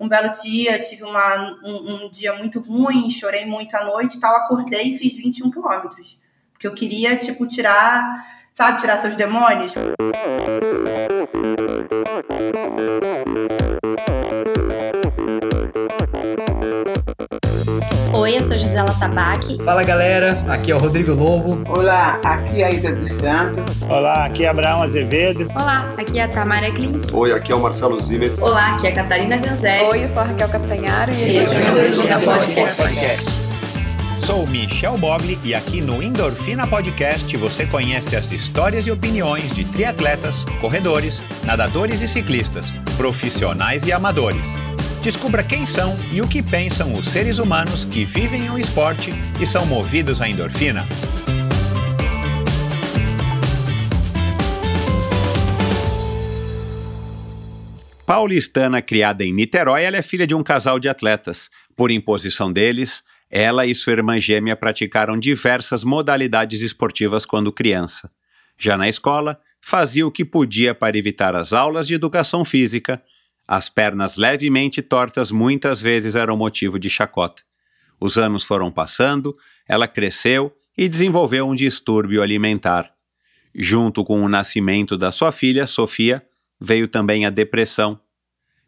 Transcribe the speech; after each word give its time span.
um 0.00 0.08
belo 0.08 0.32
dia, 0.42 0.80
tive 0.80 1.02
uma, 1.02 1.58
um, 1.64 2.04
um 2.04 2.10
dia 2.10 2.32
muito 2.34 2.60
ruim, 2.60 3.10
chorei 3.10 3.44
muito 3.44 3.76
à 3.76 3.84
noite 3.84 4.20
tal, 4.20 4.34
acordei 4.36 4.94
e 4.94 4.98
fiz 4.98 5.14
21 5.14 5.50
quilômetros. 5.50 6.20
Porque 6.52 6.66
eu 6.66 6.74
queria, 6.74 7.16
tipo, 7.16 7.46
tirar, 7.46 8.24
sabe, 8.54 8.80
tirar 8.80 8.98
seus 8.98 9.16
demônios. 9.16 9.72
Oi, 18.12 18.36
eu 18.36 18.44
sou 18.44 18.56
Gisela 18.56 18.92
Sabac. 18.94 19.60
Fala 19.64 19.82
galera, 19.82 20.40
aqui 20.46 20.70
é 20.70 20.76
o 20.76 20.78
Rodrigo 20.78 21.12
Lobo. 21.12 21.68
Olá, 21.68 22.20
aqui 22.22 22.62
é 22.62 22.66
a 22.66 22.70
Ida 22.70 22.92
dos 22.92 23.10
Santos. 23.10 23.82
Olá, 23.82 24.26
aqui 24.26 24.44
é 24.44 24.48
Abraão 24.48 24.84
Azevedo. 24.84 25.50
Olá, 25.52 25.92
aqui 25.96 26.20
é 26.20 26.22
a 26.22 26.28
Tamara 26.28 26.70
Klink. 26.70 27.12
Oi, 27.12 27.32
aqui 27.32 27.50
é 27.50 27.56
o 27.56 27.60
Marcelo 27.60 27.98
Zimmer. 27.98 28.32
Olá, 28.40 28.76
aqui 28.76 28.86
é 28.86 28.90
a 28.90 28.94
Catarina 28.94 29.36
Ganzelli. 29.36 29.88
Oi, 29.88 30.04
eu 30.04 30.06
sou 30.06 30.22
a 30.22 30.26
Raquel 30.26 30.48
Castanharo 30.48 31.10
e 31.10 31.38
esse 31.38 31.56
é 31.56 31.58
o 31.58 31.60
Endorfina 31.60 32.20
Podcast. 32.20 33.30
Sou 34.24 34.46
Michel 34.46 34.96
Bogli 34.96 35.40
e 35.42 35.56
aqui 35.56 35.80
no 35.80 36.00
Endorfina 36.00 36.68
Podcast 36.68 37.36
você 37.36 37.66
conhece 37.66 38.14
as 38.14 38.30
histórias 38.30 38.86
e 38.86 38.92
opiniões 38.92 39.52
de 39.52 39.64
triatletas, 39.64 40.44
corredores, 40.60 41.20
nadadores 41.44 42.00
e 42.00 42.06
ciclistas, 42.06 42.72
profissionais 42.96 43.84
e 43.86 43.92
amadores. 43.92 44.54
Descubra 45.02 45.44
quem 45.44 45.64
são 45.64 45.96
e 46.12 46.20
o 46.20 46.28
que 46.28 46.42
pensam 46.42 46.94
os 46.94 47.08
seres 47.08 47.38
humanos 47.38 47.84
que 47.84 48.04
vivem 48.04 48.50
o 48.50 48.58
esporte 48.58 49.12
e 49.40 49.46
são 49.46 49.64
movidos 49.64 50.20
à 50.20 50.28
endorfina. 50.28 50.86
Paulistana 58.04 58.80
criada 58.80 59.22
em 59.22 59.32
Niterói, 59.32 59.84
ela 59.84 59.98
é 59.98 60.02
filha 60.02 60.26
de 60.26 60.34
um 60.34 60.42
casal 60.42 60.78
de 60.78 60.88
atletas. 60.88 61.50
Por 61.76 61.90
imposição 61.90 62.50
deles, 62.50 63.04
ela 63.30 63.66
e 63.66 63.74
sua 63.74 63.92
irmã 63.92 64.18
gêmea 64.18 64.56
praticaram 64.56 65.18
diversas 65.18 65.84
modalidades 65.84 66.62
esportivas 66.62 67.26
quando 67.26 67.52
criança. 67.52 68.10
Já 68.58 68.76
na 68.76 68.88
escola, 68.88 69.38
fazia 69.60 70.06
o 70.06 70.10
que 70.10 70.24
podia 70.24 70.74
para 70.74 70.96
evitar 70.96 71.36
as 71.36 71.52
aulas 71.52 71.86
de 71.86 71.94
educação 71.94 72.44
física. 72.44 73.02
As 73.48 73.70
pernas 73.70 74.16
levemente 74.16 74.82
tortas 74.82 75.30
muitas 75.32 75.80
vezes 75.80 76.14
eram 76.14 76.36
motivo 76.36 76.78
de 76.78 76.90
chacota. 76.90 77.42
Os 77.98 78.18
anos 78.18 78.44
foram 78.44 78.70
passando, 78.70 79.34
ela 79.66 79.88
cresceu 79.88 80.54
e 80.76 80.86
desenvolveu 80.86 81.48
um 81.48 81.54
distúrbio 81.54 82.22
alimentar. 82.22 82.92
Junto 83.54 84.04
com 84.04 84.22
o 84.22 84.28
nascimento 84.28 84.96
da 84.96 85.10
sua 85.10 85.32
filha, 85.32 85.66
Sofia, 85.66 86.22
veio 86.60 86.86
também 86.86 87.24
a 87.24 87.30
depressão. 87.30 87.98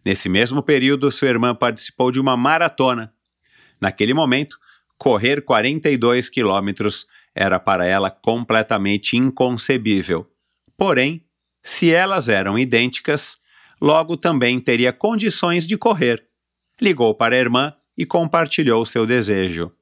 Nesse 0.03 0.28
mesmo 0.28 0.62
período, 0.62 1.12
sua 1.12 1.28
irmã 1.28 1.55
participou 1.55 2.11
de 2.11 2.19
uma 2.19 2.37
maratona 2.37 3.12
Naquele 3.81 4.12
momento, 4.12 4.59
correr 4.98 5.42
42 5.42 6.28
quilômetros 6.28 7.06
era 7.34 7.59
para 7.59 7.87
ela 7.87 8.11
completamente 8.11 9.17
inconcebível. 9.17 10.31
Porém, 10.77 11.25
se 11.62 11.92
elas 11.92 12.28
eram 12.28 12.59
idênticas, 12.59 13.39
logo 13.81 14.17
também 14.17 14.61
teria 14.61 14.92
condições 14.92 15.67
de 15.67 15.77
correr. 15.77 16.25
Ligou 16.81 17.14
para 17.14 17.34
a 17.34 17.39
irmã 17.39 17.75
e 17.97 18.05
compartilhou 18.05 18.84
seu 18.84 19.06
desejo. 19.06 19.72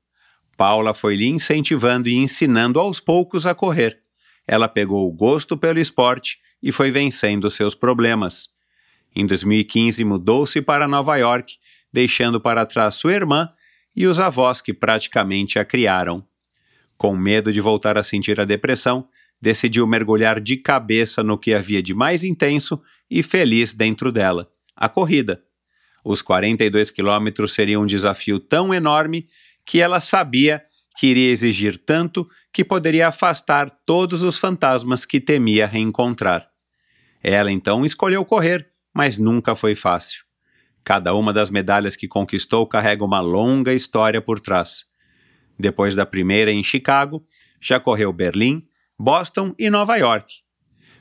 Paula 0.57 0.93
foi 0.93 1.17
lhe 1.17 1.27
incentivando 1.27 2.09
e 2.09 2.17
ensinando 2.17 2.81
aos 2.81 2.99
poucos 2.99 3.47
a 3.47 3.55
correr. 3.55 4.01
Ela 4.47 4.67
pegou 4.67 5.07
o 5.07 5.13
gosto 5.13 5.57
pelo 5.57 5.79
esporte 5.79 6.39
e 6.63 6.73
foi 6.73 6.91
vencendo 6.91 7.51
seus 7.51 7.75
problemas. 7.75 8.49
Em 9.15 9.27
2015, 9.27 10.03
mudou-se 10.05 10.61
para 10.61 10.89
Nova 10.89 11.17
York, 11.17 11.57
deixando 11.93 12.41
para 12.41 12.67
trás 12.67 12.97
sua 12.97 13.13
irmã 13.13 13.49
e 13.95 14.07
os 14.07 14.21
avós 14.21 14.61
que 14.61 14.75
praticamente 14.75 15.59
a 15.59 15.65
criaram. 15.65 16.27
Com 16.97 17.17
medo 17.17 17.53
de 17.53 17.61
voltar 17.61 17.97
a 17.97 18.03
sentir 18.03 18.41
a 18.41 18.45
depressão, 18.45 19.09
decidiu 19.41 19.87
mergulhar 19.87 20.41
de 20.41 20.57
cabeça 20.57 21.23
no 21.23 21.39
que 21.39 21.55
havia 21.55 21.83
de 21.83 21.95
mais 21.95 22.25
intenso 22.25 22.81
e 23.11 23.23
feliz 23.23 23.73
dentro 23.73 24.13
dela: 24.13 24.51
a 24.77 24.89
corrida. 24.89 25.43
Os 26.05 26.23
42 26.23 26.91
quilômetros 26.91 27.53
seriam 27.53 27.83
um 27.83 27.87
desafio 27.87 28.39
tão 28.39 28.73
enorme 28.73 29.29
que 29.65 29.81
ela 29.81 30.01
sabia 30.01 30.63
que 30.99 31.07
iria 31.07 31.31
exigir 31.31 31.79
tanto 31.79 32.29
que 32.53 32.65
poderia 32.65 33.09
afastar 33.09 33.71
todos 33.71 34.23
os 34.23 34.39
fantasmas 34.39 35.05
que 35.05 35.21
temia 35.21 35.67
reencontrar. 35.67 36.49
Ela 37.23 37.53
então 37.53 37.85
escolheu 37.85 38.25
correr, 38.25 38.69
mas 38.93 39.19
nunca 39.19 39.55
foi 39.55 39.75
fácil. 39.75 40.25
Cada 40.83 41.15
uma 41.15 41.33
das 41.33 41.51
medalhas 41.51 41.95
que 41.95 42.09
conquistou 42.09 42.67
carrega 42.67 43.05
uma 43.05 43.21
longa 43.21 43.75
história 43.75 44.21
por 44.21 44.41
trás. 44.41 44.87
Depois 45.59 45.95
da 45.95 46.07
primeira 46.07 46.51
em 46.51 46.63
Chicago, 46.63 47.25
já 47.61 47.79
correu 47.79 48.13
Berlim, 48.13 48.67
Boston 48.99 49.55
e 49.59 49.69
Nova 49.71 49.97
York. 49.97 50.37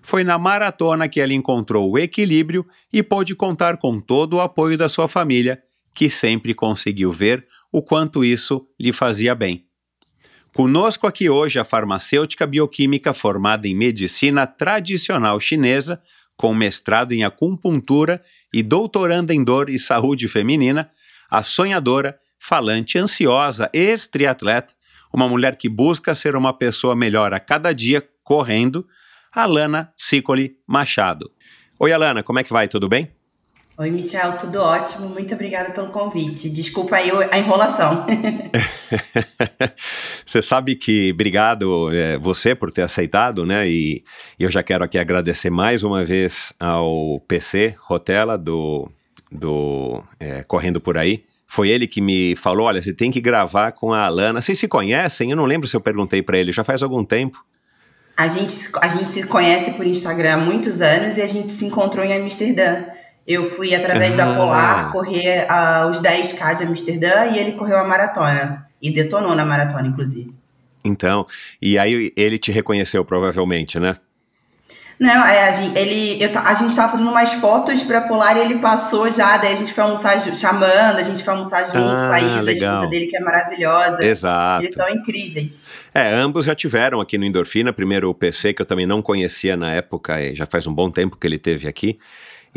Foi 0.02 0.24
na 0.24 0.38
maratona 0.38 1.08
que 1.08 1.20
ela 1.20 1.34
encontrou 1.34 1.92
o 1.92 1.98
equilíbrio 1.98 2.66
e 2.92 3.04
pôde 3.04 3.36
contar 3.36 3.78
com 3.78 4.00
todo 4.00 4.38
o 4.38 4.42
apoio 4.42 4.78
da 4.78 4.88
sua 4.88 5.08
família, 5.08 5.62
que 5.94 6.10
sempre 6.10 6.54
conseguiu 6.54 7.12
ver 7.12 7.46
o 7.72 7.82
quanto 7.82 8.24
isso 8.24 8.68
lhe 8.80 8.94
fazia 8.94 9.36
bem. 9.36 9.66
Conosco 10.54 11.06
aqui 11.06 11.30
hoje 11.30 11.60
a 11.60 11.66
farmacêutica 11.66 12.48
bioquímica 12.48 13.14
formada 13.14 13.68
em 13.68 13.76
medicina 13.76 14.48
tradicional 14.48 15.40
chinesa, 15.40 16.02
com 16.36 16.54
mestrado 16.54 17.12
em 17.12 17.24
acupuntura 17.24 18.22
e 18.54 18.64
doutoranda 18.64 19.34
em 19.34 19.44
dor 19.44 19.70
e 19.70 19.78
saúde 19.78 20.28
feminina, 20.28 20.90
a 21.30 21.44
sonhadora, 21.44 22.18
falante, 22.40 22.98
ansiosa, 22.98 23.70
ex-triatleta, 23.74 24.74
uma 25.14 25.28
mulher 25.28 25.58
que 25.58 25.68
busca 25.68 26.14
ser 26.16 26.36
uma 26.36 26.54
pessoa 26.54 26.96
melhor 26.96 27.34
a 27.34 27.40
cada 27.40 27.74
dia, 27.74 28.08
correndo, 28.24 28.88
Alana 29.38 29.94
Sicoli 29.96 30.58
Machado. 30.66 31.30
Oi, 31.78 31.94
Alana, 31.94 32.24
como 32.24 32.40
é 32.40 32.44
que 32.44 32.52
vai? 32.52 32.68
Tudo 32.68 32.90
bem? 32.90 33.12
Oi, 33.78 33.92
Michel, 33.92 34.36
tudo 34.36 34.60
ótimo. 34.60 35.08
Muito 35.08 35.32
obrigada 35.36 35.70
pelo 35.70 35.90
convite. 35.90 36.50
Desculpa 36.50 36.96
aí 36.96 37.12
a 37.30 37.38
enrolação. 37.38 38.08
você 40.26 40.42
sabe 40.42 40.76
que 40.76 41.12
obrigado 41.14 41.94
é, 41.94 42.18
você 42.18 42.56
por 42.56 42.72
ter 42.72 42.82
aceitado, 42.82 43.46
né? 43.46 43.70
E 43.70 44.04
eu 44.40 44.50
já 44.50 44.64
quero 44.64 44.84
aqui 44.84 44.98
agradecer 44.98 45.52
mais 45.52 45.84
uma 45.84 46.04
vez 46.04 46.52
ao 46.60 47.20
PC 47.28 47.76
Rotela 47.78 48.40
do, 48.40 48.90
do 49.32 50.04
é, 50.20 50.42
Correndo 50.42 50.82
Por 50.82 50.98
Aí. 50.98 51.24
Foi 51.46 51.70
ele 51.70 51.86
que 51.86 52.02
me 52.02 52.36
falou: 52.36 52.66
olha, 52.66 52.82
você 52.82 52.92
tem 52.92 53.12
que 53.12 53.22
gravar 53.22 53.72
com 53.74 53.94
a 53.94 54.04
Alana. 54.08 54.42
Vocês 54.42 54.58
se 54.58 54.68
conhecem? 54.68 55.30
Eu 55.30 55.38
não 55.38 55.46
lembro 55.46 55.68
se 55.68 55.76
eu 55.76 55.82
perguntei 55.82 56.24
para 56.24 56.40
ele, 56.40 56.52
já 56.52 56.64
faz 56.64 56.82
algum 56.82 57.06
tempo. 57.06 57.46
A 58.18 58.28
gente, 58.28 58.70
a 58.82 58.88
gente 58.90 59.12
se 59.12 59.24
conhece 59.24 59.72
por 59.72 59.86
Instagram 59.86 60.34
há 60.34 60.38
muitos 60.38 60.82
anos 60.82 61.18
e 61.18 61.22
a 61.22 61.28
gente 61.28 61.52
se 61.54 61.66
encontrou 61.66 62.04
em 62.04 62.14
Amsterdã. 62.14 62.86
Eu 63.28 63.46
fui 63.46 63.76
através 63.76 64.16
da 64.16 64.34
Polar 64.36 64.92
correr 64.92 65.46
uh, 65.46 65.88
os 65.88 66.02
10K 66.02 66.56
de 66.56 66.64
Amsterdã 66.64 67.26
e 67.28 67.38
ele 67.38 67.52
correu 67.52 67.78
a 67.78 67.84
maratona. 67.84 68.66
E 68.82 68.90
detonou 68.90 69.36
na 69.36 69.46
maratona, 69.46 69.88
inclusive. 69.88 70.34
Então, 70.84 71.28
e 71.62 71.78
aí 71.78 72.12
ele 72.16 72.38
te 72.38 72.52
reconheceu 72.52 73.04
provavelmente, 73.04 73.80
né? 73.80 73.96
Não, 75.00 75.26
é, 75.26 75.50
a 75.50 75.52
gente, 75.52 75.78
ele, 75.78 76.24
eu, 76.24 76.32
a 76.40 76.54
gente 76.56 76.76
tava 76.76 76.92
fazendo 76.92 77.10
umas 77.10 77.34
fotos 77.34 77.84
pra 77.84 78.02
Polar 78.02 78.36
e 78.36 78.40
ele 78.40 78.58
passou 78.58 79.12
já, 79.12 79.38
daí 79.38 79.54
a 79.54 79.56
gente 79.56 79.72
foi 79.72 79.84
almoçar 79.84 80.20
chamando, 80.36 80.98
a 80.98 81.04
gente 81.04 81.24
foi 81.24 81.34
almoçar 81.34 81.66
junto 81.66 81.78
ah, 81.78 82.08
com 82.08 82.14
a 82.14 82.20
Isa, 82.20 82.42
legal. 82.42 82.48
a 82.48 82.74
esposa 82.74 82.90
dele, 82.90 83.06
que 83.06 83.16
é 83.16 83.20
maravilhosa. 83.20 84.04
Exato. 84.04 84.64
Eles 84.64 84.74
são 84.74 84.90
incríveis. 84.90 85.68
É, 85.94 86.14
ambos 86.16 86.46
já 86.46 86.56
tiveram 86.56 87.00
aqui 87.00 87.16
no 87.18 87.26
Endorfina, 87.26 87.72
primeiro 87.72 88.10
o 88.10 88.14
PC, 88.14 88.54
que 88.54 88.62
eu 88.62 88.66
também 88.66 88.88
não 88.88 89.02
conhecia 89.02 89.56
na 89.56 89.72
época, 89.72 90.34
já 90.34 90.48
faz 90.48 90.66
um 90.66 90.74
bom 90.74 90.90
tempo 90.90 91.16
que 91.16 91.28
ele 91.28 91.38
teve 91.38 91.68
aqui. 91.68 92.00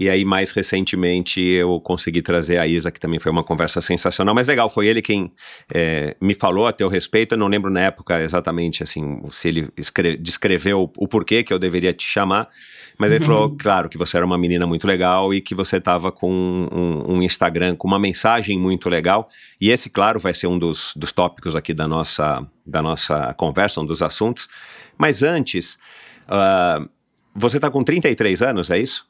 E 0.00 0.09
aí, 0.09 0.25
mais 0.25 0.50
recentemente, 0.50 1.43
eu 1.43 1.78
consegui 1.78 2.22
trazer 2.22 2.56
a 2.56 2.66
Isa, 2.66 2.91
que 2.91 2.99
também 2.99 3.21
foi 3.21 3.31
uma 3.31 3.44
conversa 3.44 3.82
sensacional. 3.82 4.35
Mas 4.35 4.49
legal, 4.49 4.70
foi 4.70 4.87
ele 4.87 5.02
quem 5.02 5.31
é, 5.75 6.17
me 6.19 6.32
falou 6.32 6.67
a 6.67 6.73
teu 6.73 6.88
respeito. 6.88 7.35
Eu 7.35 7.38
não 7.38 7.49
lembro 7.49 7.70
na 7.70 7.82
época 7.82 8.19
exatamente 8.23 8.82
assim 8.82 9.20
se 9.31 9.49
ele 9.49 9.70
descreveu 10.19 10.91
o, 10.97 11.06
porquê 11.06 11.43
que 11.44 11.52
eu 11.52 11.58
deveria 11.58 11.93
te 11.93 12.08
chamar. 12.08 12.49
Mas 12.97 13.12
ele 13.12 13.23
falou, 13.23 13.55
claro, 13.55 13.91
que 13.91 13.99
você 13.99 14.17
era 14.17 14.25
uma 14.25 14.38
menina 14.38 14.67
muito 14.67 14.87
legal 14.87 15.35
e 15.35 15.41
que 15.43 15.55
você 15.55 15.76
estava 15.76 16.11
com 16.11 16.32
um, 16.32 17.17
um, 17.17 17.23
Instagram 17.23 17.76
com 17.76 17.87
uma 17.87 17.99
mensagem 17.99 18.58
muito 18.58 18.88
legal. 18.88 19.29
E 19.61 19.70
esse, 19.70 19.91
claro, 19.91 20.19
vai 20.19 20.32
ser 20.32 20.46
um 20.46 20.58
dos, 20.58 20.94
dos 20.96 21.12
tópicos 21.12 21.55
aqui 21.55 21.75
da 21.75 21.87
nossa, 21.87 22.46
da 22.64 22.81
nossa 22.81 23.35
conversa, 23.35 23.82
um 23.82 23.87
dos 23.87 24.00
assuntos. 24.00 24.49
Mas 24.96 25.23
antes, 25.23 25.79
uh, 26.25 26.88
você 27.35 27.58
está 27.58 27.70
com 27.70 27.85
33 27.85 28.41
anos, 28.41 28.70
é 28.70 28.79
isso? 28.79 29.09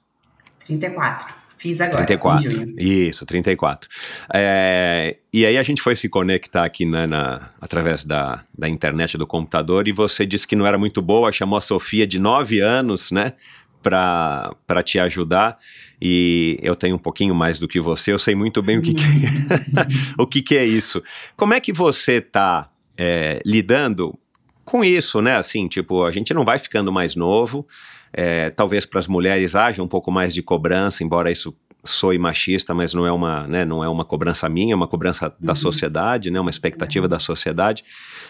34. 0.79 1.41
Fiz 1.59 1.79
agora. 1.79 2.07
34. 2.07 2.81
Isso, 2.81 3.27
34. 3.27 3.89
É, 4.33 5.19
e 5.31 5.45
aí 5.45 5.59
a 5.59 5.63
gente 5.63 5.83
foi 5.83 5.95
se 5.95 6.09
conectar 6.09 6.65
aqui 6.65 6.87
né, 6.87 7.07
na, 7.07 7.51
através 7.61 8.03
da, 8.03 8.43
da 8.57 8.67
internet 8.67 9.19
do 9.19 9.27
computador 9.27 9.87
e 9.87 9.93
você 9.93 10.25
disse 10.25 10.47
que 10.47 10.57
não 10.57 10.67
era 10.67 10.79
muito 10.79 11.03
boa, 11.03 11.31
chamou 11.31 11.59
a 11.59 11.61
Sofia 11.61 12.07
de 12.07 12.19
9 12.19 12.61
anos, 12.61 13.11
né? 13.11 13.35
para 13.83 14.83
te 14.85 14.99
ajudar 14.99 15.57
e 16.01 16.59
eu 16.63 16.77
tenho 16.77 16.97
um 16.97 16.99
pouquinho 16.99 17.35
mais 17.35 17.59
do 17.59 17.67
que 17.67 17.81
você, 17.81 18.13
eu 18.13 18.19
sei 18.19 18.35
muito 18.35 18.63
bem 18.63 18.77
o 18.77 18.83
que, 18.83 18.93
que 18.93 19.03
é, 19.03 19.87
o 20.23 20.27
que, 20.27 20.43
que 20.43 20.57
é 20.57 20.67
isso. 20.67 21.03
Como 21.35 21.55
é 21.55 21.61
que 21.61 21.73
você 21.73 22.17
está 22.17 22.71
é, 22.97 23.41
lidando 23.45 24.19
com 24.67 24.85
isso, 24.85 25.23
né? 25.23 25.37
Assim, 25.37 25.67
tipo, 25.67 26.05
a 26.05 26.11
gente 26.11 26.35
não 26.35 26.45
vai 26.45 26.59
ficando 26.59 26.93
mais 26.93 27.17
novo, 27.17 27.67
é, 28.12 28.51
talvez 28.51 28.85
para 28.87 28.99
as 28.99 29.09
mulheres 29.09 29.55
haja 29.55 29.83
um 29.83 29.89
pouco 29.89 30.11
mais 30.11 30.35
de 30.35 30.43
cobrança, 30.43 31.05
embora 31.05 31.31
isso 31.31 31.55
soe 31.85 32.19
machista, 32.19 32.75
mas 32.75 32.93
não 32.93 33.07
é 33.07 33.12
uma, 33.12 33.47
né, 33.47 33.65
não 33.65 33.83
é 33.83 33.89
uma 33.89 34.05
cobrança 34.05 34.49
minha, 34.49 34.75
é 34.75 34.77
uma 34.77 34.89
cobrança 34.89 35.35
da 35.41 35.53
uhum. 35.53 35.57
sociedade, 35.57 36.31
né, 36.31 36.39
uma 36.39 36.51
expectativa 36.51 37.09
da 37.09 37.19
sociedade. 37.19 37.85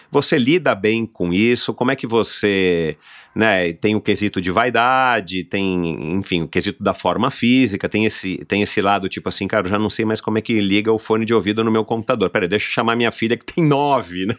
Você 0.09 0.37
lida 0.37 0.73
bem 0.73 1.05
com 1.05 1.33
isso? 1.33 1.73
Como 1.73 1.91
é 1.91 1.95
que 1.95 2.07
você, 2.07 2.97
né, 3.33 3.71
tem 3.73 3.95
o 3.95 4.01
quesito 4.01 4.41
de 4.41 4.51
vaidade, 4.51 5.43
tem, 5.43 6.17
enfim, 6.17 6.41
o 6.41 6.47
quesito 6.47 6.83
da 6.83 6.93
forma 6.93 7.31
física, 7.31 7.87
tem 7.87 8.05
esse, 8.05 8.37
tem 8.45 8.61
esse 8.61 8.81
lado 8.81 9.07
tipo 9.07 9.29
assim, 9.29 9.47
cara, 9.47 9.65
eu 9.65 9.71
já 9.71 9.79
não 9.79 9.89
sei 9.89 10.03
mais 10.03 10.19
como 10.19 10.37
é 10.37 10.41
que 10.41 10.59
liga 10.59 10.91
o 10.91 10.99
fone 10.99 11.23
de 11.23 11.33
ouvido 11.33 11.63
no 11.63 11.71
meu 11.71 11.85
computador. 11.85 12.29
Peraí, 12.29 12.49
deixa 12.49 12.67
eu 12.67 12.71
chamar 12.71 12.95
minha 12.95 13.11
filha 13.11 13.37
que 13.37 13.45
tem 13.45 13.63
nove, 13.63 14.25
né, 14.25 14.35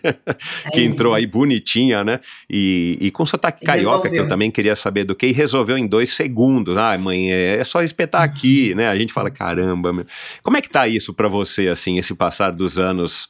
é 0.66 0.70
que 0.70 0.82
entrou 0.82 1.14
aí 1.14 1.26
bonitinha, 1.26 2.04
né, 2.04 2.20
e, 2.50 2.98
e 3.00 3.10
com 3.10 3.24
sotaque 3.24 3.64
carioca, 3.64 4.10
que 4.10 4.16
eu 4.16 4.28
também 4.28 4.50
queria 4.50 4.76
saber 4.76 5.04
do 5.04 5.14
que, 5.14 5.26
e 5.26 5.32
resolveu 5.32 5.78
em 5.78 5.86
dois 5.86 6.14
segundos. 6.14 6.76
Ah, 6.76 6.96
mãe, 6.98 7.32
é, 7.32 7.56
é 7.56 7.64
só 7.64 7.82
espetar 7.82 8.22
aqui, 8.22 8.74
né, 8.74 8.88
a 8.88 8.96
gente 8.96 9.12
fala, 9.12 9.30
caramba, 9.30 9.92
meu. 9.92 10.06
como 10.42 10.56
é 10.56 10.60
que 10.60 10.68
tá 10.68 10.86
isso 10.86 11.14
para 11.14 11.28
você, 11.28 11.68
assim, 11.68 11.98
esse 11.98 12.14
passar 12.14 12.50
dos 12.50 12.78
anos 12.78 13.28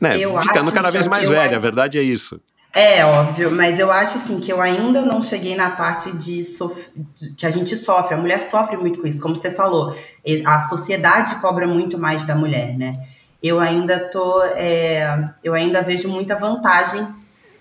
né, 0.00 0.18
eu 0.18 0.36
ficando 0.38 0.70
cada 0.72 0.90
vez 0.90 1.06
mais 1.06 1.28
velha, 1.28 1.56
a 1.56 1.60
verdade 1.60 1.98
é 1.98 2.02
isso. 2.02 2.40
É, 2.76 3.02
óbvio, 3.06 3.50
mas 3.50 3.78
eu 3.78 3.90
acho 3.90 4.18
assim 4.18 4.38
que 4.38 4.52
eu 4.52 4.60
ainda 4.60 5.00
não 5.00 5.22
cheguei 5.22 5.56
na 5.56 5.70
parte 5.70 6.14
de, 6.14 6.44
sof... 6.44 6.90
que 7.34 7.46
a 7.46 7.50
gente 7.50 7.74
sofre, 7.74 8.14
a 8.14 8.18
mulher 8.18 8.42
sofre 8.42 8.76
muito 8.76 9.00
com 9.00 9.06
isso, 9.06 9.18
como 9.18 9.34
você 9.34 9.50
falou, 9.50 9.96
a 10.44 10.60
sociedade 10.68 11.36
cobra 11.36 11.66
muito 11.66 11.96
mais 11.96 12.26
da 12.26 12.34
mulher, 12.34 12.76
né? 12.76 13.02
Eu 13.42 13.60
ainda 13.60 14.10
tô, 14.10 14.42
é... 14.42 15.30
eu 15.42 15.54
ainda 15.54 15.80
vejo 15.80 16.06
muita 16.06 16.36
vantagem 16.36 17.08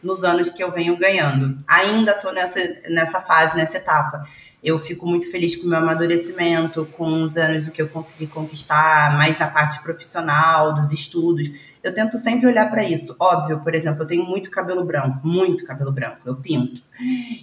nos 0.04 0.22
anos 0.26 0.52
que 0.52 0.62
eu 0.62 0.70
venho 0.70 0.98
ganhando. 0.98 1.60
Ainda 1.66 2.14
tô 2.14 2.34
nessa, 2.34 2.60
nessa 2.90 3.22
fase, 3.22 3.56
nessa 3.56 3.78
etapa. 3.78 4.28
Eu 4.62 4.80
fico 4.80 5.08
muito 5.08 5.32
feliz 5.32 5.56
com 5.56 5.66
o 5.66 5.70
meu 5.70 5.80
amadurecimento, 5.80 6.90
com 6.98 7.24
os 7.24 7.38
anos 7.38 7.70
que 7.70 7.82
eu 7.82 7.88
consegui 7.88 8.28
conquistar, 8.28 9.16
mais 9.16 9.38
na 9.38 9.48
parte 9.48 9.82
profissional, 9.82 10.74
dos 10.74 10.92
estudos 10.92 11.50
eu 11.86 11.94
tento 11.94 12.18
sempre 12.18 12.48
olhar 12.48 12.68
para 12.72 12.84
isso. 12.84 13.16
Óbvio, 13.20 13.60
por 13.60 13.76
exemplo, 13.76 14.02
eu 14.02 14.08
tenho 14.08 14.26
muito 14.26 14.50
cabelo 14.50 14.84
branco, 14.84 15.20
muito 15.24 15.64
cabelo 15.64 15.92
branco, 15.92 16.18
eu 16.26 16.36
pinto. 16.36 16.82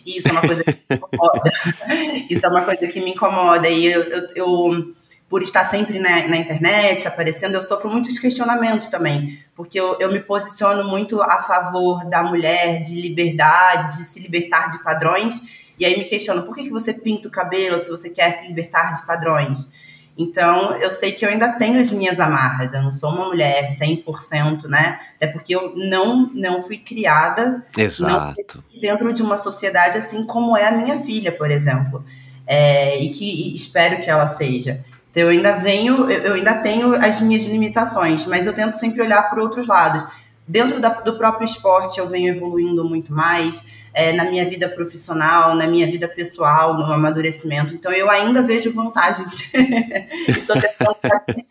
E 0.05 0.19
isso 0.19 0.27
é 0.27 0.33
uma 0.33 0.41
coisa 0.41 0.65
que 0.65 0.73
me 0.73 0.97
incomoda. 0.97 1.53
isso 2.29 2.47
é 2.47 2.49
uma 2.49 2.65
coisa 2.65 2.89
que 2.89 3.01
me 3.01 3.11
incomoda. 3.13 3.69
E 3.69 3.87
eu, 3.87 4.03
eu, 4.03 4.29
eu 4.35 4.95
por 5.29 5.43
estar 5.43 5.65
sempre 5.67 6.01
na, 6.01 6.27
na, 6.27 6.37
internet, 6.37 7.07
aparecendo, 7.07 7.55
eu 7.55 7.61
sofro 7.61 7.89
muitos 7.89 8.19
questionamentos 8.19 8.89
também. 8.89 9.39
Porque 9.55 9.79
eu, 9.79 9.97
eu 10.01 10.11
me 10.11 10.19
posiciono 10.19 10.83
muito 10.89 11.23
a 11.23 11.41
favor 11.43 12.05
da 12.07 12.25
mulher, 12.25 12.83
de 12.83 13.01
liberdade, 13.01 13.97
de 13.97 14.03
se 14.03 14.19
libertar 14.19 14.71
de 14.71 14.83
padrões. 14.83 15.41
E 15.79 15.87
aí 15.87 15.97
me 15.97 16.05
questionam, 16.05 16.43
por 16.43 16.57
que, 16.57 16.65
que 16.65 16.71
você 16.71 16.93
pinta 16.93 17.29
o 17.29 17.31
cabelo 17.31 17.79
se 17.79 17.89
você 17.89 18.11
quer 18.11 18.41
se 18.41 18.47
libertar 18.49 18.95
de 18.95 19.07
padrões? 19.07 19.71
Então, 20.17 20.77
eu 20.77 20.91
sei 20.91 21.13
que 21.13 21.25
eu 21.25 21.31
ainda 21.31 21.53
tenho 21.53 21.81
as 21.81 21.91
minhas 21.91 22.21
amarras. 22.21 22.73
Eu 22.75 22.83
não 22.83 22.93
sou 22.93 23.11
uma 23.11 23.29
mulher 23.29 23.67
100%, 23.79 24.65
né? 24.65 25.01
Até 25.17 25.27
porque 25.27 25.55
eu 25.55 25.73
não, 25.75 26.31
não 26.35 26.63
fui 26.63 26.77
criada 26.77 27.65
Exato. 27.77 28.63
dentro 28.81 29.13
de 29.13 29.23
uma 29.23 29.39
sociedade 29.39 29.97
assim 29.97 30.27
como 30.27 30.57
é 30.57 30.69
a 30.69 30.73
minha 30.73 30.99
filha, 30.99 31.33
por 31.33 31.51
exemplo. 31.51 32.05
É, 32.47 33.03
e 33.03 33.11
que 33.11 33.25
e 33.25 33.55
espero 33.55 34.03
que 34.03 34.11
ela 34.11 34.27
seja. 34.27 34.85
Então, 35.11 35.23
eu 35.23 35.29
ainda 35.31 35.53
venho, 35.53 36.11
eu 36.11 36.35
ainda 36.35 36.55
tenho 36.57 36.95
as 36.95 37.21
minhas 37.21 37.45
limitações, 37.45 38.27
mas 38.27 38.47
eu 38.47 38.53
tento 38.53 38.75
sempre 38.75 39.01
olhar 39.01 39.31
por 39.31 39.39
outros 39.39 39.67
lados. 39.67 40.05
Dentro 40.47 40.79
da, 40.81 40.91
do 40.91 41.17
próprio 41.17 41.45
esporte, 41.45 41.99
eu 41.99 42.09
venho 42.09 42.35
evoluindo 42.35 42.85
muito 42.85 43.15
mais 43.15 43.63
é, 43.95 44.13
na 44.13 44.25
minha 44.25 44.45
vida 44.45 44.69
profissional, 44.69 45.55
na 45.55 45.67
minha 45.67 45.87
vida 45.87 46.09
pessoal, 46.09 46.75
no 46.75 46.85
amadurecimento. 46.85 47.75
Então, 47.75 47.93
eu 47.93 48.11
ainda 48.11 48.43
vejo 48.43 48.73
vantagens. 48.73 49.53
Estou 50.29 50.57
tentando 50.61 50.97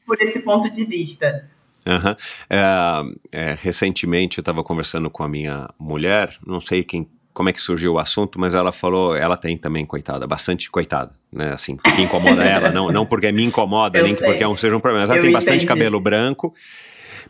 por 0.05 0.21
esse 0.21 0.39
ponto 0.39 0.69
de 0.69 0.85
vista. 0.85 1.49
Uhum. 1.85 2.15
É, 2.49 2.59
é, 3.31 3.57
recentemente 3.59 4.38
eu 4.38 4.41
estava 4.41 4.63
conversando 4.63 5.09
com 5.09 5.23
a 5.23 5.27
minha 5.27 5.67
mulher, 5.79 6.38
não 6.45 6.61
sei 6.61 6.83
quem, 6.83 7.09
como 7.33 7.49
é 7.49 7.53
que 7.53 7.61
surgiu 7.61 7.93
o 7.93 7.99
assunto, 7.99 8.39
mas 8.39 8.53
ela 8.53 8.71
falou, 8.71 9.15
ela 9.15 9.35
tem 9.35 9.57
também, 9.57 9.85
coitada, 9.85 10.27
bastante 10.27 10.69
coitada, 10.69 11.11
né? 11.31 11.53
Assim, 11.53 11.75
que 11.75 12.01
incomoda 12.01 12.44
ela, 12.44 12.69
não, 12.71 12.91
não 12.91 13.05
porque 13.05 13.31
me 13.31 13.44
incomoda, 13.44 13.97
eu 13.97 14.03
nem 14.03 14.15
sei. 14.15 14.27
porque 14.27 14.44
é 14.44 14.47
um, 14.47 14.55
seja 14.55 14.75
um 14.75 14.79
problema, 14.79 15.07
mas 15.07 15.09
ela 15.09 15.19
eu 15.19 15.23
tem 15.23 15.31
entendi. 15.31 15.45
bastante 15.45 15.65
cabelo 15.65 15.99
branco 15.99 16.53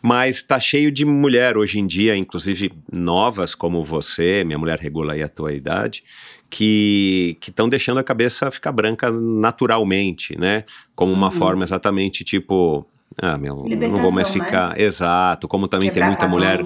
mas 0.02 0.42
tá 0.42 0.58
cheio 0.58 0.90
de 0.90 1.04
mulher 1.04 1.56
hoje 1.56 1.78
em 1.78 1.86
dia, 1.86 2.16
inclusive 2.16 2.72
novas 2.92 3.54
como 3.54 3.82
você, 3.84 4.42
minha 4.44 4.58
mulher 4.58 4.78
regula 4.78 5.12
aí 5.12 5.22
a 5.22 5.28
tua 5.28 5.52
idade, 5.52 6.02
que 6.50 7.38
estão 7.40 7.68
deixando 7.68 7.98
a 7.98 8.04
cabeça 8.04 8.50
ficar 8.50 8.72
branca 8.72 9.10
naturalmente, 9.10 10.38
né? 10.38 10.64
Como 10.94 11.12
uma 11.12 11.28
uhum. 11.28 11.32
forma 11.32 11.64
exatamente 11.64 12.24
tipo, 12.24 12.86
ah, 13.16 13.38
meu, 13.38 13.64
não 13.68 13.96
vou 13.98 14.12
mais 14.12 14.28
né? 14.34 14.40
ficar. 14.44 14.70
Né? 14.70 14.82
Exato, 14.82 15.46
como 15.46 15.68
também 15.68 15.88
Quebrar 15.90 16.08
tem 16.08 16.10
muita 16.10 16.28
mulher 16.28 16.62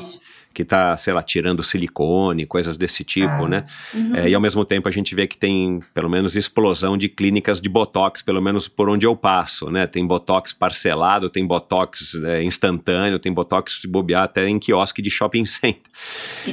que 0.57 0.63
está, 0.63 0.97
sei 0.97 1.13
lá, 1.13 1.23
tirando 1.23 1.63
silicone, 1.63 2.47
coisas 2.47 2.79
desse 2.79 3.05
tipo, 3.05 3.45
ah, 3.45 3.49
né? 3.49 3.65
Uhum. 3.93 4.17
É, 4.17 4.31
e 4.31 4.35
ao 4.35 4.41
mesmo 4.41 4.65
tempo 4.65 4.89
a 4.89 4.91
gente 4.91 5.15
vê 5.15 5.27
que 5.27 5.37
tem, 5.37 5.81
pelo 5.93 6.09
menos, 6.09 6.35
explosão 6.35 6.97
de 6.97 7.11
clínicas 7.11 7.61
de 7.61 7.69
botox, 7.69 8.23
pelo 8.23 8.41
menos 8.41 8.67
por 8.67 8.89
onde 8.89 9.05
eu 9.05 9.15
passo, 9.15 9.69
né? 9.69 9.87
Tem 9.87 10.07
botox 10.07 10.55
parcelado, 10.55 11.29
tem 11.29 11.47
botox 11.47 12.15
é, 12.25 12.43
instantâneo, 12.43 13.19
tem 13.19 13.31
botox 13.31 13.83
se 13.83 13.87
bobear 13.87 14.23
até 14.23 14.49
em 14.49 14.59
quiosque 14.59 15.03
de 15.03 15.11
shopping 15.11 15.45
center. 15.45 15.83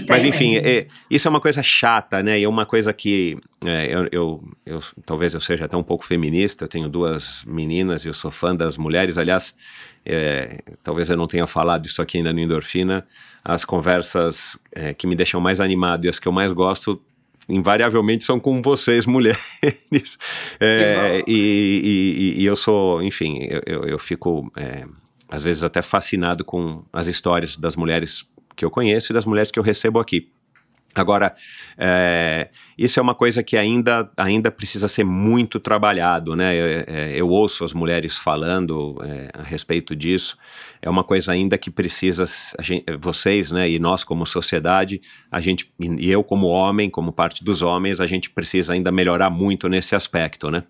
Mas 0.10 0.26
enfim, 0.26 0.58
é, 0.58 0.88
isso 1.10 1.26
é 1.26 1.32
uma 1.32 1.40
coisa 1.40 1.64
chata, 1.64 2.22
né? 2.22 2.38
E 2.38 2.44
é 2.44 2.50
uma 2.50 2.66
coisa 2.66 2.92
que 2.92 3.38
é, 3.64 3.88
eu, 3.90 4.10
eu, 4.12 4.44
eu, 4.66 4.84
talvez 5.06 5.34
eu 5.34 5.40
seja 5.40 5.64
até 5.64 5.78
um 5.78 5.84
pouco 5.84 6.04
feminista, 6.04 6.66
eu 6.66 6.68
tenho 6.68 6.90
duas 6.90 7.46
meninas 7.46 8.04
e 8.04 8.10
eu 8.10 8.14
sou 8.14 8.32
fã 8.32 8.54
das 8.54 8.78
mulheres, 8.78 9.18
aliás, 9.18 9.56
é, 10.06 10.62
talvez 10.84 11.10
eu 11.10 11.16
não 11.16 11.26
tenha 11.26 11.48
falado 11.48 11.86
isso 11.86 12.02
aqui 12.02 12.18
ainda 12.18 12.34
no 12.34 12.42
Endorfina, 12.42 13.06
as 13.44 13.66
conversas 13.66 14.58
é, 14.72 14.94
que 14.94 15.06
me 15.06 15.16
deixam 15.16 15.42
mais 15.42 15.60
animado 15.60 16.06
e 16.06 16.10
as 16.10 16.20
que 16.20 16.28
eu 16.28 16.32
mais 16.32 16.54
gosto 16.54 17.02
invariavelmente 17.50 18.24
são 18.24 18.40
com 18.40 18.62
vocês, 18.62 19.06
mulheres. 19.08 20.18
É, 20.60 21.24
e, 21.28 22.36
e, 22.38 22.42
e, 22.42 22.46
eu 22.46 22.56
sou, 22.56 23.04
enfim, 23.04 23.40
eu, 23.66 23.84
eu, 23.84 24.00
fico 24.00 24.52
é, 24.56 24.86
às 25.30 25.44
vezes 25.44 25.64
até 25.64 25.82
fascinado 25.82 26.46
com 26.46 26.84
as 26.92 27.08
histórias 27.08 27.58
das 27.58 27.76
mulheres 27.76 28.26
que 28.56 28.64
eu 28.64 28.72
conheço 28.72 29.12
e 29.12 29.14
das 29.14 29.26
mulheres 29.26 29.52
que 29.52 29.60
eu 29.60 29.64
recebo 29.64 30.00
aqui. 30.00 30.30
Agora, 30.96 31.34
é, 31.76 32.50
isso 32.78 33.00
é 33.00 33.04
uma 33.04 33.16
coisa 33.16 33.42
que 33.42 33.58
ainda, 33.58 34.12
ainda 34.16 34.52
precisa 34.52 34.88
ser 34.88 35.04
muito 35.04 35.60
trabalhado, 35.60 36.36
né? 36.36 36.56
Eu, 36.56 36.84
é, 36.88 37.14
eu 37.16 37.30
ouço 37.30 37.64
as 37.64 37.74
mulheres 37.74 38.16
falando 38.16 39.02
é, 39.04 39.30
a 39.34 39.42
respeito 39.42 39.96
disso. 39.96 40.38
É 40.82 40.90
uma 40.90 41.04
coisa 41.04 41.32
ainda 41.32 41.58
que 41.58 41.72
precisa, 41.72 42.26
gente, 42.62 42.86
vocês, 43.00 43.52
né, 43.52 43.70
e 43.70 43.80
nós 43.80 44.04
como 44.04 44.26
sociedade, 44.26 45.02
a 45.32 45.40
gente, 45.40 45.72
e 45.80 46.12
eu 46.12 46.24
como 46.24 46.48
homem, 46.48 46.90
como 46.90 47.12
parte 47.12 47.44
dos 47.44 47.62
homens, 47.62 48.00
a 48.00 48.06
gente 48.06 48.30
precisa 48.30 48.74
ainda 48.74 48.92
melhorar 48.92 49.30
muito 49.30 49.68
nesse 49.68 49.96
aspecto, 49.96 50.52
né? 50.52 50.64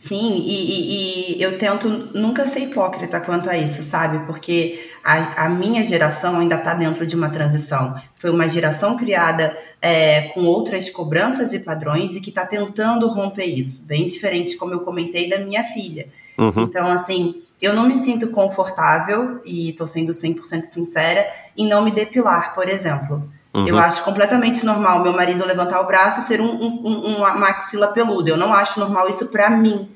Sim, 0.00 0.36
e, 0.36 0.54
e, 0.54 1.38
e, 1.38 1.42
eu 1.42 1.58
tento 1.58 1.88
nunca 1.88 2.46
ser 2.46 2.60
hipócrita 2.60 3.20
quanto 3.20 3.50
a 3.50 3.58
isso, 3.58 3.82
sabe? 3.82 4.24
Porque 4.26 4.78
a, 5.02 5.46
a 5.46 5.48
minha 5.48 5.82
geração 5.82 6.38
ainda 6.38 6.54
está 6.54 6.72
dentro 6.72 7.04
de 7.04 7.16
uma 7.16 7.28
transição. 7.28 7.96
Foi 8.14 8.30
uma 8.30 8.48
geração 8.48 8.96
criada 8.96 9.58
é, 9.82 10.28
com 10.28 10.44
outras 10.44 10.88
cobranças 10.88 11.52
e 11.52 11.58
padrões 11.58 12.14
e 12.14 12.20
que 12.20 12.28
está 12.28 12.46
tentando 12.46 13.08
romper 13.08 13.46
isso. 13.46 13.82
Bem 13.82 14.06
diferente, 14.06 14.56
como 14.56 14.72
eu 14.72 14.80
comentei, 14.80 15.28
da 15.28 15.36
minha 15.38 15.64
filha. 15.64 16.06
Uhum. 16.38 16.62
Então, 16.62 16.86
assim, 16.86 17.42
eu 17.60 17.74
não 17.74 17.84
me 17.84 17.96
sinto 17.96 18.28
confortável, 18.30 19.42
e 19.44 19.70
estou 19.70 19.86
sendo 19.88 20.12
100% 20.12 20.62
sincera, 20.62 21.28
em 21.56 21.66
não 21.66 21.82
me 21.82 21.90
depilar, 21.90 22.54
por 22.54 22.68
exemplo. 22.68 23.28
Uhum. 23.54 23.66
Eu 23.66 23.78
acho 23.78 24.04
completamente 24.04 24.64
normal 24.64 25.02
meu 25.02 25.12
marido 25.12 25.44
levantar 25.44 25.80
o 25.80 25.86
braço 25.86 26.20
e 26.20 26.24
ser 26.24 26.40
um, 26.40 26.50
um, 26.50 27.16
uma 27.16 27.34
maxila 27.34 27.88
peluda. 27.88 28.30
Eu 28.30 28.36
não 28.36 28.52
acho 28.52 28.78
normal 28.78 29.08
isso 29.08 29.26
para 29.26 29.48
mim. 29.50 29.90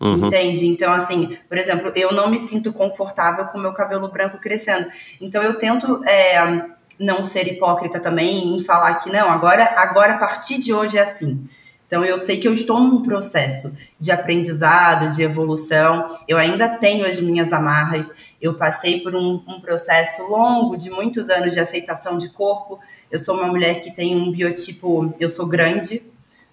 Uhum. 0.00 0.26
Entende? 0.26 0.66
Então, 0.66 0.92
assim, 0.92 1.36
por 1.48 1.58
exemplo, 1.58 1.92
eu 1.94 2.12
não 2.12 2.30
me 2.30 2.38
sinto 2.38 2.72
confortável 2.72 3.46
com 3.46 3.58
meu 3.58 3.72
cabelo 3.72 4.08
branco 4.08 4.38
crescendo. 4.38 4.88
Então, 5.20 5.42
eu 5.42 5.54
tento 5.54 6.02
é, 6.06 6.64
não 6.98 7.24
ser 7.24 7.46
hipócrita 7.46 8.00
também 8.00 8.56
em 8.56 8.64
falar 8.64 8.94
que 8.94 9.10
não, 9.10 9.30
agora, 9.30 9.74
agora 9.76 10.14
a 10.14 10.18
partir 10.18 10.58
de 10.58 10.72
hoje 10.72 10.96
é 10.96 11.02
assim. 11.02 11.46
Então, 11.86 12.04
eu 12.04 12.18
sei 12.18 12.38
que 12.38 12.46
eu 12.46 12.54
estou 12.54 12.80
num 12.80 13.02
processo 13.02 13.72
de 13.98 14.12
aprendizado, 14.12 15.10
de 15.10 15.22
evolução. 15.22 16.16
Eu 16.28 16.38
ainda 16.38 16.68
tenho 16.68 17.04
as 17.04 17.20
minhas 17.20 17.52
amarras. 17.52 18.10
Eu 18.40 18.54
passei 18.54 19.00
por 19.00 19.14
um, 19.14 19.42
um 19.46 19.60
processo 19.60 20.22
longo 20.22 20.76
de 20.76 20.90
muitos 20.90 21.28
anos 21.28 21.52
de 21.52 21.60
aceitação 21.60 22.16
de 22.16 22.30
corpo. 22.30 22.78
Eu 23.10 23.18
sou 23.18 23.36
uma 23.36 23.46
mulher 23.46 23.80
que 23.80 23.90
tem 23.90 24.16
um 24.16 24.30
biotipo, 24.30 25.14
eu 25.20 25.28
sou 25.28 25.46
grande, 25.46 26.02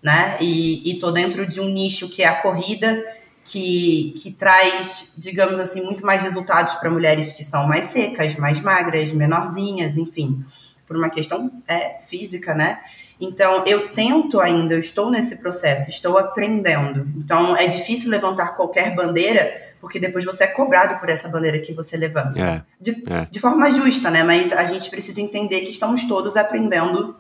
né? 0.02 0.38
E 0.42 0.92
estou 0.92 1.12
dentro 1.12 1.46
de 1.46 1.62
um 1.62 1.70
nicho 1.70 2.10
que 2.10 2.24
é 2.24 2.28
a 2.28 2.42
corrida, 2.42 3.06
que, 3.44 4.14
que 4.18 4.32
traz, 4.32 5.14
digamos 5.18 5.60
assim, 5.60 5.82
muito 5.82 6.06
mais 6.06 6.22
resultados 6.22 6.74
para 6.76 6.90
mulheres 6.90 7.32
que 7.32 7.44
são 7.44 7.66
mais 7.66 7.86
secas, 7.86 8.36
mais 8.36 8.60
magras, 8.60 9.14
menorzinhas, 9.14 9.98
enfim, 9.98 10.44
por 10.86 10.98
uma 10.98 11.10
questão 11.10 11.50
é, 11.68 12.02
física, 12.02 12.54
né? 12.54 12.80
Então, 13.20 13.66
eu 13.66 13.90
tento 13.90 14.40
ainda, 14.40 14.76
eu 14.76 14.80
estou 14.80 15.10
nesse 15.10 15.38
processo, 15.38 15.90
estou 15.90 16.18
aprendendo. 16.18 17.08
Então, 17.16 17.56
é 17.56 17.66
difícil 17.68 18.12
levantar 18.12 18.56
qualquer 18.56 18.94
bandeira, 18.94 19.67
porque 19.80 20.00
depois 20.00 20.26
você 20.26 20.46
é 20.46 20.48
cobrado 20.48 21.00
por 21.00 21.10
essa 21.10 21.28
bandeira 21.28 21.60
que 21.60 21.74
você 21.74 21.98
levanta. 21.98 22.40
É, 22.40 22.64
de, 22.80 22.92
é. 23.10 23.28
de 23.30 23.40
forma 23.40 23.72
justa, 23.72 24.10
né? 24.10 24.24
Mas 24.24 24.52
a 24.52 24.66
gente 24.66 24.90
precisa 24.90 25.22
entender 25.22 25.62
que 25.62 25.72
estamos 25.72 26.06
todos 26.06 26.36
aprendendo 26.36 27.16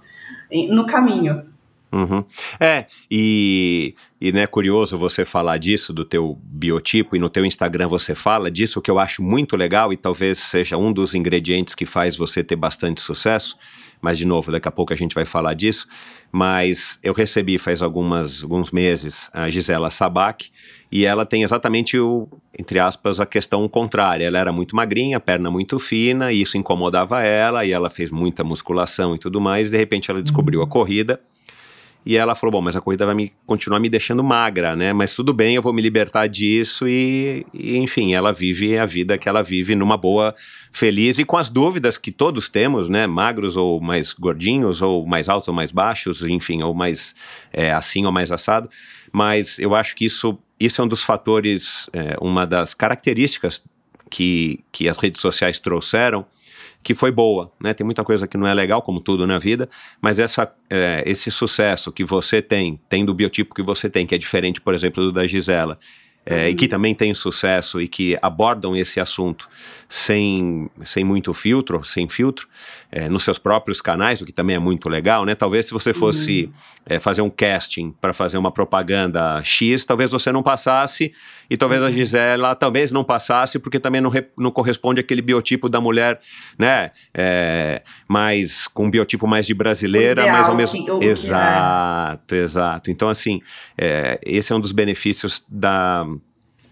no 0.69 0.85
caminho. 0.85 1.43
Uhum. 1.91 2.23
É, 2.59 2.85
e, 3.09 3.95
e 4.19 4.31
né, 4.31 4.45
curioso 4.45 4.97
você 4.97 5.23
falar 5.23 5.57
disso, 5.57 5.93
do 5.93 6.03
teu 6.03 6.37
biotipo, 6.43 7.15
e 7.15 7.19
no 7.19 7.29
teu 7.29 7.45
Instagram 7.45 7.87
você 7.87 8.13
fala 8.13 8.51
disso, 8.51 8.81
que 8.81 8.91
eu 8.91 8.99
acho 8.99 9.23
muito 9.23 9.55
legal 9.55 9.93
e 9.93 9.97
talvez 9.97 10.37
seja 10.37 10.77
um 10.77 10.91
dos 10.91 11.15
ingredientes 11.15 11.73
que 11.73 11.85
faz 11.85 12.17
você 12.17 12.43
ter 12.43 12.57
bastante 12.57 12.99
sucesso, 12.99 13.57
mas 14.01 14.17
de 14.17 14.25
novo, 14.25 14.51
daqui 14.51 14.67
a 14.67 14.71
pouco 14.71 14.93
a 14.93 14.95
gente 14.95 15.15
vai 15.15 15.25
falar 15.25 15.53
disso, 15.53 15.87
mas 16.31 16.99
eu 17.01 17.13
recebi 17.13 17.57
faz 17.57 17.81
algumas, 17.81 18.43
alguns 18.43 18.71
meses 18.71 19.29
a 19.33 19.49
Gisela 19.49 19.89
Sabac, 19.89 20.49
e 20.91 21.05
ela 21.05 21.25
tem 21.25 21.43
exatamente 21.43 21.97
o, 21.99 22.27
entre 22.57 22.79
aspas, 22.79 23.19
a 23.19 23.25
questão 23.25 23.67
contrária. 23.67 24.25
Ela 24.25 24.39
era 24.39 24.51
muito 24.51 24.75
magrinha, 24.75 25.19
perna 25.19 25.51
muito 25.51 25.79
fina, 25.79 26.31
e 26.31 26.41
isso 26.41 26.57
incomodava 26.57 27.21
ela, 27.21 27.65
e 27.65 27.71
ela 27.71 27.89
fez 27.89 28.09
muita 28.09 28.43
musculação 28.43 29.15
e 29.15 29.19
tudo 29.19 29.41
mais, 29.41 29.67
e 29.67 29.71
de 29.71 29.77
repente 29.77 30.09
ela 30.09 30.21
descobriu 30.21 30.61
a 30.61 30.67
corrida, 30.67 31.19
e 32.07 32.15
ela 32.15 32.33
falou: 32.35 32.53
Bom, 32.53 32.61
mas 32.61 32.73
a 32.73 32.79
corrida 32.79 33.05
vai 33.05 33.13
me, 33.13 33.33
continuar 33.45 33.81
me 33.81 33.89
deixando 33.89 34.23
magra, 34.23 34.77
né? 34.77 34.93
Mas 34.93 35.13
tudo 35.13 35.33
bem, 35.33 35.55
eu 35.55 35.61
vou 35.61 35.73
me 35.73 35.81
libertar 35.81 36.25
disso. 36.27 36.87
E, 36.87 37.45
e, 37.53 37.75
enfim, 37.75 38.13
ela 38.13 38.31
vive 38.31 38.77
a 38.77 38.85
vida 38.85 39.17
que 39.17 39.27
ela 39.27 39.43
vive 39.43 39.75
numa 39.75 39.97
boa, 39.97 40.33
feliz 40.71 41.19
e 41.19 41.25
com 41.25 41.35
as 41.35 41.49
dúvidas 41.49 41.97
que 41.97 42.09
todos 42.09 42.47
temos, 42.47 42.87
né? 42.87 43.05
Magros 43.05 43.57
ou 43.57 43.81
mais 43.81 44.13
gordinhos, 44.13 44.81
ou 44.81 45.05
mais 45.05 45.27
altos 45.27 45.49
ou 45.49 45.53
mais 45.53 45.73
baixos, 45.73 46.23
enfim, 46.23 46.63
ou 46.63 46.73
mais 46.73 47.13
é, 47.51 47.73
assim 47.73 48.05
ou 48.05 48.11
mais 48.13 48.31
assado. 48.31 48.69
Mas 49.11 49.59
eu 49.59 49.75
acho 49.75 49.93
que 49.93 50.05
isso, 50.05 50.39
isso 50.57 50.79
é 50.79 50.85
um 50.85 50.87
dos 50.87 51.03
fatores, 51.03 51.89
é, 51.91 52.15
uma 52.21 52.47
das 52.47 52.73
características 52.73 53.61
que, 54.09 54.63
que 54.71 54.87
as 54.87 54.97
redes 54.97 55.21
sociais 55.21 55.59
trouxeram 55.59 56.25
que 56.87 56.95
foi 56.95 57.11
boa, 57.11 57.51
né? 57.61 57.73
Tem 57.73 57.83
muita 57.83 58.01
coisa 58.01 58.25
que 58.25 58.37
não 58.37 58.47
é 58.47 58.53
legal, 58.53 58.81
como 58.81 59.01
tudo 59.01 59.27
na 59.27 59.37
vida, 59.37 59.67
mas 59.99 60.19
essa, 60.19 60.49
é, 60.69 61.03
esse 61.05 61.29
sucesso 61.29 61.91
que 61.91 62.05
você 62.05 62.41
tem, 62.41 62.79
tendo 62.87 63.09
o 63.09 63.13
biotipo 63.13 63.53
que 63.53 63.61
você 63.61 63.89
tem, 63.89 64.07
que 64.07 64.15
é 64.15 64.17
diferente, 64.17 64.61
por 64.61 64.73
exemplo, 64.73 65.03
do 65.03 65.11
da 65.11 65.27
Gisela, 65.27 65.77
é, 66.25 66.43
uhum. 66.43 66.47
e 66.47 66.55
que 66.55 66.65
também 66.65 66.95
tem 66.95 67.13
sucesso 67.13 67.81
e 67.81 67.89
que 67.89 68.17
abordam 68.21 68.73
esse 68.73 69.01
assunto 69.01 69.49
sem, 69.89 70.69
sem 70.83 71.03
muito 71.03 71.33
filtro, 71.33 71.83
sem 71.83 72.07
filtro, 72.09 72.47
é, 72.91 73.07
nos 73.07 73.23
seus 73.23 73.37
próprios 73.37 73.81
canais, 73.81 74.21
o 74.21 74.25
que 74.25 74.33
também 74.33 74.55
é 74.55 74.59
muito 74.59 74.89
legal, 74.89 75.25
né? 75.25 75.35
Talvez 75.35 75.65
se 75.65 75.71
você 75.71 75.93
fosse 75.93 76.45
uhum. 76.45 76.51
é, 76.85 76.99
fazer 76.99 77.21
um 77.21 77.29
casting 77.29 77.93
para 78.01 78.13
fazer 78.13 78.37
uma 78.37 78.51
propaganda 78.51 79.41
X, 79.43 79.85
talvez 79.85 80.11
você 80.11 80.31
não 80.31 80.43
passasse, 80.43 81.13
e 81.49 81.55
talvez 81.55 81.81
uhum. 81.81 81.87
a 81.87 81.91
Gisela 81.91 82.55
talvez 82.55 82.91
não 82.91 83.03
passasse, 83.03 83.59
porque 83.59 83.79
também 83.79 84.01
não, 84.01 84.09
re, 84.09 84.25
não 84.37 84.51
corresponde 84.51 84.99
àquele 84.99 85.21
biotipo 85.21 85.69
da 85.69 85.79
mulher, 85.79 86.19
né? 86.57 86.91
É, 87.13 87.81
mais, 88.07 88.67
com 88.67 88.85
um 88.85 88.91
biotipo 88.91 89.27
mais 89.27 89.45
de 89.45 89.53
brasileira, 89.53 90.21
ideal, 90.21 90.37
mas 90.37 90.47
ao 90.47 90.55
mesmo... 90.55 90.99
Que, 90.99 91.05
exato, 91.05 92.35
exato. 92.35 92.91
Então, 92.91 93.09
assim, 93.09 93.41
é, 93.77 94.19
esse 94.23 94.51
é 94.51 94.55
um 94.55 94.59
dos 94.59 94.71
benefícios 94.71 95.43
da 95.49 96.05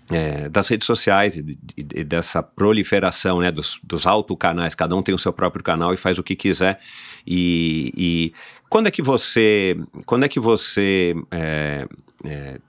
é, 0.10 0.50
das 0.50 0.68
redes 0.68 0.86
sociais 0.86 1.36
e, 1.36 1.58
e, 1.76 2.04
dessa 2.04 2.44
proliferação 2.44 3.40
né, 3.40 3.52
dos, 3.52 3.80
dos 3.84 4.06
autocanais, 4.06 4.76
cada 4.76 4.96
um 4.96 5.02
tem 5.02 5.16
o 5.16 5.20
seu 5.20 5.34
próprio 5.34 5.64
canal 5.64 5.94
e 5.94 5.98
faz 5.98 6.20
o 6.20 6.24
que 6.24 6.36
quiser. 6.36 6.80
E, 7.26 7.92
e 7.98 8.34
quando 8.70 8.88
é 8.88 8.92
que 8.92 9.02
você. 9.02 9.78
Quando 10.06 10.26
é 10.26 10.28
que 10.28 10.40
você. 10.40 11.16
É, 11.32 11.88
é, 12.24 12.60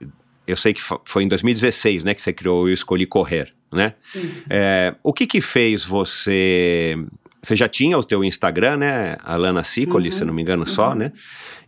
eu 0.47 0.55
sei 0.55 0.73
que 0.73 0.81
foi 1.03 1.23
em 1.23 1.27
2016 1.27 2.05
né, 2.05 2.13
que 2.13 2.21
você 2.21 2.31
criou 2.31 2.63
o 2.63 2.69
Eu 2.69 2.73
Escolhi 2.73 3.05
Correr, 3.05 3.53
né? 3.71 3.93
É, 4.49 4.95
o 5.03 5.11
que 5.11 5.27
que 5.27 5.41
fez 5.41 5.83
você 5.83 6.95
você 7.41 7.55
já 7.55 7.67
tinha 7.67 7.97
o 7.97 8.03
teu 8.03 8.23
Instagram, 8.23 8.77
né? 8.77 9.17
Alana 9.23 9.63
Sicoli, 9.63 10.09
uhum. 10.09 10.11
se 10.11 10.25
não 10.25 10.33
me 10.33 10.41
engano, 10.41 10.65
só, 10.65 10.89
uhum. 10.89 10.95
né? 10.95 11.11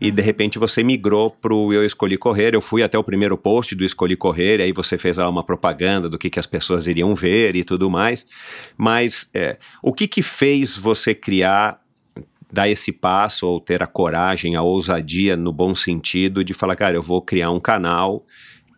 E 0.01 0.11
de 0.11 0.21
repente 0.21 0.57
você 0.57 0.83
migrou 0.83 1.29
pro 1.29 1.73
Eu 1.73 1.85
Escolhi 1.85 2.17
Correr. 2.17 2.55
Eu 2.55 2.61
fui 2.61 2.81
até 2.81 2.97
o 2.97 3.03
primeiro 3.03 3.37
post 3.37 3.75
do 3.75 3.83
Escolhi 3.83 4.15
Correr, 4.15 4.61
aí 4.61 4.71
você 4.71 4.97
fez 4.97 5.17
lá 5.17 5.29
uma 5.29 5.43
propaganda 5.43 6.09
do 6.09 6.17
que, 6.17 6.29
que 6.29 6.39
as 6.39 6.45
pessoas 6.45 6.87
iriam 6.87 7.13
ver 7.13 7.55
e 7.55 7.63
tudo 7.63 7.89
mais. 7.89 8.25
Mas 8.77 9.29
é, 9.33 9.57
o 9.83 9.93
que 9.93 10.07
que 10.07 10.21
fez 10.21 10.77
você 10.77 11.13
criar 11.13 11.79
dar 12.51 12.67
esse 12.67 12.91
passo 12.91 13.45
ou 13.45 13.59
ter 13.59 13.83
a 13.83 13.87
coragem, 13.87 14.55
a 14.55 14.61
ousadia 14.63 15.37
no 15.37 15.53
bom 15.53 15.75
sentido 15.75 16.43
de 16.43 16.53
falar, 16.53 16.75
cara, 16.75 16.95
eu 16.95 17.01
vou 17.01 17.21
criar 17.21 17.51
um 17.51 17.59
canal 17.59 18.25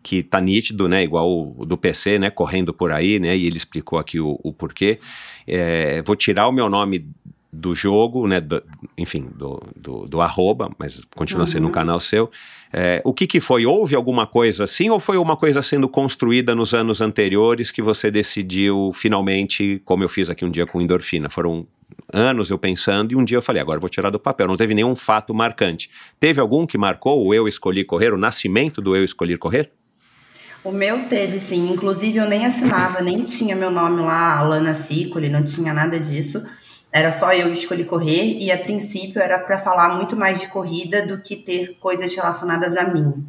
que 0.02 0.22
tá 0.22 0.40
nítido, 0.40 0.88
né, 0.88 1.02
igual 1.02 1.30
o, 1.30 1.64
do 1.64 1.76
PC, 1.76 2.18
né, 2.18 2.30
correndo 2.30 2.74
por 2.74 2.92
aí, 2.92 3.18
né, 3.18 3.36
e 3.36 3.46
ele 3.46 3.56
explicou 3.56 3.98
aqui 3.98 4.18
o, 4.18 4.38
o 4.42 4.52
porquê. 4.52 4.98
É, 5.46 6.02
vou 6.02 6.16
tirar 6.16 6.48
o 6.48 6.52
meu 6.52 6.68
nome 6.68 7.06
do 7.52 7.74
jogo, 7.74 8.26
né, 8.26 8.40
do, 8.40 8.62
enfim, 8.96 9.28
do, 9.34 9.60
do, 9.76 10.08
do, 10.08 10.20
arroba, 10.22 10.70
mas 10.78 11.02
continua 11.14 11.42
uhum. 11.42 11.46
sendo 11.46 11.68
um 11.68 11.70
canal 11.70 12.00
seu. 12.00 12.30
É, 12.72 13.02
o 13.04 13.12
que 13.12 13.26
que 13.26 13.40
foi? 13.40 13.66
Houve 13.66 13.94
alguma 13.94 14.26
coisa 14.26 14.64
assim 14.64 14.88
ou 14.88 14.98
foi 14.98 15.18
uma 15.18 15.36
coisa 15.36 15.60
sendo 15.60 15.86
construída 15.86 16.54
nos 16.54 16.72
anos 16.72 17.02
anteriores 17.02 17.70
que 17.70 17.82
você 17.82 18.10
decidiu 18.10 18.90
finalmente, 18.94 19.82
como 19.84 20.02
eu 20.02 20.08
fiz 20.08 20.30
aqui 20.30 20.46
um 20.46 20.50
dia 20.50 20.66
com 20.66 20.80
endorfina? 20.80 21.28
Foram 21.28 21.66
anos 22.10 22.50
eu 22.50 22.58
pensando 22.58 23.12
e 23.12 23.16
um 23.16 23.24
dia 23.24 23.36
eu 23.36 23.42
falei, 23.42 23.60
agora 23.60 23.78
vou 23.78 23.90
tirar 23.90 24.08
do 24.08 24.18
papel. 24.18 24.48
Não 24.48 24.56
teve 24.56 24.72
nenhum 24.72 24.96
fato 24.96 25.34
marcante. 25.34 25.90
Teve 26.18 26.40
algum 26.40 26.66
que 26.66 26.78
marcou 26.78 27.26
o 27.26 27.34
Eu 27.34 27.46
Escolhi 27.46 27.84
Correr, 27.84 28.14
o 28.14 28.18
nascimento 28.18 28.80
do 28.80 28.96
Eu 28.96 29.04
Escolhi 29.04 29.36
Correr? 29.36 29.70
O 30.64 30.70
meu 30.70 31.08
teve, 31.08 31.40
sim. 31.40 31.72
Inclusive, 31.72 32.18
eu 32.18 32.28
nem 32.28 32.46
assinava, 32.46 33.02
nem 33.02 33.24
tinha 33.24 33.56
meu 33.56 33.70
nome 33.70 34.00
lá, 34.02 34.38
Alana 34.38 34.74
Cicoli, 34.74 35.28
não 35.28 35.44
tinha 35.44 35.74
nada 35.74 35.98
disso. 35.98 36.44
Era 36.92 37.10
só 37.10 37.32
eu 37.32 37.52
escolhi 37.52 37.84
correr 37.84 38.38
e, 38.38 38.52
a 38.52 38.58
princípio, 38.58 39.20
era 39.20 39.38
para 39.38 39.58
falar 39.58 39.96
muito 39.96 40.14
mais 40.14 40.40
de 40.40 40.46
corrida 40.46 41.04
do 41.04 41.18
que 41.18 41.36
ter 41.36 41.78
coisas 41.80 42.14
relacionadas 42.14 42.76
a 42.76 42.84
mim. 42.84 43.26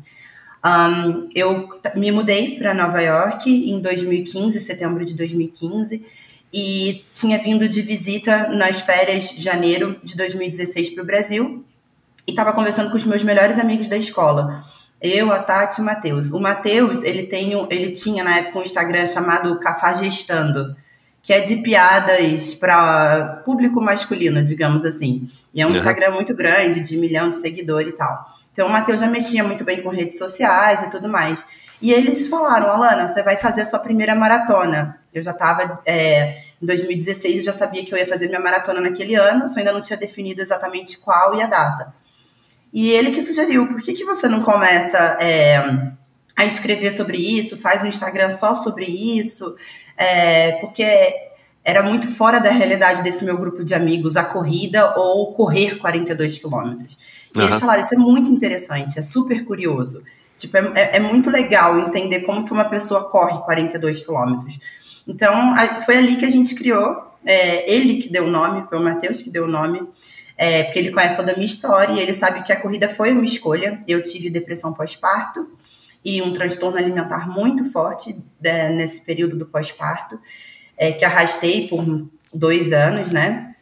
Um, 0.66 1.28
eu 1.34 1.70
me 1.96 2.12
mudei 2.12 2.58
para 2.58 2.74
Nova 2.74 3.02
York 3.02 3.50
em 3.50 3.82
2015, 3.82 4.60
setembro 4.60 5.04
de 5.04 5.14
2015, 5.14 6.06
e 6.54 7.04
tinha 7.12 7.38
vindo 7.40 7.68
de 7.68 7.82
visita 7.82 8.48
nas 8.50 8.80
férias 8.80 9.32
de 9.32 9.42
janeiro 9.42 10.00
de 10.04 10.16
2016 10.16 10.92
para 10.92 11.04
o 11.04 11.06
Brasil 11.06 11.66
e 12.28 12.32
estava 12.32 12.54
conversando 12.54 12.92
com 12.92 12.96
os 12.96 13.04
meus 13.04 13.24
melhores 13.24 13.58
amigos 13.58 13.90
da 13.90 13.98
escola. 13.98 14.64
Eu, 15.04 15.34
a 15.34 15.40
Tati 15.40 15.80
e 15.80 15.82
o 15.82 15.86
Matheus. 15.86 16.32
O 16.32 16.40
Matheus, 16.40 17.04
ele, 17.04 17.24
tem, 17.24 17.52
ele 17.70 17.92
tinha 17.92 18.24
na 18.24 18.38
época 18.38 18.60
um 18.60 18.64
Instagram 18.64 19.06
chamado 19.06 19.60
Cafajestando, 19.60 20.74
que 21.22 21.34
é 21.34 21.42
de 21.42 21.58
piadas 21.58 22.54
para 22.56 23.42
público 23.44 23.82
masculino, 23.82 24.42
digamos 24.42 24.86
assim. 24.86 25.30
E 25.54 25.62
é 25.62 25.66
um 25.66 25.70
uhum. 25.70 25.76
Instagram 25.76 26.12
muito 26.12 26.34
grande, 26.34 26.80
de 26.80 26.96
milhão 26.96 27.30
de 27.30 27.36
seguidores 27.36 27.94
e 27.94 27.98
tal. 27.98 28.34
Então 28.54 28.68
o 28.68 28.70
Matheus 28.72 29.02
já 29.02 29.08
mexia 29.08 29.44
muito 29.44 29.66
bem 29.66 29.84
com 29.84 29.90
redes 29.90 30.18
sociais 30.18 30.84
e 30.84 30.90
tudo 30.90 31.10
mais. 31.10 31.44
E 31.82 31.92
eles 31.92 32.30
falaram, 32.30 32.72
Alana, 32.72 33.06
você 33.06 33.22
vai 33.22 33.36
fazer 33.36 33.62
a 33.62 33.66
sua 33.66 33.80
primeira 33.80 34.16
maratona. 34.16 35.00
Eu 35.14 35.22
já 35.22 35.32
estava, 35.32 35.82
é, 35.86 36.38
em 36.62 36.66
2016, 36.66 37.40
eu 37.40 37.44
já 37.44 37.52
sabia 37.52 37.84
que 37.84 37.94
eu 37.94 37.98
ia 37.98 38.08
fazer 38.08 38.28
minha 38.28 38.40
maratona 38.40 38.80
naquele 38.80 39.16
ano, 39.16 39.50
só 39.50 39.60
ainda 39.60 39.74
não 39.74 39.82
tinha 39.82 39.98
definido 39.98 40.42
exatamente 40.42 40.98
qual 40.98 41.36
e 41.36 41.42
a 41.42 41.46
data. 41.46 41.94
E 42.74 42.90
ele 42.90 43.12
que 43.12 43.22
sugeriu, 43.22 43.68
por 43.68 43.82
que, 43.82 43.94
que 43.94 44.04
você 44.04 44.28
não 44.28 44.42
começa 44.42 44.98
é, 45.22 45.58
a 46.36 46.46
escrever 46.46 46.98
sobre 46.98 47.18
isso, 47.18 47.56
faz 47.56 47.84
um 47.84 47.88
Instagram 47.88 48.36
só 48.38 48.56
sobre 48.56 48.86
isso? 48.86 49.56
É, 49.96 50.54
porque 50.54 50.84
era 51.64 51.84
muito 51.84 52.08
fora 52.08 52.40
da 52.40 52.50
realidade 52.50 53.04
desse 53.04 53.24
meu 53.24 53.38
grupo 53.38 53.64
de 53.64 53.76
amigos 53.76 54.18
a 54.18 54.24
corrida 54.24 54.96
ou 54.98 55.34
correr 55.34 55.78
42 55.78 56.40
quilômetros. 56.40 56.98
E 57.34 57.38
uhum. 57.38 57.46
eles 57.46 57.60
falaram, 57.60 57.84
isso 57.84 57.94
é 57.94 57.98
muito 57.98 58.30
interessante, 58.32 58.98
é 58.98 59.02
super 59.02 59.46
curioso. 59.46 60.02
Tipo, 60.36 60.58
é, 60.58 60.72
é, 60.76 60.98
é 60.98 61.00
muito 61.00 61.30
legal 61.30 61.80
entender 61.80 62.22
como 62.22 62.44
que 62.44 62.52
uma 62.52 62.66
pessoa 62.66 63.04
corre 63.10 63.40
42 63.46 64.04
quilômetros. 64.04 64.60
Então, 65.08 65.54
foi 65.86 65.98
ali 65.98 66.16
que 66.16 66.26
a 66.26 66.32
gente 66.32 66.56
criou, 66.56 67.14
é, 67.26 67.72
ele 67.72 67.98
que 67.98 68.10
deu 68.10 68.26
o 68.26 68.32
nome, 68.32 68.66
foi 68.68 68.78
o 68.78 68.84
Matheus 68.84 69.22
que 69.22 69.30
deu 69.30 69.46
o 69.46 69.48
nome, 69.48 69.88
é, 70.38 70.64
porque 70.64 70.80
ele 70.80 70.92
conhece 70.92 71.16
toda 71.16 71.32
a 71.32 71.36
minha 71.36 71.46
história 71.46 71.94
e 71.94 72.00
ele 72.00 72.14
sabe 72.14 72.44
que 72.44 72.52
a 72.52 72.60
corrida 72.60 72.90
foi 72.90 73.12
uma 73.12 73.26
escolha. 73.26 73.84
Eu 73.88 74.02
tive 74.02 74.30
depressão 74.30 74.74
pós-parto 74.74 75.48
e 76.04 76.22
um 76.22 76.34
transtorno 76.34 76.78
alimentar 76.78 77.30
muito 77.30 77.66
forte 77.72 78.16
né, 78.42 78.70
nesse 78.70 79.02
período 79.02 79.38
do 79.38 79.46
pós-parto, 79.46 80.20
é, 80.78 80.92
que 80.92 81.06
arrastei 81.06 81.68
por 81.68 82.08
dois 82.34 82.74
anos, 82.74 83.10
né? 83.10 83.54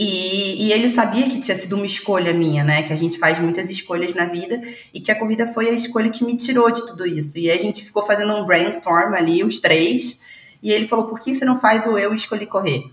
E, 0.00 0.66
e, 0.66 0.72
ele 0.72 0.88
sabia 0.88 1.28
que 1.28 1.40
tinha 1.40 1.56
sido 1.56 1.74
uma 1.74 1.84
escolha 1.84 2.32
minha, 2.32 2.62
né? 2.62 2.84
Que 2.84 2.92
a 2.92 2.96
gente 2.96 3.18
faz 3.18 3.40
muitas 3.40 3.68
escolhas 3.68 4.14
na 4.14 4.26
vida 4.26 4.62
e 4.94 5.00
que 5.00 5.10
a 5.10 5.18
corrida 5.18 5.44
foi 5.48 5.68
a 5.68 5.72
escolha 5.72 6.08
que 6.08 6.24
me 6.24 6.36
tirou 6.36 6.70
de 6.70 6.86
tudo 6.86 7.04
isso. 7.04 7.36
E 7.36 7.50
a 7.50 7.58
gente 7.58 7.84
ficou 7.84 8.04
fazendo 8.04 8.32
um 8.32 8.44
brainstorm 8.46 9.12
ali, 9.14 9.42
os 9.42 9.58
três, 9.58 10.20
e 10.62 10.70
ele 10.70 10.86
falou: 10.86 11.06
por 11.06 11.18
que 11.18 11.34
você 11.34 11.44
não 11.44 11.56
faz 11.56 11.84
o 11.86 11.98
eu 11.98 12.14
escolhi 12.14 12.46
correr? 12.46 12.84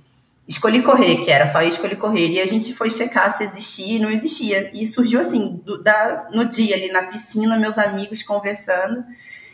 Escolhi 0.48 0.82
correr, 0.84 1.24
que 1.24 1.32
era 1.32 1.48
só 1.48 1.62
escolher 1.62 1.96
correr. 1.96 2.30
E 2.30 2.40
a 2.40 2.46
gente 2.46 2.74
foi 2.74 2.90
checar 2.92 3.36
se 3.36 3.44
existia 3.44 3.98
e 3.98 4.00
não 4.00 4.12
existia. 4.12 4.70
E 4.74 4.86
surgiu 4.86 5.20
assim, 5.20 5.62
do, 5.66 5.82
da, 5.82 6.28
no 6.32 6.46
dia 6.46 6.76
ali 6.76 6.92
na 6.92 7.04
piscina, 7.04 7.58
meus 7.58 7.78
amigos 7.78 8.22
conversando. 8.22 9.04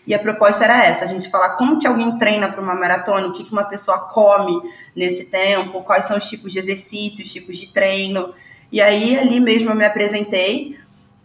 E 0.05 0.13
a 0.13 0.19
proposta 0.19 0.63
era 0.63 0.83
essa, 0.83 1.05
a 1.05 1.07
gente 1.07 1.29
falar 1.29 1.55
como 1.55 1.79
que 1.79 1.85
alguém 1.85 2.17
treina 2.17 2.51
para 2.51 2.61
uma 2.61 2.73
maratona, 2.73 3.27
o 3.27 3.33
que, 3.33 3.43
que 3.43 3.51
uma 3.51 3.63
pessoa 3.65 3.99
come 4.09 4.61
nesse 4.95 5.25
tempo, 5.25 5.83
quais 5.83 6.05
são 6.05 6.17
os 6.17 6.27
tipos 6.27 6.51
de 6.51 6.59
exercícios, 6.59 7.31
tipos 7.31 7.55
de 7.57 7.67
treino. 7.67 8.33
E 8.71 8.81
aí, 8.81 9.17
ali 9.17 9.39
mesmo 9.39 9.69
eu 9.69 9.75
me 9.75 9.85
apresentei, 9.85 10.77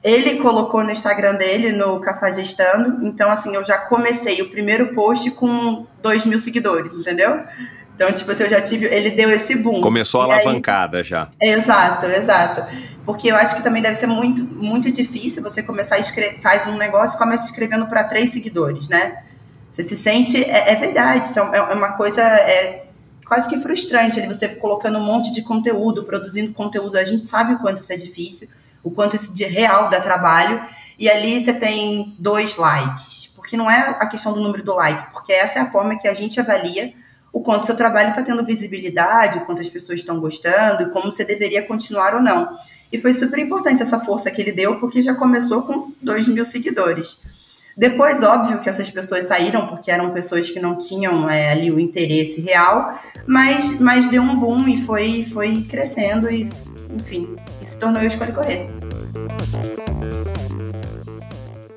ele 0.02 0.36
colocou 0.36 0.84
no 0.84 0.90
Instagram 0.90 1.34
dele, 1.34 1.72
no 1.72 2.00
Cafajestando, 2.00 3.04
então 3.04 3.30
assim, 3.30 3.54
eu 3.54 3.64
já 3.64 3.78
comecei 3.78 4.40
o 4.42 4.50
primeiro 4.50 4.94
post 4.94 5.30
com 5.32 5.86
2 6.02 6.24
mil 6.26 6.38
seguidores, 6.38 6.92
entendeu? 6.92 7.44
Então, 7.96 8.12
tipo 8.12 8.30
assim, 8.30 8.44
eu 8.44 8.50
já 8.50 8.60
tive. 8.60 8.84
Ele 8.84 9.10
deu 9.10 9.30
esse 9.30 9.56
boom. 9.56 9.80
Começou 9.80 10.20
a 10.20 10.24
alavancada 10.24 11.02
já. 11.02 11.30
Exato, 11.40 12.04
exato. 12.04 12.62
Porque 13.06 13.28
eu 13.28 13.36
acho 13.36 13.56
que 13.56 13.62
também 13.62 13.80
deve 13.80 13.94
ser 13.94 14.06
muito, 14.06 14.44
muito 14.54 14.90
difícil 14.90 15.42
você 15.42 15.62
começar 15.62 15.94
a 15.94 15.98
escrever, 15.98 16.38
faz 16.42 16.66
um 16.66 16.76
negócio 16.76 17.16
e 17.16 17.18
começa 17.18 17.46
escrevendo 17.46 17.86
para 17.86 18.04
três 18.04 18.30
seguidores, 18.30 18.86
né? 18.88 19.24
Você 19.72 19.82
se 19.82 19.96
sente. 19.96 20.44
É, 20.44 20.72
é 20.72 20.74
verdade, 20.74 21.26
é, 21.38 21.56
é 21.56 21.62
uma 21.62 21.92
coisa 21.92 22.20
é, 22.20 22.84
quase 23.26 23.48
que 23.48 23.58
frustrante 23.60 24.20
ali, 24.20 24.28
você 24.28 24.46
colocando 24.46 24.98
um 24.98 25.04
monte 25.04 25.32
de 25.32 25.40
conteúdo, 25.40 26.04
produzindo 26.04 26.52
conteúdo. 26.52 26.98
A 26.98 27.04
gente 27.04 27.26
sabe 27.26 27.54
o 27.54 27.58
quanto 27.60 27.80
isso 27.80 27.92
é 27.94 27.96
difícil, 27.96 28.46
o 28.82 28.90
quanto 28.90 29.16
isso 29.16 29.32
de 29.32 29.44
real 29.44 29.88
dá 29.88 30.00
trabalho. 30.00 30.62
E 30.98 31.08
ali 31.08 31.42
você 31.42 31.54
tem 31.54 32.14
dois 32.18 32.56
likes. 32.56 33.32
Porque 33.34 33.56
não 33.56 33.70
é 33.70 33.96
a 33.98 34.06
questão 34.06 34.34
do 34.34 34.40
número 34.40 34.62
do 34.62 34.74
like, 34.74 35.12
porque 35.12 35.32
essa 35.32 35.60
é 35.60 35.62
a 35.62 35.66
forma 35.66 35.96
que 35.96 36.06
a 36.06 36.12
gente 36.12 36.38
avalia 36.38 36.92
o 37.36 37.40
quanto 37.40 37.66
seu 37.66 37.76
trabalho 37.76 38.08
está 38.08 38.22
tendo 38.22 38.42
visibilidade, 38.42 39.36
o 39.36 39.44
quanto 39.44 39.60
as 39.60 39.68
pessoas 39.68 40.00
estão 40.00 40.18
gostando 40.18 40.84
e 40.84 40.86
como 40.86 41.14
você 41.14 41.22
deveria 41.22 41.62
continuar 41.62 42.14
ou 42.14 42.22
não. 42.22 42.56
E 42.90 42.96
foi 42.96 43.12
super 43.12 43.38
importante 43.38 43.82
essa 43.82 44.00
força 44.00 44.30
que 44.30 44.40
ele 44.40 44.52
deu, 44.52 44.80
porque 44.80 45.02
já 45.02 45.14
começou 45.14 45.60
com 45.60 45.92
2 46.00 46.28
mil 46.28 46.46
seguidores. 46.46 47.20
Depois, 47.76 48.22
óbvio 48.22 48.60
que 48.62 48.70
essas 48.70 48.88
pessoas 48.88 49.24
saíram, 49.24 49.66
porque 49.66 49.90
eram 49.90 50.14
pessoas 50.14 50.48
que 50.48 50.58
não 50.58 50.78
tinham 50.78 51.28
é, 51.28 51.52
ali 51.52 51.70
o 51.70 51.78
interesse 51.78 52.40
real, 52.40 52.98
mas, 53.26 53.78
mas 53.78 54.08
deu 54.08 54.22
um 54.22 54.34
boom 54.34 54.66
e 54.66 54.78
foi, 54.78 55.22
foi 55.22 55.60
crescendo 55.68 56.30
e, 56.30 56.48
enfim, 56.98 57.36
se 57.62 57.76
tornou 57.76 58.00
Eu 58.00 58.08
Escolhi 58.08 58.32
Correr. 58.32 58.70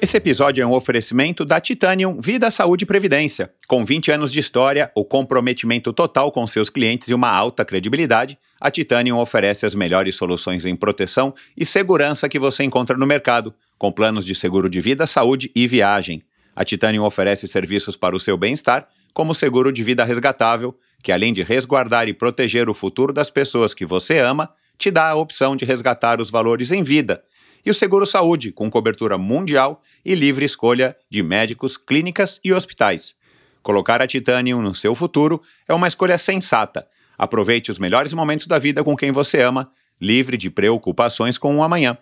Esse 0.01 0.15
episódio 0.15 0.61
é 0.61 0.65
um 0.65 0.71
oferecimento 0.71 1.43
da 1.43 1.59
Titanium 1.59 2.21
Vida, 2.21 2.49
Saúde 2.49 2.85
e 2.85 2.87
Previdência. 2.87 3.51
Com 3.67 3.83
20 3.83 4.11
anos 4.11 4.31
de 4.31 4.39
história, 4.39 4.89
o 4.95 5.03
comprometimento 5.03 5.91
total 5.91 6.31
com 6.31 6.47
seus 6.47 6.69
clientes 6.69 7.09
e 7.09 7.13
uma 7.13 7.29
alta 7.29 7.65
credibilidade, 7.65 8.39
a 8.61 8.71
Titanium 8.71 9.17
oferece 9.17 9.65
as 9.65 9.75
melhores 9.75 10.15
soluções 10.15 10.63
em 10.63 10.73
proteção 10.73 11.33
e 11.55 11.65
segurança 11.65 12.29
que 12.29 12.39
você 12.39 12.63
encontra 12.63 12.95
no 12.95 13.05
mercado, 13.05 13.53
com 13.77 13.91
planos 13.91 14.25
de 14.25 14.33
seguro 14.35 14.69
de 14.69 14.79
vida, 14.79 15.05
saúde 15.05 15.51
e 15.53 15.67
viagem. 15.67 16.23
A 16.55 16.63
Titanium 16.63 17.03
oferece 17.03 17.45
serviços 17.45 17.97
para 17.97 18.15
o 18.15 18.21
seu 18.21 18.37
bem-estar, 18.37 18.87
como 19.13 19.35
seguro 19.35 19.69
de 19.69 19.83
vida 19.83 20.05
resgatável, 20.05 20.73
que 21.03 21.11
além 21.11 21.33
de 21.33 21.43
resguardar 21.43 22.07
e 22.07 22.13
proteger 22.13 22.69
o 22.69 22.73
futuro 22.73 23.11
das 23.11 23.29
pessoas 23.29 23.73
que 23.73 23.85
você 23.85 24.19
ama, 24.19 24.49
te 24.77 24.89
dá 24.89 25.09
a 25.09 25.15
opção 25.15 25.57
de 25.57 25.65
resgatar 25.65 26.21
os 26.21 26.31
valores 26.31 26.71
em 26.71 26.83
vida 26.83 27.21
e 27.65 27.69
o 27.69 27.73
Seguro 27.73 28.05
Saúde, 28.05 28.51
com 28.51 28.69
cobertura 28.69 29.17
mundial 29.17 29.81
e 30.03 30.13
livre 30.15 30.45
escolha 30.45 30.95
de 31.09 31.23
médicos, 31.23 31.77
clínicas 31.77 32.39
e 32.43 32.53
hospitais. 32.53 33.15
Colocar 33.61 34.01
a 34.01 34.07
Titanium 34.07 34.61
no 34.61 34.73
seu 34.73 34.95
futuro 34.95 35.41
é 35.67 35.73
uma 35.73 35.87
escolha 35.87 36.17
sensata. 36.17 36.87
Aproveite 37.17 37.69
os 37.69 37.77
melhores 37.77 38.13
momentos 38.13 38.47
da 38.47 38.57
vida 38.57 38.81
com 38.83 38.95
quem 38.95 39.11
você 39.11 39.41
ama, 39.41 39.69
livre 39.99 40.37
de 40.37 40.49
preocupações 40.49 41.37
com 41.37 41.57
o 41.57 41.63
amanhã. 41.63 41.97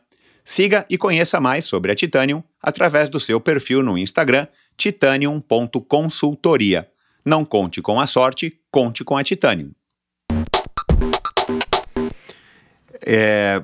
Siga 0.45 0.85
e 0.89 0.97
conheça 0.97 1.41
mais 1.41 1.65
sobre 1.65 1.91
a 1.91 1.95
Titanium 1.95 2.41
através 2.61 3.09
do 3.09 3.19
seu 3.19 3.41
perfil 3.41 3.83
no 3.83 3.97
Instagram 3.97 4.47
titanium.consultoria. 4.77 6.87
Não 7.25 7.43
conte 7.43 7.81
com 7.81 7.99
a 7.99 8.07
sorte, 8.07 8.57
conte 8.71 9.03
com 9.03 9.17
a 9.17 9.23
Titanium. 9.23 9.71
É, 13.01 13.61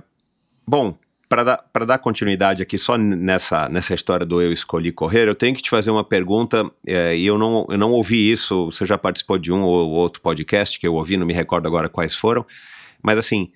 bom, 0.68 0.98
para 1.28 1.44
dar, 1.44 1.86
dar 1.86 1.98
continuidade 1.98 2.62
aqui 2.62 2.78
só 2.78 2.98
nessa, 2.98 3.68
nessa 3.70 3.96
história 3.96 4.26
do 4.26 4.42
eu 4.42 4.52
escolhi 4.52 4.92
correr, 4.92 5.28
eu 5.28 5.36
tenho 5.36 5.56
que 5.56 5.62
te 5.62 5.70
fazer 5.70 5.90
uma 5.90 6.04
pergunta, 6.04 6.70
é, 6.86 7.16
e 7.16 7.26
eu 7.26 7.38
não, 7.38 7.66
eu 7.70 7.78
não 7.78 7.92
ouvi 7.92 8.32
isso, 8.32 8.66
você 8.66 8.86
já 8.86 8.98
participou 8.98 9.38
de 9.38 9.52
um 9.52 9.64
ou 9.64 9.90
outro 9.92 10.22
podcast 10.22 10.80
que 10.80 10.88
eu 10.88 10.94
ouvi, 10.94 11.18
não 11.18 11.26
me 11.26 11.34
recordo 11.34 11.68
agora 11.68 11.90
quais 11.90 12.16
foram, 12.16 12.46
mas 13.02 13.18
assim, 13.18 13.52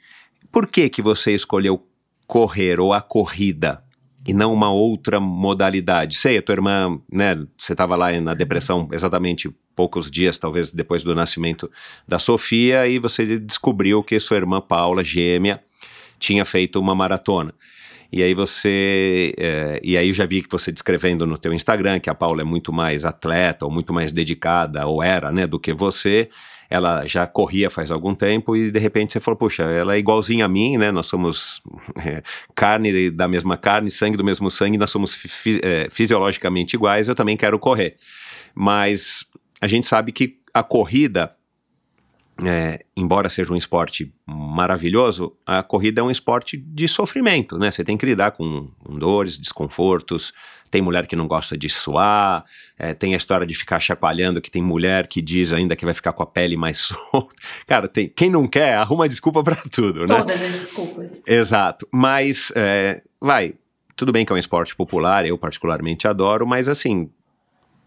por 0.51 0.67
que 0.67 0.89
que 0.89 1.01
você 1.01 1.33
escolheu 1.33 1.85
correr 2.25 2.79
ou 2.79 2.93
a 2.93 3.01
corrida 3.01 3.83
e 4.25 4.33
não 4.33 4.53
uma 4.53 4.71
outra 4.71 5.19
modalidade? 5.19 6.17
Sei, 6.17 6.37
a 6.37 6.41
tua 6.41 6.53
irmã, 6.53 6.99
né, 7.11 7.35
você 7.57 7.73
estava 7.73 7.95
lá 7.95 8.11
na 8.19 8.33
depressão 8.33 8.89
exatamente 8.91 9.49
poucos 9.75 10.09
dias, 10.09 10.39
talvez 10.39 10.71
depois 10.71 11.03
do 11.03 11.13
nascimento 11.13 11.69
da 12.07 12.17
Sofia, 12.17 12.87
e 12.87 12.97
você 12.97 13.37
descobriu 13.37 14.03
que 14.03 14.19
sua 14.19 14.37
irmã 14.37 14.59
Paula, 14.59 15.03
gêmea, 15.03 15.61
tinha 16.19 16.45
feito 16.45 16.79
uma 16.79 16.95
maratona. 16.95 17.53
E 18.11 18.23
aí 18.23 18.33
você, 18.33 19.33
é, 19.37 19.81
e 19.83 19.97
aí 19.97 20.07
eu 20.07 20.13
já 20.13 20.25
vi 20.25 20.41
que 20.41 20.49
você 20.49 20.71
descrevendo 20.71 21.25
no 21.25 21.37
teu 21.37 21.53
Instagram 21.53 21.99
que 21.99 22.09
a 22.09 22.15
Paula 22.15 22.41
é 22.41 22.45
muito 22.45 22.71
mais 22.71 23.03
atleta 23.03 23.65
ou 23.65 23.71
muito 23.71 23.93
mais 23.93 24.13
dedicada 24.13 24.85
ou 24.87 25.03
era, 25.03 25.31
né, 25.31 25.45
do 25.45 25.59
que 25.59 25.73
você. 25.73 26.29
Ela 26.69 27.05
já 27.05 27.25
corria 27.25 27.69
faz 27.69 27.91
algum 27.91 28.13
tempo 28.13 28.55
e 28.55 28.71
de 28.71 28.79
repente 28.79 29.13
você 29.13 29.19
falou, 29.19 29.37
puxa, 29.37 29.63
ela 29.63 29.95
é 29.95 29.99
igualzinha 29.99 30.45
a 30.45 30.49
mim, 30.49 30.77
né? 30.77 30.91
Nós 30.91 31.07
somos 31.07 31.61
é, 32.05 32.21
carne 32.55 33.09
da 33.09 33.27
mesma 33.27 33.57
carne, 33.57 33.89
sangue 33.89 34.17
do 34.17 34.23
mesmo 34.23 34.51
sangue, 34.51 34.77
nós 34.77 34.91
somos 34.91 35.17
é, 35.63 35.87
fisiologicamente 35.89 36.75
iguais. 36.75 37.07
Eu 37.07 37.15
também 37.15 37.37
quero 37.37 37.57
correr, 37.57 37.95
mas 38.53 39.25
a 39.61 39.67
gente 39.67 39.87
sabe 39.87 40.11
que 40.11 40.39
a 40.53 40.61
corrida 40.61 41.36
é, 42.45 42.79
embora 42.95 43.29
seja 43.29 43.51
um 43.51 43.55
esporte 43.55 44.13
maravilhoso, 44.25 45.35
a 45.45 45.63
corrida 45.63 46.01
é 46.01 46.03
um 46.03 46.11
esporte 46.11 46.57
de 46.57 46.87
sofrimento, 46.87 47.57
né? 47.57 47.71
Você 47.71 47.83
tem 47.83 47.97
que 47.97 48.05
lidar 48.05 48.31
com, 48.31 48.69
com 48.83 48.97
dores, 48.97 49.37
desconfortos. 49.37 50.33
Tem 50.69 50.81
mulher 50.81 51.07
que 51.07 51.15
não 51.15 51.27
gosta 51.27 51.57
de 51.57 51.69
suar, 51.69 52.43
é, 52.77 52.93
tem 52.93 53.13
a 53.13 53.17
história 53.17 53.47
de 53.47 53.55
ficar 53.55 53.79
chacoalhando, 53.79 54.41
que 54.41 54.51
tem 54.51 54.61
mulher 54.61 55.07
que 55.07 55.21
diz 55.21 55.53
ainda 55.53 55.77
que 55.77 55.85
vai 55.85 55.93
ficar 55.93 56.11
com 56.11 56.21
a 56.21 56.25
pele 56.25 56.57
mais 56.57 56.77
solta. 57.11 57.33
Cara, 57.65 57.87
tem, 57.87 58.09
quem 58.09 58.29
não 58.29 58.47
quer, 58.47 58.75
arruma 58.75 59.07
desculpa 59.07 59.41
para 59.43 59.55
tudo, 59.71 60.01
né? 60.01 60.17
Todas 60.17 60.41
as 60.41 60.51
desculpas. 60.51 61.23
Exato. 61.25 61.87
Mas, 61.91 62.51
é, 62.55 63.01
vai, 63.19 63.53
tudo 63.95 64.11
bem 64.11 64.25
que 64.25 64.31
é 64.31 64.35
um 64.35 64.39
esporte 64.39 64.75
popular, 64.75 65.25
eu 65.25 65.37
particularmente 65.37 66.07
adoro, 66.07 66.45
mas 66.45 66.69
assim, 66.69 67.09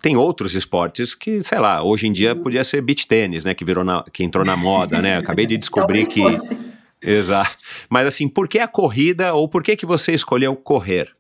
tem 0.01 0.17
outros 0.17 0.55
esportes 0.55 1.15
que, 1.15 1.43
sei 1.43 1.59
lá, 1.59 1.83
hoje 1.83 2.07
em 2.07 2.13
dia 2.13 2.35
podia 2.35 2.65
ser 2.65 2.81
beach 2.81 3.07
tênis, 3.07 3.45
né? 3.45 3.55
Que 3.55 3.65
virou 3.65 3.85
na, 3.85 4.05
que 4.13 4.25
entrou 4.25 4.45
na 4.45 4.57
moda, 4.57 5.01
né? 5.01 5.19
Acabei 5.19 5.47
de 5.47 5.57
descobrir 5.59 6.07
que. 6.07 6.23
Exato. 7.03 7.57
Mas 7.89 8.07
assim, 8.07 8.29
por 8.29 8.49
que 8.49 8.59
a 8.59 8.69
corrida 8.69 9.35
ou 9.35 9.49
por 9.49 9.63
que, 9.63 9.77
que 9.77 9.87
você 9.87 10.13
escolheu 10.13 10.55
correr? 10.57 11.15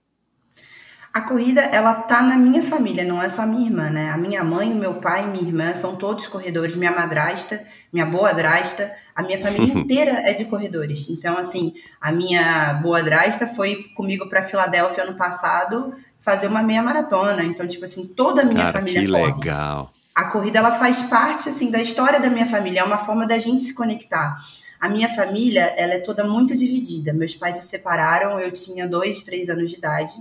A 1.13 1.23
corrida, 1.23 1.63
ela 1.63 1.93
tá 1.93 2.23
na 2.23 2.37
minha 2.37 2.63
família, 2.63 3.05
não 3.05 3.21
é 3.21 3.29
só 3.29 3.45
minha 3.45 3.67
irmã, 3.67 3.91
né? 3.91 4.11
A 4.11 4.17
minha 4.17 4.45
mãe, 4.45 4.71
o 4.71 4.77
meu 4.77 4.95
pai 4.95 5.25
e 5.25 5.27
minha 5.27 5.43
irmã 5.43 5.75
são 5.75 5.97
todos 5.97 6.29
corredores. 6.29 6.77
Minha 6.77 6.93
madrasta, 6.93 7.67
minha 7.93 8.07
boa-drasta, 8.07 8.93
a 9.13 9.21
minha 9.21 9.37
família 9.37 9.75
inteira 9.75 10.13
é 10.25 10.33
de 10.33 10.45
corredores. 10.45 11.09
Então, 11.11 11.37
assim, 11.37 11.75
a 12.01 12.13
minha 12.13 12.75
boa-drasta 12.75 13.49
foi 13.49 13.91
comigo 13.97 14.29
para 14.29 14.45
Filadélfia 14.45 15.03
ano 15.03 15.17
passado 15.17 15.93
fazer 16.21 16.47
uma 16.47 16.63
meia 16.63 16.83
maratona. 16.83 17.43
Então, 17.43 17.67
tipo 17.67 17.85
assim, 17.85 18.07
toda 18.07 18.43
a 18.43 18.45
minha 18.45 18.67
Cara, 18.67 18.79
família 18.79 19.01
que 19.01 19.09
corre. 19.09 19.33
legal. 19.33 19.91
A 20.15 20.25
corrida 20.27 20.59
ela 20.59 20.73
faz 20.73 21.03
parte 21.03 21.49
assim 21.49 21.71
da 21.71 21.81
história 21.81 22.21
da 22.21 22.31
minha 22.31 22.47
família, 22.47 22.81
é 22.81 22.85
uma 22.85 22.99
forma 22.99 23.27
da 23.27 23.39
gente 23.39 23.65
se 23.65 23.75
conectar. 23.75 24.39
A 24.79 24.89
minha 24.89 25.09
família 25.09 25.75
ela 25.77 25.95
é 25.95 25.99
toda 25.99 26.25
muito 26.25 26.57
dividida. 26.57 27.13
Meus 27.13 27.35
pais 27.35 27.57
se 27.57 27.69
separaram, 27.69 28.39
eu 28.39 28.53
tinha 28.53 28.87
dois, 28.87 29.25
três 29.25 29.49
anos 29.49 29.71
de 29.71 29.77
idade 29.77 30.15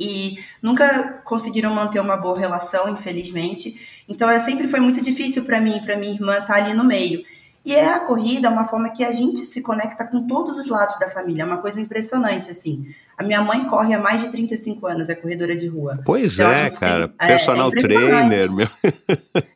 e 0.00 0.38
nunca 0.62 1.20
conseguiram 1.24 1.74
manter 1.74 2.00
uma 2.00 2.16
boa 2.16 2.38
relação, 2.38 2.88
infelizmente. 2.88 4.02
Então, 4.08 4.30
é, 4.30 4.38
sempre 4.38 4.66
foi 4.66 4.80
muito 4.80 5.02
difícil 5.02 5.44
para 5.44 5.60
mim 5.60 5.76
e 5.76 5.80
para 5.82 5.98
minha 5.98 6.14
irmã 6.14 6.38
estar 6.38 6.54
ali 6.54 6.72
no 6.72 6.82
meio. 6.82 7.22
E 7.62 7.74
é 7.74 7.92
a 7.92 8.00
corrida 8.00 8.48
é 8.48 8.50
uma 8.50 8.64
forma 8.64 8.88
que 8.88 9.04
a 9.04 9.12
gente 9.12 9.40
se 9.40 9.60
conecta 9.60 10.06
com 10.06 10.26
todos 10.26 10.58
os 10.58 10.68
lados 10.68 10.98
da 10.98 11.10
família, 11.10 11.42
é 11.42 11.44
uma 11.44 11.58
coisa 11.58 11.78
impressionante, 11.78 12.50
assim. 12.50 12.94
A 13.20 13.22
minha 13.22 13.42
mãe 13.42 13.66
corre 13.68 13.92
há 13.92 13.98
mais 13.98 14.22
de 14.22 14.30
35 14.30 14.86
anos, 14.86 15.10
é 15.10 15.14
corredora 15.14 15.54
de 15.54 15.68
rua. 15.68 16.00
Pois 16.06 16.38
então, 16.38 16.50
é, 16.50 16.70
cara. 16.70 17.08
Tem, 17.08 17.28
personal 17.28 17.70
é, 17.70 17.78
é 17.78 17.82
trainer, 17.82 18.50
meu. 18.50 18.66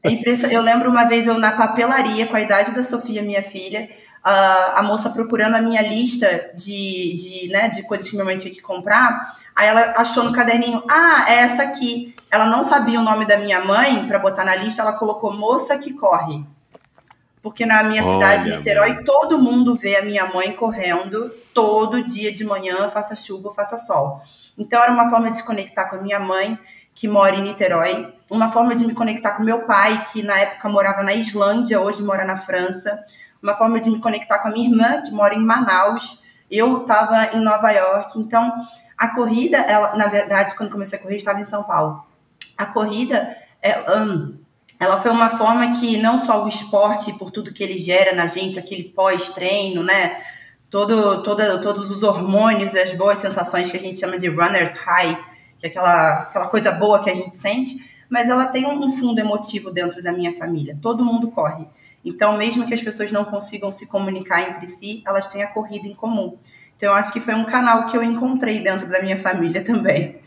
É 0.02 0.10
impressionante. 0.10 0.54
Eu 0.54 0.60
lembro 0.60 0.90
uma 0.90 1.04
vez 1.04 1.26
eu 1.26 1.38
na 1.38 1.50
papelaria, 1.50 2.26
com 2.26 2.36
a 2.36 2.42
idade 2.42 2.74
da 2.74 2.84
Sofia, 2.84 3.22
minha 3.22 3.40
filha, 3.40 3.88
a, 4.22 4.80
a 4.80 4.82
moça 4.82 5.08
procurando 5.08 5.54
a 5.54 5.62
minha 5.62 5.80
lista 5.80 6.52
de, 6.54 7.16
de, 7.16 7.48
né, 7.50 7.70
de 7.70 7.82
coisas 7.84 8.06
que 8.06 8.16
minha 8.16 8.26
mãe 8.26 8.36
tinha 8.36 8.52
que 8.52 8.60
comprar. 8.60 9.34
Aí 9.56 9.66
ela 9.66 9.94
achou 9.96 10.24
no 10.24 10.32
caderninho, 10.34 10.82
ah, 10.86 11.24
é 11.26 11.36
essa 11.36 11.62
aqui. 11.62 12.14
Ela 12.30 12.44
não 12.44 12.64
sabia 12.64 13.00
o 13.00 13.02
nome 13.02 13.24
da 13.24 13.38
minha 13.38 13.64
mãe 13.64 14.06
para 14.06 14.18
botar 14.18 14.44
na 14.44 14.54
lista, 14.54 14.82
ela 14.82 14.92
colocou 14.92 15.32
moça 15.32 15.78
que 15.78 15.94
corre. 15.94 16.44
Porque 17.42 17.64
na 17.64 17.82
minha 17.82 18.04
Olha, 18.04 18.12
cidade, 18.12 18.58
Niterói, 18.58 19.04
todo 19.04 19.38
mundo 19.38 19.74
vê 19.74 19.96
a 19.96 20.04
minha 20.04 20.26
mãe 20.26 20.52
correndo 20.52 21.32
todo 21.54 22.02
dia 22.02 22.32
de 22.32 22.44
manhã, 22.44 22.88
faça 22.90 23.14
chuva, 23.14 23.50
faça 23.52 23.78
sol. 23.78 24.20
Então 24.58 24.82
era 24.82 24.92
uma 24.92 25.08
forma 25.08 25.30
de 25.30 25.42
conectar 25.42 25.86
com 25.86 25.96
a 25.96 26.02
minha 26.02 26.18
mãe, 26.18 26.58
que 26.94 27.08
mora 27.08 27.36
em 27.36 27.42
Niterói, 27.42 28.12
uma 28.30 28.50
forma 28.52 28.74
de 28.74 28.86
me 28.86 28.94
conectar 28.94 29.32
com 29.32 29.42
meu 29.42 29.60
pai, 29.62 30.06
que 30.12 30.22
na 30.22 30.38
época 30.38 30.68
morava 30.68 31.02
na 31.02 31.14
Islândia, 31.14 31.80
hoje 31.80 32.02
mora 32.02 32.24
na 32.24 32.36
França, 32.36 33.02
uma 33.42 33.54
forma 33.54 33.80
de 33.80 33.90
me 33.90 34.00
conectar 34.00 34.38
com 34.38 34.48
a 34.48 34.50
minha 34.50 34.68
irmã, 34.68 35.02
que 35.02 35.10
mora 35.10 35.34
em 35.34 35.44
Manaus, 35.44 36.22
eu 36.50 36.82
estava 36.82 37.36
em 37.36 37.40
Nova 37.40 37.70
York. 37.70 38.18
Então, 38.18 38.52
a 38.96 39.08
corrida, 39.08 39.58
ela, 39.58 39.96
na 39.96 40.06
verdade, 40.06 40.56
quando 40.56 40.70
comecei 40.70 40.98
a 40.98 41.02
correr, 41.02 41.16
estava 41.16 41.40
em 41.40 41.44
São 41.44 41.64
Paulo. 41.64 42.04
A 42.56 42.64
corrida, 42.64 43.36
é, 43.60 43.98
um, 43.98 44.38
ela 44.78 44.96
foi 44.98 45.10
uma 45.10 45.30
forma 45.30 45.72
que 45.72 45.96
não 45.96 46.24
só 46.24 46.44
o 46.44 46.48
esporte, 46.48 47.12
por 47.12 47.30
tudo 47.30 47.52
que 47.52 47.62
ele 47.62 47.78
gera 47.78 48.14
na 48.14 48.26
gente, 48.26 48.58
aquele 48.58 48.84
pós-treino, 48.84 49.82
né? 49.82 50.22
Todo, 50.74 51.22
toda, 51.22 51.60
todos 51.60 51.88
os 51.88 52.02
hormônios, 52.02 52.74
as 52.74 52.92
boas 52.94 53.20
sensações 53.20 53.70
que 53.70 53.76
a 53.76 53.80
gente 53.80 54.00
chama 54.00 54.18
de 54.18 54.26
runner's 54.26 54.74
high, 54.74 55.16
que 55.56 55.66
é 55.66 55.68
aquela, 55.68 56.22
aquela 56.22 56.48
coisa 56.48 56.72
boa 56.72 57.00
que 57.00 57.08
a 57.08 57.14
gente 57.14 57.36
sente, 57.36 57.76
mas 58.10 58.28
ela 58.28 58.46
tem 58.46 58.66
um 58.66 58.90
fundo 58.90 59.20
emotivo 59.20 59.70
dentro 59.70 60.02
da 60.02 60.10
minha 60.10 60.32
família. 60.32 60.76
Todo 60.82 61.04
mundo 61.04 61.30
corre. 61.30 61.64
Então, 62.04 62.36
mesmo 62.36 62.66
que 62.66 62.74
as 62.74 62.82
pessoas 62.82 63.12
não 63.12 63.24
consigam 63.24 63.70
se 63.70 63.86
comunicar 63.86 64.48
entre 64.48 64.66
si, 64.66 65.00
elas 65.06 65.28
têm 65.28 65.44
a 65.44 65.46
corrida 65.46 65.86
em 65.86 65.94
comum. 65.94 66.38
Então, 66.76 66.88
eu 66.88 66.94
acho 66.96 67.12
que 67.12 67.20
foi 67.20 67.34
um 67.34 67.44
canal 67.44 67.86
que 67.86 67.96
eu 67.96 68.02
encontrei 68.02 68.58
dentro 68.58 68.88
da 68.88 69.00
minha 69.00 69.16
família 69.16 69.62
também. 69.62 70.18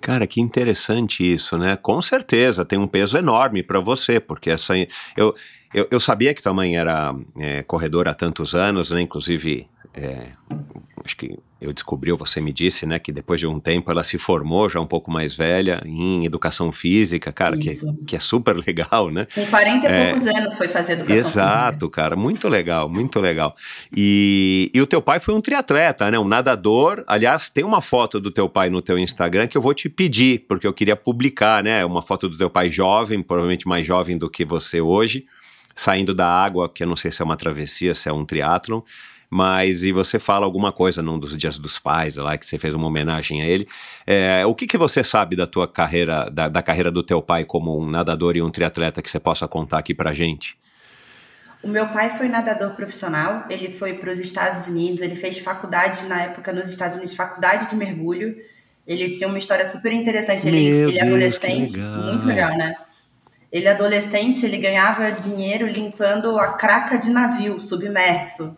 Cara, 0.00 0.26
que 0.26 0.40
interessante 0.40 1.22
isso, 1.22 1.56
né? 1.56 1.76
Com 1.76 2.02
certeza 2.02 2.64
tem 2.64 2.80
um 2.80 2.88
peso 2.88 3.16
enorme 3.16 3.62
para 3.62 3.78
você, 3.78 4.18
porque 4.18 4.50
essa 4.50 4.74
eu, 5.16 5.34
eu, 5.76 5.86
eu, 5.90 6.00
sabia 6.00 6.32
que 6.32 6.42
tua 6.42 6.54
mãe 6.54 6.74
era 6.74 7.14
é, 7.38 7.62
corredora 7.62 8.10
há 8.10 8.14
tantos 8.14 8.54
anos, 8.54 8.90
né? 8.90 9.02
Inclusive, 9.02 9.68
é, 9.92 10.28
acho 11.04 11.14
que 11.14 11.38
eu 11.60 11.70
descobri, 11.70 12.10
ou 12.10 12.16
você 12.16 12.40
me 12.40 12.52
disse, 12.52 12.86
né, 12.86 12.98
que 12.98 13.12
depois 13.12 13.40
de 13.40 13.46
um 13.46 13.60
tempo 13.60 13.90
ela 13.90 14.02
se 14.02 14.16
formou 14.16 14.68
já 14.68 14.80
um 14.80 14.86
pouco 14.86 15.10
mais 15.10 15.34
velha 15.34 15.82
em 15.84 16.24
educação 16.24 16.72
física, 16.72 17.30
cara, 17.32 17.56
que, 17.56 17.78
que 18.06 18.16
é 18.16 18.18
super 18.18 18.56
legal, 18.66 19.10
né? 19.10 19.26
Com 19.34 19.44
40 19.44 19.86
e 19.86 19.90
é, 19.90 20.12
poucos 20.12 20.26
anos 20.26 20.54
foi 20.54 20.68
fazer 20.68 20.92
educação 20.94 21.16
exato, 21.16 21.78
física. 21.86 21.90
cara, 21.90 22.16
muito 22.16 22.48
legal, 22.48 22.88
muito 22.88 23.20
legal. 23.20 23.54
E, 23.94 24.70
e 24.72 24.80
o 24.80 24.86
teu 24.86 25.02
pai 25.02 25.20
foi 25.20 25.34
um 25.34 25.42
triatleta, 25.42 26.10
né, 26.10 26.18
um 26.18 26.28
nadador. 26.28 27.04
Aliás, 27.06 27.50
tem 27.50 27.64
uma 27.64 27.82
foto 27.82 28.18
do 28.18 28.30
teu 28.30 28.48
pai 28.48 28.70
no 28.70 28.80
teu 28.80 28.98
Instagram 28.98 29.46
que 29.46 29.58
eu 29.58 29.62
vou 29.62 29.74
te 29.74 29.90
pedir, 29.90 30.44
porque 30.48 30.66
eu 30.66 30.72
queria 30.72 30.96
publicar, 30.96 31.62
né, 31.62 31.84
uma 31.84 32.00
foto 32.00 32.30
do 32.30 32.36
teu 32.38 32.48
pai 32.48 32.70
jovem, 32.70 33.22
provavelmente 33.22 33.68
mais 33.68 33.86
jovem 33.86 34.16
do 34.16 34.30
que 34.30 34.42
você 34.42 34.80
hoje, 34.80 35.26
saindo 35.76 36.14
da 36.14 36.26
água, 36.26 36.68
que 36.68 36.82
eu 36.82 36.88
não 36.88 36.96
sei 36.96 37.12
se 37.12 37.22
é 37.22 37.24
uma 37.24 37.36
travessia, 37.36 37.94
se 37.94 38.08
é 38.08 38.12
um 38.12 38.24
triatlon 38.24 38.80
mas 39.28 39.82
e 39.82 39.92
você 39.92 40.18
fala 40.18 40.44
alguma 40.44 40.72
coisa 40.72 41.02
num 41.02 41.18
dos 41.18 41.36
dias 41.36 41.58
dos 41.58 41.78
pais 41.78 42.16
lá 42.16 42.36
que 42.38 42.46
você 42.46 42.58
fez 42.58 42.74
uma 42.74 42.86
homenagem 42.86 43.42
a 43.42 43.46
ele. 43.46 43.68
É, 44.06 44.46
o 44.46 44.54
que, 44.54 44.66
que 44.66 44.78
você 44.78 45.02
sabe 45.02 45.36
da 45.36 45.46
tua 45.46 45.66
carreira, 45.66 46.30
da, 46.30 46.48
da, 46.48 46.62
carreira 46.62 46.90
do 46.90 47.02
teu 47.02 47.20
pai 47.20 47.44
como 47.44 47.78
um 47.78 47.88
nadador 47.88 48.36
e 48.36 48.42
um 48.42 48.50
triatleta 48.50 49.02
que 49.02 49.10
você 49.10 49.18
possa 49.18 49.48
contar 49.48 49.78
aqui 49.78 49.94
pra 49.94 50.12
gente? 50.12 50.56
O 51.62 51.68
meu 51.68 51.88
pai 51.88 52.10
foi 52.10 52.28
nadador 52.28 52.76
profissional, 52.76 53.44
ele 53.50 53.72
foi 53.72 53.94
para 53.94 54.12
os 54.12 54.20
Estados 54.20 54.68
Unidos, 54.68 55.02
ele 55.02 55.16
fez 55.16 55.38
faculdade 55.38 56.04
na 56.04 56.22
época 56.22 56.52
nos 56.52 56.68
Estados 56.68 56.96
Unidos, 56.96 57.14
faculdade 57.14 57.68
de 57.68 57.74
mergulho. 57.74 58.36
Ele 58.86 59.10
tinha 59.10 59.28
uma 59.28 59.38
história 59.38 59.68
super 59.68 59.92
interessante. 59.92 60.46
Ele, 60.46 60.64
ele 60.64 60.98
é 60.98 61.02
adolescente, 61.02 61.76
legal. 61.76 62.02
muito 62.04 62.24
legal, 62.24 62.56
né? 62.56 62.72
Ele 63.56 63.68
adolescente, 63.68 64.44
ele 64.44 64.58
ganhava 64.58 65.10
dinheiro 65.10 65.66
limpando 65.66 66.38
a 66.38 66.48
craca 66.48 66.98
de 66.98 67.08
navio 67.08 67.58
submerso. 67.58 68.54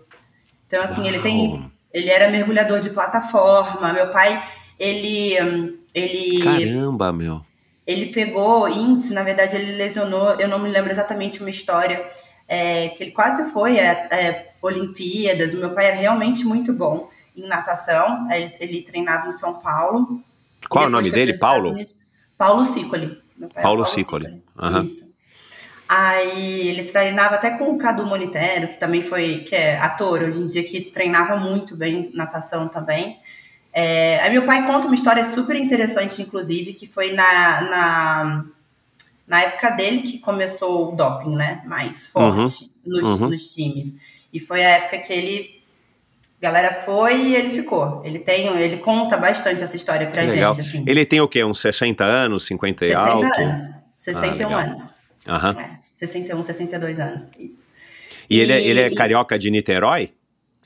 Então, 0.67 0.83
assim, 0.83 1.03
Uau. 1.03 1.07
ele 1.07 1.21
tem. 1.21 1.71
Ele 1.95 2.11
era 2.11 2.29
mergulhador 2.29 2.81
de 2.81 2.91
plataforma. 2.91 3.93
Meu 3.93 4.11
pai, 4.11 4.43
ele. 4.77 5.79
ele 5.95 6.43
Caramba, 6.43 7.13
meu. 7.13 7.41
Ele 7.87 8.07
pegou 8.07 8.69
índice, 8.69 9.15
na 9.15 9.23
verdade, 9.23 9.55
ele 9.55 9.77
lesionou, 9.77 10.33
eu 10.33 10.49
não 10.49 10.59
me 10.59 10.69
lembro 10.69 10.91
exatamente 10.91 11.41
uma 11.41 11.49
história, 11.49 12.05
é, 12.49 12.89
que 12.89 13.05
ele 13.05 13.13
quase 13.13 13.53
foi 13.53 13.79
a 13.79 13.83
é, 13.85 14.09
é, 14.11 14.53
Olimpíadas. 14.61 15.55
Meu 15.55 15.71
pai 15.71 15.87
era 15.87 15.97
realmente 15.97 16.45
muito 16.45 16.73
bom 16.73 17.09
em 17.37 17.47
natação. 17.47 18.29
Ele, 18.33 18.53
ele 18.59 18.83
treinava 18.83 19.29
em 19.29 19.33
São 19.33 19.61
Paulo. 19.61 20.21
Qual 20.69 20.83
é 20.83 20.89
o 20.89 20.91
nome 20.91 21.09
dele? 21.09 21.39
Paulo? 21.39 21.77
Paulo 22.37 22.65
Cicoli. 22.65 23.28
Paulo, 23.39 23.63
Paulo 23.63 23.87
Cicoli. 23.87 24.43
Uhum. 24.61 24.83
Isso. 24.83 25.09
Aí 25.89 26.69
ele 26.69 26.85
treinava 26.85 27.37
até 27.37 27.51
com 27.51 27.71
o 27.71 27.79
Cadu 27.79 28.05
Monitero, 28.05 28.69
que 28.69 28.79
também 28.79 29.01
foi, 29.01 29.39
que 29.39 29.55
é 29.55 29.79
ator 29.79 30.23
hoje 30.23 30.41
em 30.41 30.47
dia, 30.47 30.63
que 30.63 30.83
treinava 30.83 31.37
muito 31.37 31.75
bem 31.75 32.11
natação 32.13 32.69
também. 32.69 33.19
É, 33.73 34.21
aí 34.21 34.31
meu 34.31 34.45
pai 34.45 34.67
conta 34.67 34.87
uma 34.87 34.95
história 34.95 35.33
super 35.33 35.57
interessante, 35.57 36.21
inclusive, 36.21 36.75
que 36.75 36.87
foi 36.87 37.13
na, 37.13 37.61
na, 37.63 38.45
na 39.27 39.41
época 39.41 39.71
dele 39.71 40.03
que 40.03 40.19
começou 40.19 40.93
o 40.93 40.97
doping, 40.97 41.35
né? 41.35 41.63
Mais 41.65 42.07
forte 42.07 42.71
uhum, 42.85 42.93
nos, 42.93 43.07
uhum. 43.07 43.29
nos 43.31 43.55
times. 43.55 43.95
E 44.31 44.39
foi 44.39 44.63
a 44.63 44.69
época 44.69 44.99
que 44.99 45.13
ele 45.13 45.58
galera 46.41 46.75
foi 46.75 47.17
e 47.17 47.37
ele 47.37 47.51
ficou. 47.51 48.03
Ele 48.05 48.19
tem, 48.19 48.47
ele 48.47 48.79
conta 48.79 49.17
bastante 49.17 49.63
essa 49.63 49.77
história 49.77 50.07
pra 50.07 50.25
que 50.25 50.31
gente. 50.31 50.61
Assim. 50.61 50.85
Ele 50.87 51.05
tem 51.05 51.21
o 51.21 51.29
quê? 51.29 51.43
Uns 51.45 51.61
60 51.61 52.05
anos, 52.05 52.47
50 52.47 52.85
e 52.85 52.89
60 52.89 53.11
alto? 53.11 53.41
anos. 53.41 53.61
61 53.97 54.49
ah, 54.49 54.61
anos. 54.61 54.83
Aham. 55.27 55.57
É. 55.61 55.79
61, 55.97 56.43
62 56.43 57.01
anos, 57.01 57.31
isso. 57.39 57.67
E, 58.31 58.37
e 58.37 58.41
ele, 58.41 58.53
é, 58.53 58.63
ele 58.63 58.81
é 58.81 58.95
carioca 58.95 59.39
de 59.39 59.51
Niterói? 59.51 60.13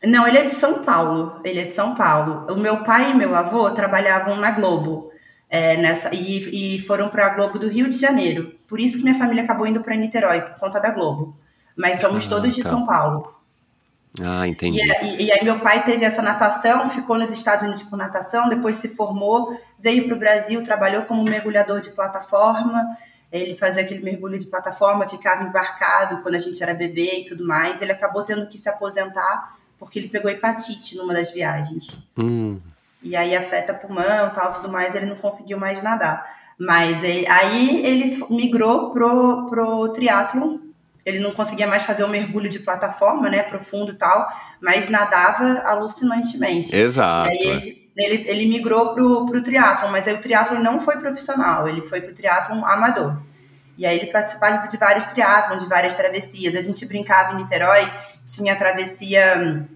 Não, 0.04 0.26
ele 0.26 0.38
é 0.38 0.44
de 0.44 0.52
São 0.52 0.82
Paulo. 0.82 1.40
Ele 1.44 1.60
é 1.60 1.64
de 1.64 1.72
São 1.72 1.94
Paulo. 1.94 2.46
O 2.52 2.56
meu 2.56 2.82
pai 2.82 3.12
e 3.12 3.14
meu 3.14 3.34
avô 3.34 3.70
trabalhavam 3.70 4.36
na 4.36 4.50
Globo. 4.50 5.10
É, 5.48 5.76
nessa, 5.76 6.14
e, 6.14 6.76
e 6.76 6.78
foram 6.80 7.08
para 7.08 7.26
a 7.26 7.28
Globo 7.30 7.58
do 7.58 7.68
Rio 7.68 7.88
de 7.88 7.98
Janeiro. 7.98 8.54
Por 8.66 8.80
isso 8.80 8.96
que 8.96 9.02
minha 9.02 9.14
família 9.14 9.44
acabou 9.44 9.66
indo 9.66 9.82
para 9.82 9.94
Niterói, 9.94 10.40
por 10.40 10.58
conta 10.58 10.80
da 10.80 10.90
Globo. 10.90 11.36
Mas 11.76 12.00
somos 12.00 12.26
ah, 12.26 12.28
todos 12.28 12.54
de 12.54 12.62
tá. 12.62 12.70
São 12.70 12.86
Paulo. 12.86 13.34
Ah, 14.20 14.46
entendi. 14.46 14.78
E, 14.78 15.24
e, 15.24 15.32
aí 15.32 15.42
meu 15.42 15.60
pai 15.60 15.84
teve 15.84 16.04
essa 16.04 16.20
natação, 16.20 16.88
ficou 16.88 17.18
nos 17.18 17.30
Estados 17.30 17.64
Unidos 17.64 17.82
por 17.82 17.96
natação, 17.96 18.48
depois 18.48 18.76
se 18.76 18.88
formou, 18.88 19.58
veio 19.78 20.06
para 20.06 20.14
o 20.14 20.18
Brasil, 20.18 20.62
trabalhou 20.62 21.02
como 21.02 21.24
mergulhador 21.24 21.80
de 21.80 21.90
plataforma, 21.90 22.96
ele 23.32 23.54
fazia 23.54 23.82
aquele 23.82 24.04
mergulho 24.04 24.36
de 24.38 24.46
plataforma, 24.46 25.08
ficava 25.08 25.42
embarcado 25.44 26.20
quando 26.22 26.34
a 26.34 26.38
gente 26.38 26.62
era 26.62 26.74
bebê 26.74 27.20
e 27.20 27.24
tudo 27.24 27.46
mais. 27.46 27.80
Ele 27.80 27.90
acabou 27.90 28.22
tendo 28.22 28.46
que 28.46 28.58
se 28.58 28.68
aposentar 28.68 29.56
porque 29.78 29.98
ele 29.98 30.08
pegou 30.08 30.30
hepatite 30.30 30.96
numa 30.96 31.14
das 31.14 31.32
viagens. 31.32 31.96
Hum. 32.16 32.60
E 33.02 33.16
aí 33.16 33.34
afeta 33.34 33.74
pulmão 33.74 34.30
tal, 34.30 34.52
tudo 34.52 34.70
mais, 34.70 34.94
ele 34.94 35.06
não 35.06 35.16
conseguiu 35.16 35.58
mais 35.58 35.82
nadar. 35.82 36.24
Mas 36.58 37.02
ele, 37.02 37.26
aí 37.26 37.84
ele 37.84 38.24
migrou 38.30 38.90
pro, 38.90 39.48
pro 39.48 39.88
triatlon. 39.88 40.58
Ele 41.04 41.18
não 41.18 41.32
conseguia 41.32 41.66
mais 41.66 41.82
fazer 41.82 42.04
o 42.04 42.08
mergulho 42.08 42.48
de 42.48 42.60
plataforma, 42.60 43.28
né, 43.28 43.42
profundo 43.42 43.92
e 43.92 43.96
tal, 43.96 44.28
mas 44.60 44.88
nadava 44.88 45.60
alucinantemente. 45.64 46.74
Exato. 46.74 47.28
Aí 47.28 47.48
ele, 47.48 47.88
ele, 47.96 48.28
ele 48.28 48.46
migrou 48.46 48.94
pro, 48.94 49.26
pro 49.26 49.42
triatlon, 49.42 49.90
mas 49.90 50.06
aí 50.06 50.14
o 50.14 50.20
triatlon 50.20 50.60
não 50.60 50.78
foi 50.78 50.96
profissional, 50.98 51.68
ele 51.68 51.82
foi 51.82 52.00
pro 52.00 52.14
triatlon 52.14 52.64
amador. 52.64 53.16
E 53.76 53.86
aí 53.86 53.98
ele 53.98 54.10
participava 54.10 54.68
de 54.68 54.76
vários 54.76 55.06
triatlons, 55.06 55.62
de 55.62 55.68
várias 55.68 55.94
travessias. 55.94 56.54
A 56.54 56.62
gente 56.62 56.84
brincava 56.86 57.32
em 57.32 57.36
Niterói, 57.36 57.90
tinha 58.26 58.52
a 58.52 58.56
travessia 58.56 59.34
hum, 59.38 59.66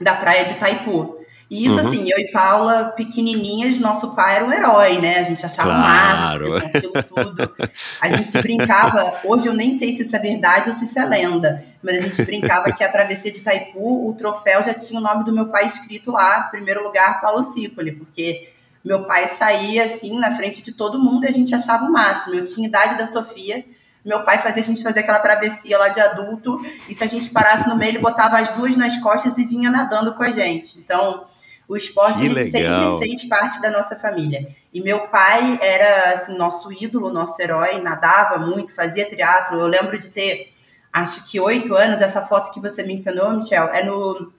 da 0.00 0.14
praia 0.14 0.44
de 0.44 0.54
Taipu. 0.54 1.19
E 1.50 1.66
isso, 1.66 1.74
uhum. 1.74 1.88
assim, 1.88 2.08
eu 2.08 2.16
e 2.16 2.30
Paula, 2.30 2.92
pequenininhas, 2.96 3.80
nosso 3.80 4.14
pai 4.14 4.36
era 4.36 4.44
um 4.44 4.52
herói, 4.52 4.98
né? 4.98 5.18
A 5.18 5.24
gente 5.24 5.44
achava 5.44 5.70
claro. 5.70 6.46
o 6.46 6.50
máximo, 6.52 6.68
aquilo 6.68 6.92
tudo. 7.02 7.52
A 8.00 8.08
gente 8.08 8.40
brincava, 8.40 9.18
hoje 9.24 9.48
eu 9.48 9.52
nem 9.52 9.76
sei 9.76 9.92
se 9.92 10.02
isso 10.02 10.14
é 10.14 10.18
verdade 10.20 10.70
ou 10.70 10.76
se 10.76 10.84
isso 10.84 10.96
é 10.96 11.04
lenda, 11.04 11.64
mas 11.82 11.96
a 11.96 12.00
gente 12.02 12.22
brincava 12.22 12.70
que 12.70 12.84
a 12.84 12.88
travessia 12.88 13.32
de 13.32 13.40
Taipu, 13.40 14.08
o 14.08 14.14
troféu 14.14 14.62
já 14.62 14.72
tinha 14.72 15.00
o 15.00 15.02
nome 15.02 15.24
do 15.24 15.32
meu 15.32 15.46
pai 15.48 15.66
escrito 15.66 16.12
lá, 16.12 16.42
primeiro 16.42 16.84
lugar, 16.84 17.20
Paulo 17.20 17.42
Cipoli, 17.42 17.90
porque 17.96 18.52
meu 18.84 19.02
pai 19.02 19.26
saía, 19.26 19.86
assim, 19.86 20.20
na 20.20 20.32
frente 20.36 20.62
de 20.62 20.70
todo 20.70 21.00
mundo 21.00 21.24
e 21.24 21.28
a 21.28 21.32
gente 21.32 21.52
achava 21.52 21.84
o 21.84 21.92
máximo. 21.92 22.36
Eu 22.36 22.44
tinha 22.44 22.68
idade 22.68 22.96
da 22.96 23.08
Sofia, 23.08 23.64
meu 24.04 24.22
pai 24.22 24.38
fazia 24.38 24.62
a 24.62 24.66
gente 24.66 24.84
fazer 24.84 25.00
aquela 25.00 25.18
travessia 25.18 25.76
lá 25.76 25.88
de 25.88 26.00
adulto, 26.00 26.64
e 26.88 26.94
se 26.94 27.02
a 27.02 27.08
gente 27.08 27.28
parasse 27.30 27.68
no 27.68 27.76
meio, 27.76 27.90
ele 27.90 27.98
botava 27.98 28.38
as 28.38 28.50
duas 28.50 28.76
nas 28.76 28.96
costas 28.98 29.36
e 29.36 29.44
vinha 29.44 29.68
nadando 29.68 30.14
com 30.14 30.22
a 30.22 30.30
gente. 30.30 30.78
Então, 30.78 31.26
o 31.70 31.76
esporte 31.76 32.18
sempre 32.18 32.98
fez 32.98 33.24
parte 33.28 33.62
da 33.62 33.70
nossa 33.70 33.94
família. 33.94 34.48
E 34.74 34.82
meu 34.82 35.06
pai 35.06 35.56
era 35.62 36.14
assim, 36.14 36.36
nosso 36.36 36.72
ídolo, 36.72 37.12
nosso 37.12 37.40
herói, 37.40 37.80
nadava 37.80 38.44
muito, 38.44 38.74
fazia 38.74 39.08
triatlo. 39.08 39.60
Eu 39.60 39.68
lembro 39.68 39.96
de 39.96 40.10
ter 40.10 40.52
acho 40.92 41.30
que 41.30 41.38
oito 41.38 41.76
anos, 41.76 42.00
essa 42.00 42.22
foto 42.22 42.50
que 42.50 42.58
você 42.58 42.82
mencionou, 42.82 43.32
Michel, 43.32 43.68
é 43.68 43.84
no, 43.84 44.32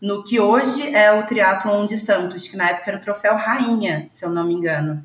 no 0.00 0.22
que 0.22 0.38
hoje 0.38 0.94
é 0.94 1.10
o 1.10 1.24
Triathlon 1.24 1.84
de 1.84 1.96
Santos, 1.96 2.46
que 2.46 2.56
na 2.56 2.68
época 2.68 2.92
era 2.92 2.98
o 2.98 3.00
Troféu 3.00 3.34
Rainha, 3.34 4.06
se 4.08 4.24
eu 4.24 4.30
não 4.30 4.44
me 4.44 4.54
engano. 4.54 5.04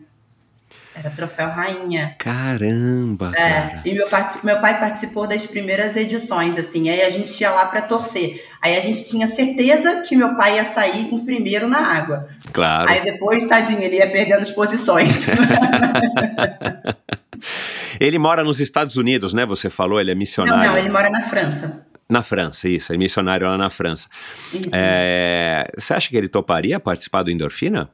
Era 0.95 1.09
Troféu 1.09 1.49
Rainha. 1.49 2.15
Caramba, 2.19 3.31
É, 3.35 3.49
cara. 3.49 3.81
e 3.83 3.93
meu, 3.93 4.07
part- 4.07 4.45
meu 4.45 4.59
pai 4.59 4.79
participou 4.79 5.25
das 5.25 5.43
primeiras 5.45 5.95
edições, 5.97 6.57
assim, 6.57 6.87
aí 6.89 7.01
a 7.01 7.09
gente 7.09 7.39
ia 7.41 7.49
lá 7.49 7.65
para 7.65 7.81
torcer. 7.81 8.45
Aí 8.61 8.77
a 8.77 8.81
gente 8.81 9.03
tinha 9.03 9.25
certeza 9.27 10.01
que 10.07 10.15
meu 10.15 10.35
pai 10.35 10.55
ia 10.57 10.65
sair 10.65 11.11
em 11.13 11.25
primeiro 11.25 11.67
na 11.67 11.79
água. 11.79 12.29
Claro. 12.51 12.89
Aí 12.91 13.01
depois, 13.03 13.43
tadinho, 13.45 13.81
ele 13.81 13.95
ia 13.97 14.09
perdendo 14.09 14.41
as 14.41 14.51
posições. 14.51 15.25
Ele 17.99 18.17
mora 18.17 18.43
nos 18.43 18.59
Estados 18.59 18.95
Unidos, 18.97 19.33
né? 19.33 19.45
Você 19.45 19.69
falou, 19.69 19.99
ele 19.99 20.11
é 20.11 20.13
não, 20.13 20.19
missionário. 20.19 20.71
não, 20.71 20.77
ele 20.77 20.89
mora 20.89 21.09
na 21.09 21.21
França. 21.21 21.85
Na 22.09 22.21
França, 22.21 22.67
isso, 22.69 22.93
é 22.93 22.97
missionário 22.97 23.47
lá 23.47 23.57
na 23.57 23.69
França. 23.69 24.07
Isso. 24.53 24.69
É, 24.73 25.69
Você 25.77 25.93
acha 25.93 26.09
que 26.09 26.17
ele 26.17 26.27
toparia 26.27 26.79
participar 26.79 27.23
do 27.23 27.31
Endorfina? 27.31 27.89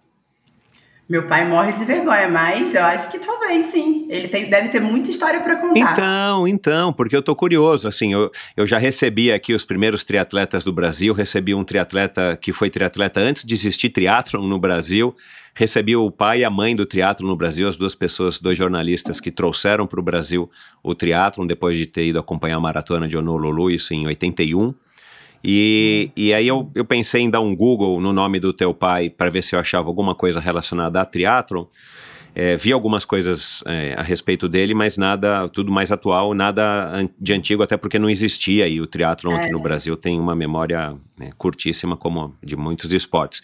Meu 1.09 1.23
pai 1.25 1.43
morre 1.47 1.73
de 1.73 1.83
vergonha, 1.85 2.29
mas 2.29 2.75
eu 2.75 2.83
acho 2.83 3.09
que 3.09 3.17
talvez 3.17 3.65
sim. 3.65 4.05
Ele 4.11 4.27
tem- 4.27 4.47
deve 4.47 4.69
ter 4.69 4.79
muita 4.79 5.09
história 5.09 5.39
para 5.39 5.55
contar. 5.55 5.93
Então, 5.93 6.47
então, 6.47 6.93
porque 6.93 7.15
eu 7.15 7.23
tô 7.23 7.35
curioso, 7.35 7.87
assim, 7.87 8.13
eu, 8.13 8.29
eu 8.55 8.67
já 8.67 8.77
recebi 8.77 9.31
aqui 9.31 9.51
os 9.55 9.65
primeiros 9.65 10.03
triatletas 10.03 10.63
do 10.63 10.71
Brasil, 10.71 11.11
recebi 11.11 11.55
um 11.55 11.63
triatleta 11.63 12.37
que 12.39 12.53
foi 12.53 12.69
triatleta 12.69 13.19
antes 13.19 13.43
de 13.43 13.55
existir 13.55 13.89
triatlon 13.89 14.47
no 14.47 14.59
Brasil, 14.59 15.15
recebi 15.55 15.95
o 15.95 16.11
pai 16.11 16.41
e 16.41 16.45
a 16.45 16.49
mãe 16.49 16.75
do 16.75 16.85
triatlon 16.85 17.27
no 17.29 17.35
Brasil, 17.35 17.67
as 17.67 17.75
duas 17.75 17.95
pessoas, 17.95 18.37
dois 18.39 18.55
jornalistas 18.55 19.19
que 19.19 19.31
trouxeram 19.31 19.87
para 19.87 19.99
o 19.99 20.03
Brasil 20.03 20.47
o 20.83 20.93
triatlon 20.93 21.47
depois 21.47 21.75
de 21.75 21.87
ter 21.87 22.05
ido 22.05 22.19
acompanhar 22.19 22.57
a 22.57 22.59
maratona 22.59 23.07
de 23.07 23.17
Honolulu, 23.17 23.71
isso 23.71 23.95
em 23.95 24.05
81. 24.05 24.75
E, 25.43 26.11
e 26.15 26.33
aí 26.33 26.47
eu, 26.47 26.69
eu 26.75 26.83
pensei 26.83 27.21
em 27.21 27.29
dar 27.29 27.39
um 27.39 27.55
Google 27.55 27.99
no 28.01 28.11
nome 28.11 28.39
do 28.39 28.51
teu 28.51 28.73
pai 28.73 29.09
para 29.09 29.29
ver 29.29 29.41
se 29.41 29.55
eu 29.55 29.59
achava 29.59 29.87
alguma 29.87 30.13
coisa 30.13 30.39
relacionada 30.39 30.99
a 31.01 31.05
triatlon. 31.05 31.65
É, 32.35 32.55
vi 32.55 32.71
algumas 32.71 33.05
coisas 33.05 33.63
é, 33.65 33.95
a 33.97 34.03
respeito 34.03 34.47
dele, 34.47 34.73
mas 34.73 34.97
nada, 34.97 35.49
tudo 35.49 35.71
mais 35.71 35.91
atual, 35.91 36.33
nada 36.33 37.09
de 37.19 37.33
antigo, 37.33 37.63
até 37.63 37.75
porque 37.75 37.97
não 37.97 38.09
existia 38.09 38.67
e 38.67 38.79
o 38.79 38.85
triatlon 38.85 39.35
aqui 39.35 39.49
no 39.49 39.59
Brasil 39.59 39.97
tem 39.97 40.19
uma 40.19 40.35
memória 40.35 40.95
né, 41.17 41.31
curtíssima, 41.37 41.97
como 41.97 42.35
de 42.43 42.55
muitos 42.55 42.93
esportes. 42.93 43.41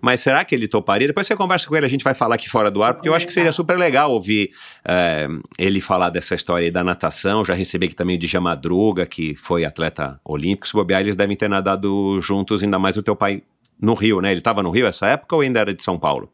Mas 0.00 0.20
será 0.20 0.44
que 0.44 0.54
ele 0.54 0.68
toparia? 0.68 1.06
Depois 1.06 1.26
você 1.26 1.34
conversa 1.36 1.66
com 1.68 1.76
ele, 1.76 1.86
a 1.86 1.88
gente 1.88 2.04
vai 2.04 2.14
falar 2.14 2.36
aqui 2.36 2.48
fora 2.48 2.70
do 2.70 2.82
ar, 2.82 2.94
porque 2.94 3.08
eu 3.08 3.14
acho 3.14 3.26
que 3.26 3.32
seria 3.32 3.52
super 3.52 3.78
legal 3.78 4.10
ouvir 4.10 4.50
é, 4.84 5.26
ele 5.58 5.80
falar 5.80 6.10
dessa 6.10 6.34
história 6.34 6.66
aí 6.66 6.70
da 6.70 6.84
natação. 6.84 7.44
Já 7.44 7.54
recebi 7.54 7.86
aqui 7.86 7.94
também 7.94 8.16
o 8.16 8.18
Dija 8.18 8.40
Madruga, 8.40 9.06
que 9.06 9.34
foi 9.34 9.64
atleta 9.64 10.20
olímpico. 10.24 10.66
Se 10.66 10.72
bobear, 10.72 11.00
eles 11.00 11.16
devem 11.16 11.36
ter 11.36 11.48
nadado 11.48 12.20
juntos, 12.20 12.62
ainda 12.62 12.78
mais 12.78 12.96
o 12.96 13.02
teu 13.02 13.16
pai 13.16 13.42
no 13.80 13.94
Rio, 13.94 14.20
né? 14.20 14.30
Ele 14.30 14.40
estava 14.40 14.62
no 14.62 14.70
Rio 14.70 14.86
essa 14.86 15.06
época 15.06 15.34
ou 15.36 15.42
ainda 15.42 15.60
era 15.60 15.74
de 15.74 15.82
São 15.82 15.98
Paulo? 15.98 16.32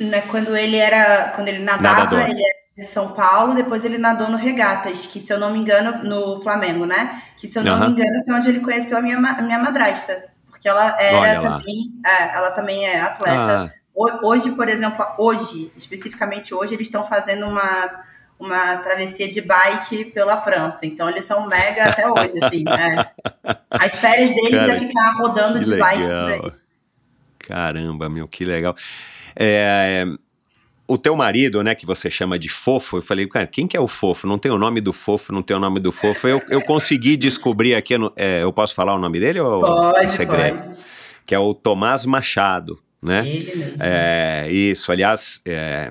Né, 0.00 0.22
Quando 0.22 0.56
ele 0.56 0.76
era, 0.76 1.32
quando 1.36 1.48
ele 1.48 1.60
nadava, 1.60 2.04
Nadador. 2.04 2.20
ele 2.30 2.42
era 2.42 2.62
de 2.76 2.84
São 2.84 3.08
Paulo, 3.08 3.54
depois 3.54 3.84
ele 3.84 3.98
nadou 3.98 4.28
no 4.28 4.36
Regatas, 4.36 5.06
que 5.06 5.20
se 5.20 5.32
eu 5.32 5.38
não 5.38 5.52
me 5.52 5.58
engano, 5.58 6.02
no 6.02 6.40
Flamengo, 6.42 6.86
né? 6.86 7.22
Que 7.38 7.46
se 7.46 7.58
eu 7.58 7.62
não 7.62 7.72
Aham. 7.72 7.86
me 7.86 7.92
engano, 7.92 8.24
foi 8.24 8.34
onde 8.34 8.48
ele 8.48 8.60
conheceu 8.60 8.96
a 8.96 9.02
minha, 9.02 9.18
a 9.18 9.42
minha 9.42 9.58
madrasta. 9.58 10.24
Porque 10.62 10.68
ela 10.68 10.96
era 11.02 11.40
lá. 11.40 11.58
também, 11.58 11.92
é, 12.06 12.36
ela 12.36 12.50
também 12.52 12.86
é 12.86 13.00
atleta. 13.00 13.72
Ah, 13.74 13.82
Ho- 13.94 14.26
Hoje, 14.28 14.52
por 14.52 14.68
exemplo, 14.68 15.04
hoje, 15.18 15.72
especificamente 15.76 16.54
hoje, 16.54 16.74
eles 16.74 16.86
estão 16.86 17.02
fazendo 17.04 17.46
uma, 17.46 18.04
uma 18.38 18.76
travessia 18.76 19.28
de 19.28 19.40
bike 19.40 20.06
pela 20.06 20.36
França. 20.40 20.78
Então, 20.86 21.08
eles 21.10 21.24
são 21.24 21.46
mega 21.48 21.86
até 21.86 22.06
hoje, 22.08 22.42
assim, 22.42 22.62
né? 22.64 23.10
As 23.70 23.98
férias 23.98 24.30
deles 24.30 24.50
Cara, 24.50 24.72
é 24.72 24.78
ficar 24.78 25.12
rodando 25.18 25.58
de 25.60 25.76
bike 25.76 26.02
por 26.02 26.10
aí. 26.12 26.26
legal. 26.40 26.52
Caramba, 27.40 28.08
meu, 28.08 28.28
que 28.28 28.44
legal. 28.44 28.76
É, 29.34 30.04
o 30.86 30.98
teu 30.98 31.16
marido, 31.16 31.62
né, 31.62 31.74
que 31.74 31.86
você 31.86 32.10
chama 32.10 32.38
de 32.38 32.48
fofo, 32.48 32.98
eu 32.98 33.02
falei, 33.02 33.26
cara, 33.26 33.46
quem 33.46 33.66
que 33.66 33.76
é 33.76 33.80
o 33.80 33.88
fofo? 33.88 34.26
Não 34.26 34.38
tem 34.38 34.50
o 34.50 34.58
nome 34.58 34.80
do 34.80 34.92
fofo, 34.92 35.32
não 35.32 35.42
tem 35.42 35.56
o 35.56 35.60
nome 35.60 35.80
do 35.80 35.92
fofo. 35.92 36.28
Eu, 36.28 36.42
eu 36.48 36.62
consegui 36.62 37.16
descobrir 37.18 37.74
aqui, 37.74 37.94
é, 38.16 38.42
eu 38.42 38.52
posso 38.52 38.74
falar 38.74 38.94
o 38.94 38.98
nome 38.98 39.20
dele 39.20 39.40
ou 39.40 39.64
é 39.64 40.02
Pode, 40.02 40.12
segredo? 40.12 40.62
pode. 40.62 40.78
Que 41.24 41.34
é 41.34 41.38
o 41.38 41.54
Tomás 41.54 42.04
Machado, 42.04 42.78
né? 43.00 43.26
Ele 43.26 43.54
mesmo. 43.54 43.76
É, 43.80 44.48
isso, 44.50 44.90
aliás, 44.90 45.40
é, 45.46 45.90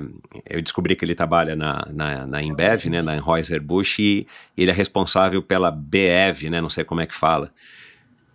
eu 0.49 0.61
descobri 0.61 0.95
que 0.95 1.05
ele 1.05 1.15
trabalha 1.15 1.55
na, 1.55 1.87
na, 1.91 2.27
na 2.27 2.43
Embev, 2.43 2.85
né, 2.87 3.01
na 3.01 3.13
Anheuser-Busch, 3.13 3.99
e 3.99 4.27
ele 4.57 4.71
é 4.71 4.73
responsável 4.73 5.41
pela 5.41 5.71
BEV, 5.71 6.49
né, 6.49 6.61
não 6.61 6.69
sei 6.69 6.83
como 6.83 7.01
é 7.01 7.07
que 7.07 7.15
fala. 7.15 7.51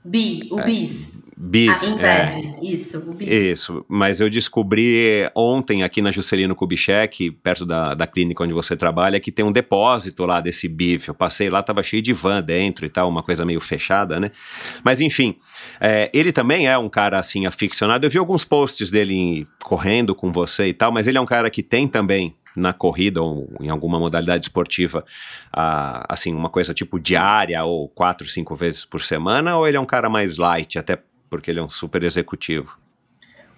Bi, 0.02 0.48
o 0.50 0.62
bis. 0.62 1.10
BIV, 1.38 1.70
Ah, 1.70 1.86
em 1.86 2.02
é. 2.02 2.54
Isso, 2.62 2.98
o 2.98 3.12
bis. 3.12 3.28
Isso, 3.28 3.84
mas 3.88 4.20
eu 4.20 4.30
descobri 4.30 5.30
ontem 5.34 5.82
aqui 5.82 6.00
na 6.00 6.10
Juscelino 6.10 6.54
Kubitschek, 6.54 7.30
perto 7.30 7.66
da, 7.66 7.92
da 7.92 8.06
clínica 8.06 8.42
onde 8.42 8.54
você 8.54 8.74
trabalha, 8.74 9.20
que 9.20 9.30
tem 9.30 9.44
um 9.44 9.52
depósito 9.52 10.24
lá 10.24 10.40
desse 10.40 10.66
bife. 10.66 11.08
Eu 11.08 11.14
passei 11.14 11.50
lá, 11.50 11.62
tava 11.62 11.82
cheio 11.82 12.02
de 12.02 12.14
van 12.14 12.42
dentro 12.42 12.86
e 12.86 12.88
tal, 12.88 13.08
uma 13.08 13.22
coisa 13.22 13.44
meio 13.44 13.60
fechada, 13.60 14.18
né? 14.18 14.30
Mas 14.82 15.00
enfim, 15.02 15.36
é, 15.78 16.10
ele 16.14 16.32
também 16.32 16.66
é 16.66 16.78
um 16.78 16.88
cara 16.88 17.18
assim 17.18 17.44
aficionado. 17.44 18.06
Eu 18.06 18.10
vi 18.10 18.16
alguns 18.16 18.44
posts 18.44 18.90
dele 18.90 19.46
correndo 19.62 20.14
com 20.14 20.32
você 20.32 20.68
e 20.68 20.72
tal, 20.72 20.90
mas 20.90 21.06
ele 21.06 21.18
é 21.18 21.20
um 21.20 21.26
cara 21.26 21.50
que 21.50 21.62
tem 21.62 21.86
também 21.86 22.34
na 22.56 22.72
corrida 22.72 23.22
ou 23.22 23.52
em 23.60 23.68
alguma 23.68 23.98
modalidade 23.98 24.46
esportiva, 24.46 25.04
ah, 25.52 26.06
assim, 26.08 26.32
uma 26.32 26.48
coisa 26.48 26.72
tipo 26.72 26.98
diária 26.98 27.62
ou 27.62 27.86
quatro, 27.88 28.26
cinco 28.26 28.56
vezes 28.56 28.86
por 28.86 29.02
semana, 29.02 29.58
ou 29.58 29.68
ele 29.68 29.76
é 29.76 29.80
um 29.80 29.84
cara 29.84 30.08
mais 30.08 30.38
light, 30.38 30.78
até 30.78 30.98
porque 31.28 31.50
ele 31.50 31.60
é 31.60 31.62
um 31.62 31.68
super 31.68 32.02
executivo? 32.02 32.78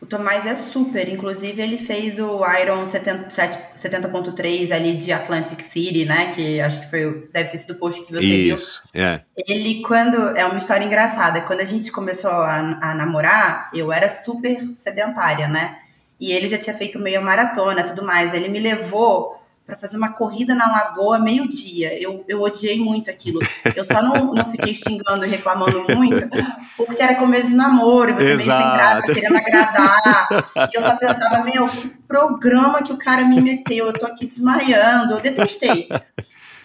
O 0.00 0.06
Tomás 0.06 0.46
é 0.46 0.54
super. 0.54 1.08
Inclusive, 1.08 1.60
ele 1.60 1.76
fez 1.76 2.18
o 2.20 2.40
Iron 2.60 2.86
77 2.86 3.58
70.3 3.76 4.70
ali 4.70 4.96
de 4.96 5.12
Atlantic 5.12 5.60
City, 5.60 6.04
né? 6.04 6.32
Que 6.34 6.60
acho 6.60 6.80
que 6.82 6.90
foi, 6.90 7.28
deve 7.32 7.50
ter 7.50 7.58
sido 7.58 7.72
o 7.72 7.76
post 7.76 8.04
que 8.04 8.12
você 8.12 8.20
viu. 8.20 8.54
Isso, 8.54 8.82
é. 8.94 9.22
Ele, 9.48 9.82
quando. 9.82 10.36
É 10.36 10.44
uma 10.44 10.58
história 10.58 10.84
engraçada. 10.84 11.40
Quando 11.40 11.60
a 11.60 11.64
gente 11.64 11.90
começou 11.90 12.30
a, 12.30 12.58
a 12.80 12.94
namorar, 12.94 13.70
eu 13.74 13.92
era 13.92 14.22
super 14.22 14.62
sedentária, 14.72 15.48
né? 15.48 15.78
E 16.20 16.32
ele 16.32 16.46
já 16.46 16.58
tinha 16.58 16.74
feito 16.74 16.98
meia 16.98 17.20
maratona 17.20 17.82
tudo 17.82 18.04
mais. 18.04 18.32
Ele 18.32 18.48
me 18.48 18.60
levou 18.60 19.36
para 19.68 19.76
fazer 19.76 19.98
uma 19.98 20.14
corrida 20.14 20.54
na 20.54 20.66
lagoa 20.66 21.18
meio-dia. 21.18 21.92
Eu, 22.02 22.24
eu 22.26 22.40
odiei 22.40 22.80
muito 22.80 23.10
aquilo. 23.10 23.38
Eu 23.76 23.84
só 23.84 24.02
não, 24.02 24.32
não 24.32 24.50
fiquei 24.50 24.74
xingando 24.74 25.26
e 25.26 25.28
reclamando 25.28 25.84
muito, 25.94 26.26
porque 26.74 27.02
era 27.02 27.16
começo 27.16 27.50
de 27.50 27.54
namoro, 27.54 28.14
você 28.14 28.24
meio 28.24 28.38
sem 28.38 28.48
Exato. 28.48 28.74
graça, 28.74 29.12
querendo 29.12 29.36
agradar. 29.36 30.28
E 30.72 30.74
eu 30.74 30.82
só 30.82 30.96
pensava, 30.96 31.44
meu, 31.44 31.68
que 31.68 31.86
programa 32.08 32.82
que 32.82 32.94
o 32.94 32.96
cara 32.96 33.24
me 33.24 33.42
meteu. 33.42 33.88
Eu 33.88 33.92
tô 33.92 34.06
aqui 34.06 34.26
desmaiando. 34.26 35.12
Eu 35.12 35.20
detestei. 35.20 35.86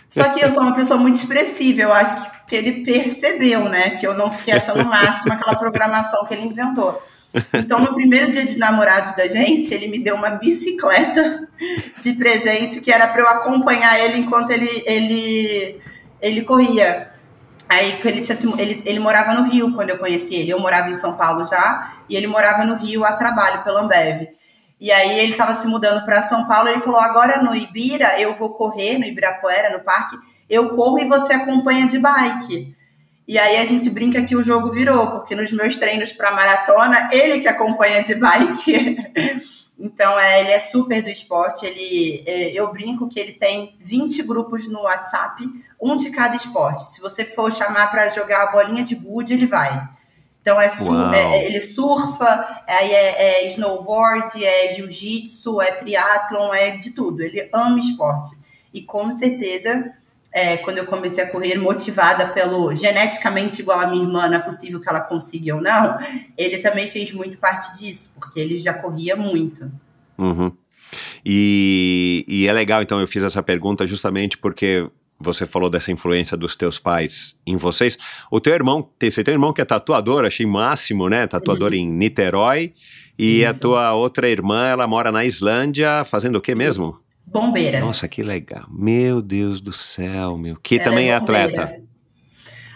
Só 0.08 0.30
que 0.30 0.40
eu 0.40 0.54
sou 0.54 0.62
uma 0.62 0.74
pessoa 0.74 0.98
muito 0.98 1.16
expressiva, 1.16 1.82
eu 1.82 1.92
acho 1.92 2.26
que 2.48 2.56
ele 2.56 2.86
percebeu, 2.86 3.68
né? 3.68 3.90
Que 3.92 4.08
eu 4.08 4.14
não 4.14 4.32
fiquei 4.32 4.54
achando 4.54 4.82
o 4.82 4.86
máximo 4.86 5.34
aquela 5.34 5.56
programação 5.58 6.26
que 6.26 6.34
ele 6.34 6.46
inventou. 6.46 7.04
Então, 7.54 7.80
no 7.80 7.96
primeiro 7.96 8.32
dia 8.32 8.46
de 8.46 8.58
namorados 8.58 9.16
da 9.16 9.28
gente, 9.28 9.74
ele 9.74 9.88
me 9.88 10.00
deu 10.00 10.16
uma 10.16 10.32
bicicleta 10.32 11.48
de 12.00 12.14
presente 12.14 12.80
que 12.80 12.92
era 12.92 13.08
para 13.08 13.22
eu 13.22 13.28
acompanhar 13.28 14.00
ele 14.00 14.20
enquanto 14.20 14.52
ele, 14.52 14.84
ele, 14.86 15.82
ele 16.22 16.42
corria. 16.44 17.12
Aí 17.68 18.00
ele, 18.04 18.22
tinha, 18.22 18.38
ele, 18.60 18.84
ele 18.86 19.00
morava 19.00 19.34
no 19.34 19.50
Rio 19.50 19.74
quando 19.74 19.90
eu 19.90 19.98
conheci 19.98 20.36
ele. 20.36 20.52
Eu 20.52 20.60
morava 20.60 20.92
em 20.92 20.96
São 20.96 21.16
Paulo 21.16 21.44
já, 21.44 21.96
e 22.08 22.16
ele 22.16 22.28
morava 22.28 22.64
no 22.64 22.76
Rio 22.76 23.04
a 23.04 23.14
trabalho 23.14 23.64
pela 23.64 23.82
Ambev. 23.82 24.28
E 24.80 24.92
aí 24.92 25.18
ele 25.20 25.32
estava 25.32 25.54
se 25.54 25.66
mudando 25.66 26.04
para 26.06 26.22
São 26.22 26.46
Paulo, 26.46 26.70
ele 26.70 26.82
falou: 26.82 27.00
agora 27.00 27.42
no 27.42 27.56
Ibira 27.56 28.20
eu 28.20 28.36
vou 28.36 28.50
correr, 28.50 28.98
no 28.98 29.06
Ibirapuera, 29.06 29.76
no 29.76 29.84
parque, 29.84 30.18
eu 30.50 30.70
corro 30.76 31.00
e 31.00 31.06
você 31.06 31.34
acompanha 31.34 31.88
de 31.88 31.98
bike. 31.98 32.76
E 33.28 33.38
aí 33.40 33.58
a 33.58 33.66
gente 33.66 33.90
brinca 33.90 34.22
que 34.24 34.36
o 34.36 34.44
jogo 34.44 34.72
virou, 34.72 35.12
porque 35.12 35.36
nos 35.36 35.52
meus 35.52 35.78
treinos 35.78 36.12
para 36.12 36.32
maratona, 36.32 37.10
ele 37.12 37.40
que 37.40 37.48
acompanha 37.48 38.04
de 38.04 38.16
bike. 38.16 38.98
Então, 39.84 40.18
é, 40.18 40.40
ele 40.40 40.52
é 40.52 40.60
super 40.60 41.02
do 41.02 41.10
esporte. 41.10 41.66
Ele, 41.66 42.24
é, 42.26 42.52
eu 42.52 42.72
brinco 42.72 43.10
que 43.10 43.20
ele 43.20 43.34
tem 43.34 43.76
20 43.80 44.22
grupos 44.24 44.68
no 44.70 44.84
WhatsApp, 44.84 45.44
um 45.82 45.98
de 45.98 46.10
cada 46.12 46.36
esporte. 46.36 46.84
Se 46.94 47.02
você 47.02 47.26
for 47.26 47.52
chamar 47.52 47.88
para 47.92 48.10
jogar 48.10 48.44
a 48.44 48.52
bolinha 48.52 48.84
de 48.84 48.96
gude, 48.96 49.34
ele 49.34 49.48
vai. 49.48 49.86
Então, 50.42 50.62
é, 50.62 50.68
é- 51.16 51.46
ele 51.46 51.60
surfa, 51.62 52.64
aí 52.68 52.92
é, 52.92 53.44
é 53.44 53.48
snowboard, 53.48 54.44
é 54.46 54.70
jiu-jitsu, 54.70 55.62
é 55.62 55.72
triatlon, 55.72 56.54
é 56.54 56.72
de 56.78 56.92
tudo. 56.92 57.22
Ele 57.22 57.50
ama 57.52 57.80
esporte. 57.80 58.38
E 58.74 58.82
com 58.82 59.18
certeza, 59.18 59.92
é, 60.34 60.58
quando 60.58 60.80
eu 60.80 60.86
comecei 60.86 61.24
a 61.24 61.30
correr, 61.30 61.56
motivada 61.58 62.28
pelo 62.28 62.74
geneticamente 62.74 63.62
igual 63.62 63.80
a 63.80 63.88
minha 63.88 64.04
irmã, 64.04 64.28
não 64.28 64.36
é 64.36 64.40
possível 64.40 64.82
que 64.82 64.90
ela 64.90 65.02
consiga 65.02 65.56
ou 65.56 65.62
não, 65.62 65.98
ele 66.38 66.58
também 66.58 66.88
fez 66.88 67.14
muito 67.14 67.38
parte 67.38 67.78
disso, 67.78 68.12
porque 68.20 68.40
ele 68.40 68.58
já 68.58 68.74
corria 68.74 69.16
muito. 69.16 69.72
Uhum. 70.18 70.52
E, 71.26 72.26
e 72.28 72.48
é 72.48 72.54
legal, 72.54 72.82
então, 72.82 73.00
eu 73.00 73.08
fiz 73.08 73.24
essa 73.24 73.42
pergunta 73.42 73.86
justamente 73.88 74.38
porque 74.38 74.88
você 75.20 75.46
falou 75.46 75.70
dessa 75.70 75.92
influência 75.92 76.36
dos 76.36 76.56
teus 76.56 76.78
pais 76.78 77.36
em 77.46 77.56
vocês. 77.56 77.98
O 78.30 78.40
teu 78.42 78.54
irmão, 78.54 78.82
tem- 79.00 79.10
você 79.10 79.24
tem 79.24 79.34
um 79.34 79.36
irmão 79.36 79.54
que 79.54 79.62
é 79.62 79.66
tatuador, 79.66 80.26
achei 80.26 80.46
máximo, 80.46 81.08
né? 81.08 81.26
Tatuador 81.28 81.74
em 81.74 81.88
Niterói. 81.88 82.74
E 83.18 83.46
a 83.46 83.52
Isso. 83.52 83.60
tua 83.62 83.94
outra 83.94 84.28
irmã, 84.28 84.66
ela 84.66 84.88
mora 84.88 85.12
na 85.12 85.24
Islândia, 85.24 86.04
fazendo 86.04 86.38
o 86.38 86.42
que 86.42 86.56
mesmo? 86.56 87.00
Bombeira. 87.34 87.80
Nossa, 87.80 88.08
que 88.08 88.22
legal. 88.22 88.66
Meu 88.70 89.22
Deus 89.22 89.60
do 89.60 89.74
céu, 89.74 90.38
meu. 90.38 90.56
Que 90.62 90.76
Ela 90.76 90.84
também 90.84 91.12
é 91.12 91.20
bombeira. 91.20 91.64
atleta. 91.64 91.84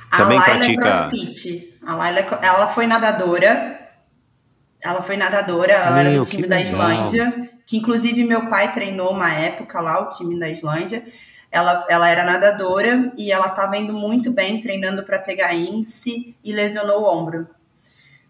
A 0.09 0.17
Também 0.17 0.39
Laila 0.39 0.55
pratica- 0.57 0.87
é 0.87 0.91
crossfit. 1.09 1.77
A 1.85 1.95
Laila, 1.95 2.19
é 2.19 2.27
ela 2.41 2.67
foi 2.67 2.87
nadadora. 2.87 3.79
Ela 4.81 5.01
foi 5.03 5.17
nadadora, 5.17 5.73
ela 5.73 5.99
era 5.99 6.09
Meu, 6.09 6.23
do 6.23 6.29
time 6.29 6.47
da. 6.47 6.59
Islândia. 6.61 7.49
Que 7.65 7.77
inclusive 7.77 8.23
meu 8.23 8.47
pai 8.49 8.71
treinou 8.73 9.11
uma 9.11 9.31
época 9.33 9.79
lá, 9.81 9.99
o 10.01 10.09
time 10.09 10.39
da 10.39 10.49
Islândia. 10.49 11.03
Ela, 11.51 11.85
ela 11.89 12.09
era 12.09 12.23
nadadora 12.23 13.11
e 13.17 13.31
ela 13.31 13.47
estava 13.47 13.77
indo 13.77 13.93
muito 13.93 14.31
bem, 14.31 14.59
treinando 14.59 15.03
para 15.03 15.19
pegar 15.19 15.53
índice 15.53 16.35
e 16.43 16.51
lesionou 16.53 17.01
o 17.01 17.05
ombro. 17.05 17.47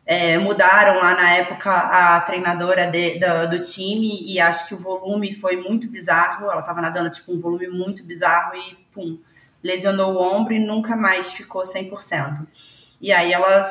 É, 0.09 0.37
mudaram 0.37 0.99
lá 0.99 1.13
na 1.15 1.31
época 1.33 1.69
a 1.69 2.21
treinadora 2.21 2.87
de- 2.89 3.19
do, 3.19 3.49
do 3.49 3.59
time 3.61 4.23
e 4.25 4.39
acho 4.39 4.65
que 4.65 4.73
o 4.73 4.77
volume 4.79 5.33
foi 5.35 5.57
muito 5.57 5.89
bizarro. 5.89 6.49
Ela 6.49 6.61
estava 6.61 6.81
nadando 6.81 7.09
tipo 7.09 7.33
um 7.33 7.41
volume 7.41 7.67
muito 7.67 8.05
bizarro 8.05 8.55
e 8.55 8.75
pum, 8.93 9.19
lesionou 9.61 10.13
o 10.13 10.21
ombro 10.21 10.53
e 10.53 10.59
nunca 10.59 10.95
mais 10.95 11.31
ficou 11.33 11.63
100%. 11.63 12.47
E 13.01 13.11
aí 13.11 13.33
ela 13.33 13.69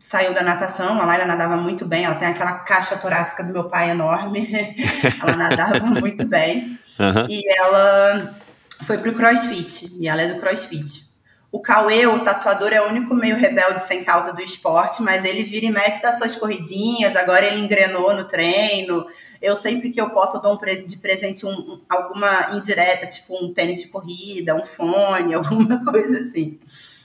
saiu 0.00 0.34
da 0.34 0.42
natação, 0.42 1.00
a 1.00 1.04
Laila 1.04 1.24
nadava 1.26 1.56
muito 1.56 1.86
bem, 1.86 2.04
ela 2.04 2.14
tem 2.16 2.26
aquela 2.28 2.54
caixa 2.54 2.96
torácica 2.96 3.44
do 3.44 3.52
meu 3.52 3.64
pai 3.68 3.90
enorme, 3.90 4.48
ela 5.22 5.36
nadava 5.36 5.84
muito 5.86 6.26
bem. 6.26 6.78
Aham. 6.98 7.26
E 7.30 7.42
ela 7.58 8.34
foi 8.82 8.98
pro 8.98 9.14
crossfit, 9.14 9.88
e 10.00 10.08
ela 10.08 10.22
é 10.22 10.32
do 10.32 10.40
crossfit. 10.40 11.04
O 11.52 11.60
Cauê, 11.60 12.06
o 12.06 12.20
tatuador, 12.20 12.72
é 12.72 12.80
o 12.80 12.88
único 12.88 13.12
meio 13.14 13.36
rebelde 13.36 13.82
sem 13.82 14.04
causa 14.04 14.32
do 14.32 14.40
esporte, 14.40 15.02
mas 15.02 15.24
ele 15.24 15.42
vira 15.42 15.66
e 15.66 15.70
mexe 15.70 16.00
das 16.00 16.16
suas 16.16 16.36
corridinhas, 16.36 17.16
agora 17.16 17.44
ele 17.46 17.58
engrenou 17.60 18.14
no 18.14 18.24
treino. 18.24 19.04
Eu 19.42 19.56
sempre 19.56 19.90
que 19.90 20.00
eu 20.00 20.10
posso 20.10 20.36
eu 20.36 20.40
dou 20.42 20.54
um 20.54 20.86
de 20.86 20.96
presente 20.98 21.44
um- 21.44 21.50
um- 21.50 21.80
alguma 21.88 22.52
indireta, 22.54 23.06
tipo 23.06 23.34
um 23.42 23.52
tênis 23.52 23.80
de 23.82 23.88
corrida, 23.88 24.54
um 24.54 24.62
fone, 24.62 25.34
alguma 25.74 25.84
coisa 25.84 26.20
assim. 26.20 26.60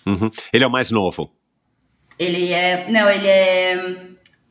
Uhum. 0.06 0.30
Ele 0.54 0.64
é 0.64 0.68
o 0.68 0.72
mais 0.72 0.92
novo. 0.92 1.32
Ele 2.20 2.52
é. 2.54 2.90
Não, 2.90 3.10
ele 3.10 3.28
é. 3.28 4.02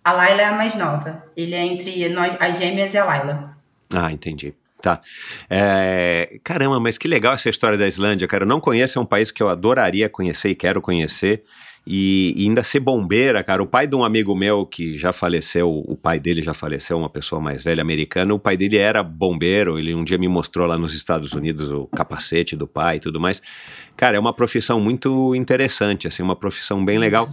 A 0.02 0.12
Laila 0.12 0.42
é 0.42 0.44
a 0.46 0.52
mais 0.52 0.74
nova. 0.74 1.24
Ele 1.36 1.54
é 1.54 1.64
entre 1.64 2.08
nós, 2.08 2.36
as 2.40 2.58
gêmeas 2.58 2.92
e 2.92 2.98
a 2.98 3.04
Laila. 3.04 3.56
Ah, 3.90 4.10
entendi. 4.10 4.54
Tá. 4.84 5.00
É, 5.48 6.38
caramba, 6.44 6.78
mas 6.78 6.98
que 6.98 7.08
legal 7.08 7.32
essa 7.32 7.48
história 7.48 7.78
da 7.78 7.88
Islândia, 7.88 8.28
cara. 8.28 8.44
Eu 8.44 8.48
não 8.48 8.60
conheço, 8.60 8.98
é 8.98 9.00
um 9.00 9.06
país 9.06 9.30
que 9.30 9.42
eu 9.42 9.48
adoraria 9.48 10.10
conhecer 10.10 10.50
e 10.50 10.54
quero 10.54 10.82
conhecer. 10.82 11.42
E, 11.86 12.34
e 12.36 12.46
ainda 12.46 12.62
ser 12.62 12.80
bombeira, 12.80 13.42
cara. 13.42 13.62
O 13.62 13.66
pai 13.66 13.86
de 13.86 13.96
um 13.96 14.04
amigo 14.04 14.34
meu 14.34 14.66
que 14.66 14.98
já 14.98 15.10
faleceu, 15.10 15.70
o 15.70 15.96
pai 15.96 16.20
dele 16.20 16.42
já 16.42 16.52
faleceu, 16.52 16.98
uma 16.98 17.08
pessoa 17.08 17.40
mais 17.40 17.62
velha, 17.62 17.80
americana. 17.80 18.34
O 18.34 18.38
pai 18.38 18.58
dele 18.58 18.76
era 18.76 19.02
bombeiro. 19.02 19.78
Ele 19.78 19.94
um 19.94 20.04
dia 20.04 20.18
me 20.18 20.28
mostrou 20.28 20.66
lá 20.66 20.76
nos 20.76 20.92
Estados 20.92 21.32
Unidos 21.32 21.70
o 21.70 21.86
capacete 21.86 22.54
do 22.54 22.66
pai 22.66 22.96
e 22.96 23.00
tudo 23.00 23.18
mais. 23.18 23.40
Cara, 23.96 24.18
é 24.18 24.20
uma 24.20 24.34
profissão 24.34 24.78
muito 24.78 25.34
interessante, 25.34 26.06
assim, 26.06 26.22
uma 26.22 26.36
profissão 26.36 26.84
bem 26.84 26.98
legal. 26.98 27.30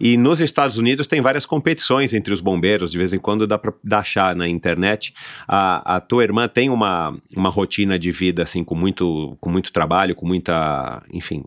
E 0.00 0.16
nos 0.16 0.40
Estados 0.40 0.78
Unidos 0.78 1.06
tem 1.06 1.20
várias 1.20 1.44
competições 1.44 2.14
entre 2.14 2.32
os 2.32 2.40
bombeiros, 2.40 2.90
de 2.90 2.96
vez 2.96 3.12
em 3.12 3.18
quando 3.18 3.46
dá 3.46 3.58
pra 3.58 3.72
dá 3.84 3.98
achar 3.98 4.34
na 4.34 4.48
internet. 4.48 5.12
A, 5.46 5.96
a 5.96 6.00
tua 6.00 6.24
irmã 6.24 6.48
tem 6.48 6.70
uma, 6.70 7.14
uma 7.36 7.50
rotina 7.50 7.98
de 7.98 8.10
vida, 8.10 8.42
assim, 8.42 8.64
com 8.64 8.74
muito, 8.74 9.36
com 9.40 9.50
muito 9.50 9.70
trabalho, 9.72 10.14
com 10.14 10.26
muita, 10.26 11.02
enfim, 11.12 11.44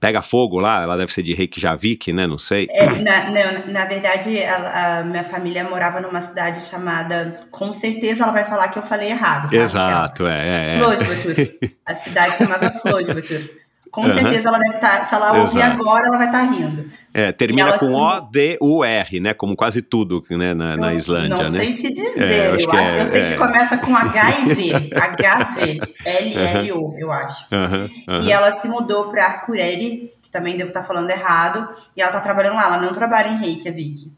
pega 0.00 0.22
fogo 0.22 0.58
lá, 0.58 0.82
ela 0.82 0.96
deve 0.96 1.12
ser 1.12 1.22
de 1.22 1.34
Reykjavik, 1.34 2.10
né, 2.12 2.26
não 2.26 2.38
sei. 2.38 2.66
É, 2.70 2.86
na, 2.86 3.30
não, 3.30 3.66
na 3.72 3.84
verdade, 3.84 4.42
a, 4.42 5.00
a 5.00 5.04
minha 5.04 5.22
família 5.22 5.62
morava 5.62 6.00
numa 6.00 6.22
cidade 6.22 6.62
chamada. 6.62 7.46
Com 7.50 7.72
certeza 7.72 8.22
ela 8.22 8.32
vai 8.32 8.44
falar 8.44 8.68
que 8.68 8.78
eu 8.78 8.82
falei 8.82 9.10
errado. 9.10 9.50
Tá, 9.50 9.56
Exato, 9.56 10.26
é, 10.26 10.78
é, 10.78 10.80
é. 10.80 11.70
A 11.84 11.94
cidade 11.94 12.36
chamava 12.36 12.70
Flosvatur. 12.72 13.59
Com 13.90 14.02
Aham. 14.04 14.14
certeza 14.18 14.48
ela 14.48 14.58
deve 14.58 14.74
estar. 14.76 15.04
se 15.06 15.14
ela 15.14 15.32
ouvir 15.32 15.58
Exato. 15.58 15.80
agora, 15.82 16.06
ela 16.06 16.16
vai 16.16 16.26
estar 16.26 16.42
rindo. 16.42 16.90
É, 17.12 17.32
termina 17.32 17.76
com 17.76 17.90
se- 17.90 17.96
O-D-U-R, 17.96 19.18
né, 19.20 19.34
como 19.34 19.56
quase 19.56 19.82
tudo, 19.82 20.22
né, 20.30 20.54
na, 20.54 20.76
na 20.76 20.92
Eu 20.92 20.98
Islândia, 20.98 21.42
não 21.44 21.50
né. 21.50 21.58
sei 21.58 21.74
te 21.74 21.88
dizer. 21.88 22.22
É, 22.22 22.46
eu 22.46 22.50
eu, 22.50 22.54
acho 22.54 22.70
acho, 22.70 22.70
que 22.70 22.76
é- 22.76 23.00
eu 23.02 23.06
sei 23.06 23.22
é. 23.22 23.30
que 23.32 23.36
começa 23.36 23.76
com 23.78 23.96
H 23.96 24.30
e 24.30 24.54
V. 24.54 24.72
H-V. 24.94 25.80
L-L-O, 26.04 26.94
eu 26.98 27.10
acho. 27.10 27.46
Aham. 27.52 27.90
E 28.22 28.30
ela 28.32 28.52
se 28.52 28.68
mudou 28.68 29.08
para 29.08 29.24
Arcureli, 29.24 30.12
que 30.22 30.30
também 30.30 30.56
devo 30.56 30.68
estar 30.68 30.82
falando 30.84 31.10
errado, 31.10 31.68
e 31.96 32.00
ela 32.02 32.12
tá 32.12 32.20
trabalhando 32.20 32.54
lá. 32.54 32.66
Ela 32.66 32.78
não 32.78 32.92
trabalha 32.92 33.28
em 33.28 33.38
Reykjavik. 33.38 34.12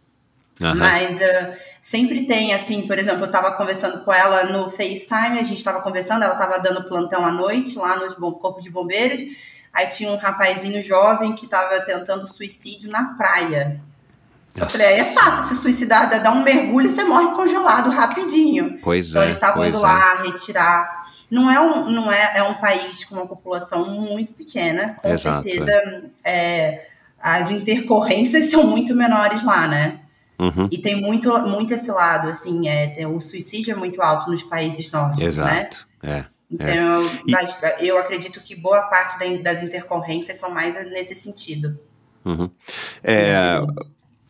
Aham. 0.63 0.75
Mas 0.75 1.21
ah, 1.23 1.53
sempre 1.81 2.27
tem, 2.27 2.53
assim, 2.53 2.87
por 2.87 2.99
exemplo, 2.99 3.25
eu 3.25 3.31
tava 3.31 3.53
conversando 3.53 4.05
com 4.05 4.13
ela 4.13 4.45
no 4.45 4.69
FaceTime, 4.71 5.39
a 5.39 5.43
gente 5.43 5.65
tava 5.65 5.81
conversando, 5.81 6.23
ela 6.25 6.35
tava 6.35 6.59
dando 6.61 6.85
plantão 6.85 7.25
à 7.25 7.33
noite 7.33 7.77
lá 7.79 7.97
nos 7.97 8.15
bom- 8.15 8.33
corpos 8.33 8.63
de 8.63 8.71
bombeiros. 8.71 9.23
Aí 9.73 9.87
tinha 9.87 10.11
um 10.11 10.17
rapazinho 10.17 10.83
jovem 10.83 11.35
que 11.35 11.47
tava 11.47 11.81
tentando 11.81 12.27
suicídio 12.27 12.91
na 12.91 13.15
praia. 13.15 13.81
Eu 14.55 14.69
falei, 14.69 14.87
aí 14.89 15.01
é 15.01 15.05
fácil 15.05 15.57
se 15.57 15.63
suicidar, 15.63 16.11
dá 16.23 16.31
um 16.31 16.43
mergulho 16.43 16.87
e 16.87 16.91
você 16.91 17.03
morre 17.03 17.35
congelado 17.35 17.89
rapidinho. 17.91 18.79
Pois 18.83 19.09
Então 19.09 19.23
é, 19.23 19.25
eles 19.27 19.37
estavam 19.39 19.65
indo 19.65 19.79
é. 19.79 19.81
lá 19.81 20.23
retirar. 20.23 21.07
Não 21.31 21.51
é 21.51 21.59
um, 21.59 21.91
não 21.91 22.13
é, 22.13 22.33
é 22.37 22.43
um 22.43 22.55
país 22.55 23.03
com 23.05 23.15
uma 23.15 23.27
população 23.27 23.89
muito 23.99 24.35
pequena, 24.35 24.99
com 25.01 25.09
Exato, 25.09 25.49
certeza. 25.49 26.11
é, 26.23 26.87
as 27.19 27.51
intercorrências 27.51 28.47
são 28.53 28.67
muito 28.67 28.95
menores 28.95 29.43
lá, 29.43 29.67
né? 29.67 30.01
Uhum. 30.39 30.69
E 30.71 30.77
tem 30.77 31.01
muito, 31.01 31.33
muito 31.49 31.73
esse 31.73 31.91
lado, 31.91 32.29
assim, 32.29 32.69
é, 32.69 32.89
tem- 32.89 33.07
o 33.07 33.21
suicídio 33.21 33.73
é 33.73 33.77
muito 33.77 34.03
alto 34.03 34.31
nos 34.31 34.43
países 34.43 34.91
nórdicos, 34.91 35.39
né? 35.39 35.69
Exato, 35.71 35.87
é. 36.03 36.25
Então, 36.53 37.07
E- 37.27 37.31
mas 37.33 37.57
eu 37.81 37.97
acredito 37.99 38.41
que 38.41 38.55
boa 38.55 38.83
parte 38.83 39.19
da- 39.19 39.43
das 39.53 39.63
intercorrências 39.63 40.37
são 40.39 40.51
mais 40.51 40.75
nesse 40.91 41.15
sentido. 41.15 41.79
Uhum. 42.25 42.51
É. 43.03 43.57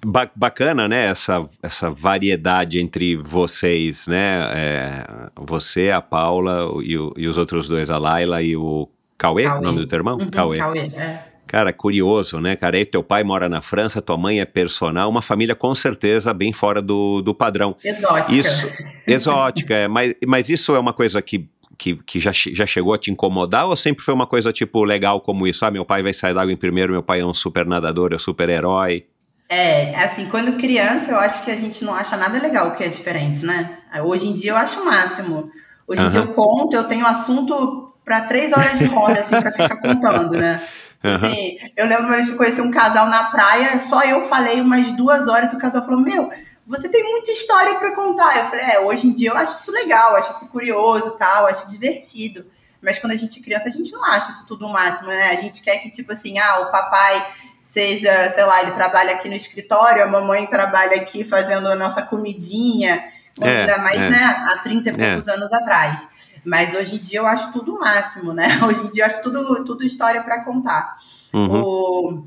Ba- 0.04 0.30
bacana, 0.34 0.88
né, 0.88 1.06
essa, 1.06 1.48
essa 1.62 1.88
variedade 1.90 2.80
entre 2.80 3.14
vocês, 3.16 4.08
né, 4.08 4.50
é, 4.52 5.04
você, 5.36 5.90
a 5.92 6.00
Paula 6.00 6.68
e, 6.82 6.98
o- 6.98 7.12
e 7.16 7.28
os 7.28 7.38
outros 7.38 7.68
dois, 7.68 7.88
a 7.88 7.98
Laila 7.98 8.42
e 8.42 8.56
o 8.56 8.88
Cauê, 9.16 9.44
Cauê. 9.44 9.58
o 9.58 9.62
nome 9.62 9.78
do 9.78 9.86
teu 9.86 9.98
irmão? 9.98 10.16
Uhum, 10.18 10.28
Cauê. 10.28 10.58
Cauê, 10.58 10.78
é. 10.80 11.24
Cara, 11.46 11.72
curioso, 11.72 12.40
né, 12.40 12.56
cara, 12.56 12.78
aí 12.78 12.84
teu 12.84 13.02
pai 13.04 13.22
mora 13.22 13.48
na 13.48 13.60
França, 13.60 14.02
tua 14.02 14.16
mãe 14.16 14.40
é 14.40 14.44
personal, 14.44 15.08
uma 15.08 15.22
família 15.22 15.54
com 15.54 15.72
certeza 15.74 16.32
bem 16.34 16.52
fora 16.52 16.82
do, 16.82 17.20
do 17.22 17.32
padrão. 17.34 17.76
Exótica. 17.84 18.32
Isso, 18.34 18.66
exótica, 19.06 19.74
é, 19.74 19.86
mas, 19.86 20.14
mas 20.26 20.48
isso 20.48 20.74
é 20.74 20.78
uma 20.80 20.92
coisa 20.94 21.20
que, 21.22 21.48
que, 21.82 21.96
que 21.96 22.20
já, 22.20 22.30
já 22.32 22.64
chegou 22.64 22.94
a 22.94 22.98
te 22.98 23.10
incomodar 23.10 23.66
ou 23.66 23.74
sempre 23.74 24.04
foi 24.04 24.14
uma 24.14 24.26
coisa, 24.26 24.52
tipo, 24.52 24.84
legal 24.84 25.20
como 25.20 25.48
isso? 25.48 25.66
Ah, 25.66 25.70
meu 25.70 25.84
pai 25.84 26.00
vai 26.00 26.14
sair 26.14 26.32
d'água 26.32 26.52
em 26.52 26.56
primeiro, 26.56 26.92
meu 26.92 27.02
pai 27.02 27.20
é 27.20 27.26
um 27.26 27.34
super 27.34 27.66
nadador, 27.66 28.12
é 28.12 28.16
um 28.16 28.20
super 28.20 28.48
herói. 28.48 29.04
É, 29.48 29.92
assim, 29.96 30.26
quando 30.26 30.56
criança, 30.56 31.10
eu 31.10 31.18
acho 31.18 31.44
que 31.44 31.50
a 31.50 31.56
gente 31.56 31.84
não 31.84 31.92
acha 31.92 32.16
nada 32.16 32.40
legal 32.40 32.70
que 32.76 32.84
é 32.84 32.88
diferente, 32.88 33.44
né? 33.44 33.78
Hoje 34.04 34.28
em 34.28 34.32
dia 34.32 34.52
eu 34.52 34.56
acho 34.56 34.80
o 34.80 34.84
máximo. 34.84 35.50
Hoje 35.86 36.02
em 36.02 36.08
dia 36.08 36.20
eu 36.20 36.28
conto, 36.28 36.74
eu 36.74 36.84
tenho 36.84 37.04
assunto 37.04 37.92
para 38.04 38.20
três 38.22 38.52
horas 38.52 38.78
de 38.78 38.84
roda, 38.84 39.18
assim, 39.18 39.40
para 39.40 39.50
ficar 39.50 39.76
contando, 39.76 40.30
né? 40.38 40.62
Aham. 41.04 41.16
Assim, 41.16 41.58
eu 41.76 41.86
lembro 41.86 42.04
uma 42.04 42.14
vez 42.14 42.26
que 42.28 42.34
eu 42.34 42.38
conheci 42.38 42.60
um 42.60 42.70
casal 42.70 43.08
na 43.08 43.24
praia, 43.24 43.76
só 43.90 44.02
eu 44.02 44.20
falei 44.20 44.60
umas 44.60 44.92
duas 44.92 45.26
horas, 45.26 45.52
e 45.52 45.56
o 45.56 45.58
casal 45.58 45.82
falou: 45.82 46.00
Meu, 46.00 46.30
você 46.66 46.88
tem 46.88 47.02
muita 47.02 47.30
história 47.30 47.74
para 47.78 47.94
contar. 47.94 48.38
Eu 48.38 48.44
falei: 48.46 48.64
É, 48.64 48.80
hoje 48.80 49.06
em 49.06 49.12
dia 49.12 49.30
eu 49.30 49.36
acho 49.36 49.60
isso 49.60 49.70
legal, 49.70 50.16
acho 50.16 50.32
isso 50.36 50.46
curioso 50.46 51.12
tal, 51.12 51.46
acho 51.46 51.68
divertido. 51.68 52.46
Mas 52.80 52.98
quando 52.98 53.12
a 53.12 53.16
gente 53.16 53.38
é 53.38 53.42
criança, 53.42 53.68
a 53.68 53.72
gente 53.72 53.92
não 53.92 54.04
acha 54.04 54.30
isso 54.30 54.44
tudo 54.46 54.66
o 54.66 54.72
máximo, 54.72 55.08
né? 55.08 55.30
A 55.30 55.36
gente 55.36 55.62
quer 55.62 55.78
que, 55.78 55.90
tipo 55.90 56.12
assim, 56.12 56.38
ah, 56.38 56.60
o 56.60 56.72
papai 56.72 57.24
seja, 57.62 58.30
sei 58.30 58.44
lá, 58.44 58.60
ele 58.60 58.72
trabalha 58.72 59.14
aqui 59.14 59.28
no 59.28 59.36
escritório, 59.36 60.02
a 60.02 60.06
mamãe 60.06 60.46
trabalha 60.46 60.96
aqui 60.96 61.24
fazendo 61.24 61.68
a 61.68 61.76
nossa 61.76 62.02
comidinha, 62.02 63.04
É, 63.40 63.60
ainda 63.60 63.78
mais, 63.78 64.00
é. 64.00 64.10
né, 64.10 64.46
há 64.50 64.58
30 64.58 64.90
e 64.90 64.92
poucos 64.92 65.28
anos 65.28 65.52
atrás. 65.52 66.06
Mas 66.44 66.74
hoje 66.74 66.96
em 66.96 66.98
dia 66.98 67.20
eu 67.20 67.26
acho 67.26 67.52
tudo 67.52 67.76
o 67.76 67.78
máximo, 67.78 68.32
né? 68.32 68.58
Hoje 68.66 68.82
em 68.84 68.90
dia 68.90 69.04
eu 69.04 69.06
acho 69.06 69.22
tudo, 69.22 69.64
tudo 69.64 69.84
história 69.84 70.20
para 70.22 70.42
contar. 70.42 70.96
Uhum. 71.32 71.62
O... 71.62 72.24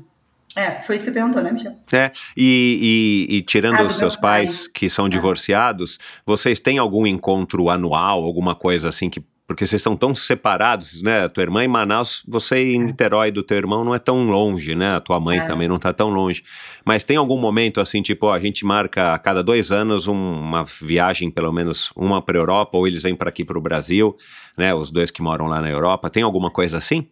É, 0.56 0.80
foi 0.80 0.96
isso 0.96 1.04
que 1.04 1.10
você 1.10 1.12
perguntou, 1.12 1.42
né, 1.42 1.52
Michel? 1.52 1.74
É, 1.92 2.10
e, 2.36 3.26
e- 3.30 3.36
e 3.36 3.42
tirando 3.42 3.78
Ah, 3.80 3.82
os 3.84 3.96
seus 3.96 4.14
meu 4.14 4.22
pai. 4.22 4.46
pais 4.46 4.66
que 4.66 4.88
são 4.88 5.04
Ah. 5.04 5.08
divorciados, 5.10 5.98
vocês 6.24 6.58
têm 6.58 6.78
algum 6.78 7.06
encontro 7.06 7.68
anual, 7.68 8.24
alguma 8.24 8.54
coisa 8.54 8.88
assim 8.88 9.10
que. 9.10 9.22
Porque 9.48 9.64
vocês 9.64 9.78
estão 9.78 9.96
tão 9.96 10.12
separados, 10.12 11.00
né? 11.02 11.28
Tua 11.28 11.44
irmã 11.44 11.62
em 11.62 11.68
Manaus, 11.68 12.24
você 12.26 12.72
em 12.72 12.80
Niterói 12.80 13.30
do 13.30 13.44
teu 13.44 13.56
irmão 13.56 13.84
não 13.84 13.94
é 13.94 13.98
tão 14.00 14.24
longe, 14.26 14.74
né? 14.74 14.96
A 14.96 15.00
tua 15.00 15.20
mãe 15.20 15.38
É. 15.38 15.42
também 15.46 15.68
não 15.68 15.78
tá 15.78 15.92
tão 15.92 16.08
longe. 16.10 16.42
Mas 16.84 17.04
tem 17.04 17.16
algum 17.16 17.36
momento 17.38 17.80
assim, 17.80 18.02
tipo, 18.02 18.26
ó, 18.26 18.32
a 18.34 18.40
gente 18.40 18.64
marca 18.64 19.14
a 19.14 19.18
cada 19.20 19.44
dois 19.44 19.70
anos 19.70 20.08
um- 20.08 20.14
uma 20.40 20.64
viagem, 20.64 21.30
pelo 21.30 21.52
menos 21.52 21.92
uma 21.94 22.20
para 22.20 22.36
Europa, 22.36 22.76
ou 22.76 22.88
eles 22.88 23.04
vêm 23.04 23.14
para 23.14 23.28
aqui 23.28 23.44
para 23.44 23.56
o 23.56 23.60
Brasil, 23.60 24.16
né? 24.58 24.74
Os 24.74 24.90
dois 24.90 25.12
que 25.12 25.22
moram 25.22 25.46
lá 25.46 25.60
na 25.60 25.70
Europa. 25.70 26.10
Tem 26.10 26.24
alguma 26.24 26.50
coisa 26.50 26.78
assim? 26.78 27.06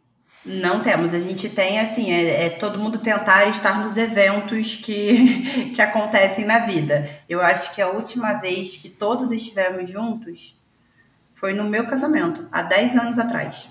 Não 0.45 0.81
temos. 0.81 1.15
A 1.15 1.19
gente 1.19 1.49
tem, 1.49 1.81
assim, 1.81 2.13
é, 2.13 2.47
é, 2.47 2.51
todo 2.51 2.79
mundo 2.79 2.99
tentar 2.99 3.49
estar 3.49 3.83
nos 3.83 3.97
eventos 3.97 4.77
que, 4.77 5.71
que 5.75 5.81
acontecem 5.81 6.45
na 6.45 6.59
vida. 6.59 7.09
Eu 7.29 7.41
acho 7.41 7.75
que 7.75 7.81
a 7.81 7.89
última 7.89 8.35
vez 8.35 8.77
que 8.77 8.91
todos 8.91 9.33
estivemos 9.33 9.89
juntos 9.89 10.61
foi 11.33 11.55
no 11.55 11.65
meu 11.65 11.87
casamento, 11.87 12.47
há 12.53 12.63
10 12.63 12.97
anos 12.97 13.19
atrás. 13.19 13.69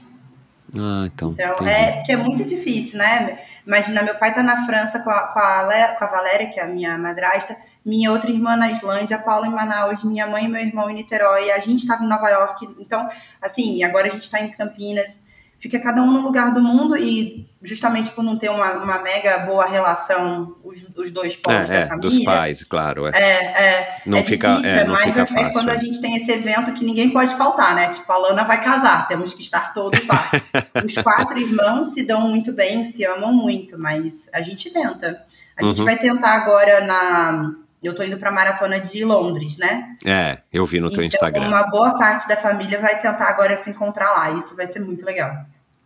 Ah, 0.75 1.03
então. 1.05 1.31
Então, 1.33 1.67
é 1.67 2.01
que 2.01 2.11
é 2.11 2.17
muito 2.17 2.43
difícil, 2.43 2.97
né? 2.97 3.39
Imagina, 3.65 4.01
meu 4.01 4.15
pai 4.15 4.33
tá 4.33 4.41
na 4.41 4.65
França 4.65 4.99
com 4.99 5.11
a, 5.11 5.27
com, 5.27 5.39
a, 5.39 5.95
com 5.97 6.03
a 6.03 6.07
Valéria, 6.07 6.47
que 6.47 6.59
é 6.59 6.63
a 6.63 6.67
minha 6.67 6.97
madrasta, 6.97 7.55
minha 7.85 8.11
outra 8.11 8.31
irmã 8.31 8.55
na 8.55 8.71
Islândia, 8.71 9.17
a 9.17 9.21
Paula 9.21 9.45
em 9.45 9.51
Manaus, 9.51 10.03
minha 10.03 10.25
mãe 10.25 10.45
e 10.45 10.47
meu 10.47 10.61
irmão 10.61 10.89
em 10.89 10.95
Niterói, 10.95 11.51
a 11.51 11.59
gente 11.59 11.79
estava 11.79 12.03
em 12.03 12.07
Nova 12.07 12.27
York. 12.29 12.75
Então, 12.79 13.07
assim, 13.39 13.83
agora 13.83 14.07
a 14.07 14.11
gente 14.11 14.23
está 14.23 14.41
em 14.41 14.49
Campinas 14.49 15.21
fica 15.63 15.79
cada 15.79 16.01
um 16.01 16.11
no 16.11 16.19
lugar 16.19 16.53
do 16.53 16.61
mundo 16.61 16.97
e 16.97 17.47
justamente 17.61 18.11
por 18.11 18.21
não 18.21 18.37
ter 18.37 18.49
uma, 18.49 18.73
uma 18.73 19.01
mega 19.01 19.37
boa 19.37 19.65
relação 19.65 20.57
os, 20.61 20.83
os 20.93 21.09
dois 21.09 21.37
povos 21.37 21.71
é, 21.71 21.73
da 21.73 21.79
é, 21.79 21.87
família. 21.87 22.09
Dos 22.09 22.23
pais, 22.25 22.63
claro. 22.63 23.07
É, 23.07 23.21
é, 23.21 24.01
não 24.05 24.17
é 24.17 24.25
fica, 24.25 24.49
difícil, 24.55 24.69
é, 24.69 24.83
não 24.83 24.93
mas 24.93 25.05
fica 25.05 25.21
é, 25.21 25.25
fácil. 25.25 25.51
quando 25.53 25.69
a 25.69 25.77
gente 25.77 26.01
tem 26.01 26.17
esse 26.17 26.29
evento 26.29 26.73
que 26.73 26.83
ninguém 26.83 27.11
pode 27.11 27.33
faltar, 27.35 27.73
né? 27.75 27.87
Tipo, 27.87 28.11
a 28.11 28.17
Lana 28.17 28.43
vai 28.43 28.61
casar, 28.61 29.07
temos 29.07 29.33
que 29.33 29.41
estar 29.41 29.73
todos 29.73 30.05
lá. 30.05 30.29
Os 30.83 30.95
quatro 30.95 31.39
irmãos 31.39 31.93
se 31.93 32.03
dão 32.03 32.27
muito 32.27 32.51
bem, 32.51 32.83
se 32.83 33.05
amam 33.05 33.31
muito, 33.31 33.79
mas 33.79 34.29
a 34.33 34.41
gente 34.41 34.69
tenta. 34.69 35.23
A 35.55 35.63
gente 35.63 35.79
Uhum. 35.79 35.85
vai 35.85 35.97
tentar 35.97 36.31
agora 36.31 36.81
na... 36.81 37.53
Eu 37.83 37.93
tô 37.93 38.01
indo 38.03 38.17
pra 38.17 38.31
maratona 38.31 38.79
de 38.79 39.03
Londres, 39.03 39.57
né? 39.57 39.95
É, 40.05 40.39
eu 40.51 40.65
vi 40.65 40.79
no 40.79 40.89
teu 40.89 41.03
então, 41.03 41.07
Instagram. 41.07 41.47
uma 41.49 41.63
boa 41.69 41.97
parte 41.97 42.27
da 42.27 42.35
família 42.35 42.79
vai 42.79 42.99
tentar 42.99 43.25
agora 43.27 43.55
se 43.57 43.69
encontrar 43.69 44.11
lá. 44.11 44.31
Isso 44.31 44.55
vai 44.55 44.71
ser 44.71 44.79
muito 44.79 45.05
legal. 45.05 45.31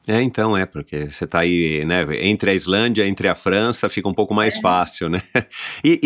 É, 0.07 0.21
então, 0.21 0.55
é, 0.55 0.65
porque 0.65 1.09
você 1.11 1.27
tá 1.27 1.39
aí, 1.39 1.83
né, 1.83 2.05
entre 2.21 2.51
a 2.51 2.53
Islândia, 2.53 3.05
entre 3.05 3.27
a 3.27 3.35
França, 3.35 3.89
fica 3.89 4.07
um 4.07 4.13
pouco 4.13 4.33
mais 4.33 4.55
É. 4.55 4.61
fácil, 4.61 5.09
né? 5.09 5.21
E, 5.83 5.99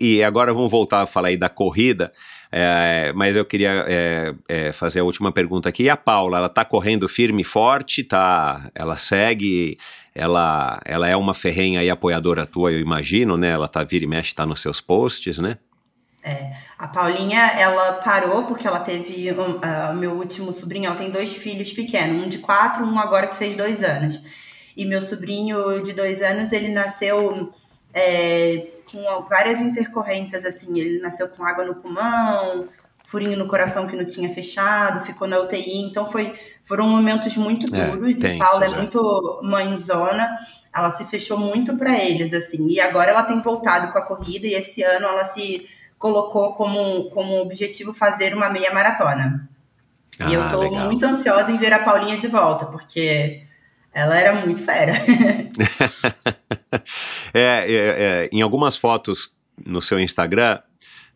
e, 0.00 0.16
e 0.18 0.24
agora 0.24 0.52
vamos 0.52 0.70
voltar 0.70 1.02
a 1.02 1.06
falar 1.06 1.28
aí 1.28 1.38
da 1.38 1.48
corrida, 1.48 2.12
é, 2.52 3.12
mas 3.14 3.34
eu 3.34 3.44
queria 3.46 3.84
é, 3.88 4.34
é, 4.48 4.72
fazer 4.72 5.00
a 5.00 5.04
última 5.04 5.32
pergunta 5.32 5.70
aqui. 5.70 5.84
E 5.84 5.88
a 5.90 5.96
Paula, 5.96 6.36
ela 6.36 6.48
tá 6.50 6.64
correndo 6.66 7.08
firme 7.08 7.40
e 7.40 7.44
forte, 7.44 8.04
tá, 8.04 8.70
ela 8.74 8.96
segue, 8.98 9.78
ela, 10.16 10.80
ela 10.84 11.06
é 11.06 11.14
uma 11.14 11.34
ferrenha 11.34 11.82
e 11.84 11.90
apoiadora 11.90 12.46
tua, 12.46 12.72
eu 12.72 12.80
imagino, 12.80 13.36
né? 13.36 13.50
Ela 13.50 13.68
tá 13.68 13.84
vira 13.84 14.04
e 14.04 14.08
mexe, 14.08 14.34
tá 14.34 14.46
nos 14.46 14.62
seus 14.62 14.80
posts, 14.80 15.38
né? 15.38 15.58
A 16.78 16.88
Paulinha, 16.88 17.52
ela 17.58 17.94
parou 17.94 18.44
porque 18.44 18.66
ela 18.66 18.80
teve 18.80 19.32
um, 19.32 19.58
ah, 19.62 19.90
o 19.92 19.96
meu 19.96 20.12
último 20.12 20.52
sobrinho, 20.52 20.86
ela 20.86 20.96
tem 20.96 21.10
dois 21.10 21.34
filhos 21.34 21.72
pequenos, 21.72 22.24
um 22.24 22.28
de 22.28 22.38
quatro, 22.38 22.84
um 22.84 22.98
agora 22.98 23.28
que 23.28 23.36
fez 23.36 23.54
dois 23.54 23.82
anos. 23.82 24.20
E 24.76 24.84
meu 24.84 25.00
sobrinho 25.00 25.82
de 25.82 25.94
dois 25.94 26.20
anos, 26.20 26.52
ele 26.52 26.68
nasceu 26.68 27.50
é, 27.94 28.66
com 28.92 29.26
várias 29.26 29.58
intercorrências, 29.58 30.44
assim, 30.44 30.78
ele 30.78 30.98
nasceu 31.00 31.28
com 31.28 31.42
água 31.42 31.64
no 31.64 31.76
pulmão, 31.76 32.68
furinho 33.06 33.38
no 33.38 33.48
coração 33.48 33.86
que 33.86 33.96
não 33.96 34.04
tinha 34.04 34.28
fechado, 34.28 35.00
ficou 35.00 35.26
na 35.26 35.38
UTI, 35.38 35.78
então 35.78 36.04
foi, 36.04 36.34
foram 36.66 36.86
momentos 36.88 37.36
muito 37.36 37.74
É, 37.74 37.90
duros, 37.90 38.10
e 38.10 38.14
tensos, 38.16 38.38
Paula 38.46 38.66
é 38.66 38.68
é. 38.70 38.76
muito 38.76 39.40
mãezona, 39.42 40.28
ela 40.74 40.90
se 40.90 41.04
fechou 41.06 41.38
muito 41.38 41.76
para 41.76 41.96
eles, 41.98 42.32
assim, 42.34 42.66
e 42.68 42.78
agora 42.80 43.10
ela 43.10 43.22
tem 43.22 43.40
voltado 43.40 43.90
com 43.92 43.98
a 43.98 44.02
corrida, 44.02 44.46
e 44.46 44.52
esse 44.54 44.82
ano 44.82 45.06
ela 45.06 45.24
se 45.24 45.66
colocou 45.98 46.52
como, 46.54 47.08
como 47.10 47.40
objetivo 47.40 47.94
fazer 47.94 48.34
uma 48.34 48.50
meia 48.50 48.74
maratona. 48.74 49.48
e 50.28 50.34
eu 50.34 50.42
Ah, 50.42 50.50
tô 50.50 50.58
legal. 50.60 50.86
muito 50.86 51.04
ansiosa 51.06 51.50
em 51.50 51.56
ver 51.56 51.72
a 51.72 51.78
Paulinha 51.78 52.16
de 52.18 52.26
volta, 52.28 52.66
porque 52.66 53.42
ela 53.94 54.18
era 54.18 54.34
muito 54.34 54.60
fera. 54.62 54.92
É, 57.34 57.40
é, 57.40 57.66
é, 57.68 58.28
em 58.32 58.40
algumas 58.42 58.76
fotos 58.76 59.30
no 59.64 59.80
seu 59.82 59.98
Instagram, 60.00 60.58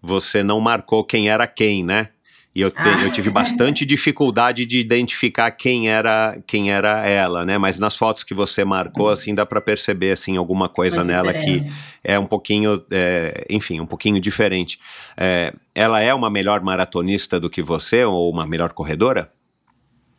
você 0.03 0.43
não 0.43 0.61
marcou 0.61 1.05
quem 1.05 1.29
era 1.31 1.47
quem, 1.47 1.85
né? 1.85 2.09
E 2.53 2.61
eu, 2.63 2.71
te- 2.71 2.77
Ah. 2.81 3.03
eu 3.05 3.13
tive 3.13 3.31
bastante 3.31 3.87
dificuldade 3.87 4.67
de 4.67 4.81
identificar 4.81 5.53
quem 5.53 5.89
era 5.89 6.37
quem 6.49 6.73
era 6.73 7.07
ela, 7.07 7.45
né? 7.45 7.57
Mas 7.59 7.79
nas 7.79 7.97
fotos 7.97 8.25
que 8.25 8.35
você 8.35 8.65
marcou, 8.65 9.09
assim, 9.09 9.33
dá 9.35 9.47
pra 9.47 9.61
perceber 9.61 10.11
assim 10.13 10.37
alguma 10.37 10.69
coisa 10.69 10.99
Uma 11.03 11.05
nela 11.05 11.33
que 11.33 11.39
diferença. 11.61 11.77
é 12.03 12.19
um 12.19 12.27
pouquinho, 12.27 12.85
é, 12.91 13.47
enfim, 13.49 13.79
um 13.79 13.87
pouquinho 13.87 14.19
diferente. 14.21 14.81
É, 15.17 15.53
ela 15.75 16.01
é 16.01 16.13
uma 16.13 16.29
melhor 16.29 16.61
maratonista 16.61 17.39
do 17.39 17.49
que 17.49 17.63
você 17.63 18.05
ou 18.05 18.29
uma 18.29 18.45
melhor 18.45 18.73
corredora? 18.73 19.31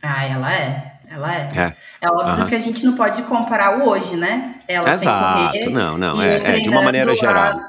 Ah, 0.01 0.25
ela 0.25 0.55
é. 0.55 0.91
Ela 1.09 1.35
é. 1.35 1.47
É. 1.53 1.75
É 1.99 2.09
óbvio 2.09 2.27
Aham. 2.27 2.47
que 2.47 2.55
a 2.55 2.59
gente 2.61 2.85
não 2.85 2.95
pode 2.95 3.21
comparar 3.23 3.77
o 3.77 3.89
hoje, 3.89 4.15
né? 4.15 4.61
Ela 4.69 4.93
Exato, 4.93 5.51
correr. 5.59 5.69
não, 5.69 5.97
não, 5.97 6.21
é- 6.21 6.37
é, 6.37 6.59
de 6.61 6.69
uma 6.69 6.81
maneira 6.81 7.13
geral. 7.13 7.59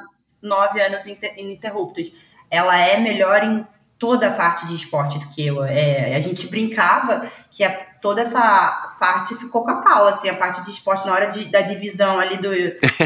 Nove 0.41 0.81
anos 0.81 1.05
inte- 1.09 1.33
ininterruptos. 1.37 2.13
Ela 2.49 2.79
é 2.79 2.97
melhor 3.01 3.43
em 3.43 3.67
toda 4.03 4.27
a 4.27 4.31
parte 4.33 4.67
de 4.67 4.75
esporte 4.75 5.17
do 5.17 5.29
que 5.29 5.47
eu. 5.47 5.63
É, 5.65 6.17
a 6.17 6.21
gente 6.21 6.49
brincava 6.49 7.25
que 7.53 7.63
a- 7.63 7.71
toda 8.01 8.21
essa 8.23 8.97
parte 8.99 9.33
ficou 9.37 9.63
com 9.63 9.71
a 9.71 9.77
Paula, 9.81 10.11
assim, 10.11 10.29
a 10.29 10.35
parte 10.35 10.61
de 10.63 10.71
esporte 10.71 11.07
na 11.07 11.13
hora 11.13 11.27
de- 11.27 11.45
da 11.45 11.61
divisão 11.61 12.19
ali 12.19 12.37
do- 12.37 12.51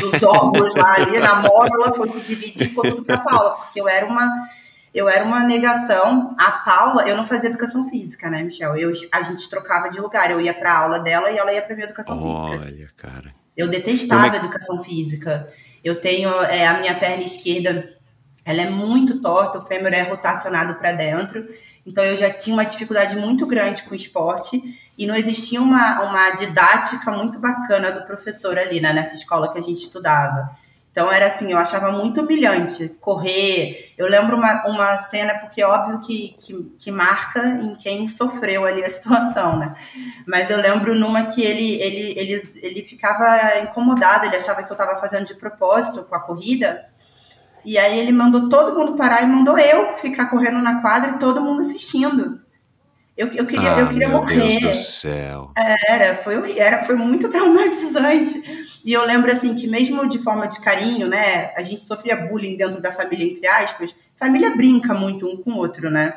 dos 0.00 0.22
ovos 0.24 0.74
lá 0.74 0.94
ali 0.94 1.18
na 1.18 1.34
módula, 1.34 1.92
fosse 1.92 2.22
dividir, 2.22 2.68
ficou 2.70 2.82
tudo 2.84 3.04
pra 3.04 3.18
Paula, 3.18 3.56
porque 3.56 3.78
eu 3.78 3.86
era 3.86 4.06
uma 4.06 4.48
eu 4.94 5.06
era 5.10 5.22
uma 5.26 5.40
negação. 5.44 6.34
A 6.38 6.50
Paula, 6.50 7.02
eu 7.06 7.14
não 7.14 7.26
fazia 7.26 7.50
educação 7.50 7.84
física, 7.84 8.30
né, 8.30 8.42
Michel? 8.42 8.74
Eu, 8.78 8.90
a 9.12 9.20
gente 9.20 9.50
trocava 9.50 9.90
de 9.90 10.00
lugar. 10.00 10.30
Eu 10.30 10.40
ia 10.40 10.54
pra 10.54 10.72
aula 10.78 10.98
dela 11.00 11.30
e 11.30 11.36
ela 11.36 11.52
ia 11.52 11.60
pra 11.60 11.74
minha 11.76 11.84
educação 11.86 12.16
física. 12.16 12.64
Olha, 12.64 12.88
cara. 12.96 13.34
Eu 13.54 13.68
detestava 13.68 14.22
Como 14.22 14.34
é- 14.36 14.38
educação 14.38 14.82
física. 14.82 15.52
Eu 15.84 16.00
tenho 16.00 16.30
é, 16.44 16.66
a 16.66 16.78
minha 16.80 16.94
perna 16.94 17.22
esquerda, 17.24 17.92
ela 18.46 18.62
é 18.62 18.70
muito 18.70 19.20
torta, 19.20 19.58
o 19.58 19.62
fêmur 19.62 19.92
é 19.92 20.02
rotacionado 20.02 20.76
para 20.76 20.92
dentro. 20.92 21.48
Então 21.84 22.04
eu 22.04 22.16
já 22.16 22.30
tinha 22.30 22.54
uma 22.54 22.64
dificuldade 22.64 23.16
muito 23.16 23.44
grande 23.44 23.82
com 23.82 23.90
o 23.90 23.96
esporte 23.96 24.62
e 24.96 25.04
não 25.04 25.16
existia 25.16 25.60
uma, 25.60 26.02
uma 26.02 26.30
didática 26.30 27.10
muito 27.10 27.40
bacana 27.40 27.90
do 27.90 28.06
professor 28.06 28.56
ali, 28.56 28.80
né, 28.80 28.92
nessa 28.92 29.16
escola 29.16 29.52
que 29.52 29.58
a 29.58 29.62
gente 29.62 29.78
estudava. 29.78 30.48
Então 30.92 31.12
era 31.12 31.26
assim, 31.26 31.52
eu 31.52 31.58
achava 31.58 31.90
muito 31.90 32.22
humilhante 32.22 32.88
correr. 33.00 33.92
Eu 33.98 34.06
lembro 34.06 34.36
uma, 34.36 34.66
uma 34.66 34.96
cena, 34.96 35.34
porque 35.34 35.60
é 35.60 35.66
óbvio 35.66 36.00
que, 36.00 36.34
que, 36.38 36.72
que 36.78 36.90
marca 36.90 37.46
em 37.46 37.74
quem 37.74 38.08
sofreu 38.08 38.64
ali 38.64 38.82
a 38.82 38.88
situação, 38.88 39.58
né? 39.58 39.74
Mas 40.26 40.48
eu 40.48 40.56
lembro 40.56 40.94
numa 40.94 41.24
que 41.24 41.42
ele, 41.42 41.74
ele, 41.82 42.18
ele, 42.18 42.60
ele 42.62 42.82
ficava 42.82 43.58
incomodado, 43.58 44.24
ele 44.24 44.36
achava 44.36 44.62
que 44.62 44.72
eu 44.72 44.74
estava 44.74 44.98
fazendo 44.98 45.26
de 45.26 45.34
propósito 45.34 46.02
com 46.04 46.14
a 46.14 46.20
corrida. 46.20 46.86
E 47.66 47.76
aí 47.76 47.98
ele 47.98 48.12
mandou 48.12 48.48
todo 48.48 48.78
mundo 48.78 48.96
parar 48.96 49.24
e 49.24 49.26
mandou 49.26 49.58
eu 49.58 49.96
ficar 49.96 50.26
correndo 50.26 50.62
na 50.62 50.80
quadra 50.80 51.10
e 51.10 51.18
todo 51.18 51.42
mundo 51.42 51.62
assistindo. 51.62 52.40
Eu, 53.16 53.26
eu 53.32 53.44
queria, 53.44 53.74
ah, 53.74 53.80
eu 53.80 53.88
queria 53.88 54.08
meu 54.08 54.18
morrer. 54.18 54.60
Deus 54.60 54.78
do 54.78 54.84
céu. 54.84 55.50
Era, 55.56 56.14
foi, 56.14 56.56
era, 56.56 56.84
foi 56.84 56.94
muito 56.94 57.28
traumatizante. 57.30 58.80
E 58.84 58.92
eu 58.92 59.04
lembro 59.04 59.32
assim 59.32 59.56
que 59.56 59.66
mesmo 59.66 60.08
de 60.08 60.18
forma 60.20 60.46
de 60.46 60.60
carinho, 60.60 61.08
né? 61.08 61.52
A 61.56 61.62
gente 61.64 61.82
sofria 61.82 62.14
bullying 62.14 62.56
dentro 62.56 62.80
da 62.80 62.92
família, 62.92 63.26
entre 63.26 63.48
aspas. 63.48 63.92
Família 64.14 64.54
brinca 64.54 64.94
muito 64.94 65.26
um 65.26 65.36
com 65.36 65.50
o 65.50 65.56
outro, 65.56 65.90
né? 65.90 66.14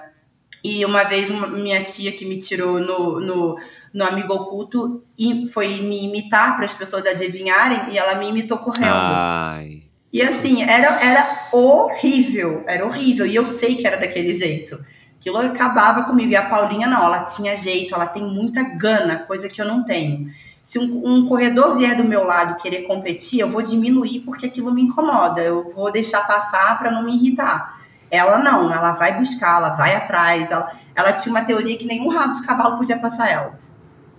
E 0.64 0.86
uma 0.86 1.04
vez 1.04 1.32
uma, 1.32 1.47
minha 1.47 1.84
tia 1.84 2.12
que 2.12 2.26
me 2.26 2.38
tirou 2.38 2.80
no, 2.80 3.20
no, 3.20 3.60
no 3.91 4.06
amigo 4.06 4.34
oculto 4.34 5.04
e 5.18 5.47
foi 5.47 5.82
me 5.82 6.06
imitar 6.06 6.58
para 6.58 6.66
as 6.66 6.74
pessoas 6.74 7.08
adivinharem 7.08 7.91
e 7.91 7.97
ela 7.97 8.16
me 8.16 8.28
imitou 8.28 8.60
correndo. 8.60 8.93
Ai. 8.93 9.89
E 10.12 10.22
assim, 10.22 10.64
era, 10.64 10.88
era 11.03 11.47
horrível, 11.51 12.64
era 12.66 12.86
horrível. 12.86 13.26
E 13.26 13.36
eu 13.36 13.45
sei 13.45 13.76
que 13.76 13.86
era 13.86 13.97
daquele 13.97 14.34
jeito. 14.34 14.84
Aquilo 15.20 15.38
acabava 15.38 16.03
comigo. 16.03 16.32
E 16.32 16.36
a 16.36 16.49
Paulinha, 16.49 16.88
não, 16.88 17.03
ela 17.03 17.24
tinha 17.24 17.55
jeito, 17.55 17.93
ela 17.93 18.07
tem 18.07 18.24
muita 18.24 18.64
gana, 18.64 19.20
coisa 19.20 19.47
que 19.47 19.62
eu 19.62 19.66
não 19.66 19.84
tenho. 19.84 20.32
Se 20.64 20.80
um, 20.80 21.01
um 21.05 21.28
corredor 21.28 21.78
vier 21.78 21.95
do 21.95 22.03
meu 22.03 22.24
lado 22.24 22.62
querer 22.62 22.84
competir, 22.84 23.39
eu 23.39 23.49
vou 23.49 23.62
diminuir 23.62 24.22
porque 24.22 24.47
aquilo 24.47 24.74
me 24.74 24.82
incomoda. 24.82 25.41
Eu 25.41 25.72
vou 25.74 25.91
deixar 25.91 26.26
passar 26.26 26.78
para 26.80 26.91
não 26.91 27.03
me 27.03 27.16
irritar. 27.16 27.80
Ela 28.10 28.39
não, 28.39 28.74
ela 28.74 28.93
vai 28.93 29.16
buscar, 29.18 29.57
ela 29.57 29.70
vai 29.70 29.95
atrás. 29.95 30.49
Ela, 30.49 30.72
ela 30.95 31.14
tinha 31.14 31.32
uma 31.34 31.43
teoria 31.43 31.78
que 31.78 31.86
nenhum 31.86 32.10
rabo 32.10 32.34
de 32.34 32.43
cavalo 32.43 32.78
podia 32.78 32.97
passar 32.97 33.30
ela. 33.30 33.60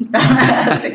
Então, 0.00 0.20
assim, 0.72 0.92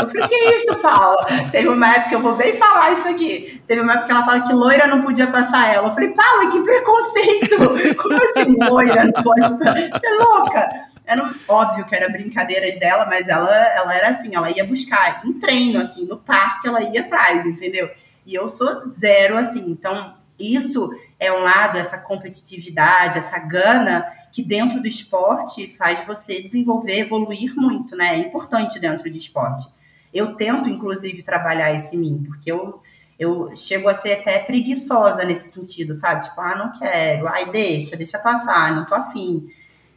eu 0.00 0.08
falei, 0.08 0.28
que 0.28 0.48
isso, 0.56 0.74
Paula? 0.76 1.26
Teve 1.52 1.68
uma 1.68 1.94
época, 1.94 2.14
eu 2.14 2.20
vou 2.20 2.34
bem 2.34 2.54
falar 2.54 2.92
isso 2.92 3.06
aqui. 3.06 3.62
Teve 3.66 3.82
uma 3.82 3.92
época 3.92 4.06
que 4.06 4.12
ela 4.12 4.24
fala 4.24 4.40
que 4.40 4.52
loira 4.52 4.86
não 4.86 5.02
podia 5.02 5.26
passar 5.26 5.74
ela. 5.74 5.88
Eu 5.88 5.92
falei, 5.92 6.08
Paula, 6.08 6.50
que 6.50 6.60
preconceito! 6.60 7.56
Como 8.02 8.14
assim 8.16 8.56
loira 8.68 9.04
não 9.04 9.22
pode 9.22 9.40
passar? 9.40 9.74
Você 9.74 10.06
é 10.06 10.10
louca? 10.14 10.68
Era 11.06 11.34
óbvio 11.46 11.84
que 11.84 11.94
era 11.94 12.08
brincadeiras 12.08 12.78
dela, 12.78 13.04
mas 13.04 13.28
ela, 13.28 13.54
ela 13.54 13.94
era 13.94 14.08
assim, 14.08 14.34
ela 14.34 14.50
ia 14.50 14.64
buscar 14.64 15.22
em 15.26 15.34
treino, 15.34 15.80
assim, 15.80 16.06
no 16.06 16.16
parque 16.16 16.66
ela 16.66 16.82
ia 16.82 17.02
atrás, 17.02 17.44
entendeu? 17.44 17.90
E 18.24 18.34
eu 18.34 18.48
sou 18.48 18.86
zero, 18.86 19.36
assim. 19.36 19.70
Então, 19.70 20.14
isso 20.38 20.90
é 21.18 21.32
um 21.32 21.42
lado, 21.42 21.78
essa 21.78 21.96
competitividade, 21.96 23.18
essa 23.18 23.38
gana 23.38 24.06
que 24.32 24.42
dentro 24.42 24.80
do 24.80 24.88
esporte 24.88 25.68
faz 25.76 26.04
você 26.04 26.42
desenvolver, 26.42 26.98
evoluir 26.98 27.54
muito, 27.54 27.94
né? 27.96 28.14
É 28.14 28.18
importante 28.18 28.80
dentro 28.80 29.08
do 29.08 29.16
esporte. 29.16 29.68
Eu 30.12 30.34
tento, 30.34 30.68
inclusive, 30.68 31.22
trabalhar 31.22 31.72
esse 31.72 31.96
mim, 31.96 32.24
porque 32.26 32.50
eu, 32.50 32.82
eu 33.18 33.54
chego 33.54 33.88
a 33.88 33.94
ser 33.94 34.14
até 34.14 34.40
preguiçosa 34.40 35.24
nesse 35.24 35.52
sentido, 35.52 35.94
sabe? 35.94 36.24
Tipo, 36.24 36.40
ah, 36.40 36.56
não 36.56 36.72
quero, 36.72 37.28
ai, 37.28 37.50
deixa, 37.50 37.96
deixa 37.96 38.18
passar, 38.18 38.74
não 38.74 38.84
tô 38.86 38.94
afim. 38.94 39.48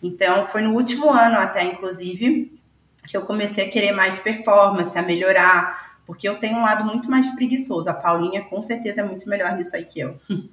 Então, 0.02 0.48
foi 0.48 0.62
no 0.62 0.74
último 0.74 1.10
ano 1.10 1.38
até, 1.38 1.64
inclusive, 1.64 2.60
que 3.08 3.18
eu 3.18 3.24
comecei 3.24 3.66
a 3.66 3.70
querer 3.70 3.92
mais 3.92 4.20
performance, 4.20 4.98
a 4.98 5.02
melhorar, 5.02 5.87
porque 6.08 6.28
eu 6.28 6.38
tenho 6.38 6.58
um 6.58 6.62
lado 6.62 6.86
muito 6.86 7.12
mais 7.12 7.28
preguiçoso. 7.36 7.90
A 7.90 7.94
Paulinha, 7.94 8.42
com 8.46 8.64
certeza, 8.64 9.02
é 9.02 9.04
muito 9.04 9.28
melhor 9.30 9.54
nisso 9.56 9.76
aí 9.76 9.84
que 9.84 10.00
eu. 10.00 10.18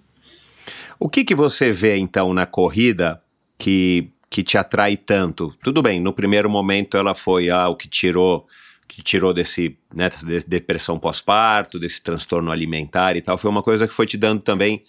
O 0.99 1.09
que, 1.09 1.25
que 1.25 1.35
você 1.35 1.73
vê, 1.73 1.97
então, 1.97 2.33
na 2.33 2.47
corrida 2.47 3.23
que, 3.59 4.11
que 4.31 4.43
te 4.43 4.57
atrai 4.57 4.97
tanto? 4.97 5.53
Tudo 5.63 5.83
bem, 5.83 6.01
no 6.01 6.13
primeiro 6.13 6.49
momento 6.49 6.97
ela 6.97 7.15
foi 7.15 7.51
ah, 7.51 7.69
o 7.69 7.77
que 7.77 7.89
tirou 7.89 8.47
que 8.87 9.03
tirou 9.03 9.35
desse, 9.35 9.77
né, 9.93 10.09
dessa 10.09 10.49
depressão 10.49 10.99
pós-parto, 10.99 11.81
desse 11.81 12.01
transtorno 12.01 12.51
alimentar 12.51 13.17
e 13.17 13.23
tal, 13.23 13.37
foi 13.37 13.51
uma 13.51 13.63
coisa 13.63 13.89
que 13.89 13.95
foi 13.95 14.07
te 14.07 14.17
dando 14.17 14.41
também, 14.41 14.85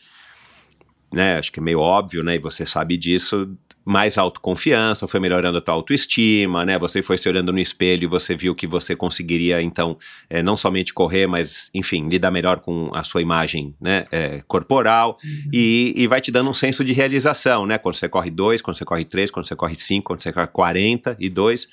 né, 1.11 1.38
acho 1.38 1.51
que 1.51 1.59
é 1.59 1.63
meio 1.63 1.80
óbvio, 1.80 2.24
né, 2.24 2.36
e 2.36 2.39
você 2.39 2.66
sabe 2.66 2.97
disso, 2.97 3.57
mais 3.86 4.17
autoconfiança, 4.17 5.07
foi 5.07 5.19
melhorando 5.19 5.59
a 5.59 5.61
tua 5.61 5.75
autoestima, 5.75 6.65
né? 6.65 6.79
Você 6.79 7.03
foi 7.03 7.19
se 7.19 7.29
olhando 7.29 7.53
no 7.53 7.59
espelho 7.59 8.05
e 8.05 8.07
você 8.07 8.36
viu 8.36 8.55
que 8.55 8.65
você 8.65 8.95
conseguiria, 8.95 9.61
então, 9.61 9.95
é, 10.27 10.41
não 10.41 10.57
somente 10.57 10.91
correr, 10.91 11.27
mas, 11.27 11.69
enfim, 11.71 12.07
lidar 12.09 12.31
melhor 12.31 12.59
com 12.61 12.89
a 12.95 13.03
sua 13.03 13.21
imagem 13.21 13.75
né, 13.79 14.05
é, 14.11 14.41
corporal 14.47 15.17
uhum. 15.23 15.49
e, 15.53 15.93
e, 15.95 16.07
vai 16.07 16.19
te 16.19 16.31
dando 16.31 16.49
um 16.49 16.53
senso 16.53 16.83
de 16.83 16.93
realização, 16.93 17.67
né? 17.67 17.77
Quando 17.77 17.95
você 17.95 18.09
corre 18.09 18.31
dois, 18.31 18.59
quando 18.59 18.75
você 18.75 18.86
corre 18.86 19.05
três, 19.05 19.29
quando 19.29 19.45
você 19.45 19.55
corre 19.55 19.75
cinco, 19.75 20.07
quando 20.07 20.23
você 20.23 20.33
corre 20.33 20.47
40 20.47 21.15
e 21.19 21.29
dois. 21.29 21.67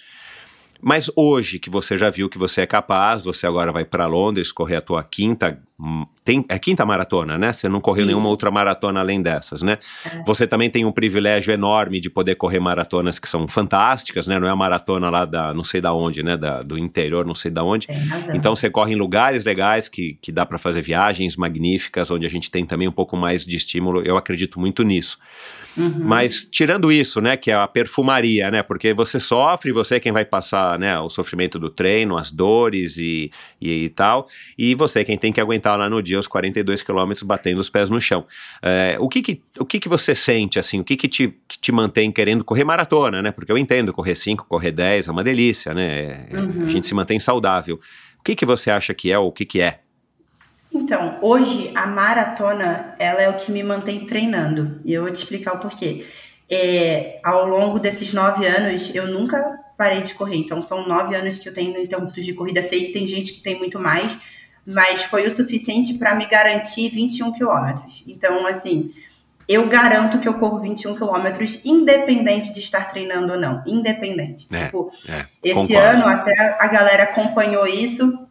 Mas 0.83 1.09
hoje 1.15 1.61
que 1.61 1.71
você 1.71 1.97
já 1.97 2.11
viu 2.11 2.29
que 2.29 2.37
você 2.37 2.63
é 2.63 2.67
capaz, 2.67 3.23
você 3.23 3.47
agora 3.47 3.71
vai 3.71 3.85
para 3.85 4.07
Londres 4.07 4.51
correr 4.51 4.77
a 4.77 4.81
tua 4.81 5.05
quinta, 5.05 5.57
hum, 5.79 6.05
tem, 6.25 6.45
é 6.49 6.59
quinta 6.59 6.85
maratona, 6.85 7.39
né? 7.39 7.53
Você 7.53 7.69
não 7.69 7.81
correu 7.81 8.03
Isso. 8.03 8.09
nenhuma 8.09 8.29
outra 8.29 8.51
maratona 8.51 8.99
além 8.99 9.23
dessas, 9.23 9.63
né? 9.63 9.79
É. 10.05 10.23
Você 10.25 10.45
também 10.45 10.69
tem 10.69 10.85
um 10.85 10.91
privilégio 10.91 11.53
enorme 11.53 12.01
de 12.01 12.11
poder 12.11 12.35
correr 12.35 12.59
maratonas 12.59 13.21
que 13.21 13.29
são 13.29 13.47
fantásticas, 13.47 14.27
né? 14.27 14.41
Não 14.41 14.49
é 14.49 14.51
a 14.51 14.57
maratona 14.57 15.09
lá 15.09 15.25
da, 15.25 15.55
não 15.55 15.63
sei 15.63 15.81
da 15.81 15.93
onde, 15.93 16.21
né? 16.23 16.37
Da, 16.37 16.63
do 16.63 16.77
interior, 16.77 17.25
não 17.25 17.35
sei 17.35 17.51
da 17.51 17.63
onde. 17.63 17.87
Então 18.35 18.57
você 18.57 18.69
corre 18.69 18.93
em 18.93 18.97
lugares 18.97 19.45
legais 19.45 19.89
que, 19.89 20.19
que 20.21 20.33
dá 20.33 20.45
para 20.45 20.59
fazer 20.59 20.83
viagens 20.83 21.37
magníficas, 21.37 22.11
onde 22.11 22.27
a 22.27 22.31
gente 22.31 22.51
tem 22.51 22.67
também 22.67 22.89
um 22.89 22.93
pouco 22.93 23.17
mais 23.17 23.47
de 23.47 23.57
estímulo. 23.57 24.03
Eu 24.03 24.17
acredito 24.17 24.59
muito 24.59 24.83
nisso. 24.83 25.17
Uhum. 25.77 26.05
Mas 26.05 26.45
tirando 26.45 26.93
isso, 26.93 27.21
né, 27.21 27.37
que 27.37 27.51
é 27.51 27.55
a 27.55 27.67
perfumaria, 27.67 28.51
né, 28.51 28.63
porque 28.63 28.93
você 28.93 29.19
sofre, 29.19 29.73
você 29.73 29.97
é 29.97 30.01
quem 30.01 30.13
vai 30.13 30.25
passar, 30.25 30.79
né, 30.79 30.99
o 30.99 31.09
sofrimento 31.09 31.59
do 31.59 31.71
treino, 31.71 32.17
as 32.17 32.31
dores 32.31 32.99
e, 32.99 33.31
e, 33.61 33.85
e 33.85 33.89
tal, 33.91 34.27
e 34.57 34.75
você 34.75 35.01
é 35.01 35.05
quem 35.05 35.17
tem 35.17 35.33
que 35.33 35.41
aguentar 35.41 35.79
lá 35.79 35.89
no 35.89 36.03
dia 36.03 36.19
os 36.19 36.27
42 36.27 36.83
quilômetros 36.83 37.23
batendo 37.23 37.59
os 37.59 37.71
pés 37.71 37.89
no 37.89 38.01
chão. 38.01 38.25
É, 38.63 38.97
o 38.99 39.09
que 39.09 39.23
que, 39.23 39.43
o 39.59 39.65
que 39.65 39.81
que 39.81 39.89
você 39.89 40.15
sente, 40.15 40.59
assim, 40.59 40.81
o 40.81 40.85
que 40.85 40.97
que 40.97 41.09
te, 41.09 41.35
que 41.49 41.59
te 41.59 41.73
mantém 41.73 42.11
querendo 42.13 42.45
correr 42.45 42.65
maratona, 42.65 43.23
né, 43.23 43.31
porque 43.31 43.51
eu 43.51 43.59
entendo 43.59 43.93
correr 43.93 44.15
5, 44.15 44.47
correr 44.47 44.73
10 44.73 45.09
é 45.09 45.11
uma 45.11 45.25
delícia, 45.25 45.73
né, 45.73 46.27
uhum. 46.33 46.67
a 46.67 46.69
gente 46.69 46.87
se 46.87 46.95
mantém 46.95 47.19
saudável. 47.19 47.81
O 48.19 48.23
que 48.23 48.37
que 48.37 48.47
você 48.47 48.71
acha 48.71 48.95
que 48.95 49.11
é 49.11 49.19
ou 49.19 49.29
o 49.29 49.33
que 49.33 49.45
que 49.45 49.61
é? 49.61 49.81
Então, 50.75 51.19
hoje 51.21 51.71
a 51.75 51.87
maratona 51.87 52.95
ela 52.99 53.21
é 53.21 53.29
o 53.29 53.37
que 53.37 53.53
me 53.53 53.63
mantém 53.63 54.07
treinando. 54.07 54.81
E 54.85 54.93
eu 54.93 55.03
vou 55.03 55.13
te 55.13 55.17
explicar 55.17 55.55
o 55.55 55.59
porquê. 55.59 56.07
É, 56.51 57.21
ao 57.23 57.47
longo 57.47 57.79
desses 57.79 58.13
nove 58.13 58.47
anos, 58.47 58.95
eu 58.95 59.07
nunca 59.07 59.59
parei 59.77 60.03
de 60.03 60.15
correr. 60.15 60.37
Então, 60.37 60.63
são 60.63 60.87
nove 60.87 61.15
anos 61.15 61.39
que 61.39 61.49
eu 61.49 61.53
tenho 61.53 61.79
interruptos 61.79 62.25
de 62.25 62.33
corrida. 62.33 62.63
Sei 62.63 62.87
que 62.87 62.93
tem 62.93 63.07
gente 63.07 63.33
que 63.33 63.41
tem 63.41 63.59
muito 63.59 63.79
mais, 63.79 64.17
mas 64.67 65.03
foi 65.03 65.27
o 65.27 65.37
suficiente 65.37 65.95
para 65.95 66.15
me 66.15 66.27
garantir 66.27 66.89
21 66.89 67.33
quilômetros. 67.33 68.03
Então, 68.07 68.47
assim, 68.47 68.93
eu 69.49 69.69
garanto 69.69 70.19
que 70.19 70.29
eu 70.29 70.35
corro 70.35 70.61
21 70.61 70.95
quilômetros, 70.95 71.61
independente 71.65 72.53
de 72.53 72.61
estar 72.61 72.89
treinando 72.89 73.33
ou 73.33 73.39
não. 73.39 73.63
Independente. 73.67 74.47
É, 74.51 74.65
tipo, 74.65 74.91
é, 75.09 75.27
esse 75.43 75.55
concordo. 75.55 75.79
ano 75.79 76.07
até 76.07 76.57
a 76.59 76.67
galera 76.69 77.03
acompanhou 77.05 77.67
isso 77.67 78.27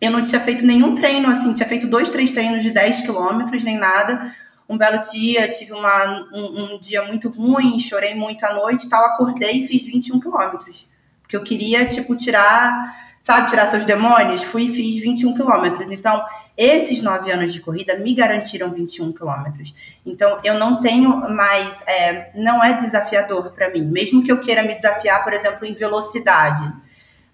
eu 0.00 0.10
não 0.10 0.22
tinha 0.22 0.40
feito 0.40 0.64
nenhum 0.64 0.94
treino, 0.94 1.28
assim, 1.28 1.52
tinha 1.52 1.68
feito 1.68 1.86
dois, 1.86 2.10
três 2.10 2.30
treinos 2.30 2.62
de 2.62 2.70
10 2.70 3.00
quilômetros, 3.00 3.64
nem 3.64 3.76
nada. 3.76 4.34
Um 4.68 4.78
belo 4.78 5.02
dia, 5.10 5.50
tive 5.50 5.72
uma, 5.72 6.28
um, 6.32 6.74
um, 6.74 6.78
dia 6.78 7.02
muito 7.02 7.28
ruim, 7.28 7.78
chorei 7.80 8.14
muito 8.14 8.44
à 8.44 8.52
noite 8.52 8.88
tal, 8.88 9.04
acordei 9.04 9.62
e 9.62 9.66
fiz 9.66 9.82
21 9.82 10.20
quilômetros. 10.20 10.86
Porque 11.22 11.36
eu 11.36 11.42
queria, 11.42 11.86
tipo, 11.86 12.14
tirar, 12.14 12.96
sabe, 13.24 13.48
tirar 13.50 13.66
seus 13.66 13.84
demônios. 13.84 14.42
Fui 14.42 14.64
e 14.64 14.72
fiz 14.72 14.96
21 14.96 15.34
quilômetros. 15.34 15.90
Então, 15.90 16.22
esses 16.56 17.02
nove 17.02 17.32
anos 17.32 17.52
de 17.52 17.60
corrida 17.60 17.96
me 17.96 18.14
garantiram 18.14 18.70
21 18.70 19.12
quilômetros. 19.12 19.74
Então, 20.04 20.38
eu 20.44 20.54
não 20.54 20.80
tenho 20.80 21.28
mais, 21.30 21.82
é, 21.86 22.30
não 22.34 22.62
é 22.62 22.74
desafiador 22.74 23.50
para 23.52 23.70
mim. 23.70 23.84
Mesmo 23.84 24.22
que 24.22 24.30
eu 24.30 24.40
queira 24.40 24.62
me 24.62 24.74
desafiar, 24.74 25.24
por 25.24 25.32
exemplo, 25.32 25.66
em 25.66 25.72
velocidade 25.72 26.70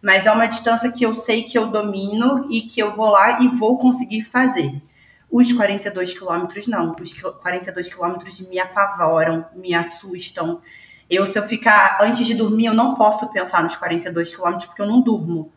mas 0.04 0.26
é 0.26 0.30
uma 0.30 0.44
distância 0.44 0.92
que 0.92 1.02
eu 1.02 1.14
sei 1.14 1.44
que 1.44 1.56
eu 1.56 1.68
domino 1.68 2.46
e 2.50 2.60
que 2.60 2.78
eu 2.78 2.94
vou 2.94 3.08
lá 3.08 3.40
e 3.40 3.48
vou 3.48 3.78
conseguir 3.78 4.22
fazer. 4.22 4.82
Os 5.30 5.50
42 5.50 6.12
quilômetros 6.12 6.66
não, 6.66 6.94
os 7.00 7.10
42 7.14 7.88
quilômetros 7.88 8.38
me 8.46 8.58
apavoram, 8.58 9.46
me 9.56 9.72
assustam. 9.72 10.60
Eu, 11.08 11.26
se 11.26 11.38
eu 11.38 11.42
ficar 11.42 11.96
antes 12.02 12.26
de 12.26 12.34
dormir, 12.34 12.66
eu 12.66 12.74
não 12.74 12.94
posso 12.96 13.32
pensar 13.32 13.62
nos 13.62 13.76
42 13.76 14.28
quilômetros 14.28 14.66
porque 14.66 14.82
eu 14.82 14.86
não 14.86 15.00
durmo. 15.00 15.50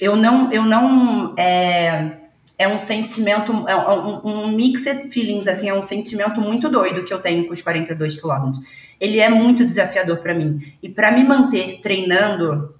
Eu 0.00 0.16
não, 0.16 0.52
eu 0.52 0.64
não 0.64 1.32
é, 1.36 2.16
é 2.58 2.66
um 2.66 2.80
sentimento, 2.80 3.52
é 3.68 3.76
um, 3.76 4.26
um 4.26 4.48
mixed 4.48 5.08
feelings, 5.12 5.46
assim, 5.46 5.68
é 5.68 5.74
um 5.74 5.86
sentimento 5.86 6.40
muito 6.40 6.68
doido 6.68 7.04
que 7.04 7.14
eu 7.14 7.20
tenho 7.20 7.46
com 7.46 7.52
os 7.52 7.62
42 7.62 8.16
quilômetros. 8.16 8.58
Ele 9.00 9.20
é 9.20 9.28
muito 9.28 9.64
desafiador 9.64 10.16
para 10.16 10.34
mim. 10.34 10.60
E 10.82 10.88
para 10.88 11.12
me 11.12 11.22
manter 11.22 11.80
treinando 11.80 12.74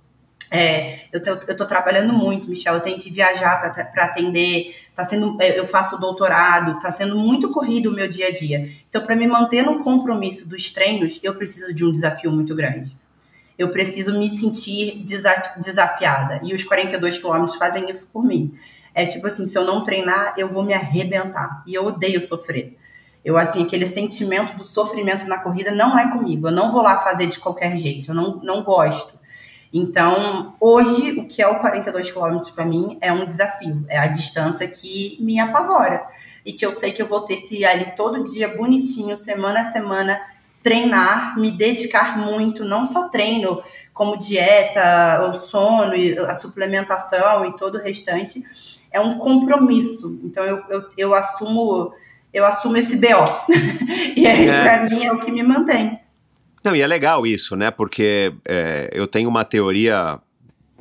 é, 0.55 1.09
eu, 1.13 1.57
tô 1.57 1.67
trabalhando 1.67 2.13
muito, 2.13 2.49
Michel. 2.49 2.75
Eu 2.75 2.81
tenho 2.81 2.99
que 3.01 3.11
viajar 3.11 3.61
para 3.61 4.05
atender. 4.05 4.75
Tá 4.95 5.05
sendo, 5.05 5.37
é, 5.41 5.59
eu 5.59 5.67
faço 5.67 5.99
doutorado. 5.99 6.79
Tá 6.79 6.93
sendo 6.93 7.17
muito 7.17 7.51
corrido 7.51 7.91
o 7.91 7.93
meu 7.93 8.09
dia 8.09 8.29
a 8.29 8.33
dia. 8.33 8.71
Então, 8.89 9.03
para 9.03 9.17
me 9.17 9.27
manter 9.27 9.63
no 9.63 9.83
compromisso 9.83 10.49
dos 10.49 10.71
treinos, 10.71 11.19
eu 11.23 11.35
preciso 11.35 11.75
de 11.75 11.85
um 11.85 11.91
desafio 11.91 12.31
muito 12.31 12.55
grande. 12.55 12.97
Eu 13.59 13.71
preciso 13.71 14.17
me 14.17 14.29
sentir 14.31 15.05
desafiada. 15.59 16.41
E 16.45 16.55
os 16.55 16.63
42 16.63 17.19
quilômetros 17.19 17.57
fazem 17.57 17.91
isso 17.91 18.07
por 18.13 18.25
mim. 18.25 18.57
É 18.95 19.05
tipo 19.05 19.27
assim, 19.27 19.47
se 19.47 19.59
eu 19.59 19.65
não 19.65 19.83
treinar, 19.83 20.35
eu 20.37 20.49
vou 20.49 20.63
me 20.63 20.73
arrebentar. 20.73 21.65
E 21.67 21.75
eu 21.75 21.85
odeio 21.85 22.21
sofrer. 22.21 22.77
Eu, 23.25 23.37
assim, 23.37 23.65
aquele 23.65 23.87
sentimento 23.87 24.57
do 24.57 24.65
sofrimento 24.65 25.27
na 25.27 25.39
corrida 25.39 25.73
não 25.73 25.99
é 25.99 26.13
comigo. 26.13 26.47
Eu 26.47 26.53
não 26.53 26.71
vou 26.71 26.83
lá 26.83 27.01
fazer 27.01 27.27
de 27.27 27.41
qualquer 27.41 27.77
jeito. 27.77 28.11
Eu 28.11 28.15
não, 28.15 28.37
não 28.37 28.63
gosto. 28.63 29.24
Então, 29.77 30.55
hoje, 30.61 31.19
o 31.19 31.27
que 31.27 31.43
é 31.43 31.49
o 31.49 31.59
42 31.59 32.09
quilômetros 32.09 32.53
para 32.53 32.65
mim 32.65 32.97
é 33.01 33.13
um 33.13 33.27
desafio. 33.27 33.85
É 33.89 33.99
a 33.99 34.07
distância 34.07 34.69
que 34.69 35.19
me 35.21 35.41
apavora. 35.41 36.07
E 36.47 36.53
que 36.53 36.65
eu 36.65 36.73
sei 36.73 36.93
que 36.93 37.03
eu 37.03 37.09
vou 37.09 37.23
ter 37.23 37.39
que 37.39 37.57
ir 37.57 37.65
ali 37.65 37.93
todo 37.97 38.23
dia, 38.23 38.57
bonitinho, 38.57 39.17
semana 39.17 39.63
a 39.63 39.65
semana, 39.65 40.21
treinar, 40.63 41.37
me 41.41 41.51
dedicar 41.51 42.17
muito, 42.17 42.65
não 42.65 42.85
só 42.85 43.09
treino, 43.09 43.65
como 43.93 44.17
dieta, 44.17 45.29
o 45.29 45.49
sono, 45.49 45.93
a 46.29 46.35
suplementação 46.35 47.45
e 47.45 47.57
todo 47.57 47.75
o 47.75 47.83
restante. 47.83 48.45
É 48.93 49.01
um 49.01 49.19
compromisso. 49.19 50.21
Então, 50.23 50.45
eu, 50.45 50.63
eu, 50.71 50.89
eu 50.97 51.15
assumo 51.15 51.93
eu 52.33 52.45
assumo 52.45 52.77
esse 52.77 52.97
BO. 52.97 53.25
e 54.17 54.27
aí, 54.27 54.49
é. 54.49 54.63
para 54.63 54.85
mim, 54.85 55.05
é 55.05 55.13
o 55.13 55.19
que 55.19 55.31
me 55.31 55.43
mantém. 55.43 56.01
Não, 56.65 56.75
e 56.75 56.81
é 56.81 56.87
legal 56.87 57.27
isso, 57.27 57.55
né? 57.55 57.71
Porque 57.71 58.33
é, 58.45 58.89
eu 58.93 59.07
tenho 59.07 59.29
uma 59.29 59.45
teoria, 59.45 60.19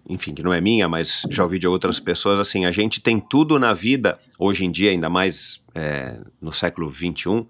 enfim, 0.10 0.34
que 0.34 0.42
não 0.42 0.54
é 0.54 0.62
minha, 0.62 0.88
mas 0.88 1.24
já 1.30 1.44
ouvi 1.44 1.60
de 1.60 1.68
outras 1.68 2.00
pessoas, 2.00 2.40
assim, 2.40 2.66
a 2.66 2.72
gente 2.72 3.02
tem 3.02 3.20
tudo 3.20 3.60
na 3.60 3.74
vida, 3.74 4.18
hoje 4.40 4.64
em 4.64 4.72
dia, 4.72 4.92
ainda 4.92 5.10
mais 5.10 5.62
é, 5.76 6.18
no 6.42 6.54
século 6.54 6.90
XXI, 6.90 7.46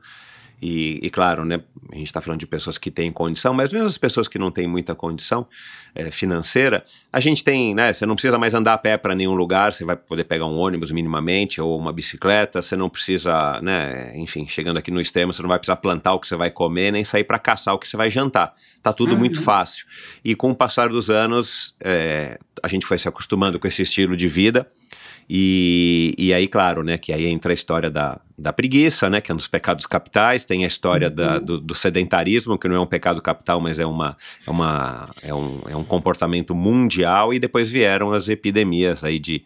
e, 0.66 0.98
e, 1.04 1.10
claro, 1.10 1.44
né, 1.44 1.60
a 1.92 1.96
gente 1.96 2.06
está 2.06 2.22
falando 2.22 2.40
de 2.40 2.48
pessoas 2.48 2.78
que 2.78 2.90
têm 2.90 3.12
condição, 3.12 3.54
mas 3.54 3.70
mesmo 3.74 3.86
as 3.86 3.98
pessoas 3.98 4.30
que 4.30 4.40
não 4.40 4.50
têm 4.50 4.66
muita 4.66 4.96
condição 4.96 5.46
é, 5.94 6.10
financeira, 6.10 6.86
a 7.12 7.20
gente 7.20 7.44
tem, 7.44 7.76
né? 7.76 7.92
Você 7.92 8.06
não 8.06 8.16
precisa 8.16 8.38
mais 8.38 8.54
andar 8.54 8.72
a 8.72 8.78
pé 8.78 8.96
para 8.96 9.14
nenhum 9.14 9.34
lugar, 9.34 9.74
você 9.74 9.84
vai 9.84 9.98
poder 9.98 10.24
pegar 10.24 10.46
um 10.46 10.58
ônibus 10.58 10.90
minimamente 10.90 11.60
ou 11.60 11.78
uma 11.78 11.92
bicicleta, 11.92 12.62
você 12.62 12.78
não 12.78 12.90
precisa, 12.90 13.60
né? 13.62 14.14
Enfim, 14.16 14.48
chegando 14.48 14.78
aqui 14.78 14.90
no 14.90 15.02
extremo, 15.02 15.34
você 15.34 15.42
não 15.42 15.50
vai 15.50 15.60
precisar 15.60 15.76
plantar 15.76 16.14
o 16.14 16.20
que 16.20 16.30
você 16.30 16.38
vai 16.38 16.50
comer, 16.50 16.92
nem 16.92 17.04
sair 17.04 17.26
para 17.26 17.38
caçar 17.38 17.74
o 17.74 17.78
que 17.78 17.86
você 17.86 17.98
vai 17.98 18.10
jantar. 18.10 18.54
Tá 18.82 18.94
tudo 18.94 19.12
uhum. 19.12 19.20
muito 19.20 19.42
fácil. 19.42 19.86
E 20.24 20.34
com 20.34 20.52
o 20.52 20.56
passar 20.56 20.88
dos 20.88 21.10
anos, 21.10 21.76
é, 21.82 22.40
a 22.64 22.70
gente 22.70 22.86
foi 22.86 22.98
se 22.98 23.10
acostumando 23.10 23.60
com 23.60 23.68
esse 23.68 23.82
estilo 23.82 24.16
de 24.16 24.30
vida 24.30 24.66
E, 25.30 26.14
e 26.18 26.34
aí, 26.34 26.48
claro, 26.48 26.84
né, 26.84 26.98
que 26.98 27.14
aí 27.14 27.26
entra 27.26 27.52
a 27.52 27.54
história 27.54 27.90
da, 27.90 28.20
da 28.38 28.52
preguiça, 28.52 29.10
né, 29.10 29.22
que 29.22 29.32
é 29.32 29.34
um 29.34 29.38
dos 29.38 29.48
pecados 29.48 29.86
capitais, 29.86 30.44
tem 30.44 30.64
a 30.64 30.68
história 30.68 31.10
uhum. 31.10 31.16
da, 31.16 31.40
do, 31.40 31.60
do, 31.60 31.76
sedentarismo, 31.76 32.58
que 32.58 32.68
não 32.68 32.76
é 32.76 32.80
um 32.80 32.86
pecado 32.86 33.22
capital, 33.22 33.60
mas 33.60 33.80
é, 33.80 33.86
uma, 33.86 34.18
é, 34.46 34.52
uma, 34.52 35.10
é, 35.22 35.34
um, 35.34 35.62
é 35.68 35.76
um 35.76 35.84
comportamento 35.84 36.54
mundial, 36.54 37.34
e 37.34 37.40
depois 37.40 37.72
vieram 37.72 38.12
as 38.12 38.30
epidemias 38.30 39.04
aí 39.04 39.20
de, 39.20 39.44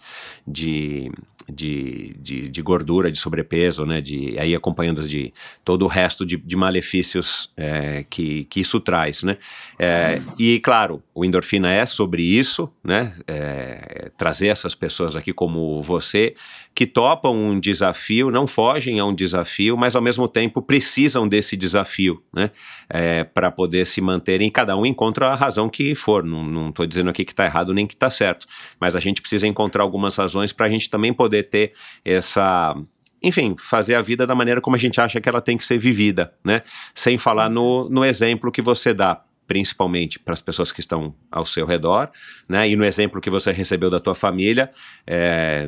de 0.48 1.12
de, 1.50 2.16
de, 2.20 2.50
de, 2.50 2.62
gordura, 2.62 3.12
de 3.12 3.18
sobrepeso, 3.18 3.86
né? 3.86 4.02
De, 4.02 4.38
aí 4.40 4.54
acompanhando 4.54 5.08
de 5.08 5.34
todo 5.64 5.86
o 5.86 5.88
resto 5.88 6.26
de, 6.26 6.38
de 6.38 6.56
malefícios 6.56 7.52
é, 7.56 8.06
que, 8.10 8.46
que 8.46 8.60
isso 8.60 8.80
traz, 8.80 9.24
né? 9.24 9.38
É, 9.80 10.22
e 10.38 10.60
claro, 10.60 11.02
o 11.14 11.24
endorfina 11.24 11.72
é 11.72 11.86
sobre 11.86 12.24
isso, 12.24 12.72
né? 12.84 13.14
É, 13.28 14.12
trazer 14.18 14.48
essas 14.48 14.76
pessoas 14.76 15.16
aqui 15.16 15.34
como 15.34 15.82
você 15.82 16.36
que 16.78 16.86
topam 16.86 17.34
um 17.36 17.60
desafio, 17.60 18.30
não 18.30 18.46
fogem 18.46 19.00
a 19.00 19.06
um 19.06 19.12
desafio, 19.12 19.76
mas 19.76 19.96
ao 19.96 20.02
mesmo 20.02 20.28
tempo 20.28 20.62
precisam 20.62 21.28
desse 21.28 21.58
desafio, 21.58 22.22
né? 22.32 22.52
É, 22.88 23.24
para 23.24 23.50
poder 23.50 23.88
se 23.88 24.00
manterem. 24.00 24.48
Cada 24.52 24.78
um 24.78 24.86
encontra 24.86 25.30
a 25.30 25.34
razão 25.34 25.70
que 25.70 25.96
for. 25.96 26.24
Não 26.24 26.70
estou 26.70 26.86
dizendo 26.86 27.10
aqui 27.10 27.26
que 27.26 27.32
está 27.32 27.46
errado 27.46 27.74
nem 27.74 27.88
que 27.88 27.96
está 27.96 28.12
certo, 28.12 28.46
mas 28.80 28.96
a 28.96 29.00
gente 29.00 29.22
precisa 29.22 29.48
encontrar 29.48 29.82
algumas 29.82 30.16
razões 30.16 30.54
para 30.54 30.68
a 30.68 30.70
gente 30.70 30.88
também 30.88 31.12
poder 31.12 31.50
ter 31.50 31.74
essa 32.06 32.76
enfim, 33.24 33.56
fazer 33.58 33.96
a 33.96 34.02
vida 34.04 34.28
da 34.28 34.36
maneira 34.36 34.62
como 34.62 34.76
a 34.76 34.80
gente 34.80 35.02
acha 35.02 35.20
que 35.20 35.28
ela 35.28 35.42
tem 35.42 35.58
que 35.58 35.66
ser 35.66 35.80
vivida, 35.80 36.32
né? 36.46 36.62
Sem 36.94 37.18
falar 37.18 37.50
no, 37.50 37.90
no 37.90 38.06
exemplo 38.06 38.52
que 38.52 38.62
você 38.62 38.94
dá, 38.94 39.20
principalmente 39.48 40.20
para 40.20 40.36
as 40.36 40.42
pessoas 40.42 40.72
que 40.72 40.80
estão 40.80 41.16
ao 41.32 41.44
seu 41.44 41.66
redor, 41.66 42.12
né? 42.48 42.70
E 42.70 42.76
no 42.76 42.86
exemplo 42.86 43.20
que 43.20 43.32
você 43.32 43.52
recebeu 43.52 43.90
da 43.90 44.00
tua 44.00 44.14
família, 44.14 44.70
é, 45.08 45.68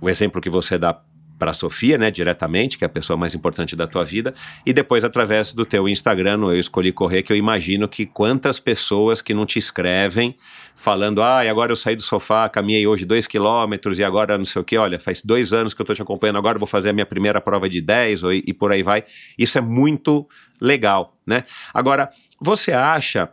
o 0.00 0.08
exemplo 0.08 0.40
que 0.40 0.50
você 0.50 0.78
dá 0.78 1.00
para 1.38 1.52
a 1.52 1.54
Sofia, 1.54 1.96
né, 1.96 2.10
diretamente, 2.10 2.76
que 2.76 2.84
é 2.84 2.86
a 2.86 2.90
pessoa 2.90 3.16
mais 3.16 3.34
importante 3.34 3.76
da 3.76 3.86
tua 3.86 4.04
vida, 4.04 4.34
e 4.66 4.72
depois 4.72 5.04
através 5.04 5.52
do 5.52 5.64
teu 5.64 5.88
Instagram, 5.88 6.36
no 6.38 6.52
Eu 6.52 6.58
Escolhi 6.58 6.90
Correr, 6.90 7.22
que 7.22 7.32
eu 7.32 7.36
imagino 7.36 7.88
que 7.88 8.04
quantas 8.04 8.58
pessoas 8.58 9.22
que 9.22 9.32
não 9.32 9.46
te 9.46 9.58
escrevem 9.58 10.34
falando, 10.74 11.22
ah, 11.22 11.44
e 11.44 11.48
agora 11.48 11.70
eu 11.70 11.76
saí 11.76 11.94
do 11.94 12.02
sofá, 12.02 12.48
caminhei 12.48 12.86
hoje 12.86 13.04
dois 13.04 13.26
quilômetros 13.26 13.98
e 13.98 14.04
agora 14.04 14.36
não 14.36 14.44
sei 14.44 14.60
o 14.60 14.64
que, 14.64 14.76
olha, 14.76 14.98
faz 14.98 15.22
dois 15.22 15.52
anos 15.52 15.72
que 15.72 15.80
eu 15.80 15.84
estou 15.84 15.94
te 15.94 16.02
acompanhando, 16.02 16.38
agora 16.38 16.58
vou 16.58 16.66
fazer 16.66 16.90
a 16.90 16.92
minha 16.92 17.06
primeira 17.06 17.40
prova 17.40 17.68
de 17.68 17.80
10 17.80 18.24
ou, 18.24 18.32
e 18.32 18.52
por 18.52 18.72
aí 18.72 18.82
vai. 18.82 19.04
Isso 19.38 19.58
é 19.58 19.60
muito 19.60 20.28
legal, 20.60 21.16
né? 21.26 21.44
Agora, 21.72 22.08
você 22.40 22.72
acha 22.72 23.28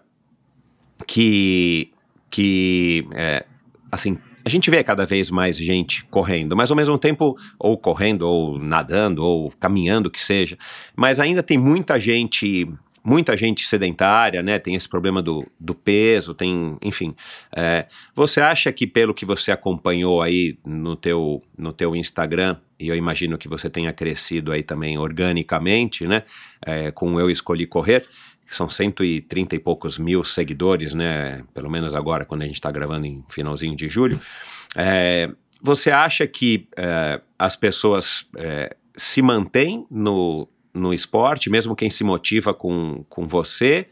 que, 1.07 1.91
que 2.29 3.07
é, 3.13 3.45
assim, 3.91 4.17
a 4.45 4.49
gente 4.49 4.69
vê 4.69 4.83
cada 4.83 5.07
vez 5.07 5.31
mais 5.31 5.57
gente 5.57 6.05
correndo, 6.05 6.55
mas 6.55 6.69
ao 6.69 6.77
mesmo 6.77 6.99
tempo, 6.99 7.35
ou 7.57 7.75
correndo, 7.75 8.21
ou 8.21 8.59
nadando, 8.59 9.23
ou 9.23 9.51
caminhando, 9.59 10.11
que 10.11 10.21
seja. 10.21 10.55
Mas 10.95 11.19
ainda 11.19 11.41
tem 11.41 11.57
muita 11.57 11.99
gente 11.99 12.67
muita 13.03 13.37
gente 13.37 13.67
sedentária, 13.67 14.41
né? 14.41 14.57
Tem 14.57 14.73
esse 14.73 14.89
problema 14.89 15.21
do, 15.21 15.45
do 15.59 15.75
peso, 15.75 16.33
tem, 16.33 16.75
enfim. 16.81 17.15
É, 17.55 17.85
você 18.15 18.41
acha 18.41 18.71
que 18.73 18.87
pelo 18.87 19.13
que 19.13 19.23
você 19.23 19.51
acompanhou 19.51 20.23
aí 20.23 20.57
no 20.65 20.95
teu, 20.95 21.41
no 21.55 21.71
teu 21.71 21.95
Instagram, 21.95 22.57
e 22.79 22.87
eu 22.87 22.95
imagino 22.95 23.37
que 23.37 23.47
você 23.47 23.69
tenha 23.69 23.93
crescido 23.93 24.51
aí 24.51 24.63
também 24.63 24.97
organicamente, 24.97 26.07
né? 26.07 26.23
É, 26.65 26.89
com 26.89 27.19
Eu 27.19 27.29
Escolhi 27.29 27.67
Correr, 27.67 28.03
são 28.47 28.69
130 28.69 29.55
e 29.55 29.59
poucos 29.59 29.97
mil 29.97 30.23
seguidores, 30.23 30.93
né? 30.93 31.43
Pelo 31.53 31.69
menos 31.69 31.95
agora, 31.95 32.25
quando 32.25 32.43
a 32.43 32.45
gente 32.45 32.55
está 32.55 32.71
gravando 32.71 33.05
em 33.05 33.23
finalzinho 33.29 33.75
de 33.75 33.89
julho. 33.89 34.19
É, 34.75 35.31
você 35.61 35.91
acha 35.91 36.27
que 36.27 36.67
é, 36.77 37.19
as 37.39 37.55
pessoas 37.55 38.27
é, 38.37 38.75
se 38.95 39.21
mantêm 39.21 39.85
no, 39.89 40.47
no 40.73 40.93
esporte, 40.93 41.49
mesmo 41.49 41.75
quem 41.75 41.89
se 41.89 42.03
motiva 42.03 42.53
com, 42.53 43.03
com 43.09 43.27
você? 43.27 43.87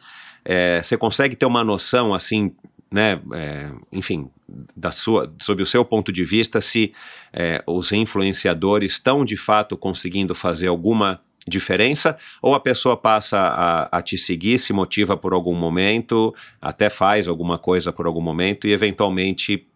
É, 0.46 0.82
você 0.84 0.98
consegue 0.98 1.36
ter 1.36 1.46
uma 1.46 1.64
noção, 1.64 2.14
assim, 2.14 2.54
né? 2.92 3.20
É, 3.34 3.72
enfim, 3.92 4.30
da 4.76 4.92
sua, 4.92 5.34
sob 5.42 5.64
o 5.64 5.66
seu 5.66 5.84
ponto 5.84 6.12
de 6.12 6.24
vista, 6.24 6.62
se 6.62 6.94
é, 7.32 7.64
os 7.66 7.92
influenciadores 7.92 8.94
estão 8.94 9.26
de 9.26 9.36
fato 9.36 9.76
conseguindo 9.76 10.36
fazer 10.36 10.68
alguma 10.68 11.20
diferença, 11.48 12.18
ou 12.42 12.56
a 12.56 12.60
pessoa 12.60 12.96
passa 12.96 13.38
a, 13.38 13.98
a, 13.98 14.02
te 14.02 14.18
seguir, 14.18 14.58
se 14.60 14.72
motiva 14.72 15.18
por 15.18 15.34
algum 15.34 15.56
momento, 15.56 16.34
até 16.62 16.90
faz 16.90 17.28
alguma 17.28 17.58
coisa 17.58 17.92
por 17.92 18.06
algum 18.06 18.22
momento 18.22 18.68
e 18.68 18.72
eventualmente 18.72 19.68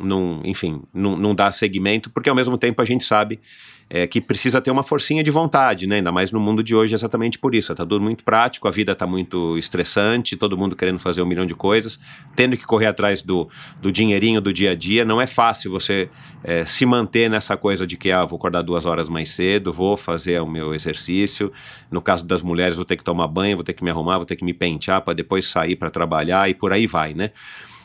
não, 0.00 0.40
enfim, 0.44 0.82
não, 0.92 1.16
não 1.16 1.34
dá 1.34 1.52
seguimento, 1.52 2.10
porque 2.10 2.28
ao 2.28 2.34
mesmo 2.34 2.58
tempo 2.58 2.82
a 2.82 2.84
gente 2.84 3.04
sabe 3.04 3.40
é, 3.88 4.06
que 4.06 4.20
precisa 4.20 4.60
ter 4.60 4.70
uma 4.70 4.82
forcinha 4.82 5.22
de 5.22 5.30
vontade, 5.30 5.86
né? 5.86 5.96
Ainda 5.96 6.10
mais 6.10 6.32
no 6.32 6.40
mundo 6.40 6.62
de 6.62 6.74
hoje, 6.74 6.94
exatamente 6.94 7.38
por 7.38 7.54
isso. 7.54 7.74
Tá 7.74 7.84
tudo 7.84 8.00
muito 8.00 8.24
prático, 8.24 8.66
a 8.66 8.70
vida 8.70 8.94
tá 8.94 9.06
muito 9.06 9.56
estressante, 9.58 10.36
todo 10.36 10.56
mundo 10.56 10.74
querendo 10.74 10.98
fazer 10.98 11.22
um 11.22 11.26
milhão 11.26 11.46
de 11.46 11.54
coisas, 11.54 12.00
tendo 12.34 12.56
que 12.56 12.64
correr 12.64 12.86
atrás 12.86 13.22
do, 13.22 13.48
do 13.80 13.92
dinheirinho 13.92 14.40
do 14.40 14.52
dia 14.52 14.72
a 14.72 14.74
dia. 14.74 15.04
Não 15.04 15.20
é 15.20 15.26
fácil 15.26 15.70
você 15.70 16.08
é, 16.42 16.64
se 16.64 16.86
manter 16.86 17.28
nessa 17.28 17.56
coisa 17.56 17.86
de 17.86 17.96
que, 17.96 18.10
ah, 18.10 18.24
vou 18.24 18.36
acordar 18.36 18.62
duas 18.62 18.86
horas 18.86 19.08
mais 19.08 19.30
cedo, 19.30 19.72
vou 19.72 19.96
fazer 19.96 20.40
o 20.40 20.46
meu 20.46 20.74
exercício. 20.74 21.52
No 21.90 22.00
caso 22.00 22.24
das 22.24 22.40
mulheres, 22.40 22.76
vou 22.76 22.84
ter 22.84 22.96
que 22.96 23.04
tomar 23.04 23.28
banho, 23.28 23.56
vou 23.56 23.64
ter 23.64 23.74
que 23.74 23.84
me 23.84 23.90
arrumar, 23.90 24.16
vou 24.16 24.26
ter 24.26 24.36
que 24.36 24.44
me 24.44 24.54
pentear 24.54 25.02
para 25.02 25.14
depois 25.14 25.46
sair 25.46 25.76
para 25.76 25.90
trabalhar 25.90 26.48
e 26.48 26.54
por 26.54 26.72
aí 26.72 26.86
vai, 26.86 27.14
né? 27.14 27.30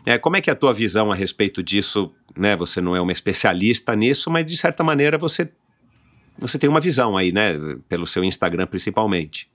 É, 0.05 0.17
como 0.17 0.37
é 0.37 0.41
que 0.41 0.49
é 0.49 0.53
a 0.53 0.55
tua 0.55 0.73
visão 0.73 1.11
a 1.11 1.15
respeito 1.15 1.61
disso? 1.61 2.13
Né? 2.33 2.55
Você 2.55 2.79
não 2.79 2.95
é 2.95 3.01
uma 3.01 3.11
especialista 3.11 3.93
nisso, 3.93 4.31
mas 4.31 4.45
de 4.45 4.55
certa 4.55 4.81
maneira 4.81 5.17
você 5.17 5.49
você 6.38 6.57
tem 6.57 6.69
uma 6.69 6.79
visão 6.79 7.17
aí, 7.17 7.31
né? 7.31 7.53
Pelo 7.88 8.05
seu 8.07 8.23
Instagram 8.23 8.67
principalmente. 8.67 9.49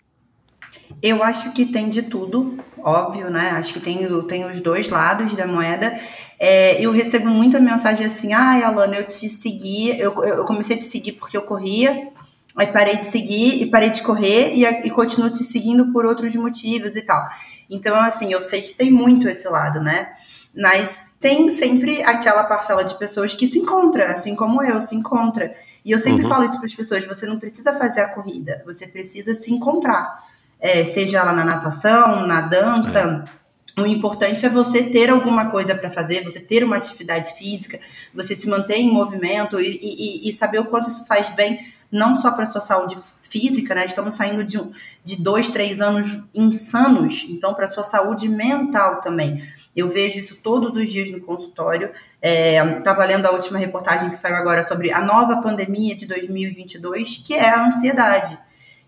Eu 1.03 1.23
acho 1.23 1.53
que 1.53 1.67
tem 1.67 1.89
de 1.89 2.03
tudo, 2.03 2.59
óbvio, 2.79 3.31
né? 3.31 3.51
Acho 3.51 3.75
que 3.75 3.81
tem, 3.81 3.99
tem 4.25 4.45
os 4.45 4.61
dois 4.61 4.89
lados 4.89 5.35
da 5.35 5.47
moeda. 5.47 5.99
É, 6.39 6.81
eu 6.81 6.93
recebo 6.93 7.29
muita 7.29 7.61
mensagem 7.61 8.07
assim: 8.07 8.33
ai, 8.33 8.63
ah, 8.63 8.69
Alana, 8.69 8.97
eu 8.97 9.05
te 9.07 9.29
segui, 9.29 9.91
eu, 9.99 10.13
eu 10.25 10.45
comecei 10.45 10.77
a 10.77 10.79
te 10.79 10.85
seguir 10.85 11.13
porque 11.13 11.37
eu 11.37 11.43
corria, 11.43 12.09
aí 12.57 12.67
parei 12.67 12.97
de 12.97 13.07
seguir 13.07 13.63
e 13.63 13.67
parei 13.67 13.91
de 13.91 14.03
correr 14.03 14.55
e, 14.55 14.65
e 14.65 14.91
continuo 14.91 15.31
te 15.31 15.45
seguindo 15.45 15.93
por 15.93 16.05
outros 16.05 16.35
motivos 16.35 16.97
e 16.97 17.03
tal. 17.03 17.29
Então, 17.71 17.97
assim, 17.97 18.33
eu 18.33 18.41
sei 18.41 18.63
que 18.63 18.75
tem 18.75 18.91
muito 18.91 19.29
esse 19.29 19.49
lado, 19.49 19.81
né? 19.81 20.13
Mas 20.55 21.01
tem 21.19 21.49
sempre 21.51 22.03
aquela 22.03 22.45
parcela 22.45 22.85
de 22.85 22.99
pessoas 22.99 23.35
que 23.35 23.49
se 23.49 23.59
encontra, 23.59 24.09
assim 24.09 24.35
como 24.35 24.63
eu, 24.63 24.81
se 24.81 24.95
encontra. 24.95 25.55
E 25.85 25.91
eu 25.91 25.99
sempre 25.99 26.23
uhum. 26.23 26.29
falo 26.29 26.45
isso 26.45 26.57
para 26.57 26.65
as 26.65 26.75
pessoas: 26.75 27.07
você 27.07 27.27
não 27.27 27.39
precisa 27.39 27.73
fazer 27.73 28.01
a 28.01 28.09
corrida, 28.09 28.63
você 28.65 28.87
precisa 28.87 29.35
se 29.35 29.53
encontrar. 29.53 30.31
É, 30.61 30.85
seja 30.85 31.19
ela 31.19 31.33
na 31.33 31.45
natação, 31.45 32.27
na 32.27 32.43
dança. 32.43 33.27
É. 33.39 33.43
O 33.81 33.87
importante 33.87 34.45
é 34.45 34.51
você 34.51 34.85
ter 34.85 35.09
alguma 35.09 35.51
coisa 35.51 35.75
para 35.75 35.89
fazer, 35.89 36.23
você 36.23 36.39
ter 36.39 36.63
uma 36.63 36.77
atividade 36.77 37.33
física, 37.35 37.81
você 38.15 38.35
se 38.35 38.47
manter 38.47 38.77
em 38.77 38.93
movimento 38.93 39.59
e, 39.59 39.81
e, 39.83 40.29
e 40.29 40.33
saber 40.33 40.59
o 40.59 40.67
quanto 40.67 40.91
isso 40.91 41.07
faz 41.07 41.31
bem, 41.31 41.72
não 41.93 42.17
só 42.17 42.31
para 42.31 42.45
a 42.45 42.47
sua 42.47 42.63
saúde 42.63 42.97
física, 43.21 43.75
né? 43.75 43.85
Estamos 43.85 44.15
saindo 44.15 44.43
de, 44.43 44.59
de 45.05 45.17
dois, 45.17 45.51
três 45.51 45.81
anos 45.81 46.19
insanos, 46.35 47.27
então 47.29 47.53
para 47.53 47.67
a 47.67 47.71
sua 47.71 47.83
saúde 47.83 48.29
mental 48.29 49.03
também. 49.03 49.47
Eu 49.77 49.91
vejo 49.91 50.19
isso 50.19 50.37
todos 50.37 50.75
os 50.75 50.91
dias 50.91 51.11
no 51.11 51.21
consultório. 51.21 51.91
Estava 52.23 53.05
é, 53.05 53.07
lendo 53.09 53.27
a 53.27 53.31
última 53.31 53.59
reportagem 53.59 54.09
que 54.09 54.17
saiu 54.17 54.37
agora 54.37 54.63
sobre 54.63 54.91
a 54.91 55.03
nova 55.03 55.43
pandemia 55.43 55.95
de 55.95 56.07
2022, 56.07 57.19
que 57.27 57.35
é 57.35 57.51
a 57.51 57.67
ansiedade. 57.67 58.39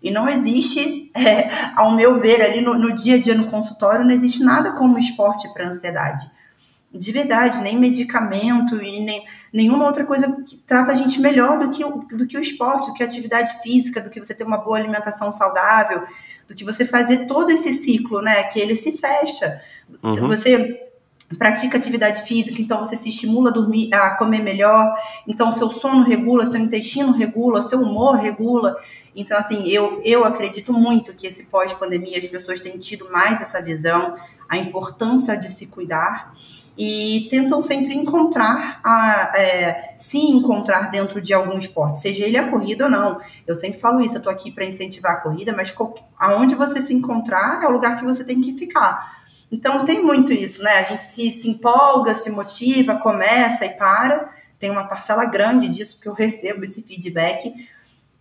E 0.01 0.09
não 0.09 0.27
existe, 0.27 1.11
é, 1.15 1.49
ao 1.75 1.91
meu 1.91 2.15
ver, 2.15 2.41
ali 2.41 2.61
no, 2.61 2.73
no, 2.73 2.91
dia 2.91 3.15
a 3.15 3.19
dia 3.19 3.35
no 3.35 3.45
consultório, 3.45 4.03
não 4.03 4.11
existe 4.11 4.43
nada 4.43 4.71
como 4.71 4.97
esporte 4.97 5.51
para 5.53 5.67
ansiedade. 5.67 6.29
De 6.91 7.11
verdade, 7.11 7.61
nem 7.61 7.77
medicamento 7.77 8.81
e 8.81 8.99
nem 9.03 9.25
nenhuma 9.55 9.85
outra 9.85 10.03
coisa 10.03 10.29
que 10.45 10.57
trata 10.57 10.91
a 10.91 10.95
gente 10.95 11.21
melhor 11.21 11.57
do 11.57 11.71
que, 11.71 11.83
o, 11.85 11.99
do 11.99 12.27
que 12.27 12.37
o 12.37 12.41
esporte, 12.41 12.87
do 12.87 12.93
que 12.93 13.01
a 13.01 13.05
atividade 13.05 13.61
física, 13.63 14.01
do 14.01 14.09
que 14.09 14.19
você 14.19 14.33
ter 14.33 14.43
uma 14.43 14.57
boa 14.57 14.77
alimentação 14.77 15.31
saudável, 15.31 16.03
do 16.45 16.53
que 16.53 16.65
você 16.65 16.85
fazer 16.85 17.25
todo 17.25 17.49
esse 17.51 17.73
ciclo, 17.73 18.21
né? 18.21 18.43
Que 18.43 18.59
ele 18.59 18.75
se 18.75 18.91
fecha. 18.91 19.61
Uhum. 20.03 20.27
Você 20.27 20.81
pratica 21.39 21.77
atividade 21.77 22.23
física, 22.23 22.61
então 22.61 22.79
você 22.79 22.97
se 22.97 23.07
estimula 23.07 23.49
a 23.49 23.53
dormir, 23.53 23.89
a 23.93 24.17
comer 24.17 24.43
melhor, 24.43 24.93
então 25.25 25.51
seu 25.53 25.71
sono 25.71 26.03
regula, 26.03 26.45
seu 26.45 26.59
intestino 26.59 27.13
regula, 27.13 27.61
seu 27.61 27.79
humor 27.79 28.17
regula. 28.17 28.75
Então, 29.15 29.37
assim, 29.37 29.69
eu, 29.69 30.01
eu 30.03 30.25
acredito 30.25 30.73
muito 30.73 31.13
que 31.13 31.25
esse 31.27 31.45
pós-pandemia 31.45 32.17
as 32.17 32.27
pessoas 32.27 32.59
têm 32.59 32.77
tido 32.77 33.09
mais 33.09 33.41
essa 33.41 33.61
visão, 33.61 34.17
a 34.49 34.57
importância 34.57 35.37
de 35.37 35.47
se 35.47 35.65
cuidar 35.65 36.35
e 36.77 37.27
tentam 37.29 37.61
sempre 37.61 37.93
encontrar, 37.93 38.81
a, 38.83 39.31
é, 39.35 39.93
se 39.97 40.17
encontrar 40.17 40.91
dentro 40.91 41.21
de 41.21 41.33
algum 41.33 41.57
esporte, 41.57 42.01
seja 42.01 42.25
ele 42.25 42.37
a 42.37 42.49
corrida 42.49 42.85
ou 42.85 42.91
não. 42.91 43.19
Eu 43.47 43.55
sempre 43.55 43.79
falo 43.79 44.01
isso, 44.01 44.15
eu 44.15 44.19
estou 44.19 44.31
aqui 44.31 44.51
para 44.51 44.65
incentivar 44.65 45.13
a 45.13 45.21
corrida, 45.21 45.53
mas 45.53 45.73
aonde 46.17 46.53
você 46.53 46.81
se 46.81 46.93
encontrar 46.93 47.63
é 47.63 47.67
o 47.67 47.71
lugar 47.71 47.97
que 47.97 48.03
você 48.03 48.23
tem 48.23 48.41
que 48.41 48.53
ficar. 48.53 49.23
Então 49.51 49.85
tem 49.85 50.03
muito 50.03 50.33
isso, 50.33 50.61
né? 50.63 50.79
A 50.79 50.83
gente 50.83 51.03
se, 51.03 51.31
se 51.31 51.49
empolga, 51.49 52.13
se 52.13 52.29
motiva, 52.29 52.95
começa 52.95 53.65
e 53.65 53.69
para. 53.69 54.29
tem 54.59 54.69
uma 54.69 54.85
parcela 54.85 55.25
grande 55.25 55.69
disso, 55.69 55.95
porque 55.95 56.09
eu 56.09 56.13
recebo 56.13 56.65
esse 56.65 56.81
feedback, 56.81 57.53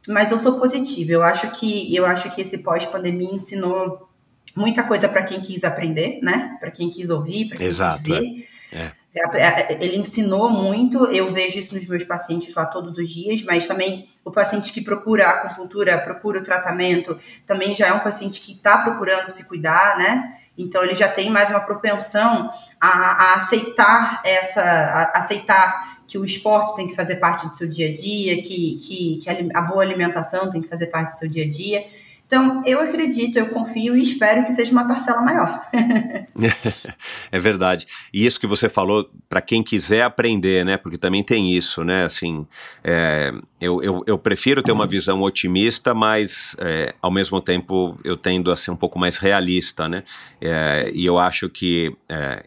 mas 0.06 0.30
eu 0.30 0.38
sou 0.38 0.60
positiva. 0.60 1.12
Eu 1.12 1.22
acho 1.22 1.50
que 1.52 1.94
eu 1.94 2.06
acho 2.06 2.30
que 2.30 2.40
esse 2.40 2.58
pós-pandemia 2.58 3.34
ensinou 3.34 4.08
muita 4.54 4.82
coisa 4.82 5.08
para 5.08 5.22
quem 5.22 5.40
quis 5.40 5.64
aprender, 5.64 6.20
né? 6.22 6.56
Para 6.60 6.70
quem 6.70 6.90
quis 6.90 7.10
ouvir, 7.10 7.48
para 7.48 7.58
quem 7.58 7.66
Exato, 7.66 8.02
quis 8.02 8.18
ver. 8.18 8.48
É. 8.72 8.92
É. 9.16 9.84
Ele 9.84 9.96
ensinou 9.96 10.50
muito, 10.50 11.04
eu 11.06 11.32
vejo 11.32 11.60
isso 11.60 11.72
nos 11.72 11.86
meus 11.86 12.02
pacientes 12.02 12.52
lá 12.52 12.66
todos 12.66 12.98
os 12.98 13.08
dias, 13.08 13.42
mas 13.44 13.64
também 13.64 14.08
o 14.24 14.30
paciente 14.30 14.72
que 14.72 14.80
procura 14.80 15.26
a 15.26 15.30
acupuntura, 15.30 15.96
procura 15.98 16.40
o 16.40 16.42
tratamento, 16.42 17.16
também 17.46 17.76
já 17.76 17.86
é 17.86 17.92
um 17.92 18.00
paciente 18.00 18.40
que 18.40 18.52
está 18.52 18.78
procurando 18.78 19.28
se 19.28 19.44
cuidar, 19.44 19.96
né? 19.96 20.36
Então 20.58 20.82
ele 20.82 20.96
já 20.96 21.08
tem 21.08 21.30
mais 21.30 21.48
uma 21.48 21.60
propensão 21.60 22.50
a, 22.80 22.88
a 22.88 23.34
aceitar 23.34 24.20
essa, 24.24 24.62
a, 24.62 25.18
aceitar 25.18 26.02
que 26.08 26.18
o 26.18 26.24
esporte 26.24 26.74
tem 26.74 26.88
que 26.88 26.94
fazer 26.96 27.16
parte 27.16 27.46
do 27.48 27.56
seu 27.56 27.68
dia 27.68 27.90
a 27.90 27.92
dia, 27.92 28.42
que, 28.42 28.78
que, 28.78 29.20
que 29.22 29.30
a, 29.30 29.58
a 29.58 29.62
boa 29.62 29.82
alimentação 29.82 30.50
tem 30.50 30.60
que 30.60 30.68
fazer 30.68 30.88
parte 30.88 31.10
do 31.14 31.18
seu 31.18 31.28
dia 31.28 31.44
a 31.44 31.48
dia. 31.48 31.86
Então, 32.26 32.62
eu 32.64 32.80
acredito, 32.80 33.38
eu 33.38 33.50
confio 33.50 33.94
e 33.94 34.02
espero 34.02 34.44
que 34.44 34.52
seja 34.52 34.72
uma 34.72 34.88
parcela 34.88 35.20
maior. 35.20 35.62
é 37.30 37.38
verdade. 37.38 37.86
E 38.12 38.24
isso 38.24 38.40
que 38.40 38.46
você 38.46 38.68
falou, 38.68 39.10
para 39.28 39.42
quem 39.42 39.62
quiser 39.62 40.02
aprender, 40.02 40.64
né? 40.64 40.76
Porque 40.76 40.96
também 40.96 41.22
tem 41.22 41.52
isso, 41.52 41.84
né? 41.84 42.04
Assim, 42.04 42.46
é, 42.82 43.32
eu, 43.60 43.82
eu, 43.82 44.02
eu, 44.06 44.18
prefiro 44.18 44.62
ter 44.62 44.72
uma 44.72 44.86
visão 44.86 45.20
otimista, 45.22 45.92
mas 45.92 46.56
é, 46.58 46.94
ao 47.00 47.10
mesmo 47.10 47.40
tempo 47.40 47.98
eu 48.02 48.16
tendo 48.16 48.50
a 48.50 48.56
ser 48.56 48.70
um 48.70 48.76
pouco 48.76 48.98
mais 48.98 49.18
realista, 49.18 49.86
né? 49.86 50.02
É, 50.40 50.90
e 50.94 51.04
eu 51.04 51.18
acho 51.18 51.50
que 51.50 51.94
é, 52.08 52.44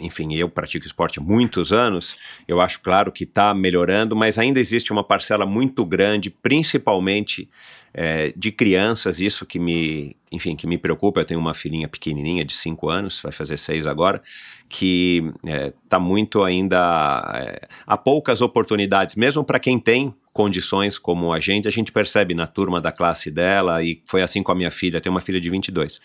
enfim, 0.00 0.34
eu 0.34 0.48
pratico 0.48 0.86
esporte 0.86 1.18
há 1.18 1.22
muitos 1.22 1.72
anos, 1.72 2.16
eu 2.48 2.60
acho 2.60 2.80
claro 2.80 3.12
que 3.12 3.24
está 3.24 3.52
melhorando, 3.54 4.16
mas 4.16 4.38
ainda 4.38 4.58
existe 4.58 4.92
uma 4.92 5.04
parcela 5.04 5.44
muito 5.44 5.84
grande, 5.84 6.30
principalmente 6.30 7.48
é, 7.92 8.32
de 8.36 8.52
crianças, 8.52 9.20
isso 9.20 9.44
que 9.44 9.58
me, 9.58 10.16
enfim, 10.30 10.54
que 10.56 10.66
me 10.66 10.78
preocupa. 10.78 11.20
Eu 11.20 11.24
tenho 11.24 11.40
uma 11.40 11.54
filhinha 11.54 11.88
pequenininha 11.88 12.44
de 12.44 12.54
5 12.54 12.88
anos, 12.88 13.20
vai 13.20 13.32
fazer 13.32 13.56
6 13.56 13.86
agora, 13.86 14.22
que 14.68 15.32
está 15.84 15.96
é, 15.96 16.00
muito 16.00 16.42
ainda. 16.42 17.32
É, 17.34 17.68
há 17.86 17.96
poucas 17.96 18.40
oportunidades, 18.40 19.16
mesmo 19.16 19.44
para 19.44 19.58
quem 19.58 19.78
tem 19.78 20.14
condições 20.32 20.98
como 20.98 21.32
a 21.32 21.40
gente, 21.40 21.66
a 21.66 21.70
gente 21.70 21.90
percebe 21.90 22.34
na 22.34 22.46
turma 22.46 22.80
da 22.80 22.92
classe 22.92 23.30
dela, 23.30 23.82
e 23.82 24.00
foi 24.06 24.22
assim 24.22 24.42
com 24.42 24.52
a 24.52 24.54
minha 24.54 24.70
filha, 24.70 25.00
tenho 25.00 25.14
uma 25.14 25.20
filha 25.20 25.40
de 25.40 25.50
22. 25.50 26.00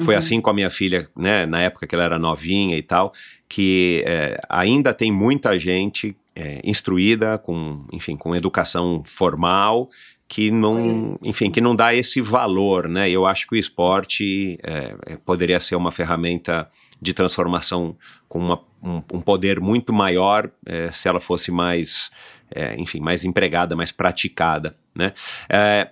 Foi 0.00 0.14
uhum. 0.14 0.18
assim 0.18 0.40
com 0.40 0.50
a 0.50 0.54
minha 0.54 0.70
filha, 0.70 1.08
né, 1.16 1.44
na 1.44 1.60
época 1.60 1.86
que 1.86 1.94
ela 1.94 2.04
era 2.04 2.18
novinha 2.18 2.76
e 2.76 2.82
tal, 2.82 3.12
que 3.48 4.02
é, 4.06 4.40
ainda 4.48 4.94
tem 4.94 5.12
muita 5.12 5.58
gente 5.58 6.16
é, 6.34 6.60
instruída, 6.64 7.36
com, 7.36 7.84
enfim, 7.92 8.16
com 8.16 8.34
educação 8.34 9.02
formal, 9.04 9.90
que 10.28 10.50
não, 10.50 11.18
enfim, 11.22 11.50
que 11.50 11.60
não 11.60 11.74
dá 11.74 11.94
esse 11.94 12.20
valor, 12.20 12.86
né? 12.86 13.08
Eu 13.08 13.26
acho 13.26 13.46
que 13.46 13.54
o 13.54 13.56
esporte 13.56 14.58
é, 14.62 14.94
é, 15.06 15.16
poderia 15.16 15.58
ser 15.58 15.74
uma 15.74 15.90
ferramenta 15.90 16.68
de 17.00 17.14
transformação 17.14 17.96
com 18.28 18.38
uma, 18.38 18.60
um, 18.82 19.02
um, 19.14 19.20
poder 19.22 19.58
muito 19.58 19.90
maior 19.90 20.50
é, 20.66 20.92
se 20.92 21.08
ela 21.08 21.18
fosse 21.18 21.50
mais, 21.50 22.10
é, 22.54 22.74
enfim, 22.76 23.00
mais 23.00 23.24
empregada, 23.24 23.76
mais 23.76 23.92
praticada, 23.92 24.76
né? 24.94 25.12
É, 25.48 25.88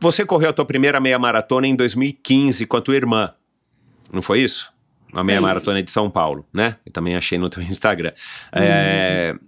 você 0.00 0.24
correu 0.24 0.50
a 0.50 0.52
tua 0.52 0.64
primeira 0.64 1.00
meia 1.00 1.18
maratona 1.18 1.66
em 1.66 1.74
2015 1.74 2.66
com 2.66 2.76
a 2.76 2.80
tua 2.80 2.96
irmã, 2.96 3.32
não 4.12 4.22
foi 4.22 4.40
isso? 4.40 4.72
A 5.12 5.22
meia 5.22 5.40
maratona 5.40 5.80
de 5.82 5.90
São 5.90 6.10
Paulo, 6.10 6.44
né? 6.52 6.76
Eu 6.84 6.92
também 6.92 7.14
achei 7.14 7.38
no 7.38 7.48
teu 7.48 7.62
Instagram. 7.64 8.12
Uhum. 8.52 9.38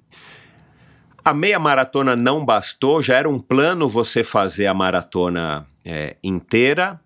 A 1.25 1.35
meia 1.35 1.59
maratona 1.59 2.15
não 2.15 2.45
bastou, 2.45 3.03
já 3.03 3.17
era 3.17 3.29
um 3.29 3.41
plano 3.41 3.89
você 3.89 4.23
fazer 4.23 4.69
a 4.69 4.75
maratona 4.75 5.67
é, 5.85 6.17
inteira, 6.23 7.01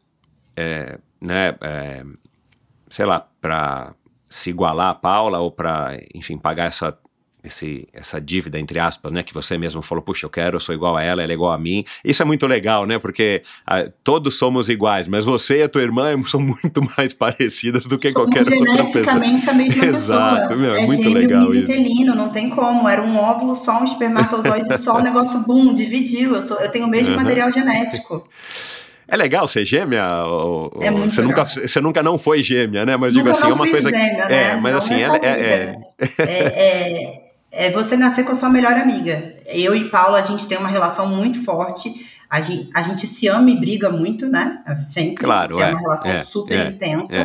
é, 0.55 0.99
né, 1.19 1.57
é, 1.63 2.05
sei 2.91 3.07
lá, 3.07 3.27
para 3.41 3.95
se 4.29 4.51
igualar 4.51 4.91
a 4.91 4.95
Paula 4.95 5.39
ou 5.39 5.51
para, 5.51 5.99
enfim, 6.15 6.37
pagar 6.37 6.67
essa 6.67 6.97
esse, 7.43 7.89
essa 7.93 8.21
dívida, 8.21 8.59
entre 8.59 8.79
aspas, 8.79 9.13
né? 9.13 9.23
Que 9.23 9.33
você 9.33 9.57
mesmo 9.57 9.83
falou, 9.83 10.03
puxa, 10.03 10.27
eu 10.27 10.31
quero, 10.31 10.57
eu 10.57 10.61
sou 10.61 10.75
igual 10.75 10.97
a 10.97 11.03
ela, 11.03 11.23
ela 11.23 11.33
é 11.33 11.35
igual 11.35 11.53
a 11.53 11.59
mim. 11.59 11.85
Isso 12.05 12.23
é 12.23 12.25
muito 12.25 12.47
legal, 12.47 12.87
né? 12.87 12.99
Porque 12.99 13.43
ah, 13.67 13.89
todos 14.05 14.37
somos 14.37 14.69
iguais, 14.69 15.09
mas 15.09 15.25
você 15.25 15.59
e 15.59 15.63
a 15.63 15.69
tua 15.69 15.83
irmã 15.83 16.11
são 16.27 16.41
muito 16.41 16.83
mais 16.97 17.15
parecidas 17.15 17.87
do 17.87 17.99
que 17.99 18.13
somos 18.13 18.31
qualquer 18.31 18.41
outra 18.41 18.55
pessoa. 18.55 18.77
geneticamente 18.77 19.51
a 19.51 19.55
mesma 19.55 19.85
Exato, 19.85 20.41
pessoa. 20.49 20.57
Meu, 20.57 20.75
é, 20.75 20.83
é 20.83 20.87
muito 20.87 21.09
legal 21.09 21.55
isso. 21.55 22.15
não 22.15 22.29
tem 22.31 22.51
como. 22.51 22.89
Era 22.89 23.03
um 23.03 23.17
óvulo 23.17 23.55
só, 23.55 23.81
um 23.81 23.85
espermatozoide 23.85 24.83
só, 24.83 24.99
o 24.99 25.03
negócio, 25.03 25.41
bum, 25.41 25.73
dividiu. 25.73 26.35
Eu, 26.35 26.47
sou, 26.47 26.59
eu 26.59 26.71
tenho 26.71 26.87
o 26.87 26.89
mesmo 26.89 27.11
uhum. 27.11 27.17
material 27.17 27.51
genético. 27.51 28.29
É 29.09 29.17
legal 29.17 29.49
ser 29.49 29.65
gêmea? 29.65 30.25
Ou, 30.25 30.71
é 30.81 30.91
muito 30.91 31.13
você, 31.13 31.21
legal. 31.21 31.45
nunca, 31.45 31.67
você 31.67 31.81
nunca 31.81 32.03
não 32.03 32.17
foi 32.17 32.45
gêmea, 32.45 32.87
né? 32.87 32.97
Mas 32.97 33.13
nunca 33.13 33.33
digo 33.33 33.37
assim, 33.37 33.51
é 33.51 33.55
uma 33.55 33.69
coisa. 33.69 33.91
Gêmea, 33.91 34.29
né? 34.29 34.51
É, 34.51 34.55
mas 34.55 34.73
não 34.73 34.79
assim, 34.79 34.95
é, 34.95 35.09
é, 35.23 35.77
é, 36.19 36.27
é 36.27 37.27
é 37.51 37.71
você 37.71 37.97
nascer 37.97 38.25
com 38.25 38.33
a 38.33 38.37
sua 38.37 38.49
melhor 38.49 38.73
amiga. 38.73 39.35
Eu 39.47 39.75
e 39.75 39.89
Paula, 39.89 40.19
a 40.19 40.23
gente 40.23 40.47
tem 40.47 40.57
uma 40.57 40.69
relação 40.69 41.09
muito 41.09 41.43
forte. 41.45 42.07
A 42.29 42.41
gente, 42.41 42.71
a 42.73 42.83
gente 42.83 43.07
se 43.07 43.27
ama 43.27 43.51
e 43.51 43.59
briga 43.59 43.91
muito, 43.91 44.29
né? 44.29 44.63
Sempre. 44.93 45.25
Claro, 45.25 45.61
é. 45.61 45.69
É 45.69 45.71
uma 45.71 45.81
relação 45.81 46.11
é, 46.11 46.25
super 46.25 46.67
é, 46.67 46.69
intensa. 46.69 47.17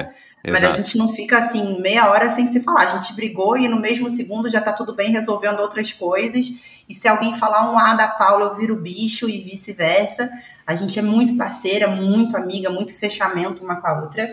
É, 0.43 0.51
mas 0.51 0.63
a 0.63 0.71
gente 0.71 0.97
não 0.97 1.09
fica 1.09 1.37
assim 1.37 1.79
meia 1.79 2.09
hora 2.09 2.29
sem 2.29 2.51
se 2.51 2.59
falar. 2.59 2.81
A 2.81 2.97
gente 2.97 3.13
brigou 3.13 3.57
e 3.57 3.67
no 3.67 3.79
mesmo 3.79 4.09
segundo 4.09 4.49
já 4.49 4.61
tá 4.61 4.73
tudo 4.73 4.95
bem 4.95 5.11
resolvendo 5.11 5.59
outras 5.59 5.91
coisas. 5.91 6.51
E 6.87 6.93
se 6.93 7.07
alguém 7.07 7.33
falar 7.33 7.71
um 7.71 7.77
A 7.77 7.93
da 7.93 8.07
Paula, 8.07 8.45
eu 8.45 8.55
viro 8.55 8.75
bicho 8.75 9.29
e 9.29 9.39
vice-versa. 9.39 10.29
A 10.65 10.75
gente 10.75 10.97
é 10.97 11.01
muito 11.01 11.35
parceira, 11.35 11.87
muito 11.87 12.35
amiga, 12.35 12.69
muito 12.69 12.93
fechamento 12.93 13.63
uma 13.63 13.75
com 13.75 13.87
a 13.87 14.01
outra. 14.01 14.27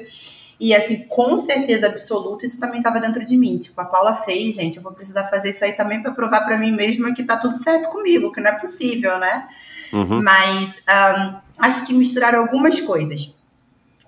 E 0.63 0.73
assim, 0.73 0.99
com 1.09 1.41
certeza 1.41 1.89
absoluta, 1.89 2.47
isso 2.47 2.61
também 2.61 2.79
estava 2.79 3.01
dentro 3.01 3.25
de 3.25 3.37
mim. 3.37 3.59
Tipo, 3.59 3.81
a 3.81 3.85
Paula 3.85 4.15
fez, 4.15 4.55
gente, 4.55 4.77
eu 4.77 4.83
vou 4.83 4.93
precisar 4.93 5.25
fazer 5.25 5.51
isso 5.51 5.65
aí 5.65 5.73
também 5.73 6.01
para 6.01 6.13
provar 6.13 6.43
para 6.43 6.57
mim 6.57 6.71
mesma 6.71 7.13
que 7.13 7.25
tá 7.25 7.37
tudo 7.37 7.61
certo 7.61 7.89
comigo, 7.89 8.31
que 8.31 8.41
não 8.41 8.49
é 8.49 8.53
possível, 8.53 9.19
né? 9.19 9.49
Uhum. 9.93 10.23
Mas 10.23 10.81
um, 10.89 11.35
acho 11.59 11.85
que 11.85 11.93
misturaram 11.93 12.39
algumas 12.39 12.81
coisas. 12.81 13.37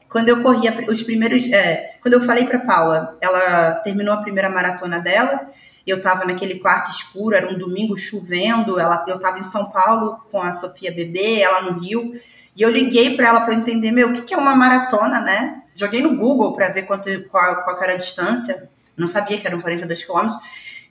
Quando 0.09 0.29
eu 0.29 0.45
corria 0.45 0.73
os 0.89 1.03
primeiros. 1.03 1.45
É, 1.53 1.97
quando 2.01 2.15
eu 2.15 2.21
falei 2.21 2.45
para 2.45 2.61
Paula, 2.61 3.19
ela 3.21 3.73
terminou 3.83 4.15
a 4.15 4.19
primeira 4.19 4.49
maratona 4.49 5.01
dela. 5.01 5.51
Eu 5.85 5.97
estava 5.97 6.25
naquele 6.25 6.61
quarto 6.61 6.89
escuro, 6.89 7.35
era 7.35 7.53
um 7.53 7.59
domingo 7.59 7.97
chovendo. 7.97 8.79
Ela, 8.79 9.05
eu 9.09 9.17
estava 9.17 9.41
em 9.41 9.45
São 9.45 9.73
Paulo 9.73 10.21
com 10.31 10.41
a 10.41 10.53
Sofia 10.53 10.93
Bebê, 10.93 11.41
ela 11.41 11.63
no 11.63 11.81
Rio. 11.81 12.15
E 12.55 12.63
eu 12.63 12.71
liguei 12.71 13.17
para 13.17 13.27
ela 13.27 13.41
para 13.41 13.55
entender, 13.55 13.91
meu, 13.91 14.11
o 14.11 14.13
que, 14.13 14.23
que 14.23 14.35
é 14.35 14.37
uma 14.37 14.55
maratona, 14.55 15.21
né? 15.21 15.64
Joguei 15.75 16.01
no 16.01 16.17
Google 16.17 16.53
para 16.55 16.69
ver 16.69 16.83
quanto, 16.83 17.11
qual, 17.29 17.65
qual 17.65 17.83
era 17.83 17.95
a 17.95 17.97
distância. 17.97 18.69
Não 18.97 19.09
sabia 19.09 19.39
que 19.39 19.47
eram 19.47 19.61
42 19.61 20.05
quilômetros. 20.05 20.41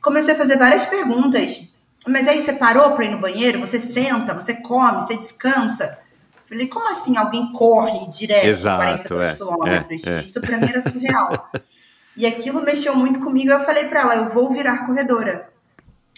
Comecei 0.01 0.33
a 0.33 0.37
fazer 0.37 0.57
várias 0.57 0.85
perguntas. 0.85 1.69
Mas 2.05 2.27
aí 2.27 2.43
você 2.43 2.51
parou 2.51 2.91
para 2.91 3.05
ir 3.05 3.11
no 3.11 3.21
banheiro? 3.21 3.59
Você 3.61 3.79
senta, 3.79 4.33
você 4.33 4.55
come, 4.55 5.01
você 5.01 5.15
descansa? 5.15 5.97
Falei, 6.45 6.67
como 6.67 6.89
assim 6.89 7.15
alguém 7.15 7.53
corre 7.53 8.09
direto 8.09 8.45
Exato, 8.45 8.83
42 8.83 9.29
é, 9.29 9.35
quilômetros? 9.35 10.07
É, 10.07 10.19
é. 10.19 10.23
Isso 10.23 10.41
para 10.41 10.57
mim 10.57 10.67
era 10.67 10.81
surreal. 10.81 11.49
e 12.17 12.25
aquilo 12.25 12.61
mexeu 12.61 12.93
muito 12.93 13.21
comigo. 13.21 13.51
Eu 13.51 13.61
falei 13.61 13.85
para 13.85 14.01
ela, 14.01 14.15
eu 14.17 14.29
vou 14.29 14.51
virar 14.51 14.85
corredora. 14.85 15.49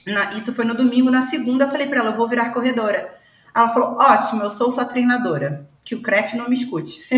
Na, 0.08 0.34
isso 0.34 0.52
foi 0.52 0.66
no 0.66 0.74
domingo. 0.74 1.12
Na 1.12 1.28
segunda, 1.28 1.66
eu 1.66 1.70
falei 1.70 1.86
para 1.86 2.00
ela, 2.00 2.10
eu 2.10 2.18
vou 2.18 2.28
virar 2.28 2.50
corredora. 2.50 3.14
Ela 3.56 3.70
falou, 3.70 3.98
ótimo, 4.00 4.42
eu 4.42 4.50
sou 4.50 4.72
sua 4.72 4.86
treinadora 4.86 5.68
que 5.86 5.94
o 5.94 6.02
CREF 6.02 6.36
não 6.36 6.50
me 6.50 6.56
escute. 6.56 7.06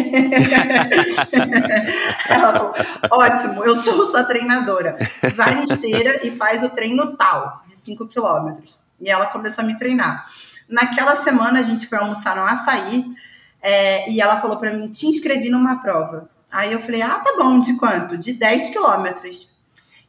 Ela 2.29 2.51
falou, 2.51 2.73
ótimo, 3.11 3.63
eu 3.63 3.77
sou 3.77 4.05
sua 4.07 4.25
treinadora. 4.25 4.97
Vai 5.33 5.55
na 5.55 5.63
esteira 5.63 6.27
e 6.27 6.29
faz 6.29 6.61
o 6.61 6.69
treino 6.69 7.15
tal, 7.15 7.63
de 7.65 7.75
5 7.75 8.05
quilômetros. 8.07 8.77
E 8.99 9.09
ela 9.09 9.27
começou 9.27 9.63
a 9.63 9.67
me 9.67 9.77
treinar. 9.77 10.25
Naquela 10.67 11.15
semana, 11.15 11.59
a 11.59 11.63
gente 11.63 11.87
foi 11.87 11.97
almoçar 11.97 12.35
no 12.35 12.43
açaí, 12.43 13.05
é, 13.61 14.09
e 14.11 14.19
ela 14.19 14.35
falou 14.41 14.57
para 14.57 14.73
mim, 14.73 14.91
te 14.91 15.07
inscrevi 15.07 15.49
numa 15.49 15.81
prova. 15.81 16.29
Aí 16.51 16.73
eu 16.73 16.81
falei, 16.81 17.01
ah, 17.01 17.19
tá 17.19 17.35
bom, 17.37 17.61
de 17.61 17.73
quanto? 17.77 18.17
De 18.17 18.33
10 18.33 18.69
quilômetros. 18.71 19.49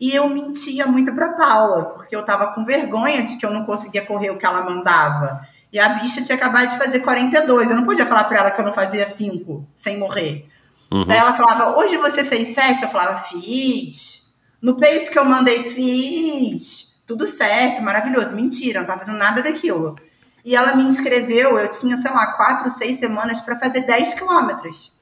E 0.00 0.12
eu 0.14 0.28
mentia 0.28 0.86
muito 0.86 1.14
para 1.14 1.32
Paula, 1.32 1.86
porque 1.86 2.14
eu 2.14 2.24
tava 2.24 2.52
com 2.54 2.64
vergonha 2.64 3.22
de 3.22 3.36
que 3.36 3.46
eu 3.46 3.50
não 3.50 3.64
conseguia 3.64 4.04
correr 4.04 4.30
o 4.30 4.38
que 4.38 4.46
ela 4.46 4.62
mandava. 4.62 5.46
E 5.72 5.78
a 5.78 5.88
bicha 5.90 6.22
tinha 6.22 6.36
acabado 6.36 6.70
de 6.70 6.78
fazer 6.78 7.00
42. 7.00 7.70
Eu 7.70 7.76
não 7.76 7.84
podia 7.84 8.06
falar 8.06 8.24
para 8.24 8.38
ela 8.38 8.50
que 8.50 8.60
eu 8.60 8.64
não 8.64 8.72
fazia 8.72 9.06
5 9.06 9.68
sem 9.76 9.98
morrer. 9.98 10.48
Uhum. 10.90 11.04
Daí 11.04 11.18
ela 11.18 11.34
falava, 11.34 11.76
hoje 11.78 11.96
você 11.98 12.24
fez 12.24 12.54
7? 12.54 12.82
Eu 12.82 12.88
falava, 12.88 13.18
fiz. 13.18 14.34
No 14.60 14.76
pace 14.76 15.10
que 15.10 15.18
eu 15.18 15.24
mandei, 15.24 15.62
fiz. 15.64 16.98
Tudo 17.06 17.26
certo, 17.26 17.82
maravilhoso. 17.82 18.30
Mentira, 18.30 18.80
não 18.80 18.86
tava 18.86 19.00
fazendo 19.00 19.18
nada 19.18 19.42
daquilo. 19.42 19.96
E 20.44 20.56
ela 20.56 20.74
me 20.74 20.84
inscreveu, 20.84 21.58
eu 21.58 21.68
tinha, 21.68 21.96
sei 21.98 22.10
lá, 22.10 22.32
4, 22.32 22.78
6 22.78 23.00
semanas 23.00 23.40
para 23.40 23.58
fazer 23.58 23.82
10 23.82 24.14
quilômetros. 24.14 24.92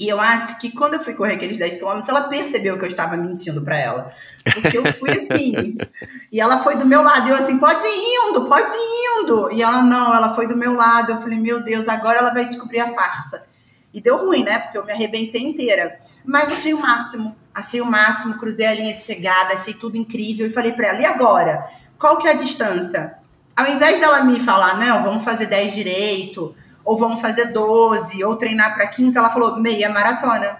E 0.00 0.08
eu 0.08 0.18
acho 0.18 0.58
que 0.58 0.72
quando 0.72 0.94
eu 0.94 1.00
fui 1.00 1.12
correr 1.12 1.34
aqueles 1.34 1.58
10 1.58 1.76
quilômetros, 1.76 2.08
ela 2.08 2.22
percebeu 2.22 2.78
que 2.78 2.84
eu 2.86 2.88
estava 2.88 3.18
mentindo 3.18 3.60
para 3.60 3.78
ela. 3.78 4.14
Porque 4.54 4.78
eu 4.78 4.84
fui 4.94 5.10
assim. 5.10 5.76
e 6.32 6.40
ela 6.40 6.62
foi 6.62 6.74
do 6.76 6.86
meu 6.86 7.02
lado. 7.02 7.28
E 7.28 7.30
eu 7.30 7.36
assim, 7.36 7.58
pode 7.58 7.82
ir 7.84 8.30
indo, 8.30 8.46
pode 8.46 8.72
ir 8.72 9.20
indo. 9.20 9.52
E 9.52 9.62
ela 9.62 9.82
não, 9.82 10.14
ela 10.14 10.34
foi 10.34 10.46
do 10.46 10.56
meu 10.56 10.74
lado. 10.74 11.12
Eu 11.12 11.20
falei, 11.20 11.38
meu 11.38 11.62
Deus, 11.62 11.86
agora 11.86 12.18
ela 12.18 12.32
vai 12.32 12.46
descobrir 12.46 12.80
a 12.80 12.94
farsa. 12.94 13.44
E 13.92 14.00
deu 14.00 14.16
ruim, 14.16 14.42
né? 14.42 14.60
Porque 14.60 14.78
eu 14.78 14.86
me 14.86 14.92
arrebentei 14.92 15.42
inteira. 15.42 16.00
Mas 16.24 16.50
achei 16.50 16.72
o 16.72 16.80
máximo. 16.80 17.36
Achei 17.54 17.82
o 17.82 17.86
máximo, 17.86 18.38
cruzei 18.38 18.64
a 18.64 18.74
linha 18.74 18.94
de 18.94 19.02
chegada, 19.02 19.52
achei 19.52 19.74
tudo 19.74 19.98
incrível. 19.98 20.46
E 20.46 20.50
falei 20.50 20.72
para 20.72 20.86
ela, 20.86 21.00
e 21.02 21.04
agora? 21.04 21.68
Qual 21.98 22.16
que 22.16 22.26
é 22.26 22.30
a 22.30 22.34
distância? 22.34 23.18
Ao 23.54 23.66
invés 23.66 24.00
dela 24.00 24.24
me 24.24 24.40
falar, 24.40 24.78
não, 24.78 25.02
vamos 25.02 25.24
fazer 25.24 25.44
10 25.44 25.74
direito 25.74 26.54
ou 26.90 26.96
vamos 26.96 27.20
fazer 27.20 27.52
12, 27.52 28.24
ou 28.24 28.34
treinar 28.34 28.74
para 28.74 28.84
15, 28.88 29.16
ela 29.16 29.30
falou 29.30 29.60
meia 29.60 29.88
maratona. 29.88 30.58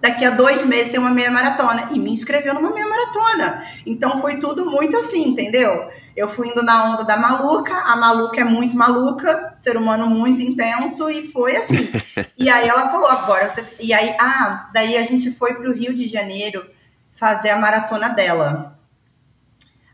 Daqui 0.00 0.24
a 0.24 0.30
dois 0.30 0.64
meses 0.64 0.90
tem 0.90 0.98
uma 0.98 1.10
meia 1.10 1.30
maratona. 1.30 1.90
E 1.92 1.98
me 1.98 2.14
inscreveu 2.14 2.54
numa 2.54 2.70
meia 2.70 2.88
maratona. 2.88 3.62
Então 3.84 4.22
foi 4.22 4.38
tudo 4.38 4.64
muito 4.64 4.96
assim, 4.96 5.28
entendeu? 5.28 5.90
Eu 6.16 6.30
fui 6.30 6.48
indo 6.48 6.62
na 6.62 6.94
onda 6.94 7.04
da 7.04 7.18
maluca, 7.18 7.74
a 7.74 7.94
maluca 7.94 8.40
é 8.40 8.44
muito 8.44 8.74
maluca, 8.74 9.58
ser 9.60 9.76
humano 9.76 10.06
muito 10.06 10.40
intenso, 10.40 11.10
e 11.10 11.30
foi 11.30 11.56
assim. 11.56 11.90
e 12.38 12.48
aí 12.48 12.66
ela 12.66 12.88
falou, 12.88 13.06
agora 13.06 13.50
você. 13.50 13.66
E 13.78 13.92
aí, 13.92 14.16
ah, 14.18 14.70
daí 14.72 14.96
a 14.96 15.04
gente 15.04 15.30
foi 15.30 15.52
para 15.52 15.68
o 15.68 15.74
Rio 15.74 15.94
de 15.94 16.06
Janeiro 16.06 16.64
fazer 17.12 17.50
a 17.50 17.58
maratona 17.58 18.08
dela. 18.08 18.75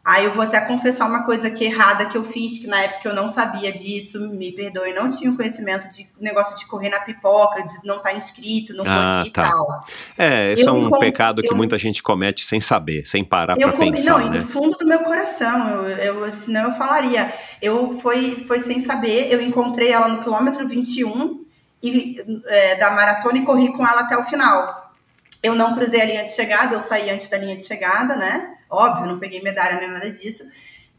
Aí 0.05 0.25
eu 0.25 0.33
vou 0.33 0.43
até 0.43 0.61
confessar 0.61 1.07
uma 1.07 1.25
coisa 1.25 1.49
que 1.49 1.65
errada 1.65 2.07
que 2.07 2.17
eu 2.17 2.25
fiz, 2.25 2.59
que 2.59 2.67
na 2.67 2.83
época 2.83 3.09
eu 3.09 3.15
não 3.15 3.33
sabia 3.33 3.73
disso, 3.73 4.19
me 4.19 4.51
perdoe, 4.51 4.93
não 4.93 5.09
tinha 5.13 5.33
conhecimento 5.33 5.89
de 5.89 6.09
negócio 6.21 6.57
de 6.57 6.67
correr 6.67 6.89
na 6.89 6.99
pipoca, 6.99 7.63
de 7.63 7.75
não 7.85 7.99
estar 7.99 8.11
tá 8.11 8.17
inscrito, 8.17 8.75
não 8.75 8.85
ah, 8.85 9.19
podia 9.19 9.33
tá. 9.33 9.47
e 9.47 9.51
tal. 9.51 9.85
É, 10.19 10.53
isso 10.55 10.69
eu, 10.69 10.69
é 10.69 10.73
um 10.73 10.91
pecado 10.91 11.41
eu, 11.41 11.49
que 11.49 11.55
muita 11.55 11.79
gente 11.79 12.03
comete 12.03 12.45
sem 12.45 12.61
saber, 12.61 13.07
sem 13.07 13.25
parar 13.25 13.57
para 13.57 13.73
pensar, 13.73 14.19
Não, 14.19 14.31
né? 14.31 14.41
no 14.41 14.45
fundo 14.45 14.77
do 14.77 14.85
meu 14.85 14.99
coração, 15.05 15.87
eu, 15.87 16.25
eu, 16.25 16.33
senão 16.33 16.65
eu 16.65 16.73
falaria. 16.73 17.33
Eu 17.61 17.97
foi, 18.01 18.45
foi 18.45 18.59
sem 18.59 18.81
saber, 18.81 19.33
eu 19.33 19.41
encontrei 19.41 19.93
ela 19.93 20.09
no 20.09 20.21
quilômetro 20.21 20.67
21 20.67 21.45
e, 21.81 22.43
é, 22.47 22.75
da 22.75 22.91
maratona 22.91 23.39
e 23.39 23.45
corri 23.45 23.73
com 23.73 23.87
ela 23.87 24.01
até 24.01 24.17
o 24.17 24.25
final. 24.25 24.93
Eu 25.41 25.55
não 25.55 25.77
cruzei 25.77 26.01
a 26.01 26.05
linha 26.05 26.25
de 26.25 26.35
chegada, 26.35 26.75
eu 26.75 26.81
saí 26.81 27.09
antes 27.09 27.29
da 27.29 27.39
linha 27.39 27.57
de 27.57 27.65
chegada, 27.65 28.17
né? 28.17 28.55
Óbvio, 28.73 29.07
não 29.07 29.19
peguei 29.19 29.43
medalha 29.43 29.79
nem 29.79 29.91
nada 29.91 30.11
disso. 30.11 30.45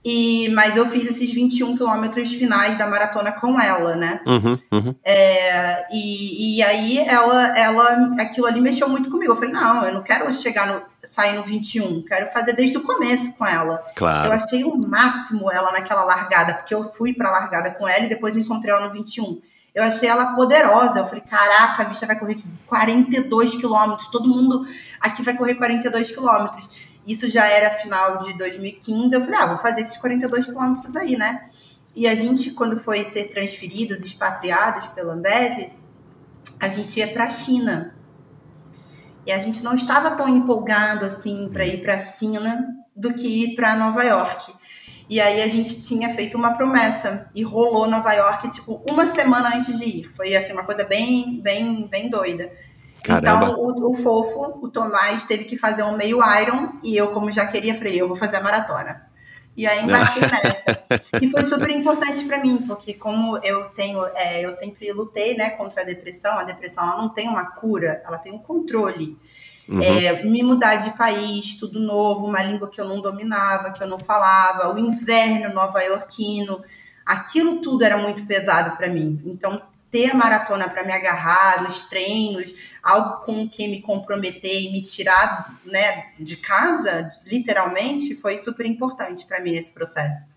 E, 0.05 0.49
mas 0.49 0.75
eu 0.75 0.85
fiz 0.85 1.09
esses 1.09 1.31
21 1.31 1.77
quilômetros 1.77 2.33
finais 2.33 2.77
da 2.77 2.85
maratona 2.85 3.31
com 3.31 3.57
ela, 3.59 3.95
né? 3.95 4.19
Uhum, 4.27 4.57
uhum. 4.69 4.95
É, 5.01 5.85
e, 5.93 6.57
e 6.57 6.61
aí 6.61 6.97
ela, 6.99 7.57
ela, 7.57 8.15
aquilo 8.19 8.45
ali 8.45 8.59
mexeu 8.59 8.89
muito 8.89 9.09
comigo. 9.09 9.31
Eu 9.31 9.35
falei, 9.37 9.53
não, 9.53 9.85
eu 9.85 9.93
não 9.93 10.03
quero 10.03 10.31
chegar 10.33 10.67
no, 10.67 10.81
sair 11.09 11.37
no 11.37 11.43
21, 11.43 12.03
quero 12.03 12.29
fazer 12.33 12.53
desde 12.53 12.77
o 12.77 12.83
começo 12.83 13.31
com 13.33 13.45
ela. 13.45 13.81
Claro. 13.95 14.27
Eu 14.27 14.33
achei 14.33 14.63
o 14.65 14.75
máximo 14.75 15.49
ela 15.49 15.71
naquela 15.71 16.03
largada, 16.03 16.55
porque 16.55 16.75
eu 16.75 16.83
fui 16.83 17.13
pra 17.13 17.31
largada 17.31 17.71
com 17.71 17.87
ela 17.87 18.03
e 18.03 18.09
depois 18.09 18.35
encontrei 18.35 18.73
ela 18.73 18.87
no 18.87 18.93
21. 18.93 19.41
Eu 19.73 19.83
achei 19.83 20.09
ela 20.09 20.35
poderosa. 20.35 20.99
Eu 20.99 21.05
falei, 21.05 21.21
caraca, 21.21 21.81
a 21.81 21.85
bicha 21.85 22.05
vai 22.05 22.19
correr 22.19 22.37
42 22.67 23.55
quilômetros. 23.55 24.09
Todo 24.09 24.27
mundo 24.27 24.67
aqui 24.99 25.23
vai 25.23 25.35
correr 25.35 25.55
42 25.55 26.11
quilômetros. 26.11 26.69
Isso 27.05 27.27
já 27.27 27.47
era 27.47 27.69
final 27.71 28.19
de 28.19 28.37
2015. 28.37 29.13
Eu 29.13 29.21
falei, 29.21 29.39
ah, 29.39 29.45
vou 29.47 29.57
fazer 29.57 29.81
esses 29.81 29.97
42 29.97 30.45
quilômetros 30.45 30.95
aí, 30.95 31.17
né? 31.17 31.49
E 31.95 32.07
a 32.07 32.15
gente, 32.15 32.51
quando 32.51 32.79
foi 32.79 33.05
ser 33.05 33.29
transferidos, 33.29 33.99
expatriados 33.99 34.87
pela 34.87 35.13
Ambev, 35.13 35.71
a 36.59 36.67
gente 36.67 36.97
ia 36.97 37.07
para 37.07 37.25
a 37.25 37.29
China. 37.29 37.95
E 39.25 39.31
a 39.31 39.39
gente 39.39 39.63
não 39.63 39.73
estava 39.73 40.11
tão 40.11 40.27
empolgado 40.27 41.05
assim 41.05 41.49
para 41.51 41.65
ir 41.65 41.81
para 41.81 41.95
a 41.95 41.99
China 41.99 42.65
do 42.95 43.13
que 43.13 43.27
ir 43.27 43.55
para 43.55 43.75
Nova 43.75 44.03
York. 44.03 44.53
E 45.09 45.19
aí 45.19 45.41
a 45.41 45.47
gente 45.47 45.81
tinha 45.81 46.09
feito 46.09 46.37
uma 46.37 46.55
promessa 46.55 47.29
e 47.35 47.43
rolou 47.43 47.87
Nova 47.87 48.13
York 48.13 48.49
tipo 48.49 48.83
uma 48.89 49.05
semana 49.05 49.55
antes 49.55 49.77
de 49.77 49.85
ir. 49.85 50.03
Foi 50.09 50.35
assim 50.35 50.53
uma 50.53 50.63
coisa 50.63 50.83
bem, 50.83 51.41
bem, 51.41 51.87
bem 51.87 52.09
doida. 52.09 52.51
Caramba. 53.03 53.45
Então 53.45 53.59
o, 53.59 53.91
o 53.91 53.93
fofo, 53.93 54.59
o 54.61 54.69
Tomás 54.69 55.25
teve 55.25 55.43
que 55.43 55.57
fazer 55.57 55.83
um 55.83 55.97
meio 55.97 56.19
Iron 56.41 56.79
e 56.81 56.95
eu 56.95 57.11
como 57.11 57.29
já 57.29 57.45
queria 57.45 57.75
falei 57.75 58.01
eu 58.01 58.07
vou 58.07 58.15
fazer 58.15 58.37
a 58.37 58.41
maratona. 58.41 59.13
E 59.55 59.67
aí 59.67 59.83
embarquei 59.83 60.21
nessa. 60.21 60.83
E 61.21 61.27
foi 61.27 61.43
super 61.43 61.69
importante 61.69 62.23
para 62.25 62.39
mim, 62.39 62.65
porque 62.67 62.93
como 62.93 63.37
eu 63.37 63.65
tenho, 63.69 64.03
é, 64.15 64.43
eu 64.43 64.51
sempre 64.53 64.91
lutei, 64.91 65.35
né, 65.35 65.51
contra 65.51 65.81
a 65.81 65.85
depressão. 65.85 66.39
A 66.39 66.43
depressão 66.43 66.83
ela 66.83 67.01
não 67.01 67.09
tem 67.09 67.29
uma 67.29 67.45
cura, 67.45 68.01
ela 68.05 68.17
tem 68.17 68.31
um 68.31 68.39
controle. 68.39 69.17
Uhum. 69.67 69.81
É, 69.81 70.23
me 70.23 70.43
mudar 70.43 70.75
de 70.77 70.91
país, 70.91 71.55
tudo 71.55 71.79
novo, 71.79 72.25
uma 72.25 72.43
língua 72.43 72.69
que 72.69 72.81
eu 72.81 72.87
não 72.87 73.01
dominava, 73.01 73.71
que 73.71 73.81
eu 73.81 73.87
não 73.87 73.99
falava, 73.99 74.73
o 74.73 74.77
inverno 74.77 75.53
nova-iorquino, 75.53 76.61
aquilo 77.05 77.61
tudo 77.61 77.83
era 77.83 77.97
muito 77.97 78.25
pesado 78.25 78.75
para 78.75 78.89
mim. 78.89 79.21
Então, 79.25 79.61
ter 79.89 80.11
a 80.11 80.15
maratona 80.15 80.67
para 80.67 80.83
me 80.83 80.91
agarrar, 80.91 81.63
os 81.63 81.83
treinos, 81.83 82.53
algo 82.83 83.25
com 83.25 83.47
que 83.47 83.67
me 83.67 83.81
comprometer 83.81 84.61
e 84.61 84.71
me 84.71 84.81
tirar 84.81 85.57
né, 85.65 86.11
de 86.19 86.35
casa, 86.35 87.09
literalmente, 87.25 88.13
foi 88.15 88.43
super 88.43 88.65
importante 88.65 89.25
para 89.25 89.41
mim 89.41 89.51
nesse 89.51 89.71
processo. 89.71 90.27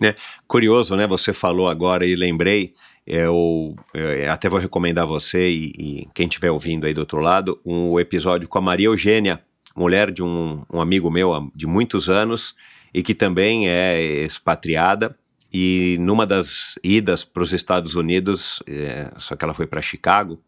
É, 0.00 0.14
curioso, 0.46 0.94
né? 0.94 1.06
Você 1.08 1.32
falou 1.32 1.68
agora 1.68 2.06
e 2.06 2.14
lembrei. 2.14 2.72
Eu, 3.04 3.74
eu 3.94 4.30
até 4.30 4.48
vou 4.48 4.60
recomendar 4.60 5.06
você 5.06 5.48
e, 5.48 5.72
e 5.78 6.08
quem 6.14 6.28
estiver 6.28 6.50
ouvindo 6.50 6.86
aí 6.86 6.94
do 6.94 7.00
outro 7.00 7.20
lado 7.20 7.58
um 7.64 7.98
episódio 7.98 8.46
com 8.46 8.58
a 8.58 8.60
Maria 8.60 8.86
Eugênia, 8.86 9.42
mulher 9.74 10.12
de 10.12 10.22
um, 10.22 10.62
um 10.70 10.80
amigo 10.80 11.10
meu 11.10 11.50
de 11.54 11.66
muitos 11.66 12.10
anos 12.10 12.54
e 12.92 13.02
que 13.02 13.14
também 13.14 13.68
é 13.68 14.00
expatriada 14.24 15.16
e 15.52 15.96
numa 16.00 16.26
das 16.26 16.78
idas 16.84 17.24
para 17.24 17.42
os 17.42 17.52
Estados 17.52 17.94
Unidos, 17.94 18.62
é, 18.66 19.10
só 19.16 19.34
que 19.34 19.44
ela 19.44 19.54
foi 19.54 19.66
para 19.66 19.80
Chicago, 19.80 20.38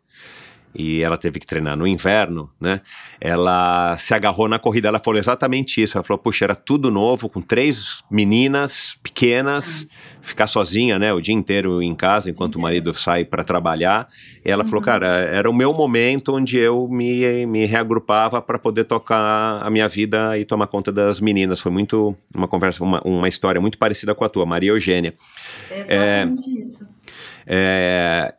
e 0.75 1.03
ela 1.03 1.17
teve 1.17 1.41
que 1.41 1.47
treinar 1.47 1.77
no 1.77 1.87
inverno, 1.87 2.49
né? 2.61 2.81
Ela 3.21 3.97
se 3.99 4.15
agarrou 4.15 4.49
na 4.49 4.59
corrida, 4.59 4.89
ela 4.89 5.01
falou 5.01 5.19
exatamente 5.19 5.83
isso. 5.83 5.99
Ela 5.99 6.05
falou: 6.05 6.19
Puxa, 6.19 6.45
era 6.45 6.55
tudo 6.55 6.91
novo, 6.91 7.29
com 7.29 7.43
três 7.43 8.03
meninas 8.11 8.97
pequenas, 9.03 9.83
uhum. 9.83 9.89
ficar 10.23 10.47
sozinha, 10.47 10.99
né, 10.99 11.13
o 11.13 11.21
dia 11.21 11.35
inteiro 11.35 11.83
em 11.83 11.95
casa, 11.95 12.31
enquanto 12.31 12.55
o 12.55 12.61
marido 12.61 12.95
sai 12.95 13.25
para 13.25 13.43
trabalhar. 13.43 14.07
E 14.45 14.51
ela 14.51 14.63
uhum. 14.63 14.69
falou: 14.69 14.85
Cara, 14.85 15.07
era 15.07 15.51
o 15.51 15.53
meu 15.53 15.75
momento 15.75 16.37
onde 16.37 16.57
eu 16.57 16.87
me, 16.89 17.47
me 17.47 17.67
reagrupava 17.67 18.41
para 18.41 18.59
poder 18.59 18.85
tocar 18.85 19.61
a 19.63 19.69
minha 19.71 19.89
vida 19.89 20.39
e 20.39 20.45
tomar 20.45 20.69
conta 20.69 20.93
das 20.93 21.21
meninas. 21.21 21.61
Foi 21.61 21.73
muito 21.73 22.15
uma 22.33 22.47
conversa, 22.47 22.85
uma, 22.85 23.01
uma 23.03 23.29
história 23.29 23.61
muito 23.61 23.77
parecida 23.77 24.15
com 24.15 24.25
a 24.25 24.29
tua, 24.29 24.47
Maria 24.47 24.71
Eugênia. 24.71 25.15
É 25.69 25.81
exatamente 25.81 26.49
é, 26.49 26.63
isso. 26.63 26.89
É, 27.47 28.35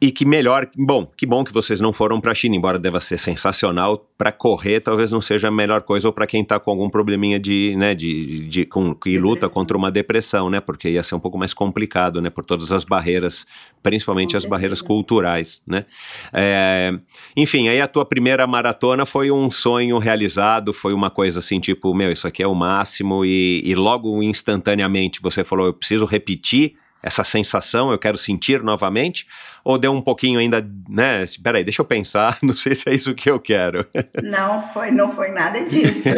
e 0.00 0.10
que 0.10 0.24
melhor, 0.24 0.66
bom, 0.74 1.04
que 1.04 1.26
bom 1.26 1.44
que 1.44 1.52
vocês 1.52 1.78
não 1.78 1.92
foram 1.92 2.22
para 2.22 2.32
a 2.32 2.34
China, 2.34 2.56
embora 2.56 2.78
deva 2.78 3.02
ser 3.02 3.18
sensacional. 3.18 4.06
Para 4.16 4.32
correr, 4.32 4.80
talvez 4.80 5.10
não 5.10 5.20
seja 5.20 5.48
a 5.48 5.50
melhor 5.50 5.82
coisa 5.82 6.08
ou 6.08 6.12
para 6.12 6.26
quem 6.26 6.40
está 6.40 6.58
com 6.58 6.70
algum 6.70 6.88
probleminha 6.88 7.38
de, 7.38 7.74
né, 7.76 7.94
de, 7.94 8.46
de 8.48 8.64
com, 8.64 8.94
que 8.94 9.18
luta 9.18 9.46
contra 9.46 9.76
uma 9.76 9.90
depressão, 9.90 10.48
né, 10.48 10.58
porque 10.58 10.88
ia 10.88 11.02
ser 11.02 11.14
um 11.16 11.20
pouco 11.20 11.36
mais 11.36 11.52
complicado, 11.52 12.22
né, 12.22 12.30
por 12.30 12.44
todas 12.44 12.72
as 12.72 12.82
barreiras, 12.82 13.46
principalmente 13.82 14.36
as 14.38 14.46
barreiras 14.46 14.80
culturais, 14.80 15.60
né. 15.66 15.84
É, 16.32 16.92
enfim, 17.36 17.68
aí 17.68 17.80
a 17.80 17.86
tua 17.86 18.06
primeira 18.06 18.46
maratona 18.46 19.04
foi 19.04 19.30
um 19.30 19.50
sonho 19.50 19.98
realizado, 19.98 20.72
foi 20.72 20.94
uma 20.94 21.10
coisa 21.10 21.40
assim, 21.40 21.60
tipo, 21.60 21.92
meu, 21.94 22.10
isso 22.10 22.26
aqui 22.26 22.42
é 22.42 22.46
o 22.46 22.54
máximo 22.54 23.22
e, 23.22 23.62
e 23.66 23.74
logo 23.74 24.22
instantaneamente 24.22 25.20
você 25.20 25.44
falou, 25.44 25.66
eu 25.66 25.74
preciso 25.74 26.06
repetir 26.06 26.74
essa 27.02 27.24
sensação, 27.24 27.90
eu 27.90 27.98
quero 27.98 28.18
sentir 28.18 28.62
novamente? 28.62 29.26
Ou 29.64 29.78
deu 29.78 29.92
um 29.92 30.02
pouquinho 30.02 30.38
ainda, 30.38 30.66
né? 30.88 31.22
Espera 31.22 31.58
aí, 31.58 31.64
deixa 31.64 31.80
eu 31.80 31.86
pensar, 31.86 32.38
não 32.42 32.56
sei 32.56 32.74
se 32.74 32.88
é 32.88 32.94
isso 32.94 33.14
que 33.14 33.30
eu 33.30 33.40
quero. 33.40 33.86
Não 34.22 34.62
foi, 34.72 34.90
não 34.90 35.12
foi 35.12 35.30
nada 35.30 35.64
disso. 35.64 36.02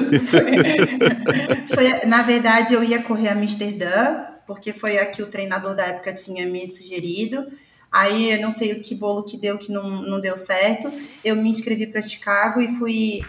Foi, 1.74 2.06
na 2.06 2.22
verdade, 2.22 2.74
eu 2.74 2.82
ia 2.82 3.02
correr 3.02 3.28
a 3.28 3.32
Amsterdã, 3.32 4.24
porque 4.46 4.72
foi 4.72 4.98
a 4.98 5.06
que 5.06 5.22
o 5.22 5.26
treinador 5.26 5.74
da 5.74 5.84
época 5.84 6.12
tinha 6.12 6.46
me 6.46 6.70
sugerido. 6.70 7.46
Aí 7.90 8.32
eu 8.32 8.40
não 8.40 8.52
sei 8.52 8.72
o 8.72 8.82
que 8.82 8.94
bolo 8.94 9.24
que 9.24 9.36
deu 9.36 9.58
que 9.58 9.70
não, 9.70 10.02
não 10.02 10.20
deu 10.20 10.36
certo. 10.36 10.92
Eu 11.24 11.36
me 11.36 11.48
inscrevi 11.48 11.86
para 11.86 12.02
Chicago 12.02 12.60
e 12.60 12.76
fui 12.76 13.20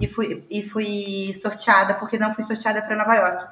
e 0.00 0.06
fui 0.06 0.44
e 0.50 0.62
fui 0.62 1.38
sorteada, 1.40 1.94
porque 1.94 2.18
não 2.18 2.32
fui 2.32 2.44
sorteada 2.44 2.82
para 2.82 2.96
Nova 2.96 3.14
York. 3.14 3.46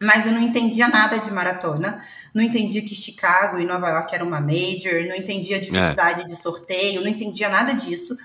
Mas 0.00 0.26
eu 0.26 0.32
não 0.32 0.40
entendia 0.40 0.88
nada 0.88 1.18
de 1.18 1.30
maratona 1.30 2.02
não 2.34 2.42
entendia 2.42 2.82
que 2.82 2.94
Chicago 2.94 3.58
e 3.58 3.66
Nova 3.66 3.88
York 3.88 4.14
era 4.14 4.24
uma 4.24 4.40
major, 4.40 5.04
não 5.06 5.16
entendia 5.16 5.56
a 5.56 5.60
dificuldade 5.60 6.22
é. 6.22 6.24
de 6.24 6.36
sorteio, 6.36 7.00
não 7.00 7.08
entendia 7.08 7.48
nada 7.48 7.72
disso. 7.72 8.16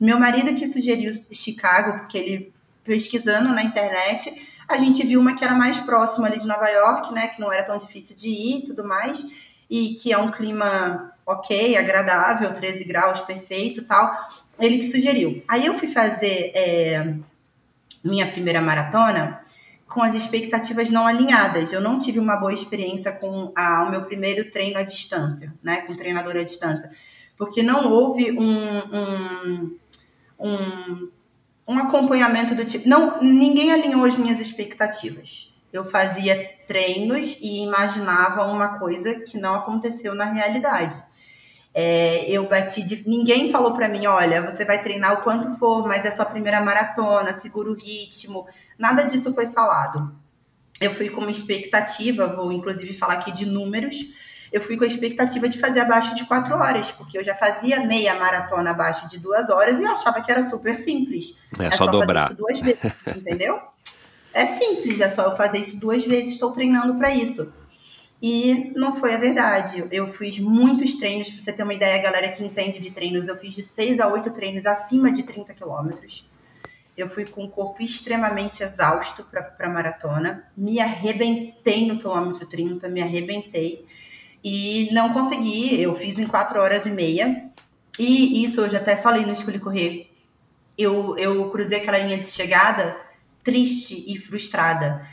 Meu 0.00 0.18
marido 0.18 0.54
que 0.54 0.72
sugeriu 0.72 1.18
Chicago, 1.32 2.00
porque 2.00 2.18
ele 2.18 2.52
pesquisando 2.84 3.52
na 3.52 3.62
internet, 3.62 4.32
a 4.66 4.78
gente 4.78 5.04
viu 5.06 5.20
uma 5.20 5.36
que 5.36 5.44
era 5.44 5.54
mais 5.54 5.78
próxima 5.80 6.26
ali 6.26 6.38
de 6.38 6.46
Nova 6.46 6.68
York, 6.68 7.12
né, 7.12 7.28
que 7.28 7.40
não 7.40 7.52
era 7.52 7.62
tão 7.62 7.78
difícil 7.78 8.16
de 8.16 8.28
ir 8.28 8.58
e 8.58 8.66
tudo 8.66 8.84
mais. 8.84 9.24
e 9.70 9.96
que 9.96 10.10
é 10.10 10.16
um 10.16 10.30
clima 10.30 11.12
ok, 11.26 11.76
agradável, 11.76 12.54
13 12.54 12.84
graus, 12.84 13.20
perfeito 13.20 13.82
tal. 13.82 14.10
Ele 14.58 14.78
que 14.78 14.90
sugeriu. 14.90 15.42
Aí 15.46 15.66
eu 15.66 15.74
fui 15.74 15.86
fazer 15.86 16.52
é, 16.54 17.14
minha 18.02 18.30
primeira 18.32 18.62
maratona 18.62 19.40
com 19.98 20.02
as 20.04 20.14
expectativas 20.14 20.90
não 20.90 21.08
alinhadas. 21.08 21.72
Eu 21.72 21.80
não 21.80 21.98
tive 21.98 22.20
uma 22.20 22.36
boa 22.36 22.54
experiência 22.54 23.10
com 23.10 23.52
a, 23.56 23.82
o 23.82 23.90
meu 23.90 24.04
primeiro 24.04 24.48
treino 24.48 24.78
à 24.78 24.84
distância, 24.84 25.52
né, 25.60 25.80
com 25.80 25.96
treinador 25.96 26.36
à 26.36 26.44
distância, 26.44 26.88
porque 27.36 27.64
não 27.64 27.90
houve 27.90 28.30
um, 28.30 28.78
um, 28.78 29.78
um, 30.38 31.10
um 31.66 31.78
acompanhamento 31.80 32.54
do 32.54 32.64
tipo. 32.64 32.88
Não, 32.88 33.20
ninguém 33.20 33.72
alinhou 33.72 34.04
as 34.04 34.16
minhas 34.16 34.38
expectativas. 34.38 35.52
Eu 35.72 35.84
fazia 35.84 36.48
treinos 36.68 37.36
e 37.40 37.64
imaginava 37.64 38.44
uma 38.44 38.78
coisa 38.78 39.18
que 39.22 39.36
não 39.36 39.56
aconteceu 39.56 40.14
na 40.14 40.26
realidade. 40.26 41.02
É, 41.74 42.28
eu 42.30 42.48
bati 42.48 42.82
de. 42.82 43.08
Ninguém 43.08 43.50
falou 43.50 43.72
para 43.72 43.88
mim, 43.88 44.06
olha, 44.06 44.42
você 44.42 44.64
vai 44.64 44.82
treinar 44.82 45.14
o 45.14 45.22
quanto 45.22 45.56
for, 45.58 45.86
mas 45.86 46.04
é 46.04 46.10
sua 46.10 46.24
primeira 46.24 46.60
maratona, 46.60 47.38
segura 47.38 47.70
o 47.70 47.74
ritmo. 47.74 48.46
Nada 48.78 49.04
disso 49.04 49.32
foi 49.32 49.46
falado. 49.46 50.12
Eu 50.80 50.92
fui 50.92 51.08
com 51.08 51.20
uma 51.20 51.30
expectativa, 51.30 52.26
vou 52.26 52.52
inclusive 52.52 52.92
falar 52.94 53.14
aqui 53.14 53.32
de 53.32 53.46
números. 53.46 53.96
Eu 54.50 54.62
fui 54.62 54.76
com 54.76 54.84
a 54.84 54.86
expectativa 54.86 55.48
de 55.48 55.58
fazer 55.58 55.80
abaixo 55.80 56.14
de 56.14 56.24
quatro 56.24 56.54
horas, 56.56 56.90
porque 56.90 57.18
eu 57.18 57.24
já 57.24 57.34
fazia 57.34 57.86
meia 57.86 58.14
maratona 58.14 58.70
abaixo 58.70 59.06
de 59.08 59.18
duas 59.18 59.50
horas 59.50 59.78
e 59.78 59.82
eu 59.82 59.90
achava 59.90 60.22
que 60.22 60.32
era 60.32 60.48
super 60.48 60.78
simples. 60.78 61.36
É, 61.58 61.66
é 61.66 61.70
só, 61.70 61.84
só 61.84 61.90
dobrar. 61.90 62.32
duas 62.32 62.58
vezes, 62.60 62.80
entendeu? 63.14 63.60
É 64.30 64.46
simples, 64.46 65.00
é 65.00 65.08
só 65.08 65.22
eu 65.22 65.34
fazer 65.34 65.58
isso 65.58 65.76
duas 65.76 66.04
vezes, 66.04 66.34
estou 66.34 66.52
treinando 66.52 66.94
para 66.96 67.12
isso. 67.12 67.50
E 68.20 68.72
não 68.74 68.94
foi 68.94 69.14
a 69.14 69.18
verdade. 69.18 69.84
Eu 69.90 70.12
fiz 70.12 70.40
muitos 70.40 70.94
treinos, 70.94 71.30
para 71.30 71.40
você 71.40 71.52
ter 71.52 71.62
uma 71.62 71.74
ideia, 71.74 72.02
galera 72.02 72.28
que 72.32 72.44
entende 72.44 72.80
de 72.80 72.90
treinos, 72.90 73.28
eu 73.28 73.36
fiz 73.38 73.54
de 73.54 73.62
6 73.62 74.00
a 74.00 74.08
8 74.08 74.30
treinos 74.30 74.66
acima 74.66 75.12
de 75.12 75.22
30 75.22 75.54
quilômetros. 75.54 76.28
Eu 76.96 77.08
fui 77.08 77.24
com 77.24 77.44
o 77.44 77.48
corpo 77.48 77.80
extremamente 77.80 78.60
exausto 78.60 79.22
para 79.22 79.54
a 79.60 79.68
maratona. 79.68 80.50
Me 80.56 80.80
arrebentei 80.80 81.86
no 81.86 82.00
quilômetro 82.00 82.44
30, 82.44 82.88
me 82.88 83.00
arrebentei. 83.00 83.86
E 84.42 84.88
não 84.92 85.12
consegui, 85.12 85.80
eu 85.80 85.94
fiz 85.94 86.18
em 86.18 86.26
4 86.26 86.60
horas 86.60 86.86
e 86.86 86.90
meia. 86.90 87.50
E 87.98 88.44
isso 88.44 88.62
eu 88.62 88.68
já 88.68 88.78
até 88.78 88.96
falei 88.96 89.24
no 89.24 89.32
Escolhi 89.32 89.60
Correr. 89.60 90.10
Eu, 90.76 91.16
eu 91.16 91.48
cruzei 91.50 91.78
aquela 91.78 91.98
linha 91.98 92.18
de 92.18 92.26
chegada 92.26 92.96
triste 93.44 94.04
e 94.06 94.18
frustrada 94.18 95.06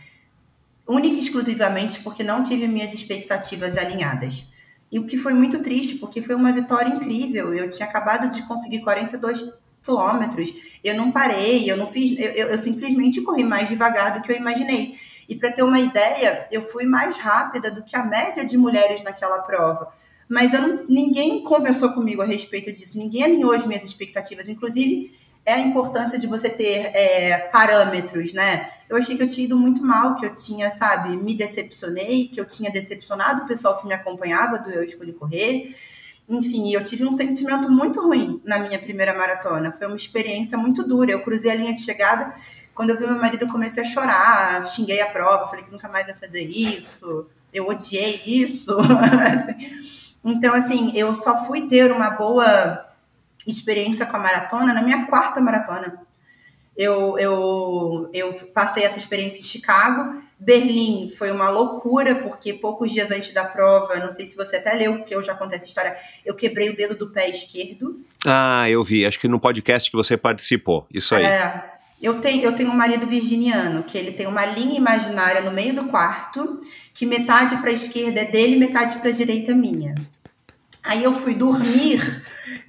única 0.87 1.15
e 1.15 1.19
exclusivamente 1.19 1.99
porque 2.01 2.23
não 2.23 2.43
tive 2.43 2.67
minhas 2.67 2.93
expectativas 2.93 3.77
alinhadas. 3.77 4.45
E 4.91 4.99
o 4.99 5.05
que 5.05 5.17
foi 5.17 5.33
muito 5.33 5.59
triste, 5.59 5.95
porque 5.95 6.21
foi 6.21 6.35
uma 6.35 6.51
vitória 6.51 6.89
incrível. 6.89 7.53
Eu 7.53 7.69
tinha 7.69 7.87
acabado 7.87 8.33
de 8.33 8.43
conseguir 8.43 8.81
42 8.81 9.51
quilômetros, 9.83 10.51
eu 10.83 10.95
não 10.95 11.11
parei, 11.11 11.69
eu 11.69 11.77
não 11.77 11.85
fiz, 11.85 12.17
eu, 12.17 12.47
eu, 12.47 12.57
simplesmente 12.57 13.21
corri 13.21 13.43
mais 13.43 13.69
devagar 13.69 14.15
do 14.15 14.21
que 14.21 14.31
eu 14.31 14.35
imaginei. 14.35 14.97
E 15.29 15.35
para 15.35 15.51
ter 15.51 15.63
uma 15.63 15.79
ideia, 15.79 16.47
eu 16.51 16.67
fui 16.67 16.85
mais 16.85 17.17
rápida 17.17 17.69
do 17.69 17.83
que 17.83 17.95
a 17.95 18.03
média 18.03 18.45
de 18.45 18.57
mulheres 18.57 19.03
naquela 19.03 19.39
prova. 19.39 19.93
Mas 20.27 20.51
não, 20.51 20.85
ninguém 20.89 21.43
conversou 21.43 21.93
comigo 21.93 22.21
a 22.21 22.25
respeito 22.25 22.71
disso, 22.71 22.97
ninguém 22.97 23.23
alinhou 23.23 23.51
as 23.51 23.65
minhas 23.65 23.83
expectativas. 23.83 24.49
Inclusive, 24.49 25.15
é 25.45 25.53
a 25.53 25.59
importância 25.59 26.17
de 26.17 26.25
você 26.25 26.49
ter 26.49 26.91
é, 26.95 27.37
parâmetros, 27.51 28.33
né? 28.33 28.71
Eu 28.89 28.97
achei 28.97 29.15
que 29.15 29.23
eu 29.23 29.27
tinha 29.27 29.45
ido 29.45 29.57
muito 29.57 29.83
mal, 29.83 30.15
que 30.15 30.25
eu 30.25 30.35
tinha, 30.35 30.71
sabe, 30.71 31.15
me 31.15 31.35
decepcionei, 31.35 32.27
que 32.27 32.39
eu 32.39 32.45
tinha 32.45 32.71
decepcionado 32.71 33.43
o 33.43 33.47
pessoal 33.47 33.79
que 33.79 33.87
me 33.87 33.93
acompanhava 33.93 34.57
do 34.57 34.69
Eu 34.71 34.83
Escolhi 34.83 35.13
Correr. 35.13 35.75
Enfim, 36.27 36.73
eu 36.73 36.83
tive 36.83 37.05
um 37.05 37.15
sentimento 37.15 37.69
muito 37.69 38.01
ruim 38.01 38.41
na 38.43 38.57
minha 38.57 38.79
primeira 38.79 39.13
maratona. 39.13 39.71
Foi 39.71 39.85
uma 39.85 39.95
experiência 39.95 40.57
muito 40.57 40.83
dura. 40.83 41.11
Eu 41.11 41.21
cruzei 41.21 41.51
a 41.51 41.55
linha 41.55 41.73
de 41.73 41.81
chegada, 41.81 42.33
quando 42.75 42.89
eu 42.89 42.97
vi 42.97 43.05
meu 43.05 43.17
marido, 43.17 43.43
eu 43.43 43.49
comecei 43.49 43.81
a 43.81 43.85
chorar, 43.85 44.65
xinguei 44.65 44.99
a 44.99 45.09
prova, 45.09 45.47
falei 45.47 45.63
que 45.63 45.71
nunca 45.71 45.87
mais 45.87 46.07
ia 46.07 46.15
fazer 46.15 46.43
isso, 46.43 47.27
eu 47.53 47.67
odiei 47.67 48.21
isso. 48.25 48.75
então, 50.23 50.53
assim, 50.53 50.91
eu 50.95 51.15
só 51.15 51.45
fui 51.45 51.67
ter 51.69 51.91
uma 51.91 52.09
boa 52.09 52.84
experiência 53.45 54.05
com 54.05 54.17
a 54.17 54.19
maratona 54.19 54.73
na 54.73 54.81
minha 54.81 55.05
quarta 55.05 55.39
maratona. 55.41 56.05
Eu, 56.75 57.17
eu, 57.17 58.09
eu 58.13 58.33
passei 58.53 58.83
essa 58.83 58.97
experiência 58.97 59.39
em 59.39 59.43
Chicago. 59.43 60.21
Berlim 60.37 61.09
foi 61.17 61.31
uma 61.31 61.49
loucura, 61.49 62.15
porque 62.15 62.53
poucos 62.53 62.91
dias 62.91 63.09
antes 63.09 63.33
da 63.33 63.45
prova, 63.45 63.95
não 63.95 64.13
sei 64.13 64.25
se 64.25 64.35
você 64.35 64.57
até 64.57 64.73
leu, 64.73 64.97
porque 64.97 65.15
eu 65.15 65.23
já 65.23 65.33
contei 65.33 65.57
essa 65.57 65.65
história, 65.65 65.95
eu 66.25 66.35
quebrei 66.35 66.69
o 66.69 66.75
dedo 66.75 66.93
do 66.93 67.09
pé 67.11 67.29
esquerdo. 67.29 68.01
Ah, 68.25 68.69
eu 68.69 68.83
vi, 68.83 69.05
acho 69.05 69.19
que 69.19 69.27
no 69.27 69.39
podcast 69.39 69.89
que 69.89 69.95
você 69.95 70.17
participou, 70.17 70.85
isso 70.93 71.15
aí. 71.15 71.23
É, 71.23 71.63
eu 72.01 72.19
tenho, 72.19 72.43
eu 72.43 72.53
tenho 72.53 72.69
um 72.69 72.75
marido 72.75 73.07
virginiano, 73.07 73.83
que 73.83 73.97
ele 73.97 74.11
tem 74.11 74.27
uma 74.27 74.45
linha 74.45 74.77
imaginária 74.77 75.41
no 75.41 75.51
meio 75.51 75.73
do 75.73 75.85
quarto, 75.85 76.59
que 76.93 77.05
metade 77.05 77.55
para 77.57 77.69
a 77.69 77.73
esquerda 77.73 78.19
é 78.19 78.25
dele, 78.25 78.57
metade 78.57 78.97
para 78.97 79.09
a 79.09 79.13
direita 79.13 79.53
é 79.53 79.55
minha. 79.55 79.95
Aí 80.83 81.03
eu 81.03 81.13
fui 81.13 81.33
dormir 81.33 82.21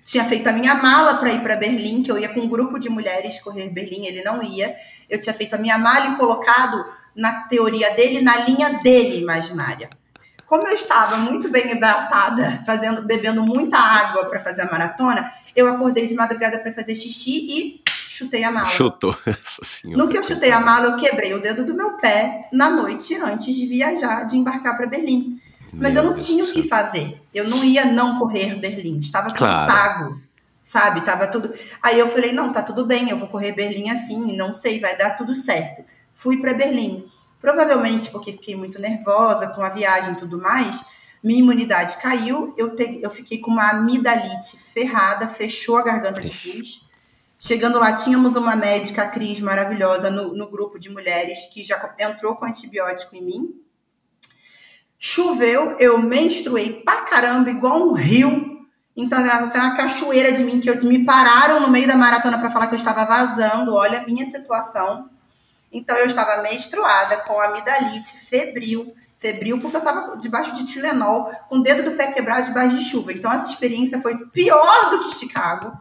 tinha 0.07 0.25
feito 0.25 0.47
a 0.47 0.53
minha 0.53 0.73
mala 0.77 1.15
para 1.15 1.31
ir 1.31 1.43
para 1.43 1.57
Berlim, 1.57 2.01
que 2.01 2.11
eu 2.11 2.17
ia 2.17 2.29
com 2.29 2.41
um 2.41 2.49
grupo 2.49 2.79
de 2.79 2.89
mulheres 2.89 3.41
correr 3.41 3.69
Berlim, 3.69 4.07
ele 4.07 4.23
não 4.23 4.41
ia. 4.41 4.77
Eu 5.11 5.19
tinha 5.19 5.35
feito 5.35 5.55
a 5.55 5.59
minha 5.59 5.77
mala 5.77 6.07
e 6.07 6.17
colocado 6.17 6.87
na 7.15 7.41
teoria 7.49 7.91
dele, 7.91 8.23
na 8.23 8.37
linha 8.37 8.81
dele 8.85 9.19
imaginária. 9.19 9.91
Como 10.47 10.69
eu 10.69 10.73
estava 10.73 11.17
muito 11.17 11.49
bem 11.49 11.73
hidratada, 11.73 12.63
fazendo, 12.65 13.03
bebendo 13.03 13.43
muita 13.43 13.79
água 13.79 14.27
para 14.27 14.39
fazer 14.39 14.63
a 14.63 14.71
maratona, 14.71 15.33
eu 15.57 15.67
acordei 15.67 16.07
de 16.07 16.15
madrugada 16.15 16.61
para 16.61 16.73
fazer 16.73 16.95
xixi 16.95 17.49
e 17.51 17.83
chutei 18.09 18.45
a 18.45 18.51
mala. 18.53 18.69
Chutou. 18.69 19.17
no 19.85 20.07
que 20.07 20.17
eu 20.17 20.23
chutei 20.23 20.53
a 20.53 20.61
mala, 20.61 20.87
eu 20.87 20.97
quebrei 20.97 21.35
o 21.35 21.43
dedo 21.43 21.65
do 21.65 21.75
meu 21.75 21.95
pé 21.95 22.49
na 22.53 22.71
noite 22.71 23.13
antes 23.17 23.53
de 23.53 23.67
viajar, 23.67 24.25
de 24.25 24.37
embarcar 24.37 24.77
para 24.77 24.87
Berlim. 24.87 25.41
Mas 25.73 25.93
Meu 25.93 26.05
eu 26.05 26.11
não 26.11 26.17
tinha 26.17 26.45
o 26.45 26.53
que 26.53 26.63
fazer. 26.63 27.21
Eu 27.37 27.49
não 27.49 27.63
ia 27.63 27.85
não 27.85 28.19
correr 28.19 28.55
Berlim. 28.57 28.99
Estava 28.99 29.29
tudo 29.29 29.39
claro. 29.39 29.73
pago. 29.73 30.21
Sabe? 30.63 31.03
Tava 31.03 31.27
tudo. 31.27 31.53
Aí 31.83 31.99
eu 31.99 32.07
falei: 32.07 32.33
não, 32.33 32.51
tá 32.51 32.63
tudo 32.63 32.87
bem, 32.87 33.11
eu 33.11 33.19
vou 33.19 33.29
correr 33.29 33.53
Berlim 33.53 33.91
assim, 33.91 34.35
não 34.35 34.55
sei, 34.55 34.81
vai 34.81 34.97
dar 34.97 35.11
tudo 35.11 35.37
certo. 35.37 35.85
Fui 36.15 36.39
para 36.39 36.55
Berlim. 36.55 37.07
Provavelmente 37.39 38.11
porque 38.11 38.33
fiquei 38.33 38.57
muito 38.57 38.81
nervosa 38.81 39.47
com 39.49 39.63
a 39.63 39.69
viagem 39.69 40.15
e 40.15 40.17
tudo 40.17 40.41
mais, 40.41 40.83
minha 41.23 41.39
imunidade 41.41 41.99
caiu, 41.99 42.55
eu, 42.57 42.75
te, 42.75 43.01
eu 43.03 43.11
fiquei 43.11 43.39
com 43.39 43.51
uma 43.51 43.71
amidalite 43.71 44.57
ferrada, 44.57 45.29
fechou 45.29 45.77
a 45.77 45.83
garganta 45.83 46.23
de 46.23 46.31
pus. 46.31 46.89
Chegando 47.39 47.79
lá, 47.79 47.93
tínhamos 47.93 48.35
uma 48.35 48.57
médica, 48.57 49.03
a 49.03 49.09
Cris, 49.09 49.41
maravilhosa, 49.41 50.11
no, 50.11 50.35
no 50.35 50.51
grupo 50.51 50.79
de 50.79 50.89
mulheres, 50.89 51.45
que 51.53 51.63
já 51.63 51.95
entrou 51.99 52.35
com 52.35 52.47
antibiótico 52.47 53.15
em 53.15 53.23
mim. 53.23 53.66
Choveu, 54.99 55.77
eu 55.79 55.99
menstruei 55.99 56.81
pra 56.85 57.03
caramba, 57.03 57.51
igual 57.51 57.89
um 57.89 57.93
rio. 57.93 58.67
Então, 58.97 59.19
era 59.19 59.45
uma 59.45 59.77
cachoeira 59.77 60.33
de 60.33 60.43
mim, 60.43 60.59
que 60.59 60.71
eu, 60.71 60.83
me 60.83 61.05
pararam 61.05 61.61
no 61.61 61.69
meio 61.69 61.87
da 61.87 61.97
maratona 61.97 62.39
para 62.39 62.51
falar 62.51 62.67
que 62.67 62.75
eu 62.75 62.79
estava 62.79 63.05
vazando. 63.05 63.75
Olha 63.75 64.01
a 64.01 64.07
minha 64.07 64.25
situação. 64.31 65.11
Então, 65.71 65.95
eu 65.97 66.07
estava 66.07 66.43
menstruada, 66.43 67.19
com 67.19 67.39
amidalite, 67.39 68.17
febril. 68.19 68.95
Febril 69.19 69.61
porque 69.61 69.77
eu 69.77 69.81
estava 69.81 70.17
debaixo 70.17 70.55
de 70.55 70.65
Tilenol, 70.65 71.31
com 71.49 71.59
o 71.59 71.63
dedo 71.63 71.91
do 71.91 71.97
pé 71.97 72.13
quebrado 72.13 72.47
debaixo 72.47 72.79
de 72.79 72.85
chuva. 72.85 73.13
Então, 73.13 73.31
essa 73.31 73.47
experiência 73.47 74.01
foi 74.01 74.17
pior 74.29 74.91
do 74.91 75.01
que 75.01 75.15
Chicago. 75.15 75.79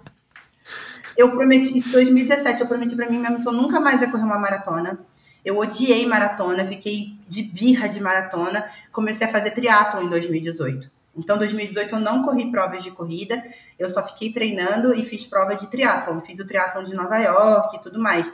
Eu 1.15 1.31
prometi, 1.31 1.77
isso 1.77 1.87
em 1.87 1.91
2017, 1.93 2.61
eu 2.61 2.67
prometi 2.67 2.95
para 2.95 3.09
mim 3.09 3.19
mesmo 3.19 3.41
que 3.41 3.47
eu 3.47 3.53
nunca 3.53 3.79
mais 3.79 4.01
ia 4.01 4.11
correr 4.11 4.23
uma 4.23 4.37
maratona. 4.37 4.99
Eu 5.45 5.59
odiei 5.59 6.07
maratona, 6.07 6.65
fiquei 6.65 7.13
de 7.29 7.43
birra 7.43 7.87
de 7.87 8.01
maratona. 8.01 8.65
Comecei 8.91 9.27
a 9.27 9.29
fazer 9.29 9.51
triatlo 9.51 10.01
em 10.01 10.09
2018. 10.09 10.89
Então, 11.17 11.37
em 11.37 11.39
2018 11.39 11.95
eu 11.95 11.99
não 11.99 12.23
corri 12.23 12.51
provas 12.51 12.83
de 12.83 12.91
corrida, 12.91 13.41
eu 13.79 13.89
só 13.89 14.03
fiquei 14.05 14.31
treinando 14.31 14.93
e 14.93 15.01
fiz 15.03 15.25
prova 15.25 15.55
de 15.55 15.69
triatlon. 15.69 16.19
Fiz 16.21 16.39
o 16.39 16.45
triatlon 16.45 16.83
de 16.83 16.93
Nova 16.93 17.17
York 17.17 17.77
e 17.77 17.79
tudo 17.79 17.99
mais. 17.99 18.29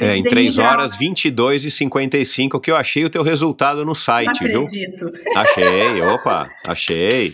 é, 0.00 0.16
em 0.16 0.22
3 0.22 0.58
horas 0.58 0.96
22 0.96 1.64
e 1.66 1.70
55 1.70 2.58
que 2.58 2.70
eu 2.70 2.76
achei 2.76 3.04
o 3.04 3.10
teu 3.10 3.22
resultado 3.22 3.84
no 3.84 3.94
site, 3.94 4.42
não 4.42 4.62
acredito. 4.62 5.12
viu? 5.12 5.36
Achei, 5.36 6.02
opa, 6.02 6.50
achei. 6.66 7.32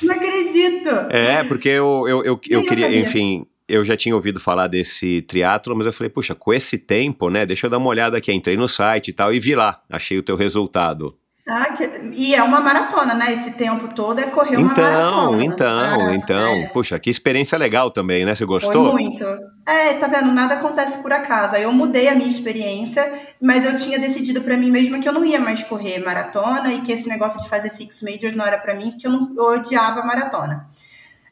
Não 0.00 0.14
acredito. 0.14 0.88
É, 1.10 1.44
porque 1.44 1.68
eu, 1.68 2.06
eu, 2.08 2.24
eu, 2.24 2.40
eu 2.48 2.64
queria, 2.64 2.96
enfim, 2.96 3.46
eu 3.68 3.84
já 3.84 3.96
tinha 3.96 4.14
ouvido 4.14 4.40
falar 4.40 4.66
desse 4.66 5.22
triatlo, 5.22 5.76
mas 5.76 5.86
eu 5.86 5.92
falei, 5.92 6.08
puxa, 6.10 6.34
com 6.34 6.52
esse 6.54 6.78
tempo, 6.78 7.28
né? 7.28 7.44
Deixa 7.44 7.66
eu 7.66 7.70
dar 7.70 7.78
uma 7.78 7.88
olhada 7.88 8.16
aqui. 8.16 8.32
Entrei 8.32 8.56
no 8.56 8.68
site 8.68 9.08
e 9.08 9.12
tal 9.12 9.32
e 9.32 9.38
vi 9.38 9.54
lá, 9.54 9.82
achei 9.90 10.18
o 10.18 10.22
teu 10.22 10.36
resultado. 10.36 11.16
Ah, 11.50 11.72
que... 11.72 11.82
E 12.12 12.34
é 12.34 12.42
uma 12.42 12.60
maratona, 12.60 13.14
né? 13.14 13.32
Esse 13.32 13.52
tempo 13.52 13.88
todo 13.94 14.20
é 14.20 14.26
correr 14.26 14.58
uma 14.58 14.70
então, 14.70 14.84
maratona. 14.84 15.44
Então, 15.44 15.78
Ah, 15.78 16.14
então, 16.14 16.52
é. 16.52 16.66
Puxa, 16.66 16.98
que 16.98 17.08
experiência 17.08 17.56
legal 17.56 17.90
também, 17.90 18.26
né? 18.26 18.34
Você 18.34 18.44
gostou? 18.44 18.92
Foi 18.92 19.02
muito. 19.02 19.24
É, 19.66 19.94
tá 19.94 20.08
vendo? 20.08 20.30
Nada 20.30 20.56
acontece 20.56 20.98
por 20.98 21.10
acaso. 21.10 21.54
Aí 21.54 21.62
eu 21.62 21.72
mudei 21.72 22.06
a 22.08 22.14
minha 22.14 22.28
experiência, 22.28 23.10
mas 23.40 23.64
eu 23.64 23.76
tinha 23.76 23.98
decidido 23.98 24.42
pra 24.42 24.58
mim 24.58 24.70
mesma 24.70 24.98
que 24.98 25.08
eu 25.08 25.12
não 25.12 25.24
ia 25.24 25.40
mais 25.40 25.62
correr 25.62 25.98
maratona 26.00 26.70
e 26.74 26.82
que 26.82 26.92
esse 26.92 27.08
negócio 27.08 27.40
de 27.40 27.48
fazer 27.48 27.70
six 27.70 28.02
majors 28.02 28.36
não 28.36 28.44
era 28.44 28.58
pra 28.58 28.74
mim, 28.74 28.90
porque 28.90 29.06
eu, 29.06 29.10
não, 29.10 29.32
eu 29.34 29.44
odiava 29.58 30.04
maratona. 30.04 30.68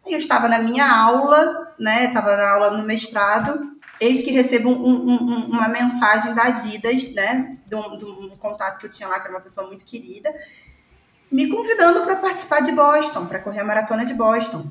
Eu 0.07 0.19
estava 0.19 0.49
na 0.49 0.59
minha 0.59 0.87
aula, 0.91 1.75
né? 1.79 2.09
Tava 2.09 2.37
na 2.37 2.51
aula 2.53 2.71
no 2.71 2.85
mestrado. 2.85 3.77
Eis 4.01 4.23
que 4.23 4.31
recebo 4.31 4.69
um- 4.69 4.85
um- 4.85 5.23
um- 5.23 5.47
uma 5.47 5.69
mensagem 5.69 6.35
da 6.35 6.45
Adidas, 6.45 7.13
né? 7.15 7.57
De 7.67 7.75
um, 7.75 7.97
de 7.97 8.05
um 8.05 8.29
contato 8.37 8.79
que 8.79 8.87
eu 8.87 8.91
tinha 8.91 9.09
lá, 9.09 9.17
que 9.19 9.27
era 9.27 9.35
uma 9.35 9.41
pessoa 9.41 9.67
muito 9.67 9.85
querida, 9.85 10.33
me 11.33 11.49
convidando 11.49 12.03
para 12.03 12.17
participar 12.17 12.61
de 12.61 12.73
Boston, 12.73 13.27
para 13.27 13.39
correr 13.41 13.61
a 13.61 13.65
maratona 13.65 14.05
de 14.05 14.15
Boston. 14.15 14.67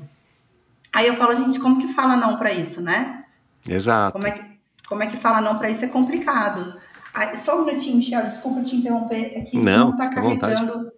Aí 0.92 1.06
eu 1.08 1.14
falo, 1.14 1.34
gente, 1.34 1.58
como 1.60 1.78
que 1.78 1.88
fala 1.88 2.16
não 2.16 2.36
para 2.38 2.52
isso, 2.52 2.80
né? 2.80 3.24
Exato. 3.68 4.12
Como 4.12 4.26
é 4.26 4.30
que, 4.30 4.44
como 4.88 5.02
é 5.02 5.06
que 5.06 5.16
fala 5.16 5.40
não 5.40 5.58
para 5.58 5.68
isso 5.68 5.84
é 5.84 5.88
complicado. 5.88 6.80
Aí, 7.12 7.36
só 7.38 7.60
um 7.60 7.64
minutinho, 7.64 7.96
Michel, 7.96 8.22
desculpa 8.30 8.62
te 8.62 8.76
interromper. 8.76 9.32
É 9.36 9.40
que 9.42 9.58
Não, 9.58 9.90
não 9.90 9.96
tá 9.96 10.08
carregando 10.08 10.92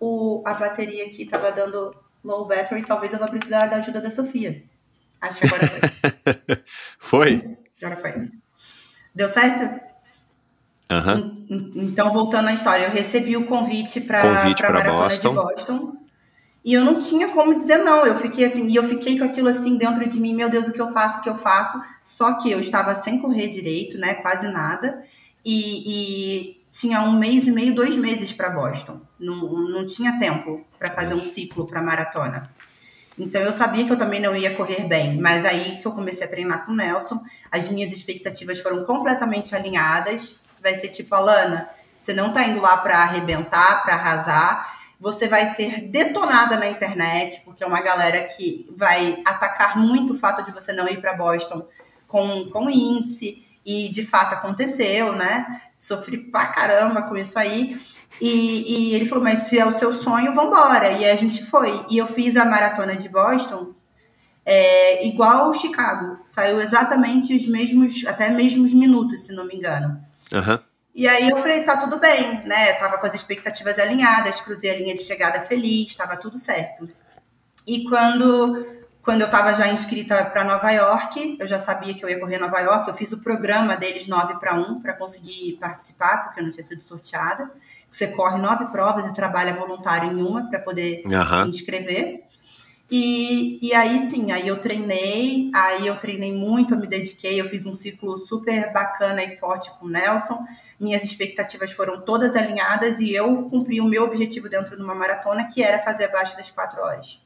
o, 0.00 0.42
a 0.44 0.52
bateria 0.54 1.06
aqui, 1.06 1.24
tava 1.24 1.50
dando 1.50 1.94
low 2.24 2.46
battery, 2.46 2.82
talvez 2.84 3.12
eu 3.12 3.18
vá 3.18 3.28
precisar 3.28 3.66
da 3.66 3.76
ajuda 3.76 4.00
da 4.00 4.10
Sofia. 4.10 4.62
Acho 5.20 5.40
que 5.40 5.46
agora 5.46 5.66
foi. 5.68 6.56
Foi? 6.98 7.56
agora 7.82 7.96
foi. 7.96 8.30
Deu 9.14 9.28
certo? 9.28 9.80
En- 10.90 11.44
Então, 11.76 12.12
voltando 12.12 12.48
à 12.48 12.52
história, 12.52 12.84
eu 12.86 12.90
recebi 12.90 13.36
o 13.36 13.46
convite 13.46 14.00
para 14.00 14.18
a 14.20 14.54
pra 14.54 14.70
maratona 14.72 15.02
Boston. 15.04 15.28
de 15.30 15.34
Boston. 15.34 15.96
E 16.64 16.72
eu 16.72 16.84
não 16.84 16.98
tinha 16.98 17.28
como 17.28 17.58
dizer 17.58 17.78
não. 17.78 18.06
Eu 18.06 18.16
fiquei 18.16 18.44
assim, 18.46 18.66
e 18.66 18.74
eu 18.76 18.84
fiquei 18.84 19.18
com 19.18 19.24
aquilo 19.24 19.48
assim 19.48 19.76
dentro 19.76 20.08
de 20.08 20.18
mim, 20.18 20.34
meu 20.34 20.48
Deus, 20.48 20.68
o 20.68 20.72
que 20.72 20.80
eu 20.80 20.88
faço, 20.90 21.20
o 21.20 21.22
que 21.22 21.28
eu 21.28 21.36
faço. 21.36 21.80
Só 22.04 22.34
que 22.34 22.50
eu 22.50 22.58
estava 22.60 22.94
sem 23.02 23.18
correr 23.20 23.48
direito, 23.48 23.98
né? 23.98 24.14
Quase 24.14 24.48
nada. 24.48 25.02
E, 25.44 26.48
e 26.50 26.63
tinha 26.74 27.00
um 27.02 27.12
mês 27.12 27.46
e 27.46 27.52
meio, 27.52 27.72
dois 27.72 27.96
meses 27.96 28.32
para 28.32 28.50
Boston. 28.50 29.00
Não, 29.16 29.36
não 29.36 29.86
tinha 29.86 30.18
tempo 30.18 30.66
para 30.76 30.90
fazer 30.90 31.14
um 31.14 31.22
ciclo 31.22 31.68
para 31.68 31.80
maratona. 31.80 32.50
Então 33.16 33.40
eu 33.40 33.52
sabia 33.52 33.84
que 33.84 33.92
eu 33.92 33.96
também 33.96 34.20
não 34.20 34.34
ia 34.34 34.56
correr 34.56 34.82
bem, 34.82 35.16
mas 35.20 35.44
aí 35.44 35.78
que 35.78 35.86
eu 35.86 35.92
comecei 35.92 36.26
a 36.26 36.28
treinar 36.28 36.66
com 36.66 36.72
o 36.72 36.74
Nelson, 36.74 37.22
as 37.48 37.68
minhas 37.68 37.92
expectativas 37.92 38.58
foram 38.58 38.84
completamente 38.84 39.54
alinhadas. 39.54 40.40
Vai 40.60 40.74
ser 40.74 40.88
tipo, 40.88 41.14
Alana, 41.14 41.70
você 41.96 42.12
não 42.12 42.32
tá 42.32 42.42
indo 42.42 42.60
lá 42.60 42.76
para 42.78 42.98
arrebentar, 42.98 43.84
para 43.84 43.94
arrasar, 43.94 44.80
você 44.98 45.28
vai 45.28 45.54
ser 45.54 45.82
detonada 45.82 46.56
na 46.56 46.66
internet, 46.66 47.40
porque 47.44 47.62
é 47.62 47.66
uma 47.68 47.82
galera 47.82 48.20
que 48.24 48.68
vai 48.76 49.22
atacar 49.24 49.78
muito 49.78 50.14
o 50.14 50.16
fato 50.16 50.42
de 50.42 50.50
você 50.50 50.72
não 50.72 50.88
ir 50.88 51.00
para 51.00 51.14
Boston 51.14 51.68
com, 52.08 52.50
com 52.50 52.68
índice, 52.68 53.44
e 53.64 53.88
de 53.88 54.04
fato 54.04 54.34
aconteceu, 54.34 55.14
né? 55.14 55.62
Sofri 55.76 56.18
pra 56.18 56.46
caramba 56.46 57.02
com 57.02 57.16
isso 57.16 57.38
aí. 57.38 57.80
E, 58.20 58.90
e 58.90 58.94
ele 58.94 59.06
falou, 59.06 59.24
mas 59.24 59.40
se 59.40 59.58
é 59.58 59.66
o 59.66 59.78
seu 59.78 60.00
sonho, 60.00 60.32
vambora. 60.32 60.92
E 60.92 61.04
a 61.04 61.16
gente 61.16 61.44
foi. 61.44 61.84
E 61.90 61.98
eu 61.98 62.06
fiz 62.06 62.36
a 62.36 62.44
maratona 62.44 62.96
de 62.96 63.08
Boston 63.08 63.74
é, 64.44 65.06
igual 65.06 65.52
Chicago. 65.52 66.18
Saiu 66.26 66.60
exatamente 66.60 67.34
os 67.34 67.46
mesmos, 67.46 68.04
até 68.06 68.30
mesmos 68.30 68.72
minutos, 68.72 69.20
se 69.20 69.32
não 69.32 69.46
me 69.46 69.54
engano. 69.54 70.00
Aham. 70.32 70.60
E 70.94 71.08
aí 71.08 71.28
eu 71.28 71.36
falei, 71.38 71.64
tá 71.64 71.76
tudo 71.76 71.98
bem, 71.98 72.46
né? 72.46 72.72
Tava 72.74 72.98
com 72.98 73.06
as 73.06 73.14
expectativas 73.14 73.80
alinhadas, 73.80 74.40
cruzei 74.40 74.70
a 74.70 74.76
linha 74.76 74.94
de 74.94 75.02
chegada 75.02 75.40
feliz, 75.40 75.96
tava 75.96 76.16
tudo 76.16 76.38
certo. 76.38 76.88
E 77.66 77.82
quando, 77.84 78.64
quando 79.04 79.20
eu 79.20 79.28
tava 79.28 79.52
já 79.54 79.68
inscrita 79.68 80.24
para 80.24 80.42
Nova 80.42 80.70
York, 80.70 81.36
eu 81.38 81.46
já 81.46 81.58
sabia 81.58 81.92
que 81.92 82.02
eu 82.02 82.08
ia 82.08 82.18
correr 82.18 82.38
Nova 82.38 82.58
York, 82.60 82.88
eu 82.88 82.94
fiz 82.94 83.12
o 83.12 83.18
programa 83.18 83.76
deles 83.76 84.06
9 84.06 84.38
para 84.40 84.54
1 84.54 84.80
para 84.80 84.94
conseguir 84.94 85.58
participar, 85.60 86.24
porque 86.24 86.40
eu 86.40 86.44
não 86.44 86.50
tinha 86.50 86.66
sido 86.66 86.82
sorteada. 86.82 87.50
Você 87.90 88.08
corre 88.08 88.38
nove 88.38 88.64
provas 88.66 89.06
e 89.06 89.14
trabalha 89.14 89.54
voluntário 89.54 90.10
em 90.10 90.22
uma 90.22 90.48
para 90.48 90.58
poder 90.58 91.02
se 91.02 91.14
Aham. 91.14 91.46
inscrever. 91.48 92.24
E, 92.90 93.58
e 93.62 93.74
aí 93.74 94.10
sim, 94.10 94.32
aí 94.32 94.48
eu 94.48 94.58
treinei, 94.58 95.50
aí 95.54 95.86
eu 95.86 95.96
treinei 95.96 96.32
muito, 96.32 96.74
eu 96.74 96.78
me 96.78 96.86
dediquei, 96.86 97.40
eu 97.40 97.48
fiz 97.48 97.64
um 97.66 97.76
ciclo 97.76 98.18
super 98.26 98.72
bacana 98.72 99.22
e 99.22 99.36
forte 99.36 99.70
com 99.78 99.86
o 99.86 99.88
Nelson. 99.88 100.44
Minhas 100.80 101.04
expectativas 101.04 101.72
foram 101.72 102.00
todas 102.00 102.34
alinhadas 102.34 103.00
e 103.00 103.12
eu 103.12 103.44
cumpri 103.50 103.80
o 103.80 103.84
meu 103.84 104.04
objetivo 104.04 104.48
dentro 104.48 104.76
de 104.76 104.82
uma 104.82 104.94
maratona, 104.94 105.44
que 105.44 105.62
era 105.62 105.78
fazer 105.78 106.04
abaixo 106.04 106.36
das 106.36 106.50
quatro 106.50 106.80
horas. 106.82 107.23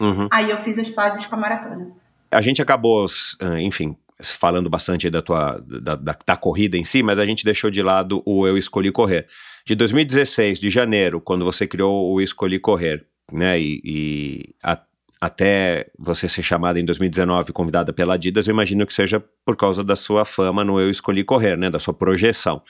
Uhum. 0.00 0.28
Aí 0.30 0.50
eu 0.50 0.58
fiz 0.58 0.78
as 0.78 0.88
pazes 0.88 1.26
com 1.26 1.34
a 1.36 1.38
maratona. 1.38 1.90
A 2.30 2.40
gente 2.40 2.62
acabou, 2.62 3.06
eh, 3.40 3.60
enfim, 3.60 3.96
falando 4.22 4.68
bastante 4.70 5.08
da 5.10 5.20
tua 5.22 5.58
da, 5.66 5.94
da, 5.94 6.16
da 6.26 6.36
corrida 6.36 6.76
em 6.76 6.84
si, 6.84 7.02
mas 7.02 7.18
a 7.18 7.26
gente 7.26 7.44
deixou 7.44 7.70
de 7.70 7.82
lado 7.82 8.22
o 8.24 8.46
Eu 8.46 8.56
Escolhi 8.56 8.92
Correr. 8.92 9.26
De 9.64 9.74
2016, 9.74 10.58
de 10.60 10.70
janeiro, 10.70 11.20
quando 11.20 11.44
você 11.44 11.66
criou 11.66 12.12
o 12.12 12.20
Escolhi 12.20 12.58
Correr, 12.58 13.04
né, 13.32 13.60
e, 13.60 13.80
e 13.84 14.54
a- 14.62 14.80
até 15.20 15.90
você 15.98 16.26
ser 16.28 16.42
chamada 16.42 16.80
em 16.80 16.84
2019, 16.84 17.52
convidada 17.52 17.92
pela 17.92 18.14
Adidas, 18.14 18.46
eu 18.48 18.52
imagino 18.52 18.86
que 18.86 18.94
seja 18.94 19.22
por 19.44 19.54
causa 19.54 19.84
da 19.84 19.94
sua 19.94 20.24
fama 20.24 20.64
no 20.64 20.80
Eu 20.80 20.90
Escolhi 20.90 21.22
Correr, 21.24 21.56
né, 21.56 21.68
da 21.68 21.78
sua 21.78 21.92
projeção. 21.92 22.62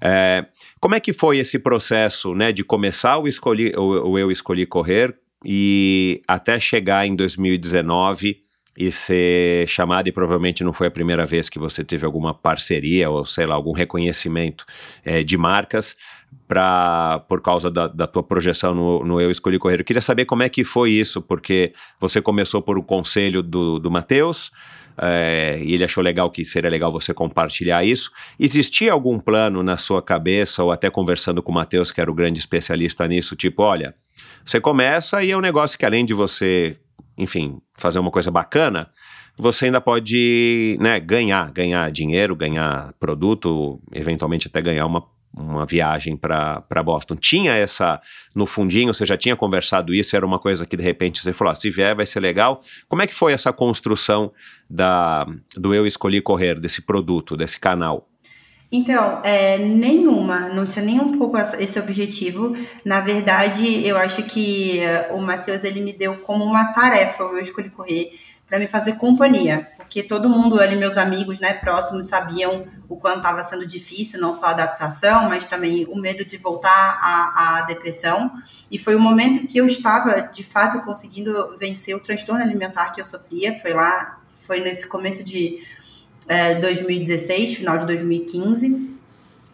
É, 0.00 0.46
como 0.80 0.94
é 0.94 1.00
que 1.00 1.12
foi 1.12 1.38
esse 1.38 1.58
processo, 1.58 2.34
né, 2.34 2.52
de 2.52 2.64
começar 2.64 3.18
o, 3.18 3.28
escolhi, 3.28 3.72
o, 3.76 4.12
o 4.12 4.18
Eu 4.18 4.30
Escolhi 4.30 4.64
Correr 4.66 5.14
e 5.44 6.22
até 6.26 6.58
chegar 6.60 7.06
em 7.06 7.14
2019 7.14 8.40
e 8.76 8.90
ser 8.90 9.68
chamada, 9.68 10.08
e 10.08 10.12
provavelmente 10.12 10.64
não 10.64 10.72
foi 10.72 10.86
a 10.86 10.90
primeira 10.90 11.26
vez 11.26 11.48
que 11.48 11.58
você 11.58 11.84
teve 11.84 12.06
alguma 12.06 12.32
parceria 12.32 13.10
ou, 13.10 13.24
sei 13.24 13.46
lá, 13.46 13.54
algum 13.54 13.72
reconhecimento 13.72 14.64
eh, 15.04 15.22
de 15.22 15.36
marcas 15.36 15.96
pra, 16.46 17.22
por 17.28 17.42
causa 17.42 17.70
da, 17.70 17.88
da 17.88 18.06
tua 18.06 18.22
projeção 18.22 18.74
no, 18.74 19.04
no 19.04 19.20
Eu 19.20 19.30
Escolhi 19.30 19.58
Correr. 19.58 19.80
Eu 19.80 19.84
queria 19.84 20.00
saber 20.00 20.24
como 20.24 20.42
é 20.42 20.48
que 20.48 20.64
foi 20.64 20.92
isso, 20.92 21.20
porque 21.20 21.72
você 21.98 22.22
começou 22.22 22.62
por 22.62 22.78
um 22.78 22.82
conselho 22.82 23.42
do, 23.42 23.78
do 23.78 23.90
Matheus, 23.90 24.50
eh, 24.96 25.60
e 25.62 25.74
ele 25.74 25.84
achou 25.84 26.02
legal 26.02 26.30
que 26.30 26.44
seria 26.44 26.70
legal 26.70 26.92
você 26.92 27.12
compartilhar 27.12 27.84
isso. 27.84 28.10
Existia 28.38 28.92
algum 28.92 29.18
plano 29.18 29.62
na 29.62 29.76
sua 29.76 30.02
cabeça, 30.02 30.62
ou 30.62 30.70
até 30.70 30.88
conversando 30.88 31.42
com 31.42 31.50
o 31.50 31.54
Matheus, 31.54 31.90
que 31.90 32.00
era 32.00 32.10
o 32.10 32.14
grande 32.14 32.38
especialista 32.38 33.06
nisso, 33.06 33.34
tipo, 33.36 33.62
olha, 33.62 33.94
você 34.44 34.60
começa 34.60 35.22
e 35.22 35.30
é 35.30 35.36
um 35.36 35.40
negócio 35.40 35.78
que 35.78 35.86
além 35.86 36.04
de 36.04 36.14
você, 36.14 36.76
enfim, 37.16 37.60
fazer 37.78 37.98
uma 37.98 38.10
coisa 38.10 38.30
bacana, 38.30 38.90
você 39.36 39.66
ainda 39.66 39.80
pode 39.80 40.76
né, 40.80 41.00
ganhar, 41.00 41.50
ganhar 41.50 41.90
dinheiro, 41.90 42.36
ganhar 42.36 42.92
produto, 43.00 43.80
eventualmente 43.92 44.48
até 44.48 44.60
ganhar 44.60 44.86
uma, 44.86 45.02
uma 45.34 45.64
viagem 45.64 46.16
para 46.16 46.82
Boston. 46.84 47.16
Tinha 47.16 47.54
essa 47.54 48.00
no 48.34 48.44
fundinho, 48.44 48.92
você 48.92 49.06
já 49.06 49.16
tinha 49.16 49.34
conversado 49.34 49.94
isso, 49.94 50.14
era 50.14 50.26
uma 50.26 50.38
coisa 50.38 50.66
que 50.66 50.76
de 50.76 50.82
repente 50.82 51.22
você 51.22 51.32
falou, 51.32 51.52
ah, 51.52 51.54
se 51.54 51.70
vier 51.70 51.94
vai 51.94 52.06
ser 52.06 52.20
legal. 52.20 52.60
Como 52.88 53.02
é 53.02 53.06
que 53.06 53.14
foi 53.14 53.32
essa 53.32 53.52
construção 53.52 54.32
da, 54.68 55.26
do 55.56 55.74
Eu 55.74 55.86
Escolhi 55.86 56.20
Correr, 56.20 56.60
desse 56.60 56.82
produto, 56.82 57.36
desse 57.36 57.58
canal? 57.58 58.09
Então, 58.72 59.20
é, 59.24 59.58
nenhuma, 59.58 60.48
não 60.48 60.64
tinha 60.64 60.84
nem 60.84 61.00
um 61.00 61.18
pouco 61.18 61.36
esse 61.58 61.76
objetivo. 61.78 62.56
Na 62.84 63.00
verdade, 63.00 63.84
eu 63.84 63.96
acho 63.96 64.22
que 64.22 64.78
eh, 64.78 65.08
o 65.12 65.18
Matheus 65.18 65.64
ele 65.64 65.80
me 65.80 65.92
deu 65.92 66.18
como 66.18 66.44
uma 66.44 66.72
tarefa, 66.72 67.24
eu 67.24 67.38
escolhi 67.38 67.68
correr, 67.68 68.12
para 68.46 68.60
me 68.60 68.68
fazer 68.68 68.92
companhia. 68.92 69.68
Porque 69.76 70.04
todo 70.04 70.28
mundo 70.28 70.60
ali, 70.60 70.76
meus 70.76 70.96
amigos 70.96 71.40
né, 71.40 71.52
próximos, 71.52 72.06
sabiam 72.06 72.64
o 72.88 72.96
quanto 72.96 73.16
estava 73.16 73.42
sendo 73.42 73.66
difícil, 73.66 74.20
não 74.20 74.32
só 74.32 74.46
a 74.46 74.50
adaptação, 74.50 75.28
mas 75.28 75.46
também 75.46 75.84
o 75.86 75.96
medo 75.96 76.24
de 76.24 76.36
voltar 76.36 76.70
à, 77.02 77.58
à 77.58 77.62
depressão. 77.62 78.30
E 78.70 78.78
foi 78.78 78.94
o 78.94 79.00
momento 79.00 79.48
que 79.48 79.58
eu 79.58 79.66
estava, 79.66 80.20
de 80.20 80.44
fato, 80.44 80.80
conseguindo 80.82 81.56
vencer 81.58 81.96
o 81.96 81.98
transtorno 81.98 82.40
alimentar 82.40 82.92
que 82.92 83.00
eu 83.00 83.04
sofria. 83.04 83.58
Foi 83.58 83.72
lá, 83.72 84.20
foi 84.32 84.60
nesse 84.60 84.86
começo 84.86 85.24
de 85.24 85.58
é, 86.30 86.54
2016, 86.54 87.56
final 87.56 87.76
de 87.76 87.86
2015. 87.86 88.88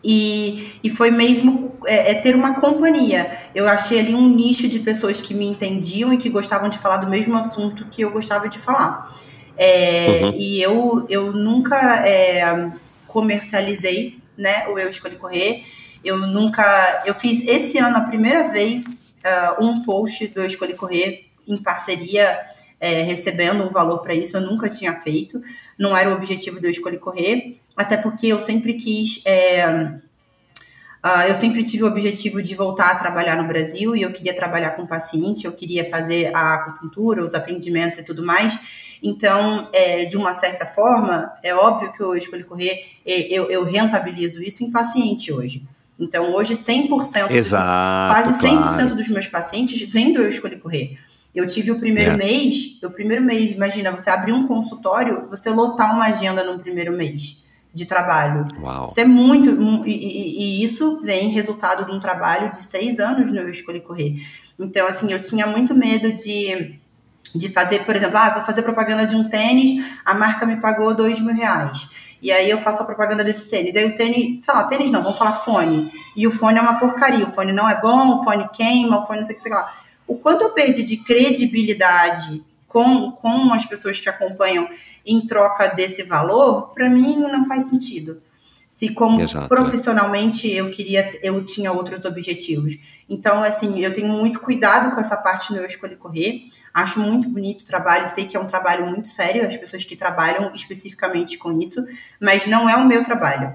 E, 0.04 0.74
e 0.84 0.90
foi 0.90 1.10
mesmo 1.10 1.74
é, 1.86 2.12
é 2.12 2.14
ter 2.14 2.36
uma 2.36 2.60
companhia. 2.60 3.38
Eu 3.54 3.66
achei 3.66 3.98
ali 3.98 4.14
um 4.14 4.28
nicho 4.28 4.68
de 4.68 4.78
pessoas 4.80 5.18
que 5.18 5.32
me 5.32 5.46
entendiam 5.46 6.12
e 6.12 6.18
que 6.18 6.28
gostavam 6.28 6.68
de 6.68 6.78
falar 6.78 6.98
do 6.98 7.08
mesmo 7.08 7.34
assunto 7.34 7.86
que 7.86 8.02
eu 8.02 8.10
gostava 8.10 8.46
de 8.48 8.58
falar. 8.58 9.18
É, 9.56 10.20
Uhum. 10.22 10.32
E 10.34 10.62
eu, 10.62 11.06
eu 11.08 11.32
nunca 11.32 12.06
é, 12.06 12.70
comercializei 13.06 14.18
né, 14.36 14.68
o 14.68 14.78
Eu 14.78 14.90
Escolhi 14.90 15.16
Correr. 15.16 15.64
Eu 16.04 16.18
nunca. 16.18 17.02
Eu 17.06 17.14
fiz 17.14 17.40
esse 17.48 17.78
ano 17.78 17.96
a 17.96 18.02
primeira 18.02 18.48
vez 18.48 18.84
ah, 19.24 19.56
um 19.58 19.82
post 19.82 20.26
do 20.28 20.40
Eu 20.40 20.46
Escolhi 20.46 20.74
Correr 20.74 21.24
em 21.48 21.56
parceria, 21.56 22.38
é, 22.80 23.02
recebendo 23.02 23.64
um 23.64 23.70
valor 23.70 23.98
para 23.98 24.14
isso. 24.14 24.36
Eu 24.36 24.40
nunca 24.40 24.68
tinha 24.68 25.00
feito. 25.00 25.42
Não 25.78 25.96
era 25.96 26.10
o 26.10 26.14
objetivo 26.14 26.60
do 26.60 26.66
Eu 26.66 26.70
Escolhi 26.70 26.98
Correr, 26.98 27.60
até 27.76 27.96
porque 27.96 28.26
eu 28.26 28.38
sempre 28.38 28.74
quis. 28.74 29.22
é, 29.26 29.98
Uh, 31.06 31.28
eu 31.28 31.36
sempre 31.36 31.62
tive 31.62 31.84
o 31.84 31.86
objetivo 31.86 32.42
de 32.42 32.52
voltar 32.56 32.90
a 32.90 32.94
trabalhar 32.96 33.40
no 33.40 33.46
Brasil 33.46 33.94
e 33.94 34.02
eu 34.02 34.12
queria 34.12 34.34
trabalhar 34.34 34.72
com 34.72 34.84
paciente, 34.84 35.44
eu 35.44 35.52
queria 35.52 35.88
fazer 35.88 36.34
a 36.34 36.54
acupuntura, 36.54 37.24
os 37.24 37.32
atendimentos 37.32 37.98
e 37.98 38.02
tudo 38.02 38.26
mais. 38.26 38.58
Então, 39.00 39.68
é, 39.72 40.04
de 40.04 40.16
uma 40.16 40.34
certa 40.34 40.66
forma, 40.66 41.32
é 41.44 41.54
óbvio 41.54 41.92
que 41.92 42.00
eu 42.00 42.16
escolhi 42.16 42.42
correr, 42.42 42.86
eu, 43.04 43.48
eu 43.48 43.62
rentabilizo 43.62 44.42
isso 44.42 44.64
em 44.64 44.70
paciente 44.72 45.32
hoje. 45.32 45.62
Então, 45.96 46.34
hoje, 46.34 46.54
100%, 46.54 47.30
Exato, 47.30 48.12
quase 48.12 48.44
100% 48.44 48.56
claro. 48.56 48.96
dos 48.96 49.08
meus 49.08 49.28
pacientes 49.28 49.80
vêm 49.88 50.12
do 50.12 50.22
Eu 50.22 50.28
Escolhi 50.28 50.56
Correr. 50.56 50.98
Eu 51.36 51.46
tive 51.46 51.70
o 51.70 51.78
primeiro 51.78 52.12
É. 52.12 52.16
mês, 52.16 52.82
o 52.82 52.90
primeiro 52.90 53.22
mês, 53.22 53.52
imagina, 53.52 53.90
você 53.92 54.08
abrir 54.08 54.32
um 54.32 54.46
consultório, 54.46 55.28
você 55.28 55.50
lotar 55.50 55.94
uma 55.94 56.06
agenda 56.06 56.42
no 56.42 56.58
primeiro 56.58 56.96
mês 56.96 57.44
de 57.74 57.84
trabalho. 57.84 58.46
Uau. 58.60 58.86
Isso 58.86 58.98
é 58.98 59.04
muito. 59.04 59.52
mu- 59.54 59.84
E, 59.86 59.90
e- 59.92 60.38
e 60.62 60.64
isso 60.64 60.98
vem 61.02 61.28
resultado 61.28 61.84
de 61.84 61.92
um 61.92 62.00
trabalho 62.00 62.50
de 62.50 62.56
seis 62.56 62.98
anos 62.98 63.30
no 63.30 63.36
Eu 63.36 63.50
Escolhi 63.50 63.80
Correr. 63.82 64.16
Então, 64.58 64.86
assim, 64.86 65.12
eu 65.12 65.20
tinha 65.20 65.46
muito 65.46 65.74
medo 65.74 66.10
de, 66.14 66.80
de 67.34 67.48
fazer, 67.50 67.84
por 67.84 67.94
exemplo, 67.94 68.16
ah, 68.16 68.30
vou 68.30 68.42
fazer 68.42 68.62
propaganda 68.62 69.06
de 69.06 69.14
um 69.14 69.28
tênis, 69.28 69.84
a 70.06 70.14
marca 70.14 70.46
me 70.46 70.56
pagou 70.56 70.94
dois 70.94 71.20
mil 71.20 71.34
reais. 71.34 71.86
E 72.22 72.32
aí 72.32 72.48
eu 72.48 72.56
faço 72.56 72.80
a 72.82 72.86
propaganda 72.86 73.22
desse 73.22 73.44
tênis. 73.44 73.76
Aí 73.76 73.84
o 73.84 73.94
tênis, 73.94 74.42
sei 74.42 74.54
lá, 74.54 74.64
tênis 74.64 74.90
não, 74.90 75.02
vamos 75.02 75.18
falar 75.18 75.34
fone. 75.34 75.92
E 76.16 76.26
o 76.26 76.30
fone 76.30 76.58
é 76.58 76.62
uma 76.62 76.78
porcaria. 76.78 77.26
O 77.26 77.30
fone 77.30 77.52
não 77.52 77.68
é 77.68 77.78
bom, 77.78 78.16
o 78.16 78.24
fone 78.24 78.48
queima, 78.54 79.02
o 79.02 79.06
fone 79.06 79.18
não 79.18 79.24
sei 79.26 79.34
o 79.34 79.36
que, 79.36 79.42
sei 79.42 79.52
lá. 79.52 79.70
O 80.06 80.16
quanto 80.16 80.42
eu 80.42 80.50
perdi 80.50 80.84
de 80.84 80.96
credibilidade 80.98 82.42
com, 82.68 83.12
com 83.12 83.52
as 83.52 83.64
pessoas 83.64 83.98
que 83.98 84.08
acompanham 84.08 84.68
em 85.04 85.26
troca 85.26 85.68
desse 85.68 86.02
valor, 86.02 86.72
para 86.74 86.88
mim 86.88 87.16
não 87.18 87.44
faz 87.46 87.68
sentido. 87.68 88.20
Se 88.68 88.90
como 88.90 89.18
Exato, 89.18 89.46
é. 89.46 89.48
profissionalmente 89.48 90.50
eu 90.52 90.70
queria, 90.70 91.18
eu 91.22 91.42
tinha 91.46 91.72
outros 91.72 92.04
objetivos. 92.04 92.76
Então, 93.08 93.42
assim, 93.42 93.80
eu 93.80 93.90
tenho 93.90 94.08
muito 94.08 94.38
cuidado 94.38 94.94
com 94.94 95.00
essa 95.00 95.16
parte 95.16 95.50
no 95.50 95.58
Eu 95.58 95.64
Escolhi 95.64 95.96
Correr. 95.96 96.50
Acho 96.74 97.00
muito 97.00 97.26
bonito 97.26 97.62
o 97.62 97.64
trabalho, 97.64 98.06
sei 98.06 98.26
que 98.26 98.36
é 98.36 98.40
um 98.40 98.46
trabalho 98.46 98.84
muito 98.84 99.08
sério, 99.08 99.46
as 99.46 99.56
pessoas 99.56 99.82
que 99.82 99.96
trabalham 99.96 100.52
especificamente 100.54 101.38
com 101.38 101.58
isso, 101.58 101.86
mas 102.20 102.46
não 102.46 102.68
é 102.68 102.76
o 102.76 102.86
meu 102.86 103.02
trabalho. 103.02 103.54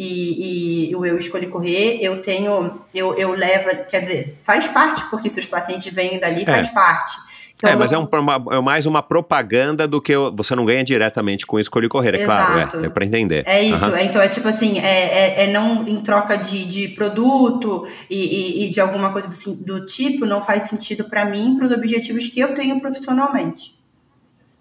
E, 0.00 0.90
e 0.90 0.94
o 0.96 1.04
Eu 1.04 1.16
Escolhi 1.18 1.48
Correr, 1.48 1.98
eu 2.00 2.22
tenho, 2.22 2.80
eu, 2.94 3.14
eu 3.14 3.32
levo, 3.32 3.68
quer 3.90 4.00
dizer, 4.02 4.38
faz 4.44 4.68
parte, 4.68 5.02
porque 5.10 5.28
se 5.28 5.40
os 5.40 5.46
pacientes 5.46 5.92
vêm 5.92 6.20
dali, 6.20 6.44
faz 6.44 6.68
parte. 6.68 7.16
Então, 7.56 7.68
é, 7.70 7.74
mas 7.74 7.90
é, 7.90 7.98
um, 7.98 8.04
uma- 8.04 8.56
é 8.56 8.60
mais 8.60 8.86
uma 8.86 9.02
propaganda 9.02 9.88
do 9.88 10.00
que 10.00 10.14
você 10.36 10.54
não 10.54 10.64
ganha 10.64 10.84
diretamente 10.84 11.44
com 11.44 11.58
escolher 11.58 11.88
correr, 11.88 12.14
é 12.14 12.24
claro, 12.24 12.52
Exato. 12.60 12.76
é, 12.84 12.86
é 12.86 12.88
para 12.88 13.04
entender. 13.04 13.42
É 13.44 13.60
isso, 13.60 13.84
Aham. 13.84 13.96
é, 13.96 14.04
então 14.04 14.22
é 14.22 14.28
tipo 14.28 14.46
assim, 14.46 14.78
é, 14.78 15.40
é, 15.40 15.44
é 15.44 15.46
não 15.48 15.84
em 15.88 16.00
troca 16.00 16.38
de, 16.38 16.64
de 16.64 16.86
produto 16.86 17.84
e, 18.08 18.16
e- 18.16 18.64
e 18.66 18.70
de 18.70 18.80
alguma 18.80 19.10
coisa 19.12 19.26
do, 19.26 19.54
do 19.56 19.84
tipo, 19.86 20.24
não 20.24 20.40
faz 20.44 20.68
sentido 20.68 21.06
para 21.08 21.24
mim, 21.24 21.56
para 21.56 21.66
os 21.66 21.72
objetivos 21.72 22.28
que 22.28 22.38
eu 22.38 22.54
tenho 22.54 22.80
profissionalmente. 22.80 23.72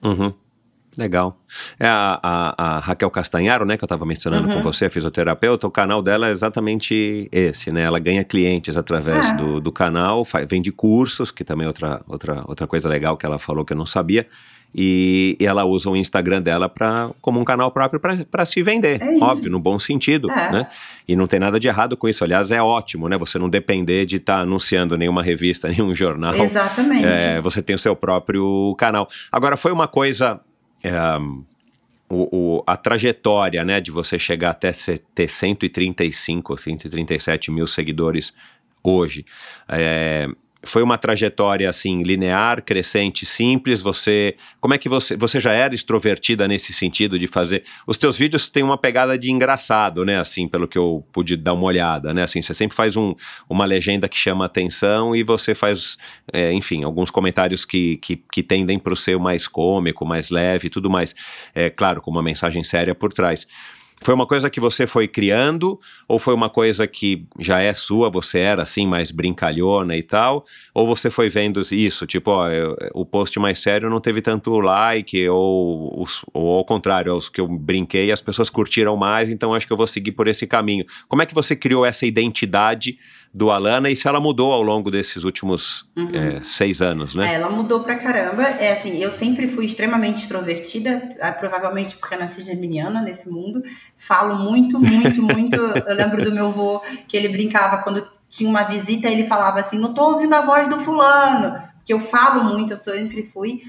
Uhum. 0.04 0.34
Legal. 0.98 1.38
É 1.80 1.88
a, 1.88 2.19
a- 2.24 2.56
a 2.78 2.80
Raquel 2.80 3.11
Castanharo, 3.11 3.65
né, 3.65 3.78
que 3.78 3.84
eu 3.84 3.86
estava 3.86 4.06
mencionando 4.06 4.48
Uhum. 4.48 4.56
com 4.56 4.61
você, 4.64 4.86
a 4.86 4.90
fisioterapeuta, 4.90 5.68
o 5.68 5.72
canal 5.72 6.02
dela 6.02 6.28
é 6.28 6.32
exatamente 6.32 7.30
esse, 7.32 7.72
né? 7.72 7.84
Ela 7.84 7.99
ganha 7.99 8.24
clientes 8.24 8.76
através 8.76 9.28
Ah. 9.28 9.34
do, 9.34 9.60
do 9.61 9.72
canal, 9.72 10.26
fa- 10.26 10.44
vende 10.44 10.72
cursos, 10.72 11.30
que 11.30 11.44
também 11.44 11.65
é 11.65 11.68
outra, 11.68 12.02
outra, 12.07 12.44
outra 12.48 12.65
coisa 12.65 12.90
legal 12.90 13.15
que 13.15 13.26
ela 13.26 13.38
falou 13.38 13.64
que 13.64 13.74
eu 13.74 13.78
não 13.78 13.86
sabia. 13.86 14.26
E, 14.76 15.38
e 15.40 15.45
ela 15.45 15.64
usa 15.64 15.90
o 15.90 15.95
Instagram 15.95 16.41
dela 16.41 16.68
pra, 16.68 17.10
como 17.22 17.40
um 17.40 17.44
canal 17.45 17.72
próprio 17.72 18.02
para 18.30 18.45
se 18.45 18.61
vender, 18.61 19.02
É 19.02 19.18
óbvio, 19.24 19.49
no 19.49 19.60
bom 19.60 19.80
sentido, 19.80 20.30
É. 20.30 20.52
né? 20.52 20.68
E 21.07 21.15
não 21.15 21.26
tem 21.26 21.40
nada 21.40 21.57
de 21.57 21.68
errado 21.69 21.95
com 21.95 22.07
isso. 22.07 22.22
Aliás, 22.24 22.52
é 22.52 22.61
ótimo, 22.61 23.07
né? 23.07 23.18
Você 23.18 23.40
não 23.40 23.48
depender 23.49 24.06
de 24.06 24.18
estar 24.18 24.40
anunciando 24.41 24.98
nenhuma 24.98 25.24
revista, 25.24 25.69
nenhum 25.72 25.95
jornal. 25.95 26.36
Exatamente. 26.36 27.06
É, 27.06 27.40
você 27.40 27.61
tem 27.61 27.76
o 27.76 27.80
seu 27.80 27.95
próprio 27.95 28.76
canal. 28.78 29.07
Agora, 29.32 29.56
foi 29.56 29.72
uma 29.72 29.88
coisa. 29.88 30.40
É, 30.84 30.91
o, 32.10 32.58
o- 32.60 32.64
a 32.66 32.78
trajetória, 32.78 33.64
né, 33.66 33.82
de 33.82 33.91
você 33.91 34.18
chegar 34.18 34.52
até 34.52 34.72
ter 35.14 35.28
135, 35.30 36.58
137 36.58 37.52
mil 37.52 37.68
seguidores 37.68 38.34
hoje. 38.84 39.26
é, 39.68 40.28
foi 40.68 40.84
uma 40.84 40.98
trajetória 40.98 41.69
assim 41.69 42.03
linear, 42.03 42.64
crescente, 42.64 43.26
simples. 43.26 43.81
Você, 43.81 44.35
como 44.60 44.73
é 44.73 44.77
que 44.77 44.89
você, 44.89 45.15
você 45.15 45.39
já 45.39 45.52
era 45.52 45.73
extrovertida 45.73 46.48
nesse 46.48 46.73
sentido 46.73 47.18
de 47.18 47.27
fazer? 47.27 47.64
Os 47.85 47.98
teus 47.98 48.18
vídeos 48.18 48.49
têm 48.49 48.64
uma 48.64 48.77
pegada 48.77 49.18
de 49.18 49.31
engraçado, 49.31 50.06
né? 50.06 50.19
Assim, 50.19 50.48
pelo 50.48 50.68
que 50.68 50.77
eu 50.77 51.06
pude 51.11 51.35
dar 51.35 51.53
uma 51.53 51.65
olhada, 51.65 52.14
né? 52.14 52.23
Assim, 52.23 52.41
você 52.41 52.53
sempre 52.53 52.76
faz 52.76 52.95
um, 52.95 53.15
uma 53.49 53.65
legenda 53.65 54.07
que 54.07 54.18
chama 54.18 54.45
atenção 54.45 55.15
e 55.15 55.23
você 55.23 55.56
faz, 55.56 55.98
é, 56.31 56.52
enfim, 56.53 56.84
alguns 56.84 57.10
comentários 57.10 57.65
que, 57.65 57.98
que, 57.98 58.15
que 58.31 58.44
tendem 58.44 58.77
para 58.77 58.94
o 58.94 58.95
ser 58.95 59.18
mais 59.18 59.48
cômico, 59.48 60.06
mais 60.06 60.30
leve 60.30 60.68
e 60.68 60.69
tudo 60.69 60.89
mais. 60.89 61.15
É 61.56 61.69
claro, 61.69 62.02
com 62.02 62.11
uma 62.11 62.23
mensagem 62.23 62.64
séria 62.64 62.94
por 62.94 63.14
trás. 63.14 63.48
Foi 63.99 64.14
uma 64.14 64.28
coisa 64.28 64.49
que 64.49 64.60
você 64.60 64.86
foi 64.86 65.07
criando 65.07 65.80
ou 66.07 66.19
foi 66.19 66.34
uma 66.34 66.49
coisa 66.49 66.86
que 66.88 67.26
já 67.40 67.60
é 67.60 67.74
sua, 67.74 68.10
você 68.10 68.40
era 68.40 68.61
assim 68.61 68.86
mais 68.86 69.11
brincalhona 69.11 69.95
e 69.98 70.03
tal? 70.03 70.45
Ou 70.74 70.86
você 70.88 71.10
foi 71.10 71.30
vendo 71.30 71.61
isso, 71.72 72.06
tipo, 72.06 72.30
ó, 72.32 72.48
eu- 72.49 72.76
o 72.94 73.03
post 73.06 73.38
mais 73.40 73.60
sério 73.60 73.90
não 73.90 73.99
teve 73.99 74.22
tanto 74.22 74.60
like 74.60 75.28
ou, 75.30 76.02
os- 76.02 76.24
ou 76.34 76.57
ao 76.57 76.64
contrário, 76.64 77.14
os 77.15 77.28
que 77.28 77.41
eu 77.41 77.48
brinquei 77.48 78.11
as 78.11 78.22
pessoas 78.22 78.49
curtiram 78.49 78.95
mais, 78.95 79.30
então 79.30 79.53
acho 79.53 79.65
que 79.65 79.74
eu 79.74 79.78
vou 79.78 79.88
seguir 79.88 80.11
por 80.11 80.28
esse 80.28 80.45
caminho. 80.45 80.86
Como 81.07 81.22
é 81.22 81.26
que 81.26 81.34
você 81.34 81.56
criou 81.56 81.86
essa 81.86 82.06
identidade 82.06 82.98
do 83.38 83.52
Alana 83.52 83.88
e 83.92 83.96
se 83.96 84.08
ela 84.08 84.20
mudou 84.20 84.52
ao 84.52 84.64
longo 84.64 84.90
desses 84.90 85.24
últimos 85.24 85.88
é, 86.12 86.42
seis 86.42 86.82
anos, 86.82 87.14
É, 87.14 87.20
né? 87.20 87.34
ela 87.36 87.52
mudou 87.52 87.82
pra 87.82 87.96
caramba. 87.96 88.42
É 88.42 88.74
assim, 88.74 88.98
eu 88.98 89.12
sempre 89.12 89.46
fui 89.48 89.66
extremamente 89.66 90.22
extrovertida, 90.24 91.16
ah, 91.22 91.32
provavelmente 91.32 91.96
porque 91.98 92.16
eu 92.16 92.20
nasci 92.20 92.42
geminiana 92.42 93.00
nesse 93.00 93.30
mundo. 93.30 93.62
Falo 93.96 94.36
muito, 94.40 94.80
muito, 94.80 95.22
muito. 95.22 95.56
Eu 95.56 95.96
lembro 95.96 96.24
do 96.24 96.32
meu 96.32 96.48
avô 96.48 96.82
que 97.08 97.16
ele 97.16 97.30
brincava 97.30 97.84
quando 97.84 98.08
tinha 98.28 98.50
uma 98.50 98.64
visita, 98.64 99.08
ele 99.08 99.24
falava 99.24 99.60
assim: 99.60 99.78
"Não 99.78 99.94
tô 99.94 100.14
ouvindo 100.14 100.34
a 100.34 100.42
voz 100.42 100.68
do 100.68 100.80
fulano", 100.80 101.62
porque 101.76 101.94
eu 101.94 102.00
falo 102.00 102.44
muito, 102.44 102.74
eu 102.74 102.78
sempre 102.78 103.24
fui. 103.24 103.62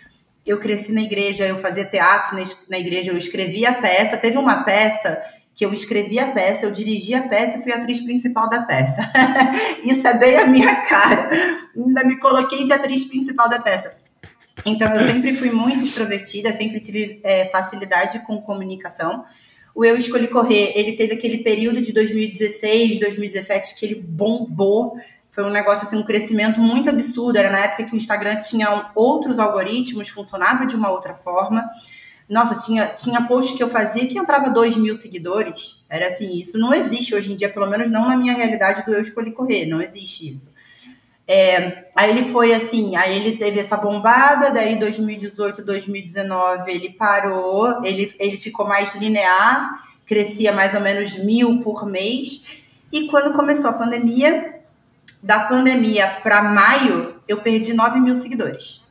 Eu 0.47 0.59
cresci 0.59 0.93
na 0.93 1.03
igreja, 1.03 1.47
eu 1.47 1.59
fazia 1.59 1.85
teatro 1.85 2.39
na 2.71 2.79
igreja, 2.79 3.11
eu 3.11 3.19
escrevia 3.19 3.71
peça. 3.75 4.17
Teve 4.17 4.39
uma 4.39 4.65
peça 4.65 5.23
que 5.59 5.67
eu 5.67 5.75
escrevi 5.75 6.21
a 6.21 6.31
peça, 6.31 6.67
eu 6.67 6.71
dirigi 6.71 7.13
a 7.15 7.27
peça 7.27 7.59
e 7.59 7.61
fui 7.61 7.73
atriz 7.73 7.99
principal 7.99 8.49
da 8.49 8.63
peça. 8.63 9.03
Isso 9.83 10.07
é 10.07 10.17
bem 10.17 10.37
a 10.37 10.47
minha 10.47 10.83
cara. 10.83 11.29
Ainda 11.77 12.05
me 12.05 12.17
coloquei 12.21 12.65
de 12.65 12.73
atriz 12.73 13.05
principal 13.05 13.49
da 13.49 13.59
peça. 13.59 13.93
Então, 14.65 14.95
eu 14.95 15.05
sempre 15.05 15.35
fui 15.35 15.51
muito 15.51 15.83
extrovertida, 15.83 16.53
sempre 16.53 16.79
tive 16.79 17.21
é, 17.25 17.47
facilidade 17.47 18.21
com 18.21 18.41
comunicação. 18.41 19.25
O 19.75 19.85
Eu 19.85 19.97
Escolhi 19.97 20.29
Correr, 20.29 20.75
ele 20.77 20.93
teve 20.93 21.15
aquele 21.15 21.39
período 21.39 21.81
de 21.81 21.93
2016, 21.93 23.01
2017 23.01 23.75
que 23.75 23.85
ele 23.85 23.97
bombou. 23.97 24.97
Foi 25.29 25.43
um 25.43 25.51
negócio, 25.51 25.89
assim, 25.89 25.97
um 25.97 26.05
crescimento 26.05 26.61
muito 26.61 26.89
absurdo. 26.89 27.37
Era 27.37 27.51
na 27.51 27.65
época 27.65 27.83
que 27.83 27.95
o 27.95 27.97
Instagram 27.97 28.37
tinha 28.37 28.93
outros 28.95 29.41
algoritmos, 29.41 30.09
funcionava 30.09 30.65
de 30.67 30.77
uma 30.77 30.89
outra 30.89 31.17
forma. 31.17 31.69
Nossa, 32.29 32.55
tinha, 32.57 32.87
tinha 32.89 33.23
post 33.27 33.57
que 33.57 33.63
eu 33.63 33.69
fazia 33.69 34.07
que 34.07 34.19
entrava 34.19 34.51
2 34.51 34.77
mil 34.77 34.95
seguidores. 34.97 35.83
Era 35.89 36.09
assim, 36.09 36.39
isso 36.39 36.59
não 36.59 36.75
existe 36.75 37.15
hoje 37.15 37.33
em 37.33 37.37
dia, 37.37 37.49
pelo 37.49 37.67
menos 37.67 37.91
não 37.91 38.07
na 38.07 38.17
minha 38.17 38.35
realidade 38.35 38.85
do 38.85 38.93
Eu 38.93 39.01
Escolhi 39.01 39.33
Correr, 39.33 39.65
não 39.65 39.81
existe 39.81 40.31
isso. 40.31 40.51
É, 41.27 41.89
aí 41.97 42.11
ele 42.11 42.23
foi 42.25 42.53
assim, 42.53 42.97
aí 42.97 43.17
ele 43.17 43.37
teve 43.37 43.61
essa 43.61 43.77
bombada, 43.77 44.51
daí 44.51 44.79
2018, 44.79 45.63
2019 45.63 46.71
ele 46.71 46.91
parou, 46.91 47.85
ele, 47.85 48.15
ele 48.19 48.37
ficou 48.37 48.67
mais 48.67 48.95
linear, 48.95 49.83
crescia 50.07 50.53
mais 50.53 50.75
ou 50.75 50.81
menos 50.81 51.17
mil 51.25 51.61
por 51.61 51.87
mês. 51.87 52.45
E 52.93 53.09
quando 53.09 53.35
começou 53.35 53.71
a 53.71 53.75
pandemia, 53.75 54.61
da 55.23 55.41
pandemia 55.41 56.07
para 56.23 56.43
maio, 56.43 57.17
eu 57.27 57.39
perdi 57.39 57.73
9 57.73 58.01
mil 58.01 58.21
seguidores 58.21 58.87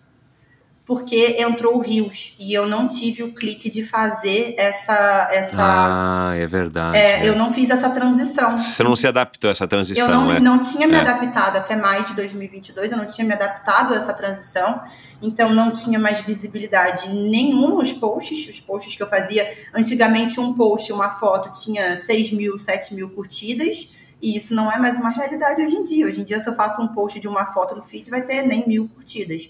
porque 0.87 1.35
entrou 1.37 1.75
o 1.75 1.79
Rios 1.79 2.33
e 2.39 2.53
eu 2.53 2.65
não 2.65 2.87
tive 2.87 3.21
o 3.21 3.33
clique 3.33 3.69
de 3.69 3.83
fazer 3.83 4.55
essa. 4.57 5.27
essa 5.33 5.57
Ah, 5.59 6.31
é 6.33 6.47
verdade. 6.47 6.97
é, 6.97 7.25
é. 7.25 7.29
Eu 7.29 7.35
não 7.35 7.51
fiz 7.51 7.69
essa 7.69 7.89
transição. 7.89 8.57
Você 8.57 8.81
não 8.83 8.95
se 8.95 9.05
adaptou 9.05 9.49
a 9.49 9.51
essa 9.51 9.67
transição, 9.67 10.05
Eu 10.09 10.15
não, 10.15 10.31
é? 10.31 10.39
não 10.39 10.59
tinha 10.59 10.87
me 10.87 10.95
É. 10.95 11.01
adaptado 11.01 11.57
até 11.57 11.75
maio 11.75 12.05
de 12.05 12.13
2022, 12.13 12.89
eu 12.93 12.97
não 12.97 13.05
tinha 13.05 13.27
me 13.27 13.33
adaptado 13.33 13.93
a 13.93 13.97
essa 13.97 14.13
transição, 14.13 14.81
então 15.21 15.53
não 15.53 15.71
tinha 15.71 15.99
mais 15.99 16.21
visibilidade 16.21 17.09
nenhuma 17.09 17.81
os 17.81 17.91
posts, 17.91 18.47
os 18.47 18.61
posts 18.61 18.95
que 18.95 19.03
eu 19.03 19.09
fazia. 19.09 19.51
Antigamente, 19.73 20.39
um 20.39 20.53
post, 20.53 20.93
uma 20.93 21.09
foto, 21.09 21.51
tinha 21.61 21.97
6 21.97 22.31
mil, 22.31 22.57
7 22.57 22.95
mil 22.95 23.09
curtidas, 23.09 23.91
e 24.21 24.37
isso 24.37 24.55
não 24.55 24.71
é 24.71 24.79
mais 24.79 24.95
uma 24.95 25.09
realidade 25.09 25.61
hoje 25.61 25.75
em 25.75 25.83
dia. 25.83 26.05
Hoje 26.05 26.21
em 26.21 26.23
dia, 26.23 26.41
se 26.41 26.49
eu 26.49 26.55
faço 26.55 26.81
um 26.81 26.87
post 26.87 27.19
de 27.19 27.27
uma 27.27 27.45
foto 27.47 27.75
no 27.75 27.83
feed, 27.83 28.09
vai 28.09 28.21
ter 28.21 28.43
nem 28.43 28.65
mil 28.65 28.87
curtidas. 28.87 29.49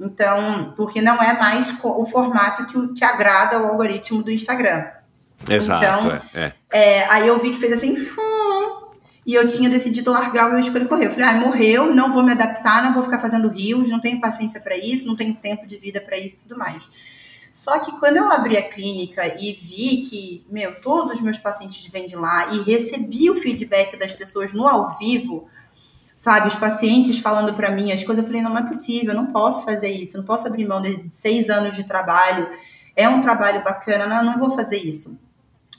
Então, 0.00 0.72
porque 0.76 1.02
não 1.02 1.16
é 1.22 1.38
mais 1.38 1.74
o 1.82 2.04
formato 2.06 2.64
que, 2.66 2.78
o- 2.78 2.94
que 2.94 3.04
agrada 3.04 3.56
ao 3.56 3.66
algoritmo 3.66 4.22
do 4.22 4.30
Instagram. 4.30 4.86
Exato, 5.48 6.06
Então, 6.06 6.20
é, 6.34 6.40
é. 6.40 6.52
É, 7.00 7.06
aí 7.10 7.28
eu 7.28 7.38
vi 7.38 7.50
que 7.50 7.58
fez 7.58 7.72
assim, 7.72 7.96
fum, 7.96 8.90
e 9.26 9.34
eu 9.34 9.46
tinha 9.46 9.68
decidido 9.68 10.10
largar 10.10 10.50
o 10.50 10.54
Eu 10.54 10.58
Escolhi 10.60 10.86
Correr. 10.86 11.06
Eu 11.06 11.10
falei, 11.10 11.26
ah, 11.26 11.32
morreu, 11.34 11.94
não 11.94 12.12
vou 12.12 12.22
me 12.22 12.32
adaptar, 12.32 12.82
não 12.82 12.92
vou 12.94 13.02
ficar 13.02 13.18
fazendo 13.18 13.48
rios, 13.48 13.88
não 13.88 14.00
tenho 14.00 14.20
paciência 14.20 14.60
para 14.60 14.76
isso, 14.76 15.06
não 15.06 15.16
tenho 15.16 15.34
tempo 15.34 15.66
de 15.66 15.76
vida 15.76 16.00
para 16.00 16.16
isso 16.18 16.36
e 16.36 16.38
tudo 16.38 16.56
mais. 16.58 16.88
Só 17.52 17.78
que 17.78 17.92
quando 17.98 18.16
eu 18.16 18.30
abri 18.30 18.56
a 18.56 18.62
clínica 18.68 19.26
e 19.38 19.52
vi 19.52 20.02
que, 20.08 20.46
meu, 20.50 20.80
todos 20.80 21.14
os 21.14 21.20
meus 21.20 21.36
pacientes 21.36 21.84
vêm 21.92 22.06
de 22.06 22.16
lá 22.16 22.52
e 22.54 22.62
recebi 22.62 23.28
o 23.30 23.34
feedback 23.34 23.98
das 23.98 24.12
pessoas 24.12 24.52
no 24.52 24.66
ao 24.66 24.96
vivo, 24.98 25.46
sabe, 26.20 26.48
os 26.48 26.54
pacientes 26.54 27.18
falando 27.18 27.54
para 27.54 27.70
mim 27.70 27.92
as 27.92 28.04
coisas, 28.04 28.22
eu 28.22 28.28
falei, 28.28 28.42
não, 28.42 28.50
não 28.50 28.58
é 28.58 28.68
possível, 28.68 29.14
eu 29.14 29.16
não 29.16 29.32
posso 29.32 29.64
fazer 29.64 29.88
isso, 29.90 30.18
não 30.18 30.24
posso 30.24 30.46
abrir 30.46 30.68
mão 30.68 30.82
de 30.82 31.06
seis 31.10 31.48
anos 31.48 31.74
de 31.74 31.82
trabalho, 31.82 32.46
é 32.94 33.08
um 33.08 33.22
trabalho 33.22 33.64
bacana, 33.64 34.06
não, 34.06 34.22
não 34.22 34.38
vou 34.38 34.50
fazer 34.50 34.76
isso. 34.76 35.16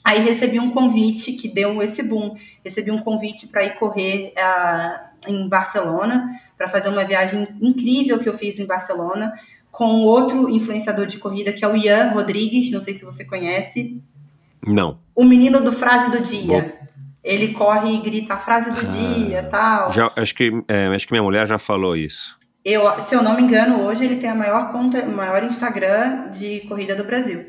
Aí 0.02 0.20
recebi 0.20 0.58
um 0.58 0.72
convite 0.72 1.34
que 1.34 1.46
deu 1.46 1.80
esse 1.80 2.02
boom. 2.02 2.34
Recebi 2.64 2.90
um 2.90 2.98
convite 2.98 3.46
para 3.46 3.62
ir 3.62 3.76
correr 3.78 4.34
uh, 4.36 5.30
em 5.30 5.48
Barcelona, 5.48 6.28
para 6.58 6.68
fazer 6.68 6.88
uma 6.88 7.04
viagem 7.04 7.46
incrível 7.60 8.18
que 8.18 8.28
eu 8.28 8.34
fiz 8.34 8.58
em 8.58 8.66
Barcelona, 8.66 9.32
com 9.70 10.02
outro 10.02 10.50
influenciador 10.50 11.06
de 11.06 11.18
corrida, 11.18 11.52
que 11.52 11.64
é 11.64 11.68
o 11.68 11.76
Ian 11.76 12.10
Rodrigues, 12.10 12.72
não 12.72 12.82
sei 12.82 12.94
se 12.94 13.04
você 13.04 13.24
conhece. 13.24 14.02
Não. 14.66 14.98
O 15.14 15.22
menino 15.22 15.60
do 15.60 15.70
frase 15.70 16.10
do 16.10 16.20
dia. 16.20 16.62
Bom. 16.62 16.81
Ele 17.22 17.52
corre 17.52 17.94
e 17.94 17.98
grita 17.98 18.34
a 18.34 18.36
frase 18.36 18.72
do 18.72 18.80
ah, 18.80 18.84
dia 18.84 19.42
tal. 19.44 19.92
Já, 19.92 20.10
acho, 20.16 20.34
que, 20.34 20.50
é, 20.66 20.86
acho 20.86 21.06
que 21.06 21.12
minha 21.12 21.22
mulher 21.22 21.46
já 21.46 21.58
falou 21.58 21.96
isso. 21.96 22.36
Eu, 22.64 23.00
se 23.00 23.14
eu 23.14 23.22
não 23.22 23.34
me 23.34 23.42
engano, 23.42 23.82
hoje 23.82 24.04
ele 24.04 24.16
tem 24.16 24.30
a 24.30 24.34
maior 24.34 24.70
conta, 24.72 25.04
maior 25.06 25.42
Instagram 25.42 26.30
de 26.30 26.60
corrida 26.60 26.94
do 26.94 27.04
Brasil. 27.04 27.46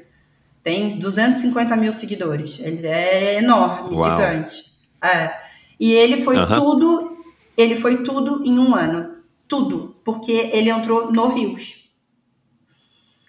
Tem 0.63 0.97
250 0.97 1.75
mil 1.75 1.91
seguidores. 1.91 2.57
Ele 2.59 2.85
é 2.87 3.37
enorme, 3.37 3.95
Uau. 3.95 4.09
gigante. 4.09 4.63
É. 5.03 5.33
E 5.79 5.91
ele 5.91 6.21
foi 6.21 6.37
uh 6.37 6.45
-huh. 6.45 6.55
tudo, 6.55 7.17
ele 7.57 7.75
foi 7.75 7.97
tudo 7.97 8.43
em 8.45 8.57
um 8.57 8.73
ano. 8.73 9.17
Tudo. 9.47 9.95
Porque 10.03 10.31
ele 10.31 10.69
entrou 10.69 11.11
no 11.11 11.27
Rios. 11.27 11.83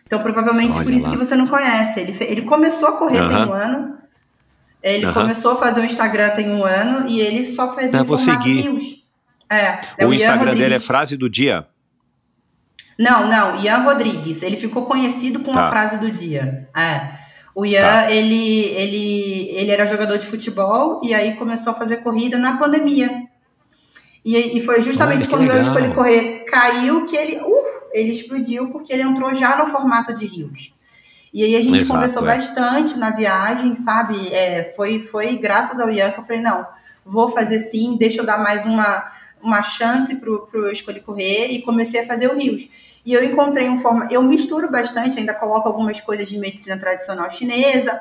Então, 0.06 0.20
provavelmente 0.20 0.76
Olha 0.76 0.84
por 0.84 0.92
isso 0.92 1.06
lá. 1.06 1.10
que 1.10 1.16
você 1.16 1.34
não 1.34 1.46
conhece. 1.46 2.00
Ele, 2.00 2.16
ele 2.20 2.42
começou 2.42 2.88
a 2.88 2.92
correr 2.92 3.20
uh 3.20 3.24
-huh. 3.24 3.28
tem 3.28 3.48
um 3.48 3.52
ano. 3.52 3.98
Ele 4.84 5.06
uh 5.06 5.08
-huh. 5.08 5.14
começou 5.14 5.52
a 5.52 5.56
fazer 5.56 5.80
o 5.80 5.84
Instagram 5.84 6.28
tem 6.30 6.50
um 6.50 6.62
ano 6.62 7.08
e 7.08 7.18
ele 7.18 7.46
só 7.46 7.72
faz 7.72 7.94
é, 7.94 8.02
vou 8.02 8.18
seguir. 8.18 8.60
Rios. 8.60 9.02
É, 9.48 9.78
é 9.96 10.06
o, 10.06 10.10
o 10.10 10.14
Instagram 10.14 10.54
dele 10.54 10.74
é 10.74 10.78
frase 10.78 11.16
do 11.16 11.30
dia? 11.30 11.66
Não, 12.98 13.26
não, 13.26 13.62
Ian 13.62 13.78
Rodrigues. 13.78 14.42
Ele 14.42 14.58
ficou 14.58 14.84
conhecido 14.84 15.40
com 15.40 15.54
tá. 15.54 15.62
a 15.64 15.68
frase 15.70 15.96
do 15.96 16.10
dia. 16.10 16.68
É. 16.76 17.14
O 17.54 17.64
Ian, 17.64 17.80
tá. 17.80 18.10
ele, 18.10 18.66
ele, 18.74 19.48
ele 19.52 19.70
era 19.70 19.86
jogador 19.86 20.18
de 20.18 20.26
futebol 20.26 21.00
e 21.02 21.14
aí 21.14 21.34
começou 21.36 21.72
a 21.72 21.74
fazer 21.74 21.98
corrida 21.98 22.36
na 22.38 22.58
pandemia. 22.58 23.10
E, 24.22 24.58
e 24.58 24.62
foi 24.62 24.82
justamente 24.82 25.26
quando 25.28 25.42
legal. 25.42 25.56
eu 25.56 25.62
escolhi 25.62 25.94
correr, 25.94 26.44
caiu 26.46 27.06
que 27.06 27.16
ele, 27.16 27.36
uh, 27.36 27.64
ele 27.92 28.10
explodiu 28.10 28.68
porque 28.68 28.92
ele 28.92 29.02
entrou 29.02 29.32
já 29.34 29.56
no 29.56 29.66
formato 29.66 30.12
de 30.12 30.26
rios. 30.26 30.74
E 31.34 31.42
aí 31.42 31.56
a 31.56 31.60
gente 31.60 31.82
Exato, 31.82 31.92
conversou 31.92 32.22
é. 32.22 32.26
bastante 32.26 32.96
na 32.96 33.10
viagem, 33.10 33.74
sabe? 33.74 34.32
É, 34.32 34.72
foi, 34.76 35.02
foi 35.02 35.36
graças 35.36 35.80
ao 35.80 35.90
Ian 35.90 36.12
que 36.12 36.20
eu 36.20 36.24
falei, 36.24 36.40
não, 36.40 36.64
vou 37.04 37.28
fazer 37.28 37.58
sim, 37.58 37.96
deixa 37.98 38.20
eu 38.20 38.24
dar 38.24 38.38
mais 38.38 38.64
uma, 38.64 39.10
uma 39.42 39.60
chance 39.60 40.14
pro, 40.14 40.46
pro 40.46 40.70
Escolhi 40.70 41.00
Correr 41.00 41.48
e 41.48 41.60
comecei 41.62 42.00
a 42.00 42.06
fazer 42.06 42.28
o 42.28 42.38
Rios. 42.38 42.68
E 43.04 43.12
eu 43.12 43.24
encontrei 43.24 43.68
um 43.68 43.80
forma. 43.80 44.08
Eu 44.12 44.22
misturo 44.22 44.70
bastante, 44.70 45.18
ainda 45.18 45.34
coloco 45.34 45.66
algumas 45.68 46.00
coisas 46.00 46.28
de 46.28 46.38
medicina 46.38 46.78
tradicional 46.78 47.28
chinesa. 47.28 48.00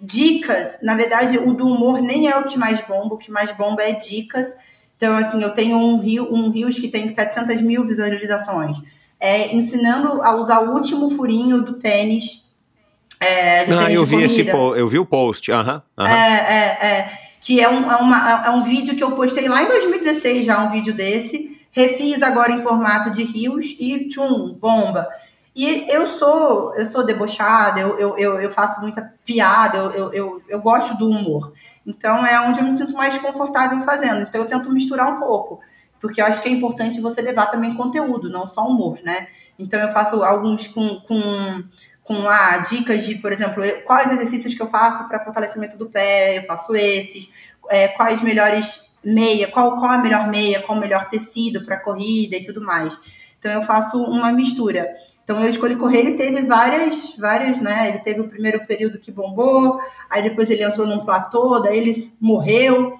Dicas, 0.00 0.76
na 0.82 0.96
verdade, 0.96 1.38
o 1.38 1.54
do 1.54 1.66
humor 1.66 2.02
nem 2.02 2.28
é 2.28 2.36
o 2.36 2.44
que 2.44 2.58
mais 2.58 2.80
bomba, 2.80 3.14
o 3.14 3.18
que 3.18 3.30
mais 3.30 3.52
bomba 3.52 3.84
é 3.84 3.92
dicas. 3.92 4.52
Então, 4.96 5.16
assim, 5.16 5.40
eu 5.40 5.54
tenho 5.54 5.78
um 5.78 5.98
rio, 5.98 6.28
um 6.34 6.50
rios 6.50 6.76
que 6.76 6.88
tem 6.88 7.08
700 7.08 7.60
mil 7.62 7.86
visualizações, 7.86 8.78
é, 9.18 9.54
ensinando 9.54 10.20
a 10.22 10.34
usar 10.34 10.60
o 10.60 10.74
último 10.74 11.08
furinho 11.10 11.62
do 11.62 11.74
tênis. 11.74 12.43
É, 13.24 13.64
tênis 13.64 13.94
eu 13.94 14.06
vi 14.06 14.22
esse, 14.22 14.46
eu 14.46 14.88
vi 14.88 14.98
o 14.98 15.06
post, 15.06 15.50
aham. 15.50 15.82
Uh 15.96 16.02
-huh, 16.02 16.06
uh 16.06 16.08
-huh. 16.08 16.16
É, 16.16 16.54
é, 16.82 16.86
é, 16.86 17.18
que 17.40 17.60
é 17.60 17.68
um, 17.68 17.90
é, 17.90 17.96
uma, 17.96 18.46
é 18.46 18.50
um 18.50 18.62
vídeo 18.62 18.96
que 18.96 19.04
eu 19.04 19.12
postei 19.12 19.48
lá 19.48 19.62
em 19.62 19.68
2016 19.68 20.46
já, 20.46 20.58
um 20.60 20.70
vídeo 20.70 20.94
desse, 20.94 21.58
refiz 21.70 22.22
agora 22.22 22.52
em 22.52 22.62
formato 22.62 23.10
de 23.10 23.22
rios 23.24 23.76
e 23.78 24.08
tchum, 24.08 24.54
bomba. 24.54 25.08
E 25.54 25.86
eu 25.88 26.06
sou, 26.18 26.74
eu 26.74 26.90
sou 26.90 27.06
debochada, 27.06 27.78
eu, 27.78 27.96
eu, 27.96 28.18
eu, 28.18 28.40
eu 28.40 28.50
faço 28.50 28.80
muita 28.80 29.14
piada, 29.24 29.78
eu, 29.78 29.90
eu, 29.92 30.12
eu, 30.12 30.42
eu, 30.48 30.60
gosto 30.60 30.96
do 30.96 31.08
humor. 31.08 31.52
Então 31.86 32.26
é 32.26 32.40
onde 32.40 32.58
eu 32.58 32.64
me 32.64 32.76
sinto 32.76 32.92
mais 32.92 33.16
confortável 33.18 33.78
fazendo. 33.80 34.22
Então 34.22 34.40
eu 34.40 34.48
tento 34.48 34.72
misturar 34.72 35.12
um 35.12 35.20
pouco, 35.20 35.60
porque 36.00 36.20
eu 36.20 36.26
acho 36.26 36.42
que 36.42 36.48
é 36.48 36.52
importante 36.52 37.00
você 37.00 37.22
levar 37.22 37.46
também 37.46 37.74
conteúdo, 37.74 38.28
não 38.28 38.48
só 38.48 38.66
humor, 38.66 38.98
né? 39.04 39.28
Então 39.56 39.78
eu 39.78 39.90
faço 39.90 40.24
alguns 40.24 40.66
com, 40.66 40.96
com, 41.00 41.62
com 42.04 42.28
ah, 42.28 42.58
dicas 42.58 43.04
de, 43.04 43.16
por 43.16 43.32
exemplo, 43.32 43.64
quais 43.84 44.12
exercícios 44.12 44.54
que 44.54 44.62
eu 44.62 44.66
faço 44.66 45.08
para 45.08 45.24
fortalecimento 45.24 45.76
do 45.78 45.86
pé, 45.86 46.38
eu 46.38 46.44
faço 46.44 46.76
esses, 46.76 47.30
é, 47.70 47.88
quais 47.88 48.20
melhores 48.20 48.92
meia, 49.02 49.48
qual, 49.50 49.78
qual 49.78 49.90
a 49.90 49.98
melhor 49.98 50.28
meia, 50.28 50.62
qual 50.62 50.76
o 50.76 50.80
melhor 50.80 51.08
tecido 51.08 51.64
para 51.64 51.80
corrida 51.80 52.36
e 52.36 52.44
tudo 52.44 52.60
mais. 52.60 52.98
Então 53.38 53.50
eu 53.50 53.62
faço 53.62 54.02
uma 54.02 54.30
mistura. 54.32 54.88
Então 55.24 55.42
eu 55.42 55.48
escolhi 55.48 55.76
correr, 55.76 56.00
ele 56.00 56.12
teve 56.12 56.42
várias, 56.42 57.16
várias, 57.18 57.58
né? 57.58 57.88
Ele 57.88 57.98
teve 57.98 58.20
o 58.20 58.28
primeiro 58.28 58.66
período 58.66 58.98
que 58.98 59.10
bombou, 59.10 59.80
aí 60.10 60.22
depois 60.22 60.50
ele 60.50 60.62
entrou 60.62 60.86
num 60.86 61.04
platô, 61.04 61.58
daí 61.60 61.78
ele 61.78 62.12
morreu. 62.20 62.94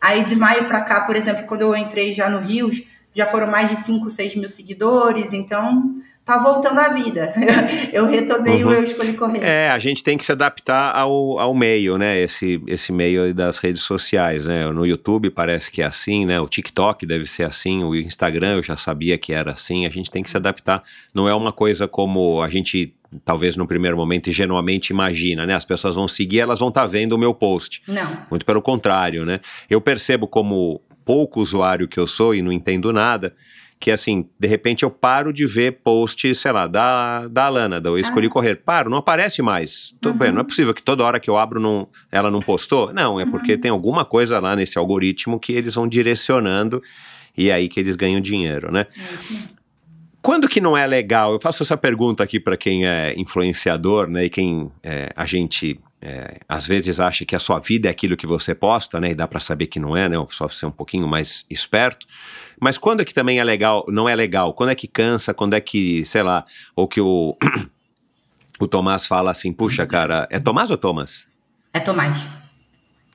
Aí 0.00 0.24
de 0.24 0.34
maio 0.34 0.66
para 0.66 0.80
cá, 0.80 1.02
por 1.02 1.16
exemplo, 1.16 1.46
quando 1.46 1.62
eu 1.62 1.76
entrei 1.76 2.12
já 2.12 2.28
no 2.28 2.38
Rios, 2.38 2.82
já 3.12 3.26
foram 3.26 3.46
mais 3.46 3.70
de 3.70 3.76
5, 3.76 4.08
6 4.08 4.36
mil 4.36 4.48
seguidores, 4.48 5.32
então 5.32 5.96
tá 6.26 6.38
voltando 6.38 6.80
à 6.80 6.88
vida. 6.88 7.32
Eu 7.92 8.06
retomei 8.06 8.64
uhum. 8.64 8.70
o 8.70 8.74
Eu 8.74 8.82
Escolhi 8.82 9.12
Correr. 9.12 9.38
É, 9.42 9.70
a 9.70 9.78
gente 9.78 10.02
tem 10.02 10.18
que 10.18 10.24
se 10.24 10.32
adaptar 10.32 10.94
ao, 10.94 11.38
ao 11.38 11.54
meio, 11.54 11.96
né? 11.96 12.20
Esse, 12.20 12.60
esse 12.66 12.92
meio 12.92 13.32
das 13.32 13.58
redes 13.58 13.82
sociais, 13.82 14.44
né? 14.44 14.68
No 14.72 14.84
YouTube 14.84 15.30
parece 15.30 15.70
que 15.70 15.80
é 15.80 15.86
assim, 15.86 16.26
né? 16.26 16.40
O 16.40 16.48
TikTok 16.48 17.06
deve 17.06 17.26
ser 17.26 17.44
assim, 17.44 17.84
o 17.84 17.94
Instagram 17.94 18.56
eu 18.56 18.62
já 18.62 18.76
sabia 18.76 19.16
que 19.16 19.32
era 19.32 19.52
assim. 19.52 19.86
A 19.86 19.90
gente 19.90 20.10
tem 20.10 20.22
que 20.22 20.28
se 20.28 20.36
adaptar. 20.36 20.82
Não 21.14 21.28
é 21.28 21.34
uma 21.34 21.52
coisa 21.52 21.86
como 21.86 22.42
a 22.42 22.48
gente 22.48 22.92
talvez 23.24 23.56
no 23.56 23.68
primeiro 23.68 23.96
momento 23.96 24.28
ingenuamente 24.28 24.92
imagina, 24.92 25.46
né? 25.46 25.54
As 25.54 25.64
pessoas 25.64 25.94
vão 25.94 26.08
seguir, 26.08 26.40
elas 26.40 26.58
vão 26.58 26.70
estar 26.70 26.82
tá 26.82 26.86
vendo 26.88 27.12
o 27.12 27.18
meu 27.18 27.32
post. 27.32 27.82
Não. 27.86 28.18
Muito 28.28 28.44
pelo 28.44 28.60
contrário, 28.60 29.24
né? 29.24 29.38
Eu 29.70 29.80
percebo 29.80 30.26
como 30.26 30.82
pouco 31.04 31.40
usuário 31.40 31.86
que 31.86 32.00
eu 32.00 32.06
sou 32.06 32.34
e 32.34 32.42
não 32.42 32.50
entendo 32.50 32.92
nada, 32.92 33.32
que 33.78 33.90
assim, 33.90 34.28
de 34.38 34.48
repente 34.48 34.84
eu 34.84 34.90
paro 34.90 35.32
de 35.32 35.46
ver 35.46 35.80
posts, 35.82 36.38
sei 36.38 36.52
lá, 36.52 36.66
da, 36.66 37.28
da 37.28 37.46
Alana, 37.46 37.80
da 37.80 37.90
Eu 37.90 37.98
Escolhi 37.98 38.26
ah. 38.26 38.30
Correr. 38.30 38.56
Paro, 38.56 38.90
não 38.90 38.98
aparece 38.98 39.42
mais. 39.42 39.94
Tô, 40.00 40.10
uhum. 40.10 40.16
bem, 40.16 40.32
não 40.32 40.40
é 40.40 40.44
possível 40.44 40.72
que 40.72 40.82
toda 40.82 41.04
hora 41.04 41.20
que 41.20 41.28
eu 41.28 41.36
abro 41.36 41.60
não, 41.60 41.88
ela 42.10 42.30
não 42.30 42.40
postou. 42.40 42.92
Não, 42.92 43.20
é 43.20 43.24
uhum. 43.24 43.30
porque 43.30 43.56
tem 43.56 43.70
alguma 43.70 44.04
coisa 44.04 44.38
lá 44.38 44.56
nesse 44.56 44.78
algoritmo 44.78 45.38
que 45.38 45.52
eles 45.52 45.74
vão 45.74 45.86
direcionando 45.86 46.82
e 47.36 47.50
é 47.50 47.54
aí 47.54 47.68
que 47.68 47.78
eles 47.78 47.96
ganham 47.96 48.20
dinheiro, 48.20 48.72
né? 48.72 48.86
Uhum. 48.96 49.56
Quando 50.22 50.48
que 50.48 50.60
não 50.60 50.76
é 50.76 50.84
legal? 50.86 51.34
Eu 51.34 51.40
faço 51.40 51.62
essa 51.62 51.76
pergunta 51.76 52.24
aqui 52.24 52.40
para 52.40 52.56
quem 52.56 52.84
é 52.84 53.14
influenciador, 53.16 54.08
né? 54.08 54.24
E 54.24 54.30
quem 54.30 54.72
é, 54.82 55.12
a 55.14 55.24
gente 55.24 55.78
é, 56.02 56.38
às 56.48 56.66
vezes 56.66 56.98
acha 56.98 57.24
que 57.24 57.36
a 57.36 57.38
sua 57.38 57.58
vida 57.58 57.88
é 57.88 57.90
aquilo 57.90 58.16
que 58.16 58.26
você 58.26 58.54
posta, 58.54 58.98
né? 58.98 59.10
E 59.10 59.14
dá 59.14 59.28
para 59.28 59.38
saber 59.38 59.66
que 59.66 59.78
não 59.78 59.96
é, 59.96 60.08
né? 60.08 60.16
Só 60.30 60.48
ser 60.48 60.66
um 60.66 60.70
pouquinho 60.70 61.06
mais 61.06 61.44
esperto. 61.48 62.06
Mas 62.60 62.78
quando 62.78 63.00
é 63.00 63.04
que 63.04 63.14
também 63.14 63.38
é 63.38 63.44
legal, 63.44 63.84
não 63.88 64.08
é 64.08 64.14
legal? 64.14 64.52
Quando 64.54 64.70
é 64.70 64.74
que 64.74 64.88
cansa? 64.88 65.34
Quando 65.34 65.54
é 65.54 65.60
que, 65.60 66.04
sei 66.06 66.22
lá, 66.22 66.44
ou 66.74 66.88
que 66.88 67.00
o, 67.00 67.36
o 68.58 68.66
Tomás 68.66 69.06
fala 69.06 69.30
assim, 69.30 69.52
puxa, 69.52 69.86
cara, 69.86 70.26
é 70.30 70.38
Tomás 70.38 70.70
ou 70.70 70.76
Thomas? 70.76 71.26
É 71.72 71.80
Tomás. 71.80 72.26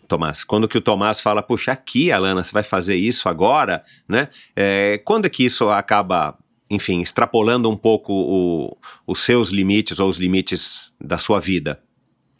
Tomás, 0.07 0.43
quando 0.43 0.67
que 0.67 0.77
o 0.77 0.81
Tomás 0.81 1.21
fala, 1.21 1.41
puxa, 1.41 1.71
aqui, 1.71 2.11
Alana, 2.11 2.43
você 2.43 2.51
vai 2.51 2.63
fazer 2.63 2.95
isso 2.95 3.29
agora, 3.29 3.81
né? 4.07 4.27
É, 4.53 4.97
quando 5.05 5.25
é 5.25 5.29
que 5.29 5.45
isso 5.45 5.69
acaba, 5.69 6.37
enfim, 6.69 6.99
extrapolando 6.99 7.69
um 7.69 7.77
pouco 7.77 8.11
o, 8.11 8.77
os 9.07 9.21
seus 9.21 9.51
limites 9.51 9.99
ou 9.99 10.09
os 10.09 10.17
limites 10.17 10.91
da 10.99 11.17
sua 11.17 11.39
vida? 11.39 11.81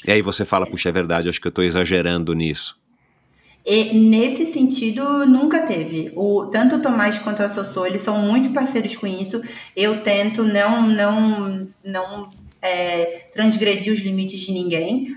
E 0.06 0.12
aí 0.12 0.22
você 0.22 0.44
fala, 0.44 0.66
puxa, 0.66 0.90
é 0.90 0.92
verdade, 0.92 1.30
acho 1.30 1.40
que 1.40 1.48
eu 1.48 1.52
estou 1.52 1.64
exagerando 1.64 2.34
nisso. 2.34 2.81
E 3.66 3.94
nesse 3.94 4.48
sentido, 4.48 5.26
nunca 5.26 5.62
teve. 5.62 6.12
O, 6.16 6.48
tanto 6.48 6.78
o 6.78 6.82
Tomás 6.82 7.20
quanto 7.20 7.44
a 7.44 7.50
Sossô, 7.50 7.86
eles 7.86 8.02
são 8.02 8.20
muito 8.20 8.52
parceiros 8.52 8.96
com 8.96 9.06
isso. 9.06 9.42
Eu 9.76 10.02
tento 10.02 10.44
não, 10.44 10.88
não, 10.88 11.68
não 11.84 12.32
é, 12.62 13.28
transgredir 13.32 13.94
os 13.94 14.00
limites 14.00 14.40
de 14.40 14.52
ninguém. 14.52 15.16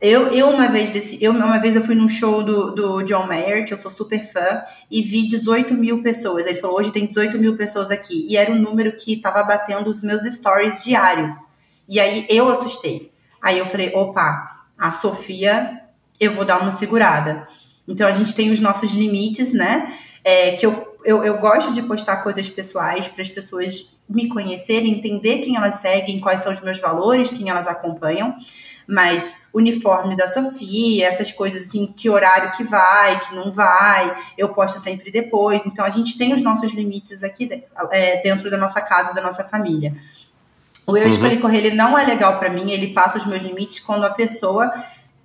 Eu, 0.00 0.32
eu 0.34 0.50
uma 0.50 0.68
vez 0.68 0.90
desse, 0.90 1.22
eu 1.22 1.32
uma 1.32 1.58
vez 1.58 1.76
eu 1.76 1.82
fui 1.82 1.94
num 1.94 2.08
show 2.08 2.42
do, 2.42 2.72
do 2.72 3.02
John 3.04 3.26
Mayer, 3.26 3.64
que 3.64 3.72
eu 3.72 3.78
sou 3.78 3.90
super 3.90 4.22
fã, 4.22 4.62
e 4.90 5.00
vi 5.00 5.26
18 5.26 5.72
mil 5.72 6.02
pessoas. 6.02 6.46
Ele 6.46 6.58
falou, 6.58 6.78
hoje 6.78 6.92
tem 6.92 7.06
18 7.06 7.38
mil 7.38 7.56
pessoas 7.56 7.90
aqui. 7.90 8.26
E 8.28 8.36
era 8.36 8.50
um 8.50 8.58
número 8.58 8.96
que 8.96 9.14
estava 9.14 9.42
batendo 9.44 9.88
os 9.88 10.02
meus 10.02 10.22
stories 10.34 10.84
diários. 10.84 11.32
E 11.88 12.00
aí 12.00 12.26
eu 12.28 12.48
assustei. 12.48 13.12
Aí 13.40 13.58
eu 13.58 13.66
falei, 13.66 13.92
opa, 13.94 14.66
a 14.76 14.90
Sofia, 14.90 15.80
eu 16.18 16.32
vou 16.32 16.44
dar 16.44 16.60
uma 16.60 16.76
segurada. 16.76 17.46
Então 17.86 18.06
a 18.06 18.12
gente 18.12 18.34
tem 18.34 18.50
os 18.50 18.60
nossos 18.60 18.90
limites, 18.92 19.52
né? 19.52 19.92
É, 20.22 20.52
que 20.52 20.64
eu, 20.64 20.96
eu, 21.04 21.22
eu 21.22 21.38
gosto 21.38 21.72
de 21.72 21.82
postar 21.82 22.18
coisas 22.18 22.48
pessoais 22.48 23.06
para 23.08 23.22
as 23.22 23.28
pessoas 23.28 23.88
me 24.08 24.28
conhecerem, 24.28 24.92
entender 24.92 25.38
quem 25.38 25.56
elas 25.56 25.76
seguem, 25.76 26.20
quais 26.20 26.40
são 26.40 26.52
os 26.52 26.60
meus 26.60 26.78
valores, 26.78 27.30
quem 27.30 27.48
elas 27.50 27.66
acompanham. 27.66 28.34
Mas 28.86 29.32
uniforme 29.52 30.16
da 30.16 30.28
Sofia, 30.28 31.06
essas 31.06 31.32
coisas 31.32 31.68
assim, 31.68 31.86
que 31.86 32.10
horário 32.10 32.50
que 32.52 32.64
vai, 32.64 33.20
que 33.20 33.34
não 33.34 33.52
vai, 33.52 34.14
eu 34.36 34.50
posto 34.50 34.78
sempre 34.78 35.10
depois. 35.10 35.64
Então 35.64 35.84
a 35.84 35.90
gente 35.90 36.18
tem 36.18 36.34
os 36.34 36.42
nossos 36.42 36.72
limites 36.72 37.22
aqui 37.22 37.64
é, 37.90 38.22
dentro 38.22 38.50
da 38.50 38.56
nossa 38.56 38.80
casa, 38.80 39.14
da 39.14 39.22
nossa 39.22 39.44
família. 39.44 39.94
O 40.86 40.96
eu 40.96 41.04
uhum. 41.04 41.08
escolhi 41.08 41.38
correr, 41.38 41.58
ele 41.58 41.74
não 41.74 41.98
é 41.98 42.04
legal 42.04 42.38
para 42.38 42.50
mim, 42.50 42.70
ele 42.70 42.88
passa 42.88 43.16
os 43.16 43.24
meus 43.24 43.42
limites 43.42 43.80
quando 43.80 44.04
a 44.04 44.10
pessoa, 44.10 44.70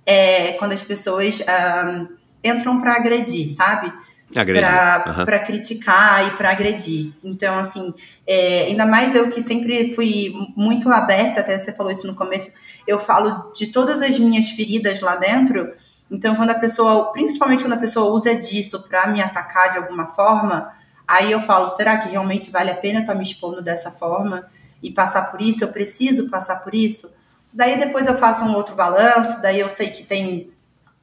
é, 0.06 0.52
quando 0.52 0.72
as 0.72 0.80
pessoas 0.80 1.40
um, 1.40 2.19
entram 2.42 2.80
para 2.80 2.94
agredir, 2.94 3.54
sabe? 3.54 3.92
para 4.32 5.38
uhum. 5.40 5.44
criticar 5.44 6.28
e 6.28 6.30
para 6.36 6.50
agredir. 6.50 7.12
Então, 7.22 7.58
assim, 7.58 7.92
é, 8.26 8.66
ainda 8.66 8.86
mais 8.86 9.14
eu 9.14 9.28
que 9.28 9.42
sempre 9.42 9.92
fui 9.94 10.32
muito 10.56 10.88
aberta, 10.90 11.40
até 11.40 11.58
você 11.58 11.72
falou 11.72 11.90
isso 11.90 12.06
no 12.06 12.14
começo, 12.14 12.50
eu 12.86 12.98
falo 12.98 13.52
de 13.52 13.68
todas 13.68 14.00
as 14.00 14.18
minhas 14.18 14.50
feridas 14.50 15.00
lá 15.00 15.16
dentro. 15.16 15.72
Então, 16.10 16.34
quando 16.36 16.50
a 16.50 16.54
pessoa, 16.54 17.12
principalmente 17.12 17.62
quando 17.62 17.74
a 17.74 17.78
pessoa 17.78 18.12
usa 18.12 18.34
disso 18.34 18.80
para 18.88 19.08
me 19.08 19.20
atacar 19.20 19.70
de 19.72 19.78
alguma 19.78 20.06
forma, 20.06 20.72
aí 21.06 21.32
eu 21.32 21.40
falo: 21.40 21.66
será 21.68 21.98
que 21.98 22.08
realmente 22.10 22.50
vale 22.50 22.70
a 22.70 22.76
pena 22.76 22.98
eu 22.98 23.00
estar 23.02 23.12
tá 23.12 23.18
me 23.18 23.24
expondo 23.24 23.60
dessa 23.60 23.90
forma 23.90 24.46
e 24.82 24.92
passar 24.92 25.30
por 25.30 25.40
isso? 25.40 25.64
Eu 25.64 25.68
preciso 25.68 26.28
passar 26.28 26.56
por 26.56 26.74
isso? 26.74 27.12
Daí 27.52 27.78
depois 27.78 28.06
eu 28.06 28.16
faço 28.16 28.44
um 28.44 28.54
outro 28.54 28.76
balanço, 28.76 29.42
daí 29.42 29.58
eu 29.58 29.68
sei 29.68 29.90
que 29.90 30.04
tem 30.04 30.52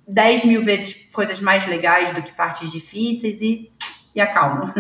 10 0.08 0.46
mil 0.46 0.64
vezes 0.64 0.94
coisas 1.12 1.40
mais 1.40 1.68
legais 1.68 2.12
do 2.12 2.22
que 2.22 2.32
partes 2.32 2.72
difíceis 2.72 3.42
e, 3.42 3.72
e 4.16 4.22
acalmo. 4.22 4.74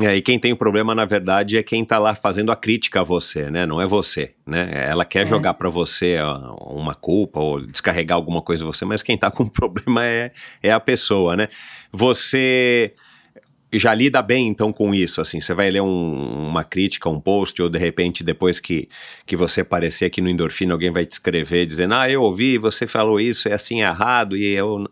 É, 0.00 0.16
e 0.16 0.22
quem 0.22 0.38
tem 0.38 0.52
o 0.52 0.56
problema, 0.56 0.96
na 0.96 1.04
verdade, 1.04 1.56
é 1.56 1.62
quem 1.62 1.84
está 1.84 1.96
lá 1.98 2.12
fazendo 2.14 2.50
a 2.50 2.56
crítica 2.56 3.00
a 3.00 3.04
você, 3.04 3.50
né? 3.50 3.64
Não 3.64 3.80
é 3.80 3.86
você, 3.86 4.32
né? 4.44 4.68
Ela 4.88 5.04
quer 5.04 5.22
é. 5.22 5.26
jogar 5.26 5.54
para 5.54 5.68
você 5.68 6.16
uma 6.60 6.94
culpa 6.94 7.38
ou 7.38 7.64
descarregar 7.64 8.16
alguma 8.16 8.42
coisa 8.42 8.64
em 8.64 8.66
você, 8.66 8.84
mas 8.84 9.02
quem 9.02 9.14
está 9.14 9.30
com 9.30 9.44
o 9.44 9.50
problema 9.50 10.04
é, 10.04 10.32
é 10.60 10.72
a 10.72 10.80
pessoa, 10.80 11.36
né? 11.36 11.48
Você 11.92 12.94
já 13.78 13.94
lida 13.94 14.22
bem 14.22 14.48
então 14.48 14.72
com 14.72 14.94
isso, 14.94 15.20
assim, 15.20 15.40
você 15.40 15.54
vai 15.54 15.70
ler 15.70 15.82
um, 15.82 16.46
uma 16.48 16.64
crítica, 16.64 17.08
um 17.08 17.20
post, 17.20 17.60
ou 17.60 17.68
de 17.68 17.78
repente 17.78 18.24
depois 18.24 18.60
que, 18.60 18.88
que 19.24 19.36
você 19.36 19.60
aparecer 19.60 20.06
aqui 20.06 20.20
no 20.20 20.28
Endorfina, 20.28 20.74
alguém 20.74 20.90
vai 20.90 21.04
te 21.04 21.12
escrever 21.12 21.66
dizendo, 21.66 21.94
ah, 21.94 22.10
eu 22.10 22.22
ouvi, 22.22 22.58
você 22.58 22.86
falou 22.86 23.20
isso, 23.20 23.48
é 23.48 23.52
assim 23.54 23.82
é 23.82 23.88
errado, 23.88 24.36
e 24.36 24.46
eu... 24.52 24.88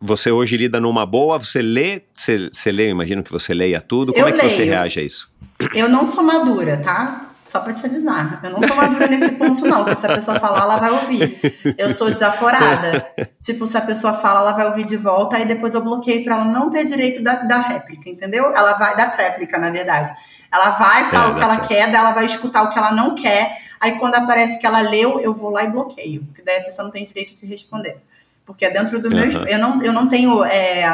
Você 0.00 0.30
hoje 0.30 0.56
lida 0.56 0.80
numa 0.80 1.06
boa, 1.06 1.38
você 1.38 1.62
lê, 1.62 2.02
você, 2.14 2.50
você 2.52 2.70
lê, 2.70 2.90
imagino 2.90 3.22
que 3.22 3.30
você 3.30 3.54
leia 3.54 3.80
tudo, 3.80 4.12
como 4.12 4.26
eu 4.26 4.28
é 4.28 4.32
que 4.32 4.38
leio. 4.44 4.50
você 4.50 4.64
reage 4.64 5.00
a 5.00 5.02
isso? 5.02 5.30
Eu 5.74 5.88
não 5.88 6.10
sou 6.12 6.22
madura, 6.22 6.76
tá? 6.78 7.25
Só 7.56 7.60
pra 7.62 7.72
te 7.72 7.86
avisar. 7.86 8.40
Eu 8.42 8.50
não 8.50 8.62
sou 8.62 8.76
madura 8.76 9.06
nesse 9.06 9.34
ponto, 9.36 9.66
não. 9.66 9.82
Porque 9.82 10.00
se 10.00 10.06
a 10.06 10.14
pessoa 10.14 10.38
falar, 10.38 10.62
ela 10.62 10.76
vai 10.76 10.90
ouvir. 10.90 11.40
Eu 11.78 11.94
sou 11.94 12.10
desaforada. 12.10 13.06
tipo, 13.40 13.66
se 13.66 13.78
a 13.78 13.80
pessoa 13.80 14.12
fala, 14.12 14.40
ela 14.40 14.52
vai 14.52 14.66
ouvir 14.66 14.84
de 14.84 14.96
volta, 14.96 15.36
aí 15.36 15.46
depois 15.46 15.74
eu 15.74 15.80
bloqueio 15.80 16.22
pra 16.22 16.34
ela 16.34 16.44
não 16.44 16.68
ter 16.68 16.84
direito 16.84 17.22
da, 17.22 17.36
da 17.36 17.58
réplica, 17.60 18.10
entendeu? 18.10 18.54
Ela 18.54 18.74
vai, 18.74 18.94
da 18.94 19.06
tréplica, 19.08 19.56
na 19.56 19.70
verdade. 19.70 20.14
Ela 20.52 20.70
vai, 20.72 21.04
fala 21.04 21.30
é, 21.30 21.32
o 21.32 21.34
que 21.34 21.42
ela 21.42 21.60
quer, 21.60 21.90
daí 21.90 22.00
ela 22.00 22.12
vai 22.12 22.26
escutar 22.26 22.62
o 22.62 22.70
que 22.70 22.78
ela 22.78 22.92
não 22.92 23.14
quer. 23.14 23.58
Aí 23.80 23.98
quando 23.98 24.16
aparece 24.16 24.58
que 24.58 24.66
ela 24.66 24.82
leu, 24.82 25.18
eu 25.20 25.32
vou 25.32 25.50
lá 25.50 25.64
e 25.64 25.70
bloqueio. 25.70 26.24
Porque 26.26 26.42
daí 26.42 26.58
a 26.58 26.64
pessoa 26.64 26.84
não 26.84 26.92
tem 26.92 27.06
direito 27.06 27.34
de 27.34 27.46
responder. 27.46 27.96
Porque 28.44 28.66
é 28.66 28.70
dentro 28.70 29.00
do 29.00 29.08
uhum. 29.08 29.14
meu. 29.14 29.46
Eu 29.46 29.58
não, 29.58 29.82
eu 29.82 29.92
não 29.94 30.06
tenho. 30.06 30.44
É, 30.44 30.84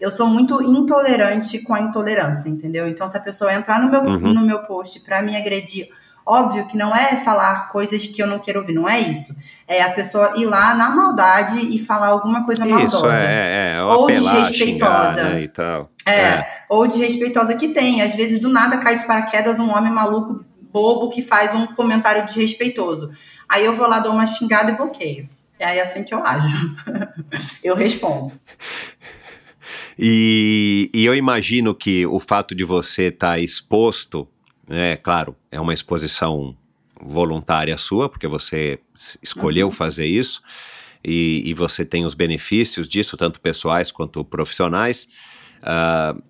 eu 0.00 0.10
sou 0.10 0.26
muito 0.26 0.62
intolerante 0.62 1.58
com 1.58 1.74
a 1.74 1.80
intolerância, 1.80 2.48
entendeu? 2.48 2.88
Então, 2.88 3.10
se 3.10 3.16
a 3.16 3.20
pessoa 3.20 3.52
entrar 3.52 3.80
no 3.80 3.90
meu, 3.90 4.00
uhum. 4.00 4.32
no 4.32 4.40
meu 4.40 4.60
post 4.60 4.98
para 5.00 5.20
me 5.20 5.36
agredir, 5.36 5.88
óbvio 6.24 6.66
que 6.66 6.76
não 6.76 6.94
é 6.96 7.16
falar 7.16 7.68
coisas 7.70 8.06
que 8.06 8.22
eu 8.22 8.26
não 8.26 8.38
quero 8.38 8.60
ouvir, 8.60 8.72
não 8.72 8.88
é 8.88 8.98
isso. 8.98 9.34
É 9.68 9.82
a 9.82 9.90
pessoa 9.90 10.32
ir 10.36 10.46
lá 10.46 10.74
na 10.74 10.88
maldade 10.88 11.58
e 11.58 11.78
falar 11.78 12.08
alguma 12.08 12.46
coisa 12.46 12.64
isso, 12.64 12.74
maldosa. 12.74 12.96
Isso, 12.96 13.06
é, 13.06 13.74
é. 13.76 13.82
Ou, 13.82 14.00
ou 14.00 14.06
desrespeitosa. 14.06 15.10
Xingar, 15.10 15.14
né, 15.16 15.42
e 15.42 15.48
tal. 15.48 15.90
É, 16.06 16.20
é, 16.20 16.48
ou 16.68 16.86
desrespeitosa 16.86 17.54
que 17.54 17.68
tem. 17.68 18.00
Às 18.00 18.14
vezes, 18.14 18.40
do 18.40 18.48
nada, 18.48 18.78
cai 18.78 18.96
de 18.96 19.06
paraquedas 19.06 19.58
um 19.58 19.70
homem 19.70 19.92
maluco, 19.92 20.42
bobo, 20.72 21.10
que 21.10 21.20
faz 21.20 21.54
um 21.54 21.66
comentário 21.66 22.24
desrespeitoso. 22.24 23.10
Aí 23.46 23.66
eu 23.66 23.74
vou 23.74 23.86
lá, 23.86 24.00
dou 24.00 24.12
uma 24.12 24.26
xingada 24.26 24.70
e 24.70 24.76
bloqueio. 24.76 25.28
É 25.58 25.78
assim 25.82 26.02
que 26.02 26.14
eu 26.14 26.24
ajo. 26.24 26.74
eu 27.62 27.74
respondo. 27.74 28.32
E, 30.02 30.88
e 30.94 31.04
eu 31.04 31.14
imagino 31.14 31.74
que 31.74 32.06
o 32.06 32.18
fato 32.18 32.54
de 32.54 32.64
você 32.64 33.08
estar 33.08 33.32
tá 33.32 33.38
exposto, 33.38 34.26
é 34.66 34.96
claro, 34.96 35.36
é 35.50 35.60
uma 35.60 35.74
exposição 35.74 36.56
voluntária 36.98 37.76
sua, 37.76 38.08
porque 38.08 38.26
você 38.26 38.78
escolheu 39.22 39.66
uhum. 39.66 39.72
fazer 39.72 40.06
isso, 40.06 40.42
e, 41.04 41.42
e, 41.44 41.54
você 41.54 41.84
tem 41.84 42.06
os 42.06 42.14
benefícios 42.14 42.88
disso, 42.88 43.16
tanto 43.16 43.40
pessoais 43.40 43.90
quanto 43.90 44.22
profissionais. 44.22 45.06
Uh, 45.62 46.22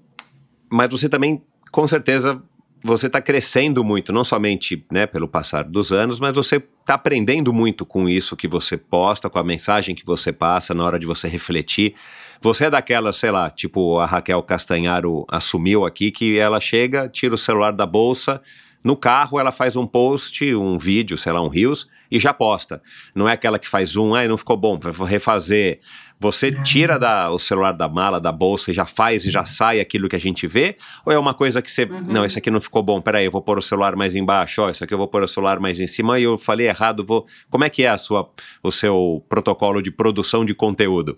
mas 0.68 0.90
você 0.90 1.08
também, 1.08 1.42
com 1.72 1.86
certeza, 1.88 2.40
você 2.82 3.06
está 3.08 3.20
crescendo 3.20 3.84
muito, 3.84 4.12
não 4.12 4.24
somente 4.24 4.84
né, 4.90 5.06
pelo 5.06 5.28
passar 5.28 5.64
dos 5.64 5.92
anos, 5.92 6.18
mas 6.18 6.34
você 6.34 6.56
está 6.56 6.94
aprendendo 6.94 7.52
muito 7.52 7.84
com 7.84 8.08
isso 8.08 8.36
que 8.36 8.48
você 8.48 8.76
posta, 8.76 9.28
com 9.28 9.38
a 9.38 9.44
mensagem 9.44 9.94
que 9.94 10.04
você 10.04 10.32
passa 10.32 10.72
na 10.72 10.84
hora 10.84 10.98
de 10.98 11.06
você 11.06 11.28
refletir. 11.28 11.94
Você 12.42 12.64
é 12.64 12.70
daquela, 12.70 13.12
sei 13.12 13.30
lá, 13.30 13.50
tipo 13.50 13.98
a 13.98 14.06
Raquel 14.06 14.42
Castanharo 14.42 15.26
assumiu 15.28 15.84
aqui, 15.84 16.10
que 16.10 16.38
ela 16.38 16.58
chega, 16.58 17.06
tira 17.06 17.34
o 17.34 17.38
celular 17.38 17.70
da 17.72 17.84
bolsa, 17.84 18.40
no 18.82 18.96
carro 18.96 19.38
ela 19.38 19.52
faz 19.52 19.76
um 19.76 19.86
post, 19.86 20.54
um 20.54 20.78
vídeo, 20.78 21.18
sei 21.18 21.32
lá, 21.32 21.42
um 21.42 21.48
Reels, 21.48 21.86
e 22.10 22.18
já 22.18 22.32
posta. 22.32 22.82
Não 23.14 23.28
é 23.28 23.32
aquela 23.32 23.58
que 23.58 23.68
faz 23.68 23.94
um, 23.94 24.14
ai, 24.14 24.26
não 24.26 24.38
ficou 24.38 24.56
bom, 24.56 24.78
vou 24.78 25.06
refazer. 25.06 25.80
Você 26.18 26.50
tira 26.50 26.98
da, 26.98 27.30
o 27.30 27.38
celular 27.38 27.72
da 27.72 27.86
mala, 27.88 28.18
da 28.18 28.32
bolsa 28.32 28.70
e 28.70 28.74
já 28.74 28.86
faz 28.86 29.26
e 29.26 29.30
já 29.30 29.44
sai 29.44 29.78
aquilo 29.78 30.08
que 30.08 30.16
a 30.16 30.20
gente 30.20 30.46
vê? 30.46 30.76
Ou 31.04 31.12
é 31.12 31.18
uma 31.18 31.34
coisa 31.34 31.60
que 31.60 31.70
você. 31.70 31.84
Uhum. 31.84 32.00
Não, 32.06 32.24
esse 32.24 32.38
aqui 32.38 32.50
não 32.50 32.60
ficou 32.60 32.82
bom, 32.82 33.02
peraí, 33.02 33.26
eu 33.26 33.30
vou 33.30 33.42
pôr 33.42 33.58
o 33.58 33.62
celular 33.62 33.94
mais 33.94 34.14
embaixo, 34.14 34.62
ó, 34.62 34.70
esse 34.70 34.82
aqui 34.82 34.94
eu 34.94 34.98
vou 34.98 35.08
pôr 35.08 35.22
o 35.22 35.28
celular 35.28 35.60
mais 35.60 35.78
em 35.78 35.86
cima 35.86 36.18
e 36.18 36.22
eu 36.22 36.38
falei 36.38 36.68
errado, 36.68 37.04
vou. 37.04 37.26
Como 37.50 37.64
é 37.64 37.68
que 37.68 37.82
é 37.82 37.90
a 37.90 37.98
sua, 37.98 38.30
o 38.62 38.72
seu 38.72 39.22
protocolo 39.28 39.82
de 39.82 39.90
produção 39.90 40.42
de 40.42 40.54
conteúdo? 40.54 41.16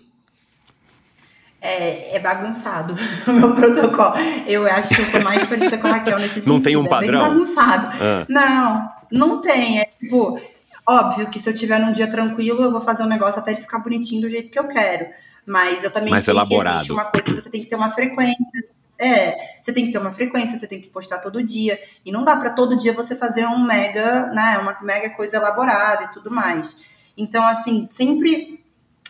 É, 1.65 2.17
é, 2.17 2.19
bagunçado 2.19 2.93
o 3.25 3.31
meu 3.31 3.55
protocolo. 3.55 4.15
Eu 4.45 4.67
acho 4.67 4.93
que 4.93 5.01
eu 5.01 5.05
sou 5.05 5.21
mais 5.23 5.47
parecida 5.47 5.77
com 5.77 5.87
a 5.87 5.91
Raquel 5.91 6.19
nesse 6.19 6.33
sentido. 6.33 6.51
Não 6.51 6.61
tem 6.61 6.75
um 6.75 6.85
padrão? 6.85 7.25
É 7.25 7.29
bagunçado. 7.29 7.87
Ah. 8.01 8.25
Não, 8.27 8.91
não 9.09 9.39
tem. 9.39 9.79
É 9.79 9.85
tipo, 9.85 10.37
Óbvio 10.87 11.29
que 11.29 11.39
se 11.39 11.49
eu 11.49 11.53
tiver 11.53 11.79
num 11.79 11.93
dia 11.93 12.07
tranquilo, 12.07 12.61
eu 12.61 12.71
vou 12.71 12.81
fazer 12.81 13.03
um 13.03 13.07
negócio 13.07 13.39
até 13.39 13.51
ele 13.51 13.61
ficar 13.61 13.79
bonitinho 13.79 14.21
do 14.21 14.29
jeito 14.29 14.49
que 14.49 14.59
eu 14.59 14.67
quero. 14.67 15.07
Mas 15.45 15.83
eu 15.83 15.91
também 15.91 16.11
Mais 16.11 16.25
sei 16.25 16.33
elaborado. 16.33 16.73
que 16.73 16.77
existe 16.77 16.91
uma 16.91 17.05
coisa 17.05 17.25
que 17.25 17.33
você 17.33 17.49
tem 17.49 17.61
que 17.61 17.67
ter 17.67 17.75
uma 17.75 17.89
frequência. 17.89 18.67
É, 18.99 19.57
você 19.61 19.73
tem 19.73 19.85
que 19.85 19.91
ter 19.91 19.97
uma 19.97 20.13
frequência, 20.13 20.57
você 20.57 20.67
tem 20.67 20.81
que 20.81 20.89
postar 20.89 21.19
todo 21.19 21.41
dia. 21.41 21.79
E 22.05 22.11
não 22.11 22.23
dá 22.23 22.35
para 22.35 22.49
todo 22.49 22.77
dia 22.77 22.93
você 22.93 23.15
fazer 23.15 23.45
um 23.45 23.63
mega, 23.63 24.27
né, 24.27 24.57
uma 24.57 24.77
mega 24.81 25.09
coisa 25.11 25.37
elaborada 25.37 26.05
e 26.05 26.07
tudo 26.13 26.29
mais. 26.29 26.75
Então, 27.17 27.45
assim, 27.45 27.85
sempre 27.85 28.62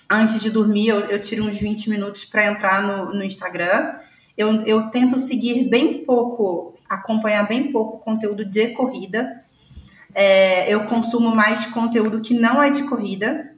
antes 0.10 0.42
de 0.42 0.50
dormir, 0.50 0.88
eu, 0.88 1.00
eu 1.02 1.20
tiro 1.20 1.44
uns 1.44 1.58
20 1.58 1.90
minutos 1.90 2.26
para 2.26 2.46
entrar 2.46 2.82
no, 2.82 3.14
no 3.14 3.24
Instagram. 3.24 3.94
Eu, 4.38 4.62
eu 4.64 4.90
tento 4.90 5.20
seguir 5.20 5.70
bem 5.70 6.04
pouco, 6.06 6.76
acompanhar 6.90 7.48
bem 7.48 7.72
pouco 7.72 8.00
conteúdo 8.00 8.44
de 8.44 8.70
corrida 8.70 9.44
é, 10.16 10.72
eu 10.72 10.86
consumo 10.86 11.36
mais 11.36 11.66
conteúdo 11.66 12.22
que 12.22 12.34
não 12.34 12.62
é 12.62 12.70
de 12.70 12.84
corrida 12.84 13.52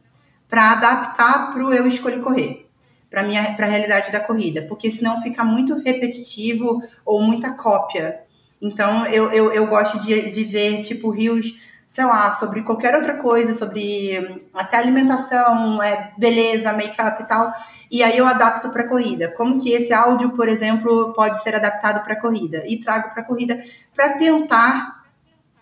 para 0.50 0.72
adaptar 0.72 1.52
para 1.52 1.66
o 1.66 1.74
eu 1.74 1.86
escolhi 1.86 2.20
correr, 2.20 2.68
para 3.10 3.22
a 3.22 3.70
realidade 3.70 4.12
da 4.12 4.20
corrida, 4.20 4.62
porque 4.64 4.90
senão 4.90 5.22
fica 5.22 5.44
muito 5.44 5.78
repetitivo 5.80 6.82
ou 7.06 7.22
muita 7.22 7.52
cópia. 7.52 8.22
Então 8.62 9.06
eu, 9.08 9.32
eu, 9.32 9.52
eu 9.52 9.68
gosto 9.68 10.00
de, 10.00 10.30
de 10.30 10.44
ver 10.44 10.82
tipo 10.82 11.10
rios, 11.10 11.60
sei 11.96 12.04
lá, 12.04 12.30
sobre 12.38 12.62
qualquer 12.62 12.94
outra 12.94 13.14
coisa, 13.14 13.58
sobre 13.58 14.44
até 14.54 14.76
alimentação, 14.76 15.82
é, 15.82 16.12
beleza, 16.18 16.74
make-up 16.74 17.24
e 17.24 17.26
tal. 17.26 17.54
E 17.90 18.04
aí 18.04 18.18
eu 18.18 18.28
adapto 18.28 18.68
para 18.68 18.86
corrida. 18.86 19.32
Como 19.32 19.62
que 19.62 19.72
esse 19.72 19.94
áudio, 19.94 20.32
por 20.32 20.50
exemplo, 20.50 21.14
pode 21.14 21.42
ser 21.42 21.56
adaptado 21.56 22.04
para 22.04 22.20
corrida? 22.20 22.66
E 22.68 22.82
trago 22.82 23.14
para 23.14 23.24
corrida 23.24 23.64
para 23.96 24.10
tentar 24.10 25.06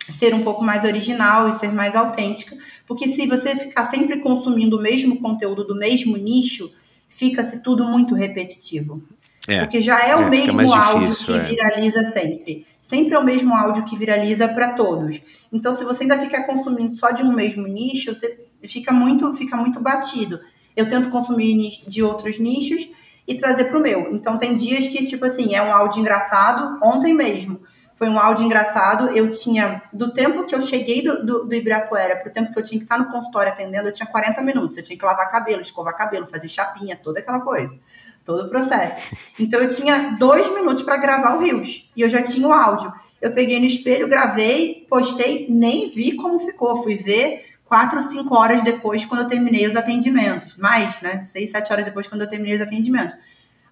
ser 0.10 0.34
um 0.34 0.42
pouco 0.44 0.64
mais 0.64 0.84
original 0.84 1.50
e 1.50 1.60
ser 1.60 1.72
mais 1.72 1.96
autêntica, 1.96 2.58
porque 2.88 3.10
se 3.10 3.28
você 3.28 3.56
ficar 3.56 3.86
sempre 3.92 4.20
consumindo 4.20 4.80
o 4.80 4.82
mesmo 4.82 5.22
conteúdo 5.22 5.64
do 5.64 5.76
mesmo 5.76 6.18
nicho, 6.18 6.74
fica-se 7.08 7.60
tudo 7.60 7.86
muito 7.86 8.16
repetitivo. 8.16 9.04
É, 9.48 9.60
porque 9.62 9.82
já 9.82 10.00
é, 10.06 10.12
é 10.12 10.16
o 10.16 10.30
mesmo 10.30 10.74
áudio 10.74 11.16
que 11.16 11.34
é. 11.34 11.40
viraliza 11.40 12.04
sempre. 12.12 12.66
Sempre 12.82 13.16
é 13.16 13.20
o 13.20 13.24
mesmo 13.24 13.54
áudio 13.54 13.84
que 13.84 13.98
viraliza 13.98 14.48
para 14.48 14.74
todos. 14.74 15.22
Então, 15.52 15.76
se 15.76 15.84
você 15.84 16.04
ainda 16.04 16.18
ficar 16.18 16.44
consumindo 16.44 16.96
só 16.96 17.12
de 17.12 17.24
um 17.24 17.34
mesmo 17.34 17.68
nicho, 17.68 18.14
você 18.14 18.40
fica 18.68 18.94
muito, 18.94 19.34
fica 19.34 19.58
muito 19.58 19.82
batido. 19.82 20.40
eu 20.76 20.88
tento 20.88 21.10
consumir 21.10 21.84
de 21.86 22.02
outros 22.02 22.40
nichos 22.40 22.88
e 23.28 23.36
trazer 23.36 23.66
para 23.66 23.78
o 23.78 23.82
meu. 23.82 24.14
Então 24.14 24.38
tem 24.38 24.56
dias 24.56 24.88
que, 24.88 25.06
tipo 25.06 25.26
assim, 25.26 25.56
é 25.56 25.62
um 25.62 25.74
áudio 25.74 26.00
engraçado, 26.00 26.80
ontem 26.82 27.14
mesmo. 27.14 27.62
Foi 27.96 28.10
um 28.10 28.20
áudio 28.20 28.46
engraçado. 28.46 29.10
Eu 29.16 29.32
tinha, 29.32 29.82
do 29.92 30.12
tempo 30.14 30.46
que 30.46 30.56
eu 30.56 30.62
cheguei 30.62 31.02
do, 31.02 31.26
do, 31.26 31.46
do 31.46 31.56
Ibirapuera 31.56 32.18
para 32.18 32.30
o 32.30 32.34
tempo 32.34 32.52
que 32.52 32.60
eu 32.60 32.64
tinha 32.64 32.80
que 32.80 32.86
estar 32.86 32.98
no 32.98 33.10
consultório 33.10 33.52
atendendo, 33.52 33.88
eu 33.88 33.94
tinha 33.94 34.08
40 34.08 34.42
minutos. 34.42 34.78
Eu 34.78 34.84
tinha 34.84 34.98
que 34.98 35.06
lavar 35.06 35.32
cabelo, 35.32 35.62
escovar 35.62 35.96
cabelo, 35.96 36.28
fazer 36.28 36.48
chapinha, 36.48 36.96
toda 37.02 37.20
aquela 37.20 37.40
coisa. 37.40 37.78
Todo 38.26 38.46
o 38.46 38.50
processo. 38.50 38.98
Então 39.40 39.60
eu 39.60 39.70
tinha 39.70 40.16
dois 40.18 40.54
minutos 40.54 40.84
para 40.84 40.98
gravar 40.98 41.36
o 41.36 41.40
Rios. 41.40 41.92
E 41.96 42.02
eu 42.02 42.10
já 42.10 42.22
tinha 42.22 42.48
o 42.48 42.54
áudio. 42.54 42.92
Eu 43.22 43.32
peguei 43.32 43.60
no 43.60 43.66
espelho, 43.66 44.08
gravei, 44.08 44.86
postei, 44.90 45.48
nem 45.50 45.90
vi 45.90 46.16
como 46.16 46.40
ficou. 46.40 46.76
Fui 46.84 46.96
ver 46.96 47.46
quatro, 47.66 48.02
cinco 48.02 48.36
horas 48.36 48.62
depois, 48.62 49.06
quando 49.06 49.22
eu 49.22 49.28
terminei 49.28 49.66
os 49.66 49.76
atendimentos. 49.76 50.56
Mais, 50.58 51.02
né? 51.02 51.24
Seis, 51.24 51.50
sete 51.50 51.72
horas 51.72 51.86
depois, 51.86 52.08
quando 52.08 52.22
eu 52.22 52.30
terminei 52.30 52.56
os 52.56 52.62
atendimentos. 52.62 53.16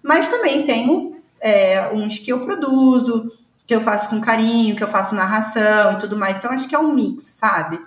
Mas 0.02 0.28
também 0.28 0.64
tenho 0.64 1.16
é, 1.40 1.88
uns 1.92 2.18
que 2.18 2.32
eu 2.32 2.40
produzo, 2.40 3.30
que 3.66 3.74
eu 3.74 3.80
faço 3.80 4.08
com 4.08 4.20
carinho, 4.20 4.74
que 4.74 4.82
eu 4.82 4.88
faço 4.88 5.14
narração 5.14 5.92
e 5.92 5.98
tudo 5.98 6.16
mais. 6.16 6.36
Então, 6.36 6.50
acho 6.50 6.68
que 6.68 6.74
é 6.74 6.78
um 6.78 6.92
mix, 6.92 7.24
sabe? 7.24 7.78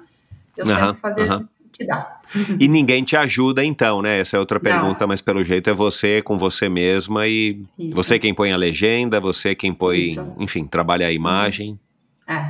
Eu 0.55 0.65
uhum, 0.65 0.75
tento 0.75 0.95
fazer 0.95 1.31
uhum. 1.31 1.47
Que 1.77 1.85
dá. 1.85 2.19
E 2.59 2.67
ninguém 2.67 3.03
te 3.03 3.15
ajuda, 3.15 3.63
então, 3.63 4.01
né? 4.01 4.19
Essa 4.19 4.37
é 4.37 4.39
outra 4.39 4.59
pergunta, 4.59 5.01
Não. 5.01 5.07
mas 5.07 5.21
pelo 5.21 5.43
jeito 5.43 5.69
é 5.69 5.73
você 5.73 6.21
com 6.21 6.37
você 6.37 6.67
mesma 6.67 7.27
e 7.27 7.61
Isso. 7.77 7.95
você 7.95 8.17
quem 8.17 8.33
põe 8.33 8.51
a 8.51 8.57
legenda, 8.57 9.19
você 9.19 9.53
quem 9.53 9.71
põe, 9.71 10.11
Isso. 10.11 10.33
enfim, 10.39 10.65
trabalha 10.65 11.07
a 11.07 11.11
imagem. 11.11 11.79
É. 12.27 12.43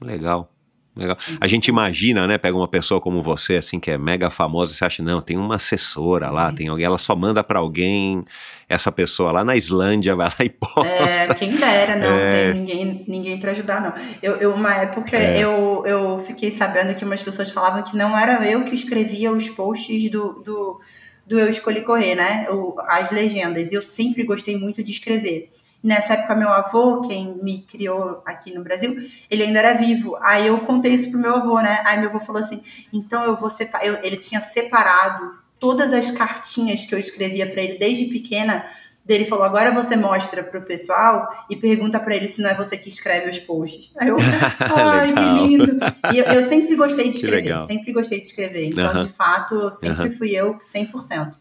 Legal. 0.00 0.52
Legal. 0.96 1.18
A 1.38 1.46
gente 1.46 1.68
imagina, 1.68 2.26
né? 2.26 2.38
Pega 2.38 2.56
uma 2.56 2.66
pessoa 2.66 3.00
como 3.00 3.22
você, 3.22 3.56
assim, 3.56 3.78
que 3.78 3.90
é 3.90 3.98
mega 3.98 4.30
famosa, 4.30 4.72
e 4.72 4.76
você 4.76 4.84
acha, 4.84 5.02
não, 5.02 5.20
tem 5.20 5.36
uma 5.36 5.56
assessora 5.56 6.30
lá, 6.30 6.50
tem 6.50 6.68
alguém, 6.68 6.86
ela 6.86 6.96
só 6.96 7.14
manda 7.14 7.44
para 7.44 7.58
alguém, 7.58 8.24
essa 8.66 8.90
pessoa 8.90 9.30
lá 9.30 9.44
na 9.44 9.54
Islândia 9.54 10.16
vai 10.16 10.28
lá 10.28 10.44
e 10.44 10.48
posta. 10.50 10.88
É, 10.88 11.34
quem 11.34 11.54
dera, 11.54 11.96
não, 11.96 12.08
é. 12.08 12.52
tem 12.52 12.60
ninguém, 12.60 13.04
ninguém 13.06 13.38
para 13.38 13.50
ajudar, 13.50 13.82
não. 13.82 13.92
Eu, 14.22 14.36
eu, 14.36 14.54
uma 14.54 14.74
época, 14.74 15.16
é. 15.18 15.38
eu, 15.38 15.84
eu 15.84 16.18
fiquei 16.20 16.50
sabendo 16.50 16.94
que 16.94 17.04
umas 17.04 17.22
pessoas 17.22 17.50
falavam 17.50 17.82
que 17.82 17.94
não 17.94 18.18
era 18.18 18.48
eu 18.48 18.64
que 18.64 18.74
escrevia 18.74 19.30
os 19.30 19.50
posts 19.50 20.10
do, 20.10 20.42
do, 20.42 20.80
do 21.26 21.38
Eu 21.38 21.50
Escolhi 21.50 21.82
Correr, 21.82 22.14
né? 22.14 22.46
O, 22.50 22.74
as 22.86 23.10
legendas. 23.10 23.70
Eu 23.70 23.82
sempre 23.82 24.24
gostei 24.24 24.56
muito 24.56 24.82
de 24.82 24.92
escrever. 24.92 25.50
Nessa 25.86 26.14
época, 26.14 26.34
meu 26.34 26.48
avô, 26.48 27.02
quem 27.02 27.38
me 27.40 27.58
criou 27.58 28.20
aqui 28.26 28.52
no 28.52 28.64
Brasil, 28.64 28.96
ele 29.30 29.44
ainda 29.44 29.60
era 29.60 29.74
vivo. 29.74 30.18
Aí 30.20 30.48
eu 30.48 30.58
contei 30.62 30.92
isso 30.92 31.08
pro 31.12 31.20
meu 31.20 31.36
avô, 31.36 31.60
né? 31.60 31.80
Aí 31.84 32.00
meu 32.00 32.08
avô 32.08 32.18
falou 32.18 32.42
assim: 32.42 32.60
então 32.92 33.22
eu 33.22 33.36
vou 33.36 33.48
separar. 33.48 33.84
Ele 34.04 34.16
tinha 34.16 34.40
separado 34.40 35.38
todas 35.60 35.92
as 35.92 36.10
cartinhas 36.10 36.84
que 36.84 36.92
eu 36.92 36.98
escrevia 36.98 37.48
para 37.48 37.62
ele 37.62 37.78
desde 37.78 38.06
pequena. 38.06 38.66
Dele 39.04 39.24
falou: 39.24 39.44
agora 39.44 39.70
você 39.70 39.94
mostra 39.94 40.42
pro 40.42 40.60
pessoal 40.62 41.46
e 41.48 41.54
pergunta 41.54 42.00
para 42.00 42.16
ele 42.16 42.26
se 42.26 42.42
não 42.42 42.50
é 42.50 42.54
você 42.54 42.76
que 42.76 42.88
escreve 42.88 43.28
os 43.30 43.38
posts. 43.38 43.92
Aí 43.96 44.08
eu, 44.08 44.16
ai, 44.58 45.12
que 45.12 45.20
lindo. 45.20 45.78
E 46.12 46.18
eu, 46.18 46.24
eu, 46.24 46.48
sempre 46.48 46.74
gostei 46.74 47.10
de 47.10 47.14
escrever, 47.14 47.64
sempre 47.64 47.92
gostei 47.92 48.20
de 48.20 48.26
escrever. 48.26 48.66
Então, 48.66 48.88
uh 48.88 48.92
-huh. 48.92 49.04
de 49.06 49.12
fato, 49.12 49.70
sempre 49.70 50.08
uh 50.08 50.10
-huh. 50.10 50.18
fui 50.18 50.34
eu 50.34 50.56
100%. 50.56 51.32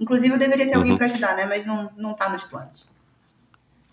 Inclusive, 0.00 0.34
eu 0.34 0.38
deveria 0.38 0.66
ter 0.66 0.74
alguém 0.74 0.90
uh 0.90 0.94
-huh. 0.96 0.98
para 0.98 1.06
ajudar, 1.06 1.36
né? 1.36 1.46
Mas 1.46 1.64
não, 1.64 1.88
não 1.96 2.14
tá 2.14 2.28
nos 2.28 2.42
planos. 2.42 2.90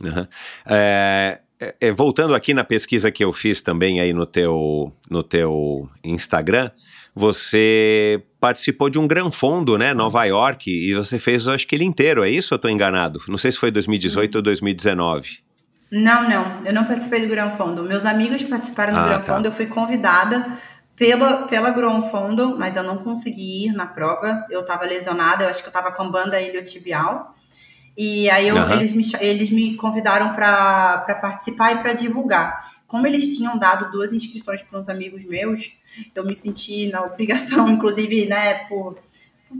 Uhum. 0.04 0.28
É, 0.66 1.40
é, 1.60 1.92
voltando 1.92 2.34
aqui 2.34 2.54
na 2.54 2.64
pesquisa 2.64 3.12
que 3.12 3.24
eu 3.24 3.34
fiz 3.34 3.62
também 3.62 4.00
aí 4.00 4.14
no 4.14 4.26
teu, 4.26 4.94
no 5.10 5.22
teu 5.22 5.90
Instagram, 6.04 6.72
você 7.14 8.24
participou 8.40 8.90
de 8.90 8.98
um 8.98 9.08
Gran 9.08 9.30
Fundo, 9.30 9.78
né, 9.78 9.94
Nova 9.94 10.24
York, 10.24 10.72
e 10.72 10.94
você 10.94 11.20
fez, 11.20 11.48
acho 11.48 11.68
que 11.68 11.76
ele 11.76 11.84
inteiro, 11.84 12.24
é 12.24 12.30
isso 12.30 12.54
ou 12.54 12.56
eu 12.56 12.60
estou 12.60 12.72
enganado? 12.72 13.20
Não 13.28 13.38
sei 13.38 13.52
se 13.52 13.58
foi 13.58 13.72
2018 13.72 14.36
ou 14.36 14.42
2019. 14.42 15.40
Não, 15.92 16.30
não, 16.30 16.66
eu 16.66 16.74
não 16.74 16.86
participei 16.86 17.22
do 17.22 17.28
Gran 17.28 17.52
Fundo. 17.52 17.84
Meus 17.84 18.06
amigos 18.06 18.44
participaram 18.44 18.94
do 18.94 19.00
ah, 19.00 19.08
Gran 19.08 19.20
tá. 19.20 19.36
Fundo, 19.36 19.48
eu 19.48 19.52
fui 19.52 19.66
convidada 19.66 20.58
pela, 20.96 21.48
pela 21.48 21.72
Gran 21.72 22.04
Fundo, 22.04 22.56
mas 22.58 22.76
eu 22.76 22.84
não 22.84 22.98
consegui 22.98 23.66
ir 23.66 23.74
na 23.74 23.88
prova, 23.88 24.46
eu 24.50 24.62
estava 24.62 24.86
lesionada, 24.86 25.44
eu 25.44 25.50
acho 25.50 25.62
que 25.62 25.68
eu 25.68 25.72
estava 25.72 25.92
com 25.92 26.10
banda 26.10 26.40
iliotibial. 26.40 27.36
E 28.02 28.30
aí 28.30 28.48
eu, 28.48 28.56
uhum. 28.56 28.72
eles, 28.72 28.94
me, 28.94 29.04
eles 29.20 29.50
me 29.50 29.76
convidaram 29.76 30.34
para 30.34 31.20
participar 31.22 31.74
e 31.74 31.82
para 31.82 31.92
divulgar. 31.92 32.80
Como 32.88 33.06
eles 33.06 33.36
tinham 33.36 33.60
dado 33.60 33.92
duas 33.92 34.14
inscrições 34.14 34.62
para 34.62 34.80
uns 34.80 34.88
amigos 34.88 35.26
meus, 35.26 35.74
eu 36.16 36.24
me 36.24 36.34
senti 36.34 36.88
na 36.88 37.02
obrigação, 37.02 37.68
inclusive, 37.68 38.26
né, 38.26 38.54
por, 38.70 38.98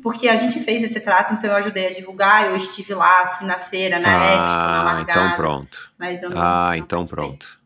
porque 0.02 0.30
a 0.30 0.38
gente 0.38 0.58
fez 0.62 0.82
esse 0.84 1.02
trato, 1.02 1.34
então 1.34 1.50
eu 1.50 1.56
ajudei 1.58 1.88
a 1.88 1.92
divulgar, 1.92 2.46
eu 2.46 2.56
estive 2.56 2.94
lá, 2.94 3.28
fui 3.28 3.46
na 3.46 3.60
feira, 3.60 4.00
na 4.00 4.08
ah, 4.08 4.32
Expo, 4.32 4.46
na 4.46 4.84
largada. 4.84 5.12
então 5.12 5.36
pronto. 5.36 5.92
Não, 6.00 6.42
ah, 6.42 6.68
não 6.70 6.76
então 6.76 7.06
pronto. 7.06 7.60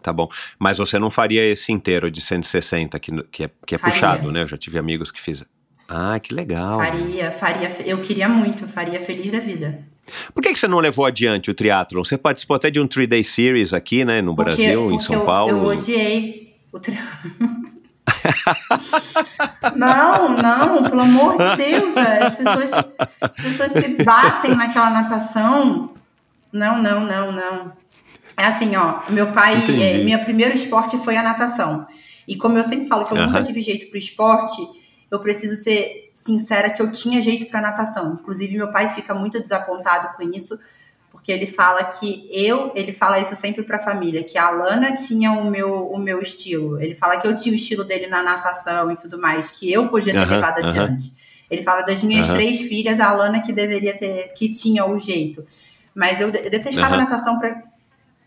Tá 0.00 0.14
bom. 0.14 0.30
Mas 0.58 0.78
você 0.78 0.98
não 0.98 1.10
faria 1.10 1.44
esse 1.44 1.72
inteiro 1.72 2.10
de 2.10 2.22
160, 2.22 2.98
que, 2.98 3.22
que 3.24 3.44
é, 3.44 3.50
que 3.66 3.74
é 3.74 3.78
puxado, 3.78 4.32
né? 4.32 4.44
Eu 4.44 4.46
já 4.46 4.56
tive 4.56 4.78
amigos 4.78 5.12
que 5.12 5.20
fizeram. 5.20 5.50
Ah, 5.86 6.18
que 6.18 6.32
legal. 6.32 6.78
Faria, 6.78 7.30
faria. 7.30 7.68
Eu 7.84 8.00
queria 8.00 8.30
muito, 8.30 8.66
faria 8.66 8.98
feliz 8.98 9.30
da 9.30 9.40
vida. 9.40 9.89
Por 10.34 10.42
que, 10.42 10.52
que 10.52 10.58
você 10.58 10.68
não 10.68 10.78
levou 10.78 11.04
adiante 11.06 11.50
o 11.50 11.54
triatlon? 11.54 12.04
Você 12.04 12.18
participou 12.18 12.56
até 12.56 12.70
de 12.70 12.80
um 12.80 12.86
3-day 12.86 13.24
series 13.24 13.72
aqui, 13.72 14.04
né, 14.04 14.20
no 14.20 14.34
porque, 14.34 14.50
Brasil, 14.50 14.80
porque 14.82 14.94
em 14.96 15.00
São 15.00 15.16
eu, 15.16 15.24
Paulo. 15.24 15.50
Eu 15.50 15.64
odiei 15.66 16.54
o 16.72 16.78
triatlon. 16.78 17.30
não, 19.76 20.36
não, 20.36 20.82
pelo 20.82 21.00
amor 21.00 21.36
de 21.36 21.56
Deus, 21.56 21.96
as 21.96 22.34
pessoas, 22.34 22.70
as 23.20 23.36
pessoas 23.36 23.72
se 23.72 24.04
batem 24.04 24.54
naquela 24.54 24.90
natação. 24.90 25.94
Não, 26.52 26.82
não, 26.82 27.00
não, 27.00 27.32
não. 27.32 27.72
É 28.36 28.46
assim, 28.46 28.74
ó, 28.76 29.00
meu 29.10 29.28
pai, 29.28 29.62
é, 29.80 30.02
meu 30.02 30.18
primeiro 30.20 30.54
esporte 30.54 30.96
foi 30.98 31.16
a 31.16 31.22
natação. 31.22 31.86
E 32.26 32.36
como 32.36 32.58
eu 32.58 32.64
sempre 32.64 32.86
falo 32.86 33.04
que 33.04 33.12
eu 33.12 33.18
uh 33.18 33.20
-huh. 33.20 33.26
nunca 33.26 33.42
tive 33.42 33.60
jeito 33.60 33.88
pro 33.88 33.98
esporte, 33.98 34.60
eu 35.10 35.18
preciso 35.18 35.62
ser 35.62 36.09
sincera 36.20 36.68
que 36.68 36.82
eu 36.82 36.92
tinha 36.92 37.20
jeito 37.22 37.50
para 37.50 37.62
natação. 37.62 38.12
Inclusive, 38.20 38.56
meu 38.56 38.70
pai 38.70 38.90
fica 38.90 39.14
muito 39.14 39.40
desapontado 39.40 40.16
com 40.16 40.22
isso, 40.22 40.58
porque 41.10 41.32
ele 41.32 41.46
fala 41.46 41.82
que 41.84 42.28
eu, 42.30 42.70
ele 42.74 42.92
fala 42.92 43.18
isso 43.18 43.34
sempre 43.36 43.62
para 43.62 43.78
a 43.78 43.80
família, 43.80 44.22
que 44.22 44.36
a 44.36 44.46
Alana 44.46 44.94
tinha 44.94 45.32
o 45.32 45.50
meu, 45.50 45.88
o 45.90 45.98
meu 45.98 46.20
estilo. 46.20 46.80
Ele 46.80 46.94
fala 46.94 47.16
que 47.16 47.26
eu 47.26 47.34
tinha 47.34 47.52
o 47.52 47.56
estilo 47.56 47.84
dele 47.84 48.06
na 48.06 48.22
natação 48.22 48.90
e 48.90 48.96
tudo 48.96 49.18
mais, 49.18 49.50
que 49.50 49.72
eu 49.72 49.88
podia 49.88 50.12
ter 50.12 50.26
levado 50.26 50.58
adiante. 50.58 51.12
Ele 51.50 51.62
fala 51.62 51.82
das 51.82 52.02
minhas 52.02 52.28
três 52.28 52.60
filhas, 52.60 53.00
a 53.00 53.08
Alana 53.08 53.40
que 53.40 53.52
deveria 53.52 53.96
ter, 53.96 54.34
que 54.34 54.50
tinha 54.50 54.84
o 54.84 54.96
jeito. 54.98 55.44
Mas 55.94 56.20
eu, 56.20 56.28
eu 56.28 56.50
detestava 56.50 56.96
natação 56.96 57.38
para 57.38 57.62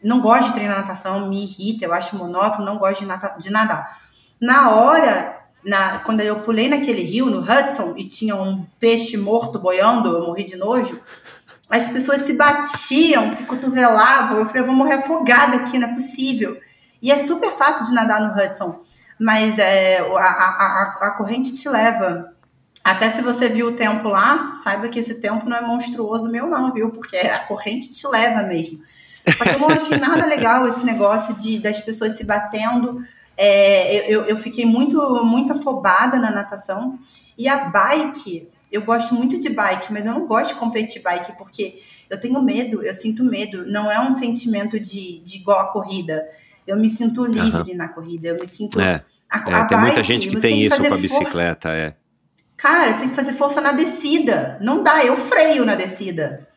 não 0.04 0.20
gosto 0.20 0.48
de 0.48 0.56
treinar 0.56 0.78
natação, 0.78 1.30
me 1.30 1.44
irrita, 1.44 1.86
eu 1.86 1.94
acho 1.94 2.18
monótono, 2.18 2.66
não 2.66 2.78
gosto 2.78 3.00
de, 3.02 3.06
nata, 3.06 3.38
de 3.38 3.50
nadar. 3.50 4.02
Na 4.42 4.72
hora 4.76 5.43
na, 5.66 6.00
quando 6.00 6.22
eu 6.22 6.40
pulei 6.42 6.68
naquele 6.68 7.02
rio, 7.02 7.28
no 7.28 7.40
Hudson, 7.40 7.94
e 7.98 8.08
tinha 8.08 8.36
um 8.36 8.66
peixe 8.80 9.18
morto 9.18 9.58
boiando, 9.58 10.10
eu 10.10 10.26
morri 10.26 10.44
de 10.44 10.56
nojo, 10.56 11.00
as 11.70 11.88
pessoas 11.88 12.22
se 12.22 12.34
batiam, 12.34 13.36
se 13.36 13.44
cotovelavam. 13.44 14.38
Eu 14.38 14.46
falei, 14.46 14.62
eu 14.62 14.66
vou 14.66 14.76
morrer 14.76 14.96
afogada 14.96 15.58
aqui, 15.58 15.80
não 15.80 15.90
é 15.90 15.94
possível. 15.94 16.60
E 17.02 17.12
é 17.12 17.26
super 17.26 17.52
fácil 17.52 17.86
de 17.86 17.92
nadar 17.92 18.22
no 18.22 18.34
Hudson, 18.34 18.82
mas 19.20 19.58
é, 19.58 20.00
a, 20.00 20.04
a, 20.04 21.00
a, 21.02 21.12
corrente 21.12 21.54
te 21.54 21.68
leva. 21.68 22.32
Até 22.84 23.10
se 23.12 23.22
você 23.22 23.50
viu 23.50 23.68
o 23.68 23.76
tempo 23.76 24.08
lá, 24.08 24.54
saiba 24.64 24.88
que 24.90 25.00
esse 25.00 25.16
tempo 25.16 25.50
não 25.50 25.58
é 25.58 25.62
monstruoso 25.62 26.30
meu, 26.30 26.48
não, 26.48 26.72
viu? 26.74 26.92
Porque 26.92 27.18
a 27.18 27.40
corrente 27.40 27.90
te 27.90 28.08
leva 28.08 28.44
mesmo. 28.44 28.80
Só 29.38 29.44
que 29.44 29.52
eu 29.52 29.60
não 29.60 29.70
achei 29.70 29.98
nada 29.98 30.26
legal 30.26 30.68
esse 30.68 30.86
negócio 30.86 31.34
de 31.34 31.60
das 31.60 31.80
pessoas 31.80 32.18
se 32.18 32.24
batendo 32.24 33.04
é, 33.38 34.12
eu, 34.12 34.24
eu 34.24 34.38
fiquei 34.38 34.66
muito, 34.66 35.24
muito 35.24 35.52
afobada 35.52 36.18
na 36.18 36.32
natação. 36.32 37.00
E 37.38 37.48
a 37.48 37.66
bike, 37.66 38.48
eu 38.72 38.84
gosto 38.84 39.14
muito 39.14 39.40
de 39.40 39.50
bike, 39.50 39.92
mas 39.92 40.06
eu 40.06 40.14
não 40.14 40.28
gosto 40.28 40.54
de 40.54 40.60
competir 40.60 41.02
bike 41.02 41.38
porque 41.38 41.82
eu 42.10 42.20
tenho 42.20 42.42
medo, 42.42 42.84
eu 42.84 42.94
sinto 42.94 43.24
medo. 43.24 43.66
Não 43.66 43.92
é 43.92 44.00
um 44.00 44.16
sentimento 44.16 44.80
de, 44.80 45.20
de 45.20 45.38
igual 45.38 45.60
a 45.60 45.72
corrida. 45.72 46.28
Eu 46.66 46.78
me 46.78 46.88
sinto 46.88 47.26
livre 47.26 47.72
uhum. 47.72 47.78
na 47.78 47.90
corrida, 47.90 48.30
eu 48.30 48.40
me 48.40 48.48
sinto. 48.48 48.80
É, 48.80 49.04
a, 49.30 49.38
é, 49.38 49.54
a 49.54 49.66
tem 49.66 49.78
bike, 49.78 49.82
muita 49.82 50.04
gente 50.04 50.30
que 50.30 50.40
tem, 50.40 50.52
tem 50.52 50.62
isso 50.64 50.82
com 50.82 50.94
a 50.94 50.98
bicicleta, 50.98 51.70
força. 51.70 51.70
é. 51.70 51.96
Cara, 52.56 52.94
você 52.94 53.00
tem 53.00 53.10
que 53.10 53.16
fazer 53.16 53.34
força 53.34 53.60
na 53.60 53.74
descida. 53.74 54.58
Não 54.62 54.84
dá, 54.84 55.04
eu 55.04 55.18
freio 55.18 55.66
na 55.66 55.76
descida. 55.76 56.48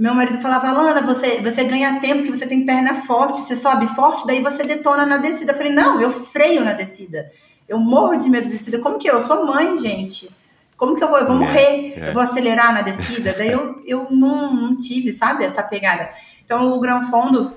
Meu 0.00 0.14
marido 0.14 0.38
falava, 0.38 0.72
Lana, 0.72 1.02
você, 1.02 1.42
você 1.42 1.62
ganha 1.64 2.00
tempo 2.00 2.22
que 2.22 2.30
você 2.30 2.46
tem 2.46 2.64
perna 2.64 3.02
forte, 3.02 3.42
você 3.42 3.54
sobe 3.54 3.86
forte, 3.88 4.26
daí 4.26 4.40
você 4.40 4.62
detona 4.62 5.04
na 5.04 5.18
descida. 5.18 5.52
Eu 5.52 5.56
falei, 5.56 5.72
não, 5.74 6.00
eu 6.00 6.10
freio 6.10 6.64
na 6.64 6.72
descida. 6.72 7.30
Eu 7.68 7.78
morro 7.78 8.16
de 8.16 8.30
medo 8.30 8.48
de 8.48 8.56
descida. 8.56 8.78
Como 8.78 8.98
que 8.98 9.10
eu? 9.10 9.18
Eu 9.18 9.26
sou 9.26 9.44
mãe, 9.44 9.76
gente. 9.76 10.30
Como 10.74 10.96
que 10.96 11.04
eu 11.04 11.08
vou? 11.08 11.18
Eu 11.18 11.26
vou 11.26 11.36
é, 11.36 11.38
morrer, 11.38 11.94
é. 11.98 12.08
eu 12.08 12.12
vou 12.14 12.22
acelerar 12.22 12.72
na 12.72 12.80
descida. 12.80 13.34
Daí 13.36 13.50
eu, 13.50 13.82
eu 13.84 14.06
não, 14.10 14.54
não 14.54 14.74
tive, 14.74 15.12
sabe, 15.12 15.44
essa 15.44 15.62
pegada. 15.62 16.08
Então 16.42 16.72
o 16.72 16.80
Gran 16.80 17.02
Fundo, 17.02 17.52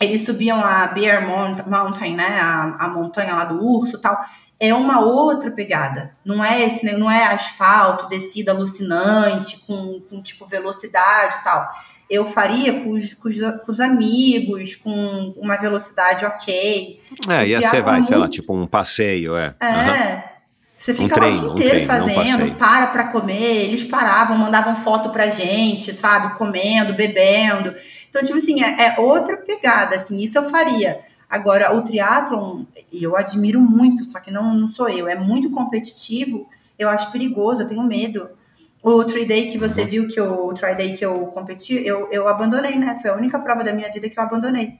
eles 0.00 0.24
subiam 0.24 0.64
a 0.64 0.86
Bear 0.86 1.26
Mountain, 1.66 2.14
né, 2.14 2.38
a, 2.40 2.84
a 2.84 2.88
montanha 2.88 3.34
lá 3.34 3.42
do 3.42 3.60
urso 3.60 3.96
e 3.96 4.00
tal. 4.00 4.16
É 4.60 4.74
uma 4.74 5.00
outra 5.00 5.50
pegada. 5.50 6.12
Não 6.22 6.44
é 6.44 6.62
esse, 6.66 6.84
não 6.94 7.10
é 7.10 7.24
asfalto, 7.24 8.06
descida 8.08 8.52
alucinante, 8.52 9.58
com, 9.66 10.00
com 10.08 10.20
tipo 10.22 10.46
velocidade 10.46 11.36
e 11.40 11.44
tal. 11.44 11.68
Eu 12.10 12.26
faria 12.26 12.80
com 12.80 12.90
os, 12.90 13.14
com 13.14 13.28
os, 13.28 13.36
com 13.36 13.72
os 13.72 13.80
amigos, 13.80 14.74
com 14.76 15.32
uma 15.36 15.56
velocidade 15.56 16.26
ok. 16.26 17.00
É, 17.28 17.46
ia 17.46 17.58
triatlon 17.58 17.70
ser, 17.70 17.82
vai, 17.82 18.00
é 18.00 18.02
sei 18.02 18.16
lá, 18.16 18.22
muito- 18.24 18.32
tipo 18.34 18.54
um 18.54 18.66
passeio, 18.66 19.36
é. 19.36 19.54
É. 19.60 19.66
Aham. 19.66 20.22
Você 20.76 20.92
Um 20.92 20.96
fica 20.96 21.14
treino, 21.14 21.36
lá 21.42 21.48
o 21.48 21.52
um 21.52 21.54
dia 21.56 21.66
inteiro 21.66 21.86
treino, 21.86 22.04
um 22.04 22.08
fazendo, 22.08 22.38
passeio. 22.38 22.54
para 22.54 22.86
pra 22.86 23.04
comer, 23.08 23.64
eles 23.64 23.84
paravam, 23.84 24.38
mandavam 24.38 24.76
foto 24.76 25.10
pra 25.10 25.28
gente, 25.28 25.92
sabe? 25.98 26.38
Comendo, 26.38 26.94
bebendo. 26.94 27.74
Então, 28.08 28.22
tipo 28.22 28.38
assim, 28.38 28.62
é, 28.62 28.86
é 28.86 28.94
outra 28.98 29.36
pegada, 29.36 29.96
assim, 29.96 30.18
isso 30.20 30.38
eu 30.38 30.44
faria. 30.48 31.00
Agora, 31.30 31.72
o 31.76 31.82
triatlon, 31.82 32.64
eu 32.92 33.16
admiro 33.16 33.60
muito, 33.60 34.04
só 34.10 34.18
que 34.18 34.32
não, 34.32 34.52
não 34.52 34.66
sou 34.66 34.88
eu, 34.88 35.06
é 35.06 35.14
muito 35.14 35.48
competitivo, 35.50 36.48
eu 36.76 36.88
acho 36.88 37.12
perigoso, 37.12 37.62
eu 37.62 37.66
tenho 37.68 37.84
medo. 37.84 38.28
O 38.82 39.04
three 39.04 39.26
day 39.26 39.50
que 39.50 39.58
você 39.58 39.84
viu, 39.84 40.08
que 40.08 40.18
eu, 40.18 40.46
o 40.46 40.54
try 40.54 40.74
day 40.74 40.96
que 40.96 41.04
eu 41.04 41.26
competi, 41.26 41.74
eu, 41.86 42.08
eu 42.10 42.26
abandonei, 42.26 42.76
né? 42.76 42.98
Foi 43.00 43.10
a 43.10 43.14
única 43.14 43.38
prova 43.38 43.62
da 43.62 43.72
minha 43.72 43.92
vida 43.92 44.08
que 44.08 44.18
eu 44.18 44.22
abandonei. 44.22 44.78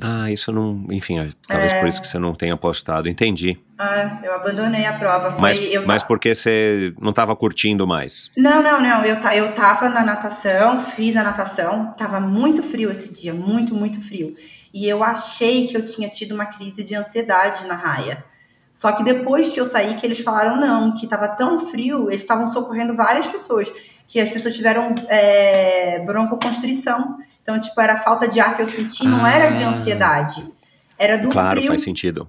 Ah, 0.00 0.30
isso 0.30 0.52
não. 0.52 0.86
Enfim, 0.90 1.18
é, 1.18 1.28
talvez 1.46 1.72
por 1.74 1.88
isso 1.88 2.00
que 2.00 2.08
você 2.08 2.18
não 2.18 2.34
tenha 2.34 2.56
postado. 2.56 3.08
Entendi. 3.08 3.58
Ah, 3.76 4.20
eu 4.22 4.32
abandonei 4.34 4.86
a 4.86 4.92
prova. 4.92 5.32
Foi, 5.32 5.40
Mas, 5.40 5.58
eu, 5.58 5.86
mas 5.86 6.02
porque 6.02 6.34
você 6.34 6.94
não 7.00 7.10
estava 7.10 7.34
curtindo 7.34 7.86
mais. 7.86 8.30
Não, 8.36 8.62
não, 8.62 8.80
não. 8.80 9.04
Eu, 9.04 9.16
eu 9.16 9.52
tava 9.52 9.88
na 9.88 10.04
natação, 10.04 10.80
fiz 10.80 11.16
a 11.16 11.24
natação. 11.24 11.92
Tava 11.96 12.20
muito 12.20 12.62
frio 12.62 12.90
esse 12.90 13.12
dia, 13.12 13.34
muito, 13.34 13.74
muito 13.74 14.00
frio. 14.00 14.36
E 14.74 14.88
eu 14.88 15.04
achei 15.04 15.68
que 15.68 15.76
eu 15.76 15.84
tinha 15.84 16.08
tido 16.08 16.34
uma 16.34 16.46
crise 16.46 16.82
de 16.82 16.94
ansiedade 16.96 17.64
na 17.66 17.74
raia. 17.74 18.24
Só 18.72 18.90
que 18.90 19.04
depois 19.04 19.50
que 19.50 19.60
eu 19.60 19.66
saí, 19.66 19.94
que 19.94 20.04
eles 20.04 20.18
falaram 20.18 20.56
não, 20.56 20.94
que 20.96 21.06
tava 21.06 21.28
tão 21.28 21.60
frio, 21.68 22.10
eles 22.10 22.22
estavam 22.22 22.52
socorrendo 22.52 22.94
várias 22.96 23.26
pessoas. 23.28 23.72
Que 24.08 24.18
as 24.20 24.28
pessoas 24.28 24.54
tiveram 24.56 24.92
é, 25.08 26.00
broncoconstrição. 26.04 27.16
Então, 27.40 27.58
tipo, 27.60 27.80
era 27.80 27.98
falta 27.98 28.26
de 28.26 28.40
ar 28.40 28.56
que 28.56 28.62
eu 28.62 28.68
senti, 28.68 29.06
não 29.06 29.24
era 29.26 29.50
de 29.50 29.62
Ah. 29.62 29.68
ansiedade. 29.68 30.52
Era 30.98 31.16
do 31.18 31.28
claro, 31.28 31.56
frio. 31.58 31.68
faz 31.70 31.82
sentido. 31.84 32.28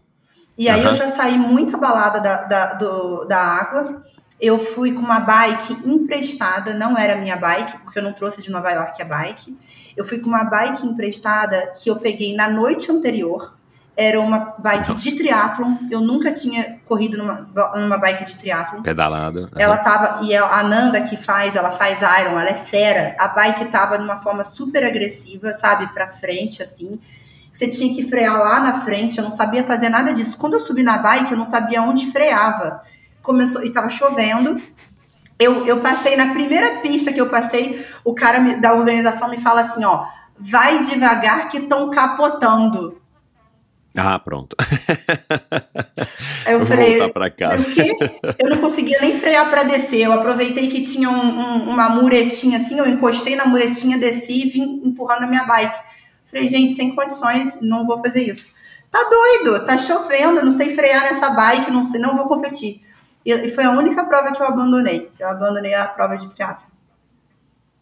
E 0.57 0.69
aí 0.69 0.83
eu 0.83 0.93
já 0.93 1.09
saí 1.09 1.37
muito 1.37 1.75
abalada 1.75 2.21
da, 2.21 2.43
da, 2.43 2.73
do- 2.73 3.25
da 3.25 3.37
água. 3.39 4.03
Eu 4.39 4.59
fui 4.59 4.91
com 4.93 4.99
uma 5.01 5.19
bike 5.19 5.73
emprestada, 5.85 6.73
não 6.73 6.97
era 6.97 7.15
minha 7.15 7.35
bike, 7.37 7.77
porque 7.79 7.99
eu 7.99 8.03
não 8.03 8.13
trouxe 8.13 8.41
de 8.41 8.51
Nova 8.51 8.69
York 8.71 9.01
a 9.01 9.05
bike. 9.05 9.57
Eu 9.95 10.05
fui 10.05 10.19
com 10.19 10.27
uma 10.27 10.43
bike 10.43 10.85
emprestada 10.85 11.73
que 11.81 11.89
eu 11.89 11.95
peguei 11.95 12.35
na 12.35 12.49
noite 12.49 12.91
anterior. 12.91 13.55
Era 13.97 14.19
uma 14.19 14.55
bike 14.57 14.91
Nossa. 14.91 15.03
de 15.03 15.15
triatlon. 15.15 15.77
Eu 15.89 16.01
nunca 16.01 16.33
tinha 16.33 16.79
corrido 16.85 17.17
numa, 17.17 17.47
numa 17.75 17.97
bike 17.97 18.25
de 18.25 18.35
triatlon. 18.35 18.81
Pedalado. 18.81 19.49
Ela 19.55 19.77
tava. 19.77 20.25
E 20.25 20.35
a 20.35 20.63
Nanda 20.63 21.01
que 21.01 21.15
faz, 21.15 21.55
ela 21.55 21.71
faz 21.71 21.99
Iron, 21.99 22.37
ela 22.37 22.49
é 22.49 22.53
fera. 22.53 23.15
A 23.17 23.29
bike 23.29 23.65
tava 23.65 23.97
de 23.97 24.03
uma 24.03 24.17
forma 24.17 24.43
super 24.43 24.85
agressiva, 24.85 25.53
sabe? 25.53 25.87
Pra 25.93 26.09
frente, 26.09 26.61
assim. 26.61 26.99
Você 27.53 27.69
tinha 27.69 27.95
que 27.95 28.03
frear 28.03 28.37
lá 28.37 28.59
na 28.59 28.81
frente, 28.81 29.17
eu 29.17 29.23
não 29.23 29.31
sabia 29.31 29.63
fazer 29.63 29.87
nada 29.87 30.11
disso. 30.11 30.37
Quando 30.37 30.55
eu 30.55 30.65
subi 30.65 30.83
na 30.83 30.97
bike, 30.97 31.31
eu 31.31 31.37
não 31.37 31.45
sabia 31.45 31.81
onde 31.81 32.11
freava. 32.11 32.81
Começou, 33.21 33.63
e 33.63 33.71
tava 33.71 33.87
chovendo. 33.87 34.61
Eu, 35.37 35.65
eu 35.67 35.79
passei 35.81 36.15
na 36.15 36.33
primeira 36.33 36.79
pista 36.81 37.11
que 37.11 37.19
eu 37.19 37.29
passei, 37.29 37.85
o 38.03 38.13
cara 38.15 38.39
me- 38.39 38.55
da 38.55 38.73
organização 38.73 39.29
me 39.29 39.37
fala 39.37 39.61
assim: 39.61 39.83
ó, 39.83 40.05
vai 40.39 40.79
devagar 40.83 41.49
que 41.49 41.57
estão 41.57 41.89
capotando. 41.89 43.01
Ah, 43.97 44.19
pronto. 44.19 44.55
Aí 46.45 46.53
eu 46.53 46.59
Vou 46.59 46.67
falei, 46.67 46.97
voltar 46.97 47.13
pra 47.13 47.29
casa. 47.31 47.65
Eu 48.37 48.49
não 48.49 48.57
conseguia 48.57 48.99
nem 48.99 49.17
frear 49.17 49.49
para 49.49 49.63
descer. 49.63 50.01
Eu 50.01 50.11
aproveitei 50.13 50.67
que 50.67 50.83
tinha 50.83 51.09
um- 51.09 51.39
um- 51.39 51.69
uma 51.69 51.89
muretinha 51.89 52.57
assim, 52.59 52.77
eu 52.77 52.87
encostei 52.87 53.35
na 53.35 53.45
muretinha, 53.45 53.97
desci 53.97 54.45
e 54.45 54.49
vim 54.49 54.81
empurrando 54.83 55.23
a 55.23 55.27
minha 55.27 55.43
bike. 55.45 55.79
Falei, 56.25 56.49
gente, 56.49 56.75
sem 56.75 56.93
condições, 56.93 57.53
não 57.61 57.85
vou 57.85 58.01
fazer 58.01 58.23
isso. 58.23 58.51
Tá 58.91 59.03
doido, 59.09 59.63
tá 59.65 59.77
chovendo, 59.77 60.43
não 60.43 60.51
sei 60.55 60.75
frear 60.75 61.03
nessa 61.03 61.29
bike, 61.29 61.71
não 61.71 61.85
sei, 61.85 61.99
não 61.99 62.15
vou 62.17 62.27
competir. 62.27 62.81
E, 63.25 63.49
foi 63.49 63.63
a 63.63 63.71
única 63.71 64.05
prova 64.05 64.31
que 64.31 64.41
eu 64.41 64.45
abandonei. 64.45 65.09
Eu 65.19 65.27
abandonei 65.29 65.73
a 65.73 65.85
prova 65.87 66.15
de 66.17 66.29
triatlo. 66.29 66.67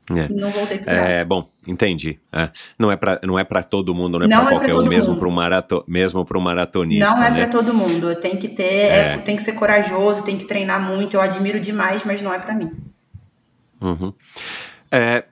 É. 0.09 0.27
Não 0.29 0.49
voltei 0.51 0.79
triatlo. 0.79 1.03
É, 1.05 1.23
bom, 1.23 1.47
entendi. 1.65 2.19
É. 2.31 2.49
Não 2.77 2.91
é 2.91 2.95
pra 2.95 3.19
não 3.23 3.37
é 3.39 3.43
para 3.43 3.63
todo 3.63 3.93
mundo, 3.95 4.19
não 4.19 4.25
é 4.25 4.29
para 4.29 4.37
é 4.37 4.41
pra 4.41 4.49
qualquer 4.57 4.75
um, 4.75 4.85
mesmo 4.85 5.15
para 5.17 5.27
um 5.27 5.31
marato, 5.31 5.83
mesmo 5.87 6.25
para 6.25 6.37
um 6.37 6.41
maratonista, 6.41 7.05
Não 7.15 7.23
é 7.23 7.31
né? 7.31 7.37
pra 7.43 7.47
todo 7.47 7.73
mundo. 7.73 8.15
Tem 8.15 8.35
que 8.37 8.49
ter, 8.49 8.63
É. 8.63 9.13
é, 9.13 9.17
tem 9.19 9.35
que 9.35 9.43
ser 9.43 9.53
corajoso, 9.53 10.21
tem 10.23 10.37
que 10.37 10.45
treinar 10.45 10.81
muito. 10.81 11.15
Eu 11.15 11.21
admiro 11.21 11.59
demais, 11.59 12.03
mas 12.03 12.21
não 12.21 12.33
é 12.33 12.39
pra 12.39 12.53
mim. 12.53 12.71
Uhum. 13.81 14.13
É, 14.91 15.23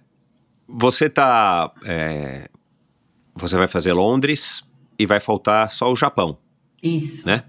você 0.68 1.10
tá. 1.10 1.72
é, 1.86 2.48
você 3.36 3.56
vai 3.58 3.68
fazer 3.68 3.94
Londres 3.94 4.64
e 4.98 5.06
vai 5.06 5.20
faltar 5.20 5.70
só 5.72 5.92
o 5.92 5.96
Japão, 5.96 6.38
Isso. 6.82 7.26
né? 7.28 7.44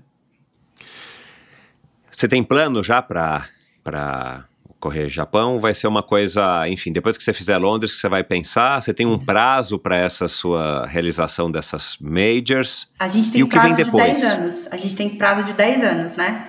Você 2.23 2.29
tem 2.29 2.45
plano 2.45 2.85
já 2.85 3.03
para 3.03 3.47
para 3.83 4.45
correr 4.79 5.09
Japão? 5.09 5.59
Vai 5.59 5.75
ser 5.75 5.89
uma 5.89 6.05
coisa, 6.05 6.69
enfim, 6.69 6.93
depois 6.93 7.19
que 7.19 7.25
você 7.25 7.33
fizer 7.33 7.59
Londres, 7.59 7.95
que 7.95 7.99
você 7.99 8.09
vai 8.09 8.23
pensar? 8.23 8.81
Você 8.81 8.95
tem 8.95 9.05
um 9.05 9.19
prazo 9.19 9.77
para 9.77 9.97
essa 9.97 10.29
sua 10.29 10.87
realização 10.87 11.51
dessas 11.51 11.97
majors? 12.01 12.87
A 12.97 13.09
gente 13.09 13.31
E 13.31 13.33
tem 13.33 13.43
o 13.43 13.49
que 13.49 13.59
vem 13.59 13.75
prazo 13.75 13.77
de 13.77 13.85
depois? 13.91 14.21
10 14.21 14.25
anos. 14.25 14.69
A 14.71 14.77
gente 14.77 14.95
tem 14.95 15.09
prazo 15.11 15.43
de 15.49 15.53
10 15.55 15.83
anos, 15.83 16.15
né? 16.15 16.47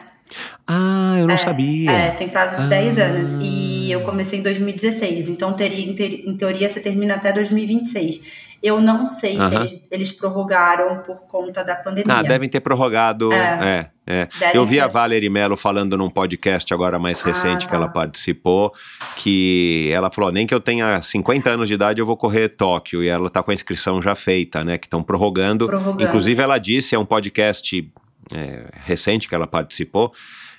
Ah, 0.67 1.15
eu 1.17 1.25
não 1.25 1.39
sabia. 1.39 1.89
É, 1.89 2.11
tem 2.11 2.29
prazo 2.29 2.55
de 2.57 2.61
Ah. 2.61 2.67
10 2.67 2.99
anos. 2.99 3.33
E 3.41 3.91
eu 3.91 4.01
comecei 4.01 4.37
em 4.37 4.43
2016. 4.43 5.27
Então, 5.27 5.53
teria, 5.53 5.89
em, 5.89 5.95
te- 5.95 6.23
em 6.27 6.37
teoria, 6.37 6.69
você 6.69 6.79
termina 6.79 7.15
até 7.15 7.33
2026. 7.33 8.21
Eu 8.61 8.79
não 8.79 9.07
sei 9.07 9.33
se 9.33 9.41
Aham. 9.41 9.55
eles, 9.61 9.87
eles 9.89 10.11
prorrogaram 10.11 10.99
por 10.99 11.15
conta 11.27 11.63
da 11.63 11.75
pandemia. 11.75 12.13
Ah, 12.13 12.21
devem 12.21 12.47
ter 12.47 12.59
prorrogado. 12.59 13.33
É, 13.33 13.59
é. 13.63 13.92
Devem 14.05 14.55
Eu 14.55 14.65
vi 14.65 14.79
a. 14.79 14.87
Valerie 14.87 15.29
Mello 15.29 15.55
falando 15.55 15.97
num 15.97 16.09
podcast 16.09 16.73
agora 16.73 16.99
mais 16.99 17.21
Ah, 17.21 17.27
recente 17.27 17.67
que 17.67 17.73
ela 17.73 17.87
tá. 17.87 17.93
participou, 17.93 18.73
que 19.17 19.89
ela 19.91 20.11
falou: 20.11 20.31
nem 20.31 20.45
que 20.45 20.53
eu 20.53 20.59
tenha 20.59 21.01
50 21.01 21.49
anos 21.49 21.67
de 21.67 21.73
idade, 21.73 22.01
eu 22.01 22.05
vou 22.05 22.17
correr 22.17 22.49
Tóquio. 22.49 23.03
E 23.03 23.07
ela 23.07 23.29
tá 23.29 23.41
com 23.41 23.51
a 23.51 23.53
inscrição 23.53 24.01
já 24.01 24.15
feita, 24.15 24.63
né? 24.63 24.77
Que 24.77 24.87
estão 24.87 25.01
prorrogando. 25.01 25.67
Prorrogando. 25.67 26.03
Inclusive, 26.03 26.41
ela 26.41 26.57
disse, 26.57 26.95
é 26.95 26.99
um 26.99 27.05
podcast 27.05 27.91
é, 28.33 28.65
recente 28.83 29.27
que 29.27 29.35
ela 29.35 29.47
participou. 29.47 30.13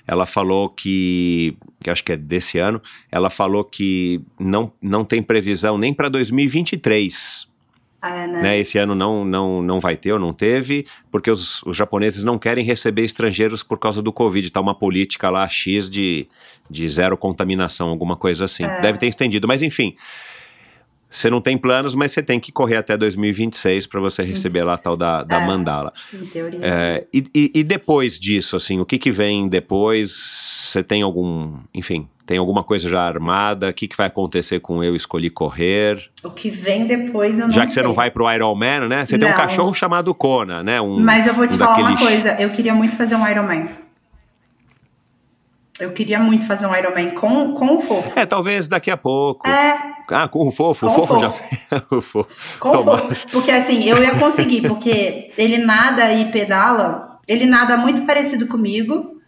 Ela 0.07 0.25
falou 0.25 0.69
que, 0.69 1.57
que 1.83 1.89
acho 1.89 2.03
que 2.03 2.11
é 2.11 2.15
desse 2.15 2.59
ano, 2.59 2.79
ela 3.11 3.29
falou 3.29 3.63
que 3.63 4.21
não, 4.39 4.71
não 4.81 5.03
tem 5.03 5.21
previsão 5.21 5.79
nem 5.79 5.93
para 5.93 6.09
2023 6.09 7.47
É, 8.05 8.27
né? 8.27 8.41
né? 8.41 8.59
Esse 8.59 8.77
ano 8.77 8.93
não, 8.93 9.25
não, 9.25 9.61
não 9.61 9.79
vai 9.79 9.95
ter 9.95 10.13
ou 10.13 10.19
não 10.19 10.33
teve, 10.33 10.85
porque 11.11 11.29
os, 11.29 11.63
os 11.63 11.75
japoneses 11.75 12.23
não 12.23 12.37
querem 12.37 12.63
receber 12.63 13.03
estrangeiros 13.03 13.63
por 13.63 13.79
causa 13.79 14.01
do 14.01 14.11
Covid. 14.11 14.49
Tá 14.51 14.61
uma 14.61 14.75
política 14.75 15.29
lá 15.29 15.47
X 15.47 15.89
de, 15.89 16.27
de 16.69 16.87
zero 16.89 17.17
contaminação, 17.17 17.89
alguma 17.89 18.15
coisa 18.15 18.45
assim. 18.45 18.63
É. 18.63 18.81
Deve 18.81 18.97
ter 18.99 19.07
estendido, 19.07 19.47
mas 19.47 19.61
enfim. 19.61 19.95
Você 21.15 21.29
não 21.29 21.39
tem 21.39 21.57
planos, 21.57 21.95
mas 21.95 22.11
você 22.11 22.21
tem 22.21 22.39
que 22.39 22.51
correr 22.51 22.75
até 22.77 22.97
2026 22.97 23.87
para 23.87 24.01
você 24.01 24.21
receber 24.23 24.63
lá 24.63 24.73
a 24.73 24.77
tal 24.77 24.97
da, 24.97 25.23
da 25.23 25.37
É. 25.41 25.45
mandala. 25.45 25.93
Em 26.13 26.25
teoria. 26.25 26.59
É, 26.61 27.05
e, 27.13 27.23
e- 27.33 27.51
e 27.55 27.63
depois 27.63 28.19
disso, 28.19 28.55
assim, 28.57 28.79
o 28.79 28.85
que 28.85 28.97
que 28.97 29.11
vem 29.11 29.47
depois? 29.47 30.11
Você 30.65 30.83
tem 30.83 31.01
algum, 31.01 31.53
enfim, 31.73 32.07
tem 32.25 32.37
alguma 32.37 32.63
coisa 32.63 32.89
já 32.89 33.01
armada? 33.01 33.69
O 33.69 33.73
que 33.73 33.87
que 33.87 33.95
vai 33.95 34.07
acontecer 34.07 34.59
com 34.59 34.83
eu 34.83 34.93
escolhi 34.95 35.29
correr? 35.29 36.09
O 36.23 36.29
que 36.31 36.49
vem 36.49 36.85
depois 36.85 37.31
eu 37.39 37.47
não 37.47 37.51
Já 37.53 37.65
que 37.65 37.71
você 37.71 37.75
sei. 37.75 37.83
não 37.83 37.93
vai 37.93 38.11
pro 38.11 38.29
Ironman, 38.29 38.81
né? 38.89 39.05
Você 39.05 39.17
tem 39.17 39.27
um 39.27 39.31
Não. 39.31 39.37
cachorro 39.37 39.73
chamado 39.73 40.13
Kona, 40.13 40.63
né? 40.63 40.81
Um, 40.81 40.99
Mas 40.99 41.25
eu 41.27 41.33
vou 41.33 41.47
te 41.47 41.55
um 41.55 41.57
falar 41.57 41.77
uma 41.77 41.91
daqueles- 41.91 42.23
coisa. 42.23 42.41
Eu 42.41 42.49
queria 42.49 42.73
muito 42.75 42.95
fazer 42.95 43.15
um 43.15 43.25
Ironman. 43.25 43.69
Eu 45.79 45.91
queria 45.91 46.19
muito 46.19 46.45
fazer 46.47 46.65
um 46.65 46.73
Ironman 46.75 47.11
com, 47.11 47.53
com 47.53 47.75
o 47.75 47.81
fofo. 47.81 48.17
É, 48.17 48.25
talvez 48.25 48.65
daqui 48.67 48.89
a 48.89 48.95
pouco. 48.95 49.47
É, 49.47 49.77
Ah, 50.09 50.27
com 50.27 50.47
o 50.47 50.51
fofo. 50.51 50.87
Com 50.87 50.93
o 50.93 51.03
o 51.03 51.07
fofo 51.07 51.19
já 51.19 51.33
o 51.91 52.01
fofo. 52.01 52.27
Com 52.59 52.69
o 52.69 52.71
Tomás. 52.71 53.01
fofo. 53.01 53.27
Porque 53.29 53.51
assim, 53.51 53.83
eu 53.83 54.01
ia 54.01 54.15
conseguir, 54.17 54.61
porque 54.67 55.33
ele 55.37 55.57
nada 55.57 56.13
e 56.13 56.31
pedala. 56.31 57.17
Ele 57.27 57.45
nada 57.45 57.75
muito 57.75 58.05
parecido 58.05 58.47
comigo, 58.47 59.19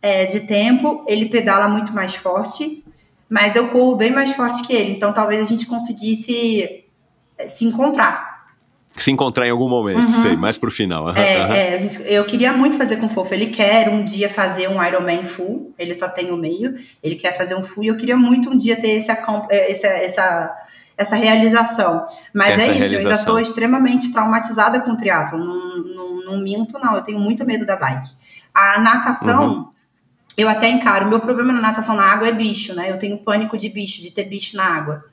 é, 0.00 0.26
de 0.26 0.40
tempo. 0.40 1.04
Ele 1.08 1.26
pedala 1.26 1.66
muito 1.66 1.92
mais 1.92 2.14
forte, 2.14 2.84
mas 3.28 3.56
eu 3.56 3.68
corro 3.68 3.96
bem 3.96 4.12
mais 4.12 4.32
forte 4.32 4.62
que 4.64 4.72
ele. 4.72 4.92
Então 4.92 5.12
talvez 5.12 5.42
a 5.42 5.46
gente 5.46 5.66
conseguisse 5.66 6.84
se 7.48 7.64
encontrar. 7.64 8.27
Se 8.98 9.10
encontrar 9.10 9.46
em 9.46 9.50
algum 9.50 9.68
momento, 9.68 10.12
Uhum. 10.12 10.22
sei, 10.22 10.36
mais 10.36 10.56
pro 10.56 10.70
final. 10.70 11.08
aham, 11.08 11.18
É, 11.18 11.74
é, 11.74 11.78
gente, 11.78 12.00
eu 12.06 12.24
queria 12.24 12.52
muito 12.52 12.76
fazer 12.76 12.96
com 12.96 13.06
o 13.06 13.08
Fofo. 13.08 13.32
Ele 13.32 13.46
quer 13.46 13.88
um 13.88 14.04
dia 14.04 14.28
fazer 14.28 14.68
um 14.68 14.82
Ironman 14.82 15.24
full. 15.24 15.72
Ele 15.78 15.94
só 15.94 16.08
tem 16.08 16.30
o 16.30 16.36
meio. 16.36 16.74
Ele 17.02 17.14
quer 17.16 17.36
fazer 17.36 17.54
um 17.54 17.62
full. 17.62 17.84
E 17.84 17.86
eu 17.88 17.96
queria 17.96 18.16
muito 18.16 18.50
um 18.50 18.56
dia 18.58 18.76
ter 18.80 18.90
esse, 18.90 19.10
é, 19.10 19.70
essa, 19.72 19.86
essa, 19.86 20.56
essa 20.96 21.16
realização. 21.16 22.06
Mas 22.34 22.50
Essa 22.50 22.62
é 22.62 22.64
isso, 22.64 22.68
eu 22.70 22.72
ainda 22.84 22.88
realização. 22.88 23.24
sou 23.24 23.40
extremamente 23.40 24.10
traumatizada 24.12 24.80
com 24.80 24.90
o 24.92 24.96
triatlo. 24.96 25.38
Não, 25.38 25.76
não, 25.84 26.24
não 26.24 26.38
minto, 26.38 26.78
não. 26.78 26.94
Eu 26.96 27.02
tenho 27.02 27.18
muito 27.20 27.44
medo 27.46 27.64
da 27.64 27.76
bike. 27.76 28.10
A 28.52 28.80
natação, 28.80 29.48
uhum. 29.48 29.66
eu 30.36 30.48
até 30.48 30.68
encaro. 30.68 31.06
O 31.06 31.08
meu 31.08 31.20
problema 31.20 31.52
na 31.52 31.60
natação 31.60 31.94
na 31.94 32.02
água 32.04 32.26
é 32.28 32.32
bicho, 32.32 32.74
né? 32.74 32.90
Eu 32.90 32.98
tenho 32.98 33.18
pânico 33.18 33.56
de 33.56 33.68
bicho, 33.68 34.02
de 34.02 34.10
ter 34.10 34.24
bicho 34.24 34.56
na 34.56 34.64
água. 34.64 35.04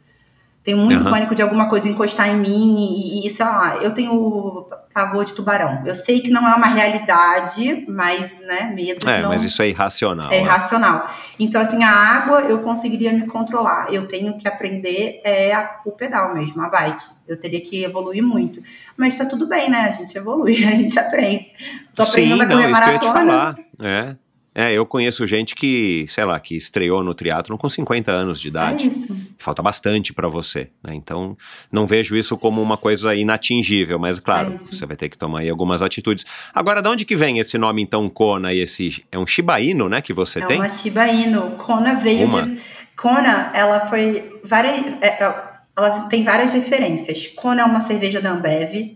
Tenho 0.66 0.80
muito 0.80 1.04
uhum. 1.04 1.12
pânico 1.12 1.36
de 1.36 1.44
alguma 1.44 1.70
coisa 1.70 1.88
encostar 1.88 2.28
em 2.28 2.38
mim 2.38 3.22
e, 3.22 3.28
e, 3.28 3.30
sei 3.30 3.46
lá, 3.46 3.78
eu 3.84 3.94
tenho 3.94 4.68
pavor 4.92 5.24
de 5.24 5.32
tubarão. 5.36 5.84
Eu 5.86 5.94
sei 5.94 6.22
que 6.22 6.32
não 6.32 6.50
é 6.50 6.56
uma 6.56 6.66
realidade, 6.66 7.86
mas, 7.88 8.36
né, 8.40 8.72
medo 8.74 9.08
É, 9.08 9.22
não... 9.22 9.30
mas 9.30 9.44
isso 9.44 9.62
é 9.62 9.70
irracional. 9.70 10.32
É, 10.32 10.38
é 10.38 10.42
irracional. 10.42 11.08
Então, 11.38 11.62
assim, 11.62 11.84
a 11.84 11.92
água 11.92 12.42
eu 12.42 12.64
conseguiria 12.64 13.14
me 13.14 13.28
controlar. 13.28 13.94
Eu 13.94 14.08
tenho 14.08 14.40
que 14.40 14.48
aprender 14.48 15.22
é 15.24 15.54
a, 15.54 15.82
o 15.86 15.92
pedal 15.92 16.34
mesmo, 16.34 16.60
a 16.64 16.68
bike. 16.68 17.06
Eu 17.28 17.40
teria 17.40 17.62
que 17.62 17.84
evoluir 17.84 18.24
muito. 18.24 18.60
Mas 18.98 19.16
tá 19.16 19.26
tudo 19.26 19.48
bem, 19.48 19.70
né? 19.70 19.82
A 19.82 19.92
gente 19.92 20.18
evolui, 20.18 20.56
a 20.66 20.72
gente 20.72 20.98
aprende. 20.98 21.52
Tô 21.94 22.02
aprendendo 22.02 22.40
Sim, 22.40 22.44
a 22.44 22.48
correr 22.48 22.64
não, 22.64 22.72
maratona. 22.72 22.98
Isso 22.98 23.00
que 23.00 23.06
eu 23.06 23.12
ia 23.12 23.14
te 23.14 23.28
falar. 23.28 23.56
É, 23.80 24.16
é, 24.58 24.72
eu 24.72 24.86
conheço 24.86 25.28
gente 25.28 25.54
que, 25.54 26.06
sei 26.08 26.24
lá, 26.24 26.40
que 26.40 26.56
estreou 26.56 27.04
no 27.04 27.14
triatlon 27.14 27.58
com 27.58 27.68
50 27.68 28.10
anos 28.10 28.40
de 28.40 28.48
idade. 28.48 28.86
É 28.86 28.88
isso. 28.88 29.18
Falta 29.38 29.62
bastante 29.62 30.14
para 30.14 30.30
você, 30.30 30.70
né? 30.82 30.96
Então, 30.96 31.38
não 31.70 31.86
vejo 31.86 32.16
isso 32.16 32.38
como 32.38 32.62
uma 32.62 32.78
coisa 32.78 33.14
inatingível, 33.14 34.00
mas 34.00 34.18
claro, 34.18 34.54
é 34.54 34.58
você 34.58 34.86
vai 34.86 34.96
ter 34.96 35.10
que 35.10 35.18
tomar 35.18 35.40
aí 35.40 35.50
algumas 35.50 35.82
atitudes. 35.82 36.24
Agora, 36.54 36.82
de 36.82 36.88
onde 36.88 37.04
que 37.04 37.18
vem 37.18 37.40
esse 37.40 37.58
nome 37.58 37.82
então 37.82 38.08
Kona 38.10 38.54
e 38.54 38.60
esse 38.62 39.04
é 39.12 39.20
um 39.20 39.28
Shiba 39.28 39.60
Inu, 39.60 39.90
né, 39.90 40.02
que 40.02 40.14
você 40.14 40.40
é 40.40 40.46
tem? 40.46 40.56
É 40.56 40.60
uma 40.62 40.70
Shiba 40.70 41.06
Inu. 41.06 41.52
Kona 41.58 41.96
veio 41.96 42.26
uma. 42.26 42.44
de 42.44 42.58
Kona, 42.96 43.52
ela 43.54 43.88
foi 43.88 44.40
várias 44.42 44.80
é, 45.02 45.08
é, 45.08 45.36
ela 45.78 46.02
tem 46.08 46.24
várias 46.24 46.54
referências. 46.54 47.28
Kona 47.36 47.62
é 47.62 47.66
uma 47.66 47.82
cerveja 47.82 48.22
da 48.22 48.32
Ambev. 48.32 48.96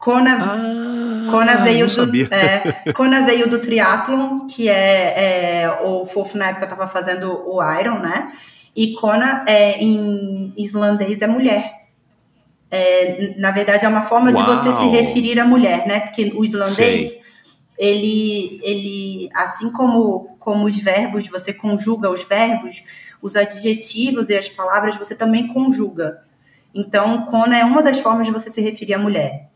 Kona 0.00 0.38
ah 0.40 1.00
Kona 1.30 1.56
veio 1.58 1.86
do 1.86 2.34
é, 2.34 2.92
Kona 2.92 3.22
veio 3.22 3.48
do 3.48 3.60
triatlon, 3.60 4.46
que 4.46 4.68
é, 4.68 5.62
é, 5.62 5.80
o 5.84 6.04
Fofo 6.04 6.36
na 6.36 6.48
época 6.48 6.64
estava 6.64 6.88
fazendo 6.88 7.30
o 7.46 7.62
Iron, 7.78 7.98
né? 7.98 8.32
E 8.74 8.94
Kona 8.94 9.44
é, 9.46 9.78
em 9.78 10.52
islandês 10.56 11.22
é 11.22 11.26
mulher. 11.26 11.80
É, 12.70 13.34
na 13.36 13.50
verdade 13.50 13.84
é 13.84 13.88
uma 13.88 14.02
forma 14.02 14.30
Uau. 14.30 14.42
de 14.42 14.70
você 14.70 14.76
se 14.76 14.88
referir 14.88 15.38
à 15.40 15.44
mulher, 15.44 15.86
né? 15.86 16.00
Porque 16.00 16.32
o 16.34 16.44
islandês 16.44 17.18
ele, 17.78 18.60
ele, 18.62 19.30
assim 19.34 19.70
como 19.72 20.36
como 20.38 20.64
os 20.64 20.78
verbos, 20.78 21.28
você 21.28 21.52
conjuga 21.52 22.10
os 22.10 22.22
verbos, 22.22 22.82
os 23.20 23.36
adjetivos 23.36 24.28
e 24.30 24.36
as 24.36 24.48
palavras 24.48 24.96
você 24.96 25.14
também 25.14 25.48
conjuga. 25.48 26.22
Então, 26.74 27.26
Kona 27.26 27.58
é 27.58 27.64
uma 27.64 27.82
das 27.82 27.98
formas 27.98 28.26
de 28.26 28.32
você 28.32 28.48
se 28.48 28.60
referir 28.60 28.94
à 28.94 28.98
mulher. 28.98 29.49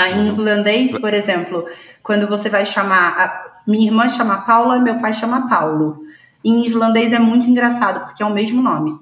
Ah, 0.00 0.10
em 0.10 0.28
islandês, 0.28 0.92
por 0.92 1.12
exemplo, 1.12 1.66
quando 2.04 2.28
você 2.28 2.48
vai 2.48 2.64
chamar. 2.64 3.18
A, 3.18 3.48
minha 3.66 3.84
irmã 3.84 4.08
chama 4.08 4.42
Paula 4.42 4.76
e 4.76 4.80
meu 4.80 4.96
pai 4.96 5.12
chama 5.12 5.48
Paulo. 5.48 6.04
Em 6.44 6.64
islandês 6.64 7.12
é 7.12 7.18
muito 7.18 7.50
engraçado, 7.50 8.06
porque 8.06 8.22
é 8.22 8.26
o 8.26 8.32
mesmo 8.32 8.62
nome. 8.62 8.96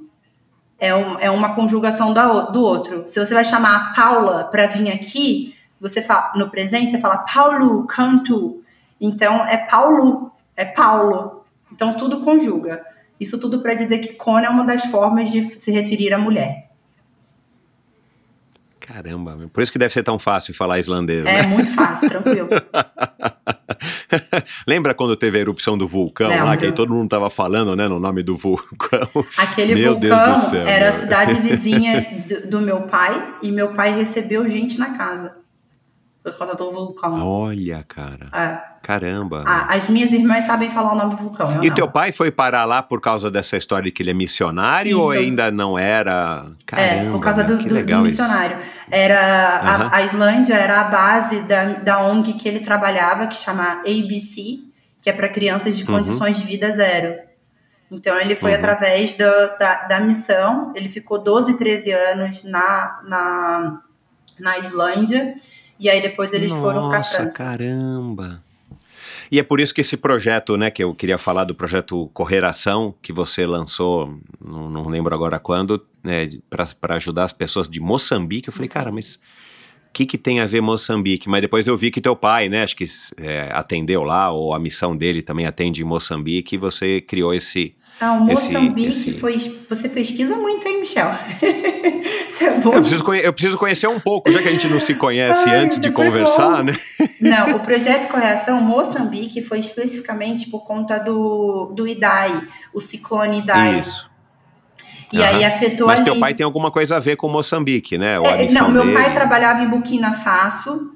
É, 0.79 0.95
um, 0.95 1.19
é 1.21 1.31
uma 1.31 1.55
conjugação 1.55 2.15
da, 2.15 2.27
do 2.47 2.63
outro. 2.63 3.05
Se 3.09 3.23
você 3.23 3.35
vai 3.35 3.45
chamar 3.45 3.77
a 3.77 3.95
Paula 3.95 4.45
para 4.45 4.67
vir 4.69 4.91
aqui, 4.91 5.55
você 5.79 6.01
fala, 6.01 6.33
no 6.35 6.51
presente, 6.51 6.93
você 6.93 6.99
fala 6.99 7.19
Paulo, 7.19 7.87
canto. 7.87 8.63
Então 8.99 9.45
é 9.45 9.59
Paulo, 9.59 10.33
é 10.57 10.65
Paulo. 10.65 11.45
Então 11.71 11.93
tudo 11.93 12.23
conjuga. 12.23 12.83
Isso 13.21 13.39
tudo 13.39 13.61
para 13.61 13.75
dizer 13.75 13.99
que 13.99 14.15
Kona 14.15 14.47
é 14.47 14.51
uma 14.51 14.65
das 14.65 14.87
formas 14.87 15.31
de 15.31 15.63
se 15.63 15.71
referir 15.71 16.15
à 16.15 16.19
mulher. 16.19 16.66
Caramba, 18.87 19.37
por 19.53 19.63
isso 19.63 19.73
que 19.73 19.79
deve 19.79 19.93
ser 19.93 20.03
tão 20.03 20.19
fácil 20.19 20.55
falar 20.55 20.79
islandês. 20.79 21.27
É 21.27 21.43
né? 21.43 21.45
muito 21.45 21.71
fácil, 21.73 22.09
tranquilo. 22.09 22.49
Lembra 24.67 24.95
quando 24.95 25.17
teve 25.17 25.39
a 25.39 25.41
erupção 25.41 25.77
do 25.77 25.89
vulcão 25.89 26.29
Lembro. 26.29 26.47
lá, 26.47 26.57
que 26.57 26.67
aí 26.67 26.73
todo 26.73 26.95
mundo 26.95 27.09
tava 27.09 27.29
falando, 27.29 27.75
né, 27.75 27.89
no 27.89 27.99
nome 27.99 28.23
do 28.23 28.37
vulcão? 28.37 29.09
Aquele 29.37 29.75
meu 29.75 29.95
vulcão 29.95 30.37
céu, 30.37 30.67
era 30.67 30.91
meu. 30.91 30.95
a 30.95 31.01
cidade 31.01 31.35
vizinha 31.41 32.07
do, 32.27 32.49
do 32.49 32.61
meu 32.61 32.83
pai 32.83 33.35
e 33.43 33.51
meu 33.51 33.73
pai 33.73 33.93
recebeu 33.93 34.49
gente 34.49 34.79
na 34.79 34.97
casa 34.97 35.35
por 36.33 36.39
causa 36.39 36.55
do 36.55 36.71
vulcão. 36.71 37.25
Olha, 37.25 37.85
cara. 37.87 38.29
É. 38.33 38.77
Caramba. 38.83 39.45
Ah, 39.47 39.75
as 39.75 39.89
minhas 39.89 40.13
irmãs 40.13 40.45
sabem 40.45 40.71
falar 40.71 40.93
o 40.93 40.97
nome 40.97 41.17
do 41.17 41.23
vulcão. 41.23 41.63
e 41.63 41.69
não. 41.69 41.75
teu 41.75 41.89
pai 41.89 42.13
foi 42.13 42.31
parar 42.31 42.65
lá 42.65 42.83
por 42.83 43.01
causa 43.01 43.31
dessa 43.31 43.57
história 43.57 43.85
de 43.85 43.93
que 43.93 44.03
ele 44.03 44.11
é 44.11 44.15
missionário 44.15 44.91
Isso. 44.91 45.01
ou 45.01 45.11
ainda 45.11 45.51
não 45.51 45.79
era? 45.79 46.47
Caramba, 46.65 47.09
é, 47.09 47.11
por 47.11 47.21
causa 47.21 47.45
do, 47.45 47.57
do, 47.57 47.85
do 47.85 47.99
missionário. 47.99 48.59
Isso. 48.59 48.71
Era 48.91 49.21
a, 49.21 49.97
a, 49.97 50.03
Islândia 50.03 50.55
era 50.55 50.81
a 50.81 50.85
base 50.85 51.41
da, 51.43 51.65
da 51.75 52.07
ONG 52.07 52.35
que 52.35 52.49
ele 52.49 52.61
trabalhava, 52.61 53.27
que 53.27 53.37
chama 53.37 53.81
ABC, 53.81 54.61
que 55.03 55.11
é 55.11 55.13
para 55.13 55.29
crianças 55.29 55.77
de 55.77 55.85
uhum. 55.85 55.99
condições 55.99 56.39
de 56.39 56.45
vida 56.45 56.71
zero. 56.71 57.17
Então 57.91 58.19
ele 58.19 58.35
foi 58.35 58.51
uhum. 58.51 58.57
através 58.57 59.15
do, 59.15 59.59
da, 59.59 59.87
da 59.89 60.01
missão, 60.01 60.73
ele 60.75 60.89
ficou 60.89 61.23
12, 61.23 61.57
13 61.57 61.91
anos 61.93 62.45
na, 62.45 63.01
na, 63.05 63.81
na 64.39 64.59
Islândia 64.59 65.35
e 65.79 65.89
aí 65.89 66.01
depois 66.01 66.33
eles 66.33 66.53
Nossa, 66.53 66.63
foram 66.63 66.89
para 66.89 67.03
França. 67.03 67.31
caramba. 67.31 68.43
E 69.31 69.39
é 69.39 69.43
por 69.43 69.61
isso 69.61 69.75
que 69.75 69.81
esse 69.81 69.97
projeto, 69.97 70.57
né, 70.57 70.71
que 70.71 70.83
eu 70.83 70.95
queria 70.95 71.19
falar 71.19 71.45
do 71.45 71.55
projeto 71.55 72.09
Correração, 72.15 72.95
que 73.03 73.13
você 73.13 73.45
lançou, 73.45 74.19
não, 74.41 74.71
não 74.71 74.89
lembro 74.89 75.15
agora 75.15 75.39
quando, 75.39 75.85
né, 76.03 76.29
para 76.81 76.95
ajudar 76.95 77.25
as 77.25 77.33
pessoas 77.33 77.69
de 77.69 77.81
Moçambique. 77.81 78.49
Eu 78.49 78.53
falei, 78.53 78.69
cara, 78.69 78.93
mas 78.93 79.17
o 79.17 79.93
que, 79.93 80.07
que 80.07 80.17
tem 80.17 80.41
a 80.41 80.47
ver 80.47 80.61
Moçambique? 80.61 81.29
Mas 81.29 81.41
depois 81.41 81.67
eu 81.67 81.77
vi 81.77 81.91
que 81.91 82.01
teu 82.01 82.15
pai, 82.15 82.49
né, 82.49 82.63
acho 82.63 82.77
que 82.77 82.85
é, 83.17 83.51
atendeu 83.53 84.05
lá, 84.05 84.31
ou 84.31 84.55
a 84.55 84.59
missão 84.61 84.97
dele 84.97 85.23
também 85.23 85.47
atende 85.47 85.83
em 85.83 85.85
Moçambique, 85.85 86.55
e 86.55 86.59
você 86.59 87.01
criou 87.01 87.35
esse, 87.35 87.75
ah, 87.99 88.13
o 88.13 88.21
Moçambique 88.21 88.91
esse, 88.91 89.11
esse... 89.11 89.19
foi. 89.19 89.39
Você 89.71 89.89
pesquisa 89.89 90.37
muito, 90.37 90.67
hein, 90.69 90.81
Michel? 90.81 91.11
Isso 92.29 92.45
é 92.45 92.51
bom. 92.59 92.73
Eu 92.75 92.81
preciso, 92.81 93.15
eu 93.15 93.33
preciso 93.33 93.59
conhecer 93.59 93.89
um 93.89 93.99
pouco, 93.99 94.31
já 94.31 94.43
que 94.43 94.49
a 94.49 94.53
gente 94.53 94.69
não 94.69 94.79
se 94.79 94.95
conhece 94.95 95.49
Ai, 95.49 95.65
antes 95.65 95.79
de 95.79 95.91
conversar, 95.91 96.59
bom. 96.59 96.65
né? 96.65 96.77
Não, 97.19 97.57
o 97.57 97.61
projeto 97.61 98.09
Correção 98.09 98.61
Moçambique 98.61 99.41
foi 99.41 99.61
especificamente 99.61 100.51
por 100.51 100.67
conta 100.67 100.99
do, 100.99 101.73
do 101.75 101.89
IDAI, 101.89 102.43
o 102.75 102.81
ciclone 102.81 103.39
IDAI. 103.39 103.81
Isso. 103.81 104.11
E 105.11 105.19
uhum. 105.19 105.25
aí 105.25 105.45
afetou 105.45 105.87
Mas 105.87 106.01
ali... 106.01 106.05
teu 106.05 106.21
pai 106.21 106.35
tem 106.35 106.45
alguma 106.45 106.71
coisa 106.71 106.97
a 106.97 107.01
ver 107.01 107.17
com 107.17 107.29
Moçambique, 107.29 107.97
né? 107.97 108.19
Ou 108.21 108.27
é, 108.27 108.51
não, 108.51 108.71
meu 108.71 108.83
dele... 108.83 108.95
pai 108.95 109.15
trabalhava 109.15 109.63
em 109.63 109.69
Burkina 109.69 110.13
Faso, 110.13 110.96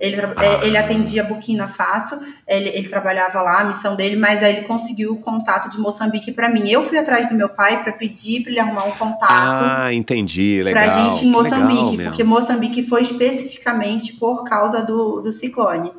ele, 0.00 0.18
ah. 0.18 0.64
ele 0.64 0.78
atendia 0.78 1.22
Burkina 1.22 1.68
Faso, 1.68 2.18
ele, 2.48 2.70
ele, 2.70 2.88
trabalhava 2.88 3.42
lá, 3.42 3.60
a 3.60 3.64
missão 3.64 3.94
dele, 3.94 4.16
mas 4.16 4.42
aí 4.42 4.56
ele 4.56 4.66
conseguiu 4.66 5.12
o 5.12 5.16
contato 5.18 5.68
de 5.68 5.78
Moçambique 5.78 6.32
para 6.32 6.48
mim. 6.48 6.70
Eu 6.70 6.82
fui 6.82 6.96
atrás 6.96 7.28
do 7.28 7.34
meu 7.34 7.50
pai 7.50 7.82
para 7.82 7.92
pedir 7.92 8.42
para 8.42 8.50
ele 8.50 8.60
arrumar 8.60 8.84
um 8.84 8.92
contato. 8.92 9.30
Ah, 9.30 9.92
entendi, 9.92 10.62
legal. 10.62 10.82
Pra 10.82 11.04
gente 11.04 11.26
em 11.26 11.30
Moçambique, 11.30 12.02
porque 12.04 12.24
Moçambique 12.24 12.82
foi 12.82 13.02
especificamente 13.02 14.14
por 14.14 14.44
causa 14.44 14.82
do, 14.82 15.20
do 15.20 15.30
ciclone. 15.30 15.92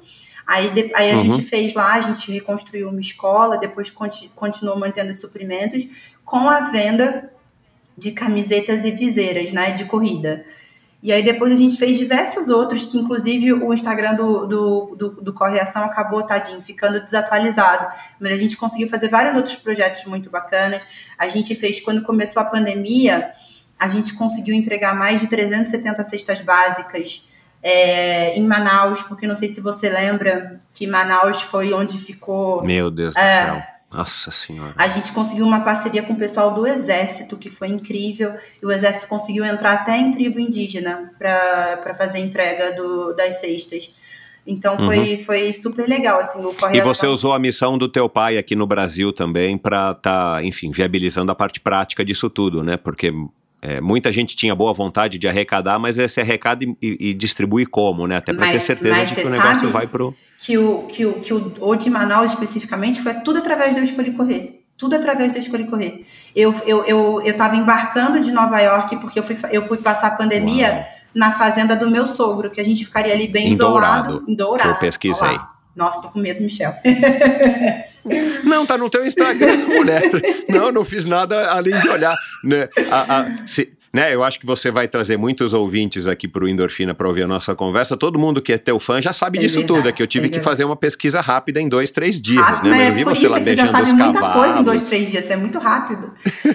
Aí, 0.48 0.72
de, 0.72 0.92
aí 0.96 1.12
a 1.12 1.16
uhum. 1.16 1.36
gente 1.36 1.44
fez 1.44 1.76
lá, 1.76 1.94
a 1.94 2.02
gente 2.02 2.32
reconstruiu 2.32 2.90
uma 2.90 3.00
escola, 3.00 3.58
depois 3.58 3.92
conti, 3.92 4.32
continuou 4.36 4.78
mantendo 4.78 5.12
os 5.12 5.22
suprimentos 5.22 5.88
com 6.26 6.50
a 6.50 6.72
venda 6.72 7.32
de 7.96 8.12
camisetas 8.12 8.84
e 8.84 8.92
viseiras, 8.92 9.52
né, 9.52 9.72
de 9.72 9.86
corrida. 9.86 10.44
E 11.04 11.12
aí 11.12 11.24
depois 11.24 11.52
a 11.52 11.56
gente 11.56 11.78
fez 11.78 11.98
diversos 11.98 12.48
outros, 12.48 12.86
que 12.86 12.98
inclusive 12.98 13.54
o 13.54 13.74
Instagram 13.74 14.14
do, 14.14 14.46
do, 14.46 14.96
do, 14.96 15.10
do 15.22 15.34
Correação 15.34 15.84
acabou, 15.84 16.22
tadinho, 16.24 16.62
ficando 16.62 17.00
desatualizado. 17.00 17.92
Mas 18.20 18.34
a 18.34 18.38
gente 18.38 18.56
conseguiu 18.56 18.88
fazer 18.88 19.10
vários 19.10 19.36
outros 19.36 19.56
projetos 19.56 20.06
muito 20.06 20.30
bacanas. 20.30 20.86
A 21.18 21.28
gente 21.28 21.56
fez, 21.56 21.80
quando 21.80 22.04
começou 22.04 22.42
a 22.42 22.46
pandemia, 22.46 23.32
a 23.80 23.88
gente 23.88 24.14
conseguiu 24.14 24.54
entregar 24.54 24.96
mais 24.96 25.22
de 25.22 25.28
370 25.28 26.04
cestas 26.04 26.42
básicas 26.42 27.28
é, 27.64 28.36
em 28.38 28.48
Manaus, 28.48 29.02
porque 29.02 29.26
não 29.26 29.36
sei 29.36 29.50
se 29.50 29.60
você 29.60 29.90
lembra 29.90 30.62
que 30.74 30.86
Manaus 30.86 31.42
foi 31.42 31.74
onde 31.74 31.98
ficou. 31.98 32.64
Meu 32.64 32.92
Deus 32.92 33.16
é, 33.16 33.46
do 33.46 33.54
céu 33.54 33.72
nossa 33.92 34.32
Senhora. 34.32 34.74
A 34.78 34.88
gente 34.88 35.12
conseguiu 35.12 35.46
uma 35.46 35.62
parceria 35.62 36.02
com 36.02 36.14
o 36.14 36.16
pessoal 36.16 36.54
do 36.54 36.66
Exército, 36.66 37.36
que 37.36 37.50
foi 37.50 37.68
incrível. 37.68 38.34
E 38.62 38.66
o 38.66 38.72
Exército 38.72 39.08
conseguiu 39.08 39.44
entrar 39.44 39.74
até 39.74 39.98
em 39.98 40.12
tribo 40.12 40.40
indígena 40.40 41.12
para 41.18 41.94
fazer 41.98 42.18
a 42.18 42.22
entrega 42.22 42.74
do, 42.74 43.14
das 43.14 43.42
cestas. 43.42 43.94
Então 44.46 44.76
foi, 44.78 45.14
uhum. 45.14 45.20
foi 45.20 45.54
super 45.54 45.88
legal, 45.88 46.20
assim, 46.20 46.40
o 46.40 46.54
E 46.74 46.82
você 46.82 47.06
usou 47.06 47.34
a 47.34 47.38
missão 47.38 47.78
do 47.78 47.88
teu 47.88 48.10
pai 48.10 48.38
aqui 48.38 48.56
no 48.56 48.66
Brasil 48.66 49.14
também 49.14 49.56
para 49.58 49.92
estar, 49.92 50.36
tá, 50.36 50.44
enfim, 50.44 50.72
viabilizando 50.72 51.32
a 51.32 51.36
parte 51.36 51.60
prática 51.60 52.04
disso 52.04 52.28
tudo, 52.28 52.64
né? 52.64 52.76
Porque 52.76 53.14
é, 53.62 53.80
muita 53.80 54.12
gente 54.12 54.36
tinha 54.36 54.56
boa 54.56 54.74
vontade 54.74 55.20
de 55.20 55.28
arrecadar, 55.28 55.78
mas 55.78 56.00
esse 56.00 56.20
arrecada 56.20 56.66
e, 56.66 56.76
e, 56.82 57.14
distribui 57.14 57.68
como, 57.68 58.08
né? 58.08 58.18
Até 58.18 58.34
para 58.34 58.52
ter 58.52 58.60
certeza 58.60 59.06
de 59.06 59.16
que 59.16 59.28
o 59.28 59.30
negócio 59.30 59.70
vai 59.70 59.86
pro. 59.86 60.16
Que 60.44 60.58
o, 60.58 60.84
que, 60.88 61.06
o, 61.06 61.14
que 61.20 61.34
o, 61.34 61.76
de 61.76 61.90
Manaus 61.90 62.32
especificamente 62.32 63.02
foi 63.02 63.14
tudo 63.16 63.40
através 63.40 63.74
do 63.74 63.80
Eu 63.80 63.84
Escolhi 63.84 64.12
Correr. 64.12 64.64
Tudo 64.78 64.96
através 64.96 65.32
do 65.32 65.38
Eu 65.38 65.42
Escolhi 65.42 65.66
Correr. 65.66 66.06
Eu, 66.36 66.54
eu, 66.66 66.84
eu, 66.86 67.22
eu 67.24 67.38
tava 67.38 67.56
embarcando 67.56 68.20
de 68.20 68.32
Nova 68.32 68.60
York 68.60 68.98
porque 68.98 69.20
eu 69.20 69.24
fui, 69.24 69.38
eu 69.52 69.68
fui 69.68 69.78
passar 69.78 70.08
a 70.08 70.16
pandemia 70.16 70.70
Uau. 70.70 70.86
na 71.14 71.32
fazenda 71.32 71.76
do 71.76 71.90
meu 71.90 72.08
sogro, 72.16 72.50
que 72.50 72.60
a 72.60 72.66
gente 72.66 72.84
ficaria 72.84 73.14
ali 73.14 73.28
bem 73.28 73.50
em 73.50 73.54
isolado. 73.54 74.10
Dourado, 74.10 74.32
em 74.32 74.36
Dourado. 74.36 74.70
Que 74.70 74.76
eu 74.76 74.80
pesquisei. 74.80 75.40
Nossa, 75.76 76.02
tô 76.02 76.10
com 76.10 76.20
medo, 76.20 76.42
Michel. 76.42 76.74
não, 78.44 78.66
tá 78.66 78.78
no 78.78 78.90
teu 78.90 79.06
Instagram, 79.06 79.56
mulher. 79.68 80.04
Não, 80.50 80.72
não 80.72 80.84
fiz 80.84 81.06
nada 81.06 81.50
além 81.52 81.80
de 81.80 81.88
olhar. 81.88 82.18
Né? 82.44 82.68
A, 82.92 83.20
a, 83.20 83.48
se, 83.48 83.72
né? 83.94 84.14
Eu 84.14 84.24
acho 84.24 84.40
que 84.40 84.46
você 84.46 84.72
vai 84.72 84.88
trazer 84.88 85.18
muitos 85.18 85.54
ouvintes 85.54 86.08
aqui 86.08 86.28
para 86.28 86.44
o 86.44 86.48
Endorfina 86.48 86.94
para 86.94 87.08
ouvir 87.08 87.24
a 87.24 87.28
nossa 87.28 87.54
conversa. 87.54 87.98
Todo 87.98 88.18
mundo 88.18 88.42
que 88.42 88.54
é 88.54 88.58
teu 88.58 88.80
fã 88.80 89.02
já 89.02 89.12
sabe 89.12 89.38
é 89.38 89.42
disso 89.42 89.60
verdade, 89.60 89.80
tudo. 89.80 89.90
É 89.90 89.92
que 89.92 90.02
eu 90.02 90.08
tive 90.08 90.28
é 90.28 90.30
que 90.30 90.40
fazer 90.40 90.64
uma 90.64 90.76
pesquisa 90.76 91.20
rápida 91.20 91.60
em 91.60 91.68
dois, 91.68 91.92
três 91.92 92.22
dias, 92.22 92.44
ah, 92.46 92.62
né? 92.64 92.70
Mas 92.70 92.88
eu 92.88 92.94
vi 92.94 93.04
você 93.04 93.28
lá 93.28 93.40
beijando 93.40 93.68
os 93.68 93.72
cavalos. 93.72 93.90
Você 93.90 93.98
já 93.98 94.02
sabe 94.02 94.14
muita 94.14 94.34
coisa 94.34 94.60
em 94.60 94.64
dois, 94.64 94.82
três 94.84 95.12
dias. 95.12 95.30
É 95.30 95.36
muito 95.36 95.60
rápido. 95.60 96.12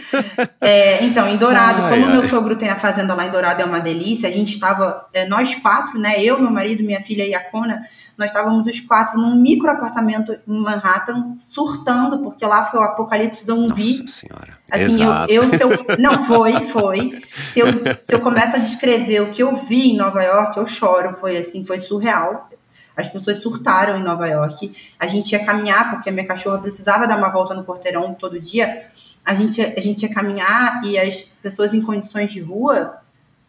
é, 0.61 1.05
então, 1.05 1.29
em 1.29 1.37
Dourado, 1.37 1.83
ai, 1.83 1.95
como 1.95 2.07
ai. 2.07 2.13
meu 2.13 2.29
sogro 2.29 2.57
tem 2.57 2.69
a 2.69 2.77
fazenda 2.77 3.15
lá 3.15 3.27
em 3.27 3.31
Dourado, 3.31 3.61
é 3.61 3.65
uma 3.65 3.81
delícia. 3.81 4.29
A 4.29 4.33
gente 4.33 4.55
estava, 4.55 5.07
é, 5.13 5.27
nós 5.27 5.55
quatro, 5.55 5.99
né? 5.99 6.23
Eu, 6.23 6.39
meu 6.39 6.51
marido, 6.51 6.83
minha 6.83 7.01
filha 7.01 7.27
e 7.27 7.35
a 7.35 7.41
Cona 7.41 7.83
nós 8.17 8.31
estávamos 8.31 8.67
os 8.67 8.81
quatro 8.81 9.21
num 9.21 9.37
micro 9.37 9.69
apartamento 9.69 10.37
em 10.49 10.59
Manhattan, 10.59 11.37
surtando, 11.51 12.19
porque 12.21 12.47
lá 12.47 12.65
foi 12.65 12.81
o 12.81 12.83
apocalipse 12.83 13.45
zumbi. 13.45 14.01
Nossa 14.01 14.21
senhora. 14.21 14.56
Assim, 14.70 15.02
Exato. 15.02 15.32
eu, 15.32 15.44
eu 15.44 15.51
eu, 15.52 15.98
não 15.98 16.24
foi, 16.24 16.60
foi. 16.60 17.22
Se 17.52 17.60
eu, 17.60 17.66
se 18.05 18.14
eu 18.14 18.20
começo 18.20 18.56
a 18.56 18.59
descrever 18.59 19.20
o 19.20 19.30
que 19.30 19.43
eu 19.43 19.55
vi 19.55 19.93
em 19.93 19.97
Nova 19.97 20.22
York, 20.22 20.59
eu 20.59 20.66
choro. 20.66 21.16
Foi 21.16 21.36
assim, 21.36 21.64
foi 21.64 21.78
surreal. 21.78 22.51
As 22.97 23.09
pessoas 23.09 23.36
surtaram 23.38 23.97
em 23.97 24.02
Nova 24.02 24.26
York. 24.26 24.74
A 24.98 25.06
gente 25.06 25.32
ia 25.32 25.44
caminhar, 25.44 25.90
porque 25.90 26.09
a 26.09 26.12
minha 26.12 26.26
cachorra 26.26 26.59
precisava 26.59 27.06
dar 27.06 27.16
uma 27.16 27.28
volta 27.28 27.55
no 27.55 27.62
porteirão 27.62 28.14
todo 28.14 28.40
dia. 28.40 28.86
A 29.24 29.34
gente, 29.34 29.60
a 29.60 29.80
gente 29.80 30.02
ia 30.02 30.12
caminhar 30.12 30.84
e 30.84 30.98
as 30.98 31.22
pessoas 31.43 31.74
em 31.74 31.82
condições 31.82 32.32
de 32.32 32.40
rua 32.40 32.98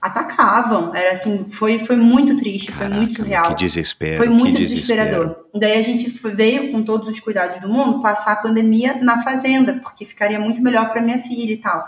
atacavam. 0.08 0.94
Era 0.96 1.14
assim, 1.14 1.46
foi, 1.50 1.80
foi 1.80 1.96
muito 1.96 2.36
triste, 2.36 2.72
Caraca, 2.72 2.88
foi 2.88 2.98
muito 2.98 3.16
surreal. 3.16 3.56
Que 3.56 3.66
desespero. 3.66 4.18
Foi 4.18 4.30
muito 4.30 4.58
desesperador. 4.58 5.46
Daí 5.54 5.78
a 5.78 5.82
gente 5.82 6.10
veio 6.10 6.72
com 6.72 6.84
todos 6.84 7.08
os 7.08 7.20
cuidados 7.20 7.60
do 7.60 7.70
mundo 7.70 8.02
passar 8.02 8.34
a 8.34 8.36
pandemia 8.38 8.96
na 9.02 9.22
fazenda, 9.22 9.80
porque 9.82 10.06
ficaria 10.06 10.40
muito 10.40 10.62
melhor 10.62 10.90
para 10.90 11.02
minha 11.02 11.20
filha 11.20 11.54
e 11.54 11.58
tal. 11.58 11.86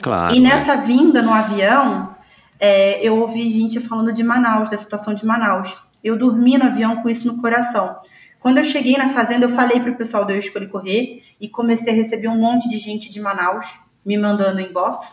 Claro. 0.00 0.34
E 0.34 0.40
nessa 0.40 0.76
vinda 0.76 1.22
no 1.22 1.32
avião, 1.32 2.14
é, 2.58 3.00
eu 3.06 3.18
ouvi 3.18 3.48
gente 3.48 3.80
falando 3.80 4.12
de 4.12 4.22
Manaus, 4.22 4.68
da 4.68 4.76
situação 4.76 5.14
de 5.14 5.24
Manaus. 5.24 5.76
Eu 6.02 6.16
dormi 6.16 6.58
no 6.58 6.64
avião 6.64 6.96
com 6.96 7.08
isso 7.08 7.26
no 7.26 7.40
coração. 7.40 7.96
Quando 8.40 8.58
eu 8.58 8.64
cheguei 8.64 8.96
na 8.96 9.08
fazenda, 9.10 9.44
eu 9.44 9.50
falei 9.50 9.78
para 9.78 9.92
o 9.92 9.96
pessoal 9.96 10.24
do 10.24 10.32
Eu 10.32 10.38
Escolhi 10.38 10.66
Correr 10.66 11.22
e 11.40 11.48
comecei 11.48 11.92
a 11.92 11.96
receber 11.96 12.28
um 12.28 12.38
monte 12.38 12.68
de 12.68 12.76
gente 12.76 13.08
de 13.08 13.20
Manaus 13.20 13.78
me 14.04 14.18
mandando 14.18 14.60
inbox 14.60 15.06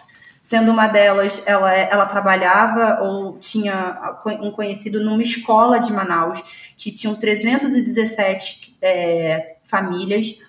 sendo 0.50 0.72
uma 0.72 0.88
delas, 0.88 1.44
ela, 1.46 1.72
ela 1.72 2.08
trabalhava 2.08 3.04
ou 3.04 3.38
tinha 3.38 4.18
um 4.42 4.50
conhecido 4.50 5.00
numa 5.00 5.22
escola 5.22 5.80
de 5.80 5.94
Manaus, 5.94 6.42
que 6.76 6.92
tinham 6.92 7.14
317 7.14 8.76
é, 8.82 9.58
famílias 9.64 10.40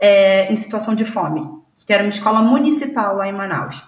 é, 0.00 0.50
em 0.50 0.56
situação 0.56 0.94
de 0.94 1.04
fome, 1.04 1.46
que 1.84 1.92
era 1.92 2.02
uma 2.02 2.08
escola 2.08 2.40
municipal 2.40 3.16
lá 3.16 3.28
em 3.28 3.32
Manaus. 3.34 3.84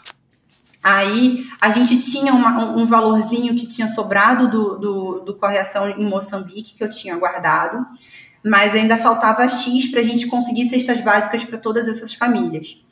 Aí 0.82 1.46
a 1.58 1.70
gente 1.70 1.98
tinha 1.98 2.34
uma, 2.34 2.66
um 2.66 2.84
valorzinho 2.84 3.56
que 3.56 3.66
tinha 3.66 3.88
sobrado 3.94 4.50
do, 4.50 4.76
do, 4.76 5.20
do 5.20 5.34
correção 5.34 5.88
em 5.88 6.04
Moçambique, 6.04 6.74
que 6.76 6.84
eu 6.84 6.90
tinha 6.90 7.16
guardado, 7.16 7.86
mas 8.44 8.74
ainda 8.74 8.98
faltava 8.98 9.48
X 9.48 9.90
para 9.90 10.00
a 10.00 10.04
gente 10.04 10.26
conseguir 10.26 10.68
cestas 10.68 11.00
básicas 11.00 11.42
para 11.42 11.56
todas 11.56 11.88
essas 11.88 12.12
famílias. 12.12 12.86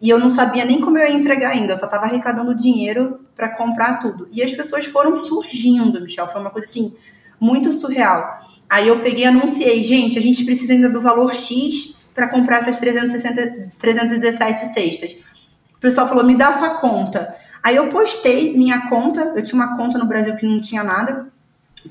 E 0.00 0.08
eu 0.08 0.18
não 0.18 0.30
sabia 0.30 0.64
nem 0.64 0.80
como 0.80 0.96
eu 0.96 1.06
ia 1.06 1.14
entregar 1.14 1.50
ainda, 1.50 1.72
eu 1.72 1.78
só 1.78 1.86
estava 1.86 2.04
arrecadando 2.04 2.54
dinheiro 2.54 3.20
para 3.34 3.56
comprar 3.56 3.94
tudo. 3.94 4.28
E 4.30 4.42
as 4.42 4.52
pessoas 4.52 4.86
foram 4.86 5.22
surgindo, 5.24 6.00
Michel, 6.00 6.28
foi 6.28 6.40
uma 6.40 6.50
coisa 6.50 6.68
assim, 6.68 6.94
muito 7.40 7.72
surreal. 7.72 8.38
Aí 8.70 8.86
eu 8.86 9.00
peguei 9.00 9.24
e 9.24 9.26
anunciei, 9.26 9.82
gente, 9.82 10.18
a 10.18 10.22
gente 10.22 10.44
precisa 10.44 10.72
ainda 10.72 10.88
do 10.88 11.00
valor 11.00 11.34
X 11.34 11.96
para 12.14 12.28
comprar 12.28 12.58
essas 12.58 12.78
360, 12.78 13.70
317 13.78 14.72
cestas. 14.72 15.16
O 15.74 15.80
pessoal 15.80 16.06
falou, 16.06 16.24
me 16.24 16.36
dá 16.36 16.52
sua 16.52 16.70
conta. 16.80 17.34
Aí 17.62 17.76
eu 17.76 17.88
postei 17.88 18.56
minha 18.56 18.88
conta, 18.88 19.32
eu 19.34 19.42
tinha 19.42 19.54
uma 19.54 19.76
conta 19.76 19.98
no 19.98 20.06
Brasil 20.06 20.36
que 20.36 20.46
não 20.46 20.60
tinha 20.60 20.84
nada, 20.84 21.28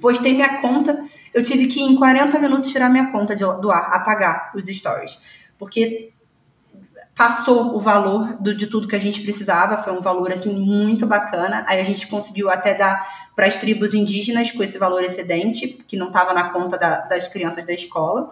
postei 0.01 0.33
minha 0.33 0.61
conta, 0.61 1.01
eu 1.33 1.43
tive 1.43 1.67
que 1.67 1.81
em 1.81 1.95
40 1.95 2.39
minutos 2.39 2.71
tirar 2.71 2.89
minha 2.89 3.11
conta 3.11 3.35
de, 3.35 3.43
do 3.43 3.71
ar, 3.71 3.93
apagar 3.93 4.51
os 4.55 4.63
stories. 4.75 5.17
Porque 5.57 6.11
passou 7.17 7.75
o 7.75 7.79
valor 7.79 8.37
do, 8.39 8.53
de 8.53 8.67
tudo 8.67 8.87
que 8.87 8.95
a 8.95 8.99
gente 8.99 9.21
precisava, 9.21 9.81
foi 9.81 9.91
um 9.91 10.01
valor 10.01 10.31
assim 10.31 10.55
muito 10.55 11.07
bacana. 11.07 11.65
Aí 11.67 11.81
a 11.81 11.83
gente 11.83 12.05
conseguiu 12.05 12.47
até 12.47 12.75
dar 12.75 13.27
para 13.35 13.47
as 13.47 13.57
tribos 13.57 13.95
indígenas 13.95 14.51
com 14.51 14.61
esse 14.61 14.77
valor 14.77 15.03
excedente, 15.03 15.67
que 15.87 15.97
não 15.97 16.07
estava 16.07 16.31
na 16.33 16.49
conta 16.49 16.77
da, 16.77 16.97
das 17.01 17.27
crianças 17.27 17.65
da 17.65 17.73
escola. 17.73 18.31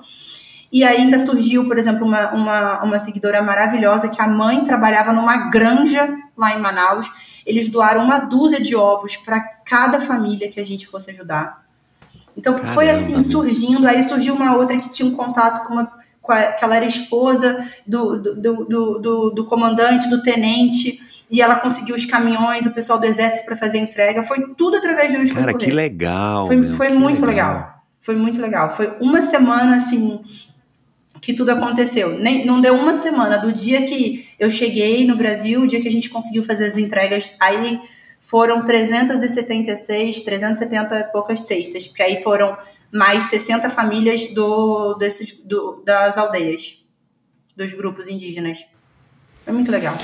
E 0.72 0.84
ainda 0.84 1.26
surgiu, 1.26 1.66
por 1.66 1.78
exemplo, 1.80 2.06
uma, 2.06 2.32
uma, 2.32 2.84
uma 2.84 2.99
seguidora 2.99 3.41
maravilhosa 3.41 4.07
que 4.07 4.22
a 4.22 4.28
mãe 4.28 4.64
trabalhava 4.64 5.12
numa 5.12 5.49
granja 5.49 6.16
lá 6.38 6.56
em 6.56 6.60
Manaus. 6.60 7.10
Eles 7.45 7.68
doaram 7.70 8.03
uma 8.03 8.20
dúzia 8.20 8.62
de 8.62 8.76
ovos 8.76 9.16
para 9.18 9.40
cada 9.66 9.99
família 9.99 10.52
que 10.52 10.60
a 10.60 10.66
gente 10.66 10.86
fosse 10.86 11.10
ajudar. 11.10 11.66
Então 12.38 12.53
Caramba. 12.53 12.72
foi 12.74 12.90
assim 12.90 13.32
surgindo. 13.32 13.88
Aí 13.88 14.07
surgiu 14.07 14.36
uma 14.36 14.56
outra 14.56 14.78
que 14.78 14.90
tinha 14.90 15.07
um 15.07 15.16
contato 15.16 15.66
com 15.66 15.74
uma 15.74 16.05
que 16.26 16.64
ela 16.64 16.76
era 16.76 16.86
esposa 16.86 17.66
do, 17.86 18.18
do, 18.18 18.36
do, 18.36 19.00
do, 19.00 19.30
do 19.30 19.46
comandante, 19.46 20.10
do 20.10 20.22
tenente, 20.22 21.00
e 21.30 21.42
ela 21.42 21.56
conseguiu 21.56 21.96
os 21.96 22.06
caminhões, 22.06 22.66
o 22.66 22.72
pessoal 22.72 23.00
do 23.00 23.06
exército 23.06 23.46
para 23.46 23.56
fazer 23.56 23.78
entrega. 23.80 24.24
Foi 24.24 24.54
tudo 24.56 24.78
através 24.78 25.12
de 25.12 25.18
um 25.18 25.36
Cara, 25.36 25.54
que 25.54 25.72
legal. 25.72 26.48
Foi, 26.48 26.56
meu, 26.56 26.74
foi 26.74 26.88
que 26.88 26.94
muito 26.94 27.26
legal. 27.26 27.54
legal. 27.54 27.76
Foi 28.00 28.16
muito 28.16 28.40
legal. 28.40 28.70
Foi 28.76 28.96
uma 29.02 29.22
semana, 29.24 29.78
assim, 29.78 30.22
que 31.20 31.34
tudo 31.34 31.50
aconteceu. 31.50 32.20
Nem, 32.20 32.46
não 32.46 32.62
deu 32.62 32.76
uma 32.76 33.02
semana 33.02 33.38
do 33.38 33.52
dia 33.52 33.82
que 33.88 34.28
eu 34.40 34.48
cheguei 34.48 35.08
no 35.08 35.16
Brasil, 35.16 35.62
o 35.62 35.68
dia 35.68 35.82
que 35.82 35.88
a 35.88 35.92
gente 35.92 36.10
conseguiu 36.10 36.44
fazer 36.44 36.66
as 36.68 36.78
entregas. 36.78 37.32
Aí 37.40 37.82
foram 38.20 38.64
376, 38.64 40.22
370 40.22 41.00
e 41.00 41.04
poucas 41.06 41.42
cestas, 41.42 41.88
porque 41.88 42.04
aí 42.04 42.22
foram 42.22 42.56
mais 42.91 43.26
60 43.26 43.70
famílias 43.70 44.28
do, 44.34 44.95
desses, 44.95 45.32
do, 45.44 45.84
das 45.86 46.18
aldeias, 46.18 46.84
dos 47.56 47.74
grupos 47.74 48.07
indígenas. 48.07 48.66
É 49.45 49.52
muito 49.52 49.72
legal. 49.72 49.98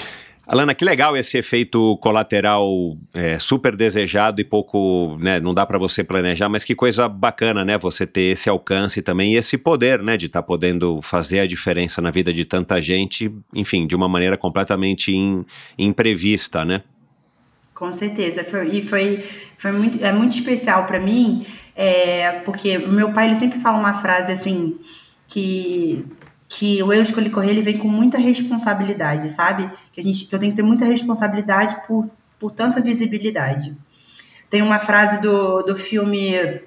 Alana, 0.47 0.73
que 0.73 0.83
legal 0.83 1.15
esse 1.15 1.37
efeito 1.37 1.97
colateral 1.99 2.97
é, 3.13 3.37
super 3.39 3.75
desejado 3.75 4.41
e 4.41 4.43
pouco, 4.43 5.17
né, 5.19 5.39
não 5.39 5.53
dá 5.53 5.65
para 5.65 5.77
você 5.77 6.03
planejar, 6.03 6.49
mas 6.49 6.63
que 6.63 6.75
coisa 6.75 7.07
bacana, 7.07 7.63
né, 7.63 7.77
você 7.77 8.07
ter 8.07 8.33
esse 8.33 8.49
alcance 8.49 9.01
também 9.01 9.33
e 9.33 9.37
esse 9.37 9.57
poder, 9.57 10.01
né, 10.01 10.17
de 10.17 10.25
estar 10.25 10.41
tá 10.41 10.45
podendo 10.45 11.01
fazer 11.01 11.39
a 11.39 11.47
diferença 11.47 12.01
na 12.01 12.11
vida 12.11 12.33
de 12.33 12.43
tanta 12.43 12.81
gente, 12.81 13.31
enfim, 13.53 13.87
de 13.87 13.95
uma 13.95 14.09
maneira 14.09 14.35
completamente 14.35 15.15
in, 15.15 15.45
imprevista, 15.77 16.65
né? 16.65 16.83
Com 17.81 17.91
certeza, 17.93 18.43
foi, 18.43 18.67
e 18.67 18.87
foi, 18.87 19.25
foi 19.57 19.71
muito, 19.71 20.05
é 20.05 20.11
muito 20.11 20.35
especial 20.35 20.85
para 20.85 20.99
mim, 20.99 21.43
é, 21.75 22.31
porque 22.45 22.77
meu 22.77 23.11
pai 23.11 23.25
ele 23.25 23.39
sempre 23.39 23.59
fala 23.59 23.79
uma 23.79 23.95
frase 23.95 24.31
assim 24.33 24.79
que 25.27 26.05
que 26.47 26.83
o 26.83 26.93
eu 26.93 27.01
escolhi 27.01 27.31
correr 27.31 27.49
ele 27.49 27.63
vem 27.63 27.79
com 27.79 27.87
muita 27.87 28.19
responsabilidade, 28.19 29.29
sabe? 29.29 29.67
Que 29.91 29.99
a 29.99 30.03
gente 30.03 30.25
que 30.25 30.35
eu 30.35 30.37
tenho 30.37 30.51
que 30.51 30.57
ter 30.57 30.61
muita 30.61 30.85
responsabilidade 30.85 31.75
por, 31.87 32.07
por 32.39 32.51
tanta 32.51 32.79
visibilidade. 32.79 33.75
Tem 34.47 34.61
uma 34.61 34.77
frase 34.77 35.19
do, 35.19 35.63
do 35.63 35.75
filme 35.75 36.61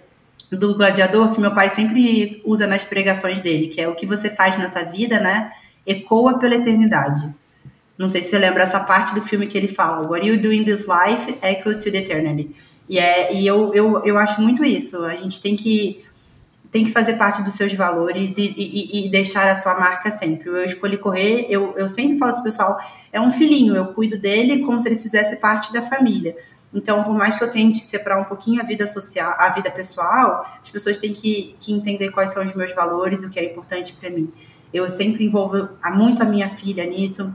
do 0.50 0.74
Gladiador 0.74 1.32
que 1.32 1.40
meu 1.40 1.54
pai 1.54 1.72
sempre 1.76 2.42
usa 2.44 2.66
nas 2.66 2.84
pregações 2.84 3.40
dele, 3.40 3.68
que 3.68 3.80
é 3.80 3.86
o 3.86 3.94
que 3.94 4.04
você 4.04 4.28
faz 4.28 4.58
nessa 4.58 4.82
vida, 4.82 5.20
né? 5.20 5.52
Ecoa 5.86 6.40
pela 6.40 6.56
eternidade. 6.56 7.32
Não 7.96 8.08
sei 8.08 8.22
se 8.22 8.30
você 8.30 8.38
lembra 8.38 8.64
essa 8.64 8.80
parte 8.80 9.14
do 9.14 9.22
filme 9.22 9.46
que 9.46 9.56
ele 9.56 9.68
fala: 9.68 10.06
What 10.06 10.26
you 10.26 10.40
do 10.40 10.52
in 10.52 10.64
this 10.64 10.86
life 10.86 11.38
echoes 11.42 11.78
to 11.78 11.90
the 11.90 11.98
eternity. 11.98 12.54
E, 12.88 12.98
é, 12.98 13.34
e 13.34 13.46
eu, 13.46 13.72
eu, 13.72 14.04
eu 14.04 14.18
acho 14.18 14.40
muito 14.42 14.64
isso. 14.64 15.02
A 15.04 15.14
gente 15.14 15.40
tem 15.40 15.56
que, 15.56 16.04
tem 16.70 16.84
que 16.84 16.90
fazer 16.90 17.14
parte 17.14 17.42
dos 17.42 17.54
seus 17.54 17.72
valores 17.72 18.36
e, 18.36 18.54
e, 18.56 19.06
e 19.06 19.08
deixar 19.08 19.48
a 19.48 19.60
sua 19.60 19.78
marca 19.78 20.10
sempre. 20.10 20.48
Eu 20.48 20.64
escolhi 20.64 20.98
correr, 20.98 21.46
eu, 21.48 21.72
eu 21.76 21.88
sempre 21.88 22.18
falo 22.18 22.32
para 22.32 22.40
o 22.40 22.44
pessoal: 22.44 22.78
é 23.12 23.20
um 23.20 23.30
filhinho, 23.30 23.76
eu 23.76 23.86
cuido 23.86 24.18
dele 24.18 24.58
como 24.60 24.80
se 24.80 24.88
ele 24.88 24.98
fizesse 24.98 25.36
parte 25.36 25.72
da 25.72 25.80
família. 25.80 26.36
Então, 26.74 27.04
por 27.04 27.14
mais 27.14 27.38
que 27.38 27.44
eu 27.44 27.50
tente 27.50 27.84
separar 27.84 28.20
um 28.20 28.24
pouquinho 28.24 28.60
a 28.60 28.64
vida 28.64 28.84
social, 28.88 29.32
a 29.38 29.50
vida 29.50 29.70
pessoal, 29.70 30.44
as 30.60 30.68
pessoas 30.68 30.98
têm 30.98 31.14
que, 31.14 31.54
que 31.60 31.72
entender 31.72 32.10
quais 32.10 32.32
são 32.32 32.42
os 32.42 32.52
meus 32.52 32.74
valores, 32.74 33.22
o 33.22 33.30
que 33.30 33.38
é 33.38 33.44
importante 33.44 33.92
para 33.92 34.10
mim. 34.10 34.32
Eu 34.72 34.88
sempre 34.88 35.24
envolvo 35.24 35.68
muito 35.92 36.20
a 36.20 36.26
minha 36.26 36.48
filha 36.48 36.84
nisso. 36.84 37.32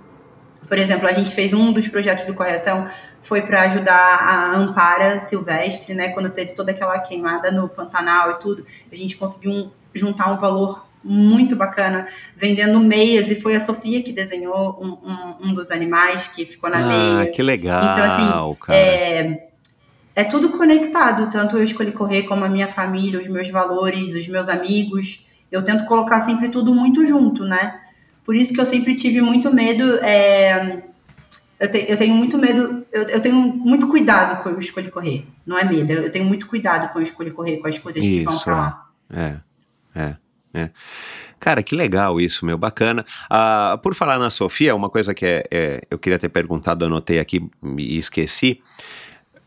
Por 0.69 0.77
exemplo, 0.77 1.07
a 1.07 1.11
gente 1.11 1.31
fez 1.31 1.51
um 1.51 1.73
dos 1.73 1.87
projetos 1.87 2.25
do 2.25 2.33
Correção, 2.35 2.87
foi 3.19 3.41
para 3.41 3.63
ajudar 3.63 3.95
a 3.95 4.55
Ampara 4.55 5.19
Silvestre, 5.27 5.95
né? 5.95 6.09
Quando 6.09 6.29
teve 6.29 6.53
toda 6.53 6.71
aquela 6.71 6.99
queimada 6.99 7.51
no 7.51 7.67
Pantanal 7.67 8.31
e 8.31 8.33
tudo, 8.35 8.65
a 8.91 8.95
gente 8.95 9.17
conseguiu 9.17 9.51
um, 9.51 9.71
juntar 9.93 10.31
um 10.31 10.37
valor 10.37 10.87
muito 11.03 11.55
bacana 11.55 12.07
vendendo 12.35 12.79
meias 12.79 13.31
e 13.31 13.35
foi 13.35 13.55
a 13.55 13.59
Sofia 13.59 14.03
que 14.03 14.11
desenhou 14.11 14.77
um, 14.79 14.89
um, 15.09 15.49
um 15.49 15.53
dos 15.53 15.71
animais 15.71 16.27
que 16.27 16.45
ficou 16.45 16.69
na 16.69 16.77
ah, 16.77 17.19
meia. 17.21 17.31
que 17.31 17.41
legal, 17.41 17.81
então, 17.81 18.03
assim, 18.03 18.57
cara. 18.61 18.77
É, 18.77 19.49
é 20.15 20.23
tudo 20.23 20.49
conectado. 20.49 21.31
Tanto 21.31 21.57
eu 21.57 21.63
escolhi 21.63 21.91
correr 21.91 22.23
como 22.23 22.45
a 22.45 22.49
minha 22.49 22.67
família, 22.67 23.19
os 23.19 23.27
meus 23.27 23.49
valores, 23.49 24.13
os 24.13 24.27
meus 24.27 24.47
amigos. 24.47 25.25
Eu 25.51 25.63
tento 25.63 25.85
colocar 25.85 26.19
sempre 26.19 26.49
tudo 26.49 26.75
muito 26.75 27.05
junto, 27.05 27.43
né? 27.43 27.79
Por 28.25 28.35
isso 28.35 28.53
que 28.53 28.61
eu 28.61 28.65
sempre 28.65 28.95
tive 28.95 29.21
muito 29.21 29.53
medo. 29.53 29.97
É, 30.03 30.83
eu, 31.59 31.69
te, 31.69 31.85
eu, 31.89 31.97
tenho 31.97 32.15
muito 32.15 32.37
medo, 32.37 32.85
eu, 32.91 33.03
eu, 33.03 33.21
tenho 33.21 33.35
muito 33.35 33.87
cuidado 33.87 34.41
com 34.41 34.49
eu 34.49 34.59
escolher 34.59 34.91
correr. 34.91 35.25
Não 35.45 35.57
é 35.57 35.63
medo, 35.63 35.91
eu 35.91 36.11
tenho 36.11 36.25
muito 36.25 36.47
cuidado 36.47 36.91
com 36.93 36.99
eu 36.99 37.03
escolher 37.03 37.31
correr, 37.31 37.57
com 37.57 37.67
as 37.67 37.77
coisas 37.77 38.03
isso, 38.03 38.19
que 38.19 38.23
vão 38.25 38.39
pra 38.39 38.55
lá. 38.55 38.89
É, 39.11 39.35
é, 39.95 40.15
é. 40.53 40.69
Cara, 41.39 41.63
que 41.63 41.75
legal 41.75 42.19
isso, 42.19 42.45
meu, 42.45 42.57
bacana. 42.57 43.05
Ah, 43.29 43.79
por 43.81 43.93
falar 43.95 44.19
na 44.19 44.29
Sofia, 44.29 44.75
uma 44.75 44.89
coisa 44.89 45.13
que 45.13 45.25
é, 45.25 45.43
é, 45.51 45.81
eu 45.89 45.97
queria 45.97 46.19
ter 46.19 46.29
perguntado, 46.29 46.85
anotei 46.85 47.19
aqui 47.19 47.49
e 47.77 47.97
esqueci. 47.97 48.61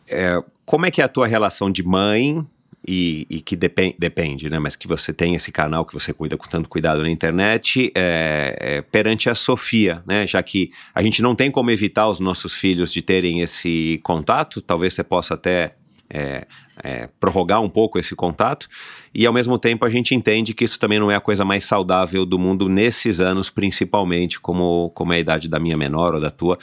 É, 0.09 0.43
como 0.65 0.87
é 0.87 0.91
que 0.91 1.01
é 1.01 1.05
a 1.05 1.09
tua 1.09 1.27
relação 1.27 1.71
de 1.71 1.83
mãe 1.83 2.47
e, 2.87 3.27
e 3.31 3.41
que 3.41 3.55
depend, 3.55 3.95
depende, 3.99 4.51
né? 4.51 4.59
Mas 4.59 4.75
que 4.75 4.89
você 4.89 5.13
tem 5.13 5.35
esse 5.35 5.53
canal 5.53 5.85
que 5.85 5.95
você 5.95 6.13
cuida 6.13 6.37
com 6.37 6.49
tanto 6.49 6.69
cuidado 6.69 7.03
na 7.03 7.11
internet 7.11 7.93
é, 7.95 8.57
é, 8.59 8.83
perante 8.83 9.31
a 9.31 9.35
Sofia, 9.35 10.03
né? 10.07 10.27
Já 10.27 10.43
que 10.43 10.71
a 10.95 11.03
gente 11.03 11.23
não 11.23 11.35
tem 11.35 11.51
como 11.51 11.71
evitar 11.71 12.09
os 12.09 12.19
nossos 12.19 12.53
filhos 12.53 12.93
de 12.93 13.01
terem 13.01 13.41
esse 13.41 14.01
contato, 14.03 14.61
talvez 14.61 14.95
você 14.95 15.05
possa 15.05 15.35
até 15.35 15.77
é, 16.11 16.47
é, 16.83 17.09
prorrogar 17.19 17.63
um 17.63 17.71
pouco 17.71 17.99
esse 17.99 18.15
contato, 18.15 18.69
e 19.15 19.25
ao 19.25 19.33
mesmo 19.33 19.59
tempo 19.59 19.85
a 19.85 19.91
gente 19.91 20.15
entende 20.15 20.53
que 20.53 20.65
isso 20.65 20.79
também 20.79 20.99
não 20.99 21.11
é 21.11 21.17
a 21.17 21.21
coisa 21.21 21.45
mais 21.45 21.65
saudável 21.65 22.27
do 22.27 22.39
mundo 22.39 22.69
nesses 22.69 23.21
anos, 23.21 23.49
principalmente, 23.49 24.39
como, 24.39 24.91
como 24.91 25.13
é 25.13 25.17
a 25.17 25.21
idade 25.21 25.49
da 25.49 25.59
minha 25.59 25.77
menor 25.77 26.15
ou 26.15 26.21
da 26.21 26.31
tua. 26.31 26.59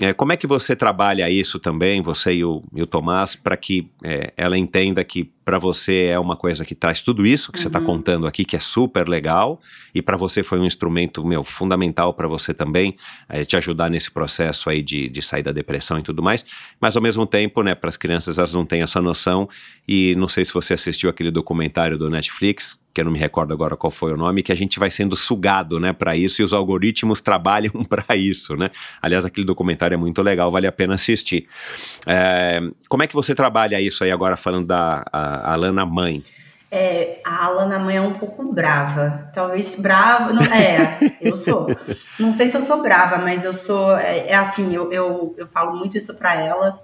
É, 0.00 0.12
como 0.12 0.32
é 0.32 0.36
que 0.36 0.46
você 0.46 0.74
trabalha 0.74 1.28
isso 1.28 1.58
também, 1.58 2.00
você 2.00 2.34
e 2.34 2.44
o, 2.44 2.62
e 2.74 2.82
o 2.82 2.86
Tomás, 2.86 3.36
para 3.36 3.56
que 3.56 3.90
é, 4.02 4.32
ela 4.36 4.56
entenda 4.56 5.04
que 5.04 5.30
para 5.44 5.58
você 5.58 6.06
é 6.06 6.18
uma 6.18 6.36
coisa 6.36 6.64
que 6.64 6.74
traz 6.74 7.00
tudo 7.00 7.26
isso 7.26 7.50
que 7.50 7.58
tá 7.58 7.58
uhum. 7.58 7.62
você 7.62 7.68
está 7.68 7.80
contando 7.80 8.26
aqui, 8.26 8.44
que 8.44 8.56
é 8.56 8.60
super 8.60 9.08
legal, 9.08 9.60
e 9.94 10.00
para 10.00 10.16
você 10.16 10.42
foi 10.42 10.58
um 10.58 10.64
instrumento, 10.64 11.24
meu, 11.24 11.42
fundamental 11.42 12.14
para 12.14 12.28
você 12.28 12.54
também, 12.54 12.96
é, 13.28 13.44
te 13.44 13.56
ajudar 13.56 13.90
nesse 13.90 14.10
processo 14.10 14.70
aí 14.70 14.82
de, 14.82 15.08
de 15.08 15.22
sair 15.22 15.42
da 15.42 15.52
depressão 15.52 15.98
e 15.98 16.02
tudo 16.02 16.22
mais, 16.22 16.44
mas 16.80 16.96
ao 16.96 17.02
mesmo 17.02 17.26
tempo, 17.26 17.62
né, 17.62 17.74
para 17.74 17.88
as 17.88 17.96
crianças 17.96 18.38
elas 18.38 18.54
não 18.54 18.64
têm 18.64 18.82
essa 18.82 19.00
noção, 19.00 19.48
e 19.86 20.14
não 20.14 20.28
sei 20.28 20.44
se 20.44 20.54
você 20.54 20.74
assistiu 20.74 21.10
aquele 21.10 21.30
documentário 21.30 21.98
do 21.98 22.08
Netflix, 22.08 22.78
que 22.94 23.00
eu 23.00 23.04
não 23.06 23.12
me 23.12 23.18
recordo 23.18 23.52
agora 23.52 23.76
qual 23.76 23.90
foi 23.90 24.12
o 24.12 24.16
nome, 24.16 24.42
que 24.42 24.52
a 24.52 24.54
gente 24.54 24.78
vai 24.78 24.90
sendo 24.90 25.16
sugado, 25.16 25.80
né, 25.80 25.92
para 25.92 26.16
isso 26.16 26.42
e 26.42 26.44
os 26.44 26.52
algoritmos 26.52 27.20
trabalham 27.22 27.72
para 27.88 28.14
isso, 28.16 28.54
né? 28.56 28.70
Aliás, 29.00 29.24
aquele 29.24 29.46
documentário 29.46 29.94
é 29.94 29.98
muito 29.98 30.20
legal, 30.22 30.50
vale 30.50 30.66
a 30.66 30.72
pena 30.72 30.94
assistir. 30.94 31.48
É, 32.06 32.60
como 32.88 33.02
é 33.02 33.06
que 33.06 33.14
você 33.14 33.34
trabalha 33.34 33.80
isso 33.80 34.04
aí 34.04 34.10
agora 34.10 34.36
falando 34.36 34.66
da 34.66 35.04
a, 35.12 35.31
a 35.36 35.52
Alana 35.52 35.86
mãe? 35.86 36.22
É, 36.70 37.20
a 37.24 37.44
Alana 37.44 37.78
mãe 37.78 37.96
é 37.96 38.00
um 38.00 38.14
pouco 38.14 38.50
brava, 38.52 39.30
talvez 39.34 39.74
brava, 39.74 40.32
não, 40.32 40.42
é, 40.42 40.98
eu 41.20 41.36
sou. 41.36 41.66
Não 42.18 42.32
sei 42.32 42.50
se 42.50 42.56
eu 42.56 42.62
sou 42.62 42.80
brava, 42.80 43.18
mas 43.18 43.44
eu 43.44 43.52
sou, 43.52 43.96
é, 43.96 44.28
é 44.28 44.34
assim, 44.34 44.74
eu, 44.74 44.90
eu, 44.92 45.34
eu 45.36 45.46
falo 45.46 45.76
muito 45.76 45.96
isso 45.96 46.14
para 46.14 46.34
ela 46.34 46.80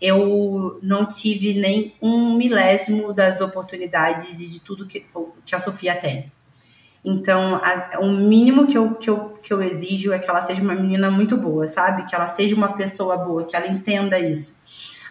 eu 0.00 0.78
não 0.82 1.04
tive 1.04 1.54
nem 1.54 1.94
um 2.00 2.36
milésimo 2.36 3.12
das 3.12 3.40
oportunidades 3.40 4.40
e 4.40 4.46
de 4.46 4.60
tudo 4.60 4.86
que, 4.86 5.04
que 5.44 5.54
a 5.54 5.58
Sofia 5.58 5.94
tem. 5.94 6.32
Então, 7.04 7.56
a, 7.56 7.98
o 8.00 8.10
mínimo 8.10 8.66
que 8.66 8.76
eu, 8.76 8.94
que, 8.94 9.10
eu, 9.10 9.30
que 9.42 9.52
eu 9.52 9.62
exijo 9.62 10.12
é 10.12 10.18
que 10.18 10.28
ela 10.28 10.40
seja 10.40 10.62
uma 10.62 10.74
menina 10.74 11.10
muito 11.10 11.36
boa, 11.36 11.66
sabe? 11.66 12.06
Que 12.06 12.14
ela 12.14 12.26
seja 12.26 12.54
uma 12.54 12.74
pessoa 12.74 13.16
boa, 13.16 13.44
que 13.44 13.56
ela 13.56 13.66
entenda 13.66 14.18
isso. 14.18 14.54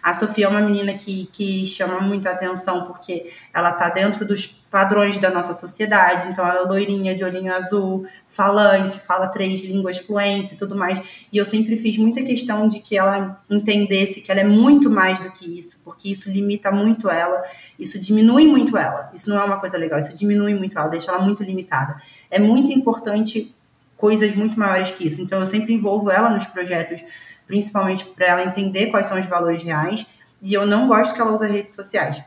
A 0.08 0.14
Sofia 0.14 0.46
é 0.46 0.48
uma 0.48 0.62
menina 0.62 0.94
que, 0.94 1.28
que 1.30 1.66
chama 1.66 2.00
muita 2.00 2.30
atenção 2.30 2.86
porque 2.86 3.30
ela 3.52 3.72
tá 3.72 3.90
dentro 3.90 4.24
dos 4.24 4.46
padrões 4.46 5.18
da 5.18 5.28
nossa 5.28 5.52
sociedade. 5.52 6.30
Então, 6.30 6.48
ela 6.48 6.60
é 6.60 6.62
loirinha, 6.62 7.14
de 7.14 7.22
olhinho 7.22 7.52
azul, 7.52 8.06
falante, 8.26 8.98
fala 8.98 9.26
três 9.28 9.60
línguas 9.60 9.98
fluentes 9.98 10.52
e 10.52 10.56
tudo 10.56 10.74
mais. 10.74 10.98
E 11.30 11.36
eu 11.36 11.44
sempre 11.44 11.76
fiz 11.76 11.98
muita 11.98 12.22
questão 12.22 12.70
de 12.70 12.80
que 12.80 12.96
ela 12.96 13.38
entendesse 13.50 14.22
que 14.22 14.32
ela 14.32 14.40
é 14.40 14.44
muito 14.44 14.88
mais 14.88 15.20
do 15.20 15.30
que 15.30 15.58
isso, 15.58 15.76
porque 15.84 16.08
isso 16.08 16.30
limita 16.30 16.72
muito 16.72 17.10
ela, 17.10 17.44
isso 17.78 17.98
diminui 17.98 18.46
muito 18.46 18.78
ela. 18.78 19.10
Isso 19.14 19.28
não 19.28 19.38
é 19.38 19.44
uma 19.44 19.60
coisa 19.60 19.76
legal, 19.76 19.98
isso 19.98 20.14
diminui 20.14 20.54
muito 20.54 20.78
ela, 20.78 20.88
deixa 20.88 21.10
ela 21.10 21.20
muito 21.20 21.42
limitada. 21.42 22.00
É 22.30 22.38
muito 22.38 22.72
importante 22.72 23.54
coisas 23.94 24.34
muito 24.34 24.58
maiores 24.58 24.90
que 24.90 25.06
isso. 25.06 25.20
Então, 25.20 25.38
eu 25.38 25.46
sempre 25.46 25.74
envolvo 25.74 26.10
ela 26.10 26.30
nos 26.30 26.46
projetos 26.46 27.04
principalmente 27.48 28.04
para 28.04 28.26
ela 28.26 28.44
entender 28.44 28.86
quais 28.86 29.06
são 29.06 29.18
os 29.18 29.26
valores 29.26 29.62
reais. 29.62 30.06
E 30.40 30.54
eu 30.54 30.64
não 30.64 30.86
gosto 30.86 31.14
que 31.14 31.20
ela 31.20 31.32
use 31.32 31.46
redes 31.48 31.74
sociais. 31.74 32.22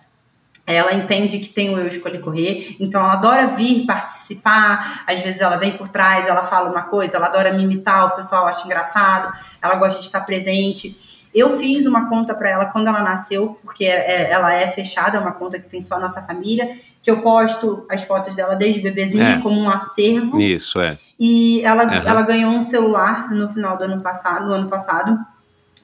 Ela 0.67 0.93
entende 0.93 1.39
que 1.39 1.49
tem 1.49 1.73
o 1.73 1.79
eu 1.79 1.87
escolhi 1.87 2.19
correr, 2.19 2.75
então 2.79 3.01
ela 3.01 3.13
adora 3.13 3.47
vir 3.47 3.85
participar. 3.85 5.03
Às 5.07 5.19
vezes 5.19 5.41
ela 5.41 5.57
vem 5.57 5.71
por 5.71 5.89
trás, 5.89 6.27
ela 6.27 6.43
fala 6.43 6.69
uma 6.69 6.83
coisa, 6.83 7.17
ela 7.17 7.27
adora 7.27 7.51
me 7.53 7.63
imitar, 7.63 8.07
o 8.07 8.15
pessoal 8.15 8.45
acha 8.45 8.65
engraçado, 8.65 9.33
ela 9.61 9.75
gosta 9.75 9.99
de 9.99 10.05
estar 10.05 10.21
presente. 10.21 10.99
Eu 11.33 11.57
fiz 11.57 11.85
uma 11.85 12.09
conta 12.09 12.35
para 12.35 12.49
ela 12.49 12.65
quando 12.65 12.87
ela 12.87 13.01
nasceu, 13.01 13.57
porque 13.63 13.85
é, 13.85 14.23
é, 14.23 14.31
ela 14.31 14.53
é 14.53 14.67
fechada, 14.67 15.17
é 15.17 15.21
uma 15.21 15.31
conta 15.31 15.57
que 15.59 15.69
tem 15.69 15.81
só 15.81 15.95
a 15.95 15.99
nossa 15.99 16.21
família, 16.21 16.75
que 17.01 17.09
eu 17.09 17.21
posto 17.21 17.85
as 17.89 18.03
fotos 18.03 18.35
dela 18.35 18.55
desde 18.55 18.81
bebezinho 18.81 19.23
é. 19.23 19.41
como 19.41 19.59
um 19.59 19.69
acervo. 19.69 20.39
Isso, 20.39 20.79
é. 20.79 20.97
E 21.17 21.61
ela, 21.63 21.85
uhum. 21.85 22.07
ela 22.07 22.21
ganhou 22.23 22.51
um 22.51 22.63
celular 22.63 23.31
no 23.31 23.49
final 23.49 23.77
do 23.77 23.85
ano 23.85 24.01
passado, 24.01 24.45
no 24.47 24.53
ano 24.53 24.67
passado, 24.67 25.17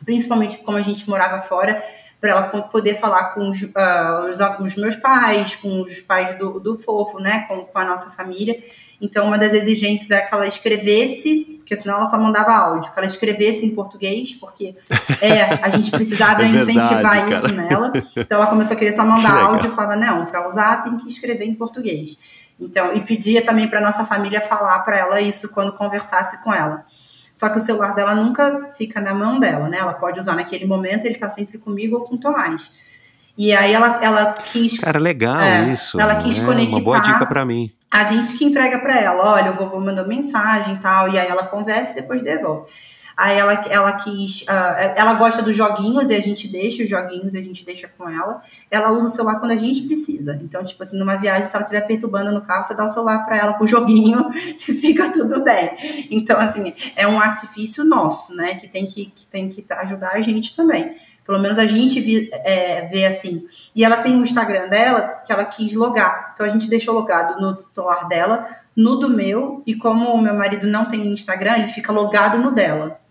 principalmente 0.04 0.58
como 0.58 0.78
a 0.78 0.82
gente 0.82 1.10
morava 1.10 1.40
fora, 1.40 1.82
para 2.20 2.32
ela 2.32 2.44
poder 2.44 2.96
falar 2.96 3.26
com 3.36 3.50
os, 3.50 3.62
uh, 3.62 3.70
os, 4.30 4.40
os, 4.60 4.76
meus 4.76 4.96
pais, 4.96 5.56
com 5.56 5.82
os 5.82 6.02
pais 6.02 6.38
do, 6.38 6.60
do 6.60 6.78
Fofo, 6.78 7.20
né, 7.20 7.46
com, 7.48 7.64
com 7.64 7.80
a 7.80 7.86
nossa 7.86 8.10
família. 8.10 8.58
Então, 9.00 9.28
uma 9.28 9.38
das 9.38 9.54
exigências 9.54 10.10
é 10.12 10.22
que 10.22 10.34
ela 10.34 10.48
escrevesse 10.48 11.57
porque 11.68 11.76
senão 11.76 11.98
ela 11.98 12.10
só 12.10 12.18
mandava 12.18 12.54
áudio, 12.54 12.94
que 12.94 12.98
ela 12.98 13.06
escrevesse 13.06 13.66
em 13.66 13.76
português, 13.76 14.34
porque 14.34 14.74
é, 15.22 15.42
a 15.62 15.70
gente 15.70 15.92
precisava 15.92 16.42
é 16.48 16.48
verdade, 16.48 16.72
incentivar 16.72 17.28
cara. 17.28 17.38
isso 17.38 17.48
nela. 17.50 17.92
Então 18.16 18.38
ela 18.38 18.48
começou 18.48 18.74
a 18.74 18.80
querer 18.80 18.96
só 18.96 19.04
mandar 19.04 19.36
que 19.36 19.44
áudio 19.44 19.72
e 19.72 19.76
falava, 19.76 19.98
não, 19.98 20.26
para 20.26 20.48
usar 20.48 20.82
tem 20.84 20.96
que 20.96 21.10
escrever 21.10 21.44
em 21.44 21.54
português. 21.54 22.18
Então, 22.58 22.94
e 22.94 23.02
pedia 23.02 23.46
também 23.46 23.68
para 23.68 23.82
nossa 23.82 24.06
família 24.06 24.40
falar 24.40 24.80
para 24.80 24.98
ela 24.98 25.20
isso 25.20 25.50
quando 25.50 25.74
conversasse 25.74 26.42
com 26.42 26.54
ela. 26.54 26.86
Só 27.36 27.50
que 27.50 27.58
o 27.58 27.62
celular 27.62 27.94
dela 27.94 28.16
nunca 28.16 28.70
fica 28.72 29.02
na 29.02 29.14
mão 29.14 29.38
dela, 29.38 29.68
né? 29.68 29.78
Ela 29.80 29.94
pode 29.94 30.22
usar 30.22 30.36
naquele 30.36 30.66
momento, 30.66 31.04
ele 31.04 31.16
está 31.16 31.30
sempre 31.30 31.58
comigo 31.58 31.98
ou 31.98 32.06
com 32.06 32.16
o 32.16 32.18
Tomás. 32.18 32.72
E 33.38 33.54
aí 33.54 33.74
ela, 33.74 34.00
ela 34.02 34.34
quis. 34.34 34.80
Cara, 34.80 34.98
legal 34.98 35.42
é, 35.42 35.66
isso. 35.74 36.00
Ela 36.00 36.16
quis 36.16 36.40
é, 36.40 36.46
conectar. 36.46 36.78
Uma 36.78 36.82
boa 36.82 37.00
dica 37.00 37.26
para 37.26 37.46
mim. 37.46 37.72
A 37.90 38.04
gente 38.04 38.38
que 38.38 38.46
entrega 38.46 38.80
para 38.80 39.00
ela, 39.00 39.34
olha, 39.34 39.52
o 39.52 39.56
vovô 39.56 39.80
mandou 39.80 40.06
mensagem 40.06 40.76
e 40.76 40.78
tal, 40.78 41.10
e 41.10 41.18
aí 41.18 41.28
ela 41.28 41.48
conversa 41.48 41.92
e 41.92 41.96
depois 41.96 42.22
devolve. 42.22 42.68
Aí 43.18 43.36
ela, 43.36 43.54
ela 43.68 43.94
quis. 43.94 44.44
Uh, 44.44 44.94
ela 44.96 45.16
gosta 45.16 45.42
dos 45.42 45.56
joguinhos 45.56 46.08
e 46.12 46.14
a 46.14 46.22
gente 46.22 46.48
deixa 46.48 46.84
os 46.84 46.90
joguinhos 46.90 47.34
a 47.34 47.42
gente 47.42 47.66
deixa 47.66 47.88
com 47.88 48.08
ela. 48.08 48.44
Ela 48.70 48.92
usa 48.92 49.08
o 49.08 49.12
celular 49.12 49.40
quando 49.40 49.52
a 49.52 49.58
gente 49.58 49.82
precisa. 49.88 50.40
Então, 50.40 50.64
tipo 50.64 50.84
assim, 50.84 51.00
numa 51.00 51.16
viagem, 51.16 51.50
se 51.50 51.56
ela 51.56 51.64
estiver 51.64 51.82
perturbando 51.82 52.32
no 52.32 52.42
carro, 52.42 52.64
você 52.64 52.76
dá 52.76 52.86
o 52.86 52.94
celular 52.94 53.26
para 53.26 53.38
ela 53.38 53.54
com 53.54 53.64
o 53.64 53.68
joguinho 53.68 54.30
e 54.36 54.72
fica 54.72 55.10
tudo 55.12 55.42
bem. 55.42 56.08
Então, 56.12 56.40
assim, 56.40 56.72
é 56.96 57.08
um 57.08 57.20
artifício 57.20 57.84
nosso, 57.84 58.36
né? 58.36 58.54
Que 58.54 58.68
tem 58.68 58.86
que, 58.86 59.08
que, 59.08 59.26
tem 59.26 59.50
que 59.50 59.66
ajudar 59.68 60.12
a 60.12 60.22
gente 60.22 60.56
também. 60.56 60.96
Pelo 61.28 61.40
menos 61.40 61.60
a 61.60 61.66
gente 61.66 62.00
vi, 62.00 62.30
é, 62.32 62.86
vê 62.86 63.06
assim. 63.06 63.44
E 63.76 63.84
ela 63.84 63.98
tem 63.98 64.18
o 64.18 64.24
Instagram 64.24 64.70
dela 64.70 65.22
que 65.26 65.32
ela 65.34 65.44
quis 65.44 65.74
logar. 65.74 66.32
Então 66.34 66.46
a 66.46 66.50
gente 66.50 66.70
deixou 66.70 66.94
logado 66.94 67.42
no 67.42 67.58
celular 67.76 68.08
dela, 68.08 68.48
no 68.74 68.96
do 68.96 69.10
meu, 69.10 69.62
e 69.68 69.76
como 69.76 70.10
o 70.10 70.22
meu 70.22 70.34
marido 70.34 70.66
não 70.68 70.86
tem 70.86 71.06
Instagram, 71.06 71.58
ele 71.58 71.68
fica 71.68 71.92
logado 71.92 72.38
no 72.38 72.52
dela. 72.52 73.02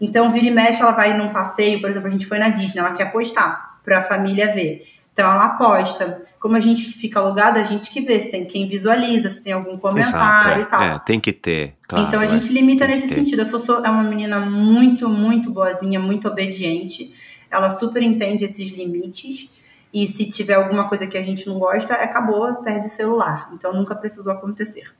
Então, 0.00 0.32
vira 0.32 0.46
e 0.46 0.50
mexe, 0.50 0.82
ela 0.82 0.90
vai 0.90 1.16
num 1.16 1.28
passeio, 1.28 1.80
por 1.80 1.88
exemplo, 1.88 2.08
a 2.08 2.10
gente 2.10 2.26
foi 2.26 2.40
na 2.40 2.48
Disney, 2.48 2.80
ela 2.80 2.92
quer 2.92 3.12
postar 3.12 3.78
para 3.84 3.98
a 3.98 4.02
família 4.02 4.52
ver. 4.52 4.82
Então 5.12 5.30
ela 5.30 5.50
posta. 5.50 6.22
Como 6.40 6.56
a 6.56 6.60
gente 6.60 6.86
fica 6.86 7.20
logado, 7.20 7.56
a 7.56 7.62
gente 7.62 7.88
que 7.88 8.00
vê 8.00 8.18
se 8.18 8.32
tem 8.32 8.44
quem 8.44 8.66
visualiza, 8.66 9.30
se 9.30 9.40
tem 9.40 9.52
algum 9.52 9.78
comentário 9.78 10.12
Exato, 10.12 10.58
é, 10.58 10.60
e 10.60 10.64
tal. 10.64 10.82
É, 10.82 10.98
tem 11.06 11.20
que 11.20 11.32
ter. 11.32 11.74
Claro, 11.86 12.08
então 12.08 12.20
a 12.20 12.26
gente 12.26 12.52
limita 12.52 12.84
nesse 12.84 13.08
sentido. 13.08 13.42
Eu 13.42 13.46
sou, 13.46 13.60
sou, 13.60 13.84
é 13.84 13.88
uma 13.88 14.02
menina 14.02 14.40
muito, 14.40 15.08
muito 15.08 15.52
boazinha, 15.52 16.00
muito 16.00 16.26
obediente 16.26 17.14
ela 17.54 17.70
super 17.70 18.02
entende 18.02 18.44
esses 18.44 18.68
limites 18.70 19.48
e 19.92 20.08
se 20.08 20.26
tiver 20.26 20.54
alguma 20.54 20.88
coisa 20.88 21.06
que 21.06 21.16
a 21.16 21.22
gente 21.22 21.46
não 21.46 21.58
gosta, 21.58 21.94
acabou, 21.94 22.52
perde 22.56 22.86
o 22.86 22.90
celular. 22.90 23.48
Então 23.54 23.72
nunca 23.72 23.94
precisou 23.94 24.32
acontecer. 24.32 24.92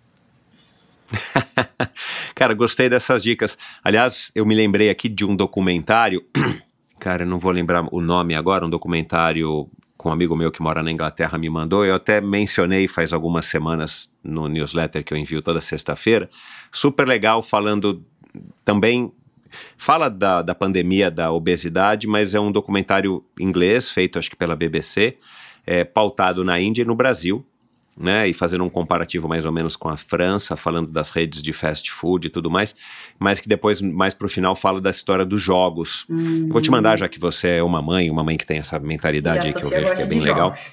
Cara, 2.35 2.55
gostei 2.55 2.89
dessas 2.89 3.23
dicas. 3.23 3.59
Aliás, 3.83 4.31
eu 4.35 4.47
me 4.47 4.55
lembrei 4.55 4.91
aqui 4.91 5.09
de 5.09 5.25
um 5.25 5.35
documentário, 5.35 6.25
cara, 6.99 7.23
eu 7.23 7.27
não 7.27 7.39
vou 7.39 7.53
lembrar 7.53 7.87
o 7.93 8.01
nome 8.01 8.35
agora, 8.35 8.65
um 8.65 8.71
documentário 8.71 9.69
com 9.97 10.09
um 10.09 10.13
amigo 10.13 10.37
meu 10.37 10.51
que 10.51 10.63
mora 10.63 10.83
na 10.83 10.91
Inglaterra 10.91 11.39
me 11.39 11.49
mandou. 11.49 11.85
Eu 11.85 11.95
até 11.95 12.21
mencionei 12.21 12.89
faz 12.89 13.13
algumas 13.13 13.47
semanas 13.47 14.09
no 14.23 14.49
newsletter 14.49 15.05
que 15.05 15.13
eu 15.13 15.19
envio 15.19 15.43
toda 15.43 15.61
sexta-feira. 15.61 16.29
Super 16.73 17.07
legal, 17.07 17.43
falando 17.43 18.05
também 18.65 19.13
fala 19.77 20.09
da, 20.09 20.43
da 20.43 20.55
pandemia 20.55 21.11
da 21.11 21.33
obesidade, 21.33 22.07
mas 22.07 22.35
é 22.35 22.41
um 22.41 22.53
documentário 22.53 23.25
inglês, 23.39 23.91
feito 23.91 24.19
acho 24.19 24.31
que 24.31 24.37
pela 24.37 24.57
BBC, 24.57 25.17
é, 25.67 25.85
pautado 25.85 26.45
na 26.45 26.61
Índia 26.61 26.83
e 26.83 26.85
no 26.85 26.95
Brasil, 26.95 27.45
né, 27.97 28.29
e 28.29 28.33
fazendo 28.33 28.65
um 28.65 28.69
comparativo 28.69 29.29
mais 29.29 29.45
ou 29.45 29.53
menos 29.53 29.77
com 29.77 29.89
a 29.89 29.97
França, 29.97 30.57
falando 30.57 30.91
das 30.91 31.11
redes 31.11 31.41
de 31.41 31.53
fast 31.53 31.91
food 31.91 32.27
e 32.27 32.31
tudo 32.31 32.51
mais, 32.51 32.75
mas 33.19 33.39
que 33.39 33.49
depois, 33.49 33.81
mais 33.81 34.15
pro 34.15 34.29
final, 34.29 34.57
fala 34.57 34.81
da 34.81 34.91
história 34.91 35.25
dos 35.25 35.41
jogos. 35.41 36.05
Uhum. 36.09 36.47
Eu 36.47 36.53
vou 36.53 36.61
te 36.61 36.71
mandar, 36.71 36.99
já 36.99 37.09
que 37.09 37.21
você 37.21 37.51
é 37.51 37.63
uma 37.63 37.81
mãe, 37.81 38.11
uma 38.11 38.25
mãe 38.25 38.37
que 38.37 38.45
tem 38.45 38.59
essa 38.59 38.79
mentalidade 38.81 39.47
aí 39.47 39.53
que 39.53 39.61
eu 39.61 39.69
Sofia 39.69 39.81
vejo 39.81 39.95
que 39.95 40.03
é 40.03 40.07
bem 40.07 40.21
legal. 40.21 40.49
jogos. 40.49 40.73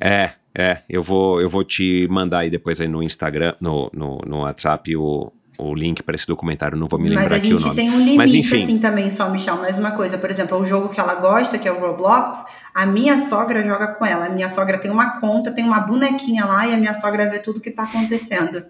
É, 0.00 0.30
é, 0.54 0.78
eu 0.88 1.02
vou, 1.02 1.40
eu 1.40 1.48
vou 1.48 1.64
te 1.64 2.06
mandar 2.08 2.40
aí 2.40 2.50
depois 2.50 2.80
aí 2.80 2.88
no 2.88 3.02
Instagram, 3.02 3.54
no, 3.60 3.90
no, 3.92 4.18
no 4.26 4.38
WhatsApp 4.38 4.96
o, 4.96 5.32
o 5.58 5.74
link 5.74 6.02
para 6.02 6.14
esse 6.14 6.26
documentário, 6.26 6.76
não 6.76 6.88
vou 6.88 6.98
me 6.98 7.08
lembrar 7.08 7.24
Mas 7.24 7.32
a 7.32 7.36
aqui 7.36 7.46
o 7.48 7.58
gente 7.58 7.62
nome. 7.62 7.76
tem 7.76 7.90
um 7.90 7.98
limite 7.98 8.16
Mas 8.16 8.34
enfim, 8.34 8.62
assim 8.64 8.78
também, 8.78 9.10
só, 9.10 9.28
Michel, 9.28 9.56
mais 9.56 9.78
uma 9.78 9.92
coisa. 9.92 10.18
Por 10.18 10.30
exemplo, 10.30 10.58
o 10.58 10.64
jogo 10.64 10.88
que 10.88 11.00
ela 11.00 11.14
gosta, 11.14 11.58
que 11.58 11.68
é 11.68 11.72
o 11.72 11.78
Roblox, 11.80 12.44
a 12.74 12.86
minha 12.86 13.28
sogra 13.28 13.64
joga 13.64 13.88
com 13.88 14.04
ela. 14.04 14.26
A 14.26 14.30
minha 14.30 14.48
sogra 14.48 14.78
tem 14.78 14.90
uma 14.90 15.20
conta, 15.20 15.52
tem 15.52 15.64
uma 15.64 15.80
bonequinha 15.80 16.44
lá 16.44 16.66
e 16.66 16.74
a 16.74 16.76
minha 16.76 16.94
sogra 16.94 17.28
vê 17.28 17.38
tudo 17.38 17.60
que 17.60 17.70
tá 17.70 17.84
acontecendo. 17.84 18.64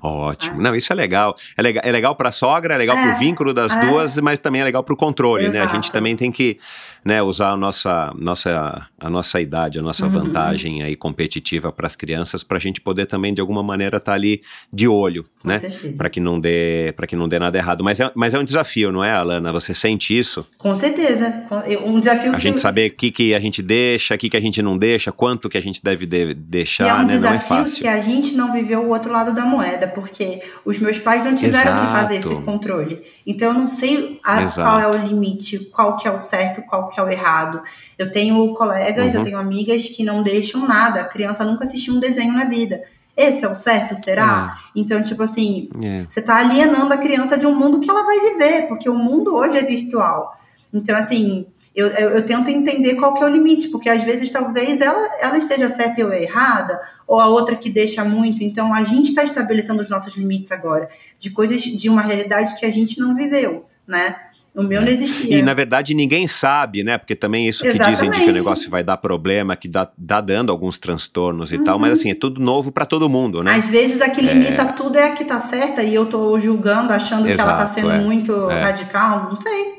Ótimo. 0.00 0.60
Não, 0.60 0.74
isso 0.74 0.92
é 0.92 0.96
legal. 0.96 1.36
É 1.56 1.62
legal, 1.62 1.82
é 1.84 1.92
legal 1.92 2.14
para 2.14 2.30
sogra, 2.32 2.74
é 2.74 2.78
legal 2.78 2.96
É, 2.96 3.02
pro 3.10 3.18
vínculo 3.18 3.52
das 3.54 3.72
é. 3.72 3.86
duas, 3.86 4.16
mas 4.18 4.38
também 4.38 4.60
é 4.60 4.64
legal 4.64 4.82
pro 4.82 4.96
controle, 4.96 5.48
né? 5.48 5.60
A 5.60 5.66
gente 5.66 5.84
Exato. 5.84 5.92
também 5.92 6.16
tem 6.16 6.30
que, 6.32 6.58
né, 7.04 7.22
usar 7.22 7.50
a 7.50 7.56
nossa, 7.56 8.12
nossa, 8.18 8.86
a 9.00 9.10
nossa 9.10 9.40
idade, 9.40 9.78
a 9.78 9.82
nossa 9.82 10.04
Uhum. 10.06 10.10
vantagem 10.12 10.82
aí 10.82 10.96
competitiva 10.96 11.70
para 11.72 11.86
as 11.86 11.96
crianças, 11.96 12.42
para 12.42 12.56
a 12.56 12.60
gente 12.60 12.80
poder 12.80 13.06
também 13.06 13.32
de 13.34 13.40
alguma 13.40 13.62
maneira 13.62 13.96
estar 13.98 14.12
ali 14.14 14.40
de 14.72 14.86
olho, 14.88 15.24
Com 15.42 15.48
né? 15.48 15.58
certeza. 15.58 15.94
Para 15.96 16.08
que 16.10 16.20
não 16.20 16.38
dê, 16.40 16.92
para 16.96 17.06
que 17.06 17.16
não 17.16 17.28
dê 17.28 17.38
nada 17.38 17.56
errado. 17.58 17.82
Mas 17.84 18.00
é, 18.00 18.10
mas 18.14 18.34
é 18.34 18.38
um 18.38 18.44
desafio, 18.44 18.90
não 18.92 19.02
é, 19.04 19.12
Alana? 19.12 19.52
Você 19.52 19.74
sente 19.74 20.16
isso? 20.18 20.46
Com 20.56 20.74
certeza. 20.74 21.44
Um 21.84 22.00
desafio 22.00 22.32
A 22.32 22.36
que 22.36 22.42
gente 22.42 22.60
saber 22.60 22.90
o 22.90 22.94
que, 22.94 23.10
que 23.10 23.34
a 23.34 23.40
gente 23.40 23.62
deixa, 23.62 24.14
o 24.14 24.18
que, 24.18 24.28
que 24.30 24.36
a 24.36 24.40
gente 24.40 24.60
não 24.62 24.76
deixa, 24.76 25.12
quanto 25.12 25.48
que 25.48 25.56
a 25.58 25.62
gente 25.62 25.82
deve 25.82 26.06
de- 26.06 26.18
E 26.18 26.30
é 26.30 26.34
deixar, 26.34 26.84
um 26.84 26.88
né? 26.88 26.94
Não 26.98 27.02
é 27.02 27.06
desafio 27.16 27.48
fácil. 27.58 27.82
que 27.82 27.88
a 27.88 28.00
gente 28.00 28.34
não 28.34 28.52
viveu 28.52 28.80
o 28.82 28.88
outro 28.90 29.12
lado 29.12 29.32
da 29.34 29.44
moeda, 29.44 29.57
porque 29.88 30.42
os 30.64 30.78
meus 30.78 30.98
pais 30.98 31.24
não 31.24 31.34
tiveram 31.34 31.80
que 31.80 31.92
fazer 31.92 32.14
esse 32.16 32.26
Exato. 32.28 32.42
controle. 32.42 33.02
Então 33.26 33.48
eu 33.48 33.54
não 33.54 33.66
sei 33.66 34.20
a- 34.24 34.42
Exato. 34.42 34.60
qual 34.62 34.80
é 34.80 34.88
o 34.88 35.06
limite, 35.06 35.58
qual 35.70 35.96
que 35.96 36.06
é 36.06 36.10
o 36.10 36.18
certo, 36.18 36.62
qual 36.62 36.88
que 36.88 36.98
é 37.00 37.02
o 37.02 37.08
errado. 37.08 37.62
Eu 37.98 38.10
tenho 38.12 38.54
colegas, 38.54 39.12
Uhum. 39.14 39.20
eu 39.20 39.24
tenho 39.24 39.38
amigas 39.38 39.88
que 39.88 40.04
não 40.04 40.22
deixam 40.22 40.66
nada. 40.66 41.00
A 41.00 41.04
criança 41.04 41.44
nunca 41.44 41.64
assistiu 41.64 41.94
um 41.94 42.00
desenho 42.00 42.32
na 42.32 42.44
vida. 42.44 42.82
Esse 43.16 43.44
é 43.44 43.48
o 43.48 43.54
certo, 43.56 43.96
será? 43.96 44.56
Então, 44.76 45.02
tipo 45.02 45.22
assim, 45.24 45.68
É. 45.82 46.04
você 46.08 46.20
está 46.20 46.36
alienando 46.36 46.94
a 46.94 46.98
criança 46.98 47.36
de 47.36 47.46
um 47.46 47.54
mundo 47.54 47.80
que 47.80 47.90
ela 47.90 48.04
vai 48.04 48.20
viver, 48.20 48.68
porque 48.68 48.88
o 48.88 48.94
mundo 48.94 49.34
hoje 49.34 49.56
é 49.58 49.62
virtual. 49.62 50.38
Então, 50.72 50.94
assim, 50.96 51.46
eu, 51.78 51.86
eu, 51.90 52.10
eu 52.10 52.26
tento 52.26 52.50
entender 52.50 52.96
qual 52.96 53.14
que 53.14 53.22
é 53.22 53.26
o 53.26 53.28
limite, 53.28 53.68
porque 53.68 53.88
às 53.88 54.02
vezes 54.02 54.30
talvez 54.30 54.80
ela, 54.80 55.08
ela 55.20 55.38
esteja 55.38 55.68
certa 55.68 56.00
e 56.00 56.02
eu 56.02 56.12
errada, 56.12 56.80
ou 57.06 57.20
a 57.20 57.28
outra 57.28 57.54
que 57.54 57.70
deixa 57.70 58.04
muito. 58.04 58.42
Então, 58.42 58.74
a 58.74 58.82
gente 58.82 59.10
está 59.10 59.22
estabelecendo 59.22 59.80
os 59.80 59.88
nossos 59.88 60.16
limites 60.16 60.50
agora, 60.50 60.88
de 61.20 61.30
coisas, 61.30 61.62
de 61.62 61.88
uma 61.88 62.02
realidade 62.02 62.58
que 62.58 62.66
a 62.66 62.70
gente 62.70 62.98
não 62.98 63.14
viveu, 63.14 63.64
né? 63.86 64.16
O 64.52 64.62
meu 64.64 64.80
não 64.80 64.88
existia. 64.88 65.36
É. 65.36 65.38
E 65.38 65.42
na 65.42 65.54
verdade 65.54 65.94
ninguém 65.94 66.26
sabe, 66.26 66.82
né? 66.82 66.98
Porque 66.98 67.14
também 67.14 67.46
isso 67.48 67.62
que 67.62 67.78
dizem 67.78 68.10
de 68.10 68.18
que 68.18 68.28
o 68.28 68.32
negócio 68.32 68.68
vai 68.68 68.82
dar 68.82 68.96
problema, 68.96 69.54
que 69.54 69.68
dá, 69.68 69.88
dá 69.96 70.20
dando 70.20 70.50
alguns 70.50 70.76
transtornos 70.78 71.52
e 71.52 71.58
tal, 71.58 71.78
mas 71.78 71.92
assim, 71.92 72.10
é 72.10 72.14
tudo 72.14 72.40
novo 72.40 72.72
para 72.72 72.84
todo 72.84 73.08
mundo, 73.08 73.40
né? 73.40 73.54
Às 73.54 73.68
vezes 73.68 74.00
a 74.00 74.10
que 74.10 74.20
limita 74.20 74.64
tudo 74.72 74.98
é 74.98 75.04
a 75.04 75.10
que 75.12 75.24
tá 75.24 75.38
certa 75.38 75.84
e 75.84 75.94
eu 75.94 76.06
tô 76.06 76.36
julgando, 76.40 76.92
achando 76.92 77.26
que 77.26 77.40
ela 77.40 77.54
tá 77.54 77.62
Exato, 77.62 77.74
sendo 77.74 77.92
é. 77.92 78.00
muito 78.00 78.50
É. 78.50 78.62
radical. 78.62 79.28
Não 79.28 79.36
sei. 79.36 79.77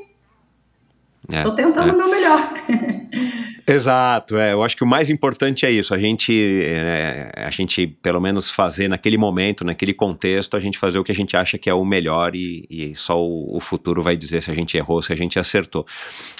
É, 1.32 1.42
Tô 1.42 1.52
tentando 1.52 1.90
é. 1.90 1.92
o 1.92 1.96
meu 1.96 2.08
melhor. 2.08 2.52
Exato, 3.66 4.36
é. 4.36 4.52
Eu 4.52 4.62
acho 4.62 4.76
que 4.76 4.84
o 4.84 4.86
mais 4.86 5.10
importante 5.10 5.64
é 5.66 5.70
isso. 5.70 5.94
A 5.94 5.98
gente, 5.98 6.32
é, 6.64 7.32
a 7.36 7.50
gente, 7.50 7.86
pelo 7.86 8.20
menos, 8.20 8.50
fazer 8.50 8.88
naquele 8.88 9.16
momento, 9.16 9.64
naquele 9.64 9.92
contexto, 9.92 10.56
a 10.56 10.60
gente 10.60 10.78
fazer 10.78 10.98
o 10.98 11.04
que 11.04 11.12
a 11.12 11.14
gente 11.14 11.36
acha 11.36 11.58
que 11.58 11.68
é 11.68 11.74
o 11.74 11.84
melhor 11.84 12.34
e, 12.34 12.66
e 12.70 12.96
só 12.96 13.20
o, 13.20 13.56
o 13.56 13.60
futuro 13.60 14.02
vai 14.02 14.16
dizer 14.16 14.42
se 14.42 14.50
a 14.50 14.54
gente 14.54 14.76
errou, 14.76 15.02
se 15.02 15.12
a 15.12 15.16
gente 15.16 15.38
acertou. 15.38 15.86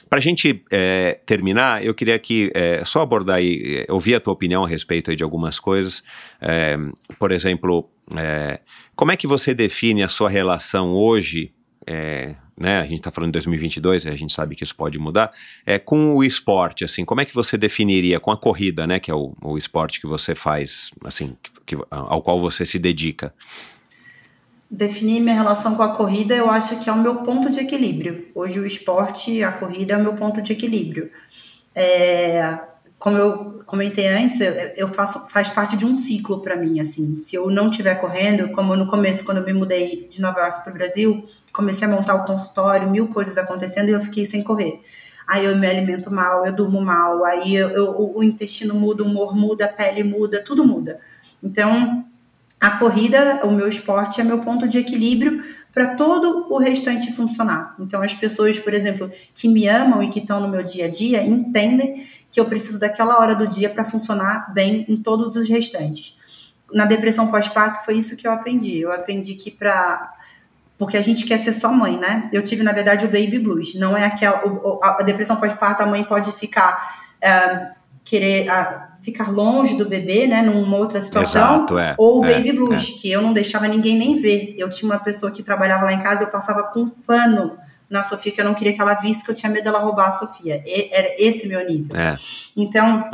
Para 0.09 0.19
a 0.19 0.23
gente 0.23 0.63
é, 0.71 1.19
terminar, 1.27 1.85
eu 1.85 1.95
queria 1.95 2.21
é, 2.55 2.83
só 2.85 3.03
abordar 3.03 3.37
aí, 3.37 3.85
é, 3.89 3.93
ouvir 3.93 4.15
a 4.15 4.21
tua 4.21 4.33
opinião 4.33 4.65
a 4.65 4.69
respeito 4.69 5.15
de 5.15 5.23
algumas 5.23 5.59
coisas. 5.59 6.03
É, 6.41 6.77
por 7.19 7.33
exemplo, 7.33 7.89
é, 8.17 8.61
como 8.97 9.13
é 9.13 9.17
que 9.17 9.27
você 9.27 9.55
define 9.55 10.03
a 10.03 10.09
sua 10.09 10.29
relação 10.29 10.93
hoje? 10.95 11.53
Né, 12.61 12.79
a 12.79 12.83
gente 12.85 12.99
está 12.99 13.11
falando 13.11 13.31
de 13.31 13.33
2022, 13.33 14.07
a 14.07 14.11
gente 14.15 14.33
sabe 14.33 14.55
que 14.55 14.63
isso 14.63 14.77
pode 14.77 14.99
mudar, 14.99 15.33
é, 15.65 15.79
com 15.79 16.15
o 16.15 16.23
esporte, 16.23 16.85
assim, 16.85 17.05
como 17.05 17.23
é 17.23 17.25
que 17.25 17.35
você 17.35 17.57
definiria, 17.57 18.21
com 18.21 18.31
a 18.31 18.37
corrida, 18.37 18.87
né, 18.87 19.01
que 19.01 19.11
é 19.11 19.15
o, 19.15 19.35
o 19.43 19.57
esporte 19.57 20.01
que 20.01 20.07
você 20.07 20.35
faz, 20.35 20.91
assim, 21.03 21.37
que- 21.65 21.79
ao 21.91 22.21
qual 22.21 22.39
você 22.39 22.67
se 22.67 22.79
dedica? 22.79 23.33
Definir 24.71 25.21
minha 25.21 25.35
relação 25.35 25.75
com 25.75 25.83
a 25.83 25.97
corrida, 25.97 26.35
eu 26.35 26.49
acho 26.51 26.79
que 26.79 26.89
é 26.89 26.93
o 26.93 26.99
meu 26.99 27.17
ponto 27.17 27.51
de 27.51 27.59
equilíbrio. 27.59 28.29
Hoje 28.35 28.61
o 28.61 28.67
esporte, 28.67 29.43
a 29.43 29.51
corrida 29.51 29.95
é 29.95 29.97
o 29.97 30.03
meu 30.03 30.13
ponto 30.13 30.41
de 30.41 30.53
equilíbrio. 30.53 31.11
É, 31.75 32.57
como 32.97 33.17
eu 33.17 33.63
comentei 33.65 34.07
antes, 34.07 34.39
eu 34.77 34.87
faço 34.89 35.27
faz 35.31 35.49
parte 35.49 35.77
de 35.77 35.87
um 35.87 35.97
ciclo 35.97 36.41
para 36.41 36.55
mim, 36.55 36.79
assim. 36.81 37.17
Se 37.17 37.35
eu 37.35 37.51
não 37.51 37.71
estiver 37.71 37.95
correndo, 37.95 38.51
como 38.51 38.77
no 38.77 38.87
começo, 38.87 39.25
quando 39.25 39.39
eu 39.39 39.45
me 39.45 39.55
mudei 39.55 40.07
de 40.11 40.21
Nova 40.21 40.39
York 40.41 40.63
para 40.63 40.71
o 40.71 40.75
Brasil, 40.75 41.25
comecei 41.61 41.87
a 41.87 41.91
montar 41.91 42.15
o 42.15 42.25
consultório, 42.25 42.91
mil 42.91 43.09
coisas 43.09 43.37
acontecendo 43.39 43.89
e 43.89 43.93
eu 43.93 44.01
fiquei 44.01 44.25
sem 44.25 44.43
correr. 44.43 44.81
Aí 45.27 45.45
eu 45.45 45.57
me 45.57 45.67
alimento 45.67 46.11
mal, 46.11 46.45
eu 46.45 46.53
durmo 46.53 46.81
mal, 46.81 47.25
aí 47.25 47.55
eu, 47.55 47.69
eu- 47.71 47.91
o, 47.91 48.19
o 48.19 48.23
intestino 48.25 48.75
muda, 48.75 49.03
o 49.03 49.07
humor 49.07 49.37
muda, 49.37 49.67
a 49.67 49.69
pele 49.69 50.03
muda, 50.03 50.43
tudo 50.43 50.65
muda. 50.65 50.99
Então, 51.43 52.05
a 52.61 52.73
corrida, 52.73 53.41
o 53.45 53.51
meu 53.51 53.69
esporte 53.69 54.21
é 54.21 54.25
meu 54.25 54.39
ponto 54.41 54.69
de 54.69 54.77
equilíbrio 54.79 55.43
para 55.73 55.95
todo 55.95 56.47
o 56.53 56.59
restante 56.59 57.13
funcionar. 57.13 57.75
Então, 57.79 58.03
as 58.03 58.13
pessoas, 58.13 58.59
por 58.59 58.75
exemplo, 58.75 59.11
que 59.35 59.49
me 59.49 59.67
amam 59.69 60.03
e 60.03 60.11
que 60.11 60.19
estão 60.19 60.41
no 60.41 60.49
meu 60.49 60.63
dia 60.63 60.87
a 60.87 60.89
dia, 60.91 61.23
entendem 61.25 62.05
que 62.31 62.39
eu 62.39 62.45
preciso 62.45 62.79
daquela 62.79 63.19
hora 63.19 63.35
do 63.35 63.47
dia 63.47 63.71
para 63.71 63.85
funcionar 63.85 64.53
bem 64.53 64.85
em 64.89 64.97
todos 64.97 65.37
os 65.37 65.49
restantes. 65.49 66.19
Na 66.73 66.85
depressão 66.85 67.29
pós-parto 67.29 67.85
foi 67.85 67.95
isso 67.99 68.17
que 68.17 68.27
eu 68.27 68.33
aprendi. 68.33 68.79
Eu 68.81 68.93
aprendi 68.93 69.35
que 69.35 69.51
para 69.51 70.13
porque 70.81 70.97
a 70.97 71.03
gente 71.03 71.27
quer 71.27 71.37
ser 71.41 71.53
só 71.53 71.71
mãe, 71.71 71.99
né? 71.99 72.31
Eu 72.33 72.43
tive 72.43 72.63
na 72.63 72.73
verdade 72.73 73.05
o 73.05 73.09
baby 73.09 73.39
blues. 73.39 73.75
Não 73.75 73.95
é 73.95 74.07
aquela 74.07 74.43
a 74.83 75.03
depressão 75.03 75.37
pós-parto 75.37 75.83
a 75.83 75.87
mãe 75.87 76.03
pode 76.03 76.33
ficar 76.33 77.05
é, 77.21 77.73
querer 78.03 78.49
ah, 78.49 78.89
ficar 79.03 79.31
longe 79.31 79.77
do 79.77 79.87
bebê, 79.87 80.27
né? 80.27 80.41
Numa 80.41 80.79
outra 80.79 80.99
situação 81.03 81.57
Exato, 81.57 81.79
é. 81.79 81.95
ou 81.99 82.21
o 82.21 82.25
é, 82.25 82.33
baby 82.33 82.53
blues, 82.53 82.99
que 82.99 83.11
eu 83.11 83.21
não 83.21 83.35
deixava 83.35 83.69
ninguém 83.69 83.95
nem 83.95 84.15
ver. 84.19 84.55
Eu 84.57 84.71
tinha 84.71 84.91
uma 84.91 84.99
pessoa 84.99 85.31
que 85.31 85.43
trabalhava 85.43 85.85
lá 85.85 85.93
em 85.93 86.01
casa, 86.01 86.25
eu 86.25 86.29
passava 86.29 86.63
com 86.63 86.81
um 86.81 86.89
pano 86.89 87.59
na 87.91 88.03
Sofia, 88.03 88.33
que 88.33 88.41
eu 88.41 88.45
não 88.47 88.55
queria 88.55 88.73
que 88.73 88.81
ela 88.81 88.95
visse, 88.95 89.23
que 89.23 89.31
eu 89.31 89.35
tinha 89.35 89.53
medo 89.53 89.65
dela 89.65 89.81
roubar 89.81 90.09
a 90.09 90.13
Sofia. 90.13 90.63
E- 90.65 90.89
era 90.91 91.15
esse 91.19 91.47
meu 91.47 91.63
nível. 91.69 91.95
É, 91.95 92.17
Então, 92.57 93.05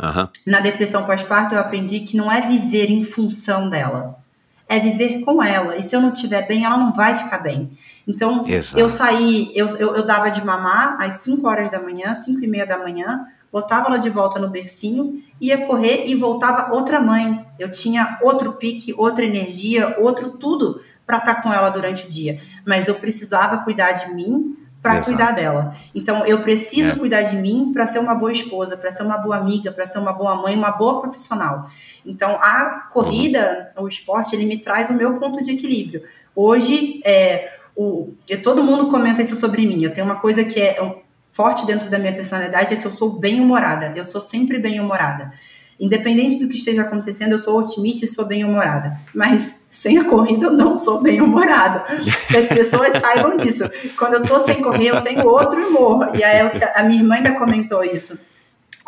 na 0.45 0.61
depressão 0.61 1.03
pós-parto, 1.03 1.53
eu 1.53 1.59
aprendi 1.59 1.99
que 1.99 2.15
não 2.15 2.31
é 2.31 2.39
viver 2.39 2.89
em 2.89 3.03
função 3.03 3.69
dela. 3.69 4.25
É 4.67 4.79
viver 4.79 5.21
com 5.21 5.41
ela. 5.41 5.77
E 5.77 5.83
se 5.83 5.95
eu 5.95 6.01
não 6.01 6.11
estiver 6.11 6.45
bem, 6.47 6.65
ela 6.65 6.77
não 6.77 6.91
vai 6.91 7.15
ficar 7.15 7.37
bem. 7.37 7.71
Então, 8.05 8.45
Exato. 8.47 8.79
eu 8.79 8.89
saí, 8.89 9.51
eu, 9.55 9.67
eu, 9.77 9.95
eu 9.95 10.05
dava 10.05 10.29
de 10.29 10.43
mamar 10.43 10.97
às 10.99 11.15
5 11.15 11.47
horas 11.47 11.71
da 11.71 11.81
manhã, 11.81 12.15
5 12.15 12.43
e 12.43 12.47
meia 12.47 12.65
da 12.65 12.77
manhã, 12.77 13.25
botava 13.51 13.87
ela 13.87 13.97
de 13.97 14.09
volta 14.09 14.39
no 14.39 14.49
bercinho, 14.49 15.21
ia 15.39 15.65
correr 15.65 16.05
e 16.07 16.15
voltava 16.15 16.73
outra 16.73 16.99
mãe. 16.99 17.45
Eu 17.57 17.71
tinha 17.71 18.17
outro 18.21 18.53
pique, 18.53 18.93
outra 18.97 19.23
energia, 19.23 19.95
outro 19.99 20.31
tudo 20.31 20.81
para 21.05 21.19
estar 21.19 21.41
com 21.41 21.53
ela 21.53 21.69
durante 21.69 22.05
o 22.05 22.09
dia. 22.09 22.41
Mas 22.65 22.87
eu 22.87 22.95
precisava 22.95 23.59
cuidar 23.59 23.93
de 23.93 24.13
mim 24.13 24.56
para 24.81 25.01
cuidar 25.01 25.31
dela. 25.31 25.73
Então, 25.93 26.25
eu 26.25 26.41
preciso 26.41 26.91
É. 26.91 26.95
cuidar 26.95 27.23
de 27.23 27.35
mim 27.35 27.71
para 27.73 27.87
ser 27.87 27.99
uma 27.99 28.15
boa 28.15 28.31
esposa, 28.31 28.77
para 28.77 28.91
ser 28.91 29.03
uma 29.03 29.17
boa 29.17 29.35
amiga, 29.35 29.71
para 29.71 29.85
ser 29.85 29.99
uma 29.99 30.13
boa 30.13 30.35
mãe, 30.35 30.55
uma 30.55 30.71
boa 30.71 31.01
profissional. 31.01 31.69
Então, 32.05 32.37
a 32.41 32.87
corrida, 32.93 33.71
o 33.77 33.87
esporte, 33.87 34.35
ele 34.35 34.45
me 34.45 34.57
traz 34.57 34.89
o 34.89 34.93
meu 34.93 35.15
ponto 35.15 35.43
de 35.43 35.51
equilíbrio. 35.51 36.03
Hoje, 36.35 37.01
é, 37.03 37.51
o, 37.75 38.13
e 38.29 38.37
todo 38.37 38.63
mundo 38.63 38.89
comenta 38.89 39.21
isso 39.21 39.35
sobre 39.35 39.65
mim. 39.65 39.83
Eu 39.83 39.91
tenho 39.91 40.05
uma 40.05 40.15
coisa 40.15 40.43
que 40.43 40.59
é 40.59 40.81
um, 40.81 40.95
forte 41.31 41.65
dentro 41.67 41.89
da 41.89 41.99
minha 41.99 42.13
personalidade, 42.13 42.73
é 42.73 42.77
que 42.77 42.87
eu 42.87 42.93
sou 42.93 43.19
bem-humorada. 43.19 43.93
Eu 43.95 44.09
sou 44.09 44.19
sempre 44.19 44.57
bem-humorada. 44.57 45.31
Independente 45.79 46.39
do 46.39 46.47
que 46.47 46.55
esteja 46.55 46.81
acontecendo, 46.81 47.33
eu 47.33 47.43
sou 47.43 47.59
otimista 47.59 48.05
e 48.05 48.07
sou 48.07 48.25
bem-humorada. 48.25 48.99
Mas 49.13 49.56
sem 49.69 49.97
a 49.97 50.05
corrida, 50.05 50.47
eu 50.47 50.53
não 50.53 50.77
sou 50.77 51.01
bem-humorada. 51.01 51.85
Que 52.27 52.37
as 52.37 52.47
pessoas 52.47 52.99
saibam 52.99 53.37
disso. 53.37 53.63
Quando 53.97 54.15
eu 54.15 54.23
tô 54.23 54.39
sem 54.39 54.61
correr, 54.61 54.87
eu 54.87 55.01
tenho 55.01 55.27
outro 55.27 55.67
humor. 55.67 56.11
E 56.15 56.23
aí, 56.23 56.39
a 56.75 56.83
minha 56.83 57.01
irmã 57.01 57.15
ainda 57.15 57.37
comentou 57.37 57.83
isso. 57.83 58.17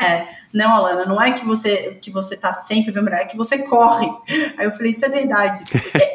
É, 0.01 0.27
não, 0.53 0.71
Alana, 0.71 1.05
não 1.05 1.21
é 1.21 1.33
que 1.33 1.45
você 1.45 1.99
que 2.01 2.09
você 2.09 2.37
tá 2.37 2.53
sempre 2.53 2.91
bem 2.91 3.03
é 3.13 3.25
que 3.25 3.35
você 3.35 3.57
corre. 3.57 4.09
Aí 4.57 4.65
eu 4.65 4.71
falei, 4.71 4.91
isso 4.91 5.03
é 5.03 5.09
verdade. 5.09 5.63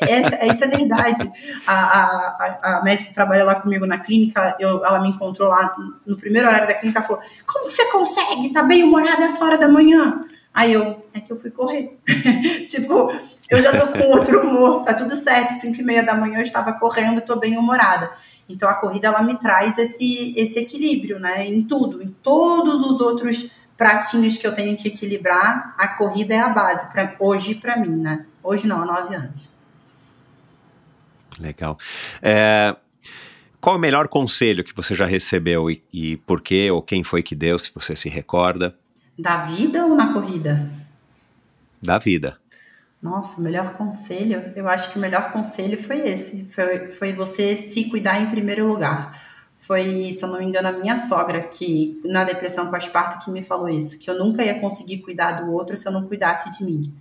É, 0.00 0.46
é, 0.46 0.48
isso 0.48 0.64
é 0.64 0.66
verdade. 0.66 1.30
A, 1.66 1.74
a, 1.74 2.78
a, 2.78 2.82
médica 2.82 3.10
que 3.10 3.14
trabalha 3.14 3.44
lá 3.44 3.56
comigo 3.56 3.86
na 3.86 3.98
clínica, 3.98 4.56
eu, 4.58 4.84
ela 4.84 5.00
me 5.00 5.10
encontrou 5.10 5.48
lá 5.48 5.76
no 6.06 6.16
primeiro 6.16 6.48
horário 6.48 6.66
da 6.66 6.74
clínica 6.74 7.02
falou: 7.02 7.22
Como 7.46 7.68
você 7.68 7.84
consegue? 7.86 8.52
Tá 8.52 8.62
bem 8.62 8.82
humorada 8.82 9.24
essa 9.24 9.44
hora 9.44 9.58
da 9.58 9.68
manhã? 9.68 10.24
Aí 10.54 10.72
eu, 10.72 11.04
é 11.12 11.20
que 11.20 11.32
eu 11.32 11.36
fui 11.36 11.50
correr. 11.50 11.98
tipo, 12.70 13.12
eu 13.50 13.60
já 13.60 13.76
tô 13.76 13.88
com 13.88 14.12
outro 14.12 14.40
humor, 14.40 14.82
tá 14.84 14.94
tudo 14.94 15.16
certo. 15.16 15.60
Cinco 15.60 15.80
e 15.80 15.84
meia 15.84 16.04
da 16.04 16.14
manhã 16.14 16.38
eu 16.38 16.42
estava 16.42 16.72
correndo, 16.74 17.20
tô 17.20 17.34
bem 17.34 17.58
humorada. 17.58 18.12
Então 18.48 18.68
a 18.68 18.74
corrida 18.74 19.08
ela 19.08 19.20
me 19.20 19.36
traz 19.36 19.76
esse, 19.76 20.32
esse 20.36 20.60
equilíbrio, 20.60 21.18
né? 21.18 21.44
Em 21.44 21.62
tudo, 21.64 22.00
em 22.00 22.08
todos 22.22 22.88
os 22.88 23.00
outros 23.00 23.50
pratinhos 23.76 24.36
que 24.36 24.46
eu 24.46 24.54
tenho 24.54 24.76
que 24.76 24.86
equilibrar, 24.86 25.74
a 25.76 25.88
corrida 25.88 26.34
é 26.34 26.38
a 26.38 26.48
base, 26.48 26.88
pra, 26.92 27.16
hoje 27.18 27.56
para 27.56 27.76
mim, 27.76 27.96
né? 27.96 28.24
Hoje 28.40 28.68
não, 28.68 28.80
há 28.80 28.86
nove 28.86 29.12
anos. 29.12 29.48
Legal. 31.40 31.76
É, 32.22 32.76
qual 33.60 33.74
o 33.74 33.78
melhor 33.78 34.06
conselho 34.06 34.62
que 34.62 34.72
você 34.72 34.94
já 34.94 35.04
recebeu 35.04 35.68
e, 35.68 35.82
e 35.92 36.16
por 36.18 36.40
quê, 36.40 36.70
ou 36.70 36.80
quem 36.80 37.02
foi 37.02 37.24
que 37.24 37.34
deu, 37.34 37.58
se 37.58 37.72
você 37.74 37.96
se 37.96 38.08
recorda? 38.08 38.72
Da 39.18 39.38
vida 39.44 39.84
ou 39.86 39.94
na 39.94 40.12
corrida? 40.12 40.70
Da 41.82 41.98
vida. 41.98 42.38
Nossa, 43.02 43.38
o 43.38 43.42
melhor 43.42 43.74
conselho? 43.74 44.52
Eu 44.56 44.68
acho 44.68 44.90
que 44.90 44.98
o 44.98 45.00
melhor 45.00 45.30
conselho 45.32 45.80
foi 45.82 46.08
esse. 46.08 46.44
Foi, 46.44 46.90
foi 46.92 47.12
você 47.12 47.56
se 47.56 47.84
cuidar 47.90 48.20
em 48.20 48.30
primeiro 48.30 48.66
lugar 48.66 49.12
foi, 49.66 50.12
se 50.12 50.22
eu 50.22 50.28
não 50.28 50.38
me 50.38 50.44
engano, 50.44 50.68
a 50.68 50.72
minha 50.72 50.96
sogra 51.06 51.40
que, 51.40 51.98
na 52.04 52.22
depressão 52.22 52.70
pós-parto, 52.70 53.24
que 53.24 53.30
me 53.30 53.42
falou 53.42 53.68
isso, 53.68 53.98
que 53.98 54.10
eu 54.10 54.18
nunca 54.18 54.44
ia 54.44 54.60
conseguir 54.60 54.98
cuidar 54.98 55.32
do 55.32 55.52
outro 55.52 55.74
se 55.74 55.88
eu 55.88 55.92
não 55.92 56.06
cuidasse 56.06 56.58
de 56.58 56.64
mim. 56.64 56.92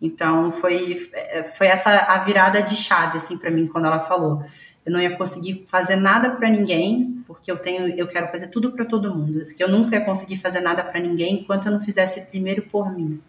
Então, 0.00 0.52
foi, 0.52 1.10
foi 1.56 1.66
essa 1.66 1.90
a 1.90 2.18
virada 2.18 2.62
de 2.62 2.76
chave, 2.76 3.16
assim, 3.16 3.36
para 3.36 3.50
mim, 3.50 3.66
quando 3.66 3.86
ela 3.86 3.98
falou. 3.98 4.44
Eu 4.86 4.92
não 4.92 5.00
ia 5.00 5.16
conseguir 5.16 5.64
fazer 5.66 5.96
nada 5.96 6.30
para 6.30 6.48
ninguém, 6.48 7.24
porque 7.26 7.50
eu 7.50 7.56
tenho, 7.56 7.88
eu 7.98 8.06
quero 8.06 8.28
fazer 8.28 8.46
tudo 8.46 8.70
para 8.70 8.84
todo 8.84 9.12
mundo. 9.12 9.44
Que 9.44 9.62
eu 9.62 9.68
nunca 9.68 9.96
ia 9.96 10.04
conseguir 10.04 10.36
fazer 10.36 10.60
nada 10.60 10.84
para 10.84 11.00
ninguém 11.00 11.40
enquanto 11.40 11.66
eu 11.66 11.72
não 11.72 11.80
fizesse 11.80 12.20
primeiro 12.20 12.62
por 12.62 12.94
mim. 12.94 13.20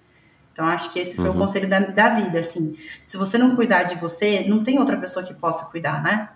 Então, 0.54 0.68
acho 0.68 0.94
que 0.94 1.00
esse 1.00 1.16
foi 1.16 1.30
uhum. 1.30 1.36
o 1.36 1.38
conselho 1.40 1.68
da, 1.68 1.80
da 1.80 2.10
vida, 2.10 2.40
assim. 2.40 2.76
Se 3.04 3.18
você 3.18 3.38
não 3.38 3.56
cuidar 3.56 3.84
de 3.84 3.96
você, 3.96 4.46
não 4.48 4.64
tem 4.64 4.78
outra 4.78 4.98
pessoa 4.98 5.26
que 5.26 5.34
possa 5.34 5.66
cuidar, 5.66 6.04
né? 6.04 6.30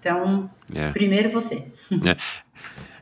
Então, 0.00 0.50
é. 0.74 0.90
primeiro 0.90 1.30
você. 1.30 1.64
É. 2.04 2.16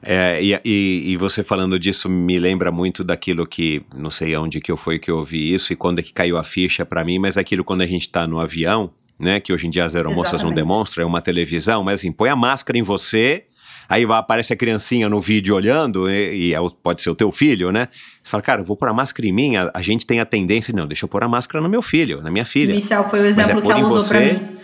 É, 0.07 0.43
e, 0.43 0.53
e, 0.63 1.13
e, 1.13 1.17
você 1.17 1.43
falando 1.43 1.79
disso 1.79 2.11
me 2.11 2.39
lembra 2.39 2.71
muito 2.71 3.03
daquilo 3.03 3.47
que, 3.47 3.83
não 3.95 4.11
sei 4.11 4.37
onde 4.37 4.61
que 4.61 4.71
eu 4.71 4.77
foi 4.77 4.99
que 4.99 5.11
eu 5.11 5.17
ouvi 5.17 5.55
isso 5.55 5.73
e 5.73 5.77
quando 5.77 6.01
é 6.01 6.03
que 6.03 6.13
caiu 6.13 6.37
a 6.37 6.43
ficha 6.43 6.85
para 6.85 7.03
mim, 7.03 7.19
mas 7.19 7.39
aquilo 7.39 7.65
quando 7.65 7.81
a 7.81 7.87
gente 7.87 8.11
tá 8.11 8.27
no 8.27 8.39
avião, 8.39 8.93
né, 9.19 9.41
que 9.41 9.53
hoje 9.53 9.67
em 9.67 9.71
dia 9.71 9.85
as 9.85 9.95
aeromoças 9.95 10.35
Exatamente. 10.35 10.49
não 10.49 10.55
demonstram, 10.55 11.05
é 11.05 11.07
uma 11.07 11.21
televisão, 11.21 11.83
mas 11.83 12.01
assim, 12.01 12.13
põe 12.13 12.29
a 12.29 12.37
máscara 12.37 12.79
em 12.79 12.83
você, 12.83 13.45
aí 13.89 14.05
vai, 14.05 14.19
aparece 14.19 14.53
a 14.53 14.57
criancinha 14.57 15.09
no 15.09 15.21
vídeo 15.21 15.55
olhando, 15.55 16.11
e, 16.11 16.49
e 16.49 16.55
é 16.55 16.59
pode 16.83 17.03
ser 17.03 17.11
o 17.11 17.15
teu 17.15 17.31
filho, 17.31 17.71
né? 17.71 17.89
Você 18.23 18.29
fala, 18.31 18.43
cara, 18.43 18.61
eu 18.63 18.65
vou 18.65 18.77
pôr 18.77 18.89
a 18.89 18.93
máscara 18.93 19.29
em 19.29 19.33
mim, 19.33 19.57
a, 19.57 19.71
a, 19.73 19.83
gente 19.83 20.07
tem 20.07 20.21
a 20.21 20.27
tendência, 20.27 20.75
não, 20.75 20.87
deixa 20.87 21.05
eu 21.05 21.09
pôr 21.09 21.23
a 21.23 21.29
máscara 21.29 21.63
no 21.63 21.69
meu 21.69 21.83
filho, 21.83 22.23
na 22.23 22.31
minha 22.31 22.45
filha. 22.45 22.75
Michel, 22.75 23.09
foi 23.09 23.21
o 23.21 23.25
exemplo 23.27 23.59
é 23.59 23.63
que 23.63 23.71
ela 23.71 23.81
usou 23.81 24.01
você, 24.01 24.09
pra 24.09 24.21
mim. 24.21 24.57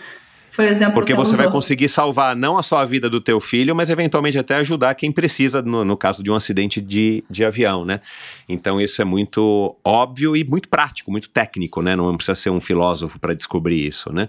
Foi 0.51 0.65
o 0.65 0.67
exemplo 0.67 0.93
Porque 0.93 1.13
você 1.13 1.37
vai 1.37 1.49
conseguir 1.49 1.87
salvar 1.87 2.35
não 2.35 2.57
a 2.57 2.63
sua 2.63 2.83
vida 2.83 3.09
do 3.09 3.21
teu 3.21 3.39
filho, 3.39 3.73
mas 3.73 3.89
eventualmente 3.89 4.37
até 4.37 4.55
ajudar 4.55 4.93
quem 4.95 5.09
precisa, 5.09 5.61
no, 5.61 5.85
no 5.85 5.95
caso 5.95 6.21
de 6.21 6.29
um 6.29 6.35
acidente 6.35 6.81
de, 6.81 7.23
de 7.29 7.45
avião, 7.45 7.85
né? 7.85 8.01
Então 8.49 8.79
isso 8.79 9.01
é 9.01 9.05
muito 9.05 9.77
óbvio 9.81 10.35
e 10.35 10.43
muito 10.43 10.67
prático, 10.67 11.09
muito 11.09 11.29
técnico, 11.29 11.81
né? 11.81 11.95
Não 11.95 12.13
precisa 12.17 12.35
ser 12.35 12.49
um 12.49 12.59
filósofo 12.59 13.17
para 13.17 13.33
descobrir 13.33 13.87
isso, 13.87 14.11
né? 14.11 14.27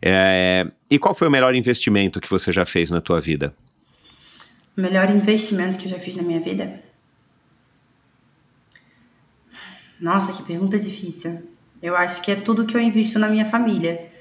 É, 0.00 0.68
e 0.88 1.00
qual 1.00 1.12
foi 1.16 1.26
o 1.26 1.30
melhor 1.32 1.52
investimento 1.52 2.20
que 2.20 2.30
você 2.30 2.52
já 2.52 2.64
fez 2.64 2.92
na 2.92 3.00
tua 3.00 3.20
vida? 3.20 3.52
O 4.78 4.80
melhor 4.80 5.10
investimento 5.10 5.78
que 5.78 5.86
eu 5.86 5.90
já 5.90 5.98
fiz 5.98 6.14
na 6.14 6.22
minha 6.22 6.38
vida? 6.38 6.80
Nossa, 10.00 10.32
que 10.32 10.44
pergunta 10.44 10.78
difícil. 10.78 11.42
Eu 11.82 11.96
acho 11.96 12.22
que 12.22 12.30
é 12.30 12.36
tudo 12.36 12.64
que 12.64 12.76
eu 12.76 12.80
invisto 12.80 13.18
na 13.18 13.28
minha 13.28 13.46
família 13.46 14.14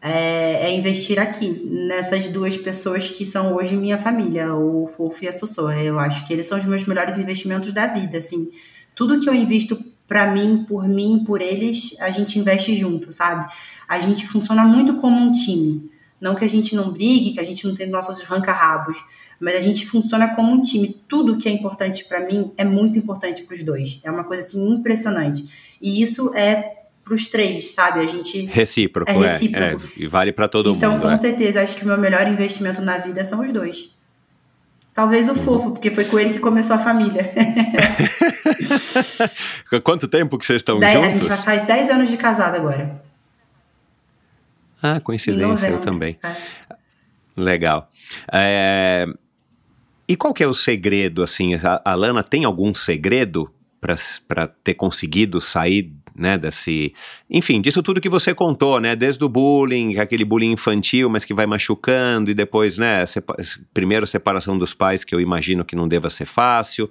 é, 0.00 0.68
é, 0.68 0.76
investir 0.76 1.18
aqui, 1.18 1.48
nessas 1.48 2.28
duas 2.28 2.56
pessoas 2.56 3.08
que 3.08 3.24
são 3.24 3.54
hoje 3.54 3.76
minha 3.76 3.98
família, 3.98 4.54
o 4.54 4.86
Fofo 4.86 5.24
e 5.24 5.28
a 5.28 5.32
Sossô. 5.32 5.70
Eu 5.70 5.98
acho 5.98 6.26
que 6.26 6.32
eles 6.32 6.46
são 6.46 6.58
os 6.58 6.64
meus 6.64 6.84
melhores 6.84 7.16
investimentos 7.16 7.72
da 7.72 7.86
vida, 7.86 8.18
assim. 8.18 8.50
Tudo 8.94 9.20
que 9.20 9.28
eu 9.28 9.34
invisto 9.34 9.78
para 10.06 10.30
mim, 10.30 10.64
por 10.68 10.86
mim, 10.86 11.24
por 11.26 11.40
eles, 11.40 11.96
a 12.00 12.10
gente 12.10 12.38
investe 12.38 12.74
junto, 12.76 13.12
sabe? 13.12 13.52
A 13.88 13.98
gente 13.98 14.26
funciona 14.26 14.64
muito 14.64 14.96
como 14.96 15.16
um 15.16 15.32
time. 15.32 15.90
Não 16.20 16.34
que 16.34 16.44
a 16.44 16.48
gente 16.48 16.74
não 16.74 16.90
brigue, 16.92 17.32
que 17.32 17.40
a 17.40 17.44
gente 17.44 17.66
não 17.66 17.74
tem 17.74 17.88
nossos 17.88 18.22
ranca-rabos, 18.22 19.02
mas 19.38 19.54
a 19.54 19.60
gente 19.60 19.86
funciona 19.86 20.34
como 20.34 20.52
um 20.52 20.62
time. 20.62 21.00
Tudo 21.08 21.36
que 21.36 21.48
é 21.48 21.52
importante 21.52 22.04
para 22.04 22.20
mim 22.20 22.52
é 22.56 22.64
muito 22.64 22.98
importante 22.98 23.42
para 23.42 23.54
os 23.54 23.62
dois. 23.62 24.00
É 24.02 24.10
uma 24.10 24.24
coisa 24.24 24.46
assim 24.46 24.72
impressionante. 24.72 25.76
E 25.80 26.02
isso 26.02 26.34
é 26.34 26.75
para 27.06 27.14
os 27.14 27.28
três, 27.28 27.70
sabe? 27.70 28.00
A 28.00 28.06
gente. 28.06 28.46
Recíproco, 28.46 29.12
é. 29.12 29.32
Recíproco. 29.32 29.64
É, 29.64 29.74
é 29.74 29.78
e 29.96 30.08
vale 30.08 30.32
para 30.32 30.48
todo 30.48 30.74
então, 30.74 30.90
mundo. 30.90 30.98
Então, 30.98 31.10
com 31.10 31.14
é. 31.14 31.18
certeza, 31.18 31.62
acho 31.62 31.76
que 31.76 31.84
o 31.84 31.86
meu 31.86 31.96
melhor 31.96 32.26
investimento 32.26 32.82
na 32.82 32.98
vida 32.98 33.22
são 33.22 33.40
os 33.40 33.52
dois. 33.52 33.94
Talvez 34.92 35.28
o 35.28 35.32
uhum. 35.32 35.36
fofo, 35.36 35.70
porque 35.70 35.90
foi 35.90 36.06
com 36.06 36.18
ele 36.18 36.32
que 36.32 36.40
começou 36.40 36.74
a 36.74 36.78
família. 36.80 37.30
Quanto 39.84 40.08
tempo 40.08 40.36
que 40.36 40.44
vocês 40.44 40.56
estão 40.56 40.80
dez, 40.80 40.94
juntos? 40.94 41.08
A 41.08 41.12
gente 41.12 41.28
já 41.28 41.36
faz 41.36 41.62
10 41.62 41.90
anos 41.90 42.10
de 42.10 42.16
casado 42.16 42.56
agora. 42.56 43.00
Ah, 44.82 44.98
coincidência, 44.98 45.68
eu 45.68 45.80
também. 45.80 46.18
É. 46.22 46.34
Legal. 47.36 47.88
É... 48.32 49.06
E 50.08 50.16
qual 50.16 50.32
que 50.32 50.42
é 50.42 50.46
o 50.46 50.54
segredo, 50.54 51.22
assim? 51.22 51.52
A 51.84 51.94
Lana 51.94 52.22
tem 52.22 52.44
algum 52.44 52.72
segredo 52.72 53.52
para 53.80 54.46
ter 54.46 54.74
conseguido 54.74 55.40
sair 55.42 55.92
né, 56.18 56.38
desse, 56.38 56.92
enfim, 57.30 57.60
disso 57.60 57.82
tudo 57.82 58.00
que 58.00 58.08
você 58.08 58.34
contou, 58.34 58.80
né, 58.80 58.96
desde 58.96 59.22
o 59.24 59.28
bullying, 59.28 59.98
aquele 59.98 60.24
bullying 60.24 60.52
infantil, 60.52 61.08
mas 61.08 61.24
que 61.24 61.34
vai 61.34 61.46
machucando 61.46 62.30
e 62.30 62.34
depois, 62.34 62.78
né, 62.78 63.04
sepa 63.06 63.36
primeiro 63.74 64.06
separação 64.06 64.58
dos 64.58 64.74
pais, 64.74 65.04
que 65.04 65.14
eu 65.14 65.20
imagino 65.20 65.64
que 65.64 65.76
não 65.76 65.86
deva 65.86 66.10
ser 66.10 66.26
fácil, 66.26 66.90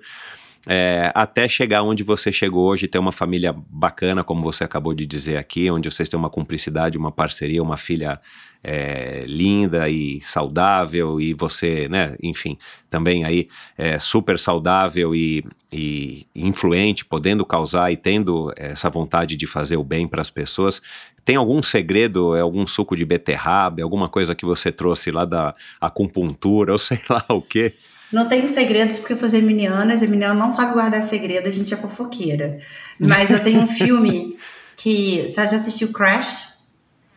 é, 0.68 1.12
até 1.14 1.48
chegar 1.48 1.84
onde 1.84 2.04
você 2.04 2.32
chegou 2.32 2.68
hoje, 2.68 2.88
ter 2.88 2.98
uma 2.98 3.12
família 3.12 3.54
bacana, 3.70 4.24
como 4.24 4.42
você 4.42 4.64
acabou 4.64 4.94
de 4.94 5.06
dizer 5.06 5.38
aqui, 5.38 5.70
onde 5.70 5.90
vocês 5.90 6.10
têm 6.10 6.18
uma 6.18 6.30
cumplicidade, 6.30 6.98
uma 6.98 7.12
parceria, 7.12 7.62
uma 7.62 7.78
filha 7.78 8.20
é, 8.64 9.24
linda 9.28 9.88
e 9.88 10.20
saudável, 10.22 11.22
e 11.22 11.36
você, 11.36 11.88
né, 11.88 12.16
enfim, 12.22 12.58
também 12.90 13.24
aí 13.24 13.48
é, 13.78 14.00
super 14.00 14.40
saudável 14.40 15.14
e, 15.14 15.46
e 15.72 16.26
influente, 16.34 17.06
podendo 17.06 17.46
causar 17.46 17.92
e 17.92 17.98
tendo 17.98 18.52
essa 18.56 18.90
vontade 18.90 19.36
de 19.36 19.46
fazer 19.46 19.78
o 19.78 19.84
bem 19.84 20.08
para 20.08 20.22
as 20.22 20.32
pessoas. 20.32 20.82
Tem 21.24 21.36
algum 21.36 21.62
segredo, 21.62 22.36
é 22.36 22.42
algum 22.42 22.66
suco 22.66 22.96
de 22.96 23.06
beterraba, 23.06 23.84
alguma 23.84 24.10
coisa 24.10 24.34
que 24.34 24.46
você 24.46 24.72
trouxe 24.72 25.12
lá 25.12 25.26
da 25.26 25.54
acupuntura, 25.80 26.72
ou 26.72 26.80
sei 26.80 27.00
lá 27.08 27.24
o 27.30 27.42
quê? 27.42 27.74
Não 28.12 28.28
tenho 28.28 28.48
segredos 28.54 28.98
porque 28.98 29.14
eu 29.14 29.18
sou 29.18 29.28
geminiana, 29.28 29.98
geminiana 29.98 30.34
não 30.34 30.52
sabe 30.52 30.74
guardar 30.74 31.04
segredo, 31.04 31.48
a 31.48 31.52
gente 31.52 31.74
é 31.74 31.78
fofoqueira. 31.78 32.60
Mas 33.00 33.30
eu 33.30 33.44
tenho 33.44 33.62
um 33.62 33.68
filme 33.70 34.38
que. 34.76 35.24
Você 35.28 35.34
já 35.34 35.56
assistiu 35.56 35.92
Crash? 35.92 36.54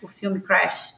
O 0.03 0.09
filme 0.09 0.41
Crash? 0.41 0.95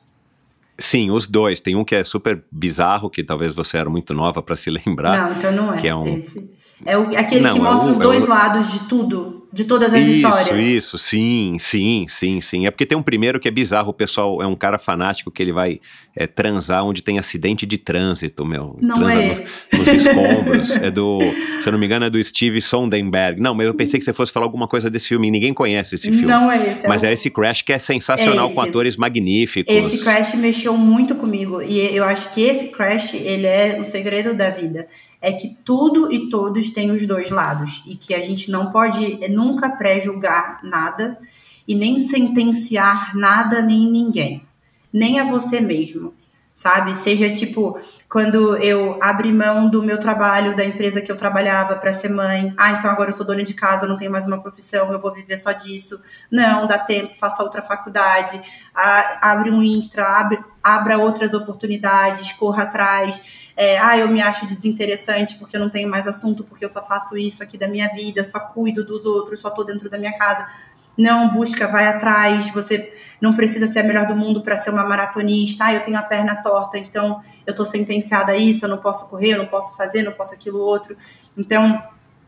Sim, 0.78 1.10
os 1.10 1.26
dois. 1.26 1.60
Tem 1.60 1.76
um 1.76 1.84
que 1.84 1.94
é 1.94 2.02
super 2.02 2.42
bizarro, 2.50 3.10
que 3.10 3.22
talvez 3.22 3.54
você 3.54 3.76
era 3.76 3.90
muito 3.90 4.14
nova 4.14 4.42
para 4.42 4.56
se 4.56 4.70
lembrar. 4.70 5.18
Não, 5.18 5.38
então 5.38 5.52
não 5.52 5.74
é. 5.74 5.76
Que 5.78 5.88
é 5.88 5.94
um... 5.94 6.16
esse. 6.16 6.59
É 6.84 6.96
o, 6.96 7.02
aquele 7.16 7.40
não, 7.40 7.52
que 7.52 7.60
mostra 7.60 7.88
é 7.88 7.92
o, 7.92 7.92
os 7.92 7.98
dois 7.98 8.22
é 8.22 8.26
o... 8.26 8.28
lados 8.28 8.72
de 8.72 8.80
tudo 8.80 9.40
de 9.52 9.64
todas 9.64 9.92
as 9.92 10.00
isso, 10.00 10.10
histórias. 10.12 10.46
Isso, 10.46 10.60
isso, 10.60 10.98
sim, 10.98 11.56
sim, 11.58 12.06
sim, 12.08 12.40
sim. 12.40 12.66
É 12.66 12.70
porque 12.70 12.86
tem 12.86 12.96
um 12.96 13.02
primeiro 13.02 13.40
que 13.40 13.48
é 13.48 13.50
bizarro, 13.50 13.90
o 13.90 13.94
pessoal 13.94 14.40
é 14.40 14.46
um 14.46 14.54
cara 14.54 14.78
fanático 14.78 15.30
que 15.30 15.42
ele 15.42 15.52
vai 15.52 15.80
é, 16.14 16.26
transar 16.26 16.84
onde 16.84 17.02
tem 17.02 17.18
acidente 17.18 17.66
de 17.66 17.76
trânsito, 17.76 18.46
meu. 18.46 18.76
Não 18.80 19.08
é 19.08 19.44
no, 19.72 19.78
nos 19.78 19.88
escombros. 19.92 20.70
é 20.76 20.90
do, 20.90 21.18
se 21.60 21.68
eu 21.68 21.72
não 21.72 21.78
me 21.80 21.86
engano, 21.86 22.04
é 22.04 22.10
do 22.10 22.22
Steve 22.22 22.60
Sondenberg. 22.60 23.40
Não, 23.40 23.52
mas 23.52 23.66
eu 23.66 23.74
pensei 23.74 23.98
que 23.98 24.04
você 24.04 24.12
fosse 24.12 24.30
falar 24.30 24.46
alguma 24.46 24.68
coisa 24.68 24.88
desse 24.88 25.08
filme, 25.08 25.30
ninguém 25.30 25.52
conhece 25.52 25.96
esse 25.96 26.10
filme. 26.12 26.26
Não 26.26 26.50
é 26.50 26.70
esse. 26.70 26.86
É 26.86 26.88
mas 26.88 27.02
é, 27.02 27.08
é 27.08 27.12
esse 27.12 27.28
Crash 27.28 27.62
que 27.62 27.72
é 27.72 27.78
sensacional, 27.78 28.50
é 28.50 28.52
com 28.52 28.60
atores 28.60 28.96
magníficos. 28.96 29.74
Esse 29.74 29.98
Crash 30.04 30.34
mexeu 30.34 30.76
muito 30.76 31.16
comigo, 31.16 31.60
e 31.60 31.80
eu 31.94 32.04
acho 32.04 32.32
que 32.32 32.40
esse 32.40 32.68
Crash, 32.68 33.14
ele 33.14 33.46
é 33.46 33.80
o 33.80 33.90
segredo 33.90 34.32
da 34.32 34.50
vida 34.50 34.86
é 35.20 35.32
que 35.32 35.56
tudo 35.64 36.12
e 36.12 36.28
todos 36.30 36.70
têm 36.70 36.90
os 36.90 37.06
dois 37.06 37.30
lados 37.30 37.82
e 37.86 37.94
que 37.94 38.14
a 38.14 38.22
gente 38.22 38.50
não 38.50 38.70
pode 38.70 39.18
nunca 39.28 39.68
pré-julgar 39.68 40.60
nada 40.62 41.18
e 41.68 41.74
nem 41.74 41.98
sentenciar 41.98 43.14
nada 43.16 43.60
nem 43.60 43.90
ninguém, 43.90 44.42
nem 44.92 45.20
a 45.20 45.24
você 45.24 45.60
mesmo. 45.60 46.14
sabe? 46.60 46.94
Seja 46.94 47.32
tipo, 47.32 47.80
quando 48.06 48.54
eu 48.58 48.98
abri 49.02 49.32
mão 49.32 49.70
do 49.70 49.82
meu 49.82 49.98
trabalho, 49.98 50.54
da 50.54 50.62
empresa 50.62 51.00
que 51.00 51.10
eu 51.10 51.16
trabalhava 51.16 51.74
para 51.76 51.90
ser 51.90 52.10
mãe. 52.10 52.52
Ah, 52.54 52.72
então 52.72 52.90
agora 52.90 53.10
eu 53.10 53.16
sou 53.16 53.24
dona 53.24 53.42
de 53.42 53.54
casa, 53.54 53.86
não 53.86 53.96
tenho 53.96 54.12
mais 54.12 54.26
uma 54.26 54.42
profissão, 54.42 54.92
eu 54.92 55.00
vou 55.00 55.10
viver 55.10 55.38
só 55.38 55.52
disso. 55.52 55.98
Não, 56.30 56.66
dá 56.66 56.78
tempo, 56.78 57.16
faça 57.18 57.42
outra 57.42 57.62
faculdade, 57.62 58.38
abre 58.74 59.50
um 59.50 59.62
Instra, 59.62 60.04
abre, 60.04 60.38
abra 60.62 60.98
outras 60.98 61.32
oportunidades, 61.32 62.32
corra 62.32 62.64
atrás. 62.64 63.39
É, 63.56 63.78
ah, 63.78 63.98
eu 63.98 64.08
me 64.08 64.22
acho 64.22 64.46
desinteressante 64.46 65.36
porque 65.36 65.56
eu 65.56 65.60
não 65.60 65.70
tenho 65.70 65.88
mais 65.88 66.06
assunto, 66.06 66.44
porque 66.44 66.64
eu 66.64 66.68
só 66.68 66.82
faço 66.82 67.16
isso 67.18 67.42
aqui 67.42 67.58
da 67.58 67.68
minha 67.68 67.88
vida, 67.88 68.24
só 68.24 68.38
cuido 68.40 68.84
dos 68.84 69.04
outros, 69.04 69.40
só 69.40 69.50
tô 69.50 69.64
dentro 69.64 69.90
da 69.90 69.98
minha 69.98 70.16
casa. 70.16 70.46
Não, 70.96 71.30
busca, 71.30 71.66
vai 71.66 71.86
atrás. 71.86 72.50
Você 72.50 72.92
não 73.20 73.34
precisa 73.34 73.66
ser 73.66 73.80
a 73.80 73.82
melhor 73.84 74.06
do 74.06 74.16
mundo 74.16 74.42
para 74.42 74.56
ser 74.56 74.70
uma 74.70 74.84
maratonista. 74.84 75.66
Ah, 75.66 75.74
eu 75.74 75.80
tenho 75.80 75.98
a 75.98 76.02
perna 76.02 76.36
torta, 76.36 76.78
então 76.78 77.20
eu 77.46 77.54
tô 77.54 77.64
sentenciada 77.64 78.32
a 78.32 78.36
isso, 78.36 78.64
eu 78.64 78.68
não 78.68 78.78
posso 78.78 79.06
correr, 79.06 79.32
eu 79.32 79.38
não 79.38 79.46
posso 79.46 79.76
fazer, 79.76 80.02
não 80.02 80.12
posso 80.12 80.34
aquilo 80.34 80.58
outro. 80.58 80.96
Então, 81.36 81.82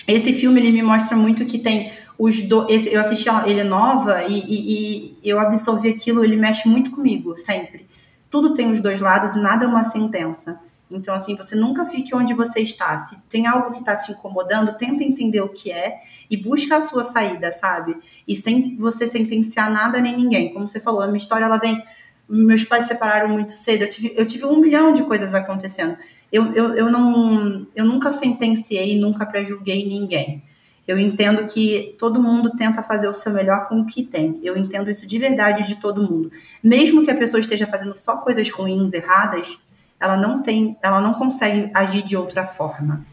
esse 0.07 0.33
filme 0.33 0.61
ele 0.61 0.73
me 0.73 0.83
mostra 0.83 1.17
muito 1.17 1.45
que 1.45 1.59
tem 1.59 1.93
os 2.19 2.41
do, 2.43 2.67
esse, 2.71 2.93
eu 2.93 3.01
assisti 3.01 3.29
ele 3.47 3.65
nova 3.65 4.25
e, 4.25 4.39
e, 4.39 5.17
e, 5.23 5.29
eu 5.29 5.41
absorvi 5.41 5.89
aquilo, 5.89 6.25
ele 6.25 6.37
mexe 6.37 6.69
muito 6.69 6.91
comigo, 6.91 7.37
sempre. 7.37 7.89
Tudo 8.31 8.55
tem 8.55 8.71
os 8.71 8.81
dois 8.81 9.01
lados 9.01 9.37
e 9.37 9.41
nada 9.41 9.65
é 9.65 9.69
uma 9.69 9.85
sentença. 9.85 10.59
Então, 10.97 11.15
assim, 11.15 11.37
você 11.37 11.57
nunca 11.57 11.87
fique 11.87 12.15
onde 12.15 12.35
você 12.35 12.61
está. 12.61 12.99
Se 13.01 13.17
tem 13.29 13.47
algo 13.47 13.73
que 13.73 13.81
está 13.81 13.97
te 13.97 14.13
incomodando, 14.13 14.77
tenta 14.77 15.03
entender 15.03 15.41
o 15.41 15.49
que 15.49 15.71
é 15.73 16.01
e 16.31 16.37
busca 16.37 16.77
a 16.77 16.81
sua 16.81 17.05
saída, 17.05 17.51
sabe? 17.51 17.97
E 18.27 18.37
sem 18.37 18.77
você 18.77 19.07
sentenciar 19.07 19.71
nada 19.71 20.01
nem 20.01 20.17
ninguém. 20.17 20.53
Como 20.53 20.69
você 20.69 20.79
falou, 20.79 21.01
a 21.03 21.07
minha 21.07 21.19
história, 21.19 21.45
ela 21.45 21.59
vem... 21.59 21.83
Meus 22.29 22.65
pais 22.65 22.85
se 22.85 22.89
separaram 22.89 23.29
muito 23.29 23.53
cedo. 23.53 23.83
Eu 23.83 23.89
tive, 23.91 24.15
eu 24.17 24.25
tive 24.25 24.47
um 24.47 24.59
milhão 24.59 24.93
de 24.93 25.03
coisas 25.03 25.35
acontecendo. 25.35 25.99
Eu, 26.31 26.53
eu, 26.55 26.75
eu, 26.75 26.91
não, 26.91 27.67
eu 27.75 27.85
nunca 27.85 28.11
sentenciei, 28.11 28.99
nunca 28.99 29.27
prejulguei 29.27 29.87
ninguém. 29.87 30.43
Eu 30.89 30.99
entendo 30.99 31.47
que 31.47 31.95
todo 31.99 32.23
mundo 32.23 32.51
tenta 32.57 32.83
fazer 32.83 33.07
o 33.07 33.13
seu 33.13 33.33
melhor 33.33 33.69
com 33.69 33.81
o 33.81 33.87
que 33.87 34.03
tem. 34.03 34.41
Eu 34.43 34.57
entendo 34.57 34.91
isso 34.91 35.07
de 35.07 35.19
verdade 35.19 35.67
de 35.67 35.77
todo 35.77 36.03
mundo. 36.03 36.33
Mesmo 36.63 37.05
que 37.05 37.11
a 37.11 37.15
pessoa 37.15 37.41
esteja 37.41 37.67
fazendo 37.67 37.93
só 37.93 38.17
coisas 38.17 38.49
ruins, 38.51 38.93
erradas, 38.93 39.59
ela 40.03 40.17
não 40.17 40.43
tem, 40.43 40.77
ela 40.83 41.01
não 41.01 41.15
consegue 41.15 41.71
agir 41.73 42.03
de 42.03 42.17
outra 42.17 42.45
forma. 42.45 43.07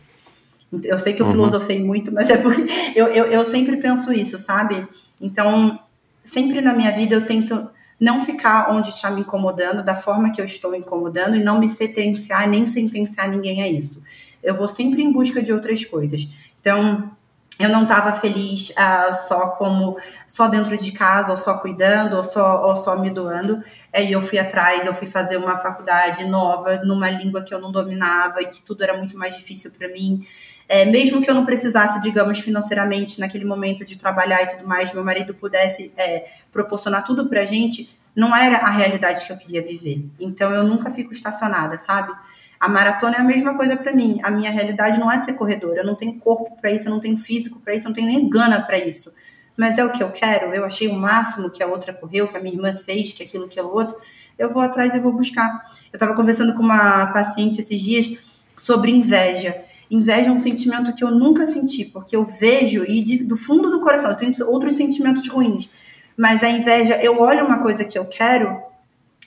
Eu 0.84 0.98
sei 0.98 1.14
que 1.14 1.22
eu 1.22 1.28
uhum. 1.28 1.34
filosofei 1.34 1.84
muito, 1.84 2.12
mas 2.12 2.32
é 2.32 2.38
porque 2.38 2.66
eu, 2.96 3.08
eu, 3.08 3.26
eu 3.26 3.46
sempre 3.46 3.78
penso 3.78 4.12
isso, 4.12 4.40
sabe? 4.40 4.88
Então, 5.22 5.80
sempre 6.24 6.62
na 6.62 6.74
minha 6.74 6.92
vida 6.92 7.14
eu 7.14 7.28
tento 7.28 7.70
não 8.00 8.20
ficar 8.20 8.72
onde 8.72 8.90
está 8.90 9.12
me 9.12 9.22
incomodando, 9.22 9.84
da 9.84 9.96
forma 9.96 10.32
que 10.32 10.42
eu 10.42 10.46
estou 10.46 10.74
incomodando, 10.74 11.36
e 11.36 11.44
não 11.44 11.60
me 11.60 11.70
sentenciar 11.70 12.48
nem 12.50 12.66
sentenciar 12.66 13.30
ninguém 13.30 13.62
a 13.62 13.68
isso. 13.68 14.02
Eu 14.42 14.56
vou 14.56 14.68
sempre 14.68 15.04
em 15.04 15.12
busca 15.12 15.44
de 15.44 15.54
outras 15.54 15.86
coisas. 15.86 16.28
Então, 16.60 17.12
eu 17.60 17.68
não 17.68 17.84
estava 17.84 18.14
feliz 18.14 18.70
uh, 18.70 19.28
só 19.28 19.50
como 19.50 20.00
só 20.26 20.48
dentro 20.48 20.78
de 20.78 20.94
casa, 20.94 21.32
ou 21.32 21.38
só 21.38 21.58
cuidando, 21.58 22.16
ou 22.16 22.24
só, 22.24 22.66
ou 22.66 22.78
só 22.78 22.98
me 22.98 23.10
doando. 23.10 23.62
Aí 23.94 24.14
eu 24.14 24.22
fui 24.22 24.40
atrás, 24.40 24.86
eu 24.86 24.94
fui 24.94 25.06
fazer 25.06 25.36
uma 25.36 25.58
faculdade 25.58 26.24
nova, 26.24 26.78
numa 26.86 27.10
língua 27.10 27.44
que 27.44 27.54
eu 27.54 27.60
não 27.60 27.70
dominava 27.70 28.42
e 28.42 28.48
que 28.48 28.64
tudo 28.64 28.82
era 28.82 28.96
muito 28.96 29.18
mais 29.18 29.36
difícil 29.36 29.72
para 29.78 29.90
mim. 29.90 30.26
É, 30.70 30.86
mesmo 30.86 31.22
que 31.22 31.30
eu 31.30 31.36
não 31.36 31.46
precisasse, 31.46 32.00
digamos, 32.00 32.40
financeiramente 32.40 33.20
naquele 33.20 33.44
momento 33.44 33.84
de 33.84 33.98
trabalhar 33.98 34.44
e 34.44 34.48
tudo 34.48 34.66
mais, 34.66 34.94
meu 34.94 35.04
marido 35.04 35.34
pudesse 35.34 35.92
é, 35.98 36.28
proporcionar 36.54 37.04
tudo 37.04 37.28
pra 37.28 37.46
gente, 37.46 37.90
não 38.16 38.34
era 38.34 38.58
a 38.58 38.70
realidade 38.70 39.26
que 39.26 39.34
eu 39.34 39.38
queria 39.38 39.62
viver. 39.62 40.06
Então 40.18 40.54
eu 40.54 40.64
nunca 40.64 40.90
fico 40.92 41.12
estacionada, 41.12 41.78
sabe? 41.78 42.14
A 42.60 42.68
maratona 42.68 43.16
é 43.16 43.20
a 43.20 43.24
mesma 43.24 43.56
coisa 43.56 43.78
para 43.78 43.94
mim. 43.94 44.20
A 44.22 44.30
minha 44.30 44.52
realidade 44.52 45.00
não 45.00 45.10
é 45.10 45.20
ser 45.20 45.34
corredora. 45.34 45.82
Eu 45.82 45.86
não 45.86 45.96
tenho 45.96 46.20
corpo 46.20 46.58
para 46.60 46.72
isso, 46.72 46.88
eu 46.88 46.92
não 46.92 47.00
tenho 47.00 47.18
físico 47.18 47.60
para 47.60 47.74
isso, 47.74 47.86
eu 47.86 47.90
não 47.90 47.96
tenho 47.96 48.08
nem 48.08 48.30
gana 48.30 48.62
para 48.62 48.78
isso. 48.78 49.14
Mas 49.56 49.78
é 49.78 49.86
o 49.86 49.92
que 49.92 50.04
eu 50.04 50.12
quero. 50.12 50.54
Eu 50.54 50.66
achei 50.66 50.88
o 50.88 50.94
máximo 50.94 51.50
que 51.50 51.64
a 51.64 51.68
outra 51.68 51.94
correu, 51.94 52.28
que 52.28 52.36
a 52.36 52.40
minha 52.40 52.56
irmã 52.56 52.76
fez, 52.76 53.14
que 53.14 53.24
aquilo 53.24 53.48
que 53.48 53.60
é 53.60 53.64
o 53.64 53.74
outro. 53.74 53.98
Eu 54.38 54.50
vou 54.50 54.62
atrás 54.62 54.94
e 54.94 55.00
vou 55.00 55.14
buscar. 55.14 55.50
Eu 55.92 55.98
estava 55.98 56.14
conversando 56.14 56.54
com 56.54 56.64
uma 56.64 57.08
paciente 57.08 57.62
esses 57.62 57.80
dias 57.80 58.18
sobre 58.58 58.92
inveja. 58.92 59.56
Inveja 59.90 60.30
é 60.30 60.32
um 60.32 60.42
sentimento 60.42 60.94
que 60.94 61.04
eu 61.04 61.12
nunca 61.12 61.46
senti, 61.46 61.86
porque 61.86 62.16
eu 62.16 62.24
vejo 62.24 62.84
e 62.86 63.04
de, 63.04 63.24
do 63.24 63.36
fundo 63.36 63.72
do 63.72 63.82
coração, 63.82 64.12
eu 64.12 64.18
sinto 64.18 64.46
outros 64.46 64.74
sentimentos 64.74 65.28
ruins. 65.28 65.70
Mas 66.16 66.44
a 66.44 66.50
inveja, 66.50 66.96
eu 67.02 67.20
olho 67.20 67.46
uma 67.46 67.60
coisa 67.60 67.84
que 67.84 67.98
eu 67.98 68.06
quero 68.06 68.62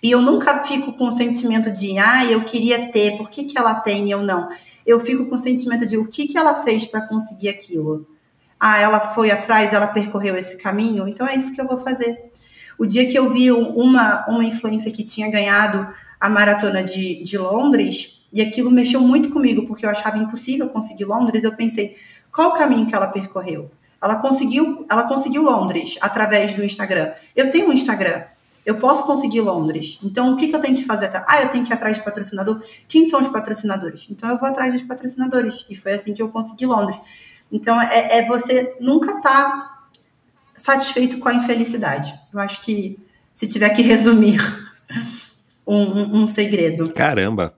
e 0.02 0.10
eu 0.10 0.20
nunca 0.20 0.64
fico 0.64 0.92
com 0.94 1.08
o 1.08 1.16
sentimento 1.16 1.70
de, 1.70 1.96
ah, 1.98 2.24
eu 2.24 2.42
queria 2.44 2.90
ter, 2.90 3.16
por 3.16 3.30
que, 3.30 3.44
que 3.44 3.56
ela 3.56 3.74
tem 3.74 4.08
e 4.08 4.10
eu 4.10 4.22
não? 4.22 4.48
Eu 4.84 4.98
fico 4.98 5.26
com 5.26 5.36
o 5.36 5.38
sentimento 5.38 5.86
de 5.86 5.96
o 5.96 6.08
que, 6.08 6.26
que 6.26 6.36
ela 6.36 6.62
fez 6.62 6.84
para 6.84 7.02
conseguir 7.02 7.48
aquilo. 7.48 8.06
Ah, 8.58 8.80
ela 8.80 8.98
foi 8.98 9.30
atrás, 9.30 9.72
ela 9.72 9.86
percorreu 9.86 10.36
esse 10.36 10.56
caminho, 10.56 11.06
então 11.06 11.26
é 11.26 11.36
isso 11.36 11.54
que 11.54 11.60
eu 11.60 11.66
vou 11.68 11.78
fazer. 11.78 12.32
O 12.76 12.84
dia 12.84 13.08
que 13.08 13.16
eu 13.16 13.28
vi 13.28 13.52
uma, 13.52 14.26
uma 14.26 14.44
influência 14.44 14.90
que 14.90 15.04
tinha 15.04 15.30
ganhado 15.30 15.86
a 16.20 16.28
maratona 16.28 16.82
de, 16.82 17.22
de 17.22 17.38
Londres, 17.38 18.26
e 18.32 18.40
aquilo 18.40 18.70
mexeu 18.70 19.00
muito 19.00 19.30
comigo, 19.30 19.66
porque 19.66 19.84
eu 19.84 19.90
achava 19.90 20.18
impossível 20.18 20.68
conseguir 20.68 21.04
Londres, 21.04 21.44
eu 21.44 21.52
pensei, 21.54 21.96
qual 22.32 22.50
o 22.50 22.54
caminho 22.54 22.86
que 22.86 22.94
ela 22.94 23.06
percorreu? 23.06 23.70
Ela 24.02 24.16
conseguiu, 24.16 24.84
ela 24.90 25.04
conseguiu 25.04 25.42
Londres 25.42 25.96
através 26.00 26.54
do 26.54 26.64
Instagram. 26.64 27.12
Eu 27.36 27.50
tenho 27.50 27.68
um 27.68 27.72
Instagram. 27.72 28.22
Eu 28.64 28.76
posso 28.76 29.04
conseguir 29.04 29.40
Londres. 29.40 29.98
Então, 30.04 30.32
o 30.32 30.36
que, 30.36 30.48
que 30.48 30.54
eu 30.54 30.60
tenho 30.60 30.76
que 30.76 30.84
fazer? 30.84 31.10
Ah, 31.26 31.42
eu 31.42 31.48
tenho 31.48 31.64
que 31.64 31.72
ir 31.72 31.74
atrás 31.74 31.96
de 31.96 32.04
patrocinador. 32.04 32.62
Quem 32.88 33.04
são 33.06 33.20
os 33.20 33.28
patrocinadores? 33.28 34.06
Então, 34.10 34.28
eu 34.28 34.38
vou 34.38 34.48
atrás 34.48 34.72
dos 34.72 34.82
patrocinadores. 34.82 35.66
E 35.68 35.74
foi 35.74 35.92
assim 35.92 36.14
que 36.14 36.22
eu 36.22 36.28
consegui 36.28 36.66
Londres. 36.66 37.00
Então, 37.50 37.80
é, 37.80 38.18
é 38.18 38.26
você 38.26 38.76
nunca 38.80 39.16
estar 39.16 39.50
tá 39.50 39.88
satisfeito 40.54 41.18
com 41.18 41.28
a 41.28 41.34
infelicidade. 41.34 42.14
Eu 42.32 42.38
acho 42.38 42.62
que, 42.62 42.98
se 43.32 43.48
tiver 43.48 43.70
que 43.70 43.82
resumir 43.82 44.40
um, 45.66 45.82
um, 45.82 46.22
um 46.22 46.28
segredo. 46.28 46.92
Caramba! 46.92 47.54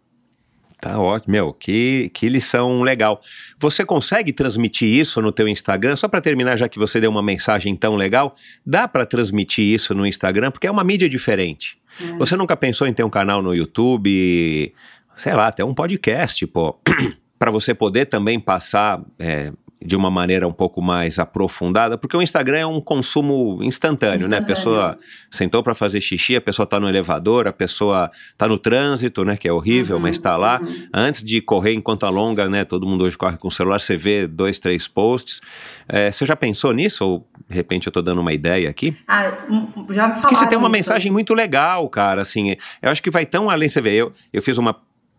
Tá 0.85 1.01
ótimo, 1.01 1.33
meu, 1.33 1.51
que, 1.51 2.11
que 2.13 2.29
lição 2.29 2.83
legal. 2.83 3.19
Você 3.59 3.87
consegue 3.87 4.35
transmitir 4.35 4.87
isso 4.87 5.23
no 5.23 5.33
teu 5.33 5.49
Instagram? 5.49 5.97
Só 5.97 6.07
para 6.07 6.21
terminar, 6.21 6.59
já 6.59 6.69
que 6.69 6.79
você 6.79 7.01
deu 7.01 7.11
uma 7.11 7.23
mensagem 7.23 7.75
tão 7.75 7.97
legal, 7.97 8.35
dá 8.67 8.87
para 8.87 9.07
transmitir 9.07 9.65
isso 9.65 9.95
no 9.95 10.07
Instagram? 10.07 10.51
Porque 10.51 10.67
é 10.67 10.71
uma 10.71 10.85
mídia 10.85 11.09
diferente. 11.09 11.79
É. 11.99 12.19
Você 12.19 12.37
nunca 12.37 12.55
pensou 12.55 12.87
em 12.87 12.93
ter 12.93 13.03
um 13.03 13.09
canal 13.09 13.41
no 13.41 13.55
YouTube, 13.55 14.75
sei 15.17 15.33
lá, 15.33 15.47
até 15.47 15.65
um 15.65 15.73
podcast, 15.73 16.47
pô, 16.49 16.79
para 17.39 17.51
você 17.51 17.73
poder 17.73 18.05
também 18.05 18.39
passar 18.39 19.03
é, 19.19 19.53
de 19.85 19.95
uma 19.95 20.11
maneira 20.11 20.49
um 20.49 20.53
pouco 20.53 20.81
mais 20.81 21.19
aprofundada, 21.19 21.99
porque 21.99 22.17
o 22.17 22.23
Instagram 22.23 22.59
é 22.59 22.67
um 22.67 22.81
consumo 22.81 23.63
instantâneo, 23.63 24.27
instantâneo. 24.27 24.29
né? 24.29 24.39
A 24.39 24.43
pessoa 24.43 24.99
sentou 25.31 25.63
para 25.63 25.75
fazer 25.75 26.01
xixi, 26.01 26.37
a 26.37 26.41
pessoa 26.41 26.65
está 26.65 26.81
no 26.81 26.89
elevador, 26.89 27.47
a 27.47 27.53
pessoa 27.53 28.11
está 28.33 28.49
no 28.49 28.57
trânsito, 28.57 29.25
né? 29.25 29.37
Que 29.37 29.47
é 29.47 29.53
horrível, 29.53 29.97
uhum, 29.97 30.03
mas 30.03 30.17
está 30.17 30.37
lá. 30.37 30.61
Uhum. 30.63 30.89
Antes 30.93 31.23
de 31.23 31.41
correr 31.43 31.75
em 31.75 31.81
conta 31.81 32.09
longa, 32.09 32.49
né? 32.49 32.65
Todo 32.65 32.87
mundo 32.87 33.05
hoje 33.05 33.19
corre 33.19 33.37
com 33.37 33.49
o 33.49 33.53
celular, 33.53 33.81
você 33.81 33.97
vê 33.97 34.27
dois, 34.27 34.59
três 34.59 34.89
posts. 34.89 35.43
É, 35.87 36.11
você 36.11 36.25
já 36.25 36.35
pensou 36.35 36.73
nisso? 36.73 37.05
Ou 37.05 37.29
de 37.49 37.55
repente 37.55 37.87
eu 37.87 37.91
estou 37.91 38.03
dando 38.03 38.23
uma 38.23 38.33
ideia 38.33 38.71
aqui? 38.71 38.97
Ah, 39.07 39.33
já 39.91 40.09
me 40.09 40.21
Porque 40.21 40.35
você 40.35 40.47
tem 40.47 40.57
uma 40.57 40.71
mensagem 40.71 41.13
muito 41.13 41.35
legal, 41.35 41.87
cara. 41.91 42.23
Assim, 42.23 42.57
eu 42.81 42.91
acho 42.91 43.03
que 43.03 43.11
vai 43.11 43.27
tão 43.27 43.51
além. 43.51 43.69
Você 43.69 43.83
vê, 43.83 43.95
eu, 43.95 44.13
eu 44.33 44.41
fiz 44.41 44.57
uma 44.57 44.75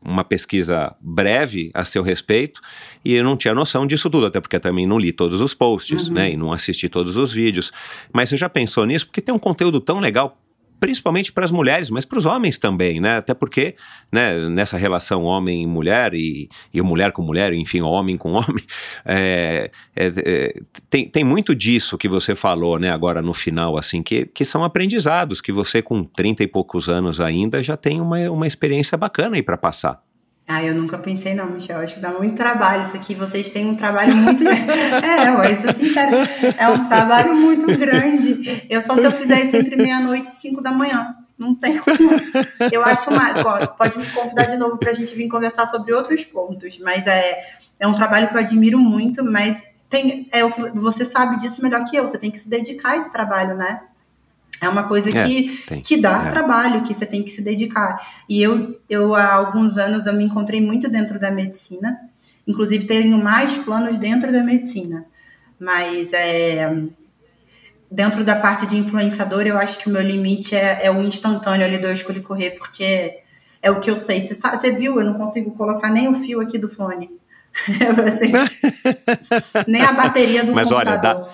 uma 0.05 0.23
pesquisa 0.23 0.95
breve 1.01 1.71
a 1.73 1.83
seu 1.83 2.03
respeito 2.03 2.61
e 3.03 3.13
eu 3.13 3.23
não 3.23 3.35
tinha 3.35 3.53
noção 3.53 3.87
disso 3.87 4.09
tudo, 4.09 4.27
até 4.27 4.39
porque 4.39 4.59
também 4.59 4.85
não 4.85 4.99
li 4.99 5.11
todos 5.11 5.41
os 5.41 5.53
posts, 5.53 6.07
uhum. 6.07 6.13
né, 6.13 6.31
e 6.31 6.37
não 6.37 6.53
assisti 6.53 6.87
todos 6.87 7.17
os 7.17 7.33
vídeos. 7.33 7.71
Mas 8.13 8.29
você 8.29 8.37
já 8.37 8.47
pensou 8.47 8.85
nisso? 8.85 9.07
Porque 9.07 9.21
tem 9.21 9.33
um 9.33 9.39
conteúdo 9.39 9.81
tão 9.81 9.99
legal 9.99 10.37
principalmente 10.79 11.31
para 11.31 11.45
as 11.45 11.51
mulheres, 11.51 11.89
mas 11.89 12.05
para 12.05 12.17
os 12.17 12.25
homens 12.25 12.57
também, 12.57 12.99
né? 12.99 13.17
Até 13.17 13.33
porque 13.33 13.75
né, 14.11 14.49
nessa 14.49 14.77
relação 14.77 15.23
homem 15.23 15.63
e 15.63 15.67
mulher, 15.67 16.13
e, 16.13 16.49
e 16.73 16.81
mulher 16.81 17.11
com 17.11 17.21
mulher, 17.21 17.53
enfim, 17.53 17.81
homem 17.81 18.17
com 18.17 18.33
homem, 18.33 18.63
é, 19.05 19.71
é, 19.95 20.11
é, 20.17 20.61
tem, 20.89 21.09
tem 21.09 21.23
muito 21.23 21.55
disso 21.55 21.97
que 21.97 22.07
você 22.07 22.35
falou, 22.35 22.79
né, 22.79 22.89
agora 22.91 23.21
no 23.21 23.33
final, 23.33 23.77
assim, 23.77 24.01
que, 24.01 24.25
que 24.25 24.45
são 24.45 24.63
aprendizados, 24.63 25.41
que 25.41 25.51
você 25.51 25.81
com 25.81 26.03
30 26.03 26.43
e 26.43 26.47
poucos 26.47 26.89
anos 26.89 27.19
ainda 27.19 27.61
já 27.61 27.77
tem 27.77 28.01
uma, 28.01 28.19
uma 28.29 28.47
experiência 28.47 28.97
bacana 28.97 29.35
aí 29.35 29.43
para 29.43 29.57
passar. 29.57 30.01
Ah, 30.47 30.63
eu 30.63 30.75
nunca 30.75 30.97
pensei 30.97 31.33
não, 31.33 31.47
Michel. 31.47 31.79
Acho 31.79 31.95
que 31.95 31.99
dá 31.99 32.11
muito 32.11 32.35
trabalho 32.35 32.83
isso 32.83 32.95
aqui. 32.95 33.15
Vocês 33.15 33.49
têm 33.49 33.65
um 33.67 33.75
trabalho 33.75 34.15
muito. 34.15 34.43
é, 34.47 35.31
mas 35.31 35.61
sou 35.61 35.73
sincera. 35.73 36.11
É 36.57 36.67
um 36.67 36.87
trabalho 36.87 37.33
muito 37.33 37.65
grande. 37.65 38.63
Eu 38.69 38.79
só 38.81 38.93
se 38.93 39.03
eu 39.03 39.11
fizer 39.11 39.43
isso 39.43 39.55
entre 39.55 39.75
meia-noite 39.75 40.29
e 40.29 40.39
cinco 40.39 40.61
da 40.61 40.71
manhã. 40.71 41.15
Não 41.37 41.55
tem 41.55 41.79
como. 41.79 41.97
Eu 42.71 42.83
acho 42.83 43.09
uma. 43.09 43.67
Pode 43.69 43.97
me 43.97 44.05
convidar 44.05 44.45
de 44.45 44.57
novo 44.57 44.77
para 44.77 44.91
a 44.91 44.93
gente 44.93 45.15
vir 45.15 45.27
conversar 45.27 45.65
sobre 45.65 45.93
outros 45.93 46.23
pontos. 46.23 46.77
Mas 46.79 47.07
é, 47.07 47.43
é 47.79 47.87
um 47.87 47.93
trabalho 47.93 48.27
que 48.27 48.35
eu 48.35 48.39
admiro 48.39 48.77
muito, 48.77 49.23
mas 49.23 49.61
tem, 49.89 50.29
é 50.31 50.43
você 50.73 51.03
sabe 51.03 51.39
disso 51.39 51.61
melhor 51.61 51.83
que 51.85 51.95
eu. 51.95 52.07
Você 52.07 52.19
tem 52.19 52.29
que 52.29 52.39
se 52.39 52.47
dedicar 52.47 52.91
a 52.91 52.97
esse 52.97 53.11
trabalho, 53.11 53.55
né? 53.55 53.81
É 54.61 54.69
uma 54.69 54.83
coisa 54.83 55.09
É, 55.09 55.23
que, 55.25 55.63
tem. 55.67 55.81
que 55.81 55.97
dá 55.97 56.25
É. 56.27 56.29
trabalho, 56.31 56.83
que 56.83 56.93
você 56.93 57.05
tem 57.05 57.21
que 57.23 57.29
se 57.29 57.41
dedicar. 57.41 57.99
E 58.29 58.41
eu, 58.41 58.79
eu, 58.89 59.13
há 59.15 59.33
alguns 59.33 59.77
anos, 59.77 60.05
eu 60.07 60.13
me 60.13 60.23
encontrei 60.23 60.61
muito 60.61 60.89
dentro 60.89 61.19
da 61.19 61.29
medicina. 61.29 61.99
Inclusive, 62.47 62.85
tenho 62.85 63.17
mais 63.17 63.55
planos 63.57 63.97
dentro 63.97 64.31
da 64.31 64.41
medicina. 64.43 65.05
Mas 65.59 66.13
é, 66.13 66.71
dentro 67.89 68.23
da 68.23 68.35
parte 68.35 68.65
de 68.65 68.77
influenciador, 68.77 69.41
eu 69.45 69.57
acho 69.57 69.77
que 69.79 69.89
o 69.89 69.91
meu 69.91 70.01
limite 70.01 70.55
é, 70.55 70.85
é 70.85 70.91
o 70.91 71.01
instantâneo 71.01 71.65
ali 71.65 71.77
do 71.77 71.87
eu 71.87 71.93
escolhi 71.93 72.21
correr, 72.21 72.51
porque 72.51 73.19
é 73.61 73.71
o 73.71 73.79
que 73.79 73.89
eu 73.89 73.97
sei. 73.97 74.21
Você, 74.21 74.33
sabe, 74.33 74.57
você 74.57 74.71
viu, 74.71 74.99
eu 74.99 75.05
não 75.05 75.15
consigo 75.15 75.51
colocar 75.51 75.89
nem 75.89 76.07
o 76.07 76.15
fio 76.15 76.39
aqui 76.41 76.57
do 76.57 76.69
fone. 76.69 77.09
Assim, 78.05 78.31
nem 79.67 79.81
a 79.81 79.93
bateria 79.93 80.43
do 80.43 80.53
Mas 80.53 80.71
olha, 80.71 80.91
computador. 80.97 81.25
dá- 81.25 81.29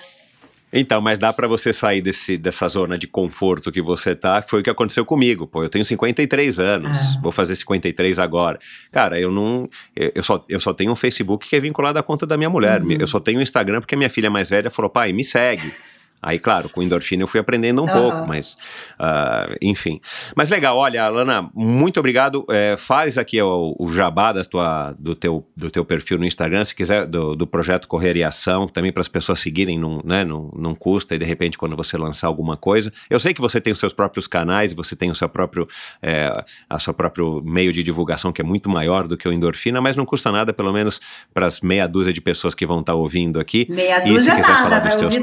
Então, 0.73 1.01
mas 1.01 1.19
dá 1.19 1.33
pra 1.33 1.47
você 1.47 1.73
sair 1.73 2.01
desse, 2.01 2.37
dessa 2.37 2.67
zona 2.67 2.97
de 2.97 3.07
conforto 3.07 3.71
que 3.71 3.81
você 3.81 4.15
tá. 4.15 4.41
Foi 4.41 4.61
o 4.61 4.63
que 4.63 4.69
aconteceu 4.69 5.03
comigo. 5.05 5.45
Pô, 5.45 5.63
eu 5.63 5.69
tenho 5.69 5.83
53 5.83 6.59
anos, 6.59 6.97
Ah. 7.17 7.19
vou 7.21 7.31
fazer 7.31 7.55
53 7.55 8.19
agora. 8.19 8.57
Cara, 8.91 9.19
eu 9.19 9.31
não. 9.31 9.69
Eu 9.95 10.23
só, 10.23 10.43
eu 10.47 10.59
só 10.59 10.73
tenho 10.73 10.91
um 10.91 10.95
Facebook 10.95 11.49
que 11.49 11.55
é 11.55 11.59
vinculado 11.59 11.99
à 11.99 12.03
conta 12.03 12.25
da 12.25 12.37
minha 12.37 12.49
mulher. 12.49 12.81
Uhum. 12.81 12.91
Eu 12.99 13.07
só 13.07 13.19
tenho 13.19 13.39
um 13.39 13.41
Instagram 13.41 13.81
porque 13.81 13.95
a 13.95 13.97
minha 13.97 14.09
filha 14.09 14.29
mais 14.29 14.49
velha 14.49 14.69
falou, 14.69 14.89
pai, 14.89 15.11
me 15.11 15.23
segue. 15.23 15.73
Aí, 16.21 16.37
claro, 16.37 16.69
com 16.69 16.83
endorfina 16.83 17.23
eu 17.23 17.27
fui 17.27 17.39
aprendendo 17.39 17.81
um 17.81 17.89
Aham. 17.89 17.99
pouco, 17.99 18.27
mas 18.27 18.57
ah, 18.99 19.49
enfim. 19.61 19.99
Mas 20.35 20.49
legal, 20.49 20.77
olha, 20.77 21.03
Alana, 21.03 21.49
muito 21.53 21.99
obrigado. 21.99 22.45
É, 22.49 22.75
faz 22.77 23.17
aqui 23.17 23.41
o, 23.41 23.75
o 23.79 23.91
jabá 23.91 24.31
da 24.31 24.43
tua, 24.43 24.95
do, 24.99 25.15
teu, 25.15 25.47
do 25.55 25.71
teu 25.71 25.83
perfil 25.83 26.17
no 26.17 26.25
Instagram, 26.25 26.63
se 26.63 26.75
quiser, 26.75 27.07
do, 27.07 27.35
do 27.35 27.47
projeto 27.47 27.87
Correr 27.87 28.15
e 28.15 28.23
Ação, 28.23 28.67
também 28.67 28.91
para 28.91 29.01
as 29.01 29.07
pessoas 29.07 29.39
seguirem, 29.39 29.79
não, 29.79 30.01
né, 30.03 30.23
não, 30.23 30.51
não 30.55 30.75
custa, 30.75 31.15
e 31.15 31.17
de 31.17 31.25
repente 31.25 31.57
quando 31.57 31.75
você 31.75 31.97
lançar 31.97 32.27
alguma 32.27 32.55
coisa. 32.55 32.91
Eu 33.09 33.19
sei 33.19 33.33
que 33.33 33.41
você 33.41 33.59
tem 33.59 33.73
os 33.73 33.79
seus 33.79 33.93
próprios 33.93 34.27
canais, 34.27 34.73
você 34.73 34.95
tem 34.95 35.09
o 35.09 35.15
seu 35.15 35.27
próprio, 35.27 35.67
é, 36.01 36.43
a 36.69 36.77
seu 36.77 36.93
próprio 36.93 37.41
meio 37.43 37.71
de 37.71 37.81
divulgação 37.81 38.31
que 38.31 38.41
é 38.41 38.43
muito 38.43 38.69
maior 38.69 39.07
do 39.07 39.17
que 39.17 39.27
o 39.27 39.33
endorfina, 39.33 39.81
mas 39.81 39.95
não 39.95 40.05
custa 40.05 40.31
nada, 40.31 40.53
pelo 40.53 40.71
menos 40.71 40.99
para 41.33 41.47
as 41.47 41.61
meia 41.61 41.87
dúzia 41.87 42.13
de 42.13 42.21
pessoas 42.21 42.53
que 42.53 42.65
vão 42.65 42.81
estar 42.81 42.93
ouvindo 42.93 43.39
aqui. 43.39 43.65
Meia 43.69 43.99
E 43.99 44.07
se 44.07 44.13
dúzia 44.13 44.35
quiser 44.35 44.47
nada, 44.47 44.63
falar 44.63 44.79
dos 44.79 44.95
teus 44.95 45.03
ouvir 45.03 45.21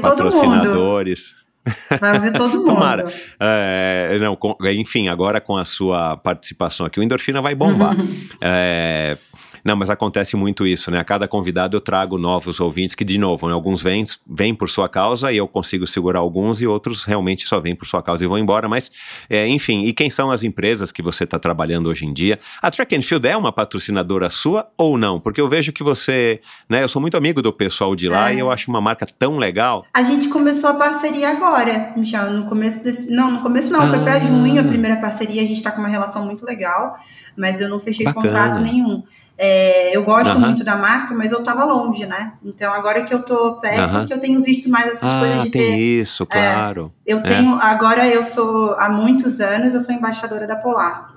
patrocinadores. 0.89 1.35
Vai 1.99 2.15
ouvir 2.15 2.33
todo 2.33 2.53
mundo. 2.57 2.65
Tomara. 2.65 3.13
É, 3.39 4.17
não, 4.19 4.35
com- 4.35 4.55
enfim, 4.71 5.07
agora 5.07 5.39
com 5.41 5.57
a 5.57 5.65
sua 5.65 6.17
participação 6.17 6.85
aqui, 6.85 6.99
o 6.99 7.03
Endorfina 7.03 7.41
vai 7.41 7.53
bombar. 7.55 7.95
É, 8.41 9.17
não, 9.63 9.75
mas 9.75 9.89
acontece 9.89 10.35
muito 10.35 10.65
isso, 10.65 10.89
né? 10.91 10.99
A 10.99 11.03
cada 11.03 11.27
convidado 11.27 11.75
eu 11.77 11.81
trago 11.81 12.17
novos 12.17 12.59
ouvintes 12.59 12.95
que, 12.95 13.03
de 13.03 13.17
novo, 13.17 13.47
né, 13.47 13.53
alguns 13.53 13.81
vêm, 13.81 14.05
vêm 14.27 14.53
por 14.55 14.69
sua 14.69 14.87
causa 14.89 15.31
e 15.31 15.37
eu 15.37 15.47
consigo 15.47 15.85
segurar 15.87 16.19
alguns 16.19 16.61
e 16.61 16.67
outros 16.67 17.03
realmente 17.05 17.47
só 17.47 17.59
vêm 17.59 17.75
por 17.75 17.85
sua 17.87 18.01
causa 18.01 18.23
e 18.23 18.27
vão 18.27 18.37
embora. 18.37 18.67
Mas, 18.69 18.91
é, 19.29 19.47
enfim, 19.47 19.83
e 19.85 19.93
quem 19.93 20.09
são 20.09 20.31
as 20.31 20.43
empresas 20.43 20.91
que 20.91 21.01
você 21.01 21.23
está 21.23 21.37
trabalhando 21.39 21.87
hoje 21.89 22.05
em 22.05 22.13
dia? 22.13 22.39
A 22.61 22.69
Track 22.71 22.95
and 22.95 23.01
Field 23.01 23.27
é 23.27 23.35
uma 23.35 23.51
patrocinadora 23.51 24.29
sua 24.29 24.67
ou 24.77 24.97
não? 24.97 25.19
Porque 25.19 25.39
eu 25.41 25.47
vejo 25.47 25.71
que 25.71 25.83
você, 25.83 26.41
né? 26.69 26.83
Eu 26.83 26.87
sou 26.87 27.01
muito 27.01 27.17
amigo 27.17 27.41
do 27.41 27.51
pessoal 27.53 27.95
de 27.95 28.07
lá 28.09 28.31
É. 28.31 28.35
e 28.35 28.39
eu 28.39 28.51
acho 28.51 28.69
uma 28.69 28.81
marca 28.81 29.05
tão 29.05 29.37
legal. 29.37 29.85
A 29.93 30.03
gente 30.03 30.27
começou 30.29 30.69
a 30.69 30.73
parceria 30.73 31.29
agora, 31.29 31.93
Michel, 31.95 32.31
no 32.31 32.45
começo 32.45 32.81
desse... 32.83 33.09
Não, 33.09 33.31
no 33.31 33.41
começo 33.41 33.69
não, 33.69 33.87
foi 33.89 33.99
pra 33.99 34.13
Ah. 34.15 34.19
junho 34.19 34.59
a 34.61 34.63
primeira 34.63 34.97
parceria, 34.97 35.41
a 35.41 35.45
gente 35.45 35.61
tá 35.61 35.71
com 35.71 35.79
uma 35.79 35.87
relação 35.87 36.25
muito 36.25 36.45
legal, 36.45 36.97
mas 37.37 37.59
eu 37.61 37.69
não 37.69 37.79
fechei 37.79 38.05
Bacana. 38.05 38.25
contrato 38.27 38.59
nenhum. 38.59 39.03
É, 39.41 39.95
eu 39.95 40.03
gosto 40.03 40.37
muito 40.37 40.65
da 40.65 40.75
marca, 40.75 41.15
mas 41.15 41.31
eu 41.31 41.41
tava 41.41 41.63
longe, 41.63 42.05
né? 42.05 42.33
Então 42.43 42.73
agora 42.73 43.05
que 43.05 43.13
eu 43.13 43.23
tô 43.23 43.53
perto, 43.53 43.79
Aham. 43.79 44.05
que 44.05 44.13
eu 44.13 44.19
tenho 44.19 44.43
visto 44.43 44.69
mais 44.69 44.87
essas 44.87 45.09
Ah, 45.13 45.19
coisas 45.21 45.43
de 45.43 45.49
tem 45.49 45.61
ter... 45.71 45.77
isso, 45.77 46.25
claro. 46.25 46.93
Eu 47.05 47.19
É. 47.19 47.21
tenho, 47.21 47.55
agora 47.55 48.05
eu 48.05 48.25
sou, 48.25 48.73
há 48.77 48.89
muitos 48.89 49.39
anos, 49.39 49.73
eu 49.73 49.81
sou 49.81 49.93
embaixadora 49.95 50.45
da 50.45 50.57
Polar. 50.57 51.13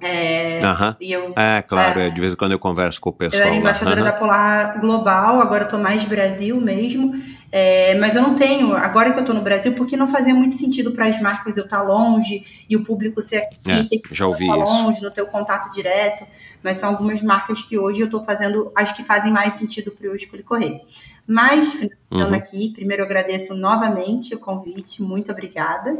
É, 0.00 0.60
Aham. 0.62 0.96
e 1.00 1.12
eu 1.12 1.32
É, 1.36 1.62
claro, 1.62 1.98
É. 2.00 2.06
é, 2.08 2.10
de 2.10 2.20
vez 2.20 2.32
em 2.34 2.36
quando 2.36 2.52
eu 2.52 2.58
converso 2.58 3.00
com 3.00 3.10
o 3.10 3.12
pessoal. 3.12 3.42
Eu 3.42 3.46
era 3.48 3.56
embaixadora 3.56 4.00
Aham. 4.02 4.10
da 4.10 4.12
Polar 4.12 4.80
Global, 4.80 5.40
agora 5.40 5.64
eu 5.64 5.68
tô 5.68 5.78
mais 5.78 6.04
Brasil 6.04 6.60
mesmo. 6.60 7.12
É, 7.50 7.94
mas 7.94 8.16
eu 8.16 8.20
não 8.22 8.34
tenho, 8.34 8.74
agora 8.76 9.12
que 9.12 9.20
eu 9.20 9.24
tô 9.24 9.32
no 9.32 9.40
Brasil, 9.40 9.72
porque 9.74 9.96
não 9.96 10.08
fazia 10.08 10.34
muito 10.34 10.56
sentido 10.56 10.90
para 10.90 11.06
as 11.06 11.20
marcas 11.20 11.56
eu 11.56 11.64
estar 11.64 11.82
longe 11.82 12.44
e 12.68 12.76
o 12.76 12.82
público 12.82 13.22
ser 13.22 13.36
aqui, 13.36 13.56
É, 13.70 13.84
ter 13.84 13.98
que 14.00 14.12
já 14.14 14.26
ouvi 14.26 14.44
estar 14.44 14.58
isso. 14.58 14.72
longe, 14.82 15.00
não 15.02 15.10
ter 15.10 15.22
o 15.22 15.26
contato 15.26 15.72
direto. 15.72 16.26
Mas 16.62 16.78
são 16.78 16.88
algumas 16.88 17.22
marcas 17.22 17.62
que 17.62 17.78
hoje 17.78 18.00
eu 18.00 18.10
tô 18.10 18.24
fazendo, 18.24 18.72
as 18.74 18.90
que 18.92 19.02
fazem 19.04 19.32
mais 19.32 19.54
sentido 19.54 19.90
para 19.92 20.06
eu 20.08 20.14
escolher 20.16 20.42
correr. 20.42 20.80
Mas, 21.26 21.72
finalizando 21.72 21.96
Uhum. 22.10 22.34
aqui, 22.34 22.70
primeiro 22.74 23.02
eu 23.02 23.06
agradeço 23.06 23.54
novamente 23.54 24.34
o 24.34 24.38
convite, 24.38 25.00
muito 25.02 25.30
obrigada. 25.30 25.96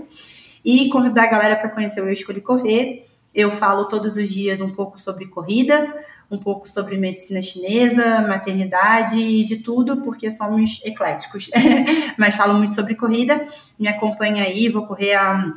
E 0.64 0.88
convidar 0.88 1.24
a 1.24 1.26
galera 1.26 1.56
para 1.56 1.68
conhecer 1.68 2.00
o 2.00 2.06
Eu 2.06 2.12
Escolhi 2.12 2.40
Correr. 2.40 3.02
Eu 3.35 3.51
falo 3.51 3.86
todos 3.86 4.16
os 4.16 4.32
dias 4.32 4.61
um 4.61 4.70
pouco 4.70 4.98
sobre 4.98 5.27
corrida, 5.27 5.93
um 6.31 6.39
pouco 6.39 6.69
sobre 6.69 6.97
medicina 6.97 7.43
chinesa, 7.43 8.20
maternidade 8.20 9.19
e 9.19 9.43
de 9.43 9.56
tudo, 9.56 10.02
porque 10.02 10.31
somos 10.31 10.81
ecléticos. 10.85 11.51
Mas 12.16 12.36
falo 12.36 12.55
muito 12.55 12.77
sobre 12.77 12.94
corrida. 12.94 13.44
Me 13.78 13.89
acompanha 13.89 14.44
aí, 14.44 14.69
vou 14.69 14.86
correr 14.86 15.15
a 15.15 15.52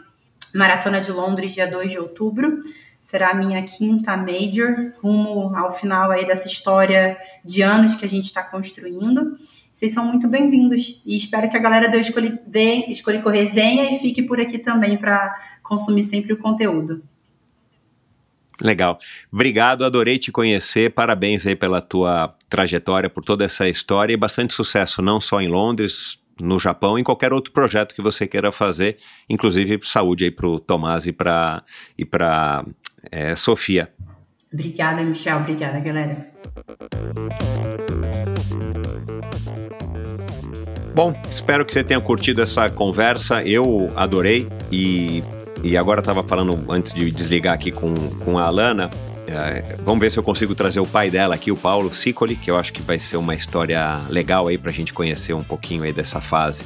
Maratona 0.56 0.99
de 0.99 1.12
Londres 1.12 1.54
dia 1.54 1.68
2 1.68 1.91
de 1.91 1.99
outubro. 1.99 2.62
Será 2.99 3.30
a 3.30 3.36
minha 3.36 3.62
quinta 3.62 4.18
major, 4.18 4.91
rumo 5.02 5.56
ao 5.56 5.72
final 5.72 6.12
aí 6.12 6.26
dessa 6.26 6.48
história 6.48 7.16
de 7.45 7.62
anos 7.62 7.95
que 7.95 8.04
a 8.04 8.10
gente 8.10 8.26
está 8.26 8.44
construindo. 8.44 9.38
Vocês 9.72 9.94
são 9.94 10.04
muito 10.04 10.28
bem-vindos 10.28 11.02
e 11.06 11.16
espero 11.16 11.48
que 11.48 11.56
a 11.56 11.60
galera 11.60 11.90
do 11.90 11.95
Escolhi 11.95 13.22
Correr 13.22 13.45
venha 13.45 13.91
e 13.91 13.99
fique 13.99 14.24
por 14.24 14.41
aqui 14.41 14.58
também 14.58 14.98
para 14.98 15.34
consumir 15.62 16.04
sempre 16.04 16.34
o 16.34 16.38
conteúdo. 16.38 17.02
Legal. 18.61 18.99
Obrigado, 19.31 19.85
adorei 19.85 20.17
te 20.17 20.31
conhecer. 20.31 20.91
Parabéns 20.93 21.45
aí 21.45 21.55
pela 21.55 21.81
tua 21.81 22.34
trajetória, 22.49 23.09
por 23.09 23.23
toda 23.23 23.45
essa 23.45 23.67
história 23.67 24.13
e 24.13 24.17
bastante 24.17 24.53
sucesso, 24.53 25.01
não 25.01 25.19
só 25.19 25.41
em 25.41 25.47
Londres, 25.47 26.19
no 26.39 26.59
Japão, 26.59 26.97
em 26.97 27.03
qualquer 27.03 27.34
outro 27.34 27.51
projeto 27.51 27.95
que 27.95 28.01
você 28.01 28.27
queira 28.27 28.51
fazer, 28.51 28.97
inclusive 29.29 29.79
saúde 29.84 30.25
aí 30.25 30.31
pro 30.31 30.59
Tomás 30.59 31.07
e 31.07 31.11
pra, 31.11 31.63
e 31.97 32.05
pra 32.05 32.63
é, 33.11 33.35
Sofia. 33.35 33.91
Obrigada, 34.51 35.03
Michel. 35.03 35.38
Obrigada, 35.38 35.79
galera. 35.79 36.31
Bom, 40.95 41.13
espero 41.29 41.65
que 41.65 41.73
você 41.73 41.84
tenha 41.84 42.01
curtido 42.01 42.41
essa 42.41 42.69
conversa. 42.69 43.43
Eu 43.43 43.91
adorei 43.95 44.47
e, 44.71 45.21
e 45.63 45.77
agora 45.77 45.99
estava 45.99 46.23
falando 46.23 46.63
antes 46.69 46.93
de 46.93 47.09
desligar 47.11 47.53
aqui 47.53 47.71
com, 47.71 47.93
com 47.93 48.38
a 48.38 48.43
Alana. 48.43 48.89
é, 49.27 49.75
vamos 49.84 49.99
ver 49.99 50.11
se 50.11 50.17
eu 50.17 50.23
consigo 50.23 50.55
trazer 50.55 50.79
o 50.79 50.85
pai 50.85 51.09
dela 51.09 51.35
aqui, 51.35 51.51
o 51.51 51.55
Paulo 51.57 51.93
Sicoli, 51.93 52.35
que 52.35 52.49
eu 52.49 52.57
acho 52.57 52.71
que 52.71 52.81
vai 52.81 52.99
ser 52.99 53.17
uma 53.17 53.35
história 53.35 54.01
legal 54.09 54.47
aí 54.47 54.57
para 54.57 54.71
a 54.71 54.73
gente 54.73 54.93
conhecer 54.93 55.34
um 55.34 55.43
pouquinho 55.43 55.84
aí 55.84 55.91
dessa 55.91 56.21
fase 56.21 56.63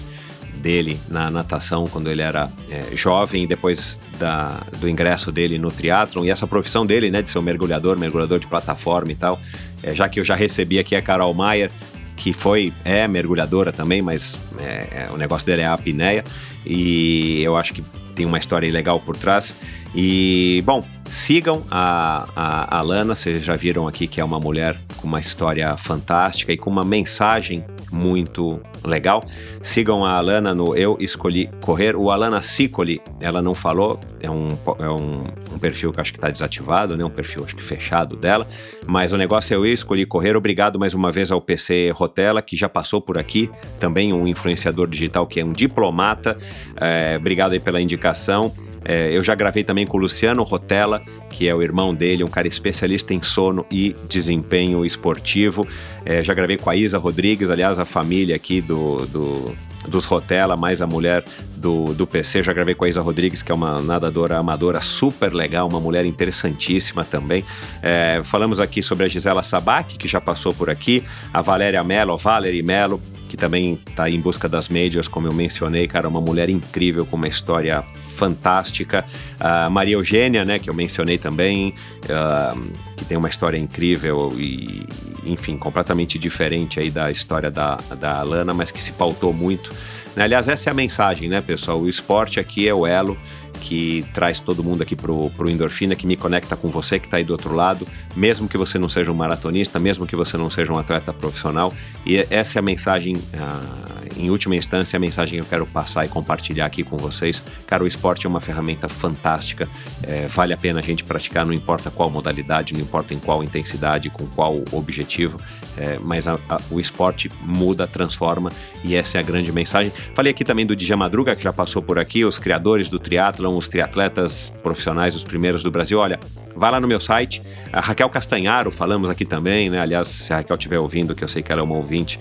dele 0.61 0.99
na 1.09 1.31
natação 1.31 1.85
quando 1.87 2.09
ele 2.09 2.21
era 2.21 2.49
é, 2.69 2.95
jovem, 2.95 3.47
depois 3.47 3.99
da, 4.19 4.61
do 4.79 4.87
ingresso 4.87 5.31
dele 5.31 5.57
no 5.57 5.71
triatlon 5.71 6.23
e 6.23 6.29
essa 6.29 6.45
profissão 6.45 6.85
dele, 6.85 7.09
né, 7.09 7.21
de 7.21 7.29
ser 7.29 7.39
um 7.39 7.41
mergulhador, 7.41 7.97
mergulhador 7.97 8.39
de 8.39 8.47
plataforma 8.47 9.11
e 9.11 9.15
tal. 9.15 9.39
É, 9.81 9.93
já 9.95 10.07
que 10.07 10.19
eu 10.19 10.23
já 10.23 10.35
recebi 10.35 10.77
aqui 10.77 10.95
a 10.95 11.01
Carol 11.01 11.33
Maier, 11.33 11.71
que 12.15 12.31
foi, 12.31 12.71
é 12.85 13.07
mergulhadora 13.07 13.71
também, 13.71 14.01
mas 14.01 14.39
é, 14.59 15.05
é, 15.07 15.11
o 15.11 15.17
negócio 15.17 15.45
dele 15.45 15.63
é 15.63 15.65
a 15.65 15.73
apneia 15.73 16.23
e 16.63 17.41
eu 17.41 17.57
acho 17.57 17.73
que 17.73 17.83
tem 18.11 18.25
uma 18.25 18.37
história 18.37 18.71
legal 18.71 18.99
por 18.99 19.15
trás. 19.15 19.55
E, 19.95 20.63
bom, 20.65 20.83
sigam 21.09 21.63
a, 21.69 22.27
a, 22.35 22.77
a 22.77 22.81
Lana, 22.81 23.15
vocês 23.15 23.43
já 23.43 23.55
viram 23.55 23.87
aqui 23.87 24.07
que 24.07 24.21
é 24.21 24.23
uma 24.23 24.39
mulher 24.39 24.79
com 24.97 25.07
uma 25.07 25.19
história 25.19 25.75
fantástica 25.77 26.53
e 26.53 26.57
com 26.57 26.69
uma 26.69 26.85
mensagem 26.85 27.65
muito 27.91 28.61
legal. 28.83 29.23
Sigam 29.63 30.05
a 30.05 30.13
Alana 30.13 30.53
no 30.53 30.75
Eu 30.75 30.97
Escolhi 30.99 31.49
Correr. 31.61 31.95
O 31.95 32.11
Alana 32.11 32.41
Sicoli, 32.41 33.01
ela 33.19 33.41
não 33.41 33.53
falou, 33.53 33.99
é 34.19 34.29
um, 34.29 34.49
é 34.79 34.89
um, 34.89 35.23
um 35.53 35.59
perfil 35.59 35.91
que 35.91 36.01
acho 36.01 36.11
que 36.11 36.17
está 36.17 36.29
desativado, 36.29 36.97
né? 36.97 37.03
um 37.03 37.09
perfil 37.09 37.43
acho 37.43 37.55
que 37.55 37.63
fechado 37.63 38.15
dela, 38.15 38.47
mas 38.85 39.13
o 39.13 39.17
negócio 39.17 39.53
é 39.53 39.57
Eu 39.57 39.65
Escolhi 39.65 40.05
Correr. 40.05 40.35
Obrigado 40.35 40.79
mais 40.79 40.93
uma 40.93 41.11
vez 41.11 41.31
ao 41.31 41.41
PC 41.41 41.91
Rotella, 41.91 42.41
que 42.41 42.55
já 42.55 42.69
passou 42.69 43.01
por 43.01 43.17
aqui, 43.17 43.49
também 43.79 44.13
um 44.13 44.27
influenciador 44.27 44.87
digital 44.87 45.27
que 45.27 45.39
é 45.39 45.45
um 45.45 45.51
diplomata. 45.51 46.37
É, 46.75 47.17
obrigado 47.17 47.53
aí 47.53 47.59
pela 47.59 47.81
indicação. 47.81 48.53
É, 48.83 49.15
eu 49.15 49.23
já 49.23 49.35
gravei 49.35 49.63
também 49.63 49.85
com 49.85 49.97
o 49.97 49.99
Luciano 49.99 50.43
Rotella, 50.43 51.01
que 51.29 51.47
é 51.47 51.55
o 51.55 51.61
irmão 51.61 51.93
dele, 51.93 52.23
um 52.23 52.27
cara 52.27 52.47
especialista 52.47 53.13
em 53.13 53.21
sono 53.21 53.65
e 53.71 53.95
desempenho 54.07 54.85
esportivo. 54.85 55.67
É, 56.05 56.23
já 56.23 56.33
gravei 56.33 56.57
com 56.57 56.69
a 56.69 56.75
Isa 56.75 56.97
Rodrigues, 56.97 57.49
aliás, 57.49 57.79
a 57.79 57.85
família 57.85 58.35
aqui 58.35 58.61
do, 58.61 59.05
do 59.05 59.55
dos 59.87 60.05
Rotella, 60.05 60.55
mais 60.55 60.81
a 60.81 60.87
mulher 60.87 61.23
do, 61.55 61.85
do 61.93 62.05
PC. 62.05 62.43
Já 62.43 62.53
gravei 62.53 62.75
com 62.75 62.85
a 62.85 62.89
Isa 62.89 63.01
Rodrigues, 63.01 63.41
que 63.41 63.51
é 63.51 63.55
uma 63.55 63.81
nadadora 63.81 64.37
amadora 64.37 64.81
super 64.81 65.33
legal, 65.33 65.67
uma 65.67 65.79
mulher 65.79 66.05
interessantíssima 66.05 67.03
também. 67.03 67.43
É, 67.81 68.21
falamos 68.23 68.59
aqui 68.59 68.83
sobre 68.83 69.05
a 69.05 69.07
Gisela 69.07 69.43
Sabac, 69.43 69.97
que 69.97 70.07
já 70.07 70.21
passou 70.21 70.53
por 70.53 70.69
aqui, 70.69 71.03
a 71.33 71.41
Valéria 71.41 71.83
Mello, 71.83 72.17
Valerie 72.17 72.61
Mello, 72.61 73.01
que 73.31 73.37
também 73.37 73.79
está 73.87 74.09
em 74.09 74.19
busca 74.19 74.49
das 74.49 74.67
majors, 74.67 75.07
como 75.07 75.25
eu 75.25 75.33
mencionei, 75.33 75.87
cara, 75.87 76.05
uma 76.05 76.19
mulher 76.19 76.49
incrível 76.49 77.05
com 77.05 77.15
uma 77.15 77.29
história 77.29 77.81
fantástica. 78.17 79.05
A 79.39 79.69
Maria 79.69 79.93
Eugênia, 79.93 80.43
né, 80.43 80.59
que 80.59 80.69
eu 80.69 80.73
mencionei 80.73 81.17
também, 81.17 81.73
uh, 82.03 82.61
que 82.97 83.05
tem 83.05 83.15
uma 83.15 83.29
história 83.29 83.57
incrível 83.57 84.33
e, 84.35 84.85
enfim, 85.23 85.57
completamente 85.57 86.19
diferente 86.19 86.77
aí 86.77 86.91
da 86.91 87.09
história 87.09 87.49
da, 87.49 87.77
da 87.97 88.19
Alana, 88.19 88.53
mas 88.53 88.69
que 88.69 88.83
se 88.83 88.91
pautou 88.91 89.31
muito. 89.31 89.71
Aliás, 90.17 90.49
essa 90.49 90.69
é 90.69 90.71
a 90.71 90.73
mensagem, 90.73 91.29
né, 91.29 91.39
pessoal? 91.39 91.79
O 91.79 91.87
esporte 91.87 92.37
aqui 92.37 92.67
é 92.67 92.73
o 92.73 92.85
elo 92.85 93.17
que 93.61 94.03
traz 94.13 94.39
todo 94.39 94.63
mundo 94.63 94.81
aqui 94.81 94.95
pro, 94.95 95.29
pro 95.29 95.49
Endorfina, 95.49 95.95
que 95.95 96.07
me 96.07 96.17
conecta 96.17 96.55
com 96.55 96.69
você 96.69 96.99
que 96.99 97.05
está 97.05 97.17
aí 97.17 97.23
do 97.23 97.31
outro 97.31 97.53
lado, 97.53 97.87
mesmo 98.15 98.47
que 98.47 98.57
você 98.57 98.77
não 98.79 98.89
seja 98.89 99.11
um 99.11 99.15
maratonista, 99.15 99.79
mesmo 99.79 100.05
que 100.05 100.15
você 100.15 100.35
não 100.35 100.49
seja 100.49 100.73
um 100.73 100.77
atleta 100.77 101.13
profissional. 101.13 101.73
E 102.05 102.17
essa 102.29 102.57
é 102.57 102.59
a 102.59 102.63
mensagem, 102.63 103.15
ah, 103.37 104.01
em 104.17 104.29
última 104.29 104.55
instância, 104.55 104.97
a 104.97 104.99
mensagem 104.99 105.39
que 105.39 105.45
eu 105.45 105.49
quero 105.49 105.65
passar 105.65 106.05
e 106.05 106.09
compartilhar 106.09 106.65
aqui 106.65 106.83
com 106.83 106.97
vocês. 106.97 107.41
Cara, 107.67 107.83
o 107.83 107.87
esporte 107.87 108.25
é 108.25 108.29
uma 108.29 108.41
ferramenta 108.41 108.87
fantástica, 108.87 109.69
é, 110.03 110.27
vale 110.27 110.53
a 110.53 110.57
pena 110.57 110.79
a 110.79 110.83
gente 110.83 111.03
praticar, 111.03 111.45
não 111.45 111.53
importa 111.53 111.91
qual 111.91 112.09
modalidade, 112.09 112.73
não 112.73 112.81
importa 112.81 113.13
em 113.13 113.19
qual 113.19 113.43
intensidade, 113.43 114.09
com 114.09 114.25
qual 114.25 114.63
objetivo, 114.71 115.39
é, 115.77 115.99
mas 115.99 116.27
a, 116.27 116.39
a, 116.49 116.59
o 116.71 116.79
esporte 116.79 117.31
muda, 117.43 117.87
transforma 117.87 118.51
e 118.83 118.95
essa 118.95 119.17
é 119.17 119.21
a 119.21 119.23
grande 119.23 119.51
mensagem. 119.51 119.91
Falei 120.15 120.31
aqui 120.31 120.43
também 120.43 120.65
do 120.65 120.75
Dija 120.75 120.97
Madruga, 120.97 121.35
que 121.35 121.43
já 121.43 121.53
passou 121.53 121.81
por 121.81 121.99
aqui, 121.99 122.25
os 122.25 122.37
criadores 122.37 122.87
do 122.87 122.99
triatlon, 122.99 123.50
os 123.57 123.67
triatletas 123.67 124.51
profissionais, 124.61 125.15
os 125.15 125.23
primeiros 125.23 125.63
do 125.63 125.71
Brasil. 125.71 125.99
Olha, 125.99 126.19
vai 126.55 126.71
lá 126.71 126.79
no 126.79 126.87
meu 126.87 126.99
site. 126.99 127.41
A 127.71 127.79
Raquel 127.79 128.09
Castanharo, 128.09 128.71
falamos 128.71 129.09
aqui 129.09 129.25
também, 129.25 129.69
né? 129.69 129.79
Aliás, 129.79 130.07
se 130.07 130.33
a 130.33 130.37
Raquel 130.37 130.55
estiver 130.55 130.79
ouvindo, 130.79 131.15
que 131.15 131.23
eu 131.23 131.27
sei 131.27 131.41
que 131.41 131.51
ela 131.51 131.61
é 131.61 131.63
uma 131.63 131.75
ouvinte. 131.75 132.19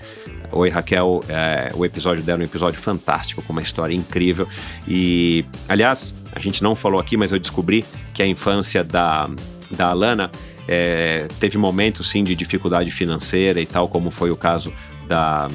Oi, 0.51 0.69
Raquel. 0.69 1.23
É, 1.29 1.71
o 1.75 1.85
episódio 1.85 2.23
dela 2.23 2.39
é 2.39 2.43
um 2.43 2.45
episódio 2.45 2.79
fantástico, 2.79 3.41
com 3.41 3.53
uma 3.53 3.61
história 3.61 3.95
incrível. 3.95 4.47
E, 4.87 5.45
aliás, 5.67 6.13
a 6.33 6.39
gente 6.39 6.61
não 6.61 6.75
falou 6.75 6.99
aqui, 6.99 7.15
mas 7.15 7.31
eu 7.31 7.39
descobri 7.39 7.85
que 8.13 8.21
a 8.21 8.27
infância 8.27 8.83
da, 8.83 9.29
da 9.69 9.87
Alana 9.87 10.31
é, 10.67 11.27
teve 11.39 11.57
momentos, 11.57 12.09
sim, 12.09 12.23
de 12.23 12.35
dificuldade 12.35 12.91
financeira 12.91 13.61
e 13.61 13.65
tal, 13.65 13.87
como 13.87 14.11
foi 14.11 14.31
o 14.31 14.35
caso 14.35 14.71
da 15.07 15.49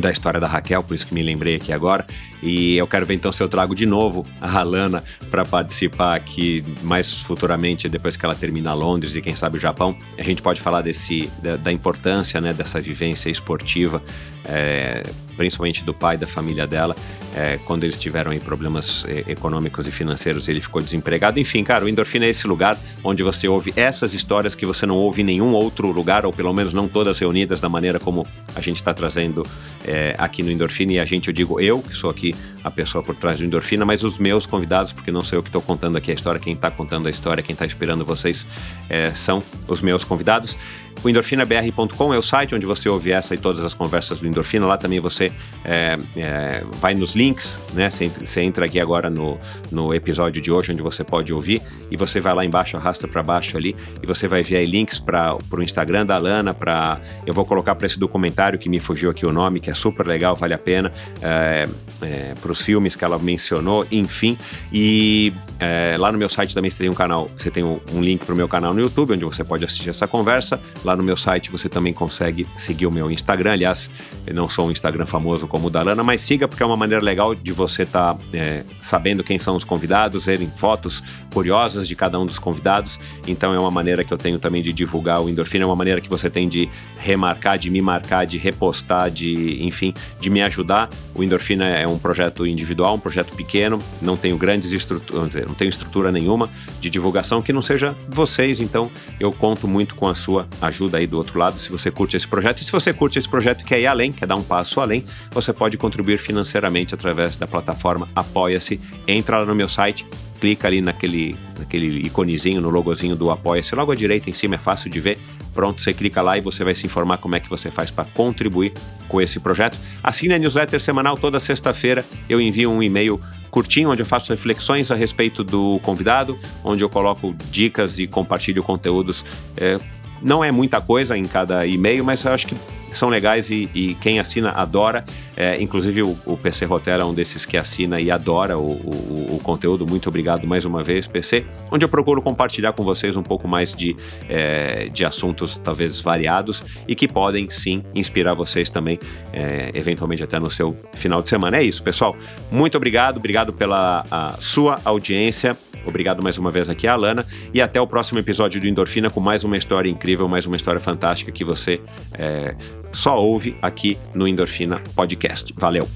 da 0.00 0.10
história 0.10 0.40
da 0.40 0.46
Raquel, 0.46 0.82
por 0.82 0.94
isso 0.94 1.06
que 1.06 1.14
me 1.14 1.22
lembrei 1.22 1.56
aqui 1.56 1.72
agora. 1.72 2.06
E 2.42 2.76
eu 2.76 2.86
quero 2.86 3.04
ver 3.04 3.14
então 3.14 3.30
se 3.30 3.42
eu 3.42 3.48
trago 3.48 3.74
de 3.74 3.84
novo 3.84 4.26
a 4.40 4.58
Alana 4.58 5.04
para 5.30 5.44
participar 5.44 6.14
aqui 6.14 6.64
mais 6.82 7.12
futuramente, 7.12 7.88
depois 7.88 8.16
que 8.16 8.24
ela 8.24 8.34
termina 8.34 8.72
Londres 8.72 9.14
e 9.14 9.20
quem 9.20 9.36
sabe 9.36 9.58
o 9.58 9.60
Japão. 9.60 9.96
A 10.18 10.22
gente 10.22 10.42
pode 10.42 10.60
falar 10.60 10.82
desse, 10.82 11.30
da, 11.42 11.56
da 11.56 11.72
importância 11.72 12.40
né, 12.40 12.52
dessa 12.52 12.80
vivência 12.80 13.28
esportiva, 13.30 14.02
é, 14.44 15.02
principalmente 15.36 15.84
do 15.84 15.94
pai 15.94 16.16
da 16.16 16.26
família 16.26 16.66
dela, 16.66 16.96
é, 17.34 17.58
quando 17.64 17.84
eles 17.84 17.96
tiveram 17.96 18.30
aí 18.30 18.40
problemas 18.40 19.04
é, 19.06 19.30
econômicos 19.30 19.86
e 19.86 19.90
financeiros, 19.90 20.48
ele 20.48 20.60
ficou 20.60 20.82
desempregado. 20.82 21.38
Enfim, 21.38 21.62
cara, 21.62 21.84
o 21.84 21.88
Endorfina 21.88 22.26
é 22.26 22.30
esse 22.30 22.46
lugar 22.46 22.76
onde 23.04 23.22
você 23.22 23.46
ouve 23.46 23.72
essas 23.76 24.14
histórias 24.14 24.54
que 24.54 24.66
você 24.66 24.84
não 24.84 24.96
ouve 24.96 25.22
em 25.22 25.24
nenhum 25.24 25.52
outro 25.52 25.90
lugar, 25.90 26.26
ou 26.26 26.32
pelo 26.32 26.52
menos 26.52 26.74
não 26.74 26.88
todas 26.88 27.18
reunidas 27.18 27.60
da 27.60 27.68
maneira 27.68 28.00
como 28.00 28.26
a 28.54 28.60
gente 28.60 28.76
está 28.76 28.92
trazendo 28.92 29.44
é, 29.84 30.14
aqui 30.18 30.42
no 30.42 30.50
Endorfina. 30.50 30.92
E 30.94 30.98
a 30.98 31.04
gente, 31.04 31.28
eu 31.28 31.34
digo 31.34 31.60
eu, 31.60 31.80
que 31.82 31.94
sou 31.94 32.10
aqui 32.10 32.34
a 32.62 32.70
pessoa 32.70 33.02
por 33.02 33.14
trás 33.14 33.38
do 33.38 33.44
Endorfina, 33.44 33.84
mas 33.84 34.02
os 34.02 34.18
meus 34.18 34.46
convidados, 34.46 34.92
porque 34.92 35.10
não 35.10 35.22
sou 35.22 35.38
eu 35.38 35.42
que 35.42 35.48
estou 35.48 35.62
contando 35.62 35.96
aqui 35.96 36.10
a 36.10 36.14
história, 36.14 36.40
quem 36.40 36.54
está 36.54 36.70
contando 36.70 37.06
a 37.06 37.10
história, 37.10 37.42
quem 37.42 37.52
está 37.52 37.64
esperando 37.64 38.04
vocês 38.04 38.46
é, 38.88 39.10
são 39.10 39.42
os 39.66 39.80
meus 39.80 40.04
convidados. 40.04 40.56
O 41.02 41.08
endorfinabr.com 41.08 42.12
é 42.12 42.18
o 42.18 42.22
site 42.22 42.54
onde 42.54 42.66
você 42.66 42.88
ouve 42.88 43.10
essa 43.10 43.34
e 43.34 43.38
todas 43.38 43.64
as 43.64 43.72
conversas 43.72 44.20
do 44.20 44.28
Endorfina. 44.28 44.66
Lá 44.66 44.76
também 44.76 45.00
você 45.00 45.32
é, 45.64 45.98
é, 46.14 46.62
vai 46.78 46.94
nos 46.94 47.14
links, 47.14 47.58
né? 47.72 47.88
Você, 47.90 48.42
entra 48.42 48.66
aqui 48.66 48.78
agora 48.78 49.08
no, 49.08 49.38
no 49.70 49.94
episódio 49.94 50.42
de 50.42 50.52
hoje, 50.52 50.72
onde 50.72 50.82
você 50.82 51.02
pode 51.02 51.32
ouvir, 51.32 51.62
e 51.90 51.96
você 51.96 52.20
vai 52.20 52.34
lá 52.34 52.44
embaixo, 52.44 52.76
arrasta 52.76 53.08
para 53.08 53.22
baixo 53.22 53.56
ali, 53.56 53.74
e 54.02 54.06
você 54.06 54.28
vai 54.28 54.42
ver 54.42 54.56
aí 54.56 54.66
links 54.66 54.98
para 54.98 55.36
o 55.50 55.62
Instagram 55.62 56.04
da 56.04 56.18
Lana, 56.18 56.52
para 56.52 57.00
eu 57.26 57.32
vou 57.32 57.46
colocar 57.46 57.74
para 57.74 57.86
esse 57.86 57.98
documentário 57.98 58.58
que 58.58 58.68
me 58.68 58.78
fugiu 58.78 59.10
aqui 59.10 59.24
o 59.24 59.32
nome, 59.32 59.58
que 59.58 59.70
é 59.70 59.74
super 59.74 60.06
legal, 60.06 60.36
vale 60.36 60.52
a 60.52 60.58
pena, 60.58 60.92
é, 61.22 61.66
é 62.02 62.34
para 62.40 62.52
os 62.52 62.60
filmes 62.60 62.94
que 62.94 63.04
ela 63.04 63.18
mencionou, 63.18 63.86
enfim. 63.90 64.36
E 64.70 65.32
é, 65.58 65.96
lá 65.98 66.12
no 66.12 66.18
meu 66.18 66.28
site 66.28 66.54
também 66.54 66.70
você 66.70 66.78
tem 66.78 66.88
um 66.88 66.94
canal, 66.94 67.30
você 67.36 67.50
tem 67.50 67.64
um, 67.64 67.80
um 67.92 68.02
link 68.02 68.24
para 68.24 68.32
o 68.32 68.36
meu 68.36 68.48
canal 68.48 68.74
no 68.74 68.80
YouTube, 68.80 69.12
onde 69.14 69.24
você 69.24 69.44
pode 69.44 69.64
assistir 69.64 69.90
essa 69.90 70.06
conversa. 70.06 70.60
Lá 70.84 70.89
Lá 70.90 70.96
no 70.96 71.04
meu 71.04 71.16
site 71.16 71.52
você 71.52 71.68
também 71.68 71.92
consegue 71.92 72.48
seguir 72.56 72.84
o 72.84 72.90
meu 72.90 73.08
Instagram. 73.12 73.52
Aliás, 73.52 73.88
eu 74.26 74.34
não 74.34 74.48
sou 74.48 74.66
um 74.66 74.72
Instagram 74.72 75.06
famoso 75.06 75.46
como 75.46 75.68
o 75.68 75.70
da 75.70 75.84
Lana, 75.84 76.02
mas 76.02 76.20
siga 76.20 76.48
porque 76.48 76.64
é 76.64 76.66
uma 76.66 76.76
maneira 76.76 77.04
legal 77.04 77.32
de 77.32 77.52
você 77.52 77.84
estar 77.84 78.14
tá, 78.14 78.20
é, 78.32 78.64
sabendo 78.80 79.22
quem 79.22 79.38
são 79.38 79.54
os 79.54 79.62
convidados, 79.62 80.26
verem 80.26 80.50
fotos 80.50 81.00
curiosas 81.32 81.86
de 81.86 81.94
cada 81.94 82.18
um 82.18 82.26
dos 82.26 82.40
convidados. 82.40 82.98
Então 83.24 83.54
é 83.54 83.58
uma 83.60 83.70
maneira 83.70 84.02
que 84.02 84.12
eu 84.12 84.18
tenho 84.18 84.40
também 84.40 84.62
de 84.62 84.72
divulgar 84.72 85.22
o 85.22 85.28
Endorfina, 85.28 85.62
é 85.62 85.66
uma 85.66 85.76
maneira 85.76 86.00
que 86.00 86.08
você 86.08 86.28
tem 86.28 86.48
de 86.48 86.68
remarcar, 86.98 87.56
de 87.56 87.70
me 87.70 87.80
marcar, 87.80 88.26
de 88.26 88.36
repostar, 88.36 89.12
de, 89.12 89.64
enfim, 89.64 89.94
de 90.18 90.28
me 90.28 90.42
ajudar. 90.42 90.90
O 91.14 91.22
Endorfina 91.22 91.68
é 91.68 91.86
um 91.86 92.00
projeto 92.00 92.44
individual, 92.44 92.96
um 92.96 93.00
projeto 93.00 93.32
pequeno, 93.36 93.80
não 94.02 94.16
tenho 94.16 94.36
grandes 94.36 94.72
estruturas, 94.72 95.32
não 95.46 95.54
tenho 95.54 95.68
estrutura 95.68 96.10
nenhuma 96.10 96.50
de 96.80 96.90
divulgação 96.90 97.40
que 97.40 97.52
não 97.52 97.62
seja 97.62 97.94
vocês, 98.08 98.58
então 98.58 98.90
eu 99.20 99.30
conto 99.30 99.68
muito 99.68 99.94
com 99.94 100.08
a 100.08 100.16
sua 100.16 100.48
ajuda 100.60 100.69
ajuda 100.70 100.98
aí 100.98 101.06
do 101.06 101.18
outro 101.18 101.38
lado 101.38 101.58
se 101.58 101.70
você 101.70 101.90
curte 101.90 102.16
esse 102.16 102.26
projeto. 102.26 102.62
E 102.62 102.64
se 102.64 102.72
você 102.72 102.92
curte 102.92 103.18
esse 103.18 103.28
projeto 103.28 103.60
e 103.60 103.64
quer 103.64 103.78
ir 103.78 103.86
além, 103.86 104.10
quer 104.12 104.26
dar 104.26 104.36
um 104.36 104.42
passo 104.42 104.80
além, 104.80 105.04
você 105.30 105.52
pode 105.52 105.76
contribuir 105.76 106.18
financeiramente 106.18 106.94
através 106.94 107.36
da 107.36 107.46
plataforma 107.46 108.08
Apoia-se. 108.14 108.80
Entra 109.06 109.38
lá 109.38 109.44
no 109.44 109.54
meu 109.54 109.68
site, 109.68 110.06
clica 110.40 110.66
ali 110.66 110.80
naquele, 110.80 111.36
naquele 111.58 112.06
iconezinho, 112.06 112.60
no 112.60 112.70
logozinho 112.70 113.14
do 113.14 113.30
Apoia-se, 113.30 113.74
logo 113.74 113.92
à 113.92 113.94
direita 113.94 114.30
em 114.30 114.32
cima, 114.32 114.54
é 114.54 114.58
fácil 114.58 114.90
de 114.90 114.98
ver. 114.98 115.18
Pronto, 115.52 115.82
você 115.82 115.92
clica 115.92 116.22
lá 116.22 116.38
e 116.38 116.40
você 116.40 116.64
vai 116.64 116.74
se 116.74 116.86
informar 116.86 117.18
como 117.18 117.36
é 117.36 117.40
que 117.40 117.50
você 117.50 117.70
faz 117.70 117.90
para 117.90 118.04
contribuir 118.04 118.72
com 119.08 119.20
esse 119.20 119.38
projeto. 119.38 119.76
Assine 120.02 120.34
a 120.34 120.38
newsletter 120.38 120.80
semanal 120.80 121.16
toda 121.16 121.38
sexta-feira. 121.38 122.04
Eu 122.28 122.40
envio 122.40 122.70
um 122.70 122.82
e-mail 122.82 123.20
curtinho, 123.50 123.90
onde 123.90 124.00
eu 124.00 124.06
faço 124.06 124.32
reflexões 124.32 124.90
a 124.90 124.94
respeito 124.94 125.42
do 125.42 125.80
convidado, 125.82 126.38
onde 126.64 126.82
eu 126.84 126.88
coloco 126.88 127.34
dicas 127.50 127.98
e 127.98 128.06
compartilho 128.06 128.62
conteúdos 128.62 129.24
é, 129.56 129.78
não 130.22 130.42
é 130.42 130.50
muita 130.50 130.80
coisa 130.80 131.16
em 131.16 131.24
cada 131.24 131.66
e-mail, 131.66 132.04
mas 132.04 132.24
eu 132.24 132.32
acho 132.32 132.46
que 132.46 132.56
são 132.92 133.08
legais 133.08 133.50
e, 133.50 133.68
e 133.74 133.94
quem 134.00 134.18
assina 134.18 134.50
adora. 134.50 135.04
É, 135.36 135.60
inclusive 135.60 136.02
o, 136.02 136.18
o, 136.26 136.36
PC 136.36 136.66
Hotel 136.66 137.00
é 137.00 137.04
um 137.04 137.14
desses 137.14 137.46
que 137.46 137.56
assina 137.56 138.00
e 138.00 138.10
adora 138.10 138.58
o, 138.58 138.72
o, 138.72 139.36
o, 139.36 139.40
conteúdo. 139.42 139.86
Muito 139.86 140.08
obrigado 140.08 140.46
mais 140.46 140.64
uma 140.64 140.82
vez, 140.82 141.06
PC. 141.06 141.46
Onde 141.70 141.84
eu 141.84 141.88
procuro 141.88 142.20
compartilhar 142.20 142.72
com 142.72 142.82
vocês 142.82 143.16
um 143.16 143.22
pouco 143.22 143.48
mais 143.48 143.74
de, 143.74 143.96
é, 144.28 144.88
de 144.88 145.04
assuntos 145.04 145.56
talvez 145.56 146.00
variados 146.00 146.62
e 146.86 146.94
que 146.94 147.08
podem 147.08 147.48
sim 147.48 147.82
inspirar 147.94 148.34
vocês 148.34 148.68
também, 148.68 148.98
é, 149.32 149.70
eventualmente 149.74 150.22
até 150.22 150.38
no 150.38 150.50
seu 150.50 150.76
final 150.94 151.22
de 151.22 151.28
semana. 151.28 151.58
É 151.58 151.62
isso, 151.62 151.82
pessoal. 151.82 152.14
Muito 152.50 152.76
obrigado, 152.76 153.16
obrigado 153.16 153.52
pela 153.52 154.04
sua 154.40 154.80
audiência. 154.84 155.56
Obrigado 155.86 156.22
mais 156.22 156.38
uma 156.38 156.50
vez 156.50 156.68
aqui 156.68 156.86
Alana 156.86 157.24
e 157.52 157.60
até 157.60 157.80
o 157.80 157.86
próximo 157.86 158.18
episódio 158.18 158.60
do 158.60 158.66
Endorfina 158.66 159.10
com 159.10 159.20
mais 159.20 159.44
uma 159.44 159.56
história 159.56 159.88
incrível, 159.88 160.28
mais 160.28 160.46
uma 160.46 160.56
história 160.56 160.80
fantástica 160.80 161.32
que 161.32 161.44
você 161.44 161.80
é, 162.14 162.54
só 162.92 163.18
ouve 163.18 163.56
aqui 163.60 163.98
no 164.14 164.26
Endorfina 164.26 164.80
Podcast. 164.94 165.54
Valeu! 165.56 165.88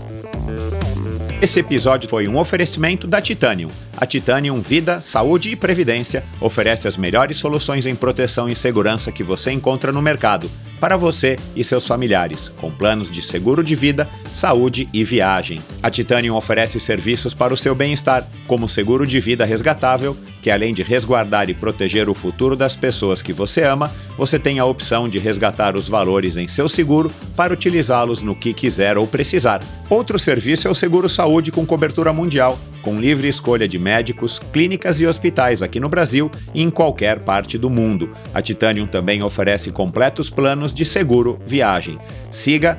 Esse 1.43 1.61
episódio 1.61 2.09
foi 2.09 2.27
um 2.27 2.39
oferecimento 2.39 3.07
da 3.07 3.21
Titanium. 3.21 3.69
A 3.97 4.07
Titanium 4.07 4.61
Vida, 4.61 5.01
Saúde 5.01 5.51
e 5.51 5.57
Previdência 5.57 6.25
oferece 6.41 6.89
as 6.89 6.97
melhores 6.97 7.37
soluções 7.37 7.87
em 7.87 7.95
proteção 7.95 8.49
e 8.49 8.57
segurança 8.57 9.13
que 9.13 9.23
você 9.23 9.51
encontra 9.51 9.93
no 9.93 10.01
mercado 10.01 10.51
para 10.81 10.97
você 10.97 11.39
e 11.55 11.65
seus 11.65 11.87
familiares, 11.87 12.49
com 12.49 12.71
planos 12.71 13.11
de 13.11 13.23
seguro 13.23 13.63
de 13.63 13.75
vida, 13.75 14.09
saúde 14.35 14.89
e 14.93 15.05
viagem. 15.05 15.63
A 15.81 15.89
Titanium 15.89 16.35
oferece 16.35 16.81
serviços 16.81 17.33
para 17.33 17.55
o 17.55 17.57
seu 17.57 17.75
bem-estar, 17.75 18.27
como 18.47 18.69
seguro 18.69 19.07
de 19.07 19.21
vida 19.21 19.45
resgatável, 19.45 20.17
que 20.43 20.51
além 20.51 20.75
de 20.75 20.83
resguardar 20.83 21.49
e 21.49 21.55
proteger 21.55 22.09
o 22.09 22.15
futuro 22.15 22.57
das 22.57 22.77
pessoas 22.77 23.23
que 23.23 23.33
você 23.33 23.63
ama, 23.63 23.91
você 24.19 24.39
tem 24.39 24.59
a 24.59 24.65
opção 24.65 25.09
de 25.09 25.19
resgatar 25.19 25.77
os 25.77 25.89
valores 25.89 26.37
em 26.37 26.49
seu 26.49 26.69
seguro 26.69 27.11
para 27.37 27.55
utilizá-los 27.55 28.23
no 28.23 28.35
que 28.35 28.53
quiser 28.53 28.99
ou 28.99 29.07
precisar. 29.07 29.61
Outro 29.89 30.19
serviço 30.19 30.67
é 30.67 30.71
o 30.71 30.75
seguro 30.75 31.09
saúde 31.09 31.53
com 31.53 31.65
cobertura 31.65 32.13
mundial 32.13 32.59
com 32.85 33.01
livre 33.01 33.27
escolha 33.27 33.67
de 33.67 33.79
médicos, 33.79 34.39
clínicas 34.53 35.01
e 35.01 35.07
hospitais 35.07 35.63
aqui 35.63 35.81
no 35.81 35.89
Brasil 35.89 36.31
e 36.53 36.63
em 36.63 36.69
qualquer 36.69 37.21
parte 37.21 37.57
do 37.57 37.71
mundo. 37.71 38.15
A 38.35 38.43
Titanium 38.43 38.87
também 38.87 39.23
oferece 39.23 39.71
completos 39.71 40.29
planos 40.29 40.73
de 40.73 40.85
seguro 40.85 41.39
viagem. 41.47 41.99
Siga 42.31 42.79